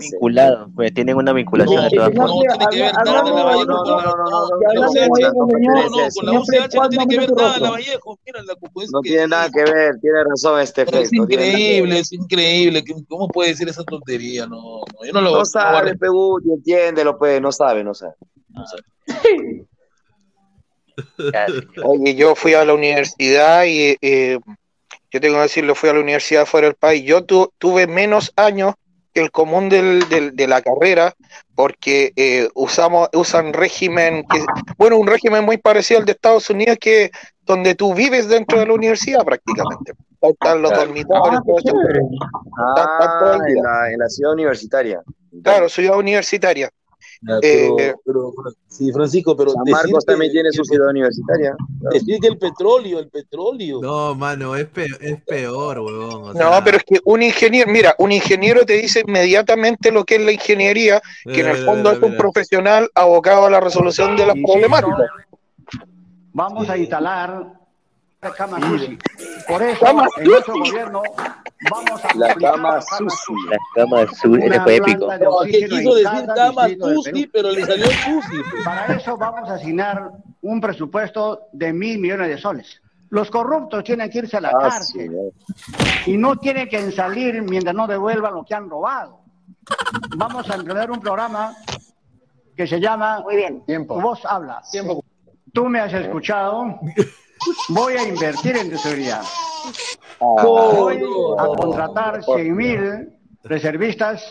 vinculados, 0.00 0.68
pues 0.74 0.94
tienen 0.94 1.16
una 1.16 1.32
vinculación 1.34 1.84
de 1.84 1.90
todas 1.90 2.14
No, 2.14 2.26
formas. 2.26 2.58
no 2.58 2.68
tiene 2.68 2.70
que 2.70 2.82
ver 2.82 2.94
nada 2.94 3.22
la 3.24 3.44
Vallejo 3.44 3.66
no, 3.66 3.84
no, 3.84 3.84
no, 3.84 4.00
no, 4.00 4.16
no, 4.16 4.24
No, 4.24 4.48
no, 4.72 4.92
no, 6.22 6.32
no 6.32 6.88
tiene 6.88 7.06
que 7.06 7.18
ver 7.18 7.32
nada 7.32 7.58
la 7.58 7.70
Vallejo. 7.70 8.18
No 8.92 9.00
tiene 9.02 9.28
nada 9.28 9.50
que 9.50 9.62
ver, 9.70 10.00
tiene 10.00 10.24
razón 10.24 10.60
este 10.60 10.82
es 10.82 11.12
no 11.12 11.24
increíble, 11.24 11.98
es 11.98 12.12
increíble. 12.12 12.82
¿Cómo 13.08 13.28
puede 13.28 13.50
decir 13.50 13.68
esa 13.68 13.84
tontería? 13.84 14.46
No, 14.46 14.56
no, 14.80 15.04
yo 15.04 15.12
no 15.12 15.20
lo 15.20 15.30
No 15.32 15.38
no 15.38 15.44
sabe, 15.44 15.96
Peguti, 15.96 16.50
entiéndelo, 16.50 17.18
pues, 17.18 17.42
no 17.42 17.52
sabe, 17.52 17.84
no 17.84 17.92
sabe. 17.92 18.14
no 18.48 18.64
sabe. 18.66 18.82
Oye, 21.84 22.14
yo 22.14 22.34
fui 22.34 22.54
a 22.54 22.64
la 22.64 22.72
universidad 22.72 23.64
y 23.64 23.96
eh, 24.00 24.38
yo 25.14 25.20
tengo 25.20 25.36
que 25.36 25.42
decirlo, 25.42 25.76
fui 25.76 25.88
a 25.90 25.92
la 25.94 26.00
universidad 26.00 26.44
fuera 26.44 26.66
del 26.66 26.74
país. 26.74 27.04
Yo 27.04 27.24
tu- 27.24 27.52
tuve 27.58 27.86
menos 27.86 28.32
años 28.34 28.74
que 29.12 29.20
el 29.20 29.30
común 29.30 29.68
del, 29.68 30.08
del- 30.08 30.34
de 30.34 30.48
la 30.48 30.60
carrera 30.60 31.14
porque 31.54 32.12
eh, 32.16 32.48
usamos 32.54 33.08
usan 33.14 33.52
régimen 33.52 34.24
que 34.28 34.44
bueno 34.76 34.96
un 34.98 35.06
régimen 35.06 35.44
muy 35.44 35.56
parecido 35.56 36.00
al 36.00 36.06
de 36.06 36.10
Estados 36.12 36.50
Unidos 36.50 36.78
que 36.80 37.12
donde 37.42 37.76
tú 37.76 37.94
vives 37.94 38.26
dentro 38.28 38.58
de 38.58 38.66
la 38.66 38.72
universidad 38.72 39.24
prácticamente 39.24 39.92
están 40.20 40.62
los 40.62 40.72
dormitorios. 40.72 41.42
Ah, 42.58 42.98
en 43.46 43.62
la, 43.62 43.92
en 43.92 43.98
la 44.00 44.08
ciudad 44.08 44.32
universitaria. 44.32 45.00
claro 45.44 45.68
ciudad 45.68 45.96
universitaria 45.96 46.70
Eh, 47.42 47.70
pero, 48.04 48.32
pero, 48.34 48.34
sí, 48.68 48.92
Francisco, 48.92 49.36
pero 49.36 49.50
San 49.50 49.62
Marcos 49.70 50.04
también 50.04 50.30
tiene 50.32 50.52
su 50.52 50.62
ciudad 50.64 50.88
universitaria. 50.90 51.54
decir 51.92 52.18
que 52.20 52.28
el 52.28 52.38
petróleo, 52.38 52.98
el 52.98 53.08
petróleo. 53.08 53.80
No, 53.80 54.14
mano, 54.14 54.54
es 54.56 54.66
peor, 54.66 54.98
es 55.00 55.22
peor, 55.22 55.78
huevón. 55.80 56.22
o 56.22 56.32
No, 56.32 56.38
sea, 56.38 56.62
pero 56.64 56.76
es 56.76 56.84
que 56.84 57.00
un 57.04 57.22
ingeniero, 57.22 57.70
mira, 57.70 57.94
un 57.98 58.12
ingeniero 58.12 58.64
te 58.66 58.74
dice 58.74 59.02
inmediatamente 59.06 59.90
lo 59.90 60.04
que 60.04 60.16
es 60.16 60.20
la 60.22 60.32
ingeniería, 60.32 61.00
que 61.24 61.40
en 61.40 61.48
el 61.48 61.56
fondo 61.58 61.90
mira, 61.90 61.92
es 61.92 62.02
un 62.02 62.10
mira. 62.10 62.18
profesional 62.18 62.90
abocado 62.94 63.46
a 63.46 63.50
la 63.50 63.60
resolución 63.60 64.16
de 64.16 64.26
las 64.26 64.36
problemáticas. 64.44 65.08
Vamos 66.32 66.68
a 66.68 66.76
instalar 66.76 67.52
la 68.24 68.32
cama 68.34 68.60
sushi. 68.60 68.98
Por 69.46 69.62
eso, 69.62 69.86
en 70.18 70.24
nuestro 70.24 70.54
gobierno, 70.58 71.02
vamos 71.70 72.04
a 72.04 72.14
La 72.16 72.34
camas 72.34 72.86
sushi. 72.86 73.04
Azul, 73.06 73.62
ese 74.02 74.28
Una 74.28 74.62
fue 74.64 74.76
épico. 74.76 75.06
de 75.08 75.18
No, 75.18 75.38
que 75.44 75.50
quiso 75.68 75.94
decir 75.94 76.26
del 76.26 76.78
sushi, 76.94 77.26
pero 77.28 77.50
le 77.50 77.64
salió 77.66 77.86
sushi. 77.86 78.42
pues. 78.50 78.64
Para 78.64 78.86
eso 78.96 79.16
vamos 79.16 79.48
a 79.48 79.54
asignar 79.54 80.10
un 80.42 80.60
presupuesto 80.60 81.42
de 81.52 81.72
mil 81.72 81.98
millones 81.98 82.28
de 82.28 82.38
soles. 82.38 82.80
Los 83.10 83.30
corruptos 83.30 83.84
tienen 83.84 84.10
que 84.10 84.18
irse 84.18 84.38
a 84.38 84.40
la 84.40 84.48
Ah, 84.48 84.58
cárcel 84.60 85.10
sí, 86.04 86.10
y 86.12 86.16
no 86.16 86.36
tienen 86.36 86.68
que 86.68 86.90
salir 86.90 87.42
mientras 87.42 87.74
no 87.74 87.86
devuelvan 87.86 88.34
lo 88.34 88.44
que 88.44 88.54
han 88.54 88.68
robado. 88.68 89.20
Vamos 90.16 90.50
a 90.50 90.54
emplear 90.56 90.90
un 90.90 91.00
programa 91.00 91.54
que 92.56 92.66
se 92.66 92.80
llama 92.80 93.20
Muy 93.20 93.36
bien. 93.36 93.62
Tu 93.66 93.84
voz 94.00 94.20
habla. 94.24 94.62
Tú 95.52 95.66
me 95.68 95.78
has 95.80 95.92
escuchado. 95.92 96.80
Voy 97.68 97.94
a 97.94 98.02
invertir 98.08 98.56
en 98.56 98.70
tu 98.70 98.78
seguridad. 98.78 99.22
Voy 100.20 101.00
a 101.38 101.46
contratar 101.46 102.22
100 102.24 102.56
mil 102.56 103.08
reservistas 103.42 104.22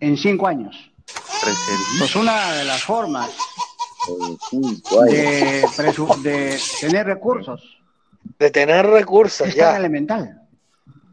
en 0.00 0.16
cinco 0.16 0.46
años. 0.46 0.76
Pues 1.98 2.14
una 2.16 2.52
de 2.52 2.64
las 2.64 2.82
formas 2.82 3.30
de, 4.52 5.64
de 6.22 6.58
tener 6.80 7.06
recursos 7.06 7.60
De 8.38 8.50
tener 8.50 8.86
recursos, 8.86 9.48
es 9.48 9.56
tan 9.56 9.72
ya. 9.72 9.76
elemental. 9.78 10.42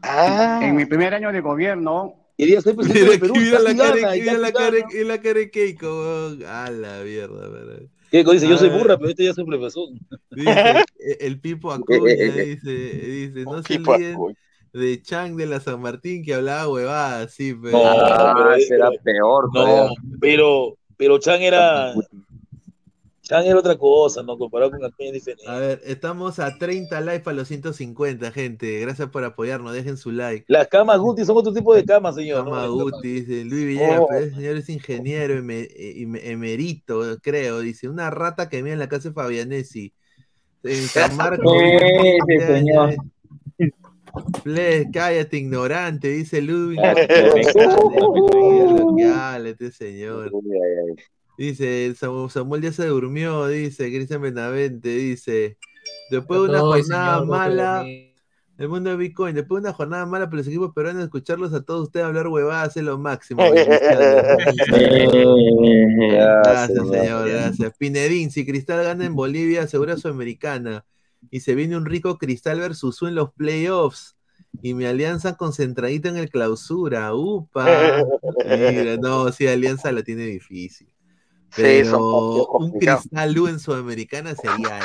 Ah, 0.02 0.60
En 0.62 0.76
mi 0.76 0.84
primer 0.84 1.14
año 1.14 1.32
de 1.32 1.40
gobierno, 1.40 2.14
Quería 2.38 2.60
ser 2.60 2.76
presidente 2.76 3.12
de 3.12 3.18
Perú. 3.18 3.34
mira 3.36 3.58
la 3.60 3.74
cara, 3.74 4.14
y 4.16 4.20
mira 4.20 4.34
la 4.34 4.52
cara, 4.52 4.76
la 4.92 5.18
cara 5.22 5.40
Keiko. 5.50 5.88
A 6.46 6.70
la 6.70 6.98
mierda, 7.02 7.48
Keiko 8.10 8.32
dice, 8.32 8.48
yo 8.48 8.56
soy 8.58 8.68
Ah. 8.70 8.76
burra, 8.76 8.96
pero 8.98 9.10
este 9.10 9.24
ya 9.24 9.30
es 9.30 9.38
un 9.38 9.46
profesor. 9.46 9.88
Dice, 10.30 10.50
e- 10.98 11.18
el 11.20 11.40
Pipo 11.40 11.72
Acuña 11.72 12.14
dice, 12.14 12.70
dice, 12.70 13.42
no 13.44 13.62
se 13.62 13.76
Pipo 13.78 13.92
olviden 13.92 14.18
de 14.72 15.00
Chang 15.02 15.36
de 15.36 15.46
la 15.46 15.58
San 15.60 15.80
Martín 15.80 16.22
que 16.24 16.34
hablaba 16.34 16.68
huevadas, 16.68 17.32
sí, 17.32 17.54
pero... 17.54 17.78
No, 17.78 17.84
Ah, 17.86 18.34
pero 18.36 18.60
será 18.60 18.90
peor, 19.02 19.48
No, 19.54 19.88
pero, 20.20 20.76
pero 20.96 21.18
Chan 21.18 21.40
era. 21.42 21.94
Chan 23.28 23.44
era 23.44 23.58
otra 23.58 23.76
cosa, 23.76 24.22
¿no? 24.22 24.38
Comparado 24.38 24.70
con 24.70 24.84
Acuña 24.84 25.08
es 25.08 25.14
diferente. 25.14 25.48
A 25.48 25.58
ver, 25.58 25.80
estamos 25.84 26.38
a 26.38 26.56
30 26.56 27.00
likes 27.00 27.24
para 27.24 27.36
los 27.36 27.48
150, 27.48 28.30
gente. 28.30 28.78
Gracias 28.80 29.08
por 29.10 29.24
apoyarnos, 29.24 29.72
dejen 29.72 29.96
su 29.96 30.12
like. 30.12 30.44
Las 30.46 30.68
camas 30.68 31.00
Guti 31.00 31.24
son 31.24 31.36
otro 31.36 31.52
tipo 31.52 31.74
de 31.74 31.84
camas, 31.84 32.14
señor. 32.14 32.44
¿no? 32.44 32.52
Camas- 32.52 32.70
Guti, 32.70 33.08
dice 33.20 33.44
Luis 33.44 33.66
Villegas, 33.66 34.00
Oh. 34.00 34.12
ese 34.14 34.34
señor 34.36 34.56
es 34.58 34.68
ingeniero 34.68 35.34
eme- 35.34 35.68
em- 35.76 36.14
emerito, 36.16 37.02
creo. 37.20 37.58
Dice, 37.58 37.88
una 37.88 38.10
rata 38.10 38.48
que 38.48 38.58
vive 38.58 38.72
en 38.74 38.78
la 38.78 38.88
casa 38.88 39.08
de 39.08 39.14
Fabianesi. 39.14 39.92
En 40.62 40.82
San 40.86 41.16
Marcos. 41.16 41.52
Señor. 42.46 42.94
cállate, 44.92 45.36
ignorante, 45.36 46.08
dice 46.08 46.40
Ludwig. 46.42 46.78
este 49.46 49.72
señor. 49.72 50.30
Dice, 51.38 51.94
Samu- 51.94 52.30
Samuel 52.30 52.62
ya 52.62 52.72
se 52.72 52.86
durmió, 52.86 53.46
dice 53.46 53.88
Cristian 53.88 54.22
Benavente, 54.22 54.88
dice. 54.88 55.58
Después 56.10 56.40
de 56.40 56.48
una 56.48 56.58
No, 56.58 56.72
jornada 56.72 57.12
señor, 57.16 57.26
mala, 57.26 57.86
el 58.58 58.68
mundo 58.68 58.90
de 58.90 58.96
Bitcoin, 58.96 59.34
después 59.34 59.62
de 59.62 59.68
una 59.68 59.76
jornada 59.76 60.06
mala 60.06 60.26
para 60.26 60.38
los 60.38 60.46
equipos 60.46 60.72
peruanos, 60.74 61.04
escucharlos 61.04 61.52
a 61.52 61.62
todos 61.62 61.82
ustedes 61.84 62.06
hablar 62.06 62.28
huevadas 62.28 62.76
es 62.76 62.82
lo 62.84 62.96
máximo. 62.98 63.42
Gracias, 66.08 66.76
señor. 66.78 66.90
señor, 66.90 67.28
gracias. 67.28 67.76
Pinedín, 67.76 68.30
si 68.30 68.46
Cristal 68.46 68.84
gana 68.84 69.04
en 69.04 69.14
Bolivia, 69.14 69.62
asegura 69.62 69.96
Sudamericana. 69.96 70.84
Y 71.30 71.40
se 71.40 71.54
viene 71.54 71.76
un 71.76 71.86
rico 71.86 72.18
Cristal 72.18 72.60
versus 72.60 73.02
U 73.02 73.08
en 73.08 73.14
los 73.14 73.32
playoffs. 73.32 74.16
Y 74.62 74.72
mi 74.74 74.86
alianza 74.86 75.36
concentradita 75.36 76.08
en 76.08 76.16
el 76.16 76.30
clausura. 76.30 77.12
¡Upa! 77.14 78.02
Mira, 78.46 78.96
no, 78.96 79.30
sí, 79.32 79.46
Alianza 79.46 79.92
la 79.92 80.02
tiene 80.02 80.24
difícil. 80.26 80.88
Sí, 81.56 81.84
son 81.86 82.02
un. 82.02 82.78
Cristal 82.78 83.34
en 83.48 83.58
Sudamericana 83.58 84.34
sería 84.34 84.80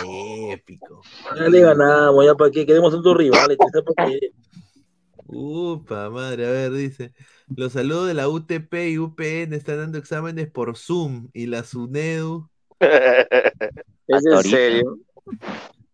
épico. 0.53 1.01
Ya 1.37 1.49
le 1.49 1.59
ganamos, 1.59 2.25
ya 2.25 2.33
para 2.33 2.49
qué, 2.49 2.65
queremos 2.65 2.93
otros 2.93 3.17
rivales. 3.17 3.57
¿sabes 3.71 3.85
por 3.85 3.95
qué? 3.95 4.31
Upa, 5.27 6.09
madre, 6.09 6.47
a 6.47 6.51
ver, 6.51 6.71
dice. 6.71 7.11
Los 7.53 7.73
saludos 7.73 8.07
de 8.07 8.13
la 8.13 8.29
UTP 8.29 8.73
y 8.89 8.97
UPN 8.97 9.53
están 9.53 9.79
dando 9.79 9.97
exámenes 9.97 10.49
por 10.49 10.77
Zoom 10.77 11.27
y 11.33 11.47
la 11.47 11.65
SUNEDU. 11.65 12.49
¿Es 12.79 14.25
en 14.25 14.43
serio? 14.43 14.97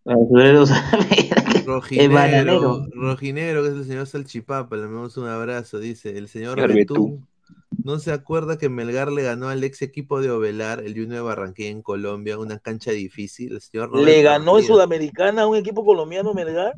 Rojinegro. 1.65 2.85
Rojinegro, 2.93 3.63
que 3.63 3.69
es 3.69 3.75
el 3.75 3.85
señor 3.85 4.05
Salchipapa, 4.05 4.75
le 4.75 4.83
mandamos 4.83 5.17
un 5.17 5.27
abrazo, 5.27 5.79
dice. 5.79 6.15
El 6.17 6.27
señor 6.27 6.59
Señor 6.59 6.73
Betún 6.73 7.27
no 7.88 7.99
se 7.99 8.11
acuerda 8.11 8.57
que 8.57 8.68
Melgar 8.68 9.14
le 9.14 9.23
ganó 9.23 9.47
al 9.47 9.64
ex 9.64 9.81
equipo 9.81 10.19
de 10.19 10.30
Ovelar, 10.30 10.81
el 10.81 10.91
Junior 10.91 11.14
de 11.14 11.22
Barranquilla 11.22 11.69
en 11.69 11.81
Colombia, 11.81 12.38
una 12.38 12.59
cancha 12.59 12.91
difícil. 12.91 13.53
El 13.53 13.61
señor 13.61 13.97
¿Le 13.97 14.22
ganó 14.22 14.59
en. 14.59 14.65
Sudamericana 14.65 15.43
a 15.43 15.47
un 15.47 15.55
equipo 15.55 15.85
colombiano, 15.85 16.34
Melgar? 16.34 16.73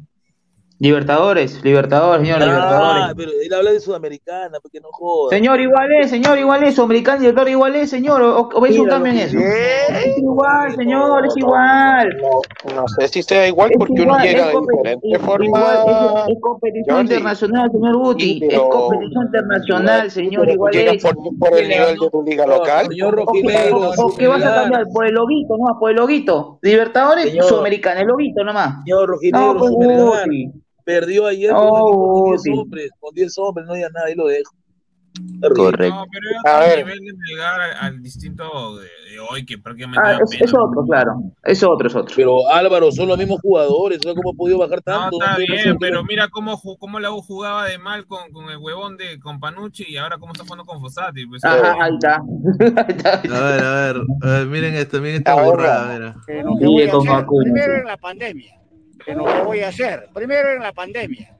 Libertadores, 0.82 1.62
Libertadores, 1.62 2.22
señor, 2.26 2.42
Ah, 2.42 2.46
Libertadores. 2.46 3.14
pero 3.18 3.32
él 3.46 3.54
habla 3.54 3.72
de 3.74 3.80
Sudamericana, 3.82 4.60
porque 4.62 4.80
no 4.80 4.88
joda. 4.94 5.30
Señor, 5.36 5.60
igual 5.60 5.90
es, 6.02 6.10
señor, 6.10 6.38
igual 6.40 6.64
es, 6.64 6.76
Sudamericano 6.76 7.18
y 7.18 7.22
Libertadores 7.24 7.52
igual 7.52 7.76
es, 7.76 7.90
señor, 7.90 8.22
o, 8.22 8.48
o 8.54 8.62
veis 8.62 8.80
un 8.80 8.88
cambio 8.88 9.12
en 9.12 9.18
eso. 9.20 9.38
Es 9.38 10.18
igual, 10.18 10.74
señor, 10.78 11.26
es 11.26 11.36
igual. 11.36 12.18
No 12.74 12.88
sé 12.88 13.08
si 13.10 13.24
sea 13.24 13.46
igual 13.48 13.72
Es 13.72 13.78
porque 13.78 14.02
uno 14.02 14.18
llega 14.20 14.48
de 14.48 14.54
diferente 14.54 15.08
es- 15.12 15.22
forma. 15.22 15.46
igual, 15.46 16.26
es, 16.30 16.36
es 16.36 16.42
competición 16.42 16.96
Jordi. 16.96 17.14
internacional, 17.14 17.72
señor 17.72 17.98
Guti, 17.98 18.40
Sí, 18.40 18.48
es 18.50 18.60
competición 18.60 19.26
internacional, 19.26 20.12
señor, 20.12 20.50
igual 20.50 20.76
es. 20.76 21.04
por, 21.04 21.16
por 21.40 21.60
el 21.60 21.68
nivel 21.68 21.98
de 22.00 22.10
tu 22.10 22.24
liga 22.24 22.46
local. 22.48 22.88
Señor 22.88 23.20
¿O 23.20 24.16
qué, 24.16 24.28
vas 24.28 24.46
a 24.46 24.56
cambiar? 24.56 24.86
Por 24.94 25.06
el 25.08 25.14
loguito, 25.14 25.58
no, 25.58 25.78
por 25.78 25.90
el 25.90 25.98
loguito. 25.98 26.60
Libertadores, 26.62 27.26
Señor. 27.26 27.46
Sudamericana, 27.46 28.00
el 28.00 28.08
loguito 28.08 28.46
nomás. 28.46 28.76
Señor 28.86 29.10
Rojinegro, 29.10 29.54
No, 29.54 29.60
pues, 29.60 29.72
Sudamericana. 29.72 30.22
Guti. 30.24 30.52
Perdió 30.90 31.28
ayer 31.28 31.52
No, 31.52 31.60
con 31.60 31.70
un 31.70 31.78
equipo 31.88 32.14
con 32.14 32.24
10 32.32 32.38
Guti. 32.42 32.60
hombres, 32.60 32.92
con 33.00 33.14
10 33.14 33.38
hombres, 33.38 33.68
no 33.68 33.74
había 33.74 33.90
nada, 33.90 34.08
ahí 34.08 34.16
lo 34.16 34.26
dejo. 34.26 34.56
Correcto. 35.56 35.96
No, 35.96 36.06
pero 36.12 36.30
es 36.30 36.38
A 36.46 36.58
otro 36.58 36.68
ver. 36.70 36.86
nivel 36.86 37.00
de 37.00 37.14
Melgar 37.14 37.62
al, 37.62 37.72
al 37.82 38.02
distinto 38.02 38.78
de, 38.78 38.88
de 39.12 39.20
hoy, 39.20 39.46
que 39.46 39.58
prácticamente 39.58 40.02
Ah, 40.04 40.20
es, 40.24 40.42
es 40.42 40.54
otro, 40.54 40.86
claro. 40.86 41.22
Es 41.44 41.62
otro, 41.64 41.88
es 41.88 41.96
otro. 41.96 42.16
Pero 42.16 42.48
Álvaro, 42.50 42.92
son 42.92 43.08
los 43.10 43.18
mismos 43.18 43.40
jugadores, 43.42 44.00
¿sabes 44.02 44.16
cómo 44.18 44.32
ha 44.32 44.34
podido 44.38 44.58
bajar 44.60 44.82
No, 44.86 44.94
tanto? 44.94 45.18
está 45.20 45.34
No, 45.34 45.40
no 45.40 45.46
sé 45.46 45.64
bien, 45.64 45.78
pero 45.80 46.04
mira 46.04 46.28
cómo, 46.30 46.60
cómo 46.80 47.00
la 47.00 47.12
U 47.12 47.22
jugaba 47.22 47.66
de 47.68 47.78
mal 47.78 48.06
con, 48.06 48.32
con 48.32 48.50
el 48.50 48.58
huevón 48.58 48.98
de 48.98 49.20
con 49.20 49.40
Panucci 49.40 49.86
y 49.88 49.98
ahora 49.98 50.18
cómo 50.18 50.32
está 50.34 50.44
jugando 50.44 50.66
con 50.66 50.80
Fossati. 50.80 51.26
Pues, 51.26 51.44
Ajá, 51.44 51.76
ahí 51.84 51.94
está. 51.94 52.16
A 52.16 53.42
ver, 53.42 53.64
a 53.64 53.94
ver, 53.94 54.02
a 54.24 54.28
ver, 54.30 54.46
miren 54.48 54.76
esto, 54.76 55.00
miren 55.02 55.18
esta 55.18 55.34
Ahora. 55.34 55.46
burrada, 55.46 55.94
mira. 55.94 56.16
Que 56.26 56.44
lo 56.44 56.56
que 56.58 56.66
Sí, 56.66 56.66
voy 56.66 56.84
a 56.84 57.26
con 57.26 57.44
primero 57.44 57.78
en 57.78 57.86
la 57.86 57.98
pandemia. 57.98 58.59
Que 59.10 59.16
lo 59.16 59.26
que 59.26 59.42
voy 59.42 59.62
a 59.62 59.70
hacer, 59.70 60.08
primero 60.14 60.54
en 60.54 60.62
la 60.62 60.72
pandemia. 60.72 61.36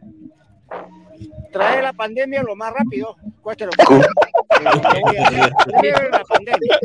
Traer 1.52 1.84
la 1.84 1.94
pandemia 1.94 2.42
lo 2.42 2.56
más 2.56 2.74
rápido, 2.74 3.16
cueste 3.44 3.68
lo 3.68 3.72
que 3.74 3.86
cueste. 3.86 4.08
Que 4.58 4.64
lo 4.64 4.72
que 4.72 5.02
voy 5.02 5.18
a 5.18 5.28
hacer, 5.28 5.54
primero 5.66 6.06
en 6.06 6.12
la 6.12 6.24
pandemia. 6.24 6.80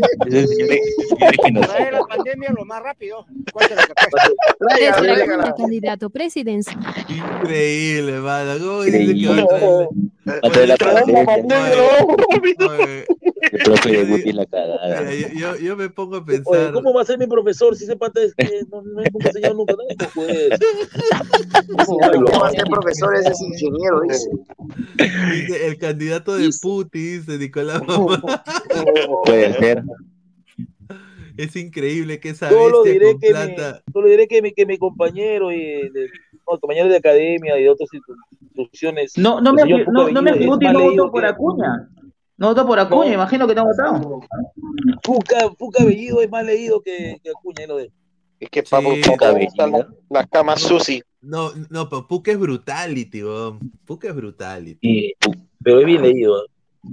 Traer 1.67 1.93
la 1.95 2.03
pandemia 2.03 2.51
lo 2.55 2.67
más 2.67 2.83
rápido, 2.83 3.25
cueste 3.51 3.77
lo 3.77 3.81
que 3.81 3.95
cueste. 3.95 5.55
Candidato 5.57 6.11
presidencial. 6.11 6.79
Increíble, 7.09 8.21
mano. 8.21 8.59
¿Cómo 8.59 8.83
dice 8.83 9.07
que 9.07 9.27
va 9.27 9.39
a 9.41 9.47
traer? 9.47 9.89
Oye, 10.27 10.41
oye, 13.85 14.05
de 14.05 14.15
es 14.15 15.61
yo, 15.61 15.77
me 15.77 15.91
pongo 15.91 16.17
a 16.17 16.19
Oye, 16.19 16.27
pensar. 16.27 16.73
¿cómo 16.73 16.95
va 16.95 17.03
a 17.03 17.05
ser 17.05 17.19
mi 17.19 17.27
profesor 17.27 17.77
si 17.77 17.85
ese 17.85 17.97
pata 17.97 18.23
es 18.23 18.35
que 18.35 18.63
no, 18.71 18.83
no, 18.83 19.03
nunca 19.03 19.27
ha 19.27 19.29
enseñado 19.29 19.55
nunca 19.55 19.75
nada? 19.75 20.11
Pues. 20.15 20.49
¿Cómo 21.87 22.41
va 22.41 22.49
a 22.49 22.51
ser 22.51 22.65
profesor? 22.65 23.15
Ese 23.17 23.31
es 23.31 23.41
ingeniero, 23.41 24.01
dice. 24.01 24.31
Dice, 25.33 25.67
el 25.67 25.79
candidato 25.79 26.37
de 26.37 26.51
Putin, 26.61 27.21
dice 27.21 27.39
Nicolás 27.39 27.83
Mamá. 27.87 28.23
Puede 29.25 29.53
ser. 29.55 29.83
Es 31.37 31.57
increíble 31.57 32.21
que 32.21 32.31
esa 32.31 32.49
Solo 32.49 32.83
bestia 32.85 32.93
diré 32.93 33.13
con 33.13 33.21
que, 33.21 33.31
plata. 33.31 33.83
mi, 33.87 33.93
solo 33.93 34.09
diré 34.09 34.29
que, 34.29 34.41
mi, 34.41 34.53
que 34.53 34.67
mi 34.67 34.79
compañero 34.79 35.51
y 35.53 35.89
de, 35.91 36.09
no, 36.51 36.59
compañero 36.61 36.89
de 36.89 36.97
academia 36.97 37.59
y 37.59 37.63
de 37.65 37.71
otras 37.71 37.89
instituciones. 37.93 39.17
No, 39.17 39.41
no 39.41 39.53
me, 39.53 39.63
no, 39.65 39.85
Puca 39.85 40.13
no 40.13 40.23
me 40.23 40.31
más 40.33 40.73
no 40.73 40.81
votó 40.91 41.11
por 41.11 41.23
que- 41.23 41.27
Acuña. 41.29 41.89
No 42.37 42.49
votó 42.49 42.67
por 42.67 42.79
Acuña, 42.81 43.13
imagino 43.15 43.47
que 43.47 43.55
no 43.55 43.61
ha 43.63 43.65
votado. 43.65 44.21
Fuca, 45.03 45.51
Fuca 45.59 45.85
Bellido 45.85 46.21
es 46.21 46.31
más 46.31 46.45
leído 46.45 46.81
que, 46.81 47.19
que 47.23 47.31
Acuña, 47.31 47.67
lo. 47.67 47.79
Es 47.79 48.51
que 48.51 48.63
para 48.65 48.83
Sí, 48.95 49.03
las, 49.57 49.87
las 50.11 50.27
camas 50.29 50.61
sushi. 50.61 51.03
No, 51.23 51.53
no, 51.71 51.89
pero 51.89 52.07
Puka 52.07 52.33
es 52.33 52.39
brutality, 52.39 53.23
weón. 53.23 53.59
Puka 53.87 54.09
es 54.09 54.15
brutality. 54.15 54.79
Y- 54.83 55.13
pero 55.63 55.81
es 55.81 55.87
bien 55.87 56.03
leído. 56.03 56.45
¿eh? 56.45 56.49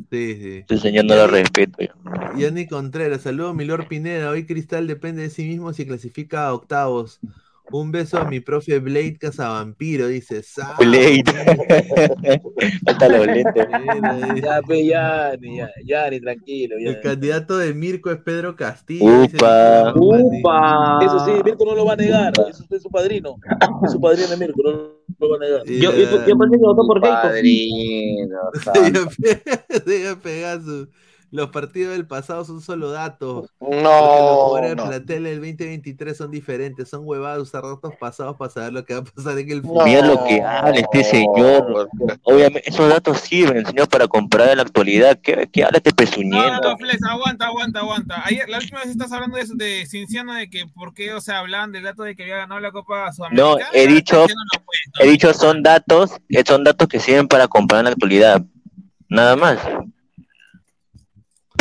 Sí, 0.10 0.64
sí. 0.70 0.78
Señor 0.78 1.04
no 1.06 1.16
lo 1.16 1.28
respeto. 1.28 1.80
yo. 1.82 1.92
Yanni 2.38 2.66
Contreras, 2.68 3.22
saludos 3.24 3.54
Milor 3.54 3.88
Pineda. 3.90 4.30
Hoy 4.30 4.46
Cristal 4.46 4.88
depende 4.88 5.24
de 5.24 5.30
sí 5.30 5.44
mismo 5.44 5.74
si 5.74 5.86
clasifica 5.86 6.48
a 6.48 6.54
octavos. 6.54 7.20
Un 7.74 7.92
beso 7.92 8.18
a 8.18 8.26
mi 8.26 8.40
profe 8.42 8.80
Blade 8.80 9.18
Casavampiro, 9.18 10.08
dice. 10.08 10.44
"Sa". 10.44 10.76
Blade. 10.78 11.24
Falta 12.86 13.08
los 13.08 13.26
lentes. 13.28 13.68
Ya, 14.44 14.62
pe, 14.62 14.86
ya, 14.86 15.38
ni, 15.40 15.58
ya, 15.58 15.70
ya, 15.86 16.10
ni 16.10 16.20
tranquilo. 16.20 16.76
Ya. 16.80 16.90
El 16.92 17.00
candidato 17.02 17.58
de 17.58 17.74
Mirko 17.74 18.12
es 18.12 18.18
Pedro 18.18 18.56
Castillo. 18.56 19.24
Upa. 19.24 19.94
¡Upa! 19.96 21.00
Eso 21.02 21.26
sí, 21.26 21.32
Mirko 21.46 21.66
no 21.66 21.76
lo 21.76 21.86
va 21.86 21.94
a 21.94 21.96
negar. 21.96 22.34
Eso 22.50 22.66
es 22.70 22.82
su 22.82 22.90
padrino. 22.90 23.38
Es 23.86 23.92
su 23.92 24.02
padrino 24.02 24.28
de 24.28 24.38
Mirko, 24.38 24.62
no 24.64 24.72
lo 25.20 25.30
va 25.30 25.36
a 25.38 25.40
negar. 25.40 25.62
Y 25.66 25.80
Yo, 25.80 25.92
la- 25.92 25.98
yo, 25.98 26.28
yo 26.28 26.38
pensé 26.38 26.58
que 26.58 26.64
votó 26.64 26.86
por 26.88 27.02
Keiko. 27.02 27.16
Padrino, 27.22 28.38
Deja 28.74 29.10
pe- 29.22 29.82
deja 29.86 30.16
pegar 30.20 30.60
su- 30.62 30.90
Los 31.32 31.48
partidos 31.50 31.94
del 31.94 32.06
pasado 32.06 32.44
son 32.44 32.60
solo 32.60 32.92
datos. 32.92 33.48
Porque 33.58 33.76
los 33.76 33.84
No, 33.84 34.36
jugadores 34.36 34.70
del 34.72 34.78
no. 34.78 34.88
plantel 34.90 35.24
del 35.24 35.36
2023 35.40 36.18
son 36.18 36.30
diferentes. 36.30 36.90
Son 36.90 37.02
huevadas 37.06 37.40
usar 37.42 37.64
datos 37.64 37.94
pasados 37.98 38.36
para 38.36 38.52
saber 38.52 38.74
lo 38.74 38.84
que 38.84 38.96
va 38.96 39.00
a 39.00 39.04
pasar 39.06 39.38
en 39.40 39.50
el 39.50 39.62
No. 39.62 39.68
futuro. 39.70 39.86
Mira 39.86 40.06
lo 40.06 40.24
que 40.26 40.42
habla 40.42 40.76
este 40.76 41.04
señor. 41.06 41.90
Obviamente, 42.24 42.70
esos 42.70 42.90
datos 42.90 43.20
sirven, 43.22 43.66
señor, 43.66 43.88
para 43.88 44.10
comparar 44.10 44.50
en 44.50 44.58
la 44.58 44.64
actualidad. 44.64 45.20
¿Qué, 45.24 45.50
qué 45.52 45.64
habla 45.64 45.78
este 45.78 45.92
No, 45.92 45.96
no, 45.96 46.06
pezuñento? 46.12 46.70
no, 46.72 46.78
Flex, 46.78 47.00
aguanta, 47.10 47.46
aguanta, 47.46 47.80
aguanta. 47.80 48.24
Ayer, 48.26 48.50
la 48.50 48.58
última 48.58 48.82
vez 48.82 48.90
estás 48.90 49.12
hablando 49.14 49.38
de, 49.38 49.44
eso, 49.44 49.54
de 49.56 49.86
Cinciano, 49.86 50.34
de 50.34 50.50
que 50.50 50.66
por 50.76 50.94
qué, 50.94 51.14
o 51.14 51.22
sea, 51.22 51.40
hablaban 51.40 51.72
del 51.72 51.84
dato 51.84 52.04
de 52.04 52.14
que 52.14 52.24
había 52.24 52.36
ganado 52.38 52.60
la 52.60 52.72
Copa 52.72 53.10
Sudamericana. 53.14 53.52
No, 53.52 53.58
he 53.72 53.88
dicho, 53.88 54.26
no 54.28 55.06
he 55.06 55.08
dicho 55.10 55.34
son 55.34 55.64
datos, 55.64 56.12
son 56.46 56.66
datos 56.66 56.90
que 56.90 57.00
sirven 57.00 57.30
para 57.30 57.48
comparar 57.48 57.82
en 57.82 57.86
la 57.86 57.92
actualidad. 57.92 58.42
Nada 59.08 59.38
más. 59.38 59.60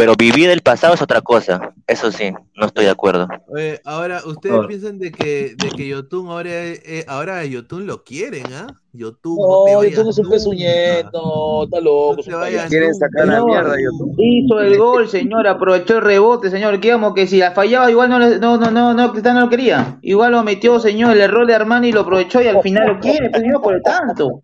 Pero 0.00 0.14
vivir 0.16 0.48
el 0.48 0.62
pasado 0.62 0.94
es 0.94 1.02
otra 1.02 1.20
cosa. 1.20 1.74
Eso 1.86 2.10
sí, 2.10 2.32
no 2.56 2.64
estoy 2.64 2.86
de 2.86 2.90
acuerdo. 2.90 3.28
Oye, 3.48 3.82
ahora, 3.84 4.22
¿ustedes 4.24 4.54
Ahora. 4.56 4.68
piensan 4.68 4.98
de 4.98 5.12
que, 5.12 5.54
de 5.58 5.68
que 5.76 5.88
Yotun 5.88 6.28
ahora, 6.28 6.48
eh, 6.50 7.04
ahora 7.06 7.40
a 7.40 7.44
Yotun 7.44 7.86
lo 7.86 8.02
quieren, 8.02 8.44
ah? 8.54 8.66
Yotun, 8.94 9.36
no, 9.36 9.66
No, 9.66 9.82
no 9.82 10.10
es 10.10 10.18
un 10.18 10.30
pezuñeto, 10.30 11.64
está 11.64 11.80
loco. 11.80 12.22
No 12.26 12.40
payaso. 12.40 12.68
Quieren 12.70 12.94
sacar 12.94 13.26
la 13.26 13.44
mierda, 13.44 13.74
YouTube. 13.78 14.14
hizo 14.18 14.60
el 14.60 14.78
gol, 14.78 15.06
señor, 15.06 15.46
aprovechó 15.46 15.98
el 15.98 16.02
rebote, 16.02 16.48
señor. 16.48 16.80
Quedamos 16.80 17.12
que 17.12 17.26
si 17.26 17.36
la 17.36 17.50
fallaba, 17.52 17.90
igual 17.90 18.08
no, 18.08 18.18
le- 18.18 18.38
no, 18.38 18.56
no, 18.56 18.70
no, 18.70 18.94
no, 18.94 19.12
no 19.12 19.40
lo 19.40 19.48
quería. 19.50 19.98
Igual 20.00 20.32
lo 20.32 20.42
metió, 20.42 20.80
señor, 20.80 21.12
el 21.12 21.20
error 21.20 21.46
de 21.46 21.54
Armani 21.56 21.92
lo 21.92 22.00
aprovechó 22.00 22.40
y 22.40 22.46
al 22.46 22.62
final 22.62 22.86
lo 22.88 23.00
quiere, 23.00 23.28
pues, 23.28 23.42
señor, 23.42 23.60
por 23.60 23.74
el 23.74 23.82
tanto. 23.82 24.42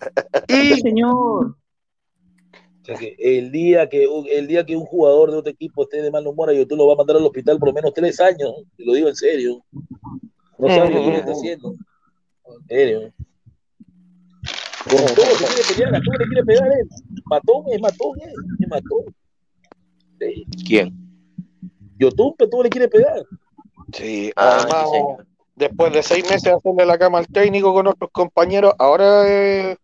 Sí, 0.48 0.80
señor. 0.80 1.54
O 2.86 2.96
sea 2.96 2.96
que 2.98 3.16
el 3.18 3.50
día 3.50 3.88
que 3.88 4.06
un- 4.06 4.28
el 4.30 4.46
día 4.46 4.64
que 4.64 4.76
un 4.76 4.84
jugador 4.84 5.32
de 5.32 5.38
otro 5.38 5.50
equipo 5.50 5.82
esté 5.82 6.02
de 6.02 6.10
mal 6.12 6.24
humor, 6.24 6.52
yo 6.52 6.64
tú 6.68 6.76
lo 6.76 6.86
va 6.86 6.94
a 6.94 6.96
mandar 6.96 7.16
al 7.16 7.24
hospital 7.26 7.58
por 7.58 7.68
lo 7.70 7.74
menos 7.74 7.92
tres 7.92 8.20
años. 8.20 8.52
Te 8.76 8.84
lo 8.84 8.92
digo 8.94 9.08
en 9.08 9.16
serio. 9.16 9.64
No 10.58 10.68
sabes 10.68 10.94
lo 10.94 11.00
que 11.02 11.06
le 11.10 11.16
está 11.16 11.32
haciendo. 11.32 11.74
En 12.60 12.66
serio. 12.68 13.12
Con 14.88 14.98
todo 15.16 15.26
se 15.26 15.44
quiere 15.46 15.62
pelear, 15.74 15.94
a 15.96 16.00
todo 16.00 16.14
le 16.16 16.26
quiere 16.26 16.44
pegar 16.44 16.68
él. 16.72 16.88
Matón 17.24 17.64
es 17.72 17.80
matón, 17.80 18.20
es, 18.20 18.32
es 18.60 18.68
matón. 18.68 19.14
Sí. 20.20 20.46
¿Quién? 20.64 20.94
Yotun, 21.98 22.34
pero 22.38 22.50
todo 22.50 22.62
le 22.62 22.70
quiere 22.70 22.88
pegar. 22.88 23.24
Sí, 23.92 24.30
Ah, 24.36 24.58
además, 24.60 24.84
sí, 24.90 24.96
señor. 24.96 25.26
después 25.56 25.92
de 25.92 26.02
seis 26.04 26.24
meses 26.24 26.42
de 26.44 26.52
hacerle 26.52 26.86
la 26.86 26.98
cama 26.98 27.18
al 27.18 27.26
técnico 27.26 27.74
con 27.74 27.88
otros 27.88 28.10
compañeros, 28.12 28.74
ahora 28.78 29.26
es 29.28 29.76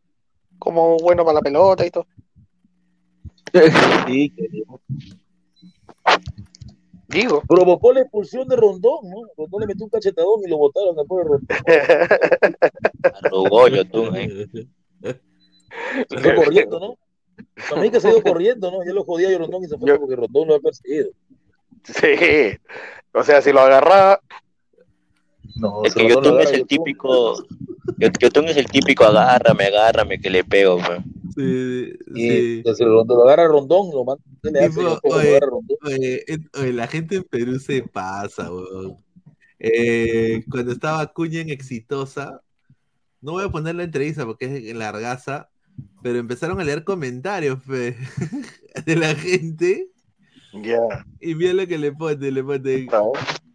como 0.61 0.99
bueno 0.99 1.25
para 1.25 1.35
la 1.35 1.41
pelota 1.41 1.85
y 1.85 1.91
todo. 1.91 2.07
Sí, 4.07 4.31
querido. 4.31 4.81
Digo. 7.09 7.43
Provocó 7.47 7.93
la 7.93 8.01
expulsión 8.01 8.49
de 8.49 8.57
Rondón, 8.57 9.11
¿no? 9.11 9.23
Rondón 9.37 9.61
le 9.61 9.67
metió 9.67 9.85
un 9.85 9.91
cachetadón 9.91 10.41
y 10.47 10.49
lo 10.51 10.57
botaron 10.59 10.97
después 10.97 11.25
de 11.25 11.31
Rondón. 11.31 12.61
Arrugó 13.25 13.69
Yotun, 13.69 14.17
eh. 14.17 14.47
Se 16.09 16.19
fue 16.19 16.35
corriendo, 16.35 16.81
¿no? 16.81 16.97
Mí 17.81 17.91
que 17.91 18.01
se 18.01 18.09
dio 18.09 18.23
corriendo, 18.23 18.71
¿no? 18.71 18.85
Ya 18.85 18.93
lo 18.93 19.05
jodía 19.05 19.35
a 19.35 19.39
Rondón 19.39 19.65
y 19.65 19.69
se 19.69 19.77
fue 19.77 19.99
porque 19.99 20.17
Rondón 20.17 20.49
lo 20.49 20.55
ha 20.55 20.61
perseguido. 20.61 21.11
Sí. 21.85 22.57
O 23.13 23.23
sea, 23.23 23.43
si 23.43 23.53
lo 23.53 23.61
agarraba. 23.61 24.21
No, 25.57 25.83
Es 25.85 25.95
que 25.95 26.09
Yotun 26.09 26.41
es 26.41 26.53
el 26.53 26.67
típico. 26.67 27.35
Yot- 27.99 28.19
Yotun 28.19 28.49
es 28.49 28.57
el 28.57 28.67
típico 28.67 29.05
agárrame, 29.05 29.65
agárrame, 29.67 30.19
que 30.19 30.31
le 30.31 30.45
pego, 30.45 30.79
pues. 30.79 31.01
Sí, 31.35 31.93
Y 32.15 32.29
sí. 32.29 32.63
que 32.65 32.75
se 32.75 32.85
lo, 32.85 33.05
lo 33.05 33.25
agarra 33.25 33.49
Rondón, 33.49 33.91
lo 33.93 34.05
la 36.73 36.87
gente 36.89 37.17
en 37.17 37.25
Perú 37.25 37.59
se 37.59 37.83
pasa, 37.83 38.53
weón. 38.53 38.97
Eh, 39.59 40.45
cuando 40.51 40.73
estaba 40.73 41.01
Acuña 41.01 41.41
en 41.41 41.51
Exitosa, 41.51 42.43
no 43.21 43.33
voy 43.33 43.45
a 43.45 43.49
poner 43.51 43.77
la 43.77 43.85
entrevista 43.85 44.27
porque 44.27 44.71
es 44.71 44.75
largaza, 44.77 45.51
pero 46.03 46.19
empezaron 46.19 46.61
a 46.61 46.65
leer 46.65 46.85
comentarios 46.85 47.63
fe, 47.63 47.97
de 48.87 48.97
la 48.97 49.15
gente 49.15 49.89
Ya. 50.53 51.07
y 51.21 51.35
mira 51.35 51.53
lo 51.55 51.67
que 51.67 51.79
le 51.79 51.93
pone, 51.93 52.31
le 52.31 52.43
pone, 52.45 52.89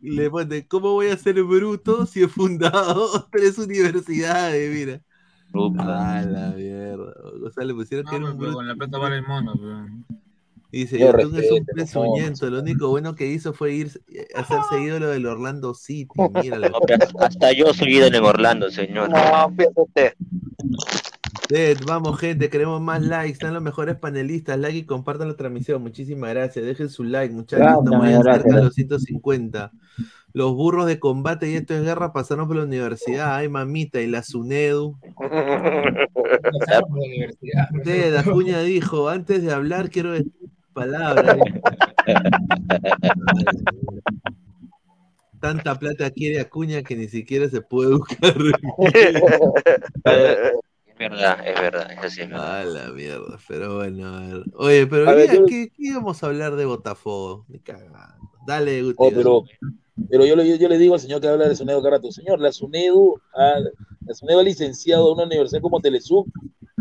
le 0.01 0.29
pone, 0.29 0.67
¿cómo 0.67 0.93
voy 0.93 1.07
a 1.07 1.17
ser 1.17 1.43
bruto 1.43 2.05
si 2.05 2.23
he 2.23 2.27
fundado 2.27 3.27
tres 3.31 3.57
universidades? 3.57 4.73
Mira. 4.73 5.01
Ah, 5.79 6.23
la 6.27 6.49
mierda. 6.51 7.13
O 7.45 7.51
sea, 7.51 7.63
le 7.65 7.73
pusieron 7.73 8.05
que 8.05 8.15
era 8.15 8.25
un 8.31 8.37
bruto. 8.37 8.53
con 8.55 8.67
la 8.67 8.75
plata 8.75 8.97
vale 8.97 9.17
el 9.17 9.27
mono. 9.27 9.53
pero- 9.55 9.85
Dice, 10.69 10.99
Yo 10.99 11.13
Yotun 11.13 11.39
es 11.39 11.51
un 11.51 11.65
pezuñento. 11.65 12.49
Lo 12.49 12.59
único 12.59 12.89
bueno 12.89 13.15
que 13.15 13.25
hizo 13.27 13.53
fue 13.53 13.73
ir 13.73 14.01
a 14.35 14.41
hacerse 14.41 14.81
ídolo 14.83 15.07
del 15.09 15.25
Orlando 15.25 15.73
City. 15.73 16.09
Míralo. 16.41 16.69
No, 16.69 16.79
hasta 17.21 17.53
yo 17.53 17.73
soy 17.73 17.95
ídolo 17.97 18.17
en 18.17 18.23
Orlando, 18.25 18.69
señor. 18.69 19.09
No, 19.09 19.49
fíjate. 19.55 20.15
Ed, 21.49 21.77
vamos, 21.85 22.19
gente, 22.19 22.49
queremos 22.49 22.81
más 22.81 23.01
likes. 23.01 23.33
Están 23.33 23.53
los 23.53 23.63
mejores 23.63 23.95
panelistas. 23.95 24.59
Like 24.59 24.79
y 24.79 24.85
compartan 24.85 25.29
la 25.29 25.37
transmisión. 25.37 25.81
Muchísimas 25.81 26.31
gracias. 26.31 26.65
Dejen 26.65 26.89
su 26.89 27.03
like, 27.03 27.33
muchachos. 27.33 27.65
Gracias, 27.65 27.85
Estamos 27.85 28.09
ya 28.09 28.33
cerca 28.33 28.55
de 28.55 28.63
los 28.63 28.73
150. 28.73 29.71
Los 30.33 30.53
burros 30.53 30.87
de 30.87 30.99
combate 30.99 31.49
y 31.49 31.55
esto 31.55 31.73
es 31.73 31.83
guerra 31.83 32.11
pasaron 32.11 32.47
por 32.47 32.57
la 32.57 32.63
universidad. 32.63 33.35
Ay, 33.35 33.47
mamita, 33.47 34.01
y 34.01 34.07
la 34.07 34.23
SUNEDU. 34.23 34.97
Ed, 37.85 38.15
Acuña 38.15 38.61
dijo: 38.61 39.07
Antes 39.07 39.41
de 39.41 39.53
hablar, 39.53 39.89
quiero 39.89 40.11
decir 40.11 40.33
palabras. 40.73 41.37
Tanta 45.39 45.79
plata 45.79 46.11
quiere 46.11 46.41
Acuña 46.41 46.83
que 46.83 46.95
ni 46.95 47.07
siquiera 47.07 47.47
se 47.47 47.61
puede 47.61 47.95
buscar. 47.95 48.35
Es 50.99 51.09
verdad, 51.11 51.47
es 51.47 51.61
verdad, 51.61 51.91
eso 51.91 52.09
sí 52.09 52.21
es 52.21 52.29
verdad. 52.29 52.61
Ah, 52.61 52.63
la 52.65 52.91
mierda, 52.91 53.37
pero 53.47 53.75
bueno, 53.75 54.07
a 54.15 54.19
ver. 54.21 54.43
Oye, 54.55 54.87
pero 54.87 55.09
A 55.09 55.13
ver, 55.13 55.29
¿qué, 55.29 55.35
yo- 55.37 55.45
qué- 55.45 55.69
qué 55.69 55.83
íbamos 55.89 56.23
a 56.23 56.27
hablar 56.27 56.55
de 56.55 56.65
Botafogo? 56.65 57.45
Ni 57.49 57.59
cagando. 57.59 57.97
Dale, 58.47 58.81
Guti. 58.81 58.95
Oh, 58.97 59.11
pero, 59.11 59.43
pero 60.09 60.25
yo, 60.25 60.35
le, 60.35 60.57
yo 60.57 60.67
le 60.69 60.77
digo 60.77 60.93
al 60.95 60.99
señor 60.99 61.21
que 61.21 61.27
habla 61.27 61.47
de 61.49 61.55
Sunedo 61.55 61.83
Carato, 61.83 62.11
señor, 62.11 62.39
la 62.39 62.51
Sunedu, 62.51 63.19
ha, 63.35 63.59
la 64.05 64.13
Sunedu 64.13 64.39
ha 64.39 64.43
licenciado 64.43 65.09
a 65.09 65.13
una 65.13 65.25
universidad 65.25 65.61
como 65.61 65.79
Telesub 65.79 66.25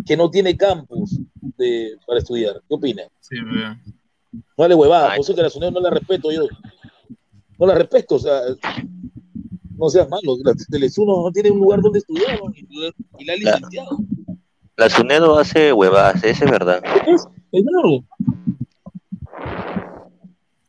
que 0.06 0.16
no 0.16 0.30
tiene 0.30 0.56
campus 0.56 1.18
de, 1.58 1.96
para 2.06 2.20
estudiar. 2.20 2.62
¿Qué 2.68 2.74
opina? 2.74 3.02
Sí, 3.20 3.36
pero- 3.36 3.74
No 4.32 4.40
vale 4.56 4.74
huevada, 4.74 5.08
por 5.10 5.20
eso 5.20 5.34
que 5.34 5.42
la 5.42 5.50
Sunedu 5.50 5.72
no 5.72 5.80
la 5.80 5.90
respeto 5.90 6.30
yo. 6.30 6.46
No 7.58 7.66
la 7.66 7.74
respeto, 7.74 8.14
o 8.16 8.18
sea, 8.18 8.40
no 9.78 9.88
seas 9.88 10.08
malo, 10.08 10.36
la 10.44 10.52
Telesub 10.70 11.06
no, 11.06 11.22
no 11.22 11.30
tiene 11.32 11.50
un 11.50 11.58
lugar 11.58 11.80
donde 11.80 11.98
estudiar 12.00 12.38
¿no? 12.42 12.50
y, 12.54 12.66
la- 12.80 12.92
y 13.18 13.24
la 13.24 13.32
ha 13.32 13.36
licenciado. 13.36 13.98
La 14.76 14.90
Sunedo 14.90 15.38
hace 15.38 15.72
huevadas, 15.72 16.22
eso 16.24 16.44
es 16.44 16.50
verdad. 16.50 16.82
Es 17.06 17.26
claro. 17.50 18.04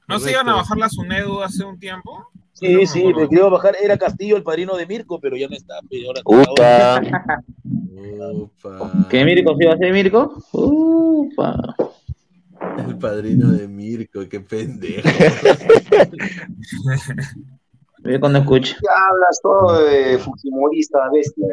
¿No 0.08 0.20
se 0.20 0.32
iban 0.32 0.48
a 0.48 0.56
bajar 0.56 0.78
la 0.78 0.88
SUNEDU 0.90 1.42
hace 1.42 1.66
un 1.66 1.78
tiempo? 1.78 2.30
Sí, 2.54 2.86
sí, 2.88 3.04
me 3.14 3.28
quería 3.28 3.44
bajar, 3.46 3.76
era 3.82 3.98
Castillo 3.98 4.38
el 4.38 4.44
padrino 4.44 4.76
de 4.78 4.86
Mirko, 4.88 5.20
pero 5.20 5.36
ya 5.38 5.48
no 5.50 5.56
está. 5.56 5.76
pero 5.90 6.08
ahora- 6.08 6.22
Upa. 6.24 7.02
¿Qué 9.10 9.26
Mirko 9.26 9.56
se 9.58 9.64
iba 9.64 9.74
a 9.74 9.76
hacer 9.76 9.92
Mirko? 9.94 10.42
Upa. 10.54 11.76
El 12.88 12.98
padrino 12.98 13.52
de 13.52 13.68
Mirko, 13.68 14.28
qué 14.30 14.40
pendejo. 14.40 15.08
Ve 18.00 18.20
cuando 18.20 18.40
escucha. 18.40 18.76
Ya 18.82 18.90
hablas 19.12 19.40
todo 19.42 19.84
de 19.84 20.18
Fujimorista, 20.20 21.10
bestia. 21.12 21.48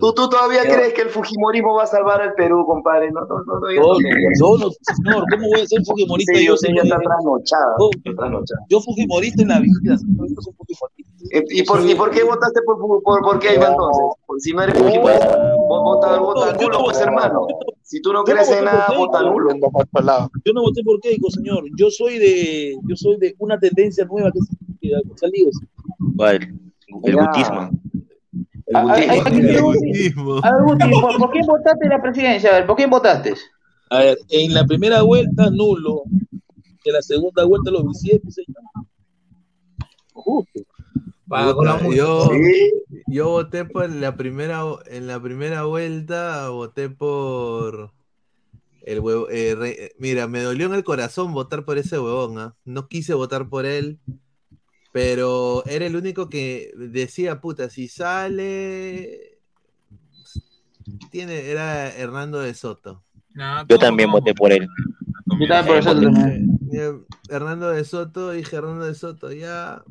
¿Tú, 0.00 0.12
tú 0.14 0.28
todavía 0.28 0.62
crees 0.62 0.94
que 0.94 1.02
el 1.02 1.08
Fujimorismo 1.08 1.74
va 1.74 1.82
a 1.82 1.86
salvar 1.86 2.20
al 2.22 2.34
Perú, 2.34 2.64
compadre? 2.66 3.10
No, 3.10 3.22
no, 3.22 3.42
no, 3.46 3.60
no, 3.60 3.70
Yo, 3.72 3.98
yo 4.38 4.58
no, 4.58 4.70
señor, 4.70 5.24
¿cómo 5.30 5.48
voy 5.48 5.60
a 5.60 5.66
ser 5.66 5.84
fujimorista? 5.84 6.34
Sí, 6.34 6.44
yo 6.44 6.52
yo 6.52 6.56
sé, 6.56 6.68
ya 6.74 6.82
está 6.82 6.98
trasnochada. 6.98 7.74
Yo-. 7.78 7.90
Yo 8.68 8.80
fujimorista 8.80 9.42
en 9.42 9.48
la 9.48 9.60
vida, 9.60 9.74
yo 9.82 9.96
soy 9.96 10.54
fujimorista. 10.56 10.86
Eh, 11.30 11.44
¿Y 11.50 11.62
por, 11.62 11.84
¿Y 11.84 11.94
por 11.94 12.10
qué 12.10 12.24
votaste 12.24 12.60
por, 12.62 12.78
por, 12.78 13.02
por, 13.02 13.22
por 13.22 13.38
qué, 13.38 13.54
Iván, 13.54 13.72
entonces? 13.72 14.04
Por 14.26 14.40
si 14.40 14.52
no 14.52 14.62
eres 14.62 14.78
fujimorista. 14.78 15.54
Vos 15.68 15.82
vota, 15.82 16.18
vota 16.18 16.52
nulo, 16.60 16.84
pues, 16.84 17.00
hermano. 17.00 17.46
Si 17.82 18.00
tú 18.02 18.12
no 18.12 18.24
Yo 18.26 18.32
no 18.32 18.34
crees 18.34 18.50
en 18.50 18.64
voté 18.64 18.64
nada, 18.64 18.86
por 18.86 18.96
vota 18.98 19.18
Keiko. 19.18 19.32
nulo. 19.34 19.54
Yo 20.44 20.52
no 20.52 20.62
voté 20.62 20.82
por 20.84 21.00
Keiko, 21.00 21.30
señor. 21.30 21.64
Yo 21.76 21.90
soy 21.90 22.18
de, 22.18 22.76
yo 22.86 22.96
soy 22.96 23.16
de 23.18 23.34
una 23.38 23.58
tendencia 23.58 24.04
nueva 24.04 24.30
que 24.30 24.40
que 24.80 24.94
ha 24.94 25.00
salido. 25.16 25.50
¿Cuál? 26.16 26.54
El 27.04 27.16
gutismo. 27.16 27.70
Ah, 28.74 28.84
ah, 28.86 28.96
ah, 30.42 30.52
¿por, 31.18 31.30
quién 31.30 31.46
votaste 31.46 31.84
en 31.84 31.90
la 31.90 32.02
presidencia? 32.02 32.50
A 32.50 32.52
ver, 32.54 32.66
¿por 32.66 32.76
quién 32.76 32.90
votaste? 32.90 33.34
A 33.90 33.98
ver, 34.00 34.18
en 34.28 34.52
la 34.52 34.64
primera 34.64 35.02
vuelta, 35.02 35.50
nulo. 35.50 36.02
En 36.84 36.92
la 36.92 37.02
segunda 37.02 37.44
vuelta, 37.44 37.70
los 37.70 37.86
bisiete, 37.86 38.30
señor. 38.30 38.62
Justo. 40.12 40.60
Puta, 41.28 41.78
yo, 41.94 42.30
Sí. 42.32 42.70
yo 43.06 43.28
voté 43.28 43.64
por 43.64 43.88
la 43.90 44.16
primera 44.16 44.62
en 44.86 45.06
la 45.06 45.20
primera 45.20 45.64
vuelta 45.64 46.48
voté 46.48 46.88
por 46.88 47.92
el 48.82 49.00
huevo 49.00 49.28
eh, 49.28 49.54
re- 49.54 49.92
mira 49.98 50.26
me 50.26 50.40
dolió 50.42 50.66
en 50.66 50.72
el 50.74 50.84
corazón 50.84 51.32
votar 51.34 51.64
por 51.66 51.76
ese 51.76 51.98
huevón 51.98 52.38
¿ah? 52.38 52.54
no 52.64 52.88
quise 52.88 53.12
votar 53.12 53.48
por 53.48 53.66
él 53.66 53.98
pero 54.92 55.62
era 55.66 55.84
el 55.84 55.96
único 55.96 56.30
que 56.30 56.72
decía 56.76 57.40
puta 57.42 57.68
si 57.68 57.88
sale 57.88 59.38
tiene 61.10 61.50
era 61.50 61.90
Hernando 61.94 62.40
de 62.40 62.54
Soto 62.54 63.02
Yo 63.68 63.78
también 63.78 64.10
voté 64.10 64.34
por 64.34 64.50
él. 64.52 64.66
Yo 65.38 65.46
también 65.46 65.66
por 65.66 65.76
eso 65.76 65.92
también. 66.00 67.06
Hernando 67.28 67.68
de 67.68 67.84
Soto 67.84 68.30
dije 68.32 68.56
Hernando 68.56 68.86
de 68.86 68.94
Soto 68.94 69.30
ya 69.32 69.82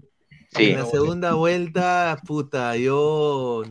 Sí. 0.50 0.72
en 0.72 0.80
la 0.80 0.86
segunda 0.86 1.34
vuelta, 1.34 2.18
puta, 2.26 2.76
yo 2.78 3.64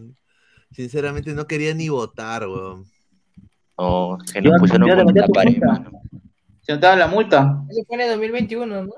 sinceramente 0.71 1.33
no 1.33 1.47
quería 1.47 1.75
ni 1.75 1.89
votar, 1.89 2.47
weón. 2.47 2.85
No, 3.79 4.19
se 4.25 4.41
nos 4.41 4.59
pusieron 4.59 4.89
con 4.89 5.07
metí 5.07 5.19
a 5.19 5.23
la 5.23 5.27
tu 5.27 5.33
pared, 5.33 5.51
multa. 5.53 5.67
mano. 5.67 6.03
Se 6.61 6.73
notaba 6.73 6.97
la 6.97 7.07
multa. 7.07 7.65
Eso 7.71 7.85
fue 7.87 7.97
en 7.97 8.01
el 8.03 8.09
2021, 8.11 8.83
¿no? 8.85 8.93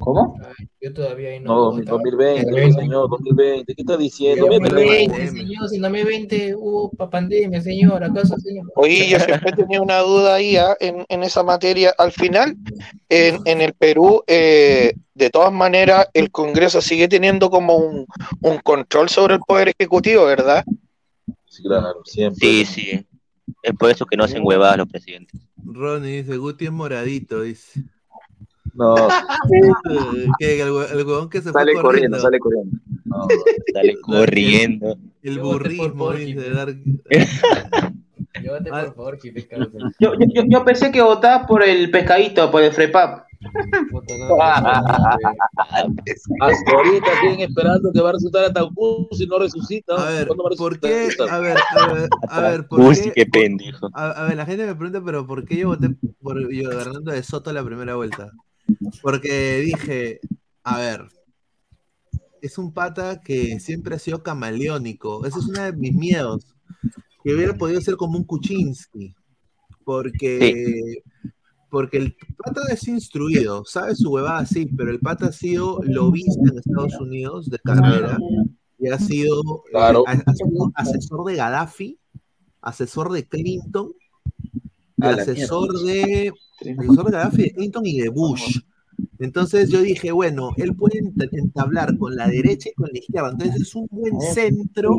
¿Cómo? 0.00 0.38
Yo 0.80 0.92
todavía 0.92 1.30
ahí 1.30 1.40
no. 1.40 1.54
No, 1.54 1.70
votaba. 1.72 1.98
2020, 1.98 2.42
2020. 2.42 2.80
señor, 2.80 3.10
2020. 3.10 3.74
¿Qué 3.74 3.82
está 3.82 3.96
diciendo? 3.96 4.50
En 4.52 4.62
Métele. 4.62 5.06
2020, 5.08 5.26
señor, 5.28 5.68
si 5.68 5.76
en 5.76 5.82
2020 5.82 6.54
hubo 6.56 6.90
pa- 6.90 7.10
pandemia, 7.10 7.60
señor, 7.60 8.04
¿acaso, 8.04 8.36
señor? 8.38 8.70
Oye, 8.76 9.08
yo 9.08 9.18
siempre 9.20 9.52
tenía 9.52 9.80
una 9.80 9.98
duda 9.98 10.34
ahí 10.34 10.56
ah, 10.56 10.76
en, 10.80 11.04
en 11.08 11.22
esa 11.22 11.42
materia. 11.42 11.94
Al 11.98 12.12
final, 12.12 12.56
en, 13.08 13.40
en 13.44 13.60
el 13.60 13.74
Perú, 13.74 14.22
eh, 14.26 14.94
de 15.14 15.30
todas 15.30 15.52
maneras, 15.52 16.06
el 16.14 16.30
Congreso 16.30 16.80
sigue 16.80 17.08
teniendo 17.08 17.50
como 17.50 17.76
un, 17.76 18.06
un 18.40 18.58
control 18.58 19.08
sobre 19.08 19.34
el 19.34 19.40
Poder 19.40 19.68
Ejecutivo, 19.78 20.24
¿verdad? 20.26 20.64
Sí, 21.46 21.62
claro, 21.62 22.00
siempre. 22.04 22.38
Sí, 22.40 22.64
sí. 22.64 23.06
Es 23.62 23.74
por 23.78 23.90
eso 23.90 24.06
que 24.06 24.16
no 24.16 24.24
hacen 24.24 24.42
huevadas 24.44 24.78
los 24.78 24.88
presidentes. 24.88 25.40
Ronnie 25.64 26.22
dice, 26.22 26.36
Guti 26.36 26.64
es 26.66 26.72
moradito, 26.72 27.42
dice. 27.42 27.82
No. 28.74 28.94
que 30.38 30.62
el, 30.62 30.68
el 30.68 31.06
huevón 31.06 31.28
que 31.28 31.42
se 31.42 31.52
Sale 31.52 31.72
fue 31.72 31.82
corriendo, 31.82 32.18
corriendo. 32.18 32.20
sale 32.20 32.38
corriendo. 32.38 32.78
Sale 33.72 34.00
corriendo. 34.00 34.96
El 35.22 35.38
burrismo, 35.38 36.12
dice. 36.12 36.50
Dar... 36.50 36.74
Yo 38.42 38.52
voté 38.52 38.70
por 38.70 38.94
Porky, 38.94 39.30
pescado. 39.30 39.68
Yo, 40.00 40.14
yo, 40.18 40.42
yo, 40.46 40.64
pensé 40.64 40.90
que 40.90 41.02
votabas 41.02 41.46
por 41.46 41.62
el 41.62 41.90
pescadito, 41.90 42.50
por 42.50 42.62
el 42.62 42.72
Frepap. 42.72 43.26
Hasta 46.40 46.70
ahorita 46.72 47.20
siguen 47.20 47.40
esperando 47.40 47.92
que 47.92 48.00
va 48.00 48.10
a 48.10 48.12
resucitar 48.12 48.44
a 48.44 48.52
Taucus 48.52 49.20
y 49.20 49.26
no 49.26 49.38
resucita. 49.38 49.94
A 49.94 50.10
ver, 50.10 50.26
¿Cuándo 50.28 50.44
va 50.44 50.50
a 50.52 50.56
¿por 50.56 50.80
qué? 50.80 51.08
A 51.28 51.38
ver, 51.40 51.56
a 51.78 51.92
ver, 51.92 52.08
a 52.28 52.40
ver, 52.40 52.66
¿por 52.68 52.80
Uy, 52.80 52.96
qué? 52.96 53.12
qué 53.12 53.26
pendejo. 53.26 53.90
A, 53.94 54.10
a 54.10 54.24
ver, 54.28 54.36
la 54.36 54.46
gente 54.46 54.64
me 54.66 54.74
pregunta, 54.74 55.02
pero 55.04 55.26
¿por 55.26 55.44
qué 55.44 55.56
yo 55.58 55.68
voté 55.68 55.90
por 56.20 56.52
yo, 56.52 56.70
Hernando 56.70 57.12
de 57.12 57.22
Soto 57.22 57.52
la 57.52 57.64
primera 57.64 57.96
vuelta? 57.96 58.32
Porque 59.00 59.60
dije, 59.60 60.20
a 60.64 60.78
ver, 60.78 61.08
es 62.40 62.58
un 62.58 62.72
pata 62.72 63.20
que 63.20 63.58
siempre 63.60 63.94
ha 63.94 63.98
sido 63.98 64.22
camaleónico. 64.22 65.24
Ese 65.26 65.38
es 65.38 65.46
uno 65.46 65.62
de 65.62 65.72
mis 65.72 65.94
miedos. 65.94 66.44
Que 67.24 67.34
hubiera 67.34 67.54
podido 67.56 67.80
ser 67.80 67.96
como 67.96 68.18
un 68.18 68.24
Kuczynski. 68.24 69.14
Porque, 69.84 71.02
porque 71.70 71.96
el 71.98 72.16
pata 72.36 72.60
es 72.72 72.86
instruido, 72.86 73.64
sabe 73.64 73.96
su 73.96 74.10
huevada, 74.12 74.46
sí, 74.46 74.66
pero 74.76 74.90
el 74.90 75.00
pata 75.00 75.26
ha 75.26 75.32
sido 75.32 75.80
lobista 75.82 76.40
en 76.50 76.58
Estados 76.58 77.00
Unidos 77.00 77.50
de 77.50 77.58
carrera 77.58 78.16
y 78.78 78.88
ha 78.88 78.98
sido, 78.98 79.42
Claro. 79.70 80.04
ha- 80.06 80.12
ha 80.24 80.34
sido 80.34 80.70
asesor 80.74 81.24
de 81.24 81.34
Gaddafi, 81.36 81.98
asesor 82.60 83.10
de 83.12 83.26
Clinton, 83.26 83.92
asesor 85.06 85.80
de, 85.84 86.32
asesor 86.78 87.04
de 87.06 87.12
Gaddafi, 87.12 87.42
de 87.42 87.50
Clinton 87.52 87.86
y 87.86 88.00
de 88.00 88.08
Bush. 88.08 88.58
Entonces 89.18 89.70
yo 89.70 89.80
dije, 89.80 90.12
bueno, 90.12 90.50
él 90.56 90.74
puede 90.76 91.00
ent- 91.00 91.28
entablar 91.32 91.96
con 91.98 92.14
la 92.14 92.28
derecha 92.28 92.68
y 92.70 92.74
con 92.74 92.88
la 92.92 92.98
izquierda. 92.98 93.30
Entonces 93.30 93.62
es 93.62 93.74
un 93.74 93.86
buen 93.90 94.20
centro, 94.20 94.96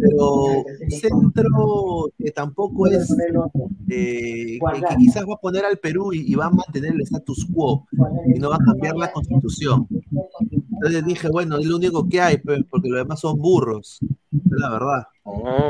pero 0.00 0.44
un 0.44 0.90
centro 0.90 2.06
que 2.18 2.30
tampoco 2.30 2.86
es, 2.86 3.08
eh, 3.88 4.58
que, 4.72 4.80
quizás 4.98 5.24
va 5.28 5.34
a 5.34 5.40
poner 5.40 5.64
al 5.64 5.78
Perú 5.78 6.12
y, 6.12 6.32
y 6.32 6.34
va 6.34 6.46
a 6.46 6.50
mantener 6.50 6.92
el 6.94 7.02
status 7.02 7.46
quo 7.52 7.86
y 8.34 8.38
no 8.38 8.50
va 8.50 8.56
a 8.56 8.64
cambiar 8.64 8.96
la 8.96 9.12
constitución. 9.12 9.86
Entonces 10.72 11.04
dije, 11.04 11.28
bueno, 11.28 11.58
es 11.58 11.66
lo 11.66 11.76
único 11.76 12.08
que 12.08 12.20
hay, 12.20 12.38
porque 12.38 12.88
los 12.88 12.98
demás 13.00 13.20
son 13.20 13.38
burros. 13.38 13.98
La 14.32 14.70
verdad. 14.70 15.02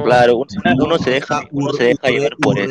Claro, 0.04 0.36
uno, 0.38 0.46
uno 0.84 0.98
se 0.98 1.10
deja, 1.12 1.40
uno 1.52 1.72
se 1.72 1.84
deja 1.84 2.08
llevar 2.08 2.32
por 2.40 2.58
eso. 2.58 2.70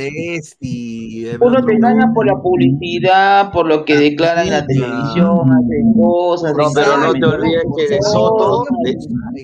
Y 0.60 1.26
Uno 1.42 1.66
te 1.66 1.74
engaña 1.74 2.12
por 2.14 2.26
la 2.28 2.36
publicidad, 2.40 3.52
por 3.52 3.66
lo 3.68 3.86
que 3.86 3.98
declaran 3.98 4.46
en 4.48 4.54
la 4.54 4.66
televisión, 4.68 5.52
hacen 5.52 5.94
cosas. 5.96 6.54
No, 6.56 6.70
pero 6.76 6.98
no 6.98 7.12
te 7.14 7.26
olvides 7.26 7.64
que 7.76 7.88
de 7.90 8.02
Soto, 8.04 8.64
de- 8.84 8.98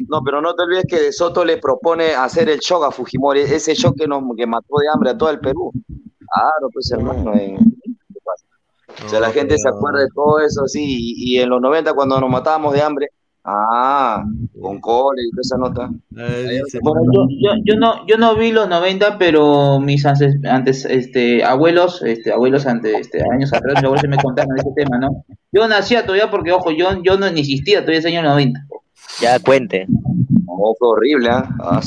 no, 0.08 0.22
pero 0.24 0.42
no 0.42 0.54
te 0.56 0.64
olvides 0.64 0.86
que 0.88 1.00
de 1.02 1.12
Soto 1.12 1.44
le 1.44 1.58
propone 1.58 2.14
hacer 2.14 2.48
el 2.50 2.60
shock 2.60 2.84
a 2.86 2.92
Fujimori, 2.92 3.42
ese 3.42 3.74
shock 3.74 3.96
que 3.98 4.08
nos 4.08 4.22
que 4.38 4.46
mató 4.48 4.78
de 4.80 4.88
hambre 4.94 5.10
a 5.12 5.18
todo 5.18 5.30
el 5.32 5.40
Perú. 5.40 5.72
Claro, 6.20 6.70
pues 6.74 6.92
hermano, 6.92 7.34
en-. 7.36 7.58
O 9.06 9.10
sea, 9.10 9.20
la 9.20 9.32
gente 9.32 9.58
se 9.58 9.68
acuerda 9.68 10.00
de 10.00 10.08
todo 10.14 10.40
eso 10.40 10.64
así, 10.64 10.84
y, 10.84 11.36
y 11.36 11.40
en 11.40 11.50
los 11.50 11.60
90 11.60 11.94
cuando 11.94 12.20
nos 12.20 12.30
matábamos 12.30 12.74
de 12.74 12.82
hambre, 12.82 13.08
ah, 13.46 14.24
con 14.62 14.80
cole 14.82 15.22
y 15.24 15.32
toda 15.32 15.42
esa 15.42 15.58
nota. 15.58 15.90
Bueno, 16.82 17.02
yo, 17.14 17.28
yo, 17.30 17.52
yo 17.64 17.80
no 17.80 18.06
yo 18.08 18.18
no 18.18 18.36
vi 18.36 18.52
los 18.52 18.68
90, 18.68 19.18
pero 19.18 19.80
mis 19.80 20.06
antes, 20.06 20.36
antes 20.46 20.86
este 20.86 21.44
abuelos, 21.44 22.02
este 22.04 22.34
abuelos 22.34 22.66
antes 22.66 22.94
este 23.00 23.22
años 23.32 23.54
atrás, 23.54 23.76
mis 23.76 23.84
abuelos 23.84 24.02
sí 24.02 24.08
me 24.08 24.18
contaron 24.18 24.58
ese 24.58 24.72
tema, 24.76 24.98
¿no? 24.98 25.24
Yo 25.52 25.68
nacía 25.68 26.04
todavía 26.06 26.30
porque 26.30 26.52
ojo, 26.52 26.72
yo 26.72 27.02
yo 27.04 27.18
no 27.18 27.30
ni 27.32 27.42
existía 27.42 27.80
todavía 27.82 28.00
ese 28.00 28.10
año 28.10 28.24
90. 28.24 28.66
Ya 29.22 29.40
cuente. 29.40 29.88
Oh, 30.48 30.76
fue 30.78 30.90
horrible, 30.90 31.30
¿ah? 31.30 31.50
Ah, 31.60 31.82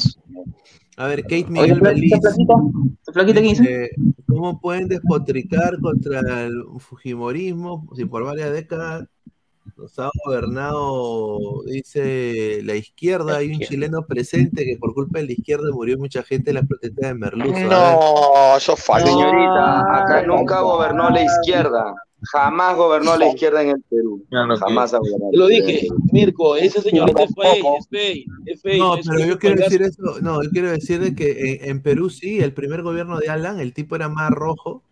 A 0.96 1.06
ver, 1.06 1.22
Kate 1.22 1.44
Oye, 1.44 1.50
Miguel 1.50 1.72
¿esta 1.72 1.88
Beliz. 1.90 2.12
flaquita? 2.20 2.54
¿Esta 3.00 3.12
flaquita 3.12 3.40
qué 3.40 3.48
dice, 3.48 3.90
¿Cómo 4.26 4.60
pueden 4.60 4.88
despotricar 4.88 5.80
contra 5.80 6.44
el 6.44 6.62
Fujimorismo 6.78 7.88
si 7.96 8.04
por 8.04 8.24
varias 8.24 8.52
décadas 8.52 9.06
nos 9.76 9.98
ha 9.98 10.10
gobernado, 10.24 11.62
dice 11.66 12.60
la 12.64 12.74
izquierda? 12.74 13.38
Hay 13.38 13.52
un 13.52 13.60
chileno 13.60 14.02
presente 14.06 14.64
que 14.64 14.76
por 14.78 14.94
culpa 14.94 15.18
de 15.18 15.26
la 15.26 15.32
izquierda 15.32 15.70
murió 15.72 15.98
mucha 15.98 16.22
gente 16.22 16.50
en 16.50 16.56
la 16.56 16.62
protesta 16.62 17.08
de 17.08 17.14
Merluzo. 17.14 17.56
A 17.56 17.58
ver, 17.58 17.68
No, 17.68 18.56
eso 18.56 18.72
es 18.74 18.84
falso. 18.84 19.06
Señorita, 19.06 19.80
acá 19.80 20.22
nunca 20.26 20.60
gobernó 20.60 21.10
la 21.10 21.22
izquierda. 21.22 21.94
Jamás 22.32 22.76
gobernó 22.76 23.16
la 23.16 23.28
izquierda 23.28 23.62
en 23.62 23.70
el 23.70 23.82
Perú. 23.88 24.24
Jamás 24.30 24.92
ha 24.92 24.98
gobernado. 24.98 25.30
Te 25.30 25.36
lo 25.36 25.46
dije, 25.46 25.86
Mirko, 26.12 26.56
esa 26.56 26.82
señorita 26.82 27.22
es 27.22 27.34
fake, 27.34 27.64
es 27.78 27.88
fake, 27.88 28.26
es 28.46 28.62
fake. 28.62 28.78
No, 28.78 28.96
es 28.96 29.06
pero 29.06 29.24
yo 29.24 29.38
quiero 29.38 29.56
decir 29.56 29.82
eso, 29.82 30.02
no, 30.20 30.42
yo 30.42 30.50
quiero 30.50 30.70
decir 30.70 31.00
de 31.00 31.14
que 31.14 31.60
en, 31.62 31.70
en 31.70 31.82
Perú 31.82 32.10
sí, 32.10 32.40
el 32.40 32.52
primer 32.52 32.82
gobierno 32.82 33.18
de 33.18 33.28
Alan, 33.28 33.60
el 33.60 33.72
tipo 33.72 33.94
era 33.94 34.08
más 34.08 34.30
rojo. 34.30 34.82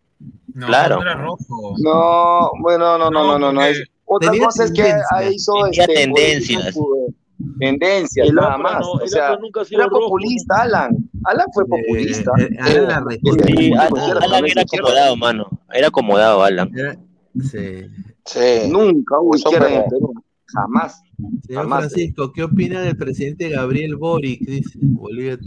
No, 0.57 0.67
Claro. 0.69 0.97
no 0.97 1.03
era 1.03 1.15
rojo. 1.15 1.75
No, 1.85 2.51
bueno, 2.63 2.97
no, 2.99 3.11
no, 3.11 3.25
no, 3.25 3.39
no, 3.39 3.53
no. 3.53 3.63
es- 3.63 3.83
Otra 4.07 4.31
tenía 4.31 4.47
cosa 4.47 4.65
es 4.65 4.73
que 4.73 4.83
tendencias. 4.85 5.35
hizo 5.35 5.67
este, 5.67 5.87
tendencias. 5.95 6.75
políticas, 6.75 7.15
tendencias, 7.59 8.29
El 8.29 8.35
nada 8.37 8.57
más. 8.57 8.81
no, 8.81 8.93
o 8.93 9.07
sea, 9.07 9.37
nunca 9.37 9.61
era 9.71 9.85
rojo. 9.85 10.01
populista, 10.07 10.63
Alan. 10.63 10.97
Alan 11.25 11.47
fue 11.53 11.67
populista. 11.67 12.31
Eh, 12.39 12.49
Alan 12.61 12.87
la 12.89 13.01
recuerda. 13.01 13.45
Sí, 13.47 13.53
Izquierda, 13.53 13.83
Alan, 13.87 13.97
izquierda, 13.97 14.21
Alan 14.25 14.45
era 14.47 14.63
acomodado, 14.63 15.17
mano. 15.17 15.47
Era 15.73 15.89
acomodado, 15.89 16.43
Alan. 16.43 16.71
Era- 16.75 16.97
sí. 17.43 17.87
Sí. 18.25 18.69
Nunca 18.71 19.21
hubo 19.21 19.35
Eso 19.35 19.51
izquierda 19.51 19.75
en 19.75 19.85
Perú. 19.91 20.15
Jamás. 20.55 21.03
Señor. 21.47 21.69
Francisco, 21.69 22.33
¿qué 22.33 22.43
opina 22.43 22.83
del 22.83 22.97
presidente 22.97 23.49
Gabriel 23.49 23.97
Boric? 23.97 24.41
Dice. 24.41 24.79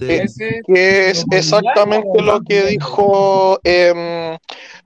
Que, 0.07 0.25
que 0.67 1.09
es 1.09 1.25
exactamente 1.31 2.21
lo 2.21 2.41
que 2.41 2.63
dijo 2.65 3.59
em, 3.63 4.37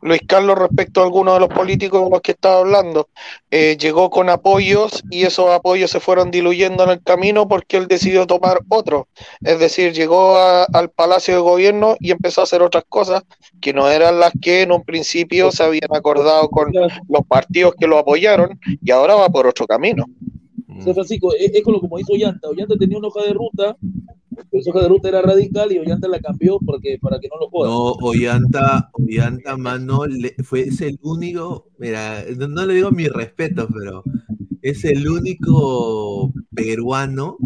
Luis 0.01 0.21
Carlos 0.27 0.57
respecto 0.57 1.01
a 1.01 1.05
algunos 1.05 1.35
de 1.35 1.39
los 1.41 1.49
políticos 1.49 2.03
de 2.03 2.09
los 2.09 2.21
que 2.21 2.31
estaba 2.31 2.59
hablando. 2.59 3.07
Eh, 3.51 3.77
llegó 3.79 4.09
con 4.09 4.29
apoyos 4.29 5.03
y 5.09 5.23
esos 5.23 5.49
apoyos 5.49 5.91
se 5.91 5.99
fueron 5.99 6.31
diluyendo 6.31 6.83
en 6.83 6.89
el 6.89 7.01
camino 7.03 7.47
porque 7.47 7.77
él 7.77 7.87
decidió 7.87 8.27
tomar 8.27 8.59
otro. 8.69 9.07
Es 9.41 9.59
decir, 9.59 9.93
llegó 9.93 10.37
a- 10.37 10.63
al 10.65 10.89
Palacio 10.89 11.35
de 11.35 11.41
Gobierno 11.41 11.95
y 11.99 12.11
empezó 12.11 12.41
a 12.41 12.45
hacer 12.45 12.61
otras 12.61 12.83
cosas 12.89 13.23
que 13.61 13.73
no 13.73 13.89
eran 13.89 14.19
las 14.19 14.33
que 14.41 14.61
en 14.63 14.71
un 14.71 14.83
principio 14.83 15.51
se 15.51 15.63
habían 15.63 15.95
acordado 15.95 16.49
con 16.49 16.71
los 16.73 17.25
partidos 17.27 17.75
que 17.79 17.87
lo 17.87 17.97
apoyaron 17.97 18.59
y 18.83 18.91
ahora 18.91 19.15
va 19.15 19.29
por 19.29 19.47
otro 19.47 19.65
camino. 19.67 20.05
San 20.81 20.93
Francisco, 20.93 21.33
es, 21.37 21.51
es 21.53 21.63
como, 21.63 21.79
como 21.79 21.99
hizo 21.99 22.13
Ollanta. 22.13 22.49
Ollanta 22.49 22.75
tenía 22.77 22.97
una 22.97 23.07
hoja 23.09 23.23
de 23.23 23.33
ruta, 23.33 23.77
pero 23.79 24.61
esa 24.61 24.69
hoja 24.71 24.81
de 24.83 24.87
ruta 24.89 25.09
era 25.09 25.21
radical 25.21 25.71
y 25.71 25.79
Ollanta 25.79 26.07
la 26.07 26.19
cambió 26.19 26.59
porque, 26.65 26.97
para 27.01 27.19
que 27.19 27.27
no 27.27 27.39
lo 27.39 27.49
jodan. 27.49 27.71
No, 27.71 27.91
Ollanta, 27.93 28.89
Ollanta, 28.93 29.57
mano, 29.57 30.05
le- 30.05 30.35
fue, 30.43 30.61
es 30.61 30.81
el 30.81 30.99
único, 31.03 31.67
mira, 31.77 32.23
no, 32.37 32.47
no 32.47 32.65
le 32.65 32.73
digo 32.75 32.91
mi 32.91 33.07
respeto, 33.07 33.67
pero 33.73 34.03
es 34.61 34.83
el 34.85 35.07
único 35.09 36.33
peruano 36.53 37.37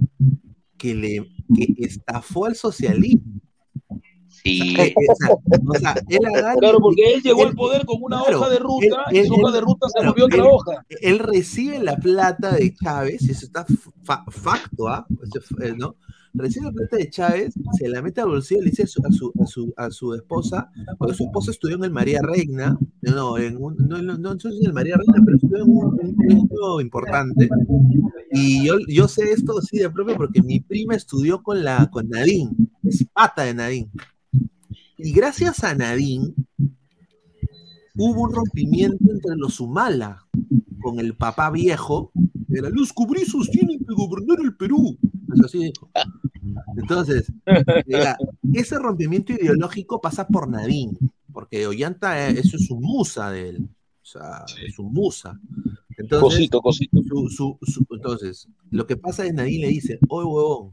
que 0.78 0.94
le 0.96 1.28
que 1.56 1.74
estafó 1.86 2.46
al 2.46 2.56
socialismo. 2.56 3.42
Sí. 4.48 4.76
O 5.70 5.74
sea, 5.80 5.96
él 6.10 6.20
agarra- 6.26 6.56
Claro, 6.60 6.80
porque 6.80 7.14
él 7.16 7.22
llegó 7.22 7.42
él- 7.44 7.50
al 7.50 7.56
poder 7.56 7.86
con 7.86 7.98
una 8.02 8.22
claro, 8.22 8.40
hoja 8.40 8.50
de 8.50 8.60
ruta 8.60 8.86
él- 9.12 9.18
y 9.18 9.28
su 9.28 9.34
él- 9.36 9.42
hoja 9.44 9.54
de 9.54 9.62
ruta 9.62 9.88
se 9.90 9.94
claro, 10.00 10.10
volvió 10.12 10.26
otra 10.26 10.38
él- 10.38 10.50
hoja. 10.52 10.86
Él 11.02 11.20
recibe 11.20 11.80
la 11.80 11.98
plata 11.98 12.52
de 12.56 12.74
Chávez, 12.74 13.22
y 13.24 13.32
eso 13.32 13.46
está 13.46 13.66
fa- 14.04 14.26
facto, 14.30 14.88
¿ah? 14.88 15.06
Eso 15.24 15.40
es, 15.40 15.70
eh, 15.70 15.76
¿no? 15.78 15.96
Recibe 16.34 16.66
la 16.68 16.72
plata 16.72 16.98
de 16.98 17.10
Chávez, 17.10 17.54
se 17.78 17.88
la 17.90 18.02
mete 18.02 18.22
al 18.22 18.28
bolsillo 18.28 18.62
y 18.62 18.66
le 18.66 18.70
dice 18.70 18.84
a 18.84 18.88
su, 18.88 19.02
a 19.04 19.12
su, 19.12 19.34
a 19.42 19.46
su, 19.48 19.74
a 19.76 19.90
su 19.92 20.14
esposa, 20.14 20.70
porque 21.00 21.16
su 21.16 21.24
esposa 21.24 21.52
estudió 21.52 21.78
en 21.78 21.84
el 21.86 21.92
María 21.92 22.20
Reina, 22.22 22.78
no, 23.02 23.38
en 23.40 23.58
un, 23.58 23.76
no, 23.78 24.02
no, 24.02 24.18
no 24.18 24.32
en 24.32 24.66
el 24.66 24.74
María 24.74 24.98
Reina, 24.98 25.16
pero 25.26 25.38
estudió 25.38 25.58
en 25.64 25.72
un, 25.72 25.86
un 26.00 26.16
colegio 26.16 26.82
importante. 26.82 27.50
Y 28.32 28.66
yo, 28.68 28.76
yo 28.88 29.08
sé 29.08 29.32
esto 29.32 29.60
sí 29.62 29.80
de 29.80 29.90
propio 29.90 30.16
porque 30.16 30.44
mi 30.44 30.60
prima 30.60 30.96
estudió 30.96 31.42
con, 31.42 31.64
la, 31.64 31.90
con 31.92 32.08
Nadine, 32.10 32.52
es 32.84 33.04
pata 33.12 33.44
de 33.44 33.54
Nadine. 33.56 33.90
Y 34.98 35.12
gracias 35.14 35.64
a 35.64 35.76
Nadine 35.76 36.34
hubo 37.96 38.24
un 38.24 38.34
rompimiento 38.34 39.12
entre 39.12 39.36
los 39.36 39.60
Humala 39.60 40.26
con 40.82 41.00
el 41.00 41.16
papá 41.16 41.50
viejo. 41.52 42.12
Era, 42.50 42.70
los 42.70 42.94
cubrizos 42.94 43.50
tienen 43.52 43.80
que 43.80 43.94
gobernar 43.94 44.40
el 44.44 44.56
Perú. 44.56 44.98
Eso 45.34 45.46
así 45.46 45.60
dijo. 45.66 45.90
Entonces, 46.78 47.32
mira, 47.86 48.18
ese 48.54 48.80
rompimiento 48.80 49.34
ideológico 49.34 50.00
pasa 50.02 50.28
por 50.28 50.48
Nadine, 50.50 50.98
porque 51.34 51.68
Ollanta, 51.68 52.28
eso 52.30 52.56
es 52.58 52.66
su 52.68 52.80
musa 52.80 53.30
de 53.32 53.50
él. 53.50 53.70
O 54.02 54.06
sea, 54.06 54.46
es 54.66 54.74
su 54.74 54.84
musa. 54.84 55.40
Entonces, 55.98 56.22
Cosito, 56.38 56.62
cosito. 56.62 57.02
su- 57.04 57.30
su- 57.30 57.58
su- 57.62 57.86
entonces, 57.90 58.48
lo 58.70 58.88
que 58.88 58.96
pasa 58.98 59.24
es 59.24 59.30
que 59.32 59.36
Nadine 59.36 59.66
le 59.66 59.74
dice, 59.74 60.00
oye, 60.08 60.26
huevón, 60.28 60.72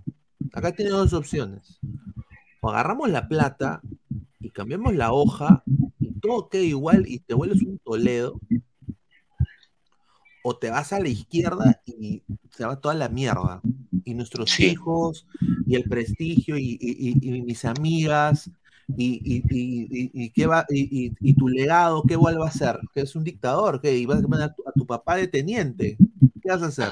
acá 0.53 0.73
tiene 0.73 0.91
dos 0.93 1.13
opciones. 1.13 1.81
O 2.61 2.71
agarramos 2.71 3.11
la 3.11 3.27
plata 3.27 3.81
y 4.45 4.51
cambiamos 4.51 4.95
la 4.95 5.13
hoja 5.13 5.63
y 6.01 6.13
todo 6.21 6.49
queda 6.49 6.63
igual 6.63 7.05
y 7.09 7.19
te 7.21 7.35
vuelves 7.35 7.63
un 7.63 7.79
Toledo, 7.79 8.39
o 10.43 10.57
te 10.57 10.69
vas 10.71 10.93
a 10.93 11.01
la 11.01 11.09
izquierda 11.09 11.81
y 11.87 12.23
se 12.51 12.67
va 12.67 12.79
toda 12.81 12.95
la 12.95 13.09
mierda. 13.09 13.63
Y 14.05 14.13
nuestros 14.15 14.61
hijos, 14.61 15.27
y 15.67 15.75
el 15.77 15.85
prestigio, 15.85 16.59
y, 16.59 16.77
y- 16.79 17.19
y- 17.23 17.37
y 17.37 17.43
mis 17.43 17.65
amigas, 17.65 18.51
y, 18.95 19.15
y- 19.25 19.43
y- 19.49 19.89
y- 19.91 20.11
y 20.25 20.31
qué 20.31 20.47
va, 20.47 20.67
y, 20.69 21.35
tu 21.35 21.49
legado, 21.49 22.03
¿qué 22.03 22.15
igual 22.15 22.39
va 22.39 22.49
a 22.49 22.53
ser? 22.53 22.79
Que 22.93 23.01
es 23.01 23.17
un 23.17 23.25
dictador, 23.25 23.81
que 23.81 23.97
¿Y 23.97 24.05
vas 24.05 24.23
a 24.23 24.29
poner 24.29 24.51
a 24.51 24.73
tu 24.77 24.87
papá 24.87 25.17
de 25.17 25.29
teniente. 25.29 25.97
¿Qué 26.45 26.51
vas 26.51 26.63
a 26.63 26.67
hacer? 26.67 26.89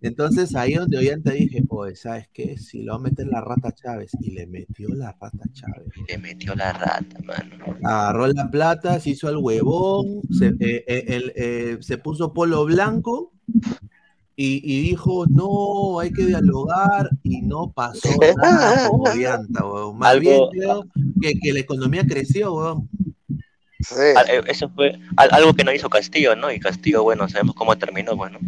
Entonces 0.00 0.54
ahí 0.54 0.74
donde 0.74 0.98
Ollanta 0.98 1.32
dije, 1.32 1.64
oye, 1.68 1.96
¿sabes 1.96 2.28
qué? 2.32 2.56
Si 2.56 2.82
lo 2.82 2.92
va 2.92 2.98
a 2.98 3.02
meter 3.02 3.26
la 3.26 3.40
rata 3.40 3.72
Chávez, 3.72 4.12
y 4.20 4.30
le 4.30 4.46
metió 4.46 4.88
la 4.90 5.10
rata 5.20 5.44
Chávez. 5.52 5.88
Le 6.08 6.18
metió 6.18 6.54
la 6.54 6.72
rata, 6.72 7.18
mano. 7.24 7.76
Agarró 7.82 8.28
la 8.28 8.48
plata, 8.48 9.00
se 9.00 9.10
hizo 9.10 9.28
el 9.28 9.38
huevón, 9.38 10.20
se, 10.30 10.46
eh, 10.60 10.84
eh, 10.86 11.04
el, 11.08 11.32
eh, 11.34 11.78
se 11.80 11.98
puso 11.98 12.32
polo 12.32 12.64
blanco 12.64 13.32
y, 14.36 14.62
y 14.64 14.82
dijo, 14.82 15.26
no, 15.26 15.98
hay 15.98 16.12
que 16.12 16.26
dialogar 16.26 17.10
y 17.24 17.42
no 17.42 17.72
pasó 17.72 18.08
nada 18.40 18.88
huevón. 18.90 19.98
Más 19.98 20.12
Algo- 20.12 20.20
bien 20.20 20.42
creo 20.52 20.84
que, 21.20 21.40
que 21.40 21.52
la 21.52 21.58
economía 21.60 22.06
creció, 22.06 22.54
huevón. 22.54 22.88
Eh, 24.28 24.42
Eso 24.46 24.68
fue 24.74 24.92
al- 25.16 25.30
algo 25.32 25.54
que 25.54 25.64
no 25.64 25.72
hizo 25.72 25.88
Castillo, 25.88 26.36
¿no? 26.36 26.50
Y 26.52 26.60
Castillo, 26.60 27.02
bueno, 27.02 27.28
sabemos 27.28 27.54
cómo 27.54 27.76
terminó, 27.78 28.16
bueno. 28.16 28.38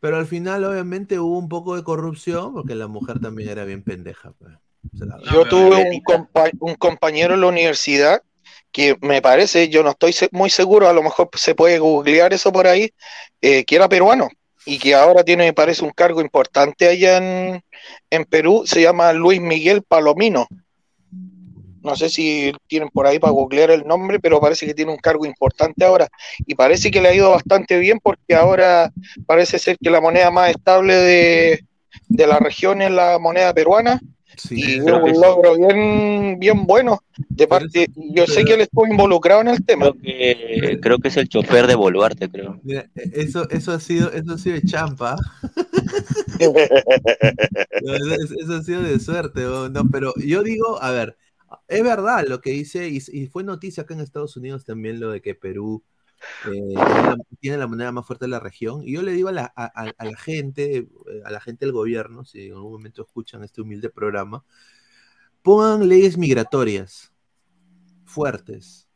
Pero 0.00 0.16
al 0.16 0.26
final 0.26 0.64
obviamente 0.64 1.18
hubo 1.18 1.38
un 1.38 1.48
poco 1.48 1.76
de 1.76 1.82
corrupción 1.82 2.52
porque 2.54 2.74
la 2.74 2.86
mujer 2.86 3.18
también 3.20 3.48
era 3.48 3.64
bien 3.64 3.82
pendeja. 3.82 4.32
pues. 4.38 4.52
La- 5.00 5.18
Yo 5.32 5.44
tuve 5.44 5.76
un, 5.90 6.02
compa- 6.02 6.52
un 6.60 6.74
compañero 6.76 7.34
en 7.34 7.40
la 7.40 7.48
universidad 7.48 8.22
que 8.70 8.96
me 9.00 9.22
parece, 9.22 9.68
yo 9.68 9.82
no 9.82 9.90
estoy 9.90 10.14
muy 10.30 10.50
seguro, 10.50 10.88
a 10.88 10.92
lo 10.92 11.02
mejor 11.02 11.30
se 11.34 11.54
puede 11.54 11.78
googlear 11.78 12.32
eso 12.32 12.52
por 12.52 12.66
ahí, 12.66 12.90
eh, 13.40 13.64
que 13.64 13.76
era 13.76 13.88
peruano 13.88 14.28
y 14.66 14.78
que 14.78 14.94
ahora 14.94 15.24
tiene, 15.24 15.44
me 15.46 15.52
parece, 15.54 15.84
un 15.84 15.90
cargo 15.92 16.20
importante 16.20 16.86
allá 16.86 17.16
en, 17.16 17.62
en 18.10 18.24
Perú, 18.26 18.64
se 18.66 18.82
llama 18.82 19.12
Luis 19.14 19.40
Miguel 19.40 19.82
Palomino. 19.82 20.46
No 21.82 21.96
sé 21.96 22.08
si 22.08 22.52
tienen 22.66 22.88
por 22.90 23.06
ahí 23.06 23.18
para 23.18 23.32
googlear 23.32 23.70
el 23.70 23.84
nombre, 23.86 24.18
pero 24.20 24.40
parece 24.40 24.66
que 24.66 24.74
tiene 24.74 24.92
un 24.92 24.98
cargo 24.98 25.24
importante 25.26 25.84
ahora. 25.84 26.08
Y 26.46 26.54
parece 26.54 26.90
que 26.90 27.00
le 27.00 27.08
ha 27.08 27.14
ido 27.14 27.30
bastante 27.30 27.78
bien 27.78 27.98
porque 28.02 28.34
ahora 28.34 28.90
parece 29.26 29.58
ser 29.58 29.76
que 29.78 29.90
la 29.90 30.00
moneda 30.00 30.30
más 30.30 30.50
estable 30.50 30.94
de, 30.94 31.60
de 32.08 32.26
la 32.26 32.38
región 32.38 32.82
es 32.82 32.90
la 32.90 33.18
moneda 33.18 33.52
peruana. 33.54 34.00
y 34.50 34.76
es 34.78 34.84
creo 34.84 35.04
que 35.04 35.10
un 35.12 35.20
logro 35.20 35.56
bien, 35.56 36.38
bien 36.38 36.66
bueno 36.66 37.00
de 37.16 37.46
parte. 37.46 37.86
Yo 37.94 38.26
sé 38.26 38.44
que 38.44 38.54
él 38.54 38.60
estuvo 38.62 38.86
involucrado 38.86 39.40
en 39.42 39.48
el 39.48 39.64
tema. 39.64 39.90
Eh, 40.02 40.78
creo 40.82 40.98
que 40.98 41.08
es 41.08 41.16
el 41.16 41.28
chofer 41.28 41.66
de 41.66 41.74
Boluarte, 41.74 42.28
creo. 42.28 42.58
Mira, 42.62 42.86
e- 42.94 43.10
eso, 43.14 43.48
eso 43.50 43.72
ha 43.72 43.80
sido, 43.80 44.10
eso 44.12 44.34
ha 44.34 44.38
sido 44.38 44.56
de 44.56 44.62
champa. 44.62 45.16
No, 46.40 47.94
eso, 47.94 48.14
eso- 48.40 48.54
ha 48.56 48.62
sido 48.62 48.82
de 48.82 48.98
suerte, 49.00 49.42
no, 49.42 49.88
pero 49.90 50.12
yo 50.16 50.42
digo, 50.42 50.82
a 50.82 50.90
ver, 50.90 51.16
es 51.66 51.82
verdad 51.82 52.24
lo 52.28 52.40
que 52.40 52.50
dice, 52.50 52.88
y, 52.88 52.98
y 53.12 53.26
fue 53.26 53.44
noticia 53.44 53.82
acá 53.84 53.94
en 53.94 54.00
Estados 54.00 54.36
Unidos 54.36 54.64
también 54.64 55.00
lo 55.00 55.10
de 55.10 55.20
que 55.20 55.34
Perú 55.34 55.82
eh, 56.46 56.50
tiene, 56.50 56.76
la, 56.76 57.16
tiene 57.40 57.56
la 57.58 57.66
moneda 57.66 57.92
más 57.92 58.06
fuerte 58.06 58.24
de 58.26 58.30
la 58.30 58.40
región, 58.40 58.82
y 58.84 58.92
yo 58.94 59.02
le 59.02 59.12
digo 59.12 59.28
a 59.28 59.32
la, 59.32 59.52
a- 59.56 59.72
a- 59.86 59.92
a 59.96 60.04
la 60.04 60.16
gente, 60.16 60.76
eh, 60.78 60.88
a 61.24 61.30
la 61.30 61.40
gente 61.40 61.64
del 61.64 61.72
gobierno, 61.72 62.24
si 62.24 62.46
en 62.46 62.54
algún 62.54 62.72
momento 62.72 63.02
escuchan 63.02 63.44
este 63.44 63.60
humilde 63.62 63.88
programa, 63.90 64.44
pongan 65.42 65.88
leyes 65.88 66.18
migratorias 66.18 67.12
fuertes, 68.04 68.88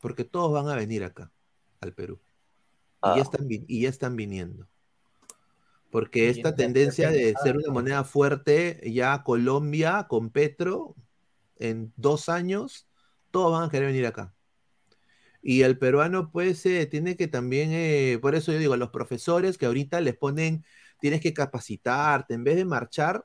porque 0.00 0.24
todos 0.24 0.52
van 0.52 0.68
a 0.68 0.76
venir 0.76 1.04
acá, 1.04 1.30
al 1.80 1.92
Perú. 1.92 2.20
Y, 3.02 3.16
ya 3.16 3.22
están, 3.22 3.46
vi- 3.48 3.64
y 3.68 3.80
ya 3.82 3.88
están 3.88 4.16
viniendo. 4.16 4.66
Porque 5.90 6.28
esta 6.30 6.54
tendencia 6.56 7.10
de 7.10 7.34
ser 7.42 7.56
una 7.56 7.72
moneda 7.72 8.04
fuerte, 8.04 8.80
ya 8.92 9.22
Colombia 9.22 10.06
con 10.08 10.30
Petro, 10.30 10.94
en 11.58 11.92
dos 11.96 12.28
años, 12.28 12.86
todos 13.30 13.52
van 13.52 13.64
a 13.64 13.70
querer 13.70 13.88
venir 13.88 14.06
acá. 14.06 14.32
Y 15.42 15.62
el 15.62 15.78
peruano, 15.78 16.30
pues, 16.32 16.66
eh, 16.66 16.86
tiene 16.86 17.16
que 17.16 17.28
también, 17.28 17.70
eh, 17.72 18.18
por 18.20 18.34
eso 18.34 18.52
yo 18.52 18.58
digo, 18.58 18.74
a 18.74 18.78
los 18.78 18.90
profesores 18.90 19.58
que 19.58 19.66
ahorita 19.66 20.00
les 20.00 20.16
ponen, 20.16 20.64
tienes 21.00 21.20
que 21.20 21.32
capacitarte, 21.32 22.34
en 22.34 22.42
vez 22.42 22.56
de 22.56 22.64
marchar, 22.64 23.24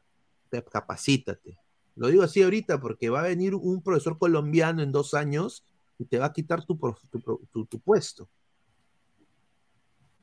te 0.50 0.64
capacítate. 0.64 1.58
Lo 1.96 2.08
digo 2.08 2.24
así 2.24 2.44
ahorita 2.44 2.80
porque 2.80 3.10
va 3.10 3.22
a 3.22 3.28
venir 3.28 3.56
un 3.56 3.82
profesor 3.82 4.18
colombiano 4.18 4.82
en 4.84 4.92
dos 4.92 5.14
años 5.14 5.64
y 5.98 6.06
te 6.06 6.20
va 6.20 6.28
a 6.28 6.34
quitar 6.34 6.64
tu, 6.66 6.78
tu 7.10 7.20
tu- 7.52 7.66
tu 7.66 7.80
puesto. 7.80 8.30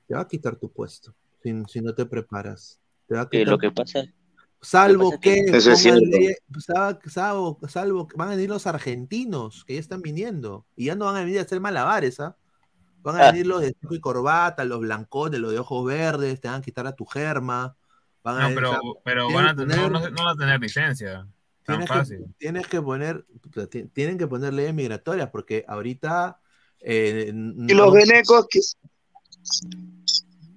Te 0.07 0.15
va 0.15 0.21
a 0.23 0.29
quitar 0.29 0.57
tu 0.57 0.71
puesto 0.71 1.15
si, 1.43 1.53
si 1.69 1.81
no 1.81 1.95
te 1.95 2.07
preparas. 2.07 2.81
Te 3.07 3.15
va 3.15 3.23
a 3.23 3.25
Eh, 3.25 3.41
quitar 3.41 3.49
lo 3.53 3.59
que 3.59 3.71
pasa 3.71 4.05
Salvo 4.61 5.11
pasa 5.11 5.21
que, 5.21 5.43
ley- 6.01 6.35
salvo, 6.59 6.99
salvo, 7.09 7.59
salvo 7.69 8.09
que 8.09 8.17
van 8.17 8.29
a 8.29 8.31
venir 8.33 8.49
los 8.51 8.67
argentinos 8.67 9.65
que 9.65 9.75
ya 9.75 9.81
están 9.81 10.03
viniendo 10.03 10.67
y 10.75 10.87
ya 10.87 10.97
no 10.97 11.05
van 11.05 11.17
a 11.17 11.21
venir 11.21 11.39
a 11.39 11.43
hacer 11.43 11.61
malabares, 11.61 12.19
¿ah? 12.21 12.37
Van 13.03 13.17
a 13.17 13.29
Ah. 13.29 13.31
venir 13.33 13.47
los 13.47 13.61
de 13.61 13.73
pico 13.73 13.95
y 13.95 14.01
corbata, 14.01 14.65
los 14.65 14.81
blancones, 14.81 15.39
los 15.41 15.53
de 15.53 15.61
ojos 15.61 15.87
verdes, 15.87 16.41
te 16.41 16.49
van 16.49 16.61
a 16.61 16.63
quitar 16.65 16.87
a 16.89 16.93
tu 16.97 17.07
germa. 17.07 17.77
Van 18.25 18.37
a 18.37 18.41
No, 18.41 18.49
venir, 18.49 18.57
pero, 18.57 18.81
pero 19.05 19.33
van 19.33 19.47
a, 19.47 19.51
que 19.55 19.63
tener- 19.63 19.91
no, 19.93 20.01
no 20.11 20.17
van 20.25 20.29
a 20.29 20.37
tener 20.37 20.61
licencia. 20.61 21.27
Tan 21.63 21.77
tienes 21.77 21.89
fácil. 21.89 22.19
que, 22.19 22.25
tienes 22.39 22.67
que 22.67 22.83
poner, 22.83 23.25
tienen 23.93 24.19
que 24.19 24.27
poner 24.27 24.53
leyes 24.55 24.75
migratorias 24.75 25.31
porque 25.31 25.65
ahorita 25.69 26.41
eh, 26.81 27.29
Y 27.33 27.75
los 27.75 27.87
no- 27.89 27.93
venecos 27.93 28.47
que 28.51 28.61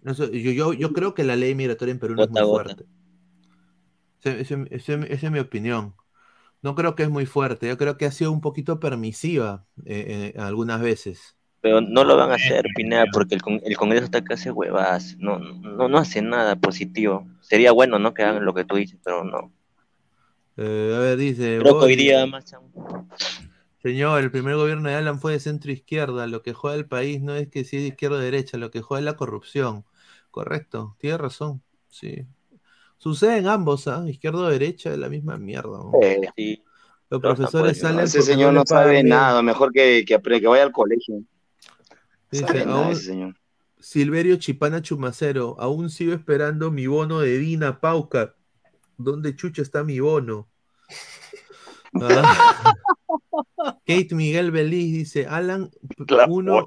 no 0.03 0.13
sé, 0.15 0.41
yo, 0.41 0.51
yo, 0.51 0.73
yo 0.73 0.93
creo 0.93 1.13
que 1.13 1.23
la 1.23 1.35
ley 1.35 1.53
migratoria 1.55 1.91
en 1.91 1.99
Perú 1.99 2.15
no 2.15 2.23
es 2.23 2.29
muy 2.31 2.41
fuerte. 2.41 2.85
Esa 4.23 4.93
es 4.93 5.31
mi 5.31 5.39
opinión. 5.39 5.95
No 6.61 6.75
creo 6.75 6.95
que 6.95 7.03
es 7.03 7.09
muy 7.09 7.25
fuerte. 7.25 7.67
Yo 7.67 7.77
creo 7.77 7.97
que 7.97 8.05
ha 8.05 8.11
sido 8.11 8.31
un 8.31 8.41
poquito 8.41 8.79
permisiva 8.79 9.65
eh, 9.85 10.33
eh, 10.35 10.39
algunas 10.39 10.81
veces. 10.81 11.35
Pero 11.61 11.81
no 11.81 12.03
lo 12.03 12.17
van 12.17 12.31
a 12.31 12.35
hacer, 12.35 12.65
Pineda, 12.75 13.05
porque 13.11 13.35
el, 13.35 13.41
con- 13.41 13.61
el 13.63 13.77
Congreso 13.77 14.05
está 14.05 14.23
que 14.23 14.33
hace 14.33 14.51
huevas. 14.51 15.15
No, 15.19 15.39
no, 15.39 15.87
no 15.87 15.97
hace 15.97 16.21
nada 16.21 16.55
positivo. 16.55 17.27
Sería 17.41 17.71
bueno, 17.71 17.99
¿no? 17.99 18.13
Que 18.13 18.23
hagan 18.23 18.45
lo 18.45 18.53
que 18.53 18.65
tú 18.65 18.75
dices, 18.75 18.99
pero 19.03 19.23
no. 19.23 19.51
Eh, 20.57 20.93
a 20.95 20.99
ver, 20.99 21.17
dice. 21.17 21.59
Creo 21.59 21.79
que 21.79 21.85
hoy 21.85 21.95
día 21.95 22.25
más. 22.25 22.45
Señor, 23.81 24.21
el 24.21 24.31
primer 24.31 24.55
gobierno 24.55 24.89
de 24.89 24.95
Alan 24.95 25.19
fue 25.19 25.33
de 25.33 25.39
centro 25.39 25.71
izquierda. 25.71 26.27
Lo 26.27 26.43
que 26.43 26.53
juega 26.53 26.77
el 26.77 26.87
país 26.87 27.21
no 27.21 27.35
es 27.35 27.47
que 27.49 27.63
si 27.63 27.77
es 27.77 27.81
de 27.83 27.87
izquierda 27.89 28.17
o 28.17 28.19
derecha, 28.19 28.57
lo 28.57 28.69
que 28.69 28.81
juega 28.81 28.99
es 28.99 29.05
la 29.05 29.15
corrupción. 29.17 29.85
Correcto, 30.29 30.95
tiene 30.99 31.17
razón. 31.17 31.63
Sí. 31.89 32.27
Sucede 33.01 33.37
en 33.37 33.47
ambos, 33.47 33.87
¿ah? 33.87 34.05
Izquierda 34.07 34.41
o 34.41 34.47
derecha 34.49 34.91
es 34.91 34.97
la 34.99 35.09
misma 35.09 35.35
mierda. 35.39 35.69
¿no? 35.79 35.91
Eh, 36.03 36.21
sí. 36.35 36.63
Los 37.09 37.19
Pero 37.19 37.33
profesores 37.35 37.79
tampoco- 37.81 37.87
salen. 37.95 38.05
Ese 38.05 38.19
porque 38.19 38.31
señor 38.31 38.53
no 38.53 38.63
sabe 38.63 39.03
nada, 39.03 39.41
mejor 39.41 39.71
que, 39.73 40.05
que, 40.05 40.17
vaya 40.47 40.61
al 40.61 40.71
colegio. 40.71 41.23
Dice, 42.29 42.45
sabe 42.45 42.63
nada 42.63 42.83
aún- 42.85 42.91
ese 42.91 43.01
señor. 43.05 43.35
Silverio 43.79 44.35
Chipana 44.35 44.83
Chumacero, 44.83 45.55
aún 45.59 45.89
sigo 45.89 46.13
esperando 46.13 46.69
mi 46.69 46.85
bono 46.85 47.21
de 47.21 47.39
Dina 47.39 47.79
Pauca. 47.81 48.35
¿Dónde 48.97 49.35
chucha 49.35 49.63
está 49.63 49.83
mi 49.83 49.99
bono? 49.99 50.47
Ah. 51.93 52.73
Kate 53.85 54.15
Miguel 54.15 54.51
Beliz 54.51 54.93
dice, 54.93 55.27
Alan 55.27 55.69
La 56.07 56.25
uno. 56.29 56.65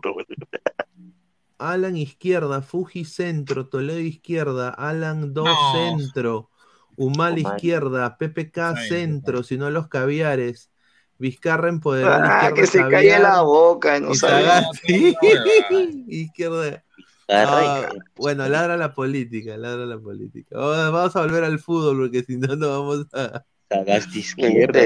Alan 1.59 1.97
izquierda, 1.97 2.63
Fuji 2.63 3.05
centro, 3.05 3.69
Toledo 3.69 4.01
izquierda, 4.01 4.71
Alan 4.71 5.35
2 5.35 5.47
No. 5.51 5.71
centro, 5.71 6.51
Humal 6.97 7.39
izquierda, 7.39 8.17
PPK 8.19 8.77
Ay, 8.77 8.89
centro, 8.89 9.43
si 9.43 9.57
no 9.59 9.71
los 9.71 9.89
caviares, 9.89 10.71
Vizcarra 11.19 11.69
empoderado 11.69 12.21
Ah, 12.21 12.53
que 12.55 12.67
se 12.67 12.79
caviar, 12.79 12.93
calle 12.93 13.19
la 13.21 13.43
boca, 13.43 14.01
no. 14.01 14.15
Sagasti, 14.15 15.17
izquierda. 16.09 16.85
Ah, 17.33 17.89
bueno, 18.17 18.49
ladra 18.49 18.77
la 18.77 18.95
política, 18.95 19.57
ladra 19.57 19.87
la 19.87 19.99
política. 19.99 20.57
Vamos 20.59 20.93
vamos 20.93 21.17
a 21.17 21.21
volver 21.23 21.45
al 21.45 21.59
fútbol 21.59 21.99
porque 21.99 22.23
si 22.25 22.37
no, 22.37 22.57
no 22.57 22.69
vamos 22.69 23.07
a. 23.13 23.45
Sagasti 23.71 24.19
izquierda. 24.21 24.83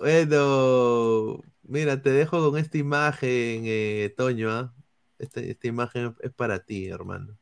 Bueno, 0.00 1.40
mira, 1.62 2.00
te 2.02 2.10
dejo 2.10 2.50
con 2.50 2.58
esta 2.58 2.78
imagen, 2.78 3.62
eh, 3.66 4.14
Toño. 4.16 4.50
¿ah? 4.50 4.74
Esta, 5.18 5.40
esta 5.40 5.66
imagen 5.66 6.14
es 6.20 6.32
para 6.32 6.60
ti, 6.60 6.86
hermano. 6.88 7.36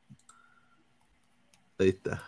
Ahí 1.79 1.91
está. 1.91 2.23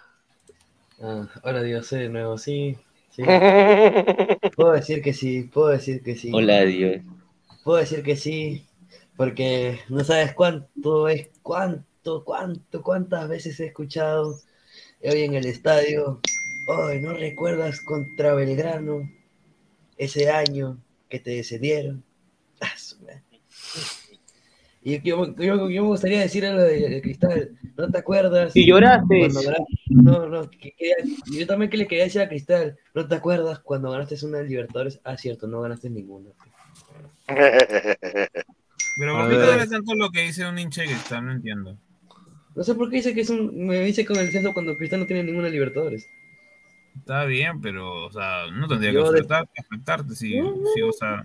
Ah, 1.00 1.28
ahora 1.42 1.62
digo 1.62 1.82
sí 1.82 1.96
de 1.96 2.08
nuevo, 2.08 2.36
sí. 2.36 2.76
sí. 3.10 3.22
Puedo 4.56 4.72
decir 4.72 5.00
que 5.00 5.12
sí, 5.14 5.44
puedo 5.44 5.68
decir 5.68 6.02
que 6.02 6.16
sí. 6.16 6.30
Hola, 6.34 6.64
Dios. 6.64 7.02
Puedo 7.64 7.78
decir 7.78 8.02
que 8.02 8.16
sí, 8.16 8.66
porque 9.16 9.78
no 9.88 10.04
sabes 10.04 10.34
cuánto 10.34 11.08
es, 11.08 11.30
cuánto, 11.42 12.24
cuánto, 12.24 12.82
cuántas 12.82 13.28
veces 13.28 13.58
he 13.60 13.66
escuchado 13.66 14.38
hoy 15.02 15.22
en 15.22 15.34
el 15.34 15.46
estadio. 15.46 16.20
Hoy 16.68 17.00
no 17.00 17.14
recuerdas 17.14 17.80
contra 17.80 18.34
Belgrano 18.34 19.08
ese 19.96 20.30
año 20.30 20.78
que 21.08 21.20
te 21.20 21.30
descendieron. 21.30 22.04
Y 24.90 25.00
yo, 25.02 25.34
yo- 25.36 25.68
yo 25.68 25.82
me 25.82 25.88
gustaría 25.88 26.20
decir 26.20 26.46
algo 26.46 26.62
de, 26.62 26.88
de 26.88 27.02
Cristal. 27.02 27.50
¿No 27.76 27.90
te 27.90 27.98
acuerdas? 27.98 28.56
Y 28.56 28.66
lloraste. 28.66 29.18
cuando 29.18 29.40
ganaste- 29.42 29.66
No, 29.90 30.26
no, 30.28 30.50
que 30.50 30.74
yo 31.30 31.46
también 31.46 31.70
que 31.70 31.76
le 31.76 31.86
quería 31.86 32.04
decir 32.04 32.20
a 32.22 32.28
Cristal. 32.28 32.78
¿No 32.94 33.06
te 33.06 33.14
acuerdas 33.14 33.58
cuando 33.58 33.90
ganaste 33.90 34.16
una 34.24 34.40
Libertadores? 34.42 35.00
Ah, 35.04 35.16
cierto, 35.18 35.46
no 35.46 35.60
ganaste 35.60 35.90
ninguna. 35.90 36.30
Pero 38.98 39.12
¿por 39.16 39.28
qué 39.28 39.36
te 39.36 39.42
duele 39.46 39.66
tanto 39.66 39.94
lo 39.94 40.10
que 40.10 40.22
dice 40.22 40.46
un 40.48 40.58
hincha 40.58 40.82
de 40.82 40.88
cristal? 40.88 41.24
No 41.26 41.32
entiendo. 41.32 41.76
No 42.56 42.64
sé 42.64 42.74
por 42.74 42.90
qué 42.90 42.96
dice 42.96 43.14
que 43.14 43.20
es 43.20 43.30
un. 43.30 43.66
Me 43.66 43.80
dice 43.84 44.04
con 44.04 44.16
el 44.18 44.30
censo 44.32 44.52
cuando 44.52 44.76
Cristal 44.76 45.00
no 45.00 45.06
tiene 45.06 45.22
ninguna 45.22 45.48
Libertadores. 45.48 46.08
Está 46.96 47.24
bien, 47.26 47.60
pero, 47.60 48.06
o 48.06 48.10
sea, 48.10 48.46
no 48.52 48.66
tendría 48.66 48.90
que 48.90 48.96
Yo 48.96 49.12
de- 49.12 49.20
afectar- 49.20 49.48
afectarte 49.56 50.14
si, 50.16 50.40
No, 50.40 50.50
no, 50.50 50.66
si, 50.74 50.82
o 50.82 50.90
sea... 50.92 51.22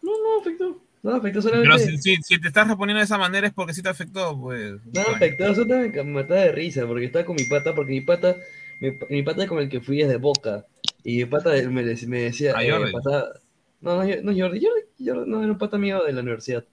No, 0.00 0.12
no 0.12 0.40
afectó. 0.40 0.80
No 1.02 1.14
afectó 1.14 1.42
Pero 1.60 1.78
solamente. 1.78 1.78
si, 1.78 1.96
si, 1.98 2.16
si 2.22 2.40
te 2.40 2.48
estás 2.48 2.68
reponiendo 2.68 2.98
de 2.98 3.04
esa 3.04 3.18
manera 3.18 3.46
es 3.46 3.52
porque 3.54 3.74
sí 3.74 3.82
te 3.82 3.88
afectó, 3.90 4.38
pues... 4.40 4.80
No 4.84 5.00
coño. 5.04 5.12
afectó, 5.12 5.46
eso 5.48 5.66
también 5.66 5.92
me 6.06 6.12
mataba 6.22 6.40
de 6.42 6.52
risa 6.52 6.86
porque 6.86 7.06
estaba 7.06 7.24
con 7.24 7.36
mi 7.36 7.44
pata, 7.44 7.74
porque 7.74 7.92
mi 7.92 8.00
pata, 8.02 8.36
mi, 8.80 8.90
mi 9.10 9.22
pata 9.22 9.46
con 9.46 9.58
el 9.60 9.68
que 9.68 9.80
fui 9.80 10.02
es 10.02 10.08
de 10.08 10.16
Boca. 10.16 10.66
Y 11.04 11.18
mi 11.18 11.24
pata 11.26 11.50
me, 11.70 11.82
me 11.84 12.20
decía, 12.22 12.52
Ah, 12.52 12.60
eh, 12.60 12.86
Jordi. 12.86 12.92
pasaba- 12.92 13.32
no, 13.80 13.96
no, 13.96 14.04
no, 14.22 14.32
Jordi, 14.38 14.60
Jordi, 14.64 14.82
Jordi, 15.06 15.30
no, 15.30 15.42
era 15.42 15.52
un 15.52 15.58
pata 15.58 15.78
mío 15.78 16.02
de 16.04 16.12
la 16.12 16.20
universidad. 16.22 16.64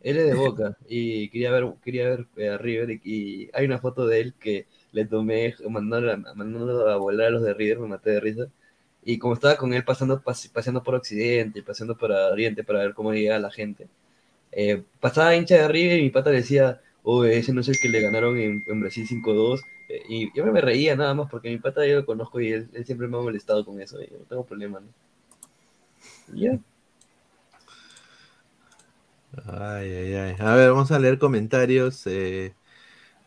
Él 0.00 0.18
es 0.18 0.26
de 0.26 0.34
Boca 0.34 0.76
y 0.88 1.30
quería 1.30 1.50
ver, 1.52 1.64
quería 1.82 2.08
ver 2.10 2.26
eh, 2.36 2.48
a 2.50 2.58
River 2.58 2.90
y, 2.90 3.00
y 3.04 3.50
hay 3.54 3.64
una 3.66 3.78
foto 3.78 4.06
de 4.06 4.20
él 4.20 4.34
que 4.38 4.66
le 4.92 5.06
tomé 5.06 5.54
mandando, 5.68 6.16
mandando 6.34 6.88
a 6.88 6.96
volar 6.96 7.28
a 7.28 7.30
los 7.30 7.42
de 7.42 7.54
River, 7.54 7.78
me 7.80 7.88
maté 7.88 8.10
de 8.10 8.20
risa. 8.20 8.46
Y 9.04 9.18
como 9.18 9.34
estaba 9.34 9.56
con 9.56 9.74
él 9.74 9.84
pasando, 9.84 10.22
pas- 10.22 10.50
paseando 10.52 10.82
por 10.82 10.94
Occidente 10.96 11.62
paseando 11.62 11.96
por 11.96 12.10
Oriente 12.12 12.64
para 12.64 12.80
ver 12.80 12.94
cómo 12.94 13.12
llegaba 13.12 13.40
la 13.40 13.50
gente, 13.50 13.88
eh, 14.52 14.82
pasaba 15.00 15.36
hincha 15.36 15.56
de 15.56 15.68
River 15.68 15.98
y 16.00 16.02
mi 16.04 16.10
pata 16.10 16.30
decía, 16.30 16.80
oh, 17.02 17.24
ese 17.24 17.52
no 17.52 17.60
es 17.62 17.68
el 17.68 17.78
que 17.80 17.88
le 17.88 18.00
ganaron 18.00 18.38
en, 18.38 18.64
en 18.66 18.80
Brasil 18.80 19.06
5-2. 19.08 19.62
Eh, 19.88 20.02
y 20.08 20.36
yo 20.38 20.44
me 20.46 20.60
reía 20.62 20.96
nada 20.96 21.14
más 21.14 21.30
porque 21.30 21.50
mi 21.50 21.58
pata 21.58 21.86
yo 21.86 21.96
lo 21.96 22.06
conozco 22.06 22.40
y 22.40 22.52
él, 22.52 22.70
siempre 22.86 23.08
me 23.08 23.16
ha 23.18 23.20
molestado 23.20 23.64
con 23.64 23.80
eso. 23.80 24.00
Y 24.02 24.08
no 24.12 24.24
tengo 24.28 24.44
problema, 24.46 24.80
¿no? 24.80 24.88
Ya. 26.34 26.58
Ay, 29.46 29.90
ay, 29.92 30.14
ay. 30.14 30.36
A 30.38 30.54
ver, 30.54 30.70
vamos 30.70 30.90
a 30.92 30.98
leer 30.98 31.18
comentarios. 31.18 32.06
eh, 32.06 32.54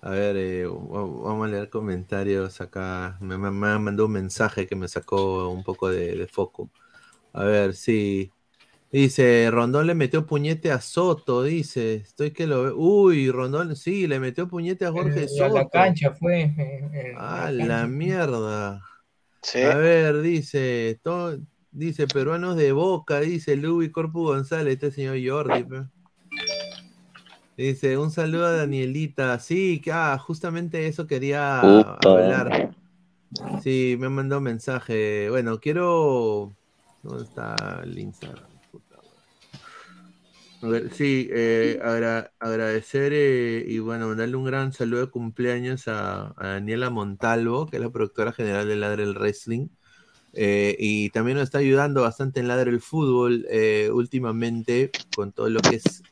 a 0.01 0.11
ver, 0.11 0.37
eh, 0.37 0.65
va- 0.67 0.73
vamos 1.05 1.47
a 1.47 1.51
leer 1.51 1.69
comentarios 1.69 2.61
acá. 2.61 3.17
Me, 3.21 3.37
me, 3.37 3.51
mandado 3.51 4.05
un 4.05 4.11
mensaje 4.13 4.67
que 4.67 4.75
me 4.75 4.87
sacó 4.87 5.49
un 5.49 5.63
poco 5.63 5.89
de, 5.89 6.15
de 6.15 6.27
foco. 6.27 6.69
A 7.33 7.43
ver, 7.45 7.73
sí. 7.75 8.31
Dice, 8.91 9.49
Rondón 9.51 9.87
le 9.87 9.95
metió 9.95 10.25
puñete 10.25 10.71
a 10.71 10.81
Soto, 10.81 11.43
dice. 11.43 11.95
Estoy 11.95 12.31
que 12.31 12.47
lo 12.47 12.63
veo. 12.63 12.75
Uy, 12.77 13.31
Rondón, 13.31 13.75
sí, 13.75 14.07
le 14.07 14.19
metió 14.19 14.47
puñete 14.47 14.85
a 14.85 14.91
Jorge 14.91 15.21
Eh, 15.21 15.25
a 15.25 15.27
Soto. 15.29 15.55
la 15.55 15.69
cancha 15.69 16.11
fue. 16.13 16.41
eh, 16.43 16.89
eh, 16.93 17.13
A 17.19 17.51
la 17.51 17.67
la 17.67 17.77
cancha. 17.77 17.87
mierda. 17.87 18.81
Sí. 19.41 19.59
A 19.59 19.75
ver, 19.75 20.21
dice, 20.21 20.99
todo, 21.03 21.37
dice, 21.71 22.07
peruanos 22.07 22.55
de 22.57 22.71
boca, 22.73 23.19
dice 23.21 23.55
Luis 23.57 23.91
Corpu 23.91 24.23
González, 24.25 24.75
este 24.75 24.91
señor 24.91 25.17
Jordi. 25.25 25.63
pe. 25.63 25.85
Dice, 27.57 27.97
un 27.97 28.11
saludo 28.11 28.45
a 28.45 28.51
Danielita. 28.51 29.39
Sí, 29.39 29.81
que 29.81 29.91
ah, 29.91 30.17
justamente 30.19 30.85
eso 30.87 31.07
quería 31.07 31.61
hablar. 31.61 32.71
Sí, 33.63 33.97
me 33.99 34.05
han 34.05 34.13
mandado 34.13 34.37
un 34.39 34.45
mensaje. 34.45 35.29
Bueno, 35.31 35.59
quiero. 35.59 36.53
¿Dónde 37.01 37.23
está 37.23 37.81
el 37.83 37.97
Instagram? 37.97 38.45
A 40.61 40.67
ver, 40.67 40.91
sí, 40.91 41.29
eh, 41.31 41.79
agra- 41.83 42.31
agradecer 42.39 43.11
eh, 43.13 43.63
y 43.67 43.77
bueno, 43.79 44.15
darle 44.15 44.35
un 44.35 44.45
gran 44.45 44.73
saludo 44.73 45.01
de 45.01 45.11
cumpleaños 45.11 45.87
a, 45.87 46.33
a 46.35 46.47
Daniela 46.47 46.89
Montalvo, 46.89 47.67
que 47.67 47.77
es 47.77 47.81
la 47.81 47.91
productora 47.91 48.33
general 48.33 48.67
de 48.67 48.75
Ladre 48.75 49.03
el 49.03 49.13
Wrestling. 49.13 49.67
Eh, 50.33 50.75
y 50.79 51.09
también 51.11 51.37
nos 51.37 51.45
está 51.45 51.59
ayudando 51.59 52.01
bastante 52.01 52.39
en 52.39 52.47
Ladre 52.47 52.71
el 52.71 52.81
Fútbol 52.81 53.45
eh, 53.49 53.89
últimamente 53.91 54.91
con 55.15 55.31
todo 55.31 55.49
lo 55.49 55.59
que 55.61 55.75
es 55.75 56.03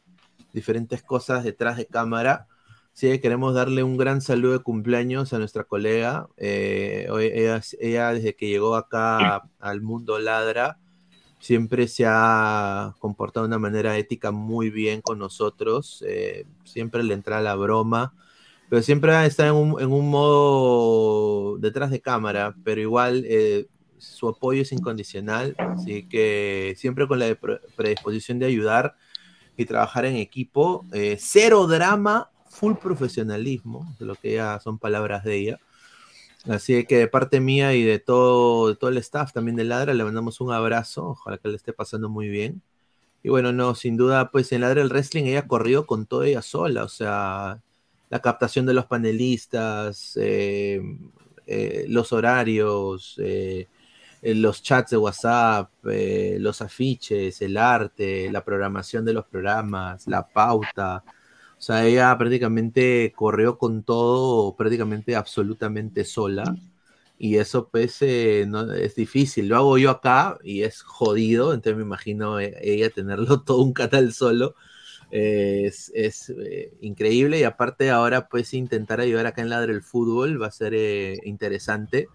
diferentes 0.55 1.03
cosas 1.03 1.43
detrás 1.43 1.77
de 1.77 1.85
cámara. 1.85 2.47
Sí, 2.93 3.19
queremos 3.19 3.53
darle 3.53 3.83
un 3.83 3.97
gran 3.97 4.21
saludo 4.21 4.53
de 4.53 4.59
cumpleaños 4.59 5.33
a 5.33 5.37
nuestra 5.37 5.65
colega. 5.65 6.27
Eh, 6.37 7.07
ella, 7.19 7.61
ella 7.79 8.13
desde 8.13 8.35
que 8.35 8.47
llegó 8.47 8.75
acá 8.75 9.43
al 9.59 9.81
mundo 9.81 10.17
ladra, 10.17 10.79
siempre 11.39 11.87
se 11.89 12.05
ha 12.07 12.95
comportado 12.99 13.45
de 13.45 13.49
una 13.49 13.59
manera 13.59 13.97
ética 13.97 14.31
muy 14.31 14.69
bien 14.69 15.01
con 15.01 15.19
nosotros. 15.19 16.03
eh, 16.07 16.45
siempre 16.63 17.03
le 17.03 17.13
entra 17.13 17.41
la 17.41 17.55
broma, 17.55 18.13
pero 18.69 18.81
siempre 18.81 19.25
está 19.25 19.45
en 19.45 19.55
un, 19.55 19.79
en 19.81 19.91
un 19.91 20.09
modo 20.09 21.57
detrás 21.57 21.91
de 21.91 21.99
cámara, 21.99 22.55
pero 22.63 22.79
igual 22.79 23.25
eh, 23.27 23.67
su 23.97 24.29
apoyo 24.29 24.61
es 24.61 24.71
incondicional, 24.71 25.55
así 25.57 26.07
que 26.07 26.75
siempre 26.77 27.07
con 27.07 27.19
la 27.19 27.35
pre- 27.35 27.59
predisposición 27.75 28.39
de 28.39 28.45
ayudar 28.45 28.95
y 29.57 29.65
trabajar 29.65 30.05
en 30.05 30.17
equipo. 30.17 30.85
eh, 30.93 31.17
cero 31.19 31.67
drama, 31.67 32.29
full 32.49 32.73
profesionalismo, 32.75 33.95
de 33.99 34.05
lo 34.05 34.15
que 34.15 34.33
ya 34.35 34.59
son 34.59 34.77
palabras 34.77 35.23
de 35.23 35.35
ella. 35.35 35.59
Así 36.47 36.85
que 36.85 36.97
de 36.97 37.07
parte 37.07 37.39
mía 37.39 37.73
y 37.73 37.83
de 37.83 37.99
todo, 37.99 38.75
todo 38.75 38.89
el 38.89 38.97
staff 38.97 39.33
también 39.33 39.55
de 39.57 39.63
Ladra, 39.63 39.93
le 39.93 40.03
mandamos 40.03 40.41
un 40.41 40.53
abrazo. 40.53 41.09
Ojalá 41.09 41.37
que 41.37 41.47
le 41.49 41.55
esté 41.55 41.73
pasando 41.73 42.09
muy 42.09 42.27
bien. 42.29 42.61
Y 43.23 43.29
bueno, 43.29 43.51
no, 43.51 43.73
sin 43.75 43.97
duda, 43.97 44.29
pues 44.31 44.51
en 44.51 44.61
Ladra 44.61 44.81
el 44.81 44.89
Wrestling 44.89 45.25
ella 45.25 45.47
corrió 45.47 45.87
con 45.87 46.05
todo 46.05 46.23
ella 46.23 46.43
sola. 46.43 46.83
O 46.83 46.89
sea, 46.89 47.59
la 48.09 48.21
captación 48.21 48.65
de 48.67 48.73
los 48.75 48.85
panelistas, 48.85 50.13
eh, 50.21 50.81
eh, 51.47 51.85
los 51.89 52.13
horarios, 52.13 53.15
eh, 53.19 53.67
los 54.33 54.63
chats 54.63 54.91
de 54.91 54.97
WhatsApp, 54.97 55.71
eh, 55.85 56.37
los 56.39 56.61
afiches, 56.61 57.41
el 57.41 57.57
arte, 57.57 58.31
la 58.31 58.43
programación 58.43 59.05
de 59.05 59.13
los 59.13 59.25
programas, 59.25 60.07
la 60.07 60.27
pauta. 60.27 61.03
O 61.57 61.61
sea, 61.61 61.85
ella 61.85 62.17
prácticamente 62.17 63.13
corrió 63.15 63.57
con 63.57 63.83
todo, 63.83 64.55
prácticamente 64.55 65.15
absolutamente 65.15 66.05
sola. 66.05 66.55
Y 67.17 67.37
eso 67.37 67.69
pues 67.69 68.01
eh, 68.01 68.45
no, 68.47 68.73
es 68.73 68.95
difícil. 68.95 69.47
Lo 69.47 69.57
hago 69.57 69.77
yo 69.77 69.89
acá 69.91 70.37
y 70.43 70.63
es 70.63 70.81
jodido. 70.81 71.53
Entonces 71.53 71.77
me 71.77 71.83
imagino 71.83 72.39
eh, 72.39 72.55
ella 72.61 72.89
tenerlo 72.89 73.41
todo 73.45 73.61
un 73.61 73.73
canal 73.73 74.13
solo. 74.13 74.55
Eh, 75.11 75.71
es 75.93 76.29
eh, 76.29 76.73
increíble. 76.81 77.39
Y 77.39 77.43
aparte 77.43 77.89
ahora 77.91 78.27
pues 78.27 78.53
intentar 78.53 78.99
ayudar 78.99 79.25
acá 79.25 79.41
en 79.41 79.49
Ladre 79.49 79.73
el 79.73 79.81
Fútbol 79.81 80.41
va 80.41 80.47
a 80.47 80.51
ser 80.51 80.73
eh, 80.75 81.19
interesante 81.23 82.07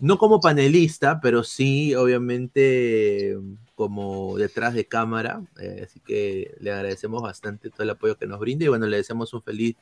no 0.00 0.18
como 0.18 0.40
panelista, 0.40 1.20
pero 1.20 1.44
sí, 1.44 1.94
obviamente, 1.94 3.36
como 3.74 4.36
detrás 4.38 4.74
de 4.74 4.86
cámara. 4.86 5.42
eh, 5.60 5.82
así 5.86 6.00
que 6.00 6.54
le 6.60 6.72
agradecemos 6.72 7.22
bastante 7.22 7.70
todo 7.70 7.82
el 7.82 7.90
apoyo 7.90 8.16
que 8.16 8.26
nos 8.26 8.40
brinda 8.40 8.64
y 8.64 8.68
bueno, 8.68 8.86
le 8.86 8.96
deseamos 8.96 9.32
un 9.34 9.42
feliz, 9.42 9.76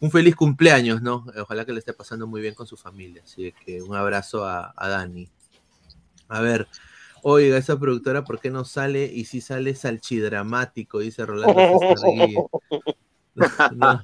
un 0.00 0.10
feliz 0.10 0.36
cumpleaños, 0.36 1.02
¿no? 1.02 1.26
Ojalá 1.40 1.64
que 1.64 1.72
le 1.72 1.80
esté 1.80 1.92
pasando 1.92 2.26
muy 2.26 2.40
bien 2.40 2.54
con 2.54 2.66
su 2.66 2.76
familia. 2.76 3.22
Así 3.24 3.52
que 3.64 3.82
un 3.82 3.96
abrazo 3.96 4.44
a, 4.44 4.72
a 4.76 4.88
Dani. 4.88 5.28
A 6.28 6.40
ver, 6.40 6.68
oiga, 7.22 7.58
esa 7.58 7.78
productora, 7.78 8.24
¿por 8.24 8.40
qué 8.40 8.50
no 8.50 8.64
sale? 8.64 9.04
Y 9.12 9.24
si 9.24 9.40
sale 9.40 9.74
salchidramático, 9.74 11.00
dice 11.00 11.26
Rolando. 11.26 12.48
No, 13.76 14.02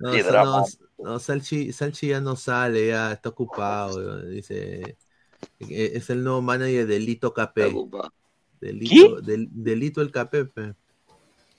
no, 0.00 0.44
no, 0.44 0.64
no, 0.98 1.18
Salchi, 1.18 1.72
Salchi 1.72 2.08
ya 2.08 2.20
no 2.20 2.36
sale, 2.36 2.88
ya 2.88 3.12
está 3.12 3.28
ocupado. 3.28 4.22
Dice, 4.22 4.96
eh, 5.60 5.92
es 5.94 6.10
el 6.10 6.24
nuevo 6.24 6.42
manager 6.42 6.86
de 6.86 6.98
Lito 6.98 7.32
KP. 7.32 7.72
Delito, 8.60 9.20
del, 9.20 9.48
Delito 9.52 10.02
el 10.02 10.10
KP. 10.10 10.74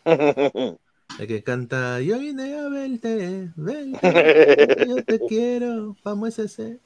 que 1.28 1.44
canta, 1.44 2.02
yo 2.02 2.20
vine 2.20 2.60
a 2.60 2.70
verte, 2.70 3.52
verte, 3.56 4.00
yo 4.88 5.04
te 5.04 5.20
quiero, 5.20 5.96
vamos 6.04 6.40
ese. 6.40 6.80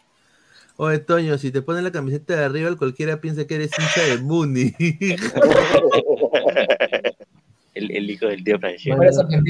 Oye, 0.76 1.00
Toño, 1.00 1.38
si 1.38 1.52
te 1.52 1.62
pones 1.62 1.84
la 1.84 1.92
camiseta 1.92 2.36
de 2.36 2.46
arriba, 2.46 2.76
cualquiera 2.76 3.22
piensa 3.22 3.46
que 3.46 3.56
eres 3.56 3.72
hincha 3.78 4.02
de 4.02 4.18
Muni. 4.18 4.74
El, 7.74 7.92
el 7.92 8.10
hijo 8.10 8.28
del 8.28 8.44
tío 8.44 8.60
Francesco. 8.60 9.04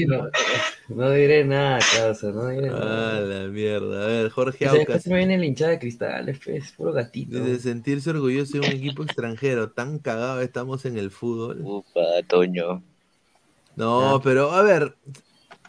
No, 0.08 0.28
no 0.88 1.10
diré 1.10 1.44
nada, 1.44 1.80
causa, 1.94 2.30
no 2.32 2.48
diré 2.48 2.68
Ah, 2.70 2.72
nada. 2.72 3.20
la 3.20 3.48
mierda. 3.48 4.04
A 4.04 4.06
ver, 4.06 4.30
Jorge 4.30 4.66
Aucas. 4.66 4.86
después 4.86 5.06
me 5.08 5.16
viene 5.18 5.34
el 5.34 5.44
hinchada 5.44 5.72
de 5.72 5.78
cristales, 5.78 6.40
pues, 6.44 6.72
puro 6.72 6.92
gatito. 6.92 7.38
De 7.38 7.58
sentirse 7.58 8.10
orgulloso 8.10 8.52
de 8.58 8.60
un 8.60 8.70
equipo 8.72 9.02
extranjero, 9.02 9.72
tan 9.72 9.98
cagado 9.98 10.40
estamos 10.40 10.84
en 10.84 10.96
el 10.98 11.10
fútbol. 11.10 11.60
Upa, 11.62 12.00
Toño. 12.26 12.82
No, 13.76 14.20
pero 14.22 14.52
a 14.52 14.62
ver, 14.62 14.96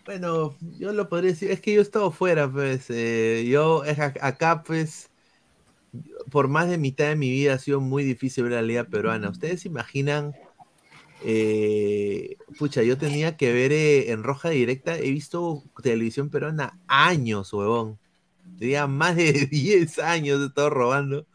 bueno, 0.06 0.56
yo 0.78 0.94
lo 0.94 1.10
podría 1.10 1.32
decir, 1.32 1.50
es 1.52 1.60
que 1.60 1.74
yo 1.74 1.80
he 1.80 1.84
estado 1.84 2.12
fuera, 2.12 2.52
pues, 2.52 2.90
eh, 2.90 3.46
yo 3.50 3.84
es 3.84 3.98
ac- 3.98 4.20
acá, 4.22 4.64
pues, 4.64 5.10
por 6.30 6.48
más 6.48 6.70
de 6.70 6.78
mitad 6.78 7.08
de 7.08 7.16
mi 7.16 7.30
vida 7.30 7.54
ha 7.54 7.60
sido 7.60 7.80
muy 7.82 8.04
difícil 8.04 8.44
ver 8.46 8.54
la 8.54 8.62
liga 8.62 8.84
peruana. 8.86 9.30
¿Ustedes 9.30 9.62
se 9.62 9.68
imaginan? 9.70 10.34
Eh, 11.22 12.38
pucha, 12.58 12.84
yo 12.84 12.98
tenía 12.98 13.38
que 13.38 13.54
ver 13.54 13.72
eh, 13.72 14.12
en 14.12 14.24
roja 14.24 14.50
directa, 14.50 14.98
he 14.98 15.12
visto 15.12 15.64
televisión 15.82 16.30
peruana 16.30 16.80
años, 16.88 17.52
huevón. 17.54 18.00
Tenía 18.60 18.88
más 18.88 19.16
de 19.16 19.32
10 19.52 20.00
años 20.00 20.42
he 20.42 20.46
estado 20.48 20.70
robando. 20.70 21.28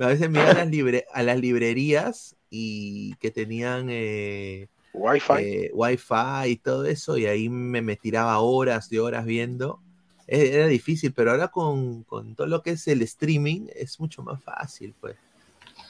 A 0.00 0.08
veces 0.08 0.30
me 0.30 0.40
iba 0.40 0.50
a 0.50 0.54
las, 0.54 0.68
libre- 0.68 1.06
a 1.12 1.22
las 1.22 1.38
librerías 1.40 2.36
y 2.50 3.14
que 3.16 3.30
tenían 3.30 3.88
eh, 3.90 4.68
Wi-Fi. 4.94 5.34
eh, 5.38 5.70
Wi-Fi 5.74 6.48
y 6.50 6.56
todo 6.56 6.84
eso, 6.86 7.16
y 7.18 7.26
ahí 7.26 7.48
me, 7.48 7.82
me 7.82 7.96
tiraba 7.96 8.38
horas 8.40 8.90
y 8.92 8.98
horas 8.98 9.24
viendo. 9.26 9.80
E- 10.26 10.54
Era 10.56 10.66
difícil, 10.68 11.12
pero 11.14 11.30
ahora 11.32 11.48
con, 11.48 12.04
con 12.04 12.34
todo 12.36 12.46
lo 12.46 12.62
que 12.62 12.70
es 12.72 12.86
el 12.88 13.02
streaming 13.02 13.68
es 13.74 14.00
mucho 14.00 14.22
más 14.22 14.42
fácil, 14.42 14.94
pues. 15.00 15.16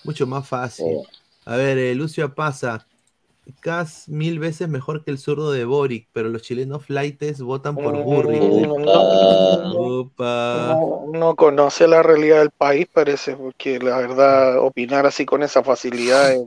Mucho 0.05 0.26
más 0.26 0.48
fácil. 0.48 1.02
A 1.44 1.56
ver, 1.56 1.97
Lucio 1.97 2.34
pasa. 2.34 2.86
Cas 3.60 4.08
mil 4.08 4.39
veces 4.39 4.68
mejor 4.68 5.05
que 5.05 5.10
el 5.10 5.18
zurdo 5.18 5.52
de 5.52 5.65
Boric, 5.65 6.08
pero 6.12 6.28
los 6.28 6.42
chilenos 6.42 6.84
flightes 6.84 7.41
votan 7.41 7.76
por 7.76 7.97
Burri. 8.02 8.41
Opa. 9.76 10.75
No, 10.75 11.07
no 11.12 11.36
conoce 11.36 11.86
la 11.86 12.02
realidad 12.02 12.41
del 12.41 12.50
país, 12.50 12.86
parece, 12.92 13.36
porque 13.36 13.78
la 13.78 13.99
verdad, 13.99 14.58
opinar 14.58 15.07
así 15.07 15.25
con 15.25 15.42
esa 15.42 15.62
facilidad 15.62 16.33
es 16.33 16.42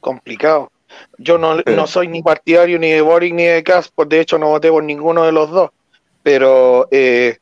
complicado. 0.00 0.70
Yo 1.18 1.36
no, 1.38 1.56
no 1.56 1.86
soy 1.86 2.08
ni 2.08 2.22
partidario 2.22 2.78
ni 2.78 2.90
de 2.90 3.00
Boric 3.00 3.34
ni 3.34 3.44
de 3.44 3.62
Kass, 3.62 3.90
pues 3.94 4.08
de 4.08 4.20
hecho 4.20 4.38
no 4.38 4.48
voté 4.48 4.70
por 4.70 4.84
ninguno 4.84 5.24
de 5.24 5.32
los 5.32 5.50
dos, 5.50 5.70
pero 6.22 6.88
eh, 6.90 7.38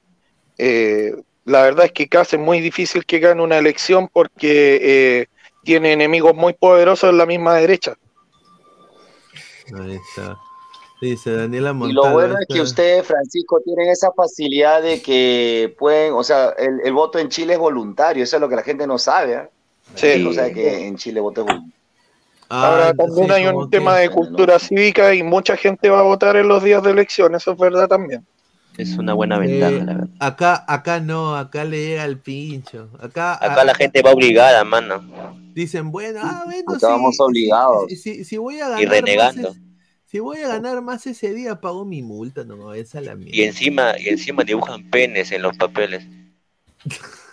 eh, 0.59 1.15
la 1.45 1.63
verdad 1.63 1.87
es 1.87 1.93
que 1.93 2.09
Kass 2.09 2.33
es 2.33 2.41
muy 2.41 2.61
difícil 2.61 3.05
que 3.05 3.19
gane 3.19 3.43
una 3.43 3.59
elección 3.59 4.09
porque 4.09 4.81
eh, 4.83 5.27
tiene 5.63 5.93
enemigos 5.93 6.35
muy 6.35 6.55
poderosos 6.55 7.11
en 7.11 7.19
la 7.19 7.27
misma 7.27 7.57
derecha. 7.57 7.97
Ahí 9.73 9.95
está. 9.97 10.39
Dice 11.01 11.33
Daniela 11.33 11.71
Y 11.71 11.75
Montalvo. 11.75 12.05
lo 12.07 12.13
bueno 12.13 12.37
es 12.41 12.47
que 12.49 12.61
ustedes, 12.63 13.07
Francisco, 13.07 13.61
tienen 13.65 13.89
esa 13.91 14.11
facilidad 14.13 14.81
de 14.83 15.03
que 15.03 15.75
pueden, 15.79 16.15
o 16.15 16.23
sea, 16.25 16.51
el, 16.57 16.81
el 16.85 16.93
voto 16.93 17.19
en 17.19 17.29
Chile 17.29 17.55
es 17.55 17.59
voluntario, 17.59 18.23
eso 18.25 18.37
es 18.37 18.41
lo 18.41 18.49
que 18.49 18.57
la 18.57 18.63
gente 18.63 18.87
no 18.87 18.99
sabe. 18.99 19.37
¿ah? 19.37 19.49
Sí. 19.95 20.23
No 20.25 20.33
sabe 20.33 20.53
que 20.53 20.87
en 20.87 20.97
Chile 20.97 21.21
voto 21.21 21.43
es 21.43 21.47
voluntario. 21.47 21.75
Ahora 22.49 22.89
Ah, 22.89 22.95
también 22.95 23.27
sí, 23.27 23.33
hay 23.33 23.47
un 23.47 23.69
tema 23.71 23.95
que- 23.97 24.01
de 24.03 24.11
cultura 24.11 24.59
cívica 24.59 25.15
y 25.15 25.23
mucha 25.23 25.57
gente 25.57 25.91
va 25.91 26.01
a 26.01 26.03
votar 26.03 26.37
en 26.37 26.47
los 26.49 26.63
días 26.63 26.83
de 26.83 26.91
elección, 26.93 27.35
eso 27.35 27.53
es 27.53 27.59
verdad 27.59 27.89
también. 27.89 28.25
Es 28.77 28.99
una 28.99 29.13
buena 29.15 29.37
Eh, 29.37 29.39
ventaja, 29.49 29.85
la 29.85 29.95
verdad. 29.95 30.09
acá, 30.19 30.65
acá 30.67 31.01
no, 31.01 31.37
acá 31.37 31.65
le 31.65 31.87
llega 31.87 32.05
el 32.05 32.19
pincho. 32.19 32.91
Acá, 33.01 33.35
Acá 33.35 33.61
a- 33.61 33.65
la 33.65 33.75
gente 33.75 34.03
va 34.03 34.11
obligada, 34.13 34.65
mano. 34.65 35.01
dicen, 35.55 35.93
bueno, 35.93 36.19
ah, 36.23 36.43
bueno, 36.47 36.73
Acá 36.73 36.89
vamos 36.89 37.17
sí, 37.17 37.23
obligados. 37.23 37.89
Si, 37.91 37.97
si- 37.97 38.25
si 38.25 38.37
voy 38.37 38.61
a 38.61 38.69
ganar 38.69 38.83
Y 38.83 38.87
más 38.87 38.95
renegando. 39.01 39.51
es- 39.51 39.61
si 40.07 40.19
voy 40.21 40.39
a 40.43 40.49
ganar 40.49 40.83
más 40.83 41.07
ese 41.07 41.33
día, 41.33 41.61
pago 41.61 41.85
mi 41.85 42.03
multa, 42.03 42.45
no, 42.45 42.75
esa 42.75 42.99
es 42.99 43.07
la 43.07 43.15
mierda. 43.15 43.37
Y 43.37 43.43
encima, 43.43 43.93
y 43.99 44.09
encima 44.09 44.43
dibujan 44.45 44.83
penes 44.91 45.31
en 45.33 45.43
los 45.43 45.57
papeles. 45.57 46.05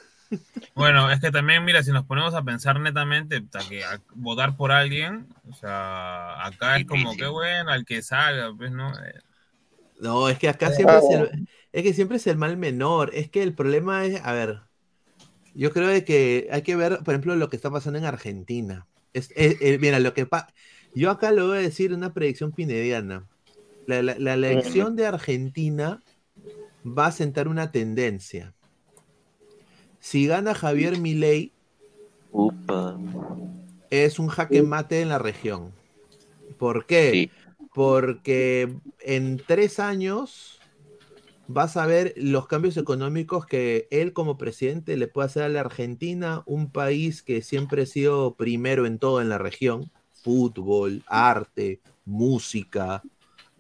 Bueno, 0.73 1.11
es 1.11 1.19
que 1.19 1.31
también, 1.31 1.65
mira, 1.65 1.83
si 1.83 1.91
nos 1.91 2.05
ponemos 2.05 2.33
a 2.33 2.41
pensar 2.43 2.79
netamente, 2.79 3.43
que 3.69 3.83
a- 3.83 3.99
votar 4.15 4.55
por 4.55 4.71
alguien, 4.71 5.27
o 5.49 5.53
sea, 5.53 6.45
acá 6.45 6.77
es 6.77 6.85
como 6.85 7.15
que 7.17 7.27
bueno, 7.27 7.71
al 7.71 7.83
que 7.85 8.01
salga, 8.01 8.51
pues, 8.55 8.71
¿no? 8.71 8.91
Eh, 10.01 10.03
No, 10.03 10.29
es 10.29 10.39
que 10.39 10.49
acá 10.49 10.71
siempre 10.71 10.99
es 10.99 11.09
el, 11.09 11.29
es 11.71 11.83
que 11.83 11.93
siempre 11.93 12.17
es 12.17 12.27
el 12.27 12.37
mal 12.37 12.57
menor. 12.57 13.11
Es 13.13 13.29
que 13.29 13.43
el 13.43 13.55
problema 13.55 14.05
es, 14.05 14.21
a 14.23 14.33
ver, 14.33 14.61
yo 15.53 15.71
creo 15.71 15.87
de 15.89 16.05
que 16.05 16.49
hay 16.51 16.63
que 16.63 16.75
ver, 16.75 16.99
por 16.99 17.13
ejemplo, 17.13 17.35
lo 17.35 17.49
que 17.49 17.55
está 17.57 17.71
pasando 17.71 17.99
en 17.99 18.05
Argentina. 18.05 18.87
Es, 19.13 19.31
es- 19.35 19.57
es- 19.61 19.79
mira, 19.79 19.99
lo 19.99 20.13
que 20.13 20.25
pa- 20.25 20.47
yo 20.93 21.11
acá 21.11 21.31
lo 21.31 21.47
voy 21.47 21.59
a 21.59 21.61
decir 21.61 21.93
una 21.93 22.13
predicción 22.13 22.53
pinediana. 22.53 23.29
La, 23.85 24.01
la- 24.03 24.17
la 24.19 24.35
elección 24.35 24.95
de 24.95 25.07
Argentina 25.07 26.03
va 26.85 27.07
a 27.07 27.11
sentar 27.13 27.47
una 27.49 27.71
tendencia. 27.71 28.55
Si 30.07 30.27
gana 30.27 30.53
Javier 30.53 30.97
Milei, 30.97 31.55
es 33.89 34.19
un 34.19 34.27
jaque 34.29 34.63
mate 34.63 35.01
en 35.01 35.09
la 35.09 35.19
región. 35.19 35.77
¿Por 36.57 36.85
qué? 36.87 37.27
Porque 37.73 38.73
en 38.99 39.41
tres 39.45 39.79
años 39.79 40.59
vas 41.47 41.77
a 41.77 41.85
ver 41.85 42.13
los 42.17 42.47
cambios 42.47 42.77
económicos 42.77 43.45
que 43.45 43.87
él 43.91 44.13
como 44.13 44.37
presidente 44.37 44.97
le 44.97 45.07
puede 45.07 45.27
hacer 45.27 45.43
a 45.43 45.49
la 45.49 45.61
Argentina, 45.61 46.43
un 46.45 46.71
país 46.71 47.21
que 47.21 47.41
siempre 47.41 47.83
ha 47.83 47.85
sido 47.85 48.35
primero 48.35 48.85
en 48.85 48.99
todo 48.99 49.21
en 49.21 49.29
la 49.29 49.37
región, 49.37 49.91
fútbol, 50.23 51.03
arte, 51.07 51.81
música, 52.05 53.01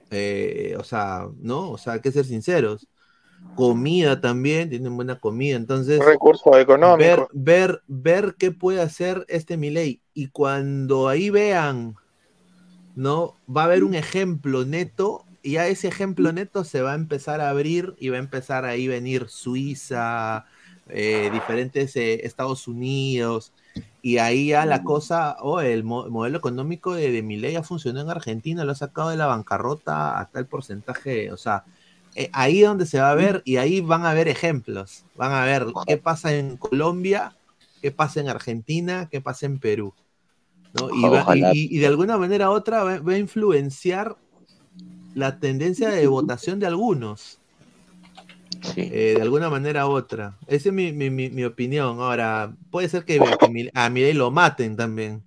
eh, 0.09 0.75
o 0.77 0.83
sea, 0.83 1.27
¿no? 1.39 1.71
O 1.71 1.77
sea, 1.77 1.93
hay 1.93 2.01
que 2.01 2.11
ser 2.11 2.25
sinceros. 2.25 2.87
Comida 3.55 4.21
también, 4.21 4.69
tienen 4.69 4.95
buena 4.95 5.19
comida, 5.19 5.55
entonces 5.55 5.99
Recursos 6.05 6.55
económicos. 6.57 6.97
ver, 6.97 7.27
ver, 7.33 7.81
ver 7.87 8.35
qué 8.37 8.51
puede 8.51 8.81
hacer 8.81 9.25
este 9.27 9.57
Milei. 9.57 10.01
Y 10.13 10.27
cuando 10.27 11.07
ahí 11.07 11.31
vean, 11.31 11.95
¿no? 12.95 13.39
Va 13.53 13.63
a 13.63 13.65
haber 13.65 13.83
un 13.83 13.95
ejemplo 13.95 14.65
neto, 14.65 15.25
y 15.43 15.57
a 15.57 15.67
ese 15.67 15.87
ejemplo 15.87 16.31
neto 16.33 16.63
se 16.63 16.81
va 16.81 16.91
a 16.93 16.95
empezar 16.95 17.41
a 17.41 17.49
abrir 17.49 17.95
y 17.99 18.09
va 18.09 18.17
a 18.17 18.19
empezar 18.19 18.65
ahí 18.65 18.87
venir 18.87 19.27
Suiza, 19.29 20.45
eh, 20.87 21.29
diferentes 21.31 21.95
eh, 21.95 22.25
Estados 22.25 22.67
Unidos, 22.67 23.53
y 24.01 24.17
ahí 24.17 24.49
ya 24.49 24.65
la 24.65 24.83
cosa, 24.83 25.37
oh, 25.41 25.61
el 25.61 25.83
mo- 25.83 26.09
modelo 26.09 26.37
económico 26.37 26.93
de, 26.93 27.11
de 27.11 27.23
Milei 27.23 27.53
ya 27.53 27.63
funcionó 27.63 28.01
en 28.01 28.09
Argentina, 28.09 28.65
lo 28.65 28.71
ha 28.73 28.75
sacado 28.75 29.09
de 29.09 29.17
la 29.17 29.27
bancarrota 29.27 30.19
a 30.19 30.29
tal 30.29 30.47
porcentaje, 30.47 31.31
o 31.31 31.37
sea, 31.37 31.65
eh, 32.15 32.29
ahí 32.33 32.61
es 32.61 32.67
donde 32.67 32.85
se 32.85 32.99
va 32.99 33.11
a 33.11 33.15
ver 33.15 33.41
y 33.45 33.57
ahí 33.57 33.81
van 33.81 34.05
a 34.05 34.13
ver 34.13 34.27
ejemplos. 34.27 35.05
Van 35.15 35.31
a 35.33 35.45
ver 35.45 35.65
qué 35.87 35.97
pasa 35.97 36.33
en 36.35 36.57
Colombia, 36.57 37.37
qué 37.81 37.91
pasa 37.91 38.19
en 38.19 38.29
Argentina, 38.29 39.07
qué 39.09 39.21
pasa 39.21 39.45
en 39.45 39.59
Perú. 39.59 39.93
¿No? 40.73 40.89
Y, 40.95 41.01
va- 41.03 41.21
Ojalá. 41.21 41.51
y- 41.53 41.75
y 41.75 41.79
de 41.79 41.87
alguna 41.87 42.17
manera 42.17 42.49
u 42.49 42.53
otra 42.53 42.83
va, 42.83 42.99
va 42.99 43.13
a 43.13 43.17
influenciar 43.17 44.15
la 45.15 45.39
tendencia 45.39 45.89
de 45.89 46.07
votación 46.07 46.59
de 46.59 46.67
algunos. 46.67 47.39
Eh, 48.75 49.13
de 49.15 49.21
alguna 49.21 49.49
manera 49.49 49.87
u 49.87 49.91
otra. 49.91 50.37
Esa 50.47 50.69
es 50.69 50.73
mi, 50.75 50.91
mi- 50.93 51.09
mi- 51.09 51.29
mi 51.29 51.43
opinión. 51.43 51.99
Ahora, 51.99 52.55
puede 52.69 52.87
ser 52.89 53.03
que, 53.05 53.19
que 53.39 53.49
mi- 53.49 53.69
a 53.73 53.89
Milei 53.89 54.13
lo 54.13 54.31
maten 54.31 54.75
también. 54.75 55.23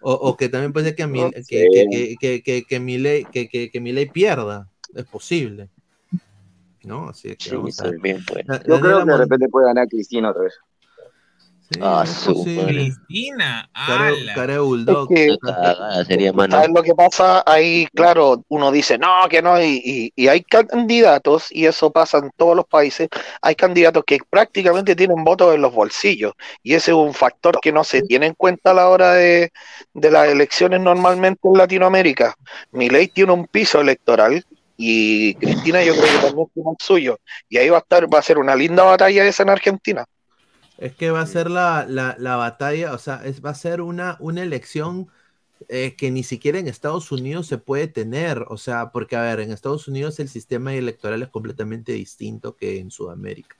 O, 0.00 0.12
o 0.12 0.36
que 0.36 0.48
también 0.48 0.72
puede 0.72 0.86
ser 0.86 0.94
que, 0.96 1.02
a 1.02 1.06
Mil- 1.08 1.32
que, 1.32 1.68
que, 1.72 1.86
que, 1.90 2.16
que, 2.18 2.42
que, 2.42 2.64
que 2.64 2.80
Milei, 2.80 3.24
que, 3.30 3.48
que, 3.48 3.70
que 3.70 3.80
Milei 3.80 4.06
pierda. 4.10 4.68
Es 4.94 5.04
posible. 5.04 5.68
¿No? 6.84 7.08
Así 7.10 7.34
que 7.36 7.54
vamos 7.56 7.78
a 7.80 7.90
también 7.90 8.24
puede. 8.24 8.44
Da- 8.44 8.62
Yo 8.66 8.80
creo 8.80 9.04
que 9.04 9.10
de 9.10 9.16
repente 9.18 9.48
puede 9.48 9.66
ganar 9.66 9.88
Cristina 9.88 10.30
otra 10.30 10.44
vez. 10.44 10.54
Ah. 11.82 12.04
Cristina, 12.66 13.68
Cara, 14.34 14.60
bulldog. 14.60 15.12
Es 15.12 15.16
que- 15.16 15.36
sería. 16.06 16.32
¿Sabes 16.50 16.70
lo 16.74 16.82
que 16.82 16.94
pasa? 16.94 17.42
Ahí, 17.46 17.86
claro, 17.94 18.42
uno 18.48 18.72
dice, 18.72 18.96
no, 18.96 19.28
que 19.28 19.42
no, 19.42 19.60
y, 19.62 19.82
y- 19.84 20.12
y 20.16 20.28
hay 20.28 20.42
candidatos, 20.42 21.48
y 21.50 21.66
eso 21.66 21.90
pasa 21.90 22.18
en 22.18 22.30
todos 22.36 22.56
los 22.56 22.64
países, 22.66 23.08
hay 23.42 23.54
candidatos 23.54 24.04
que 24.06 24.18
prácticamente 24.30 24.96
tienen 24.96 25.22
votos 25.24 25.54
en 25.54 25.60
los 25.60 25.74
bolsillos, 25.74 26.32
y 26.62 26.74
ese 26.74 26.92
es 26.92 26.96
un 26.96 27.12
factor 27.12 27.58
que 27.60 27.70
no 27.72 27.84
se 27.84 28.00
tiene 28.02 28.26
en 28.26 28.34
cuenta 28.34 28.70
a 28.70 28.74
la 28.74 28.88
hora 28.88 29.12
de, 29.12 29.52
de 29.92 30.10
las 30.10 30.28
elecciones 30.28 30.80
normalmente 30.80 31.40
en 31.48 31.52
Latinoamérica. 31.54 32.34
Milei 32.72 33.08
tiene 33.08 33.32
un 33.32 33.46
piso 33.46 33.80
electoral, 33.80 34.42
y 34.76 35.34
Cristina 35.34 35.82
yo 35.82 35.92
creo 35.92 36.04
que 36.06 36.26
también 36.28 36.48
tiene 36.54 36.70
el 36.70 36.76
suyo, 36.78 37.18
y 37.48 37.58
ahí 37.58 37.68
va 37.68 37.78
a 37.78 37.80
estar, 37.80 38.12
va 38.12 38.20
a 38.20 38.22
ser 38.22 38.38
una 38.38 38.54
linda 38.56 38.84
batalla 38.84 39.26
esa 39.26 39.42
en 39.42 39.50
Argentina. 39.50 40.06
Es 40.78 40.94
que 40.94 41.10
va 41.10 41.20
a 41.20 41.26
ser 41.26 41.50
la, 41.50 41.86
la, 41.88 42.16
la 42.18 42.36
batalla, 42.36 42.92
o 42.92 42.98
sea, 42.98 43.22
es, 43.24 43.44
va 43.44 43.50
a 43.50 43.54
ser 43.54 43.80
una, 43.80 44.16
una 44.20 44.42
elección 44.42 45.08
eh, 45.68 45.96
que 45.96 46.10
ni 46.10 46.22
siquiera 46.22 46.58
en 46.58 46.68
Estados 46.68 47.10
Unidos 47.10 47.48
se 47.48 47.58
puede 47.58 47.88
tener, 47.88 48.44
o 48.48 48.56
sea, 48.56 48.92
porque 48.92 49.16
a 49.16 49.22
ver, 49.22 49.40
en 49.40 49.50
Estados 49.50 49.88
Unidos 49.88 50.20
el 50.20 50.28
sistema 50.28 50.72
electoral 50.74 51.22
es 51.22 51.28
completamente 51.28 51.92
distinto 51.92 52.56
que 52.56 52.78
en 52.78 52.90
Sudamérica. 52.90 53.56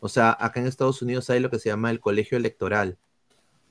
O 0.00 0.08
sea, 0.08 0.36
acá 0.40 0.60
en 0.60 0.66
Estados 0.66 1.02
Unidos 1.02 1.28
hay 1.28 1.40
lo 1.40 1.50
que 1.50 1.58
se 1.58 1.68
llama 1.68 1.90
el 1.90 2.00
colegio 2.00 2.38
electoral. 2.38 2.98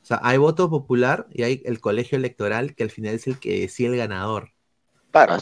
O 0.03 0.05
sea, 0.05 0.19
hay 0.21 0.37
voto 0.37 0.69
popular 0.69 1.27
y 1.31 1.43
hay 1.43 1.61
el 1.65 1.81
colegio 1.81 2.17
electoral 2.17 2.75
que 2.75 2.83
al 2.83 2.91
final 2.91 3.15
es 3.15 3.27
el 3.27 3.39
que 3.39 3.61
decide 3.61 3.89
el 3.89 3.97
ganador. 3.97 4.53
Claro. 5.11 5.37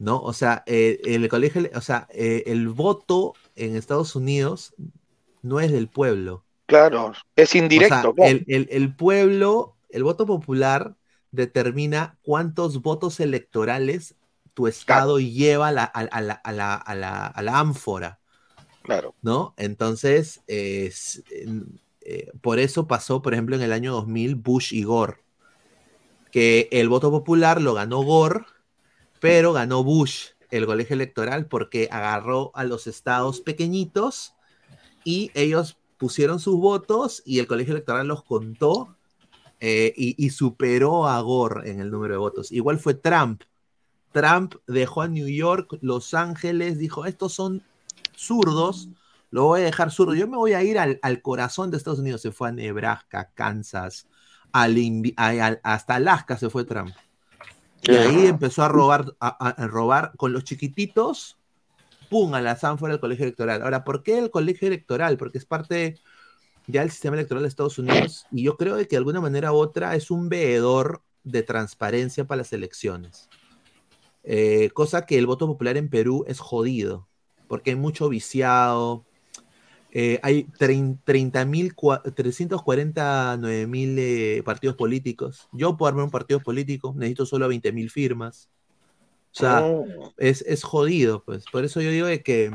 ¿no? 0.00 0.20
O 0.20 0.32
sea, 0.32 0.64
eh, 0.66 1.00
el 1.04 1.28
colegio, 1.28 1.70
o 1.74 1.80
sea, 1.80 2.08
eh, 2.10 2.44
el 2.46 2.68
voto 2.68 3.34
en 3.54 3.76
Estados 3.76 4.16
Unidos 4.16 4.74
no 5.42 5.60
es 5.60 5.70
del 5.70 5.88
pueblo. 5.88 6.44
Claro, 6.70 7.12
es 7.36 7.54
indirecto. 7.54 7.94
O 7.94 8.00
sea, 8.02 8.12
claro. 8.14 8.30
el, 8.30 8.44
el- 8.48 8.68
el 8.70 8.94
pueblo, 8.94 9.76
el 9.90 10.04
voto 10.04 10.26
popular 10.26 10.96
determina 11.32 12.18
cuántos 12.22 12.82
votos 12.82 13.20
electorales 13.20 14.14
tu 14.54 14.66
estado 14.66 15.18
lleva 15.20 15.68
a 15.68 15.72
la, 15.72 15.84
a, 15.84 16.02
la, 16.20 16.34
a 16.34 16.52
la- 16.52 16.74
a 16.74 16.94
la- 16.94 17.26
a 17.26 17.42
la 17.42 17.58
ánfora, 17.58 18.20
Claro. 18.82 19.14
¿no? 19.22 19.54
Entonces, 19.56 20.42
eh, 20.46 20.92
eh, 22.02 22.30
por 22.40 22.58
eso 22.58 22.86
pasó, 22.86 23.22
por 23.22 23.32
ejemplo, 23.34 23.56
en 23.56 23.62
el 23.62 23.72
año 23.72 23.92
2000 23.92 24.34
Bush 24.34 24.72
y 24.74 24.84
Gore, 24.84 25.18
que 26.30 26.68
el 26.72 26.88
voto 26.88 27.10
popular 27.10 27.60
lo 27.60 27.74
ganó 27.74 28.02
Gore, 28.02 28.44
pero 29.20 29.52
ganó 29.52 29.84
Bush 29.84 30.28
el 30.50 30.66
colegio 30.66 30.94
electoral 30.94 31.46
porque 31.46 31.88
agarró 31.92 32.52
a 32.54 32.64
los 32.64 32.86
estados 32.86 33.40
pequeñitos 33.40 34.34
y 35.04 35.30
ellos 35.34 35.78
pusieron 36.00 36.40
sus 36.40 36.56
votos 36.56 37.22
y 37.26 37.38
el 37.40 37.46
colegio 37.46 37.74
electoral 37.74 38.08
los 38.08 38.24
contó 38.24 38.96
eh, 39.60 39.92
y, 39.94 40.16
y 40.24 40.30
superó 40.30 41.06
a 41.06 41.20
Gore 41.20 41.70
en 41.70 41.78
el 41.78 41.90
número 41.90 42.14
de 42.14 42.18
votos. 42.18 42.50
Igual 42.50 42.78
fue 42.78 42.94
Trump. 42.94 43.42
Trump 44.10 44.54
dejó 44.66 45.02
a 45.02 45.08
New 45.08 45.28
York, 45.28 45.76
Los 45.82 46.14
Ángeles, 46.14 46.78
dijo, 46.78 47.04
estos 47.04 47.34
son 47.34 47.62
zurdos, 48.16 48.88
lo 49.30 49.44
voy 49.44 49.60
a 49.60 49.64
dejar 49.64 49.90
zurdo. 49.90 50.14
Yo 50.14 50.26
me 50.26 50.38
voy 50.38 50.54
a 50.54 50.62
ir 50.64 50.78
al, 50.78 50.98
al 51.02 51.20
corazón 51.20 51.70
de 51.70 51.76
Estados 51.76 52.00
Unidos. 52.00 52.22
Se 52.22 52.32
fue 52.32 52.48
a 52.48 52.52
Nebraska, 52.52 53.30
Kansas, 53.34 54.06
al 54.52 54.76
al- 55.16 55.60
hasta 55.62 55.96
Alaska 55.96 56.38
se 56.38 56.48
fue 56.48 56.64
Trump. 56.64 56.94
Y 57.82 57.92
ahí 57.94 58.26
empezó 58.26 58.62
a 58.62 58.68
robar, 58.68 59.14
a 59.20 59.66
robar 59.66 60.12
con 60.16 60.32
los 60.32 60.44
chiquititos, 60.44 61.36
pum, 62.10 62.34
a 62.34 62.42
la 62.42 62.56
zánfora 62.56 62.92
del 62.92 63.00
colegio 63.00 63.24
electoral. 63.24 63.62
Ahora, 63.62 63.84
¿por 63.84 64.02
qué 64.02 64.18
el 64.18 64.30
colegio 64.30 64.68
electoral? 64.68 65.16
Porque 65.16 65.38
es 65.38 65.46
parte 65.46 65.98
ya 66.66 66.82
del 66.82 66.90
sistema 66.90 67.16
electoral 67.16 67.42
de 67.44 67.48
Estados 67.48 67.78
Unidos 67.78 68.26
y 68.32 68.44
yo 68.44 68.56
creo 68.58 68.76
que 68.76 68.84
de 68.86 68.96
alguna 68.98 69.20
manera 69.20 69.52
u 69.52 69.56
otra 69.56 69.96
es 69.96 70.10
un 70.10 70.28
veedor 70.28 71.02
de 71.24 71.42
transparencia 71.42 72.26
para 72.26 72.38
las 72.38 72.52
elecciones. 72.52 73.28
Eh, 74.22 74.70
cosa 74.74 75.06
que 75.06 75.18
el 75.18 75.26
voto 75.26 75.46
popular 75.46 75.76
en 75.76 75.88
Perú 75.88 76.24
es 76.28 76.40
jodido, 76.40 77.08
porque 77.48 77.70
hay 77.70 77.76
mucho 77.76 78.08
viciado. 78.08 79.04
eh, 79.92 80.20
hay 80.22 80.44
30.000, 80.56 81.74
cua- 81.74 82.02
349.000 82.14 83.96
eh, 83.98 84.42
partidos 84.44 84.76
políticos. 84.76 85.48
Yo 85.52 85.76
puedo 85.76 85.88
armar 85.88 86.04
un 86.04 86.10
partido 86.12 86.40
político, 86.40 86.94
necesito 86.96 87.26
solo 87.26 87.48
20.000 87.48 87.90
firmas. 87.90 88.48
O 89.32 89.38
sea, 89.40 89.62
Oh. 89.62 89.84
es, 90.18 90.42
es 90.42 90.62
jodido, 90.64 91.22
pues. 91.24 91.44
Por 91.52 91.64
eso 91.64 91.80
yo 91.80 91.90
digo 91.90 92.06
de 92.06 92.22
que 92.22 92.50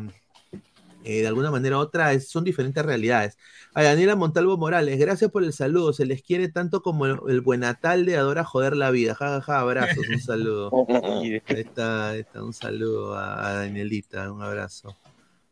eh, 1.07 1.21
de 1.21 1.27
alguna 1.27 1.51
manera 1.51 1.77
u 1.77 1.79
otra 1.81 2.13
es- 2.13 2.27
son 2.29 2.43
diferentes 2.43 2.83
realidades. 2.83 3.37
A 3.75 3.83
Daniela 3.83 4.15
Montalvo 4.15 4.57
Morales, 4.57 4.97
gracias 4.97 5.29
por 5.31 5.43
el 5.43 5.53
saludo. 5.53 5.93
Se 5.93 6.05
les 6.05 6.21
quiere 6.23 6.49
tanto 6.49 6.81
como 6.81 7.05
el, 7.05 7.19
el 7.27 7.41
Buenatalde 7.41 8.17
adora 8.17 8.43
joder 8.43 8.75
la 8.75 8.89
vida. 8.91 9.13
Ja, 9.15 9.27
ja, 9.29 9.41
ja, 9.41 9.59
abrazos, 9.59 10.03
un 10.09 10.19
saludo. 10.19 10.71
Ahí 11.03 11.41
está, 11.47 12.09
ahí 12.09 12.19
está, 12.21 12.43
un 12.43 12.53
saludo 12.53 13.13
a, 13.15 13.47
a 13.47 13.53
Danielita, 13.53 14.31
un 14.31 14.41
abrazo. 14.41 14.95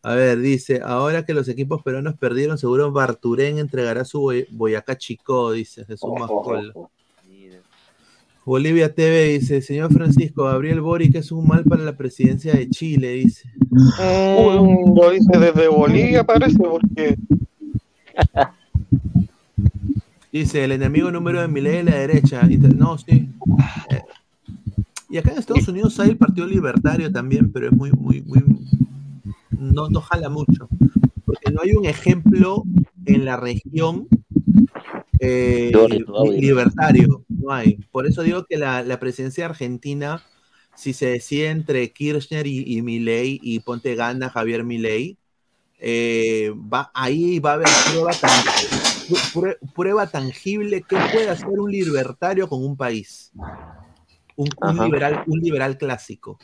A 0.02 0.16
ver, 0.16 0.40
dice, 0.40 0.82
ahora 0.84 1.24
que 1.26 1.34
los 1.34 1.48
equipos 1.48 1.82
peruanos 1.84 2.16
perdieron, 2.18 2.58
seguro 2.58 2.92
Barturén 2.92 3.58
entregará 3.60 4.04
su 4.06 4.20
Boy- 4.22 4.48
Boyacá 4.52 4.98
Chico, 4.98 5.52
dice 5.54 5.86
Jesús 5.86 6.10
Mascola. 6.20 6.74
Bolivia 8.46 8.94
TV 8.94 9.40
dice, 9.40 9.62
señor 9.62 9.94
Francisco, 9.94 10.44
Gabriel 10.44 10.82
Boric 10.82 11.16
es 11.16 11.32
un 11.32 11.48
mal 11.48 11.64
para 11.64 11.84
la 11.84 11.96
presidencia 11.96 12.54
de 12.54 12.70
Chile, 12.70 13.14
dice. 13.14 13.50
Mm, 13.70 14.96
lo 14.96 15.12
dice 15.12 15.40
desde 15.40 15.68
Bolivia, 15.68 16.24
parece, 16.24 16.58
porque 16.58 17.18
Dice, 20.32 20.64
el 20.64 20.72
enemigo 20.72 21.12
número 21.12 21.42
de 21.42 21.48
Milei 21.48 21.78
es 21.78 21.86
la 21.86 21.96
derecha. 21.96 22.42
No, 22.76 22.98
sí. 22.98 23.30
Eh, 23.92 24.02
y 25.12 25.18
acá 25.18 25.32
en 25.32 25.38
Estados 25.38 25.68
Unidos 25.68 26.00
hay 26.00 26.10
el 26.10 26.18
Partido 26.18 26.48
Libertario 26.48 27.12
también, 27.12 27.52
pero 27.52 27.68
es 27.68 27.74
muy, 27.74 27.92
muy, 27.92 28.24
muy... 28.24 28.44
No, 29.52 29.90
no 29.90 30.02
jala 30.02 30.30
mucho. 30.30 30.68
Porque 31.24 31.52
no 31.52 31.62
hay 31.62 31.76
un 31.76 31.86
ejemplo 31.86 32.64
en 33.06 33.26
la 33.26 33.38
región 33.38 34.08
eh, 35.24 35.72
li- 35.90 36.06
libertario. 36.40 37.24
No 37.30 37.52
hay. 37.52 37.78
Por 37.92 38.06
eso 38.08 38.24
digo 38.24 38.46
que 38.46 38.58
la, 38.58 38.84
la 38.84 39.00
presidencia 39.00 39.46
argentina, 39.46 40.24
si 40.76 40.94
se 40.94 41.08
decide 41.08 41.50
entre 41.50 41.92
Kirchner 41.92 42.48
y, 42.48 42.64
y 42.78 42.82
Milei 42.82 43.40
y 43.42 43.60
ponte 43.60 43.96
gana 43.96 44.30
Javier 44.30 44.64
Milei, 44.64 45.18
eh, 45.80 46.52
va, 46.56 46.92
ahí 46.94 47.40
va 47.40 47.52
a 47.52 47.54
haber 47.56 47.68
prueba, 47.92 48.12
tan- 48.14 48.44
prue- 49.34 49.58
prueba 49.76 50.08
tangible 50.08 50.82
que 50.82 50.96
puede 51.12 51.30
hacer 51.30 51.50
un 51.50 51.72
libertario 51.72 52.48
con 52.48 52.64
un 52.64 52.76
país. 52.78 53.32
Un, 54.36 54.50
liberal, 54.86 55.24
un 55.28 55.40
liberal 55.40 55.78
clásico. 55.78 56.40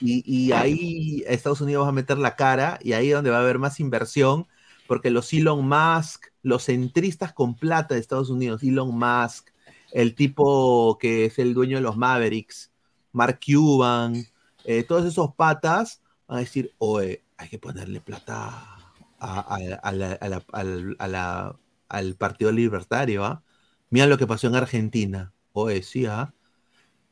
Y, 0.00 0.22
y 0.24 0.52
ahí 0.52 1.24
Estados 1.26 1.60
Unidos 1.60 1.84
va 1.84 1.88
a 1.88 1.92
meter 1.92 2.16
la 2.16 2.36
cara 2.36 2.78
y 2.82 2.92
ahí 2.92 3.08
es 3.08 3.14
donde 3.14 3.30
va 3.30 3.38
a 3.38 3.42
haber 3.42 3.58
más 3.58 3.80
inversión, 3.80 4.46
porque 4.88 5.10
los 5.12 5.32
Elon 5.34 5.68
Musk, 5.68 6.26
los 6.42 6.64
centristas 6.66 7.34
con 7.34 7.56
plata 7.56 7.94
de 7.94 8.00
Estados 8.00 8.30
Unidos, 8.30 8.64
Elon 8.64 8.98
Musk, 8.98 9.50
el 9.92 10.16
tipo 10.16 10.98
que 11.00 11.26
es 11.26 11.38
el 11.40 11.54
dueño 11.54 11.76
de 11.78 11.82
los 11.84 11.96
Mavericks, 11.98 12.72
Mark 13.12 13.40
Cuban, 13.46 14.26
eh, 14.64 14.84
todos 14.84 15.06
esos 15.06 15.34
patas 15.36 16.02
van 16.26 16.38
a 16.38 16.40
decir, 16.40 16.74
oye, 16.78 17.24
hay 17.38 17.48
que 17.50 17.58
ponerle 17.60 18.00
plata 18.00 18.76
a- 19.20 19.92
la- 19.92 21.58
al, 21.88 22.14
Partido 22.16 22.52
Libertario, 22.52 23.24
¿ah? 23.24 23.42
Mira 23.90 24.06
lo 24.06 24.18
que 24.18 24.26
pasó 24.26 24.46
en 24.48 24.56
Argentina. 24.56 25.32
Oye, 25.52 25.82
sí, 25.82 26.06
¿ah? 26.06 26.34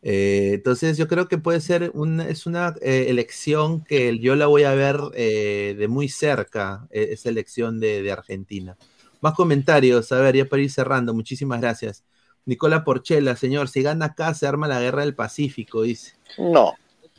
Eh, 0.08 0.52
entonces 0.54 0.96
yo 0.96 1.08
creo 1.08 1.26
que 1.26 1.36
puede 1.36 1.60
ser 1.60 1.90
una, 1.92 2.28
es 2.28 2.46
una 2.46 2.76
eh, 2.80 3.06
elección 3.08 3.82
que 3.82 4.20
yo 4.20 4.36
la 4.36 4.46
voy 4.46 4.62
a 4.62 4.72
ver 4.72 5.00
eh, 5.14 5.74
de 5.76 5.88
muy 5.88 6.08
cerca, 6.08 6.86
eh, 6.92 7.08
esa 7.10 7.28
elección 7.28 7.80
de, 7.80 8.02
de 8.02 8.12
Argentina. 8.12 8.76
Más 9.20 9.34
comentarios, 9.34 10.12
a 10.12 10.20
ver, 10.20 10.36
ya 10.36 10.44
para 10.44 10.62
ir 10.62 10.70
cerrando, 10.70 11.12
muchísimas 11.12 11.60
gracias. 11.60 12.04
Nicola 12.44 12.84
Porchela, 12.84 13.34
señor, 13.34 13.68
si 13.68 13.82
gana 13.82 14.06
acá 14.06 14.32
se 14.32 14.46
arma 14.46 14.68
la 14.68 14.80
guerra 14.80 15.00
del 15.00 15.16
Pacífico, 15.16 15.82
dice. 15.82 16.12
no. 16.38 16.74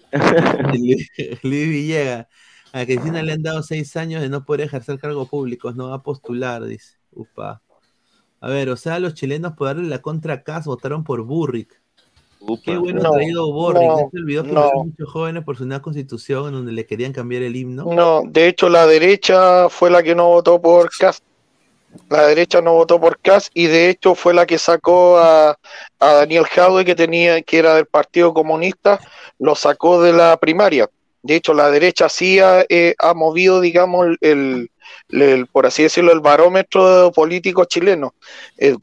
Luis 0.74 1.10
Luis 1.44 1.68
Villega, 1.68 2.30
a 2.72 2.86
Cristina 2.86 3.22
le 3.22 3.34
han 3.34 3.44
dado 3.44 3.64
seis 3.64 3.98
años 3.98 4.22
de 4.22 4.30
no 4.30 4.46
poder 4.46 4.62
ejercer 4.62 4.98
cargos 4.98 5.28
públicos, 5.28 5.76
no 5.76 5.90
va 5.90 5.96
a 5.96 6.04
postular, 6.04 6.64
dice. 6.64 6.96
Upa. 7.12 7.62
A 8.40 8.48
ver, 8.48 8.70
o 8.70 8.78
sea, 8.78 9.00
los 9.00 9.14
chilenos 9.14 9.58
por 9.58 9.68
darle 9.68 9.90
la 9.90 10.02
contra 10.02 10.36
a 10.36 10.44
Kass 10.44 10.68
votaron 10.68 11.04
por 11.04 11.24
Burrick. 11.24 11.82
Qué 12.64 12.78
bueno 12.78 13.02
No, 13.02 13.10
ha 13.10 13.12
traído 13.14 13.52
Burrick. 13.52 13.82
no, 13.82 13.98
¿No 13.98 14.10
se 14.12 14.18
olvidó 14.18 14.44
que 14.44 14.52
no. 14.52 14.72
muchos 14.86 15.10
jóvenes 15.12 15.44
por 15.44 15.58
su 15.58 15.66
nueva 15.66 15.82
constitución 15.82 16.48
en 16.48 16.54
donde 16.54 16.72
le 16.72 16.86
querían 16.86 17.12
cambiar 17.14 17.44
el 17.44 17.56
himno? 17.56 17.86
No, 17.94 18.22
de 18.26 18.48
hecho 18.48 18.70
la 18.70 18.86
derecha 18.86 19.70
fue 19.70 19.90
la 19.90 20.04
que 20.04 20.16
no 20.16 20.28
votó 20.28 20.62
por 20.62 20.90
Cast. 20.98 21.24
La 22.10 22.28
derecha 22.28 22.62
no 22.62 22.74
votó 22.74 23.00
por 23.00 23.18
Cast 23.20 23.50
y 23.54 23.66
de 23.68 23.90
hecho 23.90 24.14
fue 24.14 24.34
la 24.34 24.46
que 24.46 24.58
sacó 24.58 25.18
a, 25.18 25.58
a 26.00 26.14
Daniel 26.14 26.46
Jadwe 26.46 26.86
que 26.86 26.96
tenía 26.96 27.42
que 27.42 27.58
era 27.58 27.76
del 27.76 27.86
Partido 27.88 28.34
Comunista, 28.34 29.00
lo 29.40 29.56
sacó 29.56 30.02
de 30.02 30.14
la 30.14 30.38
primaria. 30.38 30.90
De 31.24 31.36
hecho 31.36 31.54
la 31.54 31.70
derecha 31.72 32.08
sí 32.08 32.40
ha, 32.40 32.66
eh, 32.70 32.94
ha 33.00 33.14
movido, 33.14 33.60
digamos, 33.62 34.08
el, 34.22 34.70
el- 35.10 35.48
por 35.48 35.66
así 35.66 35.84
decirlo, 35.84 36.12
el 36.14 36.20
barómetro 36.20 37.12
político 37.14 37.66
chileno. 37.66 38.14
Eh, 38.58 38.76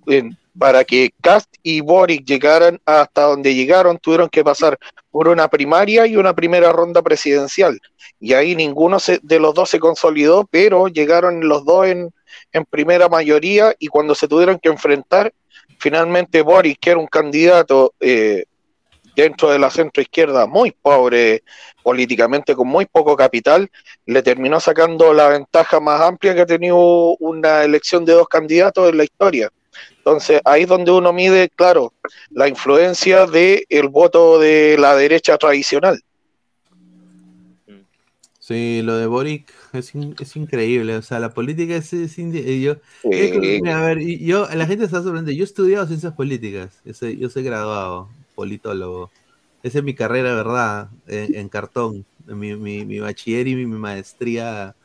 para 0.58 0.84
que 0.84 1.10
Cast 1.20 1.52
y 1.62 1.81
Boric 1.81 2.24
llegaran 2.24 2.81
hasta 2.84 3.23
donde 3.23 3.55
llegaron, 3.55 3.99
tuvieron 3.99 4.28
que 4.28 4.44
pasar 4.44 4.78
por 5.10 5.28
una 5.28 5.49
primaria 5.49 6.07
y 6.07 6.16
una 6.16 6.34
primera 6.34 6.73
ronda 6.73 7.02
presidencial. 7.02 7.81
Y 8.20 8.34
ahí 8.34 8.55
ninguno 8.55 8.99
se- 9.00 9.20
de 9.23 9.39
los 9.41 9.55
dos 9.55 9.70
se 9.70 9.81
consolidó, 9.81 10.47
pero 10.50 10.89
llegaron 10.89 11.49
los 11.49 11.65
dos 11.65 11.86
en, 11.86 12.10
en 12.52 12.65
primera 12.65 13.08
mayoría 13.08 13.74
y 13.78 13.89
cuando 13.89 14.15
se 14.15 14.28
tuvieron 14.28 14.58
que 14.58 14.68
enfrentar, 14.68 15.33
finalmente 15.78 16.42
Boric, 16.42 16.78
que 16.81 16.91
era 16.91 17.00
un 17.00 17.07
candidato 17.08 17.94
eh, 18.00 18.44
dentro 19.16 19.50
de 19.50 19.58
la 19.58 19.70
centro 19.70 20.02
izquierda 20.02 20.47
muy 20.47 20.70
pobre 20.73 21.42
políticamente, 21.83 22.55
con 22.55 22.66
muy 22.68 22.86
poco 22.86 23.16
capital, 23.16 23.70
le 24.07 24.23
terminó 24.23 24.58
sacando 24.60 25.12
la 25.12 25.28
ventaja 25.28 25.81
más 25.81 26.00
amplia 26.00 26.34
que 26.34 26.41
ha 26.41 26.47
tenido 26.47 27.16
una 27.18 27.62
elección 27.62 28.05
de 28.05 28.15
dos 28.15 28.28
candidatos 28.28 28.89
en 28.89 28.97
la 28.99 29.05
historia. 29.05 29.50
Entonces, 29.98 30.40
ahí 30.44 30.62
es 30.62 30.68
donde 30.68 30.90
uno 30.90 31.12
mide, 31.12 31.48
claro, 31.48 31.92
la 32.30 32.48
influencia 32.48 33.26
del 33.26 33.88
voto 33.90 34.38
de 34.38 34.76
la 34.78 34.94
derecha 34.96 35.36
tradicional. 35.38 36.00
Sí, 38.38 38.82
lo 38.82 38.96
de 38.98 39.06
Boric 39.06 39.50
es, 39.72 39.94
in- 39.94 40.14
es 40.20 40.36
increíble. 40.36 40.96
O 40.96 41.02
sea, 41.02 41.18
la 41.18 41.32
política 41.32 41.76
es, 41.76 41.92
es 41.94 42.18
eh, 42.18 42.60
yo, 42.60 42.74
Sí. 43.02 43.62
a 43.66 43.80
ver, 43.80 44.00
yo, 44.00 44.46
la 44.54 44.66
gente 44.66 44.84
está 44.84 45.02
sorprendida. 45.02 45.34
Yo 45.34 45.44
he 45.44 45.46
estudiado 45.46 45.86
ciencias 45.86 46.12
políticas. 46.12 46.78
Yo 46.84 46.92
soy, 46.92 47.16
yo 47.16 47.30
soy 47.30 47.42
graduado, 47.42 48.10
politólogo. 48.34 49.10
Esa 49.62 49.78
es 49.78 49.84
mi 49.84 49.94
carrera, 49.94 50.34
¿verdad? 50.34 50.90
En, 51.06 51.34
en 51.34 51.48
cartón. 51.48 52.04
Mi, 52.26 52.54
mi, 52.54 52.84
mi 52.84 52.98
bachiller 53.00 53.48
y 53.48 53.54
mi, 53.54 53.64
mi 53.64 53.78
maestría 53.78 54.76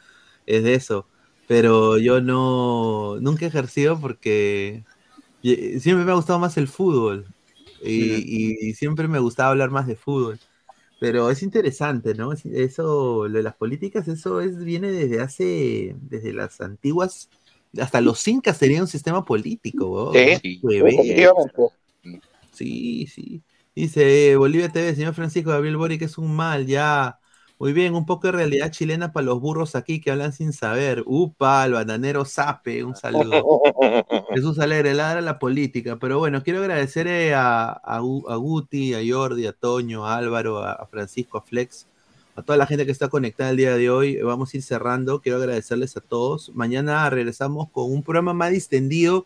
es 0.45 0.63
de 0.63 0.73
eso. 0.75 1.05
Pero 1.49 1.97
yo 1.99 2.21
no, 2.21 3.17
nunca 3.21 3.45
he 3.45 3.49
ejercido 3.49 3.99
porque 4.01 4.85
siempre 5.43 6.05
me 6.05 6.11
ha 6.11 6.15
gustado 6.15 6.39
más 6.39 6.57
el 6.57 6.67
fútbol. 6.69 7.27
Y, 7.83 8.55
y- 8.65 8.69
y 8.71 8.73
siempre 8.75 9.07
me 9.07 9.19
gustaba 9.19 9.51
hablar 9.51 9.71
más 9.71 9.87
de 9.87 9.95
fútbol. 9.97 10.39
Pero 10.99 11.31
es 11.31 11.43
interesante, 11.43 12.15
¿no? 12.15 12.33
Es- 12.33 12.45
Eso, 12.45 13.27
lo 13.27 13.37
de 13.37 13.43
las 13.43 13.55
políticas, 13.55 14.07
eso 14.09 14.41
es, 14.41 14.63
viene 14.63 14.91
desde 14.91 15.21
hace, 15.21 15.95
desde 16.01 16.33
las 16.33 16.61
antiguas, 16.61 17.31
hasta 17.79 18.01
los 18.01 18.27
incas 18.27 18.57
sería 18.57 18.81
un 18.81 18.87
sistema 18.89 19.25
político. 19.25 20.41
Sí, 22.51 23.07
sí. 23.07 23.43
Dice 23.75 24.31
eh, 24.31 24.35
Bolivia 24.35 24.69
TV, 24.69 24.95
señor 24.95 25.13
Francisco 25.13 25.51
Gabriel 25.51 25.77
Boric 25.77 26.01
es 26.01 26.17
un 26.17 26.35
mal, 26.35 26.65
ya. 26.67 27.18
Muy 27.59 27.73
bien, 27.73 27.93
un 27.93 28.05
poco 28.05 28.27
de 28.27 28.31
realidad 28.31 28.71
chilena 28.71 29.11
para 29.11 29.25
los 29.25 29.41
burros 29.41 29.75
aquí 29.75 29.99
que 29.99 30.11
hablan 30.11 30.31
sin 30.31 30.53
saber. 30.53 31.03
Upa, 31.05 31.65
el 31.65 31.73
bananero 31.73 32.23
Sape, 32.23 32.85
un 32.85 32.95
saludo. 32.95 33.61
Jesús 34.33 34.59
Alegre, 34.59 34.93
ladra 34.93 35.19
la 35.19 35.39
política. 35.39 35.97
Pero 35.99 36.19
bueno, 36.19 36.41
quiero 36.41 36.59
agradecer 36.59 37.07
eh, 37.07 37.33
a, 37.35 37.71
a, 37.71 37.97
a 37.97 38.35
Guti, 38.37 38.93
a 38.93 38.99
Jordi, 39.05 39.45
a 39.45 39.51
Toño, 39.51 40.05
a 40.05 40.15
Álvaro, 40.15 40.59
a, 40.59 40.71
a 40.71 40.85
Francisco, 40.85 41.37
a 41.37 41.41
Flex, 41.41 41.85
a 42.37 42.43
toda 42.43 42.57
la 42.57 42.65
gente 42.65 42.85
que 42.85 42.93
está 42.93 43.09
conectada 43.09 43.49
el 43.49 43.57
día 43.57 43.75
de 43.75 43.89
hoy. 43.89 44.21
Vamos 44.21 44.53
a 44.53 44.57
ir 44.57 44.63
cerrando. 44.63 45.19
Quiero 45.19 45.37
agradecerles 45.39 45.97
a 45.97 46.01
todos. 46.01 46.53
Mañana 46.55 47.09
regresamos 47.09 47.69
con 47.71 47.91
un 47.91 48.03
programa 48.03 48.33
más 48.33 48.51
distendido. 48.51 49.25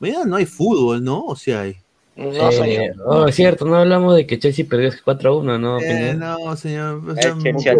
Mañana 0.00 0.26
no 0.26 0.36
hay 0.36 0.44
fútbol, 0.44 1.02
¿no? 1.02 1.24
O 1.24 1.34
sea, 1.34 1.62
hay. 1.62 1.78
No, 2.20 2.50
Eh, 2.50 2.52
señor. 2.52 2.96
oh, 3.06 3.26
es 3.26 3.34
cierto, 3.34 3.64
no 3.64 3.76
hablamos 3.76 4.14
de 4.14 4.26
que 4.26 4.38
Chelsea 4.38 4.66
perdió 4.68 4.90
4-1, 5.04 5.58
¿no? 5.58 5.80
Eh, 5.80 6.14
no, 6.18 6.54
señor. 6.54 7.02
o 7.08 7.12
Eh, 7.12 7.22
sea, 7.22 7.34
Chelsea 7.38 7.74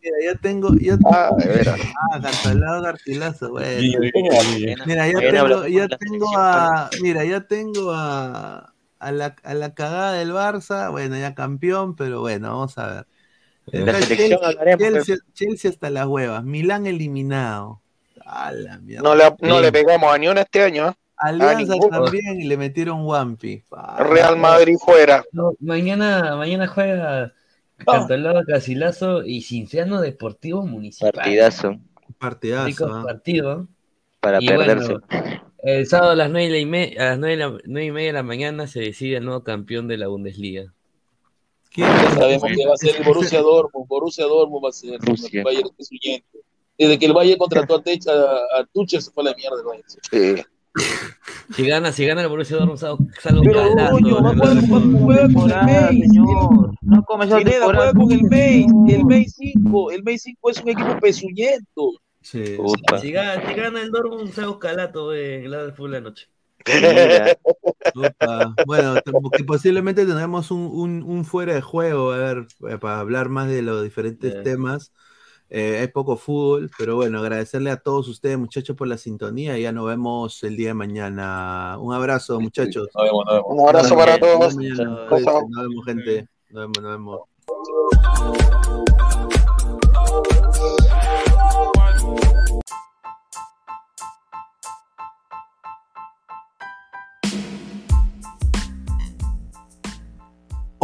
Mira, 0.00 0.16
yo 0.24 0.38
tengo, 0.40 0.74
yo 0.78 0.96
Ah, 1.06 1.30
veras. 1.36 1.80
Ah, 2.12 2.20
Cantolao 2.20 2.82
Garcilaso, 2.82 3.50
bueno. 3.50 3.80
Sí, 3.80 3.92
sí, 3.92 4.12
sí. 4.12 4.66
Mira, 4.86 5.08
yo 5.08 5.18
tengo, 5.20 5.66
yo 5.66 5.88
tengo 5.88 6.26
a, 6.36 6.90
mira, 7.02 7.24
yo 7.24 7.46
tengo 7.46 7.92
a, 7.92 8.74
a 8.98 9.12
la, 9.12 9.36
a 9.42 9.54
la 9.54 9.74
cagada 9.74 10.12
del 10.14 10.32
Barça, 10.32 10.90
bueno, 10.90 11.16
ya 11.16 11.34
campeón, 11.34 11.96
pero 11.96 12.20
bueno, 12.20 12.48
vamos 12.50 12.76
a 12.78 12.86
ver. 12.86 13.06
La 13.72 13.92
Chelsea, 14.00 14.38
Chelsea, 14.78 15.16
Chelsea 15.32 15.70
hasta 15.70 15.88
las 15.90 16.06
huevas, 16.06 16.44
Milán 16.44 16.86
eliminado. 16.86 17.80
A 18.36 18.52
la 18.52 18.78
mierda. 18.78 19.02
No 19.02 19.14
le, 19.14 19.24
no 19.42 19.60
le 19.60 19.70
pegamos 19.70 20.12
a 20.12 20.18
ni 20.18 20.26
una 20.28 20.40
este 20.42 20.62
año. 20.62 20.88
¿eh? 20.88 20.92
Alianza 21.16 21.74
también 21.90 22.40
y 22.40 22.44
le 22.44 22.56
metieron 22.56 23.02
Wampi. 23.06 23.62
Real 23.98 24.36
Madrid 24.36 24.76
fuera. 24.84 25.24
No, 25.32 25.52
mañana, 25.60 26.34
mañana 26.36 26.66
juega 26.66 27.32
Cantolao, 27.86 28.42
Casilazo 28.46 29.24
y 29.24 29.42
Cinciano 29.42 30.00
Deportivo 30.00 30.66
Municipal. 30.66 31.12
Partidazo. 31.12 31.76
Partidazo. 32.18 32.66
Rico 32.66 32.86
¿ah? 32.90 33.02
partido. 33.06 33.68
Para 34.20 34.42
Y 34.42 34.48
perderse. 34.48 34.94
bueno, 34.94 35.42
el 35.62 35.86
sábado 35.86 36.12
a 36.12 36.16
las 36.16 36.30
nueve 36.30 36.58
y, 36.58 36.66
me- 36.66 36.96
a 36.98 37.10
las 37.10 37.18
nueve, 37.18 37.36
de 37.36 37.42
la- 37.44 37.58
nueve 37.64 37.86
y 37.86 37.92
media 37.92 38.06
de 38.08 38.12
la 38.14 38.22
mañana 38.22 38.66
se 38.66 38.80
decide 38.80 39.18
el 39.18 39.24
nuevo 39.24 39.44
campeón 39.44 39.86
de 39.86 39.96
la 39.98 40.08
Bundesliga. 40.08 40.72
Ya 41.76 42.10
sabemos 42.10 42.44
que 42.54 42.66
va 42.66 42.74
a 42.74 42.76
ser 42.76 42.96
el 42.96 43.04
Borussia 43.04 43.40
Dortmund. 43.40 43.86
Borussia 43.88 44.24
Dortmund 44.26 44.64
va 44.64 44.68
a 44.68 44.72
ser. 44.72 44.94
El 45.32 45.42
Bayern 45.44 45.68
huyente. 45.90 46.38
Desde 46.78 46.98
que 46.98 47.06
el 47.06 47.12
Bayern 47.12 47.38
contrató 47.38 47.76
a, 47.76 47.82
Techa, 47.82 48.12
a 48.12 48.64
Tuchel 48.72 49.00
se 49.02 49.10
fue 49.10 49.22
a 49.24 49.30
la 49.30 49.34
mierda 49.36 49.56
el 49.60 49.64
Bayern. 49.66 50.46
Si 51.54 51.64
gana, 51.66 51.92
si 51.92 52.04
gana 52.04 52.22
el 52.22 52.28
Borussia 52.28 52.56
Dortmund, 52.56 52.80
Pero, 53.22 53.52
calazo, 53.52 53.92
coño, 53.92 54.22
va 54.22 54.30
a 54.30 54.34
jugar, 54.34 54.56
juega 55.00 55.28
con 55.32 55.50
el 55.50 55.56
Mainz. 55.66 56.12
No 56.82 57.04
comenzó 57.04 57.36
Pineda 57.38 57.58
temporada. 57.58 57.92
juega 57.94 58.00
con 58.00 58.12
el 58.12 58.22
Mainz. 58.24 58.92
El 58.92 59.04
Mainz 59.04 59.34
5. 59.36 59.90
El 59.92 60.02
Mainz 60.02 60.22
5 60.22 60.50
es 60.50 60.60
un 60.62 60.68
equipo 60.70 60.98
pezuñento. 61.00 61.90
Sí. 62.22 62.56
Si 63.00 63.12
gana, 63.12 63.46
si 63.46 63.54
gana 63.54 63.82
el 63.82 63.90
Dortmund, 63.92 64.32
salgo 64.32 64.58
calato 64.58 65.14
en 65.14 65.48
la 65.50 65.62
del 65.64 65.74
de 65.76 65.88
la 65.88 66.00
noche. 66.00 66.26
Opa. 67.94 68.54
Bueno, 68.66 68.94
que 69.36 69.44
posiblemente 69.44 70.04
tendremos 70.06 70.50
un, 70.50 70.60
un- 70.72 71.02
un 71.02 71.24
fuera 71.24 71.54
de 71.54 71.60
juego, 71.60 72.12
a 72.12 72.16
ver, 72.18 72.46
eh, 72.68 72.78
para 72.78 72.98
hablar 73.00 73.28
más 73.28 73.48
de 73.48 73.62
los 73.62 73.82
diferentes 73.82 74.32
Sí. 74.32 74.38
temas. 74.42 74.92
Eh, 75.50 75.78
hay 75.80 75.88
poco 75.88 76.16
fútbol, 76.16 76.70
pero 76.76 76.96
bueno, 76.96 77.18
agradecerle 77.20 77.70
a 77.70 77.76
todos 77.76 78.08
ustedes, 78.08 78.38
muchachos, 78.38 78.76
por 78.76 78.88
la 78.88 78.98
sintonía. 78.98 79.58
y 79.58 79.62
Ya 79.62 79.72
nos 79.72 79.86
vemos 79.86 80.42
el 80.42 80.56
día 80.56 80.68
de 80.68 80.74
mañana. 80.74 81.76
Un 81.80 81.92
abrazo, 81.94 82.40
muchachos. 82.40 82.88
Nos 82.94 83.04
vemos, 83.04 83.24
nos 83.26 83.34
vemos. 83.34 83.46
Un 83.48 83.68
abrazo 83.68 83.96
para 83.96 84.18
Nos 84.18 84.20
vemos 84.20 84.38
todos. 84.40 84.54
Cuídense, 84.54 85.24
chao. 85.24 85.48
Nos 85.48 85.68
vemos, 85.68 85.84
gente. 85.84 86.28
Nos 86.50 86.62
vemos, 86.62 86.82
nos 86.82 86.92
vemos. 86.92 87.20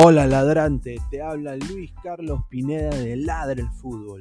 Hola 0.03 0.27
ladrante, 0.27 0.97
te 1.11 1.21
habla 1.21 1.57
Luis 1.57 1.93
Carlos 2.03 2.41
Pineda 2.49 2.89
de 2.89 3.17
Ladre 3.17 3.61
el 3.61 3.69
Fútbol. 3.69 4.21